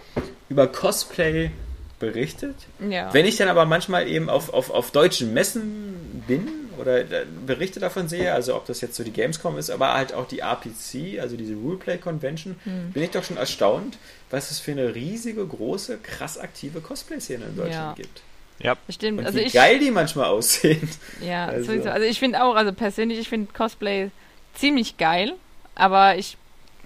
über 0.49 0.67
Cosplay 0.67 1.51
berichtet. 1.99 2.55
ja. 2.91 3.13
Wenn 3.15 3.25
ich 3.25 3.37
dann 3.37 3.49
aber 3.49 3.65
manchmal 3.65 4.07
eben 4.09 4.29
auf, 4.29 4.53
auf, 4.53 4.71
auf 4.71 4.91
deutschen 4.91 5.33
Messen 5.33 6.23
bin 6.29 6.47
oder 6.79 6.99
äh, 7.01 7.25
Berichte 7.47 7.81
davon 7.81 8.07
sehe, 8.07 8.35
also 8.35 8.55
ob 8.55 8.67
das 8.67 8.83
jetzt 8.83 8.97
so 8.97 9.03
die 9.03 9.13
Gamescom 9.13 9.57
ist, 9.57 9.71
aber 9.71 9.95
halt 9.95 10.13
auch 10.13 10.29
die 10.29 10.41
RPC, 10.41 11.19
also 11.21 11.37
diese 11.39 11.55
Ruleplay 11.55 11.97
Convention, 11.97 12.57
Hm. 12.65 12.93
bin 12.93 13.03
ich 13.03 13.11
doch 13.13 13.25
schon 13.25 13.39
erstaunt, 13.39 13.97
was 14.31 14.51
es 14.51 14.59
für 14.61 14.73
eine 14.73 14.95
riesige, 14.95 15.47
große, 15.47 15.99
krass 16.03 16.37
aktive 16.37 16.81
Cosplay-Szene 16.83 17.47
in 17.47 17.57
Deutschland 17.57 17.75
Ja. 17.99 18.03
gibt. 18.05 18.21
Ja, 18.59 18.75
Stimmt. 18.91 19.21
Und 19.21 19.27
Also 19.27 19.39
wie 19.39 19.45
ich, 19.45 19.53
geil 19.55 19.79
die 19.79 19.91
manchmal 19.91 20.27
aussehen. 20.31 20.87
Ja, 21.23 21.47
Also- 21.47 21.73
sowieso. 21.73 21.89
Also 21.89 22.07
ich 22.07 22.19
finde 22.19 22.43
auch, 22.45 22.55
also 22.57 22.75
persönlich, 22.75 23.19
ich 23.21 23.29
finde 23.31 23.51
Cosplay 23.55 24.11
ziemlich 24.57 24.97
geil, 24.97 25.35
aber 25.75 26.17
ich, 26.17 26.37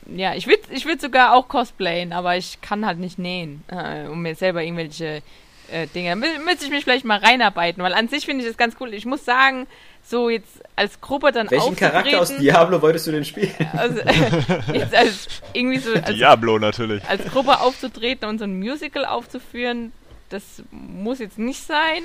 ja, 0.06 0.34
ich 0.34 0.46
würde 0.46 0.62
ich 0.70 0.84
würd 0.84 1.00
sogar 1.00 1.34
auch 1.34 1.48
cosplayen, 1.48 2.12
aber 2.12 2.36
ich 2.36 2.60
kann 2.60 2.84
halt 2.84 2.98
nicht 2.98 3.18
nähen, 3.18 3.62
äh, 3.68 4.06
um 4.08 4.22
mir 4.22 4.34
selber 4.34 4.62
irgendwelche 4.62 5.22
äh, 5.70 5.86
Dinge. 5.88 6.10
Da 6.10 6.16
mü 6.16 6.26
müsste 6.44 6.64
ich 6.64 6.70
mich 6.70 6.84
vielleicht 6.84 7.04
mal 7.04 7.18
reinarbeiten, 7.18 7.82
weil 7.82 7.94
an 7.94 8.08
sich 8.08 8.26
finde 8.26 8.42
ich 8.42 8.48
das 8.48 8.56
ganz 8.56 8.76
cool. 8.80 8.92
Ich 8.92 9.06
muss 9.06 9.24
sagen, 9.24 9.66
so 10.02 10.28
jetzt 10.28 10.62
als 10.76 11.00
Gruppe 11.00 11.32
dann 11.32 11.50
Welchen 11.50 11.76
Charakter 11.76 12.16
aus 12.16 12.22
aufzutreten, 12.22 12.44
Diablo 12.44 12.82
wolltest 12.82 13.06
du 13.06 13.12
denn 13.12 13.24
spielen? 13.24 13.54
also, 13.72 14.00
jetzt 14.72 14.94
als 14.94 15.28
irgendwie 15.52 15.78
so 15.78 15.92
als, 15.94 16.14
Diablo 16.14 16.58
natürlich. 16.58 17.04
als 17.08 17.24
Gruppe 17.26 17.60
aufzutreten 17.60 18.28
und 18.28 18.38
so 18.38 18.44
ein 18.44 18.58
Musical 18.58 19.04
aufzuführen, 19.04 19.92
das 20.28 20.62
muss 20.70 21.18
jetzt 21.18 21.38
nicht 21.38 21.62
sein. 21.62 22.02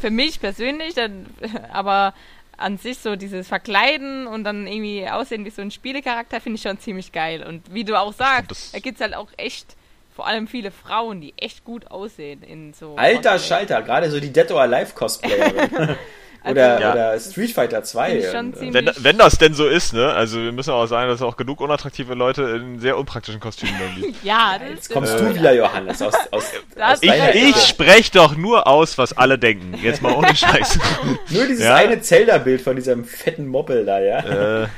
Für 0.00 0.10
mich 0.10 0.40
persönlich, 0.40 0.94
dann, 0.94 1.26
aber 1.72 2.14
an 2.62 2.78
sich 2.78 2.98
so 2.98 3.16
dieses 3.16 3.48
Verkleiden 3.48 4.26
und 4.26 4.44
dann 4.44 4.66
irgendwie 4.66 5.08
aussehen 5.08 5.44
wie 5.44 5.50
so 5.50 5.60
ein 5.62 5.70
Spielecharakter 5.70 6.40
finde 6.40 6.56
ich 6.56 6.62
schon 6.62 6.78
ziemlich 6.78 7.12
geil. 7.12 7.42
Und 7.46 7.72
wie 7.74 7.84
du 7.84 7.98
auch 7.98 8.12
sagst, 8.12 8.50
das- 8.50 8.72
da 8.72 8.78
gibt 8.78 8.96
es 8.96 9.00
halt 9.02 9.14
auch 9.14 9.28
echt, 9.36 9.76
vor 10.14 10.26
allem 10.26 10.46
viele 10.46 10.70
Frauen, 10.70 11.20
die 11.20 11.34
echt 11.36 11.64
gut 11.64 11.90
aussehen 11.90 12.42
in 12.42 12.72
so. 12.74 12.96
Alter 12.96 13.32
Cosplay. 13.32 13.48
Schalter, 13.48 13.82
gerade 13.82 14.10
so 14.10 14.20
die 14.20 14.32
Dead 14.32 14.50
or 14.50 14.60
Alive 14.62 14.94
Cosplayerin. 14.94 15.96
Oder, 16.44 16.80
Ja. 16.80 16.92
oder 16.92 17.20
Street 17.20 17.52
Fighter 17.52 17.84
2. 17.84 18.06
Finde 18.10 18.24
ich 18.26 18.30
schon 18.32 18.52
und, 18.52 18.62
äh, 18.62 18.74
Wenn, 18.74 18.90
wenn 18.98 19.18
das 19.18 19.38
denn 19.38 19.54
so 19.54 19.66
ist, 19.68 19.92
ne? 19.92 20.12
Also 20.12 20.40
wir 20.42 20.50
müssen 20.52 20.70
auch 20.72 20.86
sagen, 20.86 21.08
dass 21.08 21.20
es 21.20 21.22
auch 21.22 21.36
genug 21.36 21.60
unattraktive 21.60 22.14
Leute 22.14 22.42
in 22.42 22.80
sehr 22.80 22.98
unpraktischen 22.98 23.40
Kostümen 23.40 23.74
gibt. 23.96 24.16
Ja, 24.24 24.56
das 24.58 24.68
Jetzt 24.70 24.90
kommst 24.92 25.18
du 25.18 25.34
wieder, 25.34 25.52
Johannes, 25.54 26.00
aus, 26.02 26.14
aus, 26.30 26.44
aus 26.80 26.98
Ich, 27.02 27.12
ich 27.34 27.56
spreche 27.66 28.10
doch 28.12 28.36
nur 28.36 28.66
aus, 28.66 28.98
was 28.98 29.16
alle 29.16 29.38
denken. 29.38 29.74
Jetzt 29.82 30.02
mal 30.02 30.12
ohne 30.12 30.34
Scheiß. 30.34 30.78
Nur 31.30 31.46
dieses 31.46 31.64
Ja. 31.64 31.74
eine 31.76 32.00
Zelda-Bild 32.00 32.60
von 32.60 32.76
diesem 32.76 33.04
fetten 33.04 33.46
Moppel 33.46 33.84
da, 33.84 34.00
ja? 34.00 34.62
äh, 34.62 34.68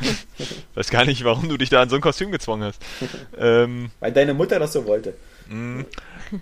weiß 0.75 0.91
gar 0.91 1.05
nicht, 1.05 1.25
warum 1.25 1.49
du 1.49 1.57
dich 1.57 1.71
da 1.71 1.83
an 1.83 1.89
so 1.89 1.97
ein 1.97 2.03
Kostüm 2.03 2.31
gezwungen 2.31 2.65
hast. 2.65 2.83
Ähm, 3.39 3.91
Weil 4.01 4.13
deine 4.13 4.33
Mutter 4.35 4.59
das 4.59 4.73
so 4.73 4.87
wollte. 4.87 5.15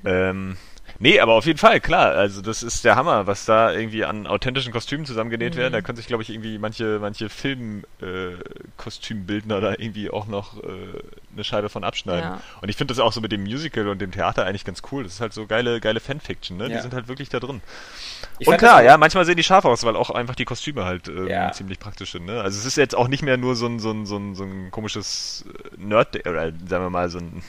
ähm, 0.04 0.56
nee, 0.98 1.20
aber 1.20 1.34
auf 1.34 1.46
jeden 1.46 1.58
Fall, 1.58 1.80
klar. 1.80 2.12
Also 2.12 2.42
das 2.42 2.62
ist 2.62 2.84
der 2.84 2.96
Hammer, 2.96 3.26
was 3.26 3.44
da 3.44 3.72
irgendwie 3.72 4.04
an 4.04 4.26
authentischen 4.26 4.72
Kostümen 4.72 5.06
zusammengenäht 5.06 5.56
werden. 5.56 5.72
Da 5.72 5.80
können 5.82 5.96
sich, 5.96 6.06
glaube 6.06 6.22
ich, 6.22 6.30
irgendwie 6.30 6.58
manche, 6.58 6.98
manche 7.00 7.28
Film-Kostümbildner 7.28 9.60
da 9.60 9.72
irgendwie 9.72 10.10
auch 10.10 10.26
noch 10.26 10.62
äh, 10.62 10.66
eine 11.32 11.44
Scheibe 11.44 11.68
von 11.68 11.84
abschneiden. 11.84 12.30
Ja. 12.30 12.40
Und 12.60 12.68
ich 12.68 12.76
finde 12.76 12.94
das 12.94 13.00
auch 13.00 13.12
so 13.12 13.20
mit 13.20 13.32
dem 13.32 13.42
Musical 13.42 13.88
und 13.88 14.00
dem 14.00 14.12
Theater 14.12 14.44
eigentlich 14.46 14.64
ganz 14.64 14.82
cool. 14.92 15.04
Das 15.04 15.14
ist 15.14 15.20
halt 15.20 15.32
so 15.32 15.46
geile, 15.46 15.80
geile 15.80 16.00
Fanfiction, 16.00 16.56
ne? 16.56 16.68
Die 16.68 16.74
Ja. 16.74 16.82
sind 16.82 16.94
halt 16.94 17.08
wirklich 17.08 17.28
da 17.28 17.40
drin. 17.40 17.60
Ich 18.38 18.48
und 18.48 18.56
klar, 18.58 18.82
ja, 18.82 18.96
manchmal 18.96 19.24
sehen 19.24 19.36
die 19.36 19.42
scharf 19.42 19.64
aus, 19.64 19.84
weil 19.84 19.96
auch 19.96 20.10
einfach 20.10 20.34
die 20.34 20.44
Kostüme 20.44 20.84
halt 20.84 21.08
ähm, 21.08 21.28
Ja. 21.28 21.52
ziemlich 21.52 21.78
praktisch 21.78 22.12
sind. 22.12 22.26
Ne? 22.26 22.40
Also 22.40 22.58
es 22.58 22.66
ist 22.66 22.76
jetzt 22.76 22.94
auch 22.94 23.08
nicht 23.08 23.22
mehr 23.22 23.36
nur 23.36 23.56
so 23.56 23.66
ein, 23.66 23.78
so 23.78 23.90
ein, 23.90 24.06
so 24.06 24.16
ein, 24.16 24.34
so 24.34 24.44
ein 24.44 24.70
komisches 24.70 25.44
äh, 25.48 25.76
Nerd, 25.76 26.26
oder 26.26 26.52
sagen 26.66 26.84
wir 26.84 26.90
mal 26.90 27.08
so 27.10 27.18
ein, 27.18 27.42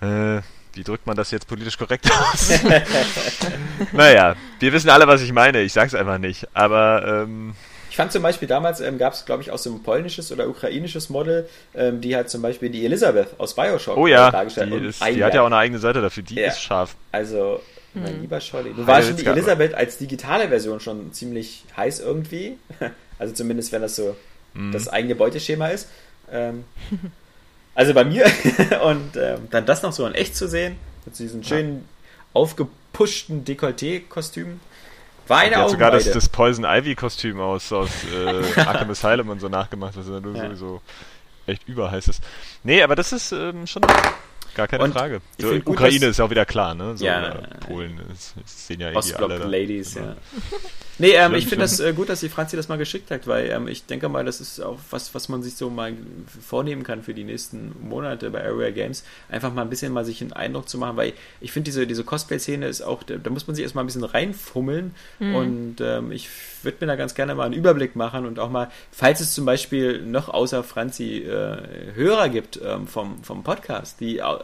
äh, 0.38 0.42
wie 0.76 0.84
drückt 0.84 1.06
man 1.06 1.16
das 1.16 1.30
jetzt 1.30 1.46
politisch 1.48 1.78
korrekt 1.78 2.10
aus? 2.10 2.50
naja, 3.92 4.36
wir 4.60 4.72
wissen 4.72 4.90
alle, 4.90 5.06
was 5.06 5.22
ich 5.22 5.32
meine. 5.32 5.60
Ich 5.62 5.72
sag's 5.72 5.94
einfach 5.94 6.18
nicht. 6.18 6.46
Aber 6.54 7.22
ähm, 7.24 7.54
Ich 7.90 7.96
fand 7.96 8.12
zum 8.12 8.22
Beispiel 8.22 8.48
damals, 8.48 8.80
ähm, 8.80 8.98
gab 8.98 9.12
es, 9.12 9.24
glaube 9.24 9.42
ich, 9.42 9.50
auch 9.50 9.58
so 9.58 9.70
ein 9.70 9.82
polnisches 9.82 10.32
oder 10.32 10.48
ukrainisches 10.48 11.08
Model, 11.10 11.48
ähm, 11.74 12.00
die 12.00 12.16
hat 12.16 12.28
zum 12.30 12.42
Beispiel 12.42 12.70
die 12.70 12.84
Elisabeth 12.84 13.28
aus 13.38 13.54
Bioshock 13.54 13.96
oh 13.96 14.06
ja, 14.06 14.30
dargestellt. 14.30 14.72
die, 14.72 14.86
ist, 14.86 15.00
die 15.04 15.22
hat 15.24 15.34
ja 15.34 15.42
auch 15.42 15.46
eine 15.46 15.56
eigene 15.56 15.78
Seite 15.78 16.00
dafür. 16.02 16.22
Die 16.22 16.34
Ja. 16.34 16.48
ist 16.48 16.60
scharf. 16.60 16.96
Also, 17.12 17.60
Hm. 17.94 18.02
mein 18.02 18.20
lieber 18.22 18.40
Scholli. 18.40 18.72
Du 18.74 18.84
warst 18.88 19.06
schon 19.08 19.16
die 19.16 19.26
Elisabeth 19.26 19.72
als 19.74 19.98
digitale 19.98 20.48
Version 20.48 20.80
schon 20.80 21.12
ziemlich 21.12 21.64
heiß 21.76 22.00
irgendwie. 22.00 22.58
Also 23.16 23.32
zumindest, 23.32 23.70
wenn 23.70 23.80
das 23.80 23.94
so 23.94 24.16
Mhm. 24.54 24.72
das 24.72 24.88
eigene 24.88 25.14
Beuteschema 25.14 25.68
ist. 25.68 25.88
Ähm, 26.32 26.64
also 27.74 27.94
bei 27.94 28.04
mir. 28.04 28.24
Und 28.84 29.16
ähm, 29.16 29.48
dann 29.50 29.66
das 29.66 29.82
noch 29.82 29.92
so 29.92 30.06
in 30.06 30.14
echt 30.14 30.36
zu 30.36 30.48
sehen, 30.48 30.76
mit 31.04 31.18
diesen 31.18 31.42
schönen 31.44 31.88
aufgepushten 32.32 33.44
Dekolleté-Kostümen. 33.44 34.60
War 35.26 35.38
eine 35.38 35.56
hat 35.56 35.70
sogar 35.70 35.90
das, 35.90 36.10
das 36.10 36.28
Poison 36.28 36.64
Ivy 36.66 36.94
Kostüm 36.94 37.40
aus, 37.40 37.72
aus 37.72 37.88
äh, 38.14 38.60
Arkham 38.66 38.90
Asylum 38.90 39.30
und 39.30 39.40
so 39.40 39.48
nachgemacht, 39.48 39.96
was 39.96 40.06
ja 40.06 40.20
nur 40.20 40.36
Ja. 40.36 40.46
sowieso 40.46 40.82
echt 41.46 41.66
überheiß 41.66 42.08
ist. 42.08 42.22
Nee, 42.62 42.82
aber 42.82 42.94
das 42.94 43.12
ist 43.12 43.32
ähm, 43.32 43.66
schon 43.66 43.82
gar 44.54 44.68
keine 44.68 44.84
Und 44.84 44.92
Frage. 44.92 45.20
So, 45.40 45.48
find 45.48 45.64
gut, 45.64 45.74
Ukraine 45.74 46.06
ist 46.06 46.18
ja 46.18 46.24
auch 46.24 46.30
wieder 46.30 46.46
klar, 46.46 46.74
ne? 46.74 46.96
So, 46.96 47.04
Ja, 47.04 47.28
äh, 47.28 47.42
ja, 47.42 47.46
Polen, 47.66 48.00
das, 48.08 48.34
das 48.40 48.66
sehen 48.66 48.80
ja 48.80 48.88
irgendwie 48.88 48.98
Ostblock 48.98 49.30
alle 49.30 49.40
da. 49.40 49.46
Ladies, 49.46 49.94
ja. 49.94 50.16
Nee, 50.96 51.10
ähm, 51.10 51.34
ich 51.34 51.48
finde 51.48 51.64
das 51.64 51.80
äh, 51.80 51.92
gut, 51.92 52.08
dass 52.08 52.20
die 52.20 52.28
Franzi 52.28 52.54
das 52.54 52.68
mal 52.68 52.78
geschickt 52.78 53.10
hat, 53.10 53.26
weil 53.26 53.50
ähm, 53.50 53.66
ich 53.66 53.84
denke 53.86 54.08
mal, 54.08 54.24
das 54.24 54.40
ist 54.40 54.60
auch 54.60 54.78
was, 54.90 55.12
was 55.12 55.28
man 55.28 55.42
sich 55.42 55.56
so 55.56 55.68
mal 55.68 55.92
vornehmen 56.40 56.84
kann 56.84 57.02
für 57.02 57.14
die 57.14 57.24
nächsten 57.24 57.74
Monate 57.82 58.30
bei 58.30 58.44
Area 58.44 58.70
Games. 58.70 59.02
Einfach 59.28 59.52
mal 59.52 59.62
ein 59.62 59.70
bisschen 59.70 59.92
mal 59.92 60.04
sich 60.04 60.20
einen 60.20 60.32
Eindruck 60.32 60.68
zu 60.68 60.78
machen, 60.78 60.96
weil 60.96 61.12
ich 61.40 61.50
finde, 61.50 61.64
diese, 61.64 61.88
diese 61.88 62.04
Cosplay-Szene 62.04 62.68
ist 62.68 62.80
auch, 62.82 63.02
da, 63.02 63.16
da 63.16 63.30
muss 63.30 63.48
man 63.48 63.56
sich 63.56 63.64
erstmal 63.64 63.82
ein 63.82 63.88
bisschen 63.88 64.04
reinfummeln 64.04 64.94
und 65.18 65.76
ähm, 65.80 66.12
ich 66.12 66.28
würde 66.64 66.78
mir 66.80 66.86
da 66.86 66.96
ganz 66.96 67.14
gerne 67.14 67.34
mal 67.34 67.44
einen 67.44 67.54
Überblick 67.54 67.96
machen 67.96 68.26
und 68.26 68.38
auch 68.38 68.50
mal, 68.50 68.70
falls 68.90 69.20
es 69.20 69.34
zum 69.34 69.44
Beispiel 69.44 70.02
noch 70.02 70.28
außer 70.28 70.62
Franzi 70.64 71.18
äh, 71.18 71.56
Hörer 71.94 72.28
gibt 72.28 72.60
ähm, 72.64 72.86
vom, 72.86 73.22
vom 73.22 73.42
Podcast, 73.44 74.00
die 74.00 74.22
au- 74.22 74.40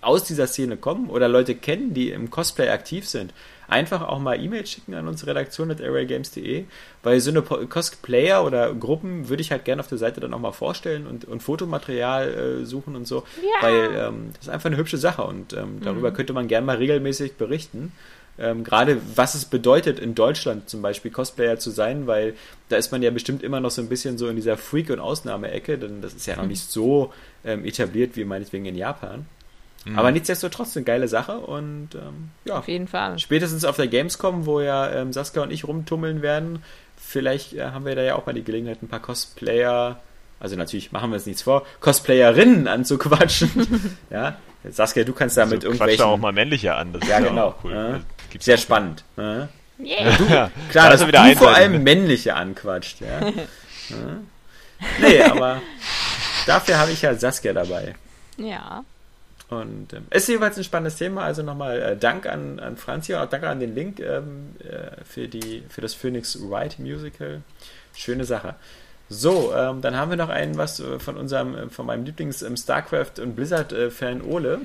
aus 0.00 0.24
dieser 0.24 0.46
Szene 0.46 0.76
kommen 0.76 1.08
oder 1.10 1.28
Leute 1.28 1.54
kennen, 1.54 1.94
die 1.94 2.10
im 2.10 2.30
Cosplay 2.30 2.68
aktiv 2.70 3.08
sind, 3.08 3.32
einfach 3.68 4.00
auch 4.08 4.18
mal 4.18 4.42
E-Mails 4.42 4.70
schicken 4.70 4.94
an 4.94 5.06
unsere 5.08 5.32
Redaktion 5.32 5.70
at 5.70 5.80
airwaygames.de, 5.80 6.64
weil 7.02 7.20
so 7.20 7.30
eine 7.30 7.42
Cosplayer 7.42 8.44
oder 8.44 8.72
Gruppen 8.74 9.28
würde 9.28 9.42
ich 9.42 9.50
halt 9.52 9.64
gerne 9.66 9.80
auf 9.80 9.88
der 9.88 9.98
Seite 9.98 10.20
dann 10.20 10.32
auch 10.32 10.38
mal 10.38 10.52
vorstellen 10.52 11.06
und, 11.06 11.26
und 11.26 11.42
Fotomaterial 11.42 12.60
äh, 12.62 12.64
suchen 12.64 12.96
und 12.96 13.06
so, 13.06 13.24
Ja. 13.42 13.66
weil 13.68 13.90
ähm, 13.94 14.30
das 14.34 14.44
ist 14.46 14.48
einfach 14.48 14.66
eine 14.70 14.78
hübsche 14.78 14.96
Sache 14.96 15.22
und 15.22 15.52
ähm, 15.52 15.80
darüber 15.82 16.12
könnte 16.12 16.32
man 16.32 16.48
gerne 16.48 16.66
mal 16.66 16.76
regelmäßig 16.76 17.34
berichten. 17.34 17.92
Ähm, 18.38 18.64
Gerade 18.64 19.00
was 19.16 19.34
es 19.34 19.44
bedeutet, 19.44 19.98
in 19.98 20.14
Deutschland 20.14 20.68
zum 20.68 20.82
Beispiel 20.82 21.10
Cosplayer 21.10 21.58
zu 21.58 21.70
sein, 21.70 22.06
weil 22.06 22.34
da 22.68 22.76
ist 22.76 22.92
man 22.92 23.02
ja 23.02 23.10
bestimmt 23.10 23.42
immer 23.42 23.60
noch 23.60 23.70
so 23.70 23.82
ein 23.82 23.88
bisschen 23.88 24.18
so 24.18 24.28
in 24.28 24.36
dieser 24.36 24.56
Freak- 24.56 24.90
und 24.90 25.00
Ausnahmeecke, 25.00 25.78
denn 25.78 26.02
das 26.02 26.14
ist 26.14 26.26
ja 26.26 26.36
noch 26.36 26.46
nicht 26.46 26.70
so 26.70 27.12
ähm, 27.44 27.64
etabliert 27.64 28.16
wie 28.16 28.24
meinetwegen 28.24 28.66
in 28.66 28.76
Japan. 28.76 29.26
Aber 29.96 30.10
nichtsdestotrotz 30.10 30.76
eine 30.76 30.84
geile 30.84 31.08
Sache 31.08 31.38
und 31.38 31.94
ähm, 31.94 32.30
ja, 32.44 32.58
Auf 32.58 32.68
jeden 32.68 32.88
Fall. 32.88 33.18
spätestens 33.18 33.64
auf 33.64 33.76
der 33.76 33.86
Gamescom, 33.86 34.44
wo 34.44 34.60
ja 34.60 34.90
ähm, 34.90 35.12
Saskia 35.12 35.42
und 35.42 35.50
ich 35.50 35.66
rumtummeln 35.66 36.20
werden, 36.20 36.62
vielleicht 36.96 37.54
äh, 37.54 37.66
haben 37.66 37.86
wir 37.86 37.94
da 37.94 38.02
ja 38.02 38.16
auch 38.16 38.26
mal 38.26 38.34
die 38.34 38.44
Gelegenheit, 38.44 38.82
ein 38.82 38.88
paar 38.88 39.00
Cosplayer, 39.00 40.00
also 40.40 40.56
natürlich 40.56 40.92
machen 40.92 41.10
wir 41.10 41.14
uns 41.14 41.26
nichts 41.26 41.42
vor, 41.42 41.64
Cosplayerinnen 41.80 42.68
anzuquatschen. 42.68 43.96
ja, 44.10 44.36
Saskia, 44.68 45.04
du 45.04 45.12
kannst 45.12 45.36
da 45.36 45.46
mit 45.46 45.62
so, 45.62 45.68
quatscht 45.68 45.80
irgendwelchen... 45.80 45.98
da 45.98 46.06
auch 46.06 46.18
mal 46.18 46.32
männliche 46.32 46.74
an. 46.74 46.92
Das 46.92 47.08
ja, 47.08 47.18
ist 47.18 47.28
genau. 47.28 47.46
Auch 47.48 47.64
cool. 47.64 47.72
Ja. 47.72 48.00
Gibt's 48.30 48.44
Sehr 48.44 48.58
spannend. 48.58 49.04
Ja. 49.16 49.48
Yeah. 49.80 50.18
Ja, 50.28 50.50
Klar, 50.70 50.86
da 50.86 50.90
dass 50.90 51.00
du 51.00 51.06
wieder 51.06 51.24
vor 51.36 51.54
allem 51.54 51.82
männliche 51.84 52.34
anquatscht. 52.34 53.00
Ja. 53.00 53.28
ja. 53.28 54.20
Nee, 55.00 55.22
aber 55.22 55.62
dafür 56.46 56.78
habe 56.78 56.90
ich 56.90 57.02
ja 57.02 57.14
Saskia 57.14 57.52
dabei. 57.52 57.94
Ja. 58.36 58.84
Und 59.50 59.94
ähm, 59.94 60.06
ist 60.10 60.28
jeweils 60.28 60.58
ein 60.58 60.64
spannendes 60.64 60.96
Thema. 60.96 61.24
Also 61.24 61.42
nochmal 61.42 61.80
äh, 61.80 61.96
Dank 61.96 62.26
an, 62.26 62.58
an 62.58 62.76
Franzi 62.76 63.14
und 63.14 63.20
auch 63.20 63.28
danke 63.28 63.48
an 63.48 63.60
den 63.60 63.74
Link 63.74 63.98
ähm, 64.00 64.56
äh, 64.60 65.02
für, 65.04 65.26
die, 65.28 65.62
für 65.68 65.80
das 65.80 65.94
Phoenix 65.94 66.38
Wright 66.40 66.78
Musical. 66.78 67.42
Schöne 67.96 68.24
Sache. 68.24 68.56
So, 69.10 69.54
ähm, 69.54 69.80
dann 69.80 69.96
haben 69.96 70.10
wir 70.10 70.18
noch 70.18 70.28
einen 70.28 70.58
was 70.58 70.80
äh, 70.80 70.98
von 70.98 71.16
unserem, 71.16 71.54
äh, 71.54 71.68
von 71.70 71.86
meinem 71.86 72.04
Lieblings 72.04 72.42
ähm, 72.42 72.56
StarCraft 72.56 73.20
und 73.22 73.36
Blizzard-Fan 73.36 74.20
Ole. 74.20 74.60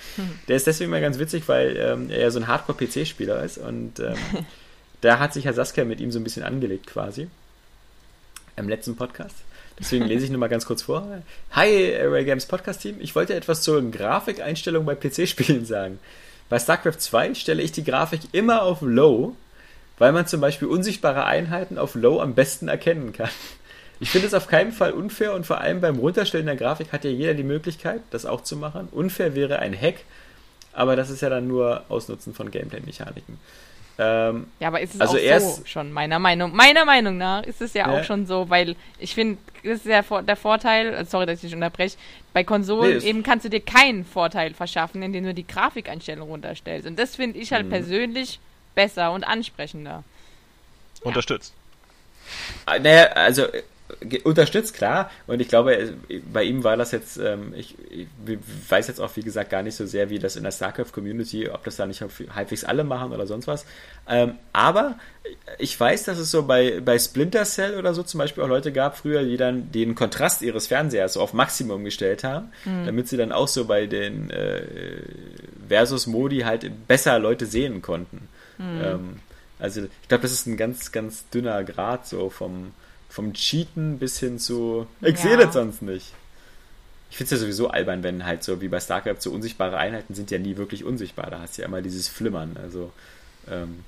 Der 0.48 0.56
ist 0.56 0.66
deswegen 0.66 0.90
mal 0.90 1.00
ganz 1.00 1.18
witzig, 1.18 1.46
weil 1.46 1.76
ähm, 1.76 2.10
er 2.10 2.22
ja 2.22 2.30
so 2.30 2.40
ein 2.40 2.48
Hardcore-PC-Spieler 2.48 3.42
ist 3.44 3.58
und 3.58 4.00
ähm, 4.00 4.16
da 5.00 5.20
hat 5.20 5.32
sich 5.32 5.44
ja 5.44 5.52
Saskia 5.52 5.84
mit 5.84 6.00
ihm 6.00 6.10
so 6.10 6.18
ein 6.18 6.24
bisschen 6.24 6.42
angelegt 6.42 6.88
quasi. 6.88 7.28
Im 8.56 8.68
letzten 8.68 8.96
Podcast. 8.96 9.36
Deswegen 9.78 10.06
lese 10.06 10.24
ich 10.24 10.30
nur 10.30 10.38
mal 10.38 10.48
ganz 10.48 10.66
kurz 10.66 10.82
vor. 10.82 11.22
Hi, 11.52 11.96
Array 11.96 12.24
Games 12.24 12.46
Podcast 12.46 12.82
Team. 12.82 12.96
Ich 13.00 13.14
wollte 13.16 13.34
etwas 13.34 13.62
zur 13.62 13.82
Grafikeinstellung 13.90 14.84
bei 14.84 14.94
PC-Spielen 14.94 15.66
sagen. 15.66 15.98
Bei 16.48 16.58
StarCraft 16.58 16.98
2 16.98 17.34
stelle 17.34 17.62
ich 17.62 17.72
die 17.72 17.84
Grafik 17.84 18.20
immer 18.32 18.62
auf 18.62 18.82
Low, 18.82 19.34
weil 19.98 20.12
man 20.12 20.26
zum 20.26 20.40
Beispiel 20.40 20.68
unsichtbare 20.68 21.24
Einheiten 21.24 21.78
auf 21.78 21.94
Low 21.94 22.20
am 22.20 22.34
besten 22.34 22.68
erkennen 22.68 23.12
kann. 23.12 23.30
Ich 24.04 24.10
finde 24.10 24.26
es 24.26 24.34
auf 24.34 24.48
keinen 24.48 24.70
Fall 24.70 24.92
unfair 24.92 25.32
und 25.32 25.46
vor 25.46 25.62
allem 25.62 25.80
beim 25.80 25.96
Runterstellen 25.98 26.44
der 26.44 26.56
Grafik 26.56 26.92
hat 26.92 27.04
ja 27.04 27.10
jeder 27.10 27.32
die 27.32 27.42
Möglichkeit, 27.42 28.02
das 28.10 28.26
auch 28.26 28.42
zu 28.42 28.54
machen. 28.54 28.86
Unfair 28.92 29.34
wäre 29.34 29.60
ein 29.60 29.72
Hack, 29.74 29.94
aber 30.74 30.94
das 30.94 31.08
ist 31.08 31.22
ja 31.22 31.30
dann 31.30 31.48
nur 31.48 31.84
Ausnutzen 31.88 32.34
von 32.34 32.50
Gameplay-Mechaniken. 32.50 33.38
Ähm, 33.96 34.48
Ja, 34.60 34.68
aber 34.68 34.82
ist 34.82 34.94
es 34.94 35.00
Also 35.00 35.14
auch 35.16 35.20
er 35.20 35.40
so 35.40 35.62
ist- 35.62 35.70
schon, 35.70 35.90
meiner 35.90 36.18
Meinung, 36.18 36.54
meiner 36.54 36.84
Meinung 36.84 37.16
nach 37.16 37.44
ist 37.44 37.62
es 37.62 37.72
ja, 37.72 37.90
Ja. 37.90 37.98
auch 37.98 38.04
schon 38.04 38.26
so, 38.26 38.50
weil 38.50 38.76
ich 38.98 39.14
finde, 39.14 39.38
das 39.62 39.76
ist 39.78 39.86
ja 39.86 40.02
der 40.20 40.36
Vorteil, 40.36 40.94
also 40.94 41.10
sorry, 41.12 41.24
dass 41.24 41.36
ich 41.36 41.48
dich 41.48 41.54
unterbreche, 41.54 41.96
bei 42.34 42.44
Konsolen 42.44 42.98
Nee, 42.98 43.04
eben 43.08 43.22
kannst 43.22 43.46
du 43.46 43.48
dir 43.48 43.60
keinen 43.62 44.04
Vorteil 44.04 44.52
verschaffen, 44.52 45.02
indem 45.02 45.24
du 45.24 45.32
die 45.32 45.46
Grafikeinstellung 45.46 46.28
runterstellst. 46.28 46.86
Und 46.86 46.98
das 46.98 47.16
finde 47.16 47.38
ich 47.38 47.50
Mhm. 47.52 47.54
halt 47.54 47.70
persönlich 47.70 48.38
besser 48.74 49.12
und 49.12 49.24
ansprechender. 49.24 50.04
Unterstützt. 51.04 51.54
Ah, 52.66 52.78
Naja, 52.78 53.04
also 53.14 53.44
äh, 53.44 53.62
unterstützt, 54.24 54.74
klar. 54.74 55.10
Und 55.26 55.40
ich 55.40 55.48
glaube, 55.48 55.94
bei 56.32 56.42
ihm 56.44 56.64
war 56.64 56.76
das 56.76 56.90
jetzt, 56.92 57.18
ähm, 57.18 57.52
ich, 57.54 57.76
ich 57.90 58.06
weiß 58.68 58.88
jetzt 58.88 59.00
auch, 59.00 59.14
wie 59.16 59.22
gesagt, 59.22 59.50
gar 59.50 59.62
nicht 59.62 59.76
so 59.76 59.84
sehr, 59.84 60.08
wie 60.08 60.18
das 60.18 60.36
in 60.36 60.42
der 60.42 60.52
StarCraft-Community, 60.52 61.50
ob 61.50 61.64
das 61.64 61.76
da 61.76 61.86
nicht 61.86 62.02
halbwegs 62.34 62.64
alle 62.64 62.84
machen 62.84 63.12
oder 63.12 63.26
sonst 63.26 63.46
was. 63.46 63.66
Ähm, 64.08 64.36
aber 64.52 64.96
ich 65.58 65.78
weiß, 65.78 66.04
dass 66.04 66.18
es 66.18 66.30
so 66.30 66.44
bei, 66.44 66.80
bei 66.80 66.98
Splinter 66.98 67.44
Cell 67.44 67.78
oder 67.78 67.92
so 67.92 68.02
zum 68.02 68.18
Beispiel 68.18 68.42
auch 68.42 68.48
Leute 68.48 68.72
gab 68.72 68.96
früher, 68.96 69.22
die 69.22 69.36
dann 69.36 69.70
den 69.70 69.94
Kontrast 69.94 70.42
ihres 70.42 70.66
Fernsehers 70.66 71.14
so 71.14 71.20
auf 71.20 71.34
Maximum 71.34 71.84
gestellt 71.84 72.24
haben, 72.24 72.52
damit 72.86 73.08
sie 73.08 73.16
dann 73.16 73.32
auch 73.32 73.48
so 73.48 73.66
bei 73.66 73.86
den 73.86 74.30
äh, 74.30 74.62
Versus-Modi 75.68 76.40
halt 76.40 76.70
besser 76.86 77.18
Leute 77.18 77.46
sehen 77.46 77.82
konnten. 77.82 78.28
Ähm, 78.58 79.20
also 79.58 79.82
ich 79.82 80.08
glaube, 80.08 80.22
das 80.22 80.32
ist 80.32 80.46
ein 80.46 80.56
ganz, 80.56 80.92
ganz 80.92 81.28
dünner 81.30 81.64
Grad 81.64 82.06
so 82.06 82.30
vom, 82.30 82.72
vom 83.14 83.32
Cheaten 83.32 83.98
bis 84.00 84.18
hin 84.18 84.38
zu 84.40 84.86
ich 85.00 85.10
Ja. 85.10 85.16
sehe 85.16 85.36
das 85.36 85.54
sonst 85.54 85.82
nicht. 85.82 86.12
Ich 87.10 87.16
finde 87.16 87.26
es 87.26 87.30
ja 87.40 87.44
sowieso 87.44 87.68
albern, 87.70 88.02
wenn 88.02 88.26
halt 88.26 88.42
so 88.42 88.60
wie 88.60 88.66
bei 88.66 88.80
StarCraft 88.80 89.20
so 89.20 89.30
unsichtbare 89.30 89.76
Einheiten 89.76 90.14
sind 90.14 90.32
ja 90.32 90.38
nie 90.40 90.56
wirklich 90.56 90.82
unsichtbar. 90.82 91.30
Da 91.30 91.38
hast 91.40 91.56
du 91.56 91.62
ja 91.62 91.68
immer 91.68 91.80
dieses 91.80 92.08
Flimmern. 92.08 92.56
Also 92.60 92.92
ähm, 93.48 93.84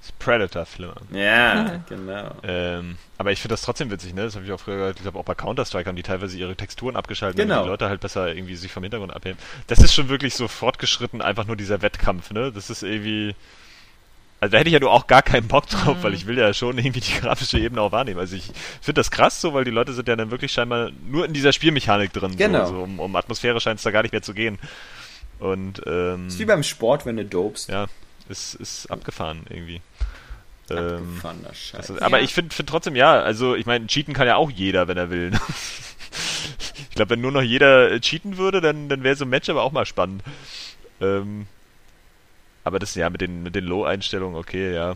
Das 0.00 0.10
Predator-Flimmer. 0.18 0.96
Ja, 1.12 1.84
genau. 1.88 2.32
Ähm, 2.42 2.96
aber 3.16 3.30
ich 3.30 3.40
finde 3.40 3.52
das 3.52 3.62
trotzdem 3.62 3.92
witzig, 3.92 4.12
ne? 4.14 4.24
Das 4.24 4.34
habe 4.34 4.44
ich 4.44 4.50
auch 4.50 4.58
früher 4.58 4.74
gehört. 4.76 4.96
Ich 4.96 5.02
glaube, 5.02 5.20
auch 5.20 5.24
bei 5.24 5.36
Counter-Strike 5.36 5.88
haben 5.88 5.94
die 5.94 6.02
teilweise 6.02 6.36
ihre 6.36 6.56
Texturen 6.56 6.96
abgeschaltet, 6.96 7.38
Genau. 7.38 7.54
damit 7.54 7.66
die 7.66 7.70
Leute 7.70 7.88
halt 7.88 8.00
besser 8.00 8.34
irgendwie 8.34 8.56
sich 8.56 8.72
vom 8.72 8.82
Hintergrund 8.82 9.14
abheben. 9.14 9.38
Das 9.68 9.78
ist 9.78 9.94
schon 9.94 10.08
wirklich 10.08 10.34
so 10.34 10.48
fortgeschritten, 10.48 11.22
einfach 11.22 11.46
nur 11.46 11.54
dieser 11.54 11.80
Wettkampf, 11.80 12.32
ne? 12.32 12.50
Das 12.50 12.70
ist 12.70 12.82
irgendwie. 12.82 13.36
Also 14.42 14.52
da 14.54 14.58
hätte 14.58 14.70
ich 14.70 14.74
ja 14.74 14.80
nur 14.80 14.90
auch 14.90 15.06
gar 15.06 15.22
keinen 15.22 15.46
Bock 15.46 15.68
drauf, 15.68 15.98
weil 16.02 16.14
ich 16.14 16.26
will 16.26 16.36
ja 16.36 16.52
schon 16.52 16.76
irgendwie 16.76 16.98
die 16.98 17.12
grafische 17.20 17.60
Ebene 17.60 17.80
auch 17.80 17.92
wahrnehmen. 17.92 18.18
Also 18.18 18.34
ich 18.34 18.46
finde 18.80 18.98
das 18.98 19.12
krass 19.12 19.40
so, 19.40 19.54
weil 19.54 19.62
die 19.62 19.70
Leute 19.70 19.92
sind 19.92 20.08
ja 20.08 20.16
dann 20.16 20.32
wirklich 20.32 20.50
scheinbar 20.50 20.90
nur 21.06 21.24
in 21.26 21.32
dieser 21.32 21.52
Spielmechanik 21.52 22.12
drin. 22.12 22.36
Genau. 22.36 22.66
So, 22.66 22.74
so 22.74 22.82
um, 22.82 22.98
um 22.98 23.14
Atmosphäre 23.14 23.60
scheint 23.60 23.78
es 23.78 23.84
da 23.84 23.92
gar 23.92 24.02
nicht 24.02 24.10
mehr 24.10 24.22
zu 24.22 24.34
gehen. 24.34 24.58
Und 25.38 25.80
ähm, 25.86 26.26
ist 26.26 26.40
wie 26.40 26.44
beim 26.44 26.64
Sport, 26.64 27.06
wenn 27.06 27.16
du 27.18 27.24
dopst. 27.24 27.68
ja, 27.68 27.86
ist, 28.28 28.54
ist 28.56 28.90
abgefahren 28.90 29.42
irgendwie. 29.48 29.80
Ähm, 30.70 30.76
Abgefahrener 30.78 31.54
Scheiß. 31.54 31.86
das 31.86 31.90
ist, 31.90 32.02
aber 32.02 32.18
Ja. 32.18 32.24
ich 32.24 32.34
finde 32.34 32.52
find 32.52 32.68
trotzdem, 32.68 32.96
ja, 32.96 33.20
also 33.22 33.54
ich 33.54 33.66
meine, 33.66 33.86
cheaten 33.86 34.12
kann 34.12 34.26
ja 34.26 34.34
auch 34.34 34.50
jeder, 34.50 34.88
wenn 34.88 34.96
er 34.96 35.10
will. 35.10 35.30
ne? 35.30 35.40
ich 36.90 36.96
glaube, 36.96 37.10
wenn 37.10 37.20
nur 37.20 37.30
noch 37.30 37.42
jeder 37.42 37.92
äh, 37.92 38.00
cheaten 38.00 38.38
würde, 38.38 38.60
dann, 38.60 38.88
dann 38.88 39.04
wäre 39.04 39.14
so 39.14 39.24
ein 39.24 39.28
Match 39.30 39.48
aber 39.48 39.62
auch 39.62 39.70
mal 39.72 39.86
spannend. 39.86 40.24
Ähm, 41.00 41.46
aber 42.64 42.78
das 42.78 42.94
ja 42.94 43.10
mit 43.10 43.20
den, 43.20 43.42
mit 43.42 43.54
den 43.54 43.64
Low-Einstellungen, 43.64 44.36
okay, 44.38 44.74
ja. 44.74 44.94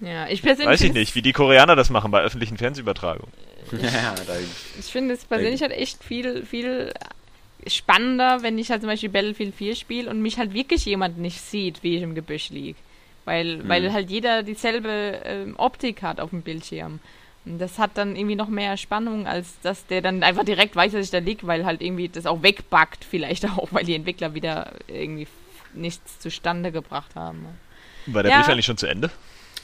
Ja, 0.00 0.28
ich 0.28 0.42
persönlich. 0.42 0.72
Weiß 0.72 0.80
ich 0.82 0.92
nicht, 0.92 1.14
wie 1.14 1.22
die 1.22 1.32
Koreaner 1.32 1.74
das 1.74 1.88
machen 1.88 2.10
bei 2.10 2.20
öffentlichen 2.20 2.58
Fernsehübertragungen. 2.58 3.32
ja, 3.72 4.14
da, 4.26 4.34
Ich 4.78 4.86
finde 4.86 5.14
es 5.14 5.24
persönlich 5.24 5.62
halt 5.62 5.72
echt 5.72 6.04
viel, 6.04 6.44
viel 6.44 6.92
spannender, 7.66 8.42
wenn 8.42 8.58
ich 8.58 8.70
halt 8.70 8.82
zum 8.82 8.90
Beispiel 8.90 9.08
Battlefield 9.08 9.54
4 9.54 9.74
spiele 9.74 10.10
und 10.10 10.20
mich 10.20 10.38
halt 10.38 10.52
wirklich 10.52 10.84
jemand 10.84 11.18
nicht 11.18 11.40
sieht, 11.40 11.82
wie 11.82 11.96
ich 11.96 12.02
im 12.02 12.14
Gebüsch 12.14 12.50
liege. 12.50 12.78
Weil, 13.24 13.60
Hm. 13.60 13.68
weil 13.68 13.92
halt 13.92 14.10
jeder 14.10 14.42
dieselbe 14.42 15.20
ähm, 15.24 15.54
Optik 15.56 16.02
hat 16.02 16.20
auf 16.20 16.30
dem 16.30 16.42
Bildschirm. 16.42 17.00
Und 17.44 17.58
das 17.58 17.78
hat 17.78 17.92
dann 17.94 18.16
irgendwie 18.16 18.36
noch 18.36 18.48
mehr 18.48 18.76
Spannung, 18.76 19.26
als 19.26 19.58
dass 19.62 19.86
der 19.86 20.02
dann 20.02 20.22
einfach 20.22 20.44
direkt 20.44 20.76
weiß, 20.76 20.92
dass 20.92 21.06
ich 21.06 21.10
da 21.10 21.18
liege, 21.18 21.46
weil 21.46 21.64
halt 21.64 21.80
irgendwie 21.80 22.08
das 22.08 22.26
auch 22.26 22.42
wegbackt, 22.42 23.04
vielleicht 23.04 23.44
auch, 23.56 23.68
weil 23.72 23.84
die 23.84 23.94
Entwickler 23.94 24.34
wieder 24.34 24.72
irgendwie 24.88 25.26
nichts 25.76 26.18
zustande 26.18 26.72
gebracht 26.72 27.14
haben. 27.14 27.46
War 28.06 28.22
der 28.22 28.32
Ja. 28.32 28.38
Brief 28.38 28.48
eigentlich 28.50 28.66
schon 28.66 28.78
zu 28.78 28.86
Ende? 28.86 29.10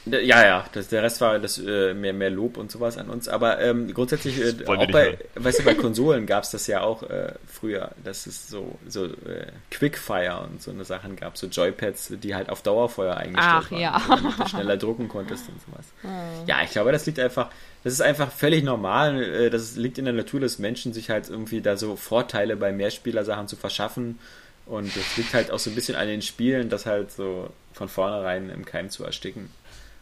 ja, 0.05 0.19
ja, 0.45 0.65
das, 0.73 0.89
der 0.89 1.01
Rest 1.01 1.21
war 1.21 1.39
das, 1.39 1.57
äh, 1.57 1.93
mehr, 1.93 2.11
mehr 2.11 2.29
Lob 2.29 2.57
und 2.57 2.69
sowas 2.69 2.97
an 2.97 3.09
uns. 3.09 3.29
Aber 3.29 3.61
ähm, 3.61 3.93
grundsätzlich, 3.93 4.37
äh, 4.37 4.65
auch 4.67 4.85
bei, 4.91 5.05
hören. 5.11 5.17
weißt 5.35 5.59
du, 5.59 5.63
bei 5.63 5.75
Konsolen 5.75 6.25
gab 6.25 6.43
es 6.43 6.51
das 6.51 6.67
ja 6.67 6.81
auch 6.81 7.03
äh, 7.03 7.31
früher, 7.47 7.91
dass 8.03 8.27
es 8.27 8.49
so, 8.49 8.77
so 8.85 9.05
äh, 9.05 9.47
Quickfire 9.71 10.41
und 10.43 10.61
so 10.61 10.71
eine 10.71 10.83
Sachen 10.83 11.15
gab, 11.15 11.37
so 11.37 11.47
Joypads, 11.47 12.15
die 12.21 12.35
halt 12.35 12.49
auf 12.49 12.61
Dauerfeuer 12.63 13.15
eingestellt 13.15 13.63
Ach, 13.65 13.71
waren, 13.71 13.79
ja. 13.79 14.01
damit 14.09 14.39
du 14.39 14.47
schneller 14.49 14.75
drucken 14.75 15.07
konntest 15.07 15.45
und 15.47 15.61
sowas. 15.61 15.85
Ja, 16.47 16.57
ich 16.65 16.71
glaube, 16.71 16.91
das 16.91 17.05
liegt 17.05 17.19
einfach, 17.19 17.49
das 17.85 17.93
ist 17.93 18.01
einfach 18.01 18.29
völlig 18.29 18.65
normal. 18.65 19.23
äh, 19.23 19.49
Das 19.49 19.77
liegt 19.77 19.97
in 19.99 20.03
der 20.03 20.13
Natur 20.13 20.41
des 20.41 20.59
Menschen, 20.59 20.91
sich 20.91 21.09
halt 21.09 21.29
irgendwie 21.29 21.61
da 21.61 21.77
so 21.77 21.95
Vorteile 21.95 22.57
bei 22.57 22.73
Mehrspielersachen 22.73 23.47
zu 23.47 23.55
verschaffen. 23.55 24.19
Und 24.65 24.95
es 24.95 25.17
liegt 25.17 25.33
halt 25.33 25.51
auch 25.51 25.59
so 25.59 25.69
ein 25.69 25.75
bisschen 25.75 25.95
an 25.95 26.07
den 26.07 26.21
Spielen, 26.21 26.69
das 26.69 26.85
halt 26.85 27.11
so 27.11 27.49
von 27.73 27.89
vornherein 27.89 28.49
im 28.49 28.65
Keim 28.65 28.89
zu 28.89 29.03
ersticken. 29.03 29.49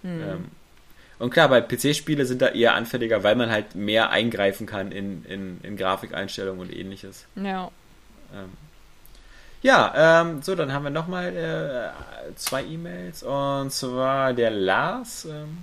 Ähm, 0.04 0.46
und 1.20 1.30
klar, 1.30 1.50
bei 1.50 1.62
PC-Spiele 1.62 2.26
sind 2.26 2.42
da 2.42 2.48
eher 2.48 2.74
anfälliger, 2.74 3.24
weil 3.24 3.36
man 3.36 3.52
halt 3.52 3.76
mehr 3.76 4.10
eingreifen 4.10 4.66
kann 4.66 4.92
in, 4.92 5.24
in, 5.26 5.60
in 5.62 5.78
Grafikeinstellungen 5.78 6.62
und 6.62 6.76
ähnliches. 6.76 7.26
Ja. 7.36 7.70
Ähm, 8.34 8.50
ja, 9.62 10.22
ähm, 10.22 10.42
so, 10.42 10.56
dann 10.56 10.74
haben 10.74 10.84
wir 10.84 10.90
nochmal 10.90 11.36
äh, 11.36 12.36
zwei 12.36 12.64
E-Mails. 12.64 13.22
Und 13.22 13.72
zwar 13.72 14.34
der 14.34 14.50
Lars 14.50 15.26
ähm, 15.26 15.58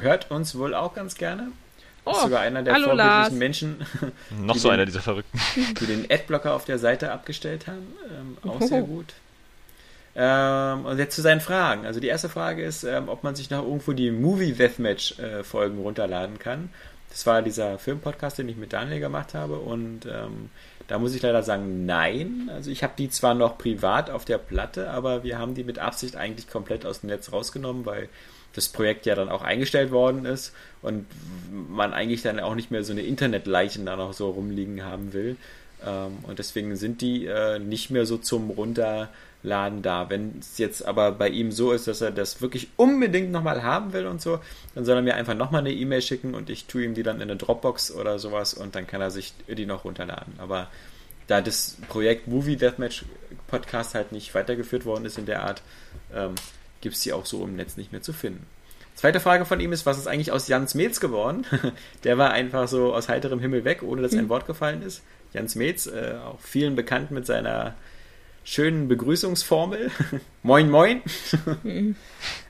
hört 0.00 0.30
uns 0.32 0.56
wohl 0.58 0.74
auch 0.74 0.94
ganz 0.94 1.14
gerne. 1.14 1.52
Oh, 2.04 2.10
ist 2.10 2.22
sogar 2.22 2.40
einer 2.40 2.62
der 2.62 2.74
hallo, 2.74 2.84
vorbildlichen 2.86 3.18
Lars. 3.20 3.30
Menschen, 3.32 3.86
Noch 4.40 4.54
Die 4.54 4.58
so 4.60 4.68
den- 4.68 4.74
einer 4.74 4.86
dieser 4.86 5.00
Verrückten. 5.02 5.38
die 5.80 5.86
den 5.86 6.06
Adblocker 6.10 6.54
auf 6.54 6.64
der 6.64 6.78
Seite 6.78 7.12
abgestellt 7.12 7.66
haben. 7.68 7.86
Ähm, 8.44 8.50
auch 8.50 8.60
sehr 8.60 8.82
gut. 8.82 9.14
Ähm, 10.14 10.84
und 10.84 10.98
jetzt 10.98 11.14
zu 11.16 11.22
seinen 11.22 11.40
Fragen. 11.40 11.86
Also 11.86 11.98
die 12.00 12.08
erste 12.08 12.28
Frage 12.28 12.62
ist, 12.64 12.84
ähm, 12.84 13.08
ob 13.08 13.22
man 13.24 13.34
sich 13.34 13.48
noch 13.50 13.62
irgendwo 13.64 13.92
die 13.92 14.10
Movie 14.10 14.52
Deathmatch 14.52 15.18
äh, 15.18 15.42
Folgen 15.42 15.78
runterladen 15.78 16.38
kann. 16.38 16.68
Das 17.08 17.24
war 17.26 17.40
dieser 17.42 17.78
Filmpodcast, 17.78 18.38
den 18.38 18.48
ich 18.48 18.56
mit 18.56 18.72
Daniel 18.72 19.00
gemacht 19.00 19.34
habe 19.34 19.56
und 19.58 20.06
ähm, 20.06 20.50
da 20.88 20.98
muss 20.98 21.14
ich 21.14 21.22
leider 21.22 21.42
sagen, 21.42 21.86
nein. 21.86 22.50
Also 22.52 22.70
ich 22.70 22.82
habe 22.82 22.94
die 22.98 23.08
zwar 23.08 23.34
noch 23.34 23.56
privat 23.56 24.10
auf 24.10 24.24
der 24.24 24.38
Platte, 24.38 24.90
aber 24.90 25.22
wir 25.22 25.38
haben 25.38 25.54
die 25.54 25.64
mit 25.64 25.78
Absicht 25.78 26.16
eigentlich 26.16 26.48
komplett 26.50 26.84
aus 26.84 27.00
dem 27.00 27.08
Netz 27.08 27.32
rausgenommen, 27.32 27.86
weil 27.86 28.08
das 28.54 28.68
Projekt 28.68 29.06
ja 29.06 29.14
dann 29.14 29.28
auch 29.28 29.42
eingestellt 29.42 29.90
worden 29.90 30.24
ist 30.24 30.52
und 30.82 31.06
man 31.50 31.92
eigentlich 31.92 32.22
dann 32.22 32.40
auch 32.40 32.54
nicht 32.54 32.70
mehr 32.70 32.84
so 32.84 32.92
eine 32.92 33.02
Internetleichen 33.02 33.86
da 33.86 33.96
noch 33.96 34.12
so 34.12 34.30
rumliegen 34.30 34.84
haben 34.84 35.12
will. 35.12 35.36
Ähm, 35.86 36.18
und 36.22 36.38
deswegen 36.38 36.76
sind 36.76 37.00
die 37.00 37.26
äh, 37.26 37.58
nicht 37.58 37.90
mehr 37.90 38.06
so 38.06 38.18
zum 38.18 38.50
Runterladen 38.50 39.82
da. 39.82 40.10
Wenn 40.10 40.38
es 40.38 40.58
jetzt 40.58 40.84
aber 40.84 41.12
bei 41.12 41.28
ihm 41.28 41.52
so 41.52 41.72
ist, 41.72 41.86
dass 41.88 42.00
er 42.00 42.10
das 42.10 42.40
wirklich 42.40 42.68
unbedingt 42.76 43.32
nochmal 43.32 43.62
haben 43.62 43.92
will 43.92 44.06
und 44.06 44.20
so, 44.20 44.40
dann 44.74 44.84
soll 44.84 44.96
er 44.96 45.02
mir 45.02 45.14
einfach 45.14 45.34
nochmal 45.34 45.60
eine 45.60 45.72
E-Mail 45.72 46.02
schicken 46.02 46.34
und 46.34 46.50
ich 46.50 46.66
tue 46.66 46.84
ihm 46.84 46.94
die 46.94 47.02
dann 47.02 47.16
in 47.16 47.22
eine 47.22 47.36
Dropbox 47.36 47.92
oder 47.92 48.18
sowas 48.18 48.54
und 48.54 48.74
dann 48.74 48.86
kann 48.86 49.00
er 49.00 49.10
sich 49.10 49.32
die 49.48 49.66
noch 49.66 49.84
runterladen. 49.84 50.34
Aber 50.38 50.68
da 51.26 51.40
das 51.40 51.76
Projekt 51.88 52.28
Movie 52.28 52.56
Deathmatch 52.56 53.04
Podcast 53.46 53.94
halt 53.94 54.12
nicht 54.12 54.34
weitergeführt 54.34 54.84
worden 54.84 55.04
ist 55.04 55.18
in 55.18 55.26
der 55.26 55.42
Art, 55.42 55.62
ähm, 56.14 56.34
gibt 56.82 56.96
es 56.96 57.00
die 57.00 57.14
auch 57.14 57.24
so 57.24 57.42
im 57.44 57.56
Netz 57.56 57.78
nicht 57.78 57.92
mehr 57.92 58.02
zu 58.02 58.12
finden. 58.12 58.44
Zweite 58.94 59.20
Frage 59.20 59.46
von 59.46 59.58
ihm 59.58 59.72
ist, 59.72 59.86
was 59.86 59.98
ist 59.98 60.06
eigentlich 60.06 60.32
aus 60.32 60.48
Jans 60.48 60.74
Metz 60.74 61.00
geworden? 61.00 61.46
Der 62.04 62.18
war 62.18 62.32
einfach 62.32 62.68
so 62.68 62.94
aus 62.94 63.08
heiterem 63.08 63.40
Himmel 63.40 63.64
weg, 63.64 63.82
ohne 63.82 64.02
dass 64.02 64.12
ein 64.12 64.28
Wort 64.28 64.46
gefallen 64.46 64.82
ist. 64.82 65.02
Jans 65.32 65.54
Metz, 65.54 65.86
äh, 65.86 66.16
auch 66.24 66.40
vielen 66.40 66.76
bekannt 66.76 67.10
mit 67.10 67.24
seiner 67.24 67.74
schönen 68.44 68.88
Begrüßungsformel. 68.88 69.90
moin, 70.42 70.70
moin. 70.70 71.02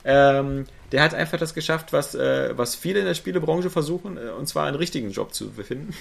ähm, 0.05 0.65
der 0.91 1.03
hat 1.03 1.15
einfach 1.15 1.39
das 1.39 1.55
geschafft, 1.55 1.93
was, 1.93 2.15
äh, 2.15 2.57
was 2.57 2.75
viele 2.75 3.01
in 3.01 3.07
der 3.07 3.15
Spielebranche 3.15 3.71
versuchen, 3.71 4.17
äh, 4.17 4.31
und 4.31 4.47
zwar 4.47 4.67
einen 4.67 4.77
richtigen 4.77 5.11
Job 5.11 5.33
zu 5.33 5.51
finden. 5.51 5.95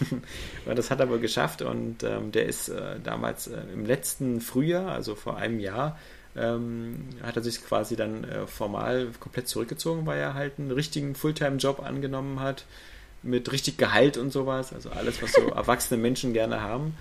und 0.66 0.78
das 0.78 0.90
hat 0.90 1.00
er 1.00 1.10
wohl 1.10 1.20
geschafft 1.20 1.62
und 1.62 2.04
ähm, 2.04 2.32
der 2.32 2.46
ist 2.46 2.70
äh, 2.70 3.00
damals 3.04 3.48
äh, 3.48 3.62
im 3.74 3.86
letzten 3.86 4.42
Frühjahr, 4.42 4.92
also 4.92 5.16
vor 5.16 5.38
einem 5.38 5.60
Jahr, 5.60 6.00
ähm, 6.36 7.10
hat 7.22 7.36
er 7.36 7.44
sich 7.44 7.64
quasi 7.64 7.96
dann 7.96 8.24
äh, 8.24 8.48
formal 8.48 9.10
komplett 9.20 9.48
zurückgezogen, 9.48 10.06
weil 10.06 10.20
er 10.20 10.34
halt 10.34 10.54
einen 10.58 10.72
richtigen 10.72 11.16
Fulltime-Job 11.16 11.82
angenommen 11.82 12.40
hat, 12.40 12.66
mit 13.24 13.52
richtig 13.52 13.78
Gehalt 13.78 14.18
und 14.18 14.32
sowas, 14.32 14.74
also 14.74 14.90
alles, 14.90 15.22
was 15.22 15.34
so 15.34 15.42
erwachsene 15.56 16.02
Menschen 16.02 16.34
gerne 16.34 16.62
haben. 16.62 16.96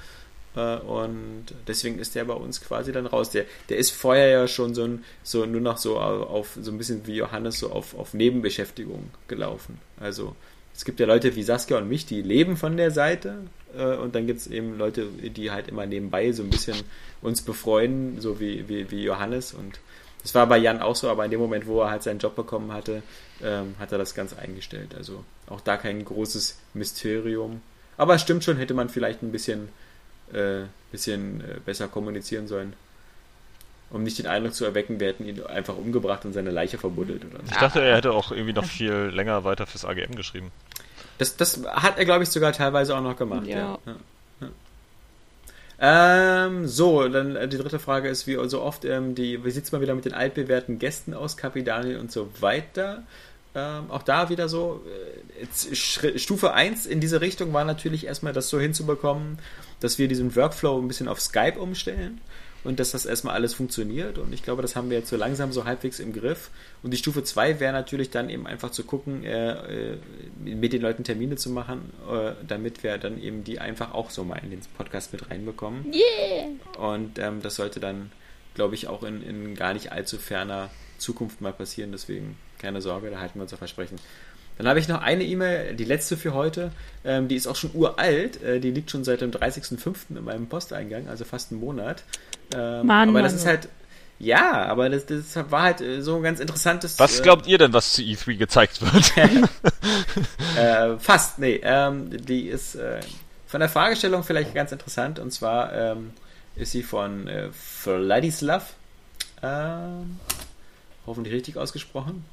Äh, 0.57 0.77
und 0.79 1.47
deswegen 1.67 1.99
ist 1.99 2.15
der 2.15 2.25
bei 2.25 2.35
uns 2.35 2.61
quasi 2.61 2.93
dann 2.93 3.07
raus. 3.07 3.31
Der, 3.31 3.45
der 3.69 3.79
ist 3.79 3.91
vorher 3.91 4.29
ja 4.29 4.49
schon 4.49 4.75
so, 4.75 4.85
ein, 4.85 5.05
so 5.23 5.47
nur 5.47 5.61
noch 5.61 5.79
so 5.79 5.99
auf 5.99 6.59
so 6.61 6.71
ein 6.71 6.79
bisschen 6.79 7.07
wie 7.07 7.15
Johannes 7.15 7.59
so 7.59 7.71
auf, 7.71 7.95
auf 7.95 8.15
Nebenbeschäftigung 8.15 9.11
gelaufen. 9.29 9.79
Also 9.99 10.35
es 10.75 10.85
gibt 10.85 11.01
ja 11.01 11.07
Leute 11.07 11.37
wie 11.37 11.43
Saskia 11.43 11.79
und 11.79 11.89
mich, 11.89 12.07
die 12.07 12.23
leben 12.23 12.57
von 12.57 12.77
der 12.77 12.91
Seite 12.91 13.39
und 13.73 14.15
dann 14.15 14.27
gibt 14.27 14.41
es 14.41 14.47
eben 14.47 14.79
Leute, 14.79 15.07
die 15.07 15.51
halt 15.51 15.69
immer 15.69 15.87
nebenbei 15.87 16.33
so 16.33 16.43
ein 16.43 16.51
bisschen 16.51 16.77
uns 17.23 17.43
befreuen, 17.43 18.21
so 18.21 18.41
wie, 18.41 18.69
wie, 18.69 18.91
wie 18.91 19.03
Johannes 19.03 19.55
und 19.55 19.79
das 20.23 20.35
war 20.35 20.47
bei 20.47 20.59
Jan 20.59 20.83
auch 20.83 20.97
so, 20.97 21.09
aber 21.09 21.25
in 21.25 21.31
dem 21.31 21.41
Moment, 21.41 21.67
wo 21.67 21.81
er 21.81 21.91
halt 21.91 22.03
seinen 22.03 22.19
Job 22.19 22.37
bekommen 22.37 22.73
hatte, 22.73 23.03
ähm, 23.43 23.75
hat 23.79 23.93
er 23.93 23.99
das 23.99 24.15
ganz 24.15 24.35
eingestellt. 24.35 24.95
Also 24.95 25.25
auch 25.49 25.61
da 25.61 25.77
kein 25.77 26.05
großes 26.05 26.59
Mysterium. 26.75 27.63
Aber 27.97 28.15
es 28.15 28.23
stimmt 28.23 28.45
schon, 28.45 28.57
hätte 28.57 28.75
man 28.75 28.89
vielleicht 28.89 29.23
ein 29.23 29.33
bisschen, 29.33 29.69
äh, 30.33 30.63
bisschen 30.91 31.41
äh, 31.41 31.61
besser 31.65 31.89
kommunizieren 31.89 32.49
sollen. 32.49 32.75
Um 33.91 34.03
nicht 34.05 34.19
den 34.19 34.27
Eindruck 34.27 34.55
zu 34.55 34.65
erwecken, 34.65 35.01
wir 35.01 35.09
hätten 35.09 35.27
ihn 35.27 35.43
einfach 35.45 35.77
umgebracht 35.77 36.25
und 36.25 36.33
seine 36.33 36.51
Leiche 36.51 36.79
verbuddelt 36.79 37.25
oder 37.25 37.39
so. 37.39 37.51
Ich 37.51 37.59
dachte, 37.59 37.83
er 37.83 37.97
hätte 37.97 38.13
auch 38.13 38.31
irgendwie 38.31 38.53
noch 38.53 38.65
viel 38.65 38.93
länger 38.93 39.43
weiter 39.45 39.67
fürs 39.67 39.85
AGM 39.85 40.15
geschrieben. 40.15 40.53
Das, 41.21 41.37
das 41.37 41.63
hat 41.67 41.99
er, 41.99 42.07
glaube 42.07 42.23
ich, 42.23 42.31
sogar 42.31 42.53
teilweise 42.53 42.97
auch 42.97 43.03
noch 43.03 43.15
gemacht. 43.15 43.47
Ja. 43.47 43.79
Ja. 43.85 43.97
Ähm, 45.83 46.67
so, 46.67 47.07
dann 47.09 47.37
äh, 47.37 47.47
die 47.47 47.59
dritte 47.59 47.79
Frage 47.79 48.09
ist, 48.09 48.27
wie 48.27 48.39
so 48.49 48.63
oft, 48.63 48.87
ähm, 48.87 49.15
die, 49.15 49.45
wie 49.45 49.51
sieht 49.51 49.65
es 49.65 49.73
mal 49.73 49.83
wieder 49.83 49.95
mit 49.95 50.07
den 50.07 50.15
altbewährten 50.15 50.79
Gästen 50.79 51.13
aus, 51.13 51.37
Kapi 51.37 51.63
Daniel 51.63 51.99
und 51.99 52.11
so 52.11 52.31
weiter? 52.41 53.03
Ähm, 53.55 53.91
auch 53.91 54.03
da 54.03 54.31
wieder 54.31 54.49
so, 54.49 54.83
äh, 55.43 55.75
Stufe 56.19 56.55
1 56.55 56.87
in 56.87 57.01
diese 57.01 57.21
Richtung 57.21 57.53
war 57.53 57.67
natürlich 57.67 58.07
erstmal 58.07 58.33
das 58.33 58.49
so 58.49 58.59
hinzubekommen, 58.59 59.39
dass 59.81 59.99
wir 59.99 60.09
diesen 60.09 60.37
Workflow 60.37 60.79
ein 60.79 60.89
bisschen 60.89 61.09
auf 61.09 61.21
Skype 61.21 61.59
umstellen 61.59 62.21
und 62.63 62.79
dass 62.79 62.91
das 62.91 63.07
erstmal 63.07 63.35
alles 63.35 63.55
funktioniert. 63.55 64.19
Und 64.19 64.33
ich 64.35 64.43
glaube, 64.43 64.63
das 64.63 64.77
haben 64.77 64.91
wir 64.91 64.99
jetzt 64.99 65.09
so 65.09 65.17
langsam 65.17 65.53
so 65.53 65.65
halbwegs 65.65 65.99
im 65.99 66.13
Griff. 66.13 66.51
Und 66.83 66.93
die 66.93 66.99
Stufe 66.99 67.25
2 67.25 67.59
wäre 67.59 67.73
natürlich 67.73 68.11
dann 68.11 68.29
eben 68.29 68.47
einfach 68.47 68.71
zu 68.71 68.85
gucken, 68.85 69.25
äh, 69.25 69.93
äh, 69.93 69.99
mit 70.45 70.73
den 70.73 70.83
Leuten 70.83 71.03
Termine 71.03 71.37
zu 71.37 71.51
machen, 71.51 71.91
äh, 72.11 72.33
damit 72.47 72.83
wir 72.83 72.99
dann 72.99 73.21
eben 73.23 73.45
die 73.45 73.59
einfach 73.59 73.95
auch 73.95 74.11
so 74.11 74.25
mal 74.25 74.41
in 74.43 74.51
den 74.51 74.61
Podcast 74.77 75.13
mit 75.13 75.31
reinbekommen. 75.31 75.93
Yeah! 75.93 76.49
Und 76.79 77.19
ähm, 77.19 77.41
das 77.41 77.57
sollte 77.57 77.81
dann 77.81 78.11
glaube 78.55 78.75
ich, 78.75 78.89
auch 78.89 79.03
in, 79.03 79.23
in 79.23 79.55
gar 79.55 79.73
nicht 79.73 79.93
allzu 79.93 80.19
ferner 80.19 80.71
Zukunft 80.99 81.41
mal 81.41 81.53
passieren. 81.53 81.93
Deswegen 81.93 82.37
keine 82.59 82.83
Sorge, 82.83 83.11
da 83.11 83.21
halten 83.21 83.39
wir 83.39 83.43
unser 83.43 83.57
Versprechen. 83.57 83.99
Dann 84.61 84.69
habe 84.69 84.79
ich 84.79 84.89
noch 84.89 85.01
eine 85.01 85.25
E-Mail, 85.25 85.75
die 85.75 85.85
letzte 85.85 86.19
für 86.19 86.35
heute. 86.35 86.71
Ähm, 87.03 87.29
die 87.29 87.37
ist 87.37 87.47
auch 87.47 87.57
schon 87.57 87.71
uralt. 87.73 88.43
Äh, 88.43 88.61
die 88.61 88.71
liegt 88.71 88.91
schon 88.91 89.05
seit 89.05 89.23
dem 89.23 89.31
30.05. 89.31 89.95
in 90.11 90.23
meinem 90.23 90.49
Posteingang, 90.49 91.09
also 91.09 91.25
fast 91.25 91.51
einen 91.51 91.61
Monat. 91.61 92.05
Ähm, 92.55 92.87
Mann, 92.87 93.09
aber 93.09 93.23
das 93.23 93.33
Mann. 93.33 93.39
ist 93.41 93.47
halt. 93.47 93.69
Ja, 94.19 94.67
aber 94.67 94.91
das, 94.91 95.07
das 95.07 95.35
war 95.51 95.63
halt 95.63 95.81
äh, 95.81 96.03
so 96.03 96.17
ein 96.17 96.23
ganz 96.23 96.41
interessantes. 96.41 96.99
Was 96.99 97.21
äh, 97.21 97.23
glaubt 97.23 97.47
ihr 97.47 97.57
denn, 97.57 97.73
was 97.73 97.95
zu 97.95 98.03
E3 98.03 98.37
gezeigt 98.37 98.83
wird? 98.83 99.17
äh, 100.59 100.99
fast, 100.99 101.39
nee. 101.39 101.59
Ähm, 101.63 102.11
die 102.11 102.49
ist 102.49 102.75
äh, 102.75 103.01
von 103.47 103.61
der 103.61 103.71
Fragestellung 103.71 104.25
vielleicht 104.25 104.55
ganz 104.55 104.73
interessant. 104.73 105.19
Und 105.21 105.31
zwar 105.31 105.73
ähm, 105.73 106.11
ist 106.55 106.73
sie 106.73 106.83
von 106.83 107.29
äh, 107.29 107.49
Vladislav. 107.51 108.75
Ähm, 109.43 110.21
hoffentlich 111.07 111.33
richtig 111.33 111.57
ausgesprochen. 111.57 112.27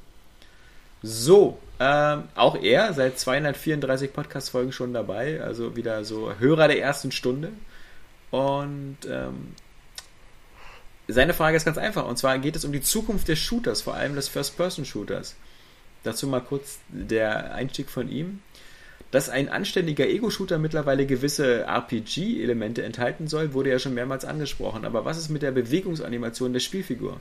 So, 1.02 1.58
ähm, 1.80 2.24
auch 2.34 2.60
er 2.60 2.92
seit 2.92 3.18
234 3.18 4.12
Podcast-Folgen 4.12 4.72
schon 4.72 4.92
dabei. 4.92 5.40
Also 5.40 5.76
wieder 5.76 6.04
so 6.04 6.32
Hörer 6.38 6.68
der 6.68 6.80
ersten 6.80 7.12
Stunde. 7.12 7.52
Und 8.30 8.98
ähm, 9.08 9.54
seine 11.06 11.34
Frage 11.34 11.56
ist 11.56 11.64
ganz 11.64 11.78
einfach. 11.78 12.06
Und 12.06 12.18
zwar 12.18 12.38
geht 12.38 12.56
es 12.56 12.64
um 12.64 12.72
die 12.72 12.82
Zukunft 12.82 13.28
des 13.28 13.38
Shooters, 13.38 13.82
vor 13.82 13.94
allem 13.94 14.14
des 14.14 14.28
First-Person-Shooters. 14.28 15.36
Dazu 16.02 16.26
mal 16.26 16.40
kurz 16.40 16.78
der 16.88 17.54
Einstieg 17.54 17.88
von 17.88 18.10
ihm. 18.10 18.40
Dass 19.10 19.30
ein 19.30 19.48
anständiger 19.48 20.06
Ego-Shooter 20.06 20.58
mittlerweile 20.58 21.06
gewisse 21.06 21.62
RPG-Elemente 21.62 22.82
enthalten 22.82 23.26
soll, 23.26 23.54
wurde 23.54 23.70
ja 23.70 23.78
schon 23.78 23.94
mehrmals 23.94 24.26
angesprochen. 24.26 24.84
Aber 24.84 25.06
was 25.06 25.16
ist 25.16 25.30
mit 25.30 25.40
der 25.40 25.50
Bewegungsanimation 25.50 26.52
der 26.52 26.60
Spielfigur? 26.60 27.18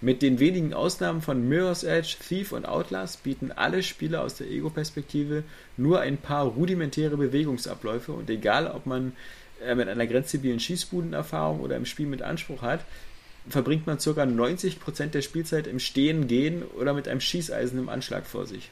Mit 0.00 0.22
den 0.22 0.38
wenigen 0.38 0.74
Ausnahmen 0.74 1.22
von 1.22 1.48
Mirror's 1.48 1.82
Edge, 1.82 2.16
Thief 2.28 2.52
und 2.52 2.66
Outlast 2.66 3.22
bieten 3.22 3.52
alle 3.52 3.82
Spiele 3.82 4.20
aus 4.20 4.34
der 4.34 4.50
Ego-Perspektive 4.50 5.44
nur 5.76 6.00
ein 6.00 6.18
paar 6.18 6.44
rudimentäre 6.44 7.16
Bewegungsabläufe 7.16 8.12
und 8.12 8.28
egal, 8.28 8.66
ob 8.66 8.86
man 8.86 9.12
äh, 9.64 9.74
mit 9.74 9.88
einer 9.88 10.06
grenzzivilen 10.06 10.60
Schießbudenerfahrung 10.60 11.60
oder 11.60 11.76
im 11.76 11.86
Spiel 11.86 12.06
mit 12.06 12.22
Anspruch 12.22 12.62
hat, 12.62 12.84
verbringt 13.48 13.86
man 13.86 13.98
ca. 13.98 14.10
90% 14.10 15.06
der 15.06 15.22
Spielzeit 15.22 15.66
im 15.66 15.78
Stehen, 15.78 16.28
Gehen 16.28 16.62
oder 16.62 16.92
mit 16.92 17.08
einem 17.08 17.20
Schießeisen 17.20 17.78
im 17.78 17.88
Anschlag 17.88 18.26
vor 18.26 18.46
sich. 18.46 18.70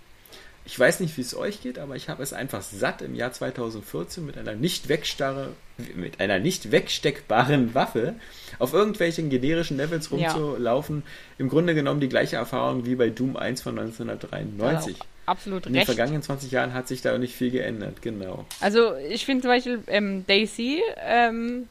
Ich 0.65 0.79
weiß 0.79 1.01
nicht, 1.01 1.17
wie 1.17 1.23
es 1.23 1.35
euch 1.37 1.61
geht, 1.61 1.79
aber 1.79 1.97
ich 1.97 2.09
habe 2.09 2.23
es 2.23 2.33
einfach 2.33 2.63
satt, 2.63 3.03
im 3.03 3.17
Jahr 3.17 3.33
2014 3.33 4.25
mit 4.25 4.39
einer 4.39 4.55
nicht 4.55 4.89
wegstarre, 4.89 5.49
mit 5.97 6.21
einer 6.21 6.39
nicht 6.39 6.71
wegsteckbaren 6.71 7.75
Waffe 7.75 8.15
auf 8.61 8.73
irgendwelchen 8.73 9.29
generischen 9.29 9.77
Levels 9.77 10.09
Ja. 10.11 10.33
rumzulaufen. 10.33 11.03
Im 11.39 11.49
Grunde 11.49 11.75
genommen 11.75 12.01
die 12.01 12.09
gleiche 12.09 12.37
Erfahrung 12.37 12.87
wie 12.87 12.95
bei 12.95 13.11
Doom 13.11 13.37
1 13.37 13.61
von 13.61 13.77
1993. 13.77 14.97
Ja, 14.99 15.05
absolut 15.27 15.67
In 15.67 15.73
den 15.73 15.79
recht. 15.81 15.87
vergangenen 15.87 16.23
20 16.23 16.53
Jahren 16.53 16.75
hat 16.75 16.87
sich 16.87 17.03
da 17.03 17.19
nicht 17.19 17.35
viel 17.35 17.51
geändert, 17.51 18.01
genau. 18.01 18.45
Also 18.61 18.95
ich 19.11 19.27
finde 19.27 19.43
zum 19.43 19.51
Beispiel 19.51 19.81
ähm, 19.89 20.25
Daisy 20.29 20.81
ähm, 21.05 21.69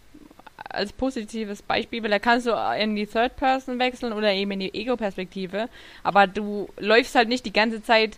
als 0.69 0.91
positives 0.91 1.61
Beispiel, 1.61 2.03
weil 2.03 2.09
da 2.09 2.19
kannst 2.19 2.45
du 2.45 2.51
in 2.77 2.95
die 2.97 3.07
Third 3.07 3.37
Person 3.37 3.79
wechseln 3.79 4.11
oder 4.11 4.33
eben 4.33 4.51
in 4.51 4.59
die 4.59 4.73
Ego-Perspektive, 4.73 5.69
aber 6.03 6.27
du 6.27 6.67
läufst 6.77 7.15
halt 7.15 7.29
nicht 7.29 7.45
die 7.45 7.53
ganze 7.53 7.81
Zeit 7.81 8.17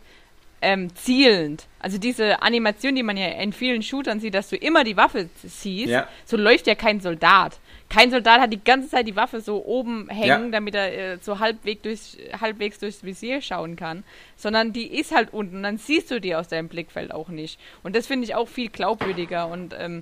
ähm, 0.63 0.95
zielend. 0.95 1.67
Also 1.79 1.97
diese 1.97 2.41
Animation, 2.41 2.95
die 2.95 3.03
man 3.03 3.17
ja 3.17 3.27
in 3.27 3.53
vielen 3.53 3.83
Shootern 3.83 4.19
sieht, 4.19 4.33
dass 4.33 4.49
du 4.49 4.55
immer 4.55 4.83
die 4.83 4.97
Waffe 4.97 5.29
siehst, 5.43 5.89
Ja. 5.91 6.07
so 6.25 6.37
läuft 6.37 6.65
ja 6.67 6.75
kein 6.75 6.99
Soldat. 7.01 7.59
Kein 7.89 8.09
Soldat 8.09 8.39
hat 8.41 8.51
die 8.53 8.63
ganze 8.63 8.89
Zeit 8.89 9.05
die 9.07 9.15
Waffe 9.15 9.41
so 9.41 9.63
oben 9.65 10.09
hängen, 10.09 10.45
Ja. 10.45 10.49
damit 10.49 10.73
er 10.73 10.93
äh, 11.13 11.17
so 11.21 11.39
halbwegs, 11.39 11.81
durch, 11.83 12.17
halbwegs 12.41 12.79
durchs 12.79 13.03
Visier 13.03 13.41
schauen 13.41 13.75
kann, 13.75 14.03
sondern 14.37 14.73
die 14.73 14.87
ist 14.87 15.13
halt 15.13 15.31
unten, 15.33 15.61
dann 15.61 15.77
siehst 15.77 16.09
du 16.09 16.19
die 16.19 16.33
aus 16.35 16.47
deinem 16.47 16.69
Blickfeld 16.69 17.11
auch 17.13 17.27
nicht. 17.27 17.59
Und 17.83 17.95
das 17.95 18.07
finde 18.07 18.25
ich 18.25 18.33
auch 18.33 18.47
viel 18.47 18.69
glaubwürdiger 18.69 19.47
und 19.47 19.75
ähm, 19.77 20.01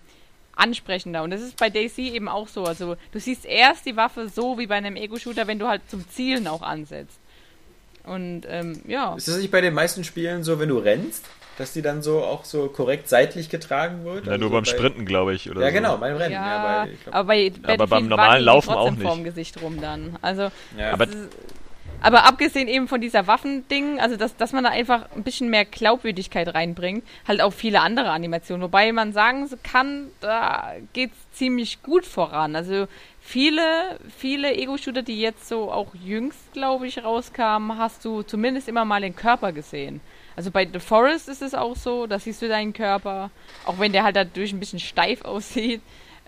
ansprechender. 0.55 1.23
Und 1.23 1.31
das 1.31 1.41
ist 1.41 1.57
bei 1.57 1.69
Daisy 1.69 2.09
eben 2.09 2.27
auch 2.27 2.47
so. 2.47 2.63
Also 2.65 2.95
du 3.11 3.19
siehst 3.19 3.45
erst 3.45 3.85
die 3.85 3.95
Waffe 3.95 4.29
so 4.29 4.57
wie 4.59 4.67
bei 4.67 4.75
einem 4.75 4.95
Ego-Shooter, 4.95 5.47
wenn 5.47 5.59
du 5.59 5.67
halt 5.67 5.81
zum 5.89 6.07
Zielen 6.09 6.47
auch 6.47 6.61
ansetzt. 6.61 7.19
Und 8.05 8.41
ähm, 8.49 8.81
ja. 8.87 9.15
Ist 9.15 9.27
das 9.27 9.37
nicht 9.37 9.51
bei 9.51 9.61
den 9.61 9.73
meisten 9.73 10.03
Spielen 10.03 10.43
so, 10.43 10.59
wenn 10.59 10.69
du 10.69 10.77
rennst, 10.77 11.25
dass 11.57 11.73
die 11.73 11.81
dann 11.81 12.01
so 12.01 12.23
auch 12.23 12.45
so 12.45 12.67
korrekt 12.67 13.07
seitlich 13.09 13.49
getragen 13.49 14.03
wird? 14.05 14.25
Ja, 14.25 14.31
Also 14.33 14.41
nur 14.41 14.51
beim 14.51 14.63
bei- 14.63 14.69
Sprinten, 14.69 15.05
glaube 15.05 15.33
ich. 15.35 15.49
Oder 15.51 15.61
Ja, 15.61 15.67
so. 15.67 15.73
genau, 15.73 15.97
beim 15.97 16.15
Rennen. 16.17 16.31
Ja, 16.33 16.47
Ja, 16.47 16.83
bei, 16.85 16.91
ich 16.91 17.03
glaub, 17.03 17.15
aber 17.15 17.27
bei 17.27 17.49
Battlefield 17.49 17.89
beim 17.89 18.07
normalen 18.07 18.43
Laufen 18.43 18.69
auch 18.73 18.89
nicht. 18.91 19.01
vorm 19.03 19.23
Gesicht 19.23 19.61
rum 19.61 19.79
dann. 19.81 20.17
Also 20.21 20.49
ja. 20.77 20.91
Aber 20.93 21.07
ist- 21.07 21.15
aber 22.03 22.25
abgesehen 22.25 22.67
eben 22.67 22.87
von 22.87 22.99
dieser 22.99 23.27
Waffending, 23.27 23.99
also 23.99 24.15
dass, 24.17 24.35
dass 24.35 24.53
man 24.53 24.63
da 24.63 24.71
einfach 24.71 25.05
ein 25.15 25.21
bisschen 25.21 25.51
mehr 25.51 25.65
Glaubwürdigkeit 25.65 26.51
reinbringt, 26.55 27.03
halt 27.27 27.41
auch 27.41 27.53
viele 27.53 27.81
andere 27.81 28.09
Animationen. 28.09 28.63
Wobei 28.63 28.91
man 28.91 29.13
sagen 29.13 29.47
kann, 29.61 30.07
da 30.19 30.71
geht's 30.93 31.15
ziemlich 31.31 31.83
gut 31.83 32.07
voran. 32.07 32.55
Also 32.55 32.87
viele, 33.21 33.99
viele 34.17 34.53
Ego-Shooter, 34.55 35.03
die 35.03 35.21
jetzt 35.21 35.47
so 35.47 35.71
auch 35.71 35.93
jüngst, 35.95 36.51
glaube 36.53 36.87
ich, 36.87 37.03
rauskamen, 37.03 37.77
hast 37.77 38.03
du 38.03 38.23
zumindest 38.23 38.67
immer 38.67 38.83
mal 38.83 39.01
den 39.01 39.15
Körper 39.15 39.53
gesehen. 39.53 40.01
Also 40.35 40.51
bei 40.51 40.67
The 40.71 40.79
Forest 40.79 41.29
ist 41.29 41.41
es 41.41 41.53
auch 41.53 41.75
so, 41.75 42.07
da 42.07 42.19
siehst 42.19 42.41
du 42.41 42.47
deinen 42.47 42.73
Körper, 42.73 43.29
auch 43.65 43.79
wenn 43.79 43.91
der 43.91 44.03
halt 44.03 44.15
dadurch 44.15 44.51
ein 44.51 44.59
bisschen 44.59 44.79
steif 44.79 45.21
aussieht. 45.25 45.81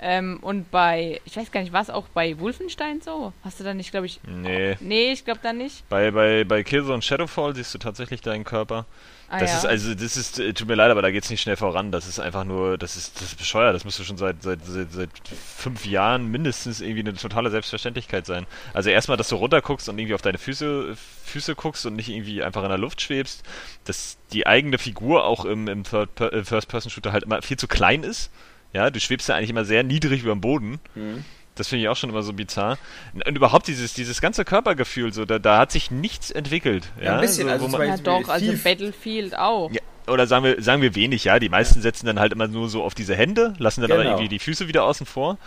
Ähm, 0.05 0.39
und 0.41 0.69
bei, 0.69 1.21
ich 1.23 1.37
weiß 1.37 1.51
gar 1.51 1.61
nicht, 1.61 1.71
was 1.71 1.89
auch 1.89 2.07
bei 2.09 2.37
Wolfenstein 2.39 2.99
so? 2.99 3.31
Hast 3.43 3.59
du 3.59 3.63
da 3.63 3.73
nicht, 3.73 3.91
glaube 3.91 4.05
ich, 4.05 4.19
Nee. 4.27 4.75
Nee, 4.81 5.13
ich 5.13 5.23
glaube 5.23 5.39
da 5.41 5.53
nicht. 5.53 5.87
Bei, 5.87 6.11
bei, 6.11 6.43
bei 6.43 6.63
Killzone 6.63 7.01
Shadowfall 7.01 7.55
siehst 7.55 7.73
du 7.73 7.77
tatsächlich 7.77 8.21
deinen 8.21 8.43
Körper. 8.43 8.85
Ah, 9.33 9.39
das 9.39 9.49
ja. 9.49 9.57
ist 9.57 9.65
also, 9.65 9.95
das 9.95 10.15
ist, 10.15 10.37
äh, 10.37 10.53
tut 10.53 10.67
mir 10.67 10.75
leid, 10.75 10.91
aber 10.91 11.01
da 11.01 11.09
geht's 11.09 11.31
nicht 11.31 11.41
schnell 11.41 11.55
voran. 11.55 11.91
Das 11.91 12.07
ist 12.07 12.19
einfach 12.19 12.43
nur, 12.43 12.77
das 12.77 12.95
ist, 12.95 13.15
das 13.15 13.29
ist 13.29 13.37
bescheuert. 13.39 13.73
Das 13.73 13.83
müsste 13.83 14.03
schon 14.03 14.15
seit, 14.15 14.43
seit, 14.43 14.63
seit, 14.63 14.91
seit 14.91 15.09
fünf 15.27 15.87
Jahren 15.87 16.29
mindestens 16.29 16.81
irgendwie 16.81 16.99
eine 16.99 17.15
totale 17.15 17.49
Selbstverständlichkeit 17.49 18.27
sein. 18.27 18.45
Also 18.75 18.91
erstmal, 18.91 19.17
dass 19.17 19.29
du 19.29 19.35
runterguckst 19.35 19.89
und 19.89 19.97
irgendwie 19.97 20.13
auf 20.13 20.21
deine 20.21 20.37
Füße, 20.37 20.95
Füße 21.25 21.55
guckst 21.55 21.83
und 21.87 21.95
nicht 21.95 22.09
irgendwie 22.09 22.43
einfach 22.43 22.61
in 22.61 22.69
der 22.69 22.77
Luft 22.77 23.01
schwebst, 23.01 23.41
dass 23.85 24.17
die 24.33 24.45
eigene 24.45 24.77
Figur 24.77 25.25
auch 25.25 25.45
im, 25.45 25.67
im 25.67 25.81
äh, 25.81 26.43
First-Person-Shooter 26.43 27.11
halt 27.11 27.23
immer 27.23 27.41
viel 27.41 27.57
zu 27.57 27.67
klein 27.67 28.03
ist. 28.03 28.29
Ja, 28.71 28.91
du 28.91 28.99
schwebst 28.99 29.29
ja 29.29 29.35
eigentlich 29.35 29.49
immer 29.49 29.65
sehr 29.65 29.81
niedrig 29.81 30.21
über 30.21 30.35
dem 30.35 30.41
Boden. 30.41 30.79
Mhm. 30.93 31.25
Das 31.55 31.67
finde 31.67 31.83
ich 31.83 31.89
auch 31.89 31.95
schon 31.95 32.09
immer 32.09 32.23
so 32.23 32.33
bizarr. 32.33 32.77
Und 33.13 33.35
überhaupt 33.37 33.67
dieses, 33.67 33.93
dieses 33.93 34.21
ganze 34.21 34.43
Körpergefühl, 34.43 35.13
so, 35.13 35.25
da, 35.25 35.37
da 35.39 35.59
hat 35.59 35.71
sich 35.71 35.91
nichts 35.91 36.31
entwickelt. 36.31 36.87
Ja, 36.97 37.03
Ja, 37.03 37.15
ein 37.15 37.21
bisschen, 37.21 37.47
so, 37.47 37.53
also 37.53 37.67
man, 37.67 37.87
ja 37.87 37.97
doch, 37.97 38.27
also 38.27 38.51
Thief. 38.51 38.63
Battlefield 38.63 39.37
auch. 39.37 39.71
ja, 39.71 39.81
oder 40.07 40.25
sagen 40.27 40.43
wir, 40.43 40.61
sagen 40.61 40.81
wir 40.81 40.95
wenig, 40.95 41.25
ja. 41.25 41.39
Die 41.39 41.49
meisten 41.49 41.81
setzen 41.81 42.07
dann 42.07 42.19
halt 42.19 42.33
immer 42.33 42.47
nur 42.47 42.69
so 42.69 42.83
auf 42.83 42.95
diese 42.95 43.15
Hände, 43.15 43.53
lassen 43.59 43.81
dann 43.81 43.91
aber 43.91 44.01
Genau. 44.01 44.15
irgendwie 44.15 44.29
die 44.29 44.39
Füße 44.39 44.67
wieder 44.67 44.83
außen 44.83 45.05
vor. 45.05 45.37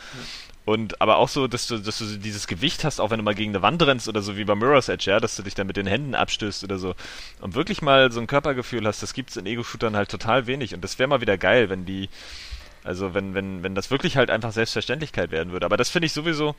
Und 0.64 1.00
aber 1.00 1.18
auch 1.18 1.28
so, 1.28 1.46
dass 1.46 1.68
du, 1.68 1.78
dass 1.78 1.98
du 1.98 2.04
so 2.04 2.16
dieses 2.18 2.48
Gewicht 2.48 2.82
hast, 2.82 3.00
auch 3.00 3.10
wenn 3.10 3.18
du 3.18 3.22
mal 3.24 3.36
gegen 3.36 3.52
eine 3.52 3.62
Wand 3.62 3.80
rennst 3.86 4.08
oder 4.08 4.20
so 4.20 4.36
wie 4.36 4.44
bei 4.44 4.56
Mirror's 4.56 4.88
Edge, 4.88 5.10
ja, 5.10 5.20
dass 5.20 5.36
du 5.36 5.42
dich 5.44 5.54
dann 5.54 5.68
mit 5.68 5.76
den 5.76 5.86
Händen 5.86 6.14
abstößt 6.16 6.64
oder 6.64 6.78
so. 6.78 6.94
Und 7.40 7.54
wirklich 7.54 7.82
mal 7.82 8.10
so 8.10 8.18
ein 8.20 8.26
Körpergefühl 8.26 8.84
hast, 8.86 9.00
das 9.00 9.14
gibt's 9.14 9.36
in 9.36 9.46
Ego-Shootern 9.46 9.94
halt 9.94 10.08
total 10.10 10.46
wenig. 10.48 10.74
Und 10.74 10.82
das 10.82 10.98
wäre 10.98 11.08
mal 11.08 11.20
wieder 11.20 11.38
geil, 11.38 11.68
wenn 11.70 11.84
die, 11.84 12.08
also 12.86 13.14
wenn, 13.14 13.34
wenn, 13.34 13.62
wenn 13.62 13.74
das 13.74 13.90
wirklich 13.90 14.16
halt 14.16 14.30
einfach 14.30 14.52
Selbstverständlichkeit 14.52 15.30
werden 15.30 15.52
würde. 15.52 15.66
Aber 15.66 15.76
das 15.76 15.90
finde 15.90 16.06
ich 16.06 16.12
sowieso, 16.12 16.54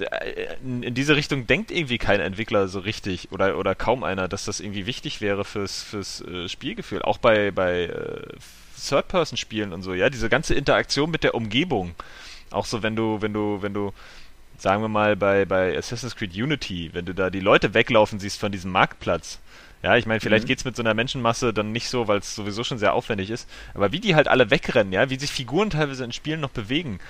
äh, 0.00 0.56
in, 0.62 0.94
diese 0.94 1.16
Richtung 1.16 1.46
denkt 1.46 1.70
irgendwie 1.70 1.98
kein 1.98 2.20
Entwickler 2.20 2.68
so 2.68 2.80
richtig 2.80 3.30
oder, 3.32 3.58
oder 3.58 3.74
kaum 3.74 4.04
einer, 4.04 4.28
dass 4.28 4.44
das 4.44 4.60
irgendwie 4.60 4.86
wichtig 4.86 5.20
wäre 5.20 5.44
fürs, 5.44 5.82
fürs 5.82 6.22
äh, 6.22 6.48
Spielgefühl. 6.48 7.02
Auch 7.02 7.18
bei, 7.18 7.50
bei 7.50 7.84
äh, 7.84 8.22
Third-Person-Spielen 8.88 9.72
und 9.72 9.82
so, 9.82 9.94
ja, 9.94 10.10
diese 10.10 10.28
ganze 10.28 10.54
Interaktion 10.54 11.10
mit 11.10 11.24
der 11.24 11.34
Umgebung. 11.34 11.94
Auch 12.50 12.66
so, 12.66 12.82
wenn 12.82 12.96
du, 12.96 13.20
wenn 13.20 13.32
du, 13.32 13.62
wenn 13.62 13.74
du, 13.74 13.92
sagen 14.58 14.82
wir 14.82 14.88
mal, 14.88 15.16
bei, 15.16 15.44
bei 15.44 15.76
Assassin's 15.76 16.16
Creed 16.16 16.34
Unity, 16.34 16.90
wenn 16.92 17.04
du 17.04 17.14
da 17.14 17.30
die 17.30 17.40
Leute 17.40 17.74
weglaufen 17.74 18.18
siehst 18.18 18.38
von 18.40 18.52
diesem 18.52 18.70
Marktplatz. 18.70 19.40
Ja, 19.82 19.96
ich 19.96 20.06
meine, 20.06 20.20
vielleicht 20.20 20.44
Mhm. 20.44 20.48
geht's 20.48 20.64
mit 20.64 20.76
so 20.76 20.82
einer 20.82 20.94
Menschenmasse 20.94 21.52
dann 21.52 21.72
nicht 21.72 21.88
so, 21.88 22.06
weil 22.06 22.18
es 22.18 22.34
sowieso 22.34 22.62
schon 22.62 22.78
sehr 22.78 22.94
aufwendig 22.94 23.30
ist. 23.30 23.48
Aber 23.74 23.90
wie 23.92 23.98
die 24.00 24.14
halt 24.14 24.28
alle 24.28 24.50
wegrennen, 24.50 24.92
ja, 24.92 25.10
wie 25.10 25.18
sich 25.18 25.30
Figuren 25.32 25.70
teilweise 25.70 26.04
in 26.04 26.12
Spielen 26.12 26.40
noch 26.40 26.50
bewegen. 26.50 27.00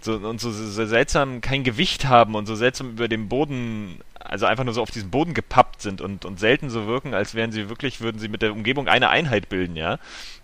So, 0.00 0.14
und 0.14 0.40
so, 0.40 0.50
so 0.50 0.86
seltsam 0.86 1.40
kein 1.42 1.62
Gewicht 1.64 2.06
haben 2.06 2.34
und 2.34 2.46
so 2.46 2.54
seltsam 2.54 2.90
über 2.90 3.06
dem 3.08 3.28
Boden, 3.28 4.00
also 4.18 4.46
einfach 4.46 4.64
nur 4.64 4.72
so 4.72 4.80
auf 4.80 4.90
diesem 4.90 5.10
Boden 5.10 5.34
gepappt 5.34 5.82
sind 5.82 6.00
und, 6.00 6.24
und 6.24 6.40
selten 6.40 6.70
so 6.70 6.86
wirken, 6.86 7.12
als 7.12 7.34
wären 7.34 7.52
sie 7.52 7.68
wirklich, 7.68 8.00
würden 8.00 8.18
sie 8.18 8.28
mit 8.28 8.40
der 8.40 8.52
Umgebung 8.52 8.88
eine 8.88 9.10
Einheit 9.10 9.48
bilden, 9.50 9.76
ja. 9.76 9.98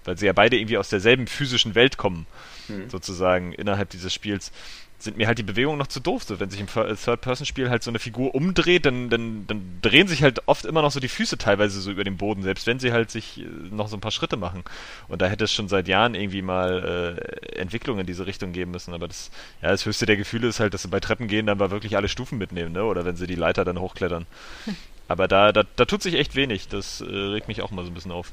Weil 0.05 0.19
sie 0.19 0.27
ja 0.27 0.33
beide 0.35 0.59
irgendwie 0.59 0.77
aus 0.79 0.89
derselben 0.91 1.27
physischen 1.27 1.75
Welt 1.75 1.97
kommen, 1.97 2.27
Hm. 2.67 2.91
sozusagen, 2.91 3.53
innerhalb 3.53 3.91
dieses 3.91 4.13
Spiels. 4.13 4.51
Sind 4.99 5.17
mir 5.17 5.27
halt 5.27 5.39
die 5.39 5.43
Bewegungen 5.43 5.79
noch 5.79 5.87
zu 5.87 6.01
doof. 6.01 6.25
So, 6.25 6.41
wenn 6.41 6.51
sich 6.51 6.61
im 6.61 6.67
Third-Person-Spiel 6.67 7.69
halt 7.69 7.83
so 7.83 7.91
eine 7.91 7.99
Figur 7.99 8.35
umdreht, 8.35 8.87
dann, 8.87 9.11
dann, 9.11 9.47
dann 9.47 9.79
drehen 9.83 10.09
sich 10.09 10.23
halt 10.23 10.43
oft 10.47 10.65
immer 10.65 10.83
noch 10.83 10.91
so 10.91 11.01
die 11.01 11.09
Füße 11.09 11.37
teilweise 11.39 11.81
so 11.81 11.91
über 11.91 12.05
den 12.05 12.17
Boden, 12.17 12.43
selbst 12.43 12.67
wenn 12.67 12.79
sie 12.79 12.93
halt 12.93 13.11
sich 13.11 13.41
äh, 13.41 13.45
noch 13.71 13.89
so 13.89 13.97
ein 13.97 14.01
paar 14.01 14.11
Schritte 14.11 14.37
machen. 14.37 14.65
Und 15.09 15.23
da 15.23 15.27
hätte 15.27 15.45
es 15.45 15.53
schon 15.53 15.69
seit 15.69 15.89
Jahren 15.89 16.15
irgendwie 16.15 16.43
mal 16.43 17.19
äh, 17.19 17.59
Entwicklungen 17.59 18.01
in 18.01 18.07
diese 18.07 18.27
Richtung 18.27 18.53
geben 18.53 18.71
müssen. 18.71 18.95
Aber 18.95 19.09
das, 19.09 19.31
ja, 19.63 19.71
das 19.71 19.85
höchste 19.85 20.07
der 20.07 20.17
Gefühle 20.17 20.49
ist 20.49 20.61
halt, 20.61 20.75
dass 20.75 20.83
sie 20.83 20.89
bei 20.89 21.01
Treppen 21.01 21.29
gehen, 21.29 21.47
dann 21.47 21.59
mal 21.59 21.71
wirklich 21.71 21.97
alle 21.97 22.09
Stufen 22.09 22.39
mitnehmen, 22.39 22.73
ne? 22.73 22.85
Oder 22.85 23.05
wenn 23.05 23.17
sie 23.17 23.27
die 23.27 23.35
Leiter 23.35 23.65
dann 23.65 23.79
hochklettern. 23.79 24.27
Aber 25.09 25.29
da, 25.29 25.53
da, 25.53 25.63
da 25.77 25.85
tut 25.85 26.03
sich 26.03 26.15
echt 26.15 26.35
wenig. 26.35 26.69
Das 26.69 27.01
äh, 27.01 27.05
regt 27.05 27.49
mich 27.49 27.63
auch 27.63 27.71
mal 27.71 27.85
so 27.85 27.91
ein 27.91 27.95
bisschen 27.95 28.13
auf. 28.13 28.33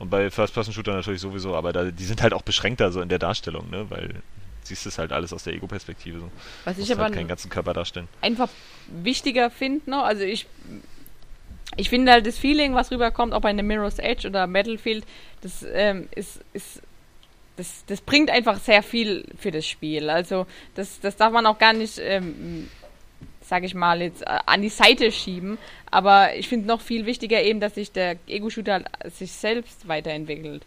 Und 0.00 0.08
bei 0.08 0.30
First-Person-Shooter 0.30 0.94
natürlich 0.94 1.20
sowieso, 1.20 1.54
aber 1.54 1.74
da, 1.74 1.84
die 1.84 2.04
sind 2.04 2.22
halt 2.22 2.32
auch 2.32 2.40
beschränkter 2.40 2.90
so 2.90 3.02
in 3.02 3.10
der 3.10 3.18
Darstellung, 3.18 3.68
ne? 3.68 3.84
Weil 3.90 4.22
siehst 4.70 4.86
es 4.86 4.98
halt 4.98 5.12
alles 5.12 5.32
aus 5.32 5.44
der 5.44 5.54
Ego-Perspektive. 5.54 6.20
So. 6.20 6.30
Was 6.64 6.78
ich 6.78 6.90
aber 6.92 7.04
halt 7.04 7.14
keinen 7.14 7.28
ganzen 7.28 7.50
Körper 7.50 7.72
darstellen. 7.72 8.08
einfach 8.20 8.48
wichtiger 8.86 9.50
finde 9.50 9.90
noch, 9.90 10.04
also 10.04 10.22
ich 10.22 10.46
ich 11.76 11.88
finde 11.88 12.10
halt 12.12 12.26
das 12.26 12.38
Feeling, 12.38 12.74
was 12.74 12.90
rüberkommt, 12.90 13.32
ob 13.32 13.42
bei 13.42 13.50
einem 13.50 13.66
Mirror's 13.66 13.98
Edge 14.00 14.26
oder 14.26 14.48
Battlefield, 14.48 15.04
das 15.40 15.64
ähm, 15.72 16.08
ist, 16.14 16.40
ist 16.52 16.82
das, 17.56 17.84
das 17.86 18.00
bringt 18.00 18.30
einfach 18.30 18.58
sehr 18.58 18.82
viel 18.82 19.24
für 19.38 19.50
das 19.50 19.66
Spiel. 19.66 20.08
Also 20.08 20.46
das, 20.74 21.00
das 21.00 21.16
darf 21.16 21.32
man 21.32 21.46
auch 21.46 21.58
gar 21.58 21.72
nicht, 21.72 21.98
ähm, 21.98 22.68
sage 23.42 23.66
ich 23.66 23.74
mal, 23.74 24.00
jetzt 24.00 24.22
äh, 24.22 24.38
an 24.46 24.62
die 24.62 24.68
Seite 24.68 25.12
schieben. 25.12 25.58
Aber 25.90 26.34
ich 26.34 26.48
finde 26.48 26.66
noch 26.66 26.80
viel 26.80 27.06
wichtiger 27.06 27.42
eben, 27.42 27.60
dass 27.60 27.74
sich 27.74 27.92
der 27.92 28.16
Ego-Shooter 28.26 28.84
sich 29.10 29.32
selbst 29.32 29.86
weiterentwickelt. 29.86 30.64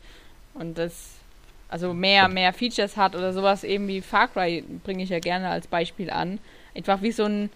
Und 0.53 0.77
das 0.77 1.15
also 1.73 1.91
mehr, 1.91 2.27
mehr 2.27 2.53
Features 2.53 2.97
hat 2.97 3.15
oder 3.15 3.33
sowas 3.33 3.63
eben 3.63 3.87
wie 3.87 4.01
Far 4.01 4.27
Cry 4.27 4.63
bringe 4.83 5.01
ich 5.01 5.09
ja 5.09 5.17
gerne 5.17 5.49
als 5.49 5.65
Beispiel 5.65 6.11
an. 6.11 6.37
Einfach 6.75 7.01
wie 7.01 7.11
so 7.11 7.23
ein 7.23 7.49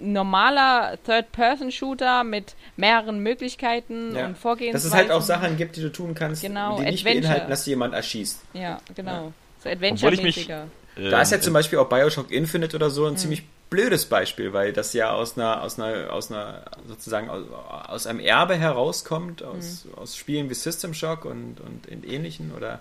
normaler 0.00 0.98
Third-Person-Shooter 1.06 2.24
mit 2.24 2.56
mehreren 2.76 3.20
Möglichkeiten 3.20 4.16
ja. 4.16 4.26
und 4.26 4.36
Vorgehensweisen. 4.36 4.90
Dass 4.90 4.92
es 4.92 4.94
halt 4.94 5.12
auch 5.12 5.22
Sachen 5.22 5.56
gibt, 5.56 5.76
die 5.76 5.80
du 5.80 5.92
tun 5.92 6.12
kannst, 6.12 6.42
genau, 6.42 6.78
die 6.78 6.86
nicht 6.86 7.06
Adventure. 7.06 7.22
beinhalten, 7.22 7.50
dass 7.50 7.62
du 7.62 7.70
jemand 7.70 7.94
erschießt. 7.94 8.40
Ja, 8.54 8.80
genau. 8.96 9.26
Ja. 9.26 9.32
So 9.62 9.68
Adventure-mäßiger. 9.68 10.66
Äh, 10.96 11.10
da 11.10 11.22
ist 11.22 11.30
ja 11.30 11.40
zum 11.40 11.52
Beispiel 11.52 11.78
auch 11.78 11.88
Bioshock 11.88 12.32
Infinite 12.32 12.74
oder 12.74 12.90
so 12.90 13.06
ein 13.06 13.12
mhm. 13.12 13.16
ziemlich 13.18 13.44
blödes 13.70 14.06
Beispiel, 14.06 14.52
weil 14.52 14.72
das 14.72 14.92
ja 14.92 15.12
aus 15.12 15.38
einer, 15.38 15.62
aus 15.62 15.78
einer, 15.78 16.12
aus 16.12 16.32
einer 16.32 16.64
sozusagen 16.88 17.30
aus, 17.30 17.44
aus 17.86 18.06
einem 18.08 18.18
Erbe 18.18 18.56
herauskommt, 18.56 19.44
aus, 19.44 19.84
mhm. 19.84 19.98
aus 19.98 20.16
Spielen 20.16 20.50
wie 20.50 20.54
System 20.54 20.94
Shock 20.94 21.26
und, 21.26 21.60
und 21.60 21.86
in 21.86 22.02
ähnlichen 22.02 22.52
oder 22.56 22.80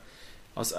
aus 0.56 0.76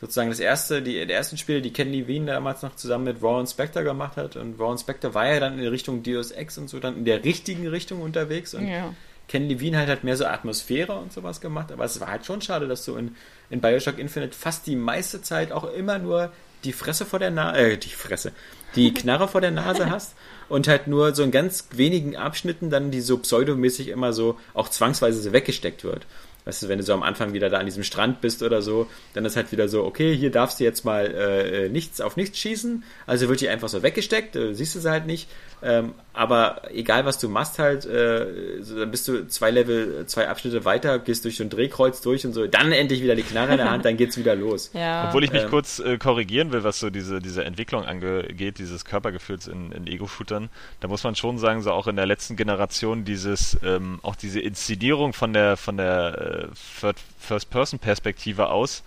sozusagen 0.00 0.30
das 0.30 0.40
erste, 0.40 0.82
die, 0.82 1.06
die 1.06 1.12
ersten 1.12 1.36
Spiele, 1.36 1.62
die 1.62 1.72
Ken 1.72 1.90
Levine 1.90 2.26
damals 2.32 2.62
noch 2.62 2.76
zusammen 2.76 3.04
mit 3.04 3.22
Warren 3.22 3.46
Spector 3.46 3.82
gemacht 3.82 4.16
hat. 4.16 4.36
Und 4.36 4.58
Warren 4.58 4.78
Spector 4.78 5.14
war 5.14 5.26
ja 5.26 5.40
dann 5.40 5.58
in 5.58 5.66
Richtung 5.66 6.02
Deus 6.02 6.30
Ex 6.30 6.58
und 6.58 6.68
so 6.68 6.78
dann 6.78 6.96
in 6.96 7.04
der 7.04 7.24
richtigen 7.24 7.66
Richtung 7.66 8.02
unterwegs. 8.02 8.54
Und 8.54 8.68
ja. 8.68 8.94
Ken 9.28 9.48
Levine 9.48 9.78
halt 9.78 9.88
hat 9.88 10.04
mehr 10.04 10.16
so 10.16 10.26
Atmosphäre 10.26 10.94
und 10.96 11.12
sowas 11.12 11.40
gemacht. 11.40 11.72
Aber 11.72 11.84
es 11.84 11.98
war 12.00 12.08
halt 12.08 12.26
schon 12.26 12.40
schade, 12.40 12.68
dass 12.68 12.84
du 12.84 12.96
in, 12.96 13.16
in 13.50 13.60
Bioshock 13.60 13.98
Infinite 13.98 14.36
fast 14.36 14.66
die 14.66 14.76
meiste 14.76 15.22
Zeit 15.22 15.50
auch 15.50 15.64
immer 15.72 15.98
nur 15.98 16.30
die 16.64 16.72
Fresse 16.72 17.06
vor 17.06 17.18
der 17.18 17.30
Nase, 17.30 17.58
äh, 17.58 17.76
die 17.76 17.88
Fresse, 17.88 18.32
die 18.74 18.92
Knarre 18.94 19.28
vor 19.28 19.40
der 19.40 19.50
Nase 19.50 19.90
hast 19.90 20.14
und 20.48 20.68
halt 20.68 20.86
nur 20.86 21.14
so 21.14 21.22
in 21.22 21.30
ganz 21.30 21.68
wenigen 21.72 22.16
Abschnitten 22.16 22.70
dann 22.70 22.90
die 22.90 23.00
so 23.00 23.18
pseudomäßig 23.18 23.88
immer 23.88 24.12
so 24.12 24.38
auch 24.54 24.68
zwangsweise 24.68 25.20
so 25.20 25.32
weggesteckt 25.32 25.84
wird. 25.84 26.06
Weißt 26.46 26.62
du, 26.62 26.68
wenn 26.68 26.78
du 26.78 26.84
so 26.84 26.94
am 26.94 27.02
Anfang 27.02 27.32
wieder 27.32 27.50
da 27.50 27.58
an 27.58 27.66
diesem 27.66 27.82
Strand 27.82 28.20
bist 28.20 28.42
oder 28.44 28.62
so, 28.62 28.88
dann 29.14 29.24
ist 29.24 29.34
halt 29.34 29.50
wieder 29.50 29.68
so, 29.68 29.84
okay, 29.84 30.16
hier 30.16 30.30
darfst 30.30 30.60
du 30.60 30.64
jetzt 30.64 30.84
mal 30.84 31.06
äh, 31.06 31.68
nichts 31.68 32.00
auf 32.00 32.16
nichts 32.16 32.38
schießen. 32.38 32.84
Also 33.04 33.28
wird 33.28 33.40
die 33.40 33.48
einfach 33.48 33.68
so 33.68 33.82
weggesteckt, 33.82 34.36
äh, 34.36 34.54
siehst 34.54 34.76
du 34.76 34.78
sie 34.78 34.88
halt 34.88 35.06
nicht. 35.06 35.28
Ähm, 35.62 35.94
aber 36.12 36.62
egal 36.72 37.06
was 37.06 37.18
du 37.18 37.28
machst 37.28 37.58
halt, 37.58 37.86
äh, 37.86 38.62
so, 38.62 38.78
dann 38.78 38.90
bist 38.90 39.08
du 39.08 39.26
zwei 39.26 39.50
Level, 39.50 40.06
zwei 40.06 40.28
Abschnitte 40.28 40.64
weiter, 40.64 40.98
gehst 40.98 41.24
durch 41.24 41.36
so 41.36 41.44
ein 41.44 41.50
Drehkreuz 41.50 42.02
durch 42.02 42.26
und 42.26 42.34
so, 42.34 42.46
dann 42.46 42.72
endlich 42.72 43.02
wieder 43.02 43.14
die 43.14 43.22
Knarre 43.22 43.52
in 43.52 43.58
der 43.58 43.70
Hand, 43.70 43.84
dann 43.84 43.96
geht's 43.96 44.18
wieder 44.18 44.34
los. 44.34 44.70
Ja. 44.74 45.08
Obwohl 45.08 45.24
ich 45.24 45.32
mich 45.32 45.44
ähm, 45.44 45.50
kurz 45.50 45.78
äh, 45.78 45.96
korrigieren 45.96 46.52
will, 46.52 46.62
was 46.62 46.78
so 46.78 46.90
diese, 46.90 47.20
diese 47.20 47.44
Entwicklung 47.44 47.84
angeht, 47.84 48.58
dieses 48.58 48.84
Körpergefühls 48.84 49.46
in, 49.46 49.72
in 49.72 49.86
Ego-Shootern, 49.86 50.50
da 50.80 50.88
muss 50.88 51.04
man 51.04 51.16
schon 51.16 51.38
sagen, 51.38 51.62
so 51.62 51.72
auch 51.72 51.86
in 51.86 51.96
der 51.96 52.06
letzten 52.06 52.36
Generation 52.36 53.04
dieses, 53.04 53.58
ähm, 53.64 53.98
auch 54.02 54.16
diese 54.16 54.40
Inszenierung 54.40 55.14
von 55.14 55.32
der, 55.32 55.56
von 55.56 55.78
der 55.78 56.50
äh, 56.52 56.96
First-Person-Perspektive 57.18 58.50
aus, 58.50 58.82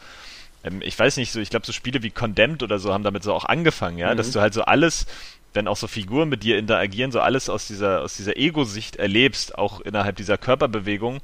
ähm, 0.63 0.81
ich 0.83 0.97
weiß 0.97 1.17
nicht, 1.17 1.31
so, 1.31 1.39
ich 1.39 1.49
glaube, 1.49 1.65
so 1.65 1.71
Spiele 1.71 2.03
wie 2.03 2.11
Condemned 2.11 2.63
oder 2.63 2.79
so 2.79 2.93
haben 2.93 3.03
damit 3.03 3.23
so 3.23 3.33
auch 3.33 3.45
angefangen, 3.45 3.97
ja, 3.97 4.13
mhm. 4.13 4.17
dass 4.17 4.31
du 4.31 4.41
halt 4.41 4.53
so 4.53 4.63
alles 4.63 5.05
wenn 5.53 5.67
auch 5.67 5.77
so 5.77 5.87
Figuren 5.87 6.29
mit 6.29 6.43
dir 6.43 6.57
interagieren, 6.57 7.11
so 7.11 7.19
alles 7.19 7.49
aus 7.49 7.67
dieser, 7.67 8.01
aus 8.01 8.15
dieser 8.15 8.37
Ego-Sicht 8.37 8.97
erlebst, 8.97 9.57
auch 9.57 9.81
innerhalb 9.81 10.15
dieser 10.15 10.37
Körperbewegung. 10.37 11.19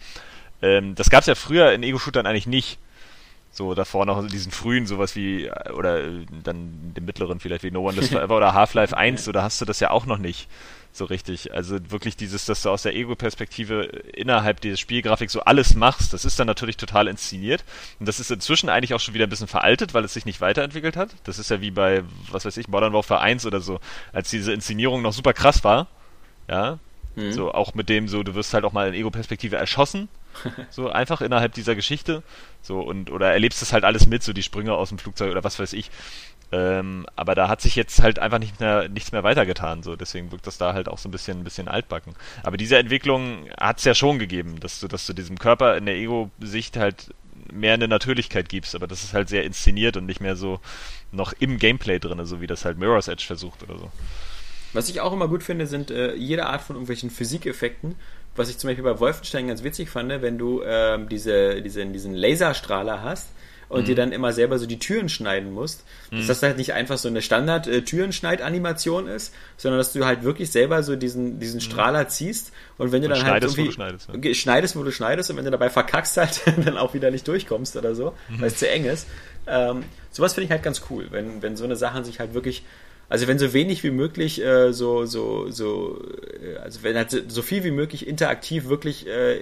Ähm, 0.62 0.96
das 0.96 1.10
gab 1.10 1.22
es 1.22 1.28
ja 1.28 1.36
früher 1.36 1.72
in 1.74 1.84
Ego-Shootern 1.84 2.26
eigentlich 2.26 2.48
nicht. 2.48 2.80
So 3.52 3.74
davor 3.74 4.06
noch 4.06 4.26
diesen 4.28 4.52
frühen, 4.52 4.86
sowas 4.86 5.16
wie, 5.16 5.50
oder 5.74 6.04
äh, 6.04 6.26
dann 6.44 6.94
den 6.94 7.06
mittleren 7.06 7.40
vielleicht 7.40 7.64
wie 7.64 7.72
No 7.72 7.88
One 7.88 7.96
Lives 7.96 8.10
Forever 8.12 8.38
oder 8.38 8.54
Half-Life 8.54 8.96
1, 8.96 9.24
so 9.24 9.32
da 9.32 9.44
hast 9.44 9.62
du 9.62 9.66
das 9.66 9.80
ja 9.80 9.92
auch 9.92 10.06
noch 10.06 10.18
nicht 10.18 10.48
so 10.98 11.06
richtig. 11.06 11.54
Also 11.54 11.78
wirklich 11.92 12.16
dieses, 12.16 12.46
dass 12.46 12.62
du 12.62 12.70
aus 12.70 12.84
der 12.84 12.96
Ego-Perspektive 12.96 13.84
innerhalb 14.14 14.62
dieser 14.62 14.78
Spielgrafik 14.78 15.30
so 15.30 15.42
alles 15.42 15.76
machst, 15.76 16.14
das 16.14 16.26
ist 16.26 16.40
dann 16.40 16.48
natürlich 16.48 16.78
total 16.78 17.08
inszeniert. 17.08 17.64
Und 18.00 18.08
das 18.08 18.20
ist 18.20 18.32
inzwischen 18.32 18.70
eigentlich 18.70 18.94
auch 18.94 19.00
schon 19.00 19.14
wieder 19.14 19.28
ein 19.28 19.30
bisschen 19.30 19.48
veraltet, 19.48 19.94
weil 19.94 20.04
es 20.04 20.14
sich 20.14 20.26
nicht 20.26 20.42
weiterentwickelt 20.42 20.96
hat. 20.96 21.12
Das 21.24 21.40
ist 21.40 21.50
ja 21.52 21.62
wie 21.62 21.72
bei, 21.72 22.04
was 22.32 22.46
weiß 22.46 22.58
ich, 22.58 22.68
Modern 22.68 22.94
Warfare 22.94 23.22
1 23.22 23.46
oder 23.46 23.62
so, 23.62 23.80
als 24.14 24.30
diese 24.30 24.54
Inszenierung 24.54 25.02
noch 25.02 25.14
super 25.14 25.34
krass 25.34 25.64
war. 25.64 25.88
Ja. 26.48 26.80
Mhm. 27.16 27.32
So 27.32 27.54
auch 27.54 27.74
mit 27.74 27.90
dem 27.90 28.08
so, 28.08 28.24
du 28.24 28.36
wirst 28.36 28.54
halt 28.54 28.66
auch 28.66 28.74
mal 28.74 28.88
in 28.88 28.94
Ego-Perspektive 28.94 29.56
erschossen. 29.56 30.10
so 30.70 30.90
einfach 30.90 31.22
innerhalb 31.22 31.54
dieser 31.54 31.76
Geschichte. 31.76 32.24
So 32.62 32.82
und 32.82 33.12
oder 33.12 33.32
erlebst 33.32 33.62
es 33.62 33.74
halt 33.74 33.84
alles 33.84 34.08
mit, 34.08 34.24
so 34.24 34.34
die 34.34 34.44
Sprünge 34.44 34.74
aus 34.74 34.90
dem 34.90 34.98
Flugzeug 34.98 35.32
oder 35.32 35.44
was 35.44 35.60
weiß 35.60 35.74
ich. 35.74 35.92
Ähm, 36.56 37.06
aber 37.18 37.36
da 37.36 37.50
hat 37.50 37.60
sich 37.60 37.76
jetzt 37.76 38.02
halt 38.02 38.18
einfach 38.20 38.40
nicht 38.40 38.62
mehr, 38.62 38.88
nichts 38.88 39.12
mehr 39.12 39.24
weitergetan. 39.24 39.84
So. 39.84 39.98
Deswegen 39.98 40.32
wirkt 40.32 40.48
das 40.48 40.58
da 40.58 40.74
halt 40.74 40.88
auch 40.88 40.98
so 40.98 41.10
ein 41.10 41.12
bisschen, 41.12 41.40
ein 41.40 41.44
bisschen 41.44 41.68
altbacken. 41.68 42.14
Aber 42.44 42.56
diese 42.56 42.78
Entwicklung 42.78 43.50
hat 43.60 43.80
es 43.80 43.84
ja 43.84 43.94
schon 43.94 44.20
gegeben, 44.20 44.60
dass 44.62 44.80
du, 44.80 44.88
dass 44.88 45.06
du 45.06 45.14
diesem 45.14 45.38
Körper 45.38 45.76
in 45.76 45.86
der 45.86 45.96
Ego-Sicht 45.96 46.78
halt 46.78 47.14
mehr 47.52 47.74
eine 47.74 47.88
Natürlichkeit 47.88 48.50
gibst, 48.50 48.74
aber 48.74 48.88
das 48.88 49.04
ist 49.04 49.14
halt 49.14 49.30
sehr 49.30 49.44
inszeniert 49.44 49.98
und 49.98 50.06
nicht 50.08 50.20
mehr 50.20 50.36
so 50.36 50.60
noch 51.12 51.34
im 51.40 51.60
Gameplay 51.60 52.00
drin, 52.00 52.26
so 52.26 52.42
wie 52.42 52.48
das 52.48 52.66
halt 52.66 52.80
Mirror's 52.80 53.08
Edge 53.08 53.24
versucht 53.26 53.62
oder 53.64 53.78
so. 53.78 53.92
Was 54.74 54.90
ich 54.90 55.00
auch 55.02 55.14
immer 55.14 55.28
gut 55.28 55.44
finde, 55.44 55.68
sind 55.68 55.92
äh, 55.92 56.16
jede 56.16 56.48
Art 56.48 56.62
von 56.62 56.76
irgendwelchen 56.76 57.10
Physikeffekten. 57.10 57.96
Was 58.36 58.50
ich 58.50 58.58
zum 58.58 58.70
Beispiel 58.70 58.84
bei 58.84 59.00
Wolfenstein 59.00 59.48
ganz 59.48 59.64
witzig 59.64 59.90
fand, 59.90 60.10
wenn 60.10 60.38
du 60.38 60.64
ähm, 60.66 61.08
diese, 61.08 61.62
diese, 61.62 61.86
diesen 61.86 62.14
Laserstrahler 62.14 63.02
hast, 63.02 63.30
und 63.70 63.82
mhm. 63.82 63.86
dir 63.86 63.96
dann 63.96 64.12
immer 64.12 64.34
selber 64.34 64.60
so 64.60 64.66
die 64.66 64.80
Türen 64.80 65.10
schneiden 65.10 65.52
musst. 65.52 65.84
Mhm. 66.12 66.18
Dass 66.18 66.28
das 66.28 66.44
halt 66.44 66.58
nicht 66.58 66.74
einfach 66.74 66.98
so 66.98 67.08
eine 67.08 67.22
Standard-Türenschneid-Animation 67.22 69.08
äh, 69.08 69.16
ist, 69.16 69.34
sondern 69.58 69.80
dass 69.80 69.94
du 69.94 70.06
halt 70.06 70.24
wirklich 70.24 70.52
selber 70.52 70.84
so 70.84 70.96
diesen, 70.96 71.40
diesen 71.40 71.58
mhm. 71.58 71.62
Strahler 71.62 72.08
ziehst 72.08 72.52
und 72.78 72.92
wenn 72.92 73.02
du 73.02 73.08
und 73.08 73.16
dann 73.18 73.26
halt 73.26 73.44
irgendwie 73.44 73.68
wo 73.68 73.72
schneidest, 73.72 74.10
ja. 74.12 74.34
schneidest, 74.34 74.76
wo 74.76 74.84
du 74.84 74.92
schneidest 74.92 75.30
und 75.30 75.38
wenn 75.38 75.46
du 75.46 75.52
dabei 75.52 75.70
verkackst 75.70 76.18
halt, 76.18 76.42
dann 76.64 76.78
auch 76.78 76.94
wieder 76.94 77.12
nicht 77.12 77.28
durchkommst 77.28 77.76
oder 77.76 77.96
so, 77.96 78.14
mhm. 78.30 78.42
weil 78.42 78.48
es 78.48 78.58
zu 78.58 78.70
eng 78.70 78.86
ist. 78.86 79.08
Ähm, 79.48 79.84
sowas 80.12 80.34
finde 80.34 80.46
ich 80.46 80.52
halt 80.52 80.64
ganz 80.64 80.82
cool, 80.90 81.08
wenn, 81.12 81.42
wenn 81.42 81.56
so 81.56 81.64
eine 81.64 81.76
Sachen 81.76 82.04
sich 82.04 82.20
halt 82.20 82.34
wirklich 82.34 82.64
also 83.08 83.28
wenn 83.28 83.38
so 83.38 83.54
wenig 83.54 83.84
wie 83.84 83.92
möglich 83.92 84.44
äh, 84.44 84.74
so 84.74 85.06
so 85.06 85.52
so 85.52 86.02
äh, 86.42 86.58
also 86.58 86.82
wenn 86.82 86.96
halt 86.96 87.32
so 87.32 87.42
viel 87.42 87.64
wie 87.64 87.72
möglich 87.72 88.08
interaktiv 88.08 88.68
wirklich 88.68 89.08
äh, 89.08 89.40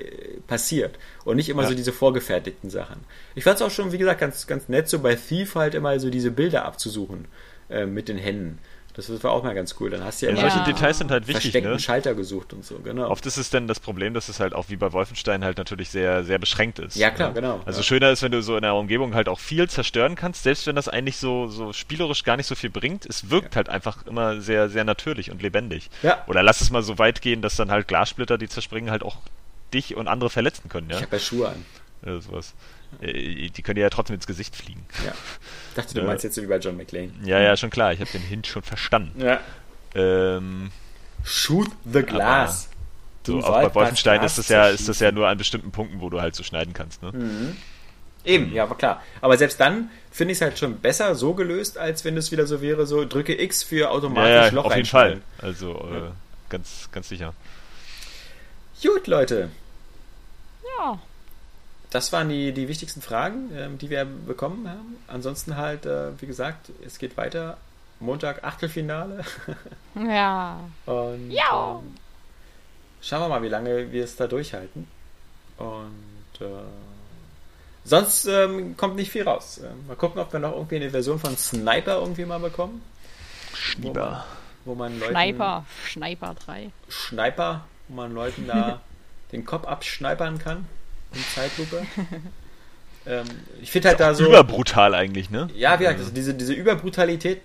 passiert 0.47 0.97
und 1.25 1.37
nicht 1.37 1.49
immer 1.49 1.63
ja. 1.63 1.69
so 1.69 1.75
diese 1.75 1.93
vorgefertigten 1.93 2.69
Sachen. 2.69 3.01
Ich 3.35 3.43
fand 3.43 3.57
es 3.57 3.61
auch 3.61 3.71
schon 3.71 3.91
wie 3.91 3.97
gesagt 3.97 4.19
ganz 4.19 4.47
ganz 4.47 4.69
nett 4.69 4.89
so 4.89 4.99
bei 4.99 5.15
Thief 5.15 5.55
halt 5.55 5.75
immer 5.75 5.99
so 5.99 6.09
diese 6.09 6.31
Bilder 6.31 6.65
abzusuchen 6.65 7.25
äh, 7.69 7.85
mit 7.85 8.07
den 8.07 8.17
Händen. 8.17 8.59
Das 8.95 9.23
war 9.23 9.31
auch 9.31 9.43
mal 9.43 9.55
ganz 9.55 9.75
cool. 9.79 9.89
Dann 9.89 10.03
hast 10.03 10.21
du 10.21 10.27
ja, 10.27 10.33
ja 10.33 10.41
solche 10.41 10.63
Details 10.65 10.99
sind 10.99 11.09
halt 11.09 11.27
wichtig. 11.27 11.51
Versteckten 11.51 11.71
ne? 11.71 11.79
Schalter 11.79 12.13
gesucht 12.13 12.53
und 12.53 12.63
so, 12.63 12.77
genau. 12.79 13.09
Oft 13.09 13.25
ist 13.25 13.37
es 13.37 13.49
denn 13.49 13.67
das 13.67 13.79
Problem, 13.79 14.13
dass 14.13 14.29
es 14.29 14.39
halt 14.39 14.53
auch 14.53 14.69
wie 14.69 14.75
bei 14.75 14.91
Wolfenstein 14.93 15.43
halt 15.43 15.57
natürlich 15.57 15.89
sehr, 15.89 16.23
sehr 16.23 16.37
beschränkt 16.37 16.79
ist. 16.79 16.95
Ja, 16.95 17.09
klar, 17.09 17.29
ne? 17.29 17.35
genau. 17.35 17.61
Also 17.65 17.79
ja. 17.79 17.83
schöner 17.83 18.11
ist, 18.11 18.21
wenn 18.21 18.31
du 18.31 18.43
so 18.43 18.55
in 18.55 18.61
der 18.61 18.75
Umgebung 18.75 19.15
halt 19.15 19.27
auch 19.29 19.39
viel 19.39 19.67
zerstören 19.67 20.15
kannst, 20.15 20.43
selbst 20.43 20.67
wenn 20.67 20.75
das 20.75 20.87
eigentlich 20.87 21.17
so, 21.17 21.47
so 21.47 21.73
spielerisch 21.73 22.23
gar 22.23 22.37
nicht 22.37 22.47
so 22.47 22.55
viel 22.55 22.69
bringt. 22.69 23.05
Es 23.05 23.31
wirkt 23.31 23.55
ja. 23.55 23.57
halt 23.57 23.69
einfach 23.69 24.05
immer 24.05 24.41
sehr, 24.41 24.69
sehr 24.69 24.83
natürlich 24.83 25.31
und 25.31 25.41
lebendig. 25.41 25.89
Ja. 26.03 26.23
Oder 26.27 26.43
lass 26.43 26.61
es 26.61 26.69
mal 26.69 26.83
so 26.83 26.99
weit 26.99 27.21
gehen, 27.21 27.41
dass 27.41 27.55
dann 27.55 27.71
halt 27.71 27.87
Glassplitter, 27.87 28.37
die 28.37 28.47
zerspringen, 28.47 28.91
halt 28.91 29.01
auch 29.01 29.17
dich 29.73 29.95
und 29.95 30.07
andere 30.07 30.29
verletzen 30.29 30.69
können, 30.69 30.89
ja. 30.89 30.97
Ich 30.97 31.03
habe 31.03 31.15
ja 31.15 31.19
Schuhe 31.19 31.49
an. 31.49 31.65
Ja, 32.05 32.19
sowas. 32.19 32.53
Äh, 33.01 33.49
die 33.49 33.61
können 33.61 33.79
ja 33.79 33.89
trotzdem 33.89 34.15
ins 34.15 34.27
Gesicht 34.27 34.55
fliegen. 34.55 34.85
Ja. 35.05 35.13
Ich 35.69 35.75
dachte, 35.75 35.93
du 35.93 36.01
äh, 36.01 36.03
meinst 36.03 36.23
jetzt 36.23 36.35
so 36.35 36.41
wie 36.41 36.47
bei 36.47 36.57
John 36.57 36.77
McClane. 36.77 37.11
Ja, 37.23 37.39
ja, 37.39 37.55
schon 37.57 37.69
klar. 37.69 37.93
Ich 37.93 37.99
habe 37.99 38.11
den 38.11 38.21
Hint 38.21 38.47
schon 38.47 38.61
verstanden. 38.61 39.21
Ja. 39.21 39.39
Ähm, 39.95 40.71
Shoot 41.23 41.69
the 41.85 42.03
glass. 42.03 42.69
So, 43.25 43.39
auch 43.41 43.61
bei 43.61 43.73
Wolfenstein 43.73 44.21
ist 44.23 44.37
das 44.37 44.49
ja, 44.49 44.67
ist 44.67 44.89
das 44.89 44.99
ja 44.99 45.11
nur 45.11 45.29
an 45.29 45.37
bestimmten 45.37 45.71
Punkten, 45.71 46.01
wo 46.01 46.09
du 46.09 46.19
halt 46.19 46.35
so 46.35 46.43
schneiden 46.43 46.73
kannst. 46.73 47.01
Ne? 47.01 47.11
Mhm. 47.13 47.57
Eben, 48.25 48.53
ja, 48.53 48.63
aber 48.63 48.75
klar. 48.75 49.01
Aber 49.21 49.37
selbst 49.37 49.59
dann 49.59 49.89
finde 50.11 50.33
ich 50.33 50.37
es 50.37 50.41
halt 50.41 50.57
schon 50.57 50.79
besser 50.79 51.15
so 51.15 51.33
gelöst, 51.33 51.77
als 51.77 52.03
wenn 52.03 52.17
es 52.17 52.31
wieder 52.31 52.47
so 52.47 52.61
wäre, 52.61 52.85
so 52.85 53.05
drücke 53.05 53.41
X 53.41 53.63
für 53.63 53.91
automatisch 53.91 54.29
Ja, 54.29 54.45
ja, 54.45 54.51
Loch 54.51 54.65
auf 54.65 54.75
jeden 54.75 54.87
Fall. 54.87 55.21
Also, 55.39 55.71
äh, 55.73 56.11
ganz, 56.49 56.89
ganz 56.91 57.09
sicher. 57.09 57.33
Gut, 58.81 59.07
Leute. 59.07 59.49
Ja. 60.79 60.99
Das 61.89 62.11
waren 62.11 62.29
die, 62.29 62.51
die 62.53 62.67
wichtigsten 62.67 63.01
Fragen, 63.01 63.51
ähm, 63.55 63.77
die 63.77 63.89
wir 63.89 64.03
bekommen 64.05 64.67
haben. 64.67 64.97
Ansonsten 65.07 65.57
halt, 65.57 65.85
äh, 65.85 66.19
wie 66.21 66.25
gesagt, 66.25 66.71
es 66.85 66.97
geht 66.97 67.17
weiter. 67.17 67.57
Montag 67.99 68.43
Achtelfinale. 68.43 69.23
Ja. 69.95 70.59
Und 70.87 71.29
Ja. 71.29 71.79
ähm, 71.83 71.95
schauen 73.01 73.21
wir 73.21 73.29
mal, 73.29 73.43
wie 73.43 73.47
lange 73.49 73.91
wir 73.91 74.03
es 74.03 74.15
da 74.15 74.25
durchhalten. 74.25 74.87
Und 75.57 76.41
äh, 76.41 76.45
sonst 77.85 78.25
ähm, 78.25 78.75
kommt 78.75 78.95
nicht 78.95 79.11
viel 79.11 79.23
raus. 79.23 79.61
Ähm, 79.63 79.85
mal 79.87 79.95
gucken, 79.95 80.19
ob 80.19 80.33
wir 80.33 80.39
noch 80.39 80.53
irgendwie 80.53 80.77
eine 80.77 80.89
Version 80.89 81.19
von 81.19 81.37
Sniper 81.37 81.99
irgendwie 81.99 82.25
mal 82.25 82.39
bekommen. 82.39 82.81
Wo 83.77 83.93
man, 83.93 84.23
wo 84.65 84.73
man 84.75 84.99
Leuten, 84.99 85.11
Sniper. 85.13 85.65
Sniper 85.87 86.33
3. 86.45 86.71
Sniper, 86.89 87.65
wo 87.87 87.95
man 87.95 88.13
Leuten 88.15 88.47
da 88.47 88.81
den 89.33 89.45
Kopf 89.45 89.67
abschneipern 89.67 90.37
kann 90.39 90.65
in 91.13 91.21
Zeitlupe. 91.35 91.85
ähm, 93.05 93.25
ich 93.61 93.71
finde 93.71 93.89
halt 93.89 93.99
da 93.99 94.13
so. 94.13 94.25
Überbrutal 94.25 94.93
eigentlich, 94.95 95.29
ne? 95.29 95.49
Ja, 95.55 95.79
wie 95.79 95.83
gesagt, 95.83 95.99
also 95.99 96.11
diese, 96.11 96.33
diese 96.33 96.53
Überbrutalität 96.53 97.41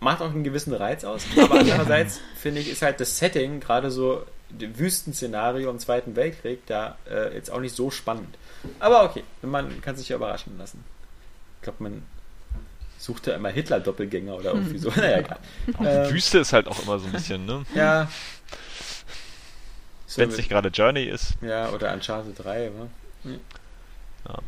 macht 0.00 0.22
auch 0.22 0.30
einen 0.30 0.44
gewissen 0.44 0.72
Reiz 0.72 1.04
aus. 1.04 1.24
Aber 1.36 1.54
andererseits 1.60 2.20
finde 2.36 2.60
ich, 2.60 2.70
ist 2.70 2.82
halt 2.82 3.00
das 3.00 3.18
Setting, 3.18 3.60
gerade 3.60 3.90
so 3.90 4.24
dem 4.50 4.78
Wüstenszenario 4.78 5.70
im 5.70 5.78
Zweiten 5.78 6.16
Weltkrieg, 6.16 6.64
da 6.66 6.96
äh, 7.10 7.34
jetzt 7.34 7.50
auch 7.50 7.60
nicht 7.60 7.74
so 7.74 7.90
spannend. 7.90 8.36
Aber 8.78 9.04
okay, 9.04 9.24
man 9.42 9.80
kann 9.80 9.96
sich 9.96 10.08
ja 10.08 10.16
überraschen 10.16 10.56
lassen. 10.58 10.84
Ich 11.58 11.62
glaube, 11.62 11.82
man 11.82 12.02
sucht 12.98 13.26
ja 13.26 13.34
immer 13.34 13.48
Hitler-Doppelgänger 13.48 14.36
oder 14.36 14.54
irgendwie 14.54 14.78
so. 14.78 14.90
Naja, 14.90 15.18
egal. 15.18 15.38
Ähm, 15.80 16.12
Wüste 16.12 16.38
ist 16.38 16.52
halt 16.52 16.68
auch 16.68 16.80
immer 16.82 16.98
so 16.98 17.06
ein 17.06 17.12
bisschen, 17.12 17.44
ne? 17.44 17.64
ja. 17.74 18.08
So 20.16 20.22
Wenn 20.22 20.30
es 20.30 20.38
nicht 20.38 20.48
gerade 20.48 20.70
Journey 20.70 21.04
ist. 21.04 21.34
Ja, 21.42 21.68
oder 21.70 21.92
Uncharted 21.92 22.42
3, 22.42 22.70
ne? 23.24 23.38
Ja. 24.26 24.38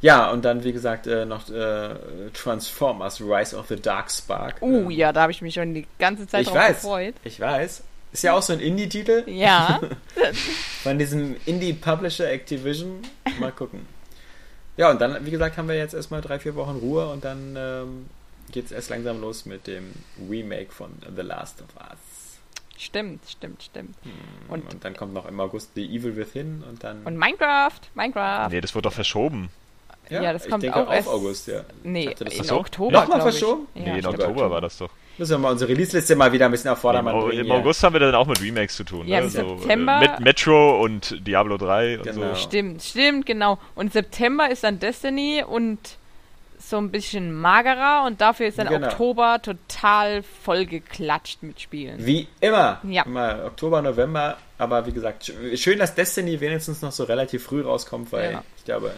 Ja, 0.00 0.30
und 0.30 0.44
dann, 0.44 0.62
wie 0.64 0.72
gesagt, 0.72 1.06
äh, 1.06 1.24
noch 1.24 1.48
äh, 1.48 1.94
Transformers 2.34 3.20
Rise 3.22 3.56
of 3.56 3.66
the 3.68 3.76
Dark 3.76 4.10
Spark. 4.10 4.56
Uh, 4.60 4.82
Ähm, 4.82 4.90
ja, 4.90 5.12
da 5.12 5.22
habe 5.22 5.32
ich 5.32 5.40
mich 5.42 5.54
schon 5.54 5.72
die 5.74 5.86
ganze 5.98 6.26
Zeit 6.26 6.42
Ich 6.42 6.48
drauf 6.48 6.56
weiß. 6.58 6.76
gefreut. 6.82 7.14
Ich 7.24 7.40
weiß. 7.40 7.82
Ist 8.12 8.22
ja 8.22 8.34
auch 8.34 8.42
so 8.42 8.52
ein 8.52 8.60
Indie-Titel 8.60 9.24
Ja. 9.26 9.80
von 10.82 10.98
diesem 10.98 11.36
Indie-Publisher 11.46 12.28
Activision. 12.30 13.00
Mal 13.40 13.50
gucken. 13.50 13.86
Ja, 14.76 14.90
und 14.90 15.00
dann, 15.00 15.24
wie 15.26 15.30
gesagt, 15.30 15.56
haben 15.56 15.68
wir 15.68 15.76
jetzt 15.76 15.94
erstmal 15.94 16.20
drei, 16.20 16.38
vier 16.38 16.54
Wochen 16.54 16.76
Ruhe 16.78 17.08
und 17.08 17.24
dann 17.24 17.56
ähm, 17.58 18.06
geht 18.52 18.66
es 18.66 18.72
erst 18.72 18.90
langsam 18.90 19.20
los 19.20 19.46
mit 19.46 19.66
dem 19.66 19.92
Remake 20.30 20.70
von 20.70 20.90
The 21.16 21.22
Last 21.22 21.60
of 21.62 21.68
Us. 21.90 21.98
Stimmt, 22.78 23.20
stimmt, 23.28 23.62
stimmt. 23.62 23.94
Und, 24.48 24.62
Und, 24.64 24.74
und 24.74 24.84
dann 24.84 24.94
kommt 24.96 25.12
noch 25.14 25.26
im 25.26 25.38
August 25.40 25.70
The 25.74 25.84
Evil 25.84 26.16
Within 26.16 26.62
und 26.68 26.82
dann. 26.84 27.02
und 27.04 27.16
Minecraft. 27.16 27.80
Minecraft. 27.94 28.48
Nee, 28.50 28.60
das 28.60 28.74
wird 28.74 28.84
doch 28.86 28.92
verschoben. 28.92 29.50
ja, 30.10 30.32
das 30.32 30.44
ich 30.44 30.50
kommt 30.50 30.62
denke 30.62 30.76
auch 30.76 30.86
auf 30.88 30.94
erst- 30.94 31.08
August, 31.08 31.48
ja. 31.48 31.60
Nee, 31.82 32.06
dachte, 32.06 32.24
das 32.24 32.34
in 32.34 32.40
ist 32.40 32.48
so. 32.48 32.58
Oktober. 32.58 32.92
Nochmal 32.92 33.18
glaub 33.18 33.28
ich. 33.28 33.38
verschoben? 33.38 33.66
Ja, 33.74 33.82
nee, 33.82 33.90
in 33.98 34.02
stimmt. 34.02 34.20
Oktober 34.20 34.50
war 34.50 34.60
das 34.60 34.78
doch. 34.78 34.90
Müssen 35.18 35.32
wir 35.32 35.38
mal 35.38 35.50
unsere 35.50 35.70
Release-Liste 35.72 36.14
mal 36.14 36.30
wieder 36.32 36.44
ein 36.46 36.52
bisschen 36.52 36.70
auf 36.70 36.78
Vordermann 36.78 37.14
Im, 37.16 37.20
bringen. 37.26 37.44
Im. 37.46 37.50
August 37.50 37.82
haben 37.82 37.92
wir 37.92 37.98
dann 38.00 38.14
auch 38.14 38.26
mit 38.28 38.40
Remakes 38.40 38.76
zu 38.76 38.84
tun. 38.84 39.06
Ja, 39.08 39.18
ne? 39.18 39.24
im 39.24 39.30
so, 39.30 39.58
September- 39.58 39.96
Äh, 40.00 40.08
mit 40.10 40.20
Metro 40.20 40.80
und 40.82 41.26
Diablo 41.26 41.56
3 41.58 41.98
und 41.98 42.04
Genau. 42.04 42.28
so. 42.28 42.34
Stimmt, 42.36 42.82
stimmt, 42.82 43.26
genau. 43.26 43.58
Und 43.74 43.92
September 43.92 44.48
ist 44.48 44.62
dann 44.62 44.78
Destiny 44.78 45.42
und 45.44 45.78
so 46.70 46.76
ein 46.78 46.90
bisschen 46.90 47.32
magerer 47.32 48.04
und 48.06 48.20
dafür 48.20 48.46
ist 48.48 48.58
dann 48.58 48.68
Genau. 48.68 48.88
Oktober 48.88 49.40
total 49.42 50.22
vollgeklatscht 50.22 51.42
mit 51.42 51.60
Spielen. 51.60 52.04
Wie 52.04 52.28
immer. 52.40 52.80
Ja. 52.84 53.02
Immer 53.04 53.44
Oktober, 53.46 53.82
November. 53.82 54.36
Aber 54.58 54.86
wie 54.86 54.92
gesagt, 54.92 55.24
sch- 55.24 55.56
schön, 55.56 55.78
dass 55.78 55.94
Destiny 55.94 56.40
wenigstens 56.40 56.82
noch 56.82 56.92
so 56.92 57.04
relativ 57.04 57.44
früh 57.44 57.62
rauskommt, 57.62 58.10
weil 58.12 58.32
Ja. 58.32 58.44
ich 58.56 58.64
glaube, 58.64 58.92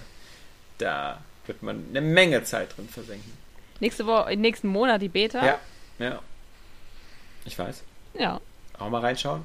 da 0.79 1.19
wird 1.47 1.63
man 1.63 1.85
eine 1.91 2.01
Menge 2.01 2.43
Zeit 2.45 2.77
drin 2.77 2.89
versenken. 2.89 3.33
Nächste 3.81 4.07
Woche, 4.07 4.37
nächsten 4.37 4.69
Monat 4.69 5.01
die 5.03 5.09
Beta. 5.09 5.45
Ja. 5.45 5.59
Ja. 5.99 6.19
Ich 7.45 7.59
weiß. 7.59 7.83
Ja. 8.15 8.41
Auch 8.79 8.89
mal 8.91 9.01
reinschauen. 9.01 9.43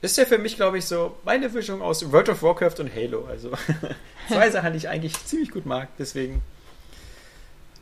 Ist 0.00 0.18
ja 0.18 0.24
für 0.24 0.38
mich, 0.38 0.56
glaube 0.56 0.78
ich, 0.78 0.84
so 0.86 1.16
meine 1.24 1.48
Mischung 1.48 1.80
aus 1.80 2.10
World 2.10 2.28
of 2.28 2.42
Warcraft 2.42 2.80
und 2.80 2.94
Halo. 2.94 3.24
Also 3.26 3.52
zwei 4.28 4.50
Sachen, 4.50 4.72
die 4.72 4.78
ich 4.78 4.88
eigentlich 4.88 5.12
ziemlich 5.24 5.50
gut 5.50 5.64
mag. 5.66 5.88
Deswegen 5.98 6.42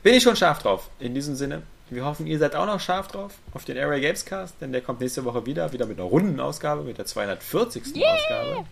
bin 0.03 0.15
ich 0.15 0.23
schon 0.23 0.37
scharf 0.37 0.61
drauf. 0.61 0.91
In 0.99 1.15
diesem 1.15 1.35
Sinne, 1.35 1.63
wir 1.91 2.05
hoffen, 2.05 2.27
ihr 2.27 2.39
seid 2.39 2.55
auch 2.55 2.67
noch 2.67 2.81
scharf 2.81 3.09
drauf 3.09 3.33
auf 3.53 3.65
den 3.65 3.77
Area 3.79 3.99
Games 3.99 4.25
Cast, 4.25 4.61
denn 4.61 4.73
der 4.73 4.81
kommt 4.81 5.01
nächste 5.01 5.25
Woche 5.25 5.47
wieder, 5.47 5.73
wieder 5.73 5.87
mit 5.87 5.99
einer 5.99 6.09
runden 6.09 6.41
Ausgabe, 6.41 6.83
mit 6.83 6.99
der 6.99 7.07
240. 7.07 7.83
Ausgabe. 7.97 8.65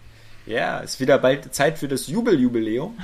Ja, 0.47 0.79
ist 0.79 0.99
wieder 0.99 1.19
bald 1.19 1.55
Zeit 1.55 1.79
für 1.79 1.89
das 1.89 2.07
Jubeljubiläum. 2.07 2.99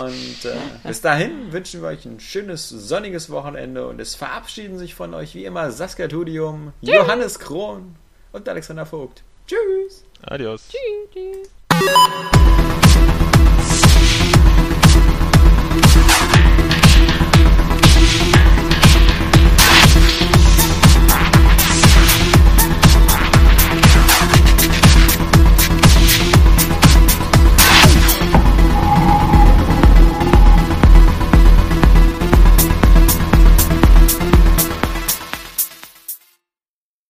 Und 0.00 0.44
äh, 0.44 0.56
bis 0.84 1.02
dahin 1.02 1.52
wünschen 1.52 1.82
wir 1.82 1.88
euch 1.88 2.06
ein 2.06 2.18
schönes, 2.18 2.70
sonniges 2.70 3.28
Wochenende 3.28 3.86
und 3.86 4.00
es 4.00 4.14
verabschieden 4.14 4.78
sich 4.78 4.94
von 4.94 5.12
euch 5.12 5.34
wie 5.34 5.44
immer 5.44 5.70
Saskia 5.70 6.08
Tudium, 6.08 6.72
Johannes 6.80 7.38
Krohn 7.38 7.96
und 8.32 8.48
Alexander 8.48 8.86
Vogt. 8.86 9.22
Tschüss! 9.46 10.04
Adios. 10.22 10.68
Tschüss. 10.70 11.10
tschüss. 11.12 11.50